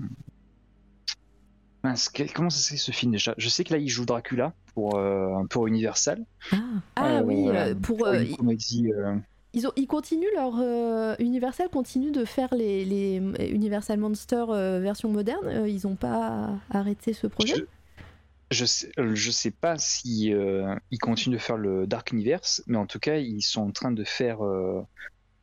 Mince, 1.83 2.09
quel- 2.09 2.31
comment 2.31 2.49
ça 2.51 2.59
c'est 2.59 2.77
ce 2.77 2.91
film 2.91 3.11
déjà? 3.11 3.33
Je 3.37 3.49
sais 3.49 3.63
que 3.63 3.73
là, 3.73 3.79
il 3.79 3.89
joue 3.89 4.05
Dracula 4.05 4.53
pour, 4.73 4.97
euh, 4.97 5.43
pour 5.49 5.67
Universal. 5.67 6.23
Ah, 6.51 6.57
ah 6.95 7.19
Euh, 7.19 7.23
oui, 7.23 7.47
pour. 7.81 7.97
pour 7.97 8.13
une 8.13 8.35
comédie. 8.35 8.91
Ils, 9.53 9.67
ont, 9.67 9.71
ils 9.75 9.87
continuent 9.87 10.33
leur. 10.35 10.53
euh, 10.59 11.15
Universal 11.19 11.69
continue 11.69 12.11
de 12.11 12.23
faire 12.23 12.53
les, 12.53 12.85
les 12.85 13.17
Universal 13.49 13.99
Monster 13.99 14.45
euh, 14.49 14.79
version 14.79 15.09
moderne. 15.09 15.45
Euh, 15.47 15.67
ils 15.67 15.87
ont 15.87 15.95
pas 15.95 16.51
arrêté 16.69 17.13
ce 17.13 17.25
projet? 17.27 17.55
Je, 17.55 17.63
je 18.51 18.65
sais, 18.65 18.91
je 18.97 19.31
sais 19.31 19.51
pas 19.51 19.77
si 19.77 20.33
ils 20.91 20.99
continuent 20.99 21.33
de 21.33 21.41
faire 21.41 21.57
le 21.57 21.87
Dark 21.87 22.11
Universe, 22.11 22.63
mais 22.67 22.77
en 22.77 22.85
tout 22.85 22.99
cas, 22.99 23.17
ils 23.17 23.41
sont 23.41 23.61
en 23.61 23.71
train 23.71 23.91
de 23.91 24.03
faire. 24.03 24.37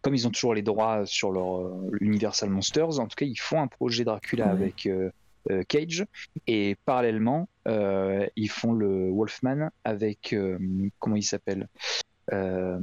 Comme 0.09 0.15
ils 0.15 0.27
ont 0.27 0.31
toujours 0.31 0.55
les 0.55 0.63
droits 0.63 1.05
sur 1.05 1.31
leur 1.31 1.59
euh, 1.67 1.91
Universal 2.01 2.49
Monsters, 2.49 2.99
en 2.99 3.07
tout 3.09 3.15
cas, 3.15 3.27
ils 3.27 3.37
font 3.39 3.61
un 3.61 3.67
projet 3.67 4.05
Dracula 4.05 4.47
Ouais. 4.47 4.51
avec 4.53 4.87
euh, 4.87 5.11
euh, 5.51 5.63
Cage, 5.69 6.07
et 6.47 6.77
parallèlement, 6.87 7.47
euh, 7.67 8.27
ils 8.35 8.49
font 8.49 8.73
le 8.73 9.11
Wolfman 9.11 9.69
avec. 9.85 10.33
euh, 10.33 10.57
comment 10.99 11.17
il 11.17 11.23
s'appelle 11.23 11.69
Euh, 12.33 12.79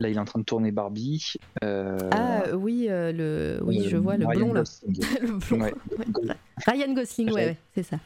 Là, 0.00 0.08
il 0.10 0.16
est 0.16 0.20
en 0.20 0.26
train 0.26 0.38
de 0.38 0.44
tourner 0.44 0.70
Barbie. 0.70 1.32
Ah 1.62 2.42
oui, 2.54 2.88
le, 2.90 3.58
oui, 3.64 3.82
je 3.88 3.96
vois 3.96 4.16
le 4.18 4.26
Ryan 4.26 4.38
blond 4.48 4.52
là. 4.52 4.62
Le 5.22 5.38
blond. 5.38 5.60
Ouais. 5.64 5.74
Ouais. 5.98 6.34
Ryan 6.66 6.92
Gosling, 6.94 7.32
ouais, 7.32 7.56
c'est 7.74 7.82
ça. 7.84 7.98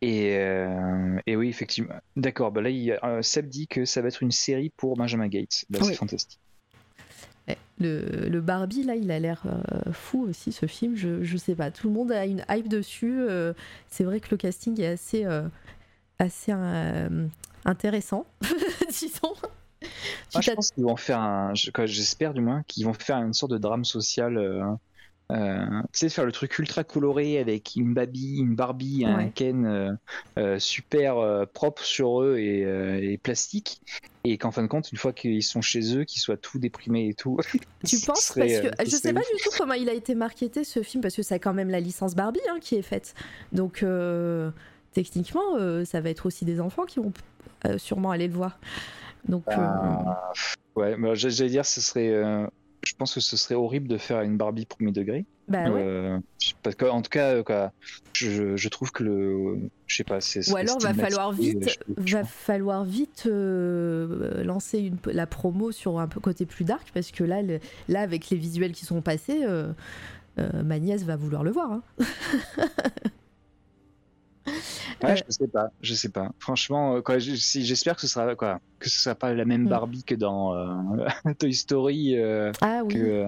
Et, 0.00 0.36
et 1.26 1.36
oui, 1.36 1.48
effectivement. 1.48 1.94
D'accord, 2.16 2.50
bah 2.52 2.62
là, 2.62 2.70
il, 2.70 2.98
Seb 3.22 3.48
dit 3.48 3.66
que 3.68 3.84
ça 3.84 4.02
va 4.02 4.08
être 4.08 4.22
une 4.22 4.30
série 4.32 4.70
pour 4.76 4.96
Benjamin 4.96 5.28
Gates. 5.28 5.64
Bah, 5.70 5.78
Oui. 5.82 5.88
C'est 5.88 5.94
fantastique. 5.94 6.40
Ouais. 7.48 7.58
Le, 7.78 8.28
le 8.28 8.40
Barbie, 8.40 8.84
là, 8.84 8.94
il 8.96 9.10
a 9.10 9.18
l'air 9.18 9.42
euh, 9.46 9.92
fou 9.92 10.22
aussi, 10.28 10.50
ce 10.52 10.66
film. 10.66 10.96
Je, 10.96 11.22
je 11.24 11.36
sais 11.36 11.54
pas, 11.54 11.70
tout 11.70 11.88
le 11.88 11.92
monde 11.94 12.10
a 12.12 12.24
une 12.24 12.44
hype 12.48 12.68
dessus. 12.68 13.16
euh, 13.20 13.52
c'est 13.88 14.04
vrai 14.04 14.20
que 14.20 14.28
le 14.30 14.36
casting 14.36 14.80
est 14.80 14.86
assez, 14.86 15.24
euh, 15.26 15.42
assez 16.18 16.52
intéressant, 17.64 18.26
disons. 18.88 19.34
Moi, 20.32 20.40
je 20.40 20.46
t'att- 20.46 20.54
pense 20.56 20.70
qu'ils 20.70 20.84
vont 20.84 20.96
faire 20.96 21.20
un. 21.20 21.54
je- 21.54 21.70
J'espère 21.84 22.32
du 22.32 22.40
moins 22.40 22.62
qu'ils 22.66 22.86
vont 22.86 22.94
faire 22.94 23.18
une 23.18 23.34
sorte 23.34 23.52
de 23.52 23.58
drame 23.58 23.84
social. 23.84 24.38
Euh, 25.32 25.64
tu 25.92 26.00
sais, 26.00 26.08
faire 26.10 26.26
le 26.26 26.32
truc 26.32 26.58
ultra 26.58 26.84
coloré 26.84 27.38
avec 27.38 27.76
une 27.76 27.94
Barbie, 27.94 28.38
une 28.38 28.54
Barbie, 28.54 29.04
un. 29.06 29.28
Ken 29.28 29.64
euh, 29.64 29.92
euh, 30.38 30.58
super 30.58 31.16
euh, 31.16 31.46
propre 31.46 31.82
sur 31.82 32.22
eux 32.22 32.36
et, 32.38 32.60
et 33.12 33.18
plastique. 33.18 33.80
Et 34.24 34.38
qu'en 34.38 34.50
fin 34.50 34.62
de 34.62 34.68
compte, 34.68 34.90
une 34.90 34.98
fois 34.98 35.12
qu'ils 35.12 35.42
sont 35.42 35.60
chez 35.60 35.96
eux, 35.96 36.04
qu'ils 36.04 36.20
soient 36.20 36.36
tout 36.36 36.58
déprimés 36.58 37.08
et 37.08 37.14
tout. 37.14 37.38
Tu 37.84 37.98
penses 38.00 38.20
serait, 38.20 38.72
parce 38.76 38.88
que 38.88 38.90
je 38.90 38.96
sais 38.96 39.12
pas 39.12 39.20
du 39.20 39.42
tout 39.42 39.50
comment 39.58 39.74
il 39.74 39.88
a 39.88 39.92
été 39.92 40.14
marketé 40.14 40.64
ce 40.64 40.82
film 40.82 41.02
parce 41.02 41.14
que 41.14 41.22
c'est 41.22 41.38
quand 41.38 41.52
même 41.52 41.68
la 41.68 41.80
licence 41.80 42.14
Barbie 42.14 42.40
hein, 42.50 42.58
qui 42.60 42.76
est 42.76 42.82
faite. 42.82 43.14
Donc 43.52 43.84
techniquement, 44.92 45.84
ça 45.84 46.00
va 46.00 46.10
être 46.10 46.26
aussi 46.26 46.44
des 46.44 46.60
enfants 46.60 46.84
qui 46.84 47.00
vont 47.00 47.12
sûrement 47.76 48.10
aller 48.10 48.28
le 48.28 48.34
voir. 48.34 48.58
Donc 49.28 49.44
Ah, 49.48 50.32
ouais, 50.76 50.96
bah, 50.96 51.14
j'allais 51.14 51.50
dire, 51.50 51.66
ce 51.66 51.80
serait. 51.80 52.10
Euh, 52.84 52.90
je 52.90 52.94
pense 52.96 53.14
que 53.14 53.20
ce 53.20 53.36
serait 53.36 53.54
horrible 53.54 53.88
de 53.88 53.96
faire 53.98 54.20
une 54.22 54.36
Barbie 54.36 54.66
premier 54.66 54.92
degré. 54.92 55.24
bah 55.48 55.70
ouais. 55.70 55.82
Euh, 55.82 56.18
parce 56.62 56.76
que, 56.76 56.84
en 56.86 57.02
tout 57.02 57.10
cas, 57.10 57.34
euh, 57.36 57.42
quoi, 57.42 57.72
je, 58.12 58.56
je 58.56 58.68
trouve 58.68 58.90
que 58.92 59.02
le. 59.04 59.58
Je 59.86 59.96
sais 59.96 60.04
pas, 60.04 60.20
c'est. 60.20 60.50
Ou 60.50 60.56
alors 60.56 60.78
va 60.80 60.94
falloir 60.94 61.32
vite, 61.32 61.68
Je- 61.68 62.12
va 62.14 62.24
falloir 62.24 62.84
vite 62.84 63.24
euh, 63.26 64.42
lancer 64.44 64.78
une, 64.78 64.96
la 65.06 65.26
promo 65.26 65.72
sur 65.72 65.98
un 65.98 66.08
peu 66.08 66.20
côté 66.20 66.46
plus 66.46 66.64
dark 66.64 66.88
parce 66.94 67.10
que 67.10 67.24
là, 67.24 67.42
le- 67.42 67.60
là 67.88 68.00
avec 68.00 68.30
les 68.30 68.36
visuels 68.36 68.72
qui 68.72 68.84
sont 68.84 69.00
passés, 69.02 69.44
euh, 69.44 69.72
euh, 70.38 70.62
ma 70.62 70.78
nièce 70.78 71.04
va 71.04 71.16
vouloir 71.16 71.44
le 71.44 71.50
voir. 71.52 71.72
hein. 71.72 71.82
Ouais, 74.46 75.10
Euh, 75.12 75.16
je 75.16 75.22
sais 75.32 75.48
pas, 75.48 75.68
je 75.80 75.94
sais 75.94 76.08
pas. 76.10 76.30
Franchement, 76.38 76.96
euh, 76.96 77.00
quoi, 77.00 77.18
j'espère 77.18 77.94
que 77.96 78.02
ce 78.02 78.08
sera 78.08 78.34
quoi, 78.34 78.60
que 78.78 78.88
ce 78.90 78.98
sera 79.00 79.14
pas 79.14 79.32
la 79.32 79.44
même 79.44 79.62
Mm. 79.64 79.68
Barbie 79.68 80.04
que 80.04 80.14
dans 80.14 80.54
euh, 80.54 80.74
Toy 81.38 81.54
Story, 81.54 82.16
euh, 82.16 82.52
Ah 82.60 82.82
oui. 82.84 82.94
que, 82.94 83.24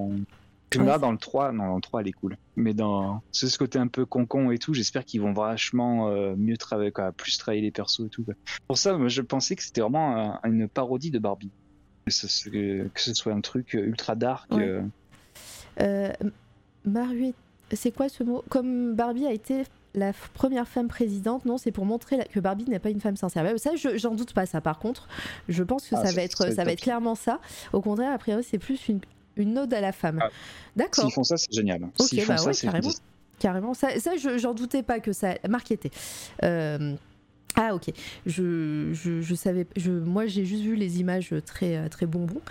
que 0.70 0.78
Ouais, 0.78 0.84
là 0.86 0.98
dans 0.98 1.12
le 1.12 1.18
3, 1.18 1.52
non, 1.52 1.66
dans 1.68 1.74
le 1.76 1.80
3 1.80 2.00
elle 2.02 2.08
est 2.08 2.12
cool. 2.12 2.36
Mais 2.56 2.74
dans 2.74 3.22
ce 3.32 3.56
côté 3.56 3.78
un 3.78 3.86
peu 3.88 4.04
concon 4.04 4.50
et 4.50 4.58
tout, 4.58 4.74
j'espère 4.74 5.04
qu'ils 5.04 5.20
vont 5.22 5.32
vachement 5.32 6.08
euh, 6.10 6.34
mieux 6.36 6.56
travailler, 6.56 6.90
quoi, 6.92 7.12
plus 7.12 7.38
travailler 7.38 7.62
les 7.62 7.70
persos 7.70 8.00
et 8.06 8.08
tout. 8.10 8.24
quoi. 8.24 8.34
Pour 8.66 8.76
ça, 8.78 8.96
moi, 8.98 9.08
je 9.08 9.22
pensais 9.22 9.56
que 9.56 9.62
c'était 9.62 9.80
vraiment 9.80 10.38
une 10.44 10.68
parodie 10.68 11.10
de 11.10 11.18
Barbie. 11.18 11.50
Que 12.06 12.12
ce, 12.12 12.48
que- 12.48 12.88
que 12.88 13.00
ce 13.00 13.14
soit 13.14 13.32
un 13.32 13.40
truc 13.40 13.72
ultra 13.74 14.14
dark. 14.14 14.50
Ouais. 14.54 14.80
euh, 15.80 16.12
c'est 17.72 17.90
quoi 17.92 18.08
ce 18.08 18.22
mot? 18.22 18.44
Comme 18.48 18.94
Barbie 18.94 19.26
a 19.26 19.32
été 19.32 19.64
la 19.96 20.12
première 20.34 20.68
femme 20.68 20.88
présidente, 20.88 21.44
non, 21.46 21.58
c'est 21.58 21.72
pour 21.72 21.86
montrer 21.86 22.28
que 22.32 22.38
Barbie 22.38 22.68
n'est 22.68 22.78
pas 22.78 22.90
une 22.90 23.00
femme 23.00 23.16
sincère. 23.16 23.46
Ça, 23.58 23.70
j'en 23.74 24.14
doute 24.14 24.34
pas, 24.34 24.46
ça. 24.46 24.60
Par 24.60 24.78
contre, 24.78 25.08
je 25.48 25.62
pense 25.62 25.88
que 25.88 25.96
ah, 25.96 26.04
ça, 26.04 26.12
va 26.12 26.22
être, 26.22 26.52
ça 26.52 26.64
va 26.64 26.72
être 26.72 26.82
clairement 26.82 27.14
ça. 27.14 27.40
Au 27.72 27.80
contraire, 27.80 28.12
a 28.12 28.18
priori, 28.18 28.44
c'est 28.48 28.58
plus 28.58 28.88
une, 28.88 29.00
une 29.36 29.58
ode 29.58 29.72
à 29.72 29.80
la 29.80 29.92
femme. 29.92 30.20
Ah. 30.22 30.28
D'accord. 30.76 31.04
S'ils 31.04 31.12
font 31.12 31.24
ça, 31.24 31.36
c'est 31.36 31.52
génial. 31.52 31.82
Ok, 31.98 32.26
bah 32.28 32.36
ouais, 32.44 32.52
carrément. 32.54 32.90
Carrément. 33.38 33.74
Ça, 33.74 33.98
ça 33.98 34.12
j'en 34.16 34.54
doutais 34.54 34.82
pas 34.82 35.00
que 35.00 35.12
ça 35.12 35.34
marquait. 35.48 35.78
Euh, 36.42 36.94
ah 37.54 37.74
ok, 37.74 37.90
je, 38.26 38.92
je, 38.92 39.34
savais, 39.34 39.66
je, 39.76 39.90
moi 39.90 40.26
j'ai 40.26 40.44
juste 40.44 40.62
vu 40.62 40.74
les 40.74 41.00
images 41.00 41.34
très 41.46 41.76
euh, 41.76 41.88
très 41.88 42.04
bonbons, 42.04 42.42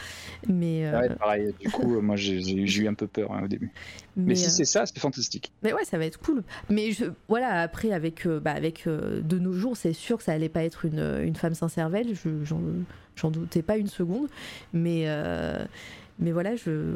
mais 0.48 0.88
euh, 0.88 1.09
pareil. 1.19 1.53
Du 1.59 1.69
coup, 1.69 2.01
moi 2.01 2.15
j'ai 2.15 2.40
eu 2.53 2.88
un 2.88 2.95
peu 2.95 3.06
peur 3.06 3.32
hein, 3.32 3.43
au 3.43 3.48
début. 3.48 3.72
Mais, 4.17 4.33
si 4.33 4.49
c'est 4.49 4.65
ça, 4.65 4.85
c'est 4.85 4.98
fantastique. 4.98 5.51
Mais 5.61 5.74
ouais, 5.74 5.85
ça 5.85 5.99
va 5.99 6.06
être 6.06 6.19
cool. 6.19 6.43
Mais 6.69 6.91
je, 6.91 7.06
voilà, 7.27 7.61
après 7.61 7.91
avec 7.91 8.27
bah, 8.27 8.53
avec 8.53 8.88
de 8.88 9.38
nos 9.38 9.53
jours, 9.53 9.77
c'est 9.77 9.93
sûr 9.93 10.17
que 10.17 10.24
ça 10.24 10.32
allait 10.32 10.49
pas 10.49 10.64
être 10.64 10.85
une, 10.85 11.22
une 11.24 11.35
femme 11.35 11.53
sans 11.53 11.67
cervelle. 11.67 12.14
J'en 13.15 13.30
doutais 13.30 13.61
pas 13.61 13.77
une 13.77 13.88
seconde, 13.88 14.30
mais 14.74 15.06
mais 16.17 16.31
voilà, 16.31 16.55
je... 16.55 16.93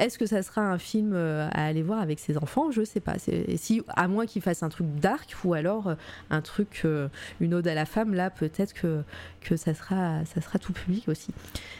est-ce 0.00 0.18
que 0.18 0.26
ça 0.26 0.42
sera 0.42 0.60
un 0.60 0.78
film 0.78 1.12
euh, 1.14 1.46
à 1.52 1.66
aller 1.66 1.82
voir 1.82 2.00
avec 2.00 2.18
ses 2.18 2.36
enfants? 2.36 2.72
Je 2.72 2.82
sais 2.82 2.98
pas. 2.98 3.14
Si, 3.56 3.82
à 3.88 4.08
moins 4.08 4.26
qu'il 4.26 4.42
fasse 4.42 4.64
un 4.64 4.68
truc 4.68 4.88
dark 5.00 5.36
ou 5.44 5.54
alors 5.54 5.88
euh, 5.88 5.94
un 6.30 6.40
truc, 6.40 6.82
euh, 6.84 7.06
une 7.40 7.54
ode 7.54 7.68
à 7.68 7.74
la 7.74 7.86
femme, 7.86 8.12
là 8.12 8.28
peut-être 8.28 8.74
que, 8.74 9.02
que 9.40 9.56
ça, 9.56 9.72
sera, 9.72 10.24
ça 10.24 10.40
sera 10.40 10.58
tout 10.58 10.72
public 10.72 11.08
aussi. 11.08 11.28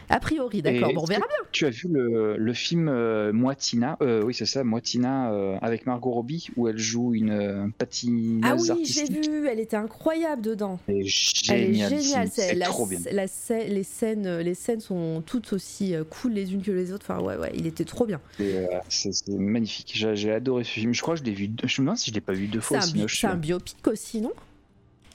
A 0.09 0.21
priori, 0.21 0.61
d'accord. 0.61 0.93
Bon, 0.93 1.01
on 1.01 1.05
verra 1.05 1.27
bien. 1.27 1.45
Tu 1.51 1.65
as 1.65 1.71
vu 1.71 1.89
le, 1.91 2.37
le 2.37 2.53
film 2.53 2.89
Moitina 3.31 3.97
Oui, 3.99 4.33
c'est 4.33 4.45
ça, 4.45 4.63
Moitina 4.63 5.29
avec 5.61 5.87
Margot 5.87 6.11
Robbie 6.11 6.47
où 6.55 6.69
elle 6.69 6.77
joue 6.77 7.13
une 7.13 7.73
patineuse 7.77 8.41
Ah 8.45 8.55
oui, 8.55 8.85
j'ai 8.85 9.05
vu. 9.05 9.45
Elle 9.45 9.59
était 9.59 9.75
incroyable 9.75 10.41
dedans. 10.41 10.79
Elle 10.87 11.01
est 11.01 11.05
géniale. 11.05 12.29
Trop 12.61 12.85
bien. 12.85 12.99
les 13.11 13.83
scènes, 13.83 14.37
les 14.39 14.53
scènes 14.53 14.79
sont 14.79 15.21
toutes 15.25 15.51
aussi 15.51 15.93
cool 16.09 16.31
les 16.31 16.53
unes 16.53 16.61
que 16.61 16.76
les 16.77 16.91
autres. 16.91 17.05
Enfin, 17.09 17.21
ouais, 17.21 17.35
ouais, 17.35 17.51
il 17.55 17.67
était 17.67 17.85
trop 17.85 18.05
bien. 18.05 18.21
Euh, 18.39 18.67
c'est 18.89 19.27
magnifique. 19.29 19.91
J'ai 19.93 20.31
adoré 20.31 20.63
ce 20.63 20.71
film. 20.71 20.93
Je 20.93 21.01
crois 21.01 21.15
que 21.15 21.19
je 21.21 21.25
l'ai 21.25 21.33
vu. 21.33 21.49
Je 21.63 21.81
me 21.81 21.85
demande 21.85 21.97
si 21.97 22.09
je 22.09 22.15
l'ai 22.15 22.21
pas 22.21 22.33
vu 22.33 22.47
deux 22.47 22.61
fois. 22.61 22.81
C'est 22.81 23.27
un, 23.27 23.35
biopic 23.35 23.87
aussi, 23.87 24.21
non? 24.21 24.33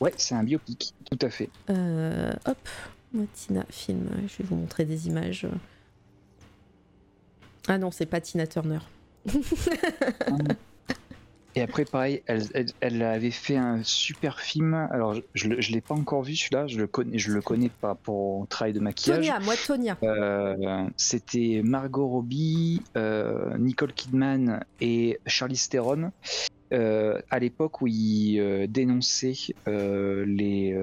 Ouais, 0.00 0.12
c'est 0.16 0.34
un 0.34 0.42
biopic, 0.42 0.94
tout 1.10 1.18
à 1.24 1.30
fait. 1.30 1.48
Euh, 1.70 2.32
hop, 2.46 2.68
Tina 3.34 3.64
film. 3.70 4.08
Je 4.28 4.42
vais 4.42 4.48
vous 4.48 4.56
montrer 4.56 4.84
des 4.84 5.06
images. 5.06 5.46
Ah 7.68 7.78
non, 7.78 7.90
c'est 7.90 8.06
pas 8.06 8.20
Tina 8.20 8.46
Turner. 8.46 8.80
Et 11.54 11.60
après, 11.60 11.84
pareil, 11.84 12.22
elle, 12.26 12.46
elle, 12.80 13.02
avait 13.02 13.30
fait 13.30 13.56
un 13.56 13.82
super 13.82 14.40
film. 14.40 14.72
Alors, 14.90 15.14
je 15.34 15.48
ne 15.48 15.56
l'ai 15.56 15.82
pas 15.82 15.94
encore 15.94 16.22
vu 16.22 16.34
celui-là, 16.34 16.66
je 16.66 16.78
le 16.78 16.86
connais, 16.86 17.18
je 17.18 17.30
le 17.30 17.42
connais 17.42 17.68
pas 17.68 17.94
pour 17.94 18.48
travail 18.48 18.72
de 18.72 18.80
maquillage. 18.80 19.26
Tonia, 19.26 19.38
moi 19.40 19.54
Tonia. 19.66 19.98
Euh, 20.02 20.86
C'était 20.96 21.60
Margot 21.62 22.06
Robbie, 22.06 22.80
euh, 22.96 23.56
Nicole 23.58 23.92
Kidman 23.92 24.64
et 24.80 25.18
Charlize 25.26 25.68
Theron. 25.68 26.10
Euh, 26.72 27.20
à 27.28 27.38
l'époque 27.38 27.82
où 27.82 27.86
il 27.86 28.40
euh, 28.40 28.66
dénonçait 28.66 29.34
euh, 29.68 30.24
les, 30.26 30.74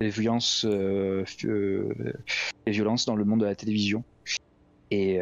les, 0.00 0.08
violences, 0.08 0.66
les 0.66 2.72
violences 2.72 3.06
dans 3.06 3.14
le 3.14 3.24
monde 3.24 3.40
de 3.40 3.46
la 3.46 3.54
télévision. 3.54 4.02
Et, 4.90 5.20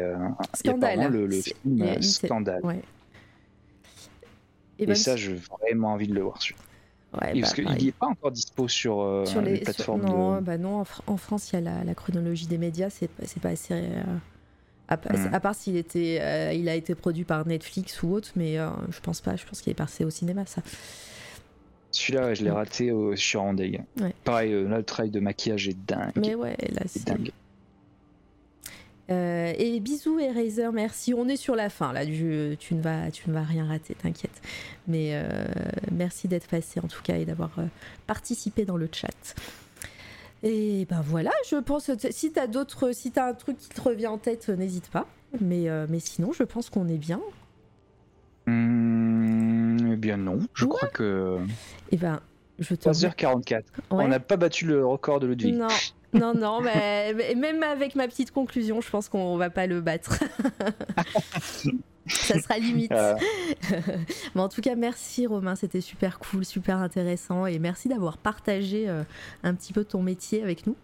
scandale. 0.53 1.11
le, 1.11 1.27
le 1.27 1.41
film 1.41 2.01
Scandale. 2.01 2.61
Ouais. 2.63 2.81
Et, 4.79 4.95
ça, 4.95 5.15
j'ai 5.15 5.35
vraiment 5.35 5.93
envie 5.93 6.07
de 6.07 6.13
le 6.13 6.21
voir. 6.21 6.39
Ouais, 7.21 7.39
parce 7.39 7.55
bah, 7.55 7.75
qu'il 7.75 7.85
n'est 7.85 7.91
pas 7.91 8.07
encore 8.07 8.31
dispo 8.31 8.67
sur, 8.67 9.01
euh, 9.01 9.25
les, 9.43 9.59
plateformes. 9.59 10.01
Non, 10.01 10.41
bah 10.41 10.57
non 10.57 10.83
en, 11.05 11.17
France, 11.17 11.51
il 11.51 11.63
y 11.63 11.67
a 11.67 11.83
la, 11.83 11.93
chronologie 11.93 12.47
des 12.47 12.57
médias, 12.57 12.89
c'est 12.89 13.07
pas 13.07 13.49
assez. 13.49 13.73
Euh, 13.73 14.03
hmm. 14.89 15.33
à, 15.33 15.39
part 15.39 15.53
s'il 15.53 15.77
était, 15.77 16.17
euh, 16.21 16.53
il 16.53 16.67
a 16.69 16.75
été 16.75 16.95
produit 16.95 17.23
par 17.23 17.45
Netflix 17.45 18.01
ou 18.01 18.13
autre, 18.13 18.31
mais 18.35 18.55
je 18.55 18.99
pense 19.01 19.21
pas. 19.21 19.35
Je 19.35 19.45
pense 19.45 19.61
qu'il 19.61 19.71
est 19.71 19.75
passé 19.75 20.05
au 20.05 20.09
cinéma, 20.09 20.45
ça. 20.45 20.61
Celui-là, 21.91 22.33
je 22.33 22.43
l'ai 22.43 22.49
raté 22.49 22.91
sur 23.15 23.43
Andeg. 23.43 23.83
Pareil, 24.23 24.51
là, 24.51 24.77
le 24.77 24.83
travail 24.83 25.11
de 25.11 25.19
maquillage 25.19 25.67
est 25.67 25.77
dingue. 25.87 26.13
Mais 26.15 26.33
ouais, 26.33 26.57
là, 26.71 26.81
c'est 26.87 27.05
dingue. 27.05 27.31
Euh, 29.09 29.53
et 29.57 29.79
bisous 29.79 30.19
Eraser, 30.19 30.69
merci. 30.73 31.13
On 31.13 31.27
est 31.27 31.35
sur 31.35 31.55
la 31.55 31.69
fin 31.69 31.91
là, 31.91 32.05
tu, 32.05 32.55
tu 32.57 32.75
ne, 32.75 32.81
vas, 32.81 33.11
tu 33.11 33.29
ne 33.29 33.33
vas 33.33 33.43
rien 33.43 33.65
rater, 33.65 33.95
t'inquiète. 33.95 34.41
Mais 34.87 35.11
euh, 35.13 35.45
merci 35.91 36.27
d'être 36.27 36.47
passé 36.47 36.79
en 36.79 36.87
tout 36.87 37.01
cas 37.03 37.17
et 37.17 37.25
d'avoir 37.25 37.51
euh, 37.59 37.65
participé 38.07 38.65
dans 38.65 38.77
le 38.77 38.87
chat. 38.91 39.35
Et 40.41 40.85
ben 40.89 41.01
voilà, 41.01 41.31
je 41.49 41.55
pense. 41.55 41.89
Si 42.11 42.31
t'as 42.31 42.47
d'autres, 42.47 42.91
si 42.91 43.11
t'as 43.11 43.29
un 43.29 43.33
truc 43.33 43.57
qui 43.57 43.69
te 43.69 43.81
revient 43.81 44.07
en 44.07 44.17
tête, 44.17 44.49
n'hésite 44.49 44.89
pas. 44.89 45.07
Mais, 45.39 45.67
mais 45.87 45.99
sinon, 45.99 46.33
je 46.33 46.43
pense 46.43 46.69
qu'on 46.69 46.87
est 46.89 46.97
bien. 46.97 47.21
Mmh, 48.45 49.93
eh 49.93 49.95
bien 49.95 50.17
non, 50.17 50.39
je 50.53 50.65
crois 50.65 50.89
que. 50.89 51.39
Et 51.91 51.95
eh 51.95 51.97
ben, 51.97 52.19
je 52.59 52.75
te. 52.75 52.89
3h44. 52.89 53.63
On 53.89 54.07
n'a 54.07 54.19
pas 54.19 54.37
battu 54.37 54.65
le 54.65 54.85
record 54.85 55.19
de 55.19 55.27
Ludwig. 55.27 55.55
Non, 55.55 55.67
non, 56.13 56.33
non, 56.33 56.61
mais, 56.61 57.13
même 57.35 57.63
avec 57.63 57.95
ma 57.95 58.07
petite 58.07 58.31
conclusion, 58.31 58.81
je 58.81 58.89
pense 58.89 59.09
qu'on 59.09 59.37
va 59.37 59.49
pas 59.49 59.67
le 59.67 59.81
battre. 59.81 60.19
Ça 62.05 62.37
sera 62.39 62.57
limite. 62.57 62.91
Euh. 62.91 63.15
mais 64.35 64.41
en 64.41 64.49
tout 64.49 64.61
cas, 64.61 64.75
merci 64.75 65.25
Romain, 65.25 65.55
c'était 65.55 65.81
super 65.81 66.19
cool, 66.19 66.43
super 66.43 66.79
intéressant 66.79 67.45
et 67.45 67.59
merci 67.59 67.87
d'avoir 67.87 68.17
partagé 68.17 68.89
euh, 68.89 69.03
un 69.43 69.53
petit 69.55 69.71
peu 69.71 69.85
ton 69.85 70.01
métier 70.01 70.43
avec 70.43 70.67
nous. 70.67 70.75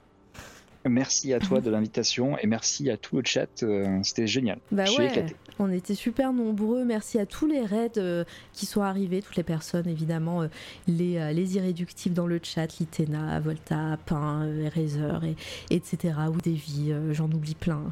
Merci 0.86 1.34
à 1.34 1.40
toi 1.40 1.60
de 1.60 1.70
l'invitation 1.70 2.38
et 2.38 2.48
merci 2.48 2.90
à 2.90 2.96
tout 2.96 3.18
le 3.18 3.24
chat. 3.26 3.64
Euh, 3.64 4.00
c'était 4.02 4.28
génial. 4.28 4.60
Bah 4.72 4.86
ouais, 4.98 5.26
on 5.60 5.70
était 5.70 5.94
super 5.94 6.32
nombreux. 6.32 6.86
Merci 6.86 7.20
à 7.20 7.26
tous 7.26 7.48
les 7.48 7.66
raids 7.66 7.98
euh, 7.98 8.24
qui 8.54 8.66
sont 8.66 8.82
arrivés, 8.82 9.22
toutes 9.22 9.36
les 9.36 9.44
personnes 9.44 9.90
évidemment, 9.90 10.44
euh, 10.44 10.48
les, 10.88 11.34
les 11.34 11.56
irréductibles 11.58 12.16
dans 12.16 12.28
le 12.28 12.40
chat, 12.42 12.80
Litena, 12.80 13.42
Volta, 13.42 13.98
Pain, 14.06 14.48
Eraser, 14.48 15.36
et, 15.70 15.76
etc. 15.76 16.14
Ou 16.34 16.38
Davy, 16.38 16.94
j'en 17.12 17.30
oublie 17.30 17.56
plein. 17.56 17.92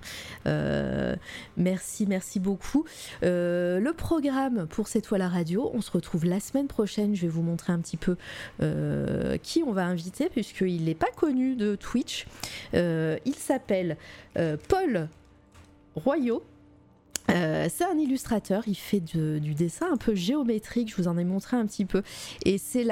merci, 1.58 2.06
merci 2.08 2.40
beaucoup. 2.40 2.86
le 3.22 3.92
programme 3.92 4.66
pour 4.68 4.88
cette 4.88 5.08
fois 5.08 5.18
la 5.18 5.28
radio, 5.28 5.70
on 5.74 5.82
se 5.82 5.92
retrouve 5.92 6.24
la 6.24 6.40
semaine 6.40 6.68
prochaine. 6.68 7.16
Je 7.16 7.24
vais 7.24 7.28
vous 7.28 7.42
montrer 7.42 7.74
un 7.74 7.80
petit 7.80 7.98
peu 7.98 8.16
qui 9.44 9.64
on 9.64 9.74
va 9.74 9.86
inviter 9.86 10.30
puisqu'il 10.30 10.86
n'est 10.86 10.96
pas 10.96 11.12
connu 11.18 11.56
de 11.56 11.76
Twitch. 11.76 12.26
Euh, 12.78 12.87
il 13.26 13.36
s'appelle 13.36 13.98
euh, 14.38 14.58
Paul 14.68 15.10
Royaux. 15.96 16.44
Euh, 17.30 17.68
c'est 17.70 17.84
un 17.84 17.98
illustrateur, 17.98 18.64
il 18.68 18.76
fait 18.76 19.02
du 19.02 19.54
dessin 19.54 19.88
un 19.92 19.98
peu 19.98 20.16
géométrique, 20.16 20.90
je 20.90 20.96
vous 20.96 21.10
en 21.10 21.18
ai 21.18 21.26
montré 21.26 21.58
un 21.58 21.66
petit 21.66 21.84
peu. 21.84 22.02
Et 22.46 22.58
c'est 22.58 22.86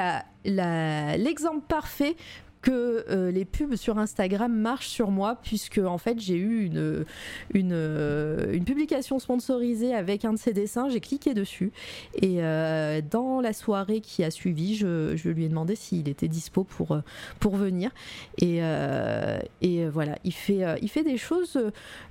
l'exemple 0.44 1.62
parfait 1.68 2.18
que 2.66 3.06
euh, 3.12 3.30
les 3.30 3.46
pubs 3.46 3.76
sur 3.76 4.00
Instagram 4.00 4.52
marchent 4.52 4.88
sur 4.88 5.12
moi 5.12 5.38
puisque 5.44 5.78
en 5.78 6.00
fait 6.00 6.20
j'ai 6.20 6.36
eu 6.36 6.66
une, 6.66 7.06
une, 7.54 7.74
euh, 7.74 8.60
publication 8.60 9.20
sponsorisée 9.20 9.94
avec 9.94 10.26
un 10.26 10.34
de 10.34 10.40
ses 10.40 10.52
dessins, 10.52 10.90
j'ai 10.90 11.00
cliqué 11.00 11.36
dessus. 11.36 11.72
Et 12.16 12.44
euh, 12.44 13.02
dans 13.08 13.40
la 13.40 13.54
soirée 13.54 14.02
qui 14.02 14.24
a 14.24 14.32
suivi, 14.32 14.76
je, 14.76 15.16
je 15.16 15.30
lui 15.30 15.46
ai 15.46 15.50
demandé 15.50 15.76
s'il 15.76 16.10
était 16.10 16.28
dispo 16.28 16.64
pour, 16.64 17.00
pour 17.40 17.56
venir. 17.56 17.92
Et, 18.42 18.62
et 19.62 19.88
voilà, 19.88 20.18
il 20.24 20.34
fait, 20.34 20.64
il 20.82 20.90
fait 20.90 21.04
des 21.04 21.18
choses 21.18 21.60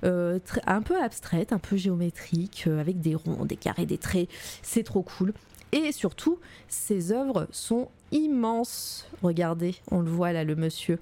un 0.03 0.81
peu 0.81 1.01
abstraites, 1.01 1.51
un 1.51 1.59
peu 1.59 1.75
géométriques 1.75 2.67
avec 2.67 3.01
des 3.01 3.15
ronds, 3.15 3.43
des 3.43 3.57
carrés, 3.57 3.85
des 3.85 3.97
traits, 3.97 4.29
c'est 4.61 4.83
trop 4.83 5.01
cool. 5.01 5.33
Et 5.73 5.91
surtout, 5.91 6.39
ses 6.69 7.11
œuvres 7.11 7.47
sont 7.51 7.89
immenses. 8.15 9.07
Regardez, 9.21 9.75
on 9.91 9.99
le 9.99 10.09
voit 10.09 10.31
là, 10.33 10.43
le 10.43 10.55
monsieur. 10.55 10.99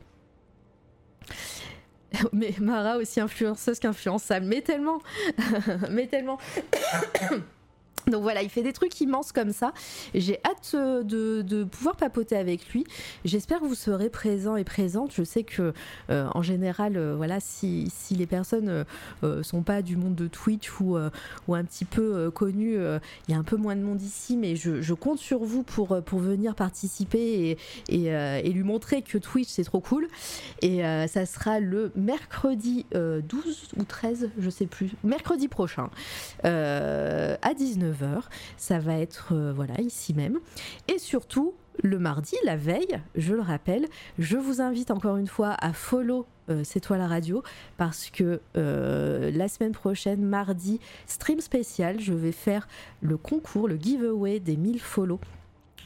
Mais 2.33 2.53
Mara 2.59 2.97
aussi 2.97 3.19
influenceuse 3.19 3.79
qu'influençable, 3.79 4.45
mais 4.45 4.61
tellement, 4.61 4.99
mais 5.89 6.05
tellement. 6.05 6.37
Donc 8.07 8.21
voilà, 8.21 8.43
il 8.43 8.49
fait 8.49 8.63
des 8.63 8.73
trucs 8.73 8.99
immenses 9.01 9.31
comme 9.31 9.53
ça. 9.53 9.73
J'ai 10.13 10.39
hâte 10.45 10.71
euh, 10.75 11.03
de, 11.03 11.63
pouvoir 11.63 11.95
papoter 11.95 12.35
avec 12.35 12.67
lui. 12.69 12.85
J'espère 13.23 13.59
que 13.59 13.65
vous 13.65 13.75
serez 13.75 14.09
présents 14.09 14.57
et 14.57 14.63
présentes. 14.63 15.13
Je 15.13 15.23
sais 15.23 15.43
que 15.43 15.73
euh, 16.09 16.27
en 16.33 16.41
général, 16.41 16.97
euh, 16.97 17.15
voilà, 17.15 17.39
si, 17.39 17.91
les 18.11 18.27
personnes 18.27 18.85
ne 19.21 19.41
sont 19.41 19.63
pas 19.63 19.81
du 19.81 19.95
monde 19.95 20.15
de 20.15 20.27
Twitch 20.27 20.79
ou, 20.79 20.97
ou 21.47 21.55
un 21.55 21.63
petit 21.63 21.85
peu 21.85 22.29
connues, 22.31 22.75
il 22.75 23.31
y 23.31 23.33
a 23.33 23.37
un 23.37 23.43
peu 23.43 23.55
moins 23.55 23.75
de 23.75 23.81
monde 23.81 24.01
ici, 24.01 24.37
mais 24.37 24.55
je, 24.55 24.93
compte 24.93 25.17
sur 25.17 25.43
vous 25.43 25.63
pour, 25.63 26.01
pour 26.03 26.19
venir 26.19 26.53
participer 26.53 27.57
et, 27.89 28.07
et, 28.07 28.51
lui 28.51 28.63
montrer 28.63 29.01
que 29.01 29.17
Twitch 29.17 29.47
c'est 29.49 29.63
trop 29.63 29.79
cool. 29.79 30.07
Et 30.61 30.81
ça 31.07 31.25
sera 31.25 31.59
le 31.59 31.91
mercredi 31.95 32.85
12 32.93 33.69
ou 33.77 33.83
13, 33.83 34.29
je 34.37 34.49
sais 34.49 34.67
plus, 34.67 34.91
mercredi 35.03 35.47
prochain 35.47 35.89
à 36.43 37.53
19h 37.53 37.92
19h. 37.93 38.23
Ça 38.57 38.79
va 38.79 38.97
être 38.97 39.33
voilà 39.53 39.79
ici 39.81 40.13
même. 40.13 40.39
Et 40.87 40.97
surtout, 40.97 41.53
le 41.81 41.97
mardi, 41.99 42.35
la 42.43 42.55
veille, 42.55 43.01
je 43.15 43.33
le 43.33 43.41
rappelle, 43.41 43.87
je 44.19 44.37
vous 44.37 44.61
invite 44.61 44.91
encore 44.91 45.17
une 45.17 45.27
fois 45.27 45.55
à 45.59 45.73
follow 45.73 46.25
C'est 46.63 46.81
toi 46.81 46.97
la 46.97 47.07
radio 47.07 47.41
parce 47.77 48.09
que 48.09 48.41
la 48.55 49.47
semaine 49.47 49.71
prochaine, 49.71 50.23
mardi, 50.23 50.79
stream 51.07 51.39
spécial, 51.39 51.99
je 51.99 52.13
vais 52.13 52.31
faire 52.31 52.67
le 53.01 53.17
concours, 53.17 53.67
le 53.67 53.75
giveaway 53.75 54.39
des 54.39 54.57
1000 54.57 54.79
follow 54.79 55.19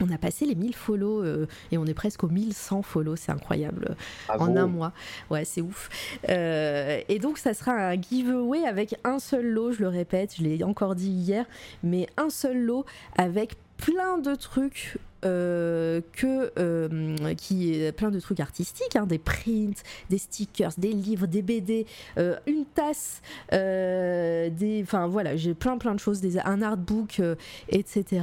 on 0.01 0.09
a 0.11 0.17
passé 0.17 0.45
les 0.45 0.55
1000 0.55 0.75
follow 0.75 1.23
euh, 1.23 1.47
et 1.71 1.77
on 1.77 1.85
est 1.85 1.93
presque 1.93 2.23
aux 2.23 2.29
1100 2.29 2.81
follow, 2.81 3.15
c'est 3.15 3.31
incroyable 3.31 3.95
en 4.29 4.55
un 4.55 4.67
mois. 4.67 4.93
Ouais, 5.29 5.45
c'est 5.45 5.61
ouf. 5.61 5.89
Euh, 6.29 7.01
et 7.07 7.19
donc 7.19 7.37
ça 7.37 7.53
sera 7.53 7.73
un 7.73 8.01
giveaway 8.01 8.65
avec 8.65 8.95
un 9.03 9.19
seul 9.19 9.45
lot, 9.47 9.71
je 9.71 9.81
le 9.81 9.87
répète, 9.87 10.35
je 10.37 10.43
l'ai 10.43 10.63
encore 10.63 10.95
dit 10.95 11.09
hier, 11.09 11.45
mais 11.83 12.07
un 12.17 12.29
seul 12.29 12.63
lot 12.63 12.85
avec 13.17 13.55
plein 13.77 14.17
de 14.17 14.35
trucs 14.35 14.97
euh, 15.25 16.01
que 16.13 16.51
euh, 16.59 17.33
qui 17.35 17.73
est 17.73 17.91
plein 17.91 18.11
de 18.11 18.19
trucs 18.19 18.39
artistiques, 18.39 18.95
hein, 18.95 19.07
des 19.07 19.17
prints, 19.17 19.81
des 20.09 20.17
stickers, 20.17 20.71
des 20.77 20.91
livres, 20.91 21.25
des 21.25 21.41
BD, 21.41 21.85
euh, 22.17 22.35
une 22.45 22.65
tasse, 22.65 23.21
des, 23.51 24.81
enfin 24.83 25.07
voilà, 25.07 25.35
j'ai 25.35 25.53
plein 25.53 25.77
plein 25.77 25.95
de 25.95 25.99
choses, 25.99 26.21
des, 26.21 26.37
un 26.39 26.61
artbook, 26.61 27.21
etc. 27.69 28.21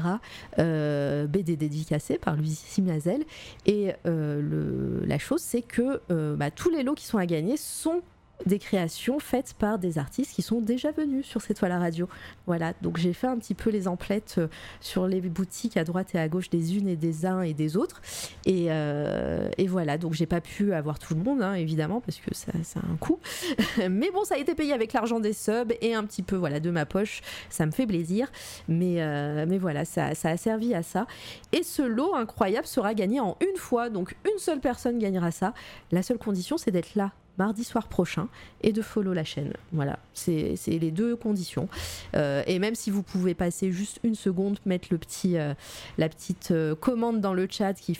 BD 0.56 1.56
dédicacé 1.56 2.18
par 2.18 2.36
Lucie 2.36 2.66
Simazel. 2.66 3.24
Et 3.66 3.92
la 4.04 5.18
chose, 5.18 5.40
c'est 5.40 5.62
que 5.62 6.00
bah, 6.34 6.50
tous 6.50 6.70
les 6.70 6.82
lots 6.82 6.94
qui 6.94 7.06
sont 7.06 7.18
à 7.18 7.26
gagner 7.26 7.56
sont 7.56 8.02
des 8.46 8.58
créations 8.58 9.18
faites 9.18 9.54
par 9.54 9.78
des 9.78 9.98
artistes 9.98 10.34
qui 10.34 10.42
sont 10.42 10.60
déjà 10.60 10.90
venus 10.90 11.26
sur 11.26 11.40
cette 11.40 11.58
toile 11.58 11.72
à 11.72 11.78
radio. 11.78 12.08
Voilà, 12.46 12.74
donc 12.82 12.98
j'ai 12.98 13.12
fait 13.12 13.26
un 13.26 13.38
petit 13.38 13.54
peu 13.54 13.70
les 13.70 13.88
emplettes 13.88 14.36
euh, 14.38 14.48
sur 14.80 15.06
les 15.06 15.20
boutiques 15.20 15.76
à 15.76 15.84
droite 15.84 16.14
et 16.14 16.18
à 16.18 16.28
gauche 16.28 16.50
des 16.50 16.76
unes 16.76 16.88
et 16.88 16.96
des 16.96 17.26
uns 17.26 17.42
et 17.42 17.54
des 17.54 17.76
autres. 17.76 18.02
Et, 18.44 18.66
euh, 18.68 19.48
voilà, 19.68 19.98
donc 19.98 20.12
j'ai 20.12 20.26
pas 20.26 20.40
pu 20.40 20.72
avoir 20.72 20.98
tout 20.98 21.14
le 21.14 21.20
monde, 21.20 21.42
hein, 21.42 21.54
évidemment, 21.54 22.00
parce 22.00 22.18
que 22.18 22.34
ça, 22.34 22.52
a 22.52 22.92
un 22.92 22.96
coût. 22.96 23.18
Mais 23.90 24.10
bon, 24.10 24.24
ça 24.24 24.36
a 24.36 24.38
été 24.38 24.54
payé 24.54 24.72
avec 24.72 24.92
l'argent 24.92 25.20
des 25.20 25.32
subs 25.32 25.72
et 25.80 25.94
un 25.94 26.04
petit 26.04 26.22
peu 26.22 26.36
voilà, 26.36 26.60
de 26.60 26.70
ma 26.70 26.86
poche. 26.86 27.22
Ça 27.50 27.66
me 27.66 27.72
fait 27.72 27.86
plaisir. 27.86 28.30
Mais, 28.68 29.02
euh, 29.02 29.46
mais 29.48 29.58
voilà, 29.58 29.84
ça, 29.84 30.14
ça 30.14 30.30
a 30.30 30.36
servi 30.36 30.74
à 30.74 30.82
ça. 30.82 31.06
Et 31.52 31.62
ce 31.62 31.82
lot 31.82 32.14
incroyable 32.14 32.66
sera 32.66 32.94
gagné 32.94 33.20
en 33.20 33.36
une 33.40 33.56
fois. 33.56 33.90
Donc 33.90 34.14
une 34.24 34.38
seule 34.38 34.60
personne 34.60 34.98
gagnera 34.98 35.30
ça. 35.30 35.54
La 35.90 36.02
seule 36.02 36.18
condition, 36.18 36.56
c'est 36.56 36.70
d'être 36.70 36.94
là 36.94 37.12
mardi 37.38 37.64
soir 37.64 37.88
prochain 37.88 38.28
et 38.62 38.72
de 38.72 38.82
follow 38.82 39.12
la 39.12 39.24
chaîne. 39.24 39.52
Voilà, 39.72 39.98
c'est 40.12 40.56
les 40.66 40.90
deux 40.90 41.16
conditions. 41.16 41.68
Euh, 42.14 42.42
et 42.46 42.58
même 42.58 42.74
si 42.74 42.90
vous 42.90 43.02
pouvez 43.02 43.34
passer 43.34 43.72
juste 43.72 44.00
une 44.02 44.14
seconde, 44.14 44.58
mettre 44.64 44.88
le 44.90 44.98
petit, 44.98 45.36
euh, 45.36 45.54
la 45.98 46.08
petite 46.08 46.50
euh, 46.50 46.74
commande 46.74 47.20
dans 47.20 47.34
le 47.34 47.46
chat 47.50 47.74
qui, 47.74 47.98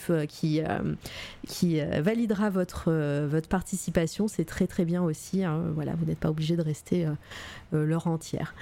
qui, 1.47 1.81
validera 1.99 2.49
votre, 2.49 2.91
votre 3.25 3.47
participation, 3.47 4.27
c'est 4.27 4.45
très 4.45 4.67
très 4.67 4.85
bien 4.85 5.03
aussi. 5.03 5.43
Hein. 5.43 5.63
Voilà, 5.73 5.93
vous 5.95 6.05
n'êtes 6.05 6.19
pas 6.19 6.29
obligé 6.29 6.55
de 6.55 6.61
rester 6.61 7.07
l'heure 7.71 8.07
entière. 8.07 8.53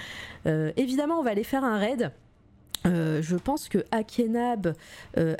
évidemment, 0.44 1.18
on 1.18 1.22
va 1.22 1.30
aller 1.30 1.44
faire 1.44 1.64
un 1.64 1.78
raid. 1.78 2.10
je 2.84 3.36
pense 3.36 3.68
que 3.68 3.84
Akenab, 3.90 4.74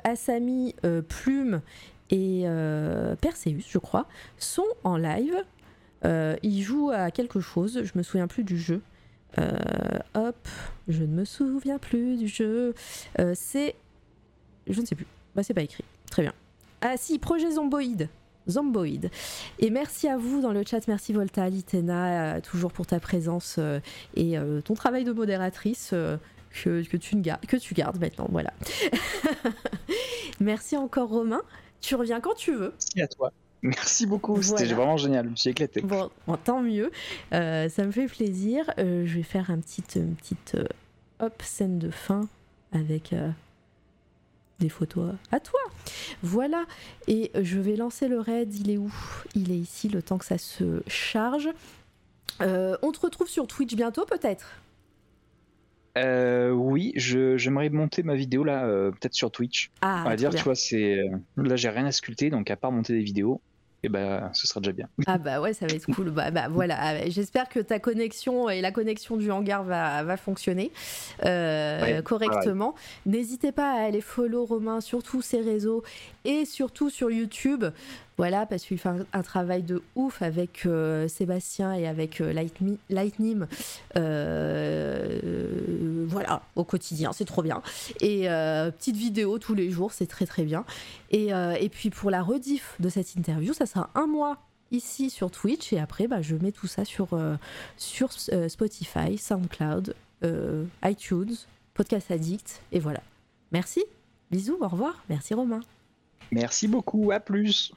Asami, 0.05 0.75
Plume 1.09 1.61
et 2.10 2.42
euh, 2.44 3.16
Perseus, 3.16 3.65
je 3.68 3.78
crois, 3.78 4.07
sont 4.39 4.66
en 4.83 4.97
live. 4.97 5.36
Euh, 6.05 6.36
ils 6.42 6.62
jouent 6.62 6.91
à 6.91 7.10
quelque 7.10 7.41
chose, 7.41 7.83
je 7.83 7.92
me 7.94 8.02
souviens 8.02 8.26
plus 8.26 8.44
du 8.44 8.58
jeu. 8.58 8.83
Euh, 9.39 9.57
hop, 10.15 10.49
je 10.86 11.02
ne 11.02 11.08
me 11.08 11.24
souviens 11.24 11.78
plus 11.78 12.16
du 12.16 12.28
jeu. 12.28 12.74
c'est. 13.34 13.74
Je 14.66 14.81
ne 14.81 14.86
sais 14.86 14.94
plus. 14.94 15.07
Bah, 15.34 15.42
c'est 15.42 15.55
pas 15.55 15.62
écrit. 15.62 15.84
Très 16.10 16.23
bien. 16.23 16.33
Ah, 16.81 16.97
si, 16.97 17.18
projet 17.18 17.50
Zomboid. 17.50 18.08
Zomboid. 18.49 19.10
Et 19.58 19.70
merci 19.70 20.07
à 20.07 20.18
vous 20.18 20.42
dans 20.42 20.52
le 20.52 20.62
chat, 20.66 20.86
merci 20.86 21.15
Volta, 21.15 21.49
Litena, 21.49 22.42
toujours 22.42 22.73
pour 22.73 22.86
ta 22.86 23.00
présence 23.00 23.58
et 24.15 24.36
ton 24.65 24.74
travail 24.74 25.05
de 25.05 25.12
modératrice 25.12 25.94
que, 26.52 26.97
tu 26.97 27.23
que 27.23 27.57
tu 27.57 27.74
gardes 27.74 27.99
maintenant. 27.99 28.28
Voilà. 28.31 28.52
merci 30.41 30.76
encore 30.76 31.08
Romain. 31.08 31.41
Tu 31.85 31.97
reviens 31.97 32.19
quand 32.19 32.33
tu 32.33 32.55
veux. 32.55 32.73
Merci 32.97 33.03
à 33.03 33.09
toi. 33.09 33.33
Merci 33.61 34.07
beaucoup, 34.07 34.41
c'était 34.43 34.65
vraiment 34.67 34.97
génial, 34.97 35.27
je 35.27 35.31
me 35.31 35.37
suis 35.37 35.51
éclaté. 35.51 35.83
Bon, 35.83 36.11
tant 36.43 36.63
mieux, 36.63 36.91
euh, 37.33 37.69
ça 37.69 37.85
me 37.85 37.93
fait 37.93 38.07
plaisir. 38.07 38.71
Euh, 38.79 39.07
je 39.07 39.17
vais 39.17 39.23
faire 39.23 39.51
un 39.51 39.59
petit, 39.59 39.83
une 39.97 40.15
petite 40.17 40.55
euh, 40.55 40.67
hop, 41.21 41.43
scène 41.43 41.79
de 41.79 41.91
fin 41.91 42.27
avec 42.73 43.15
des 44.61 44.69
photos 44.69 45.13
à 45.31 45.41
toi. 45.41 45.61
Voilà, 46.23 46.65
et 47.07 47.31
je 47.35 47.59
vais 47.59 47.77
lancer 47.77 48.09
le 48.09 48.19
raid, 48.19 48.55
il 48.55 48.71
est 48.71 48.79
où? 48.79 48.93
Il 49.35 49.53
est 49.53 49.59
ici, 49.59 49.89
le 49.89 50.03
temps 50.03 50.19
que 50.19 50.27
ça 50.27 50.39
se 50.39 50.83
charge. 50.87 51.49
on 52.41 52.93
te 52.93 53.01
retrouve 53.01 53.29
sur 53.29 53.47
Twitch 53.47 53.75
bientôt 53.75 54.07
peut-être? 54.07 54.47
Euh, 55.97 56.51
oui, 56.51 56.93
j'aimerais 56.97 57.71
monter 57.71 58.03
ma 58.03 58.15
vidéo 58.15 58.43
là, 58.45 58.65
euh, 58.65 58.91
peut-être 58.91 59.15
sur 59.15 59.31
Twitch. 59.31 59.71
Ah, 59.81 60.03
On 60.05 60.09
va 60.09 60.17
dire, 60.17 60.31
tu 60.31 60.43
vois, 60.43 60.55
c'est 60.55 60.99
euh, 60.99 61.09
là 61.37 61.57
j'ai 61.57 61.69
rien 61.69 61.87
à 61.87 61.93
sculpter, 61.93 62.31
donc 62.31 62.51
à 62.51 62.57
part 62.57 62.73
monter 62.73 62.95
des 62.95 63.03
vidéos, 63.03 63.41
et 63.85 63.87
eh 63.87 63.89
ben 63.91 64.29
ce 64.33 64.49
sera 64.49 64.61
déjà 64.61 64.73
bien. 64.73 64.89
Ah 65.07 65.19
bah 65.19 65.41
ouais, 65.41 65.53
ça 65.53 65.67
va 65.67 65.75
être 65.75 65.87
cool. 65.95 66.11
bah, 66.11 66.33
bah, 66.33 66.49
voilà, 66.51 66.77
ah, 66.81 67.09
j'espère 67.09 67.49
que 67.49 67.61
ta 67.61 67.79
connexion 67.79 68.51
et 68.51 68.61
la 68.61 68.73
connexion 68.73 69.17
du 69.17 69.31
hangar 69.31 69.63
va, 69.63 70.03
va 70.03 70.17
fonctionner 70.17 70.73
correctement. 72.03 72.75
N'hésitez 73.07 73.53
pas 73.53 73.73
à 73.73 73.85
aller 73.85 74.01
follow 74.01 74.45
Romain 74.47 74.81
sur 74.81 75.03
tous 75.03 75.23
ses 75.23 75.43
réseaux 75.43 75.85
et 76.25 76.45
surtout 76.45 76.91
sur 76.91 77.11
YouTube. 77.11 77.67
Voilà, 78.17 78.47
parce 78.47 78.65
qu'il 78.65 78.78
fait 78.78 78.91
un, 79.12 79.23
travail 79.23 79.65
de 79.65 79.83
ouf 79.97 80.23
avec 80.23 80.67
euh, 80.67 81.09
Sébastien 81.09 81.75
et 81.75 81.89
avec 81.89 82.20
euh, 82.20 82.33
Lightning. 82.89 83.47
Euh, 83.97 86.07
voilà, 86.07 86.43
au 86.55 86.62
quotidien, 86.62 87.12
c'est 87.12 87.25
trop 87.25 87.43
bien. 87.43 87.60
Et 88.01 88.28
petite 88.78 88.97
vidéo 88.97 89.39
tous 89.39 89.55
les 89.55 89.70
jours, 89.70 89.93
c'est 89.93 90.07
très 90.07 90.26
très 90.26 90.44
bien. 90.44 90.65
Et, 91.10 91.33
puis 91.70 91.91
pour 91.91 92.10
la 92.10 92.23
rediff 92.23 92.76
de 92.78 92.89
cette 92.89 93.17
interview, 93.17 93.52
ça 93.52 93.67
sera 93.67 93.91
un 93.94 94.07
mois 94.07 94.39
ici 94.70 95.10
sur 95.10 95.31
Twitch 95.31 95.73
et 95.73 95.78
après 95.78 96.09
bah, 96.09 96.23
je 96.23 96.36
mets 96.36 96.52
tout 96.52 96.67
ça 96.67 96.84
sur, 96.84 97.18
sur 97.76 98.12
Spotify, 98.12 99.18
SoundCloud, 99.18 99.94
iTunes, 100.84 101.34
Podcast 101.75 102.10
Addict 102.10 102.62
et 102.70 102.78
voilà. 102.78 103.02
Merci, 103.51 103.84
bisous, 104.31 104.59
au 104.60 104.68
revoir, 104.68 105.02
merci 105.09 105.34
Romain. 105.34 105.60
Merci 106.35 106.67
beaucoup, 106.67 107.13
à 107.13 107.21
plus. 107.21 107.73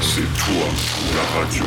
C'est 0.00 0.26
toi 0.40 0.66
la 1.14 1.22
radio. 1.38 1.64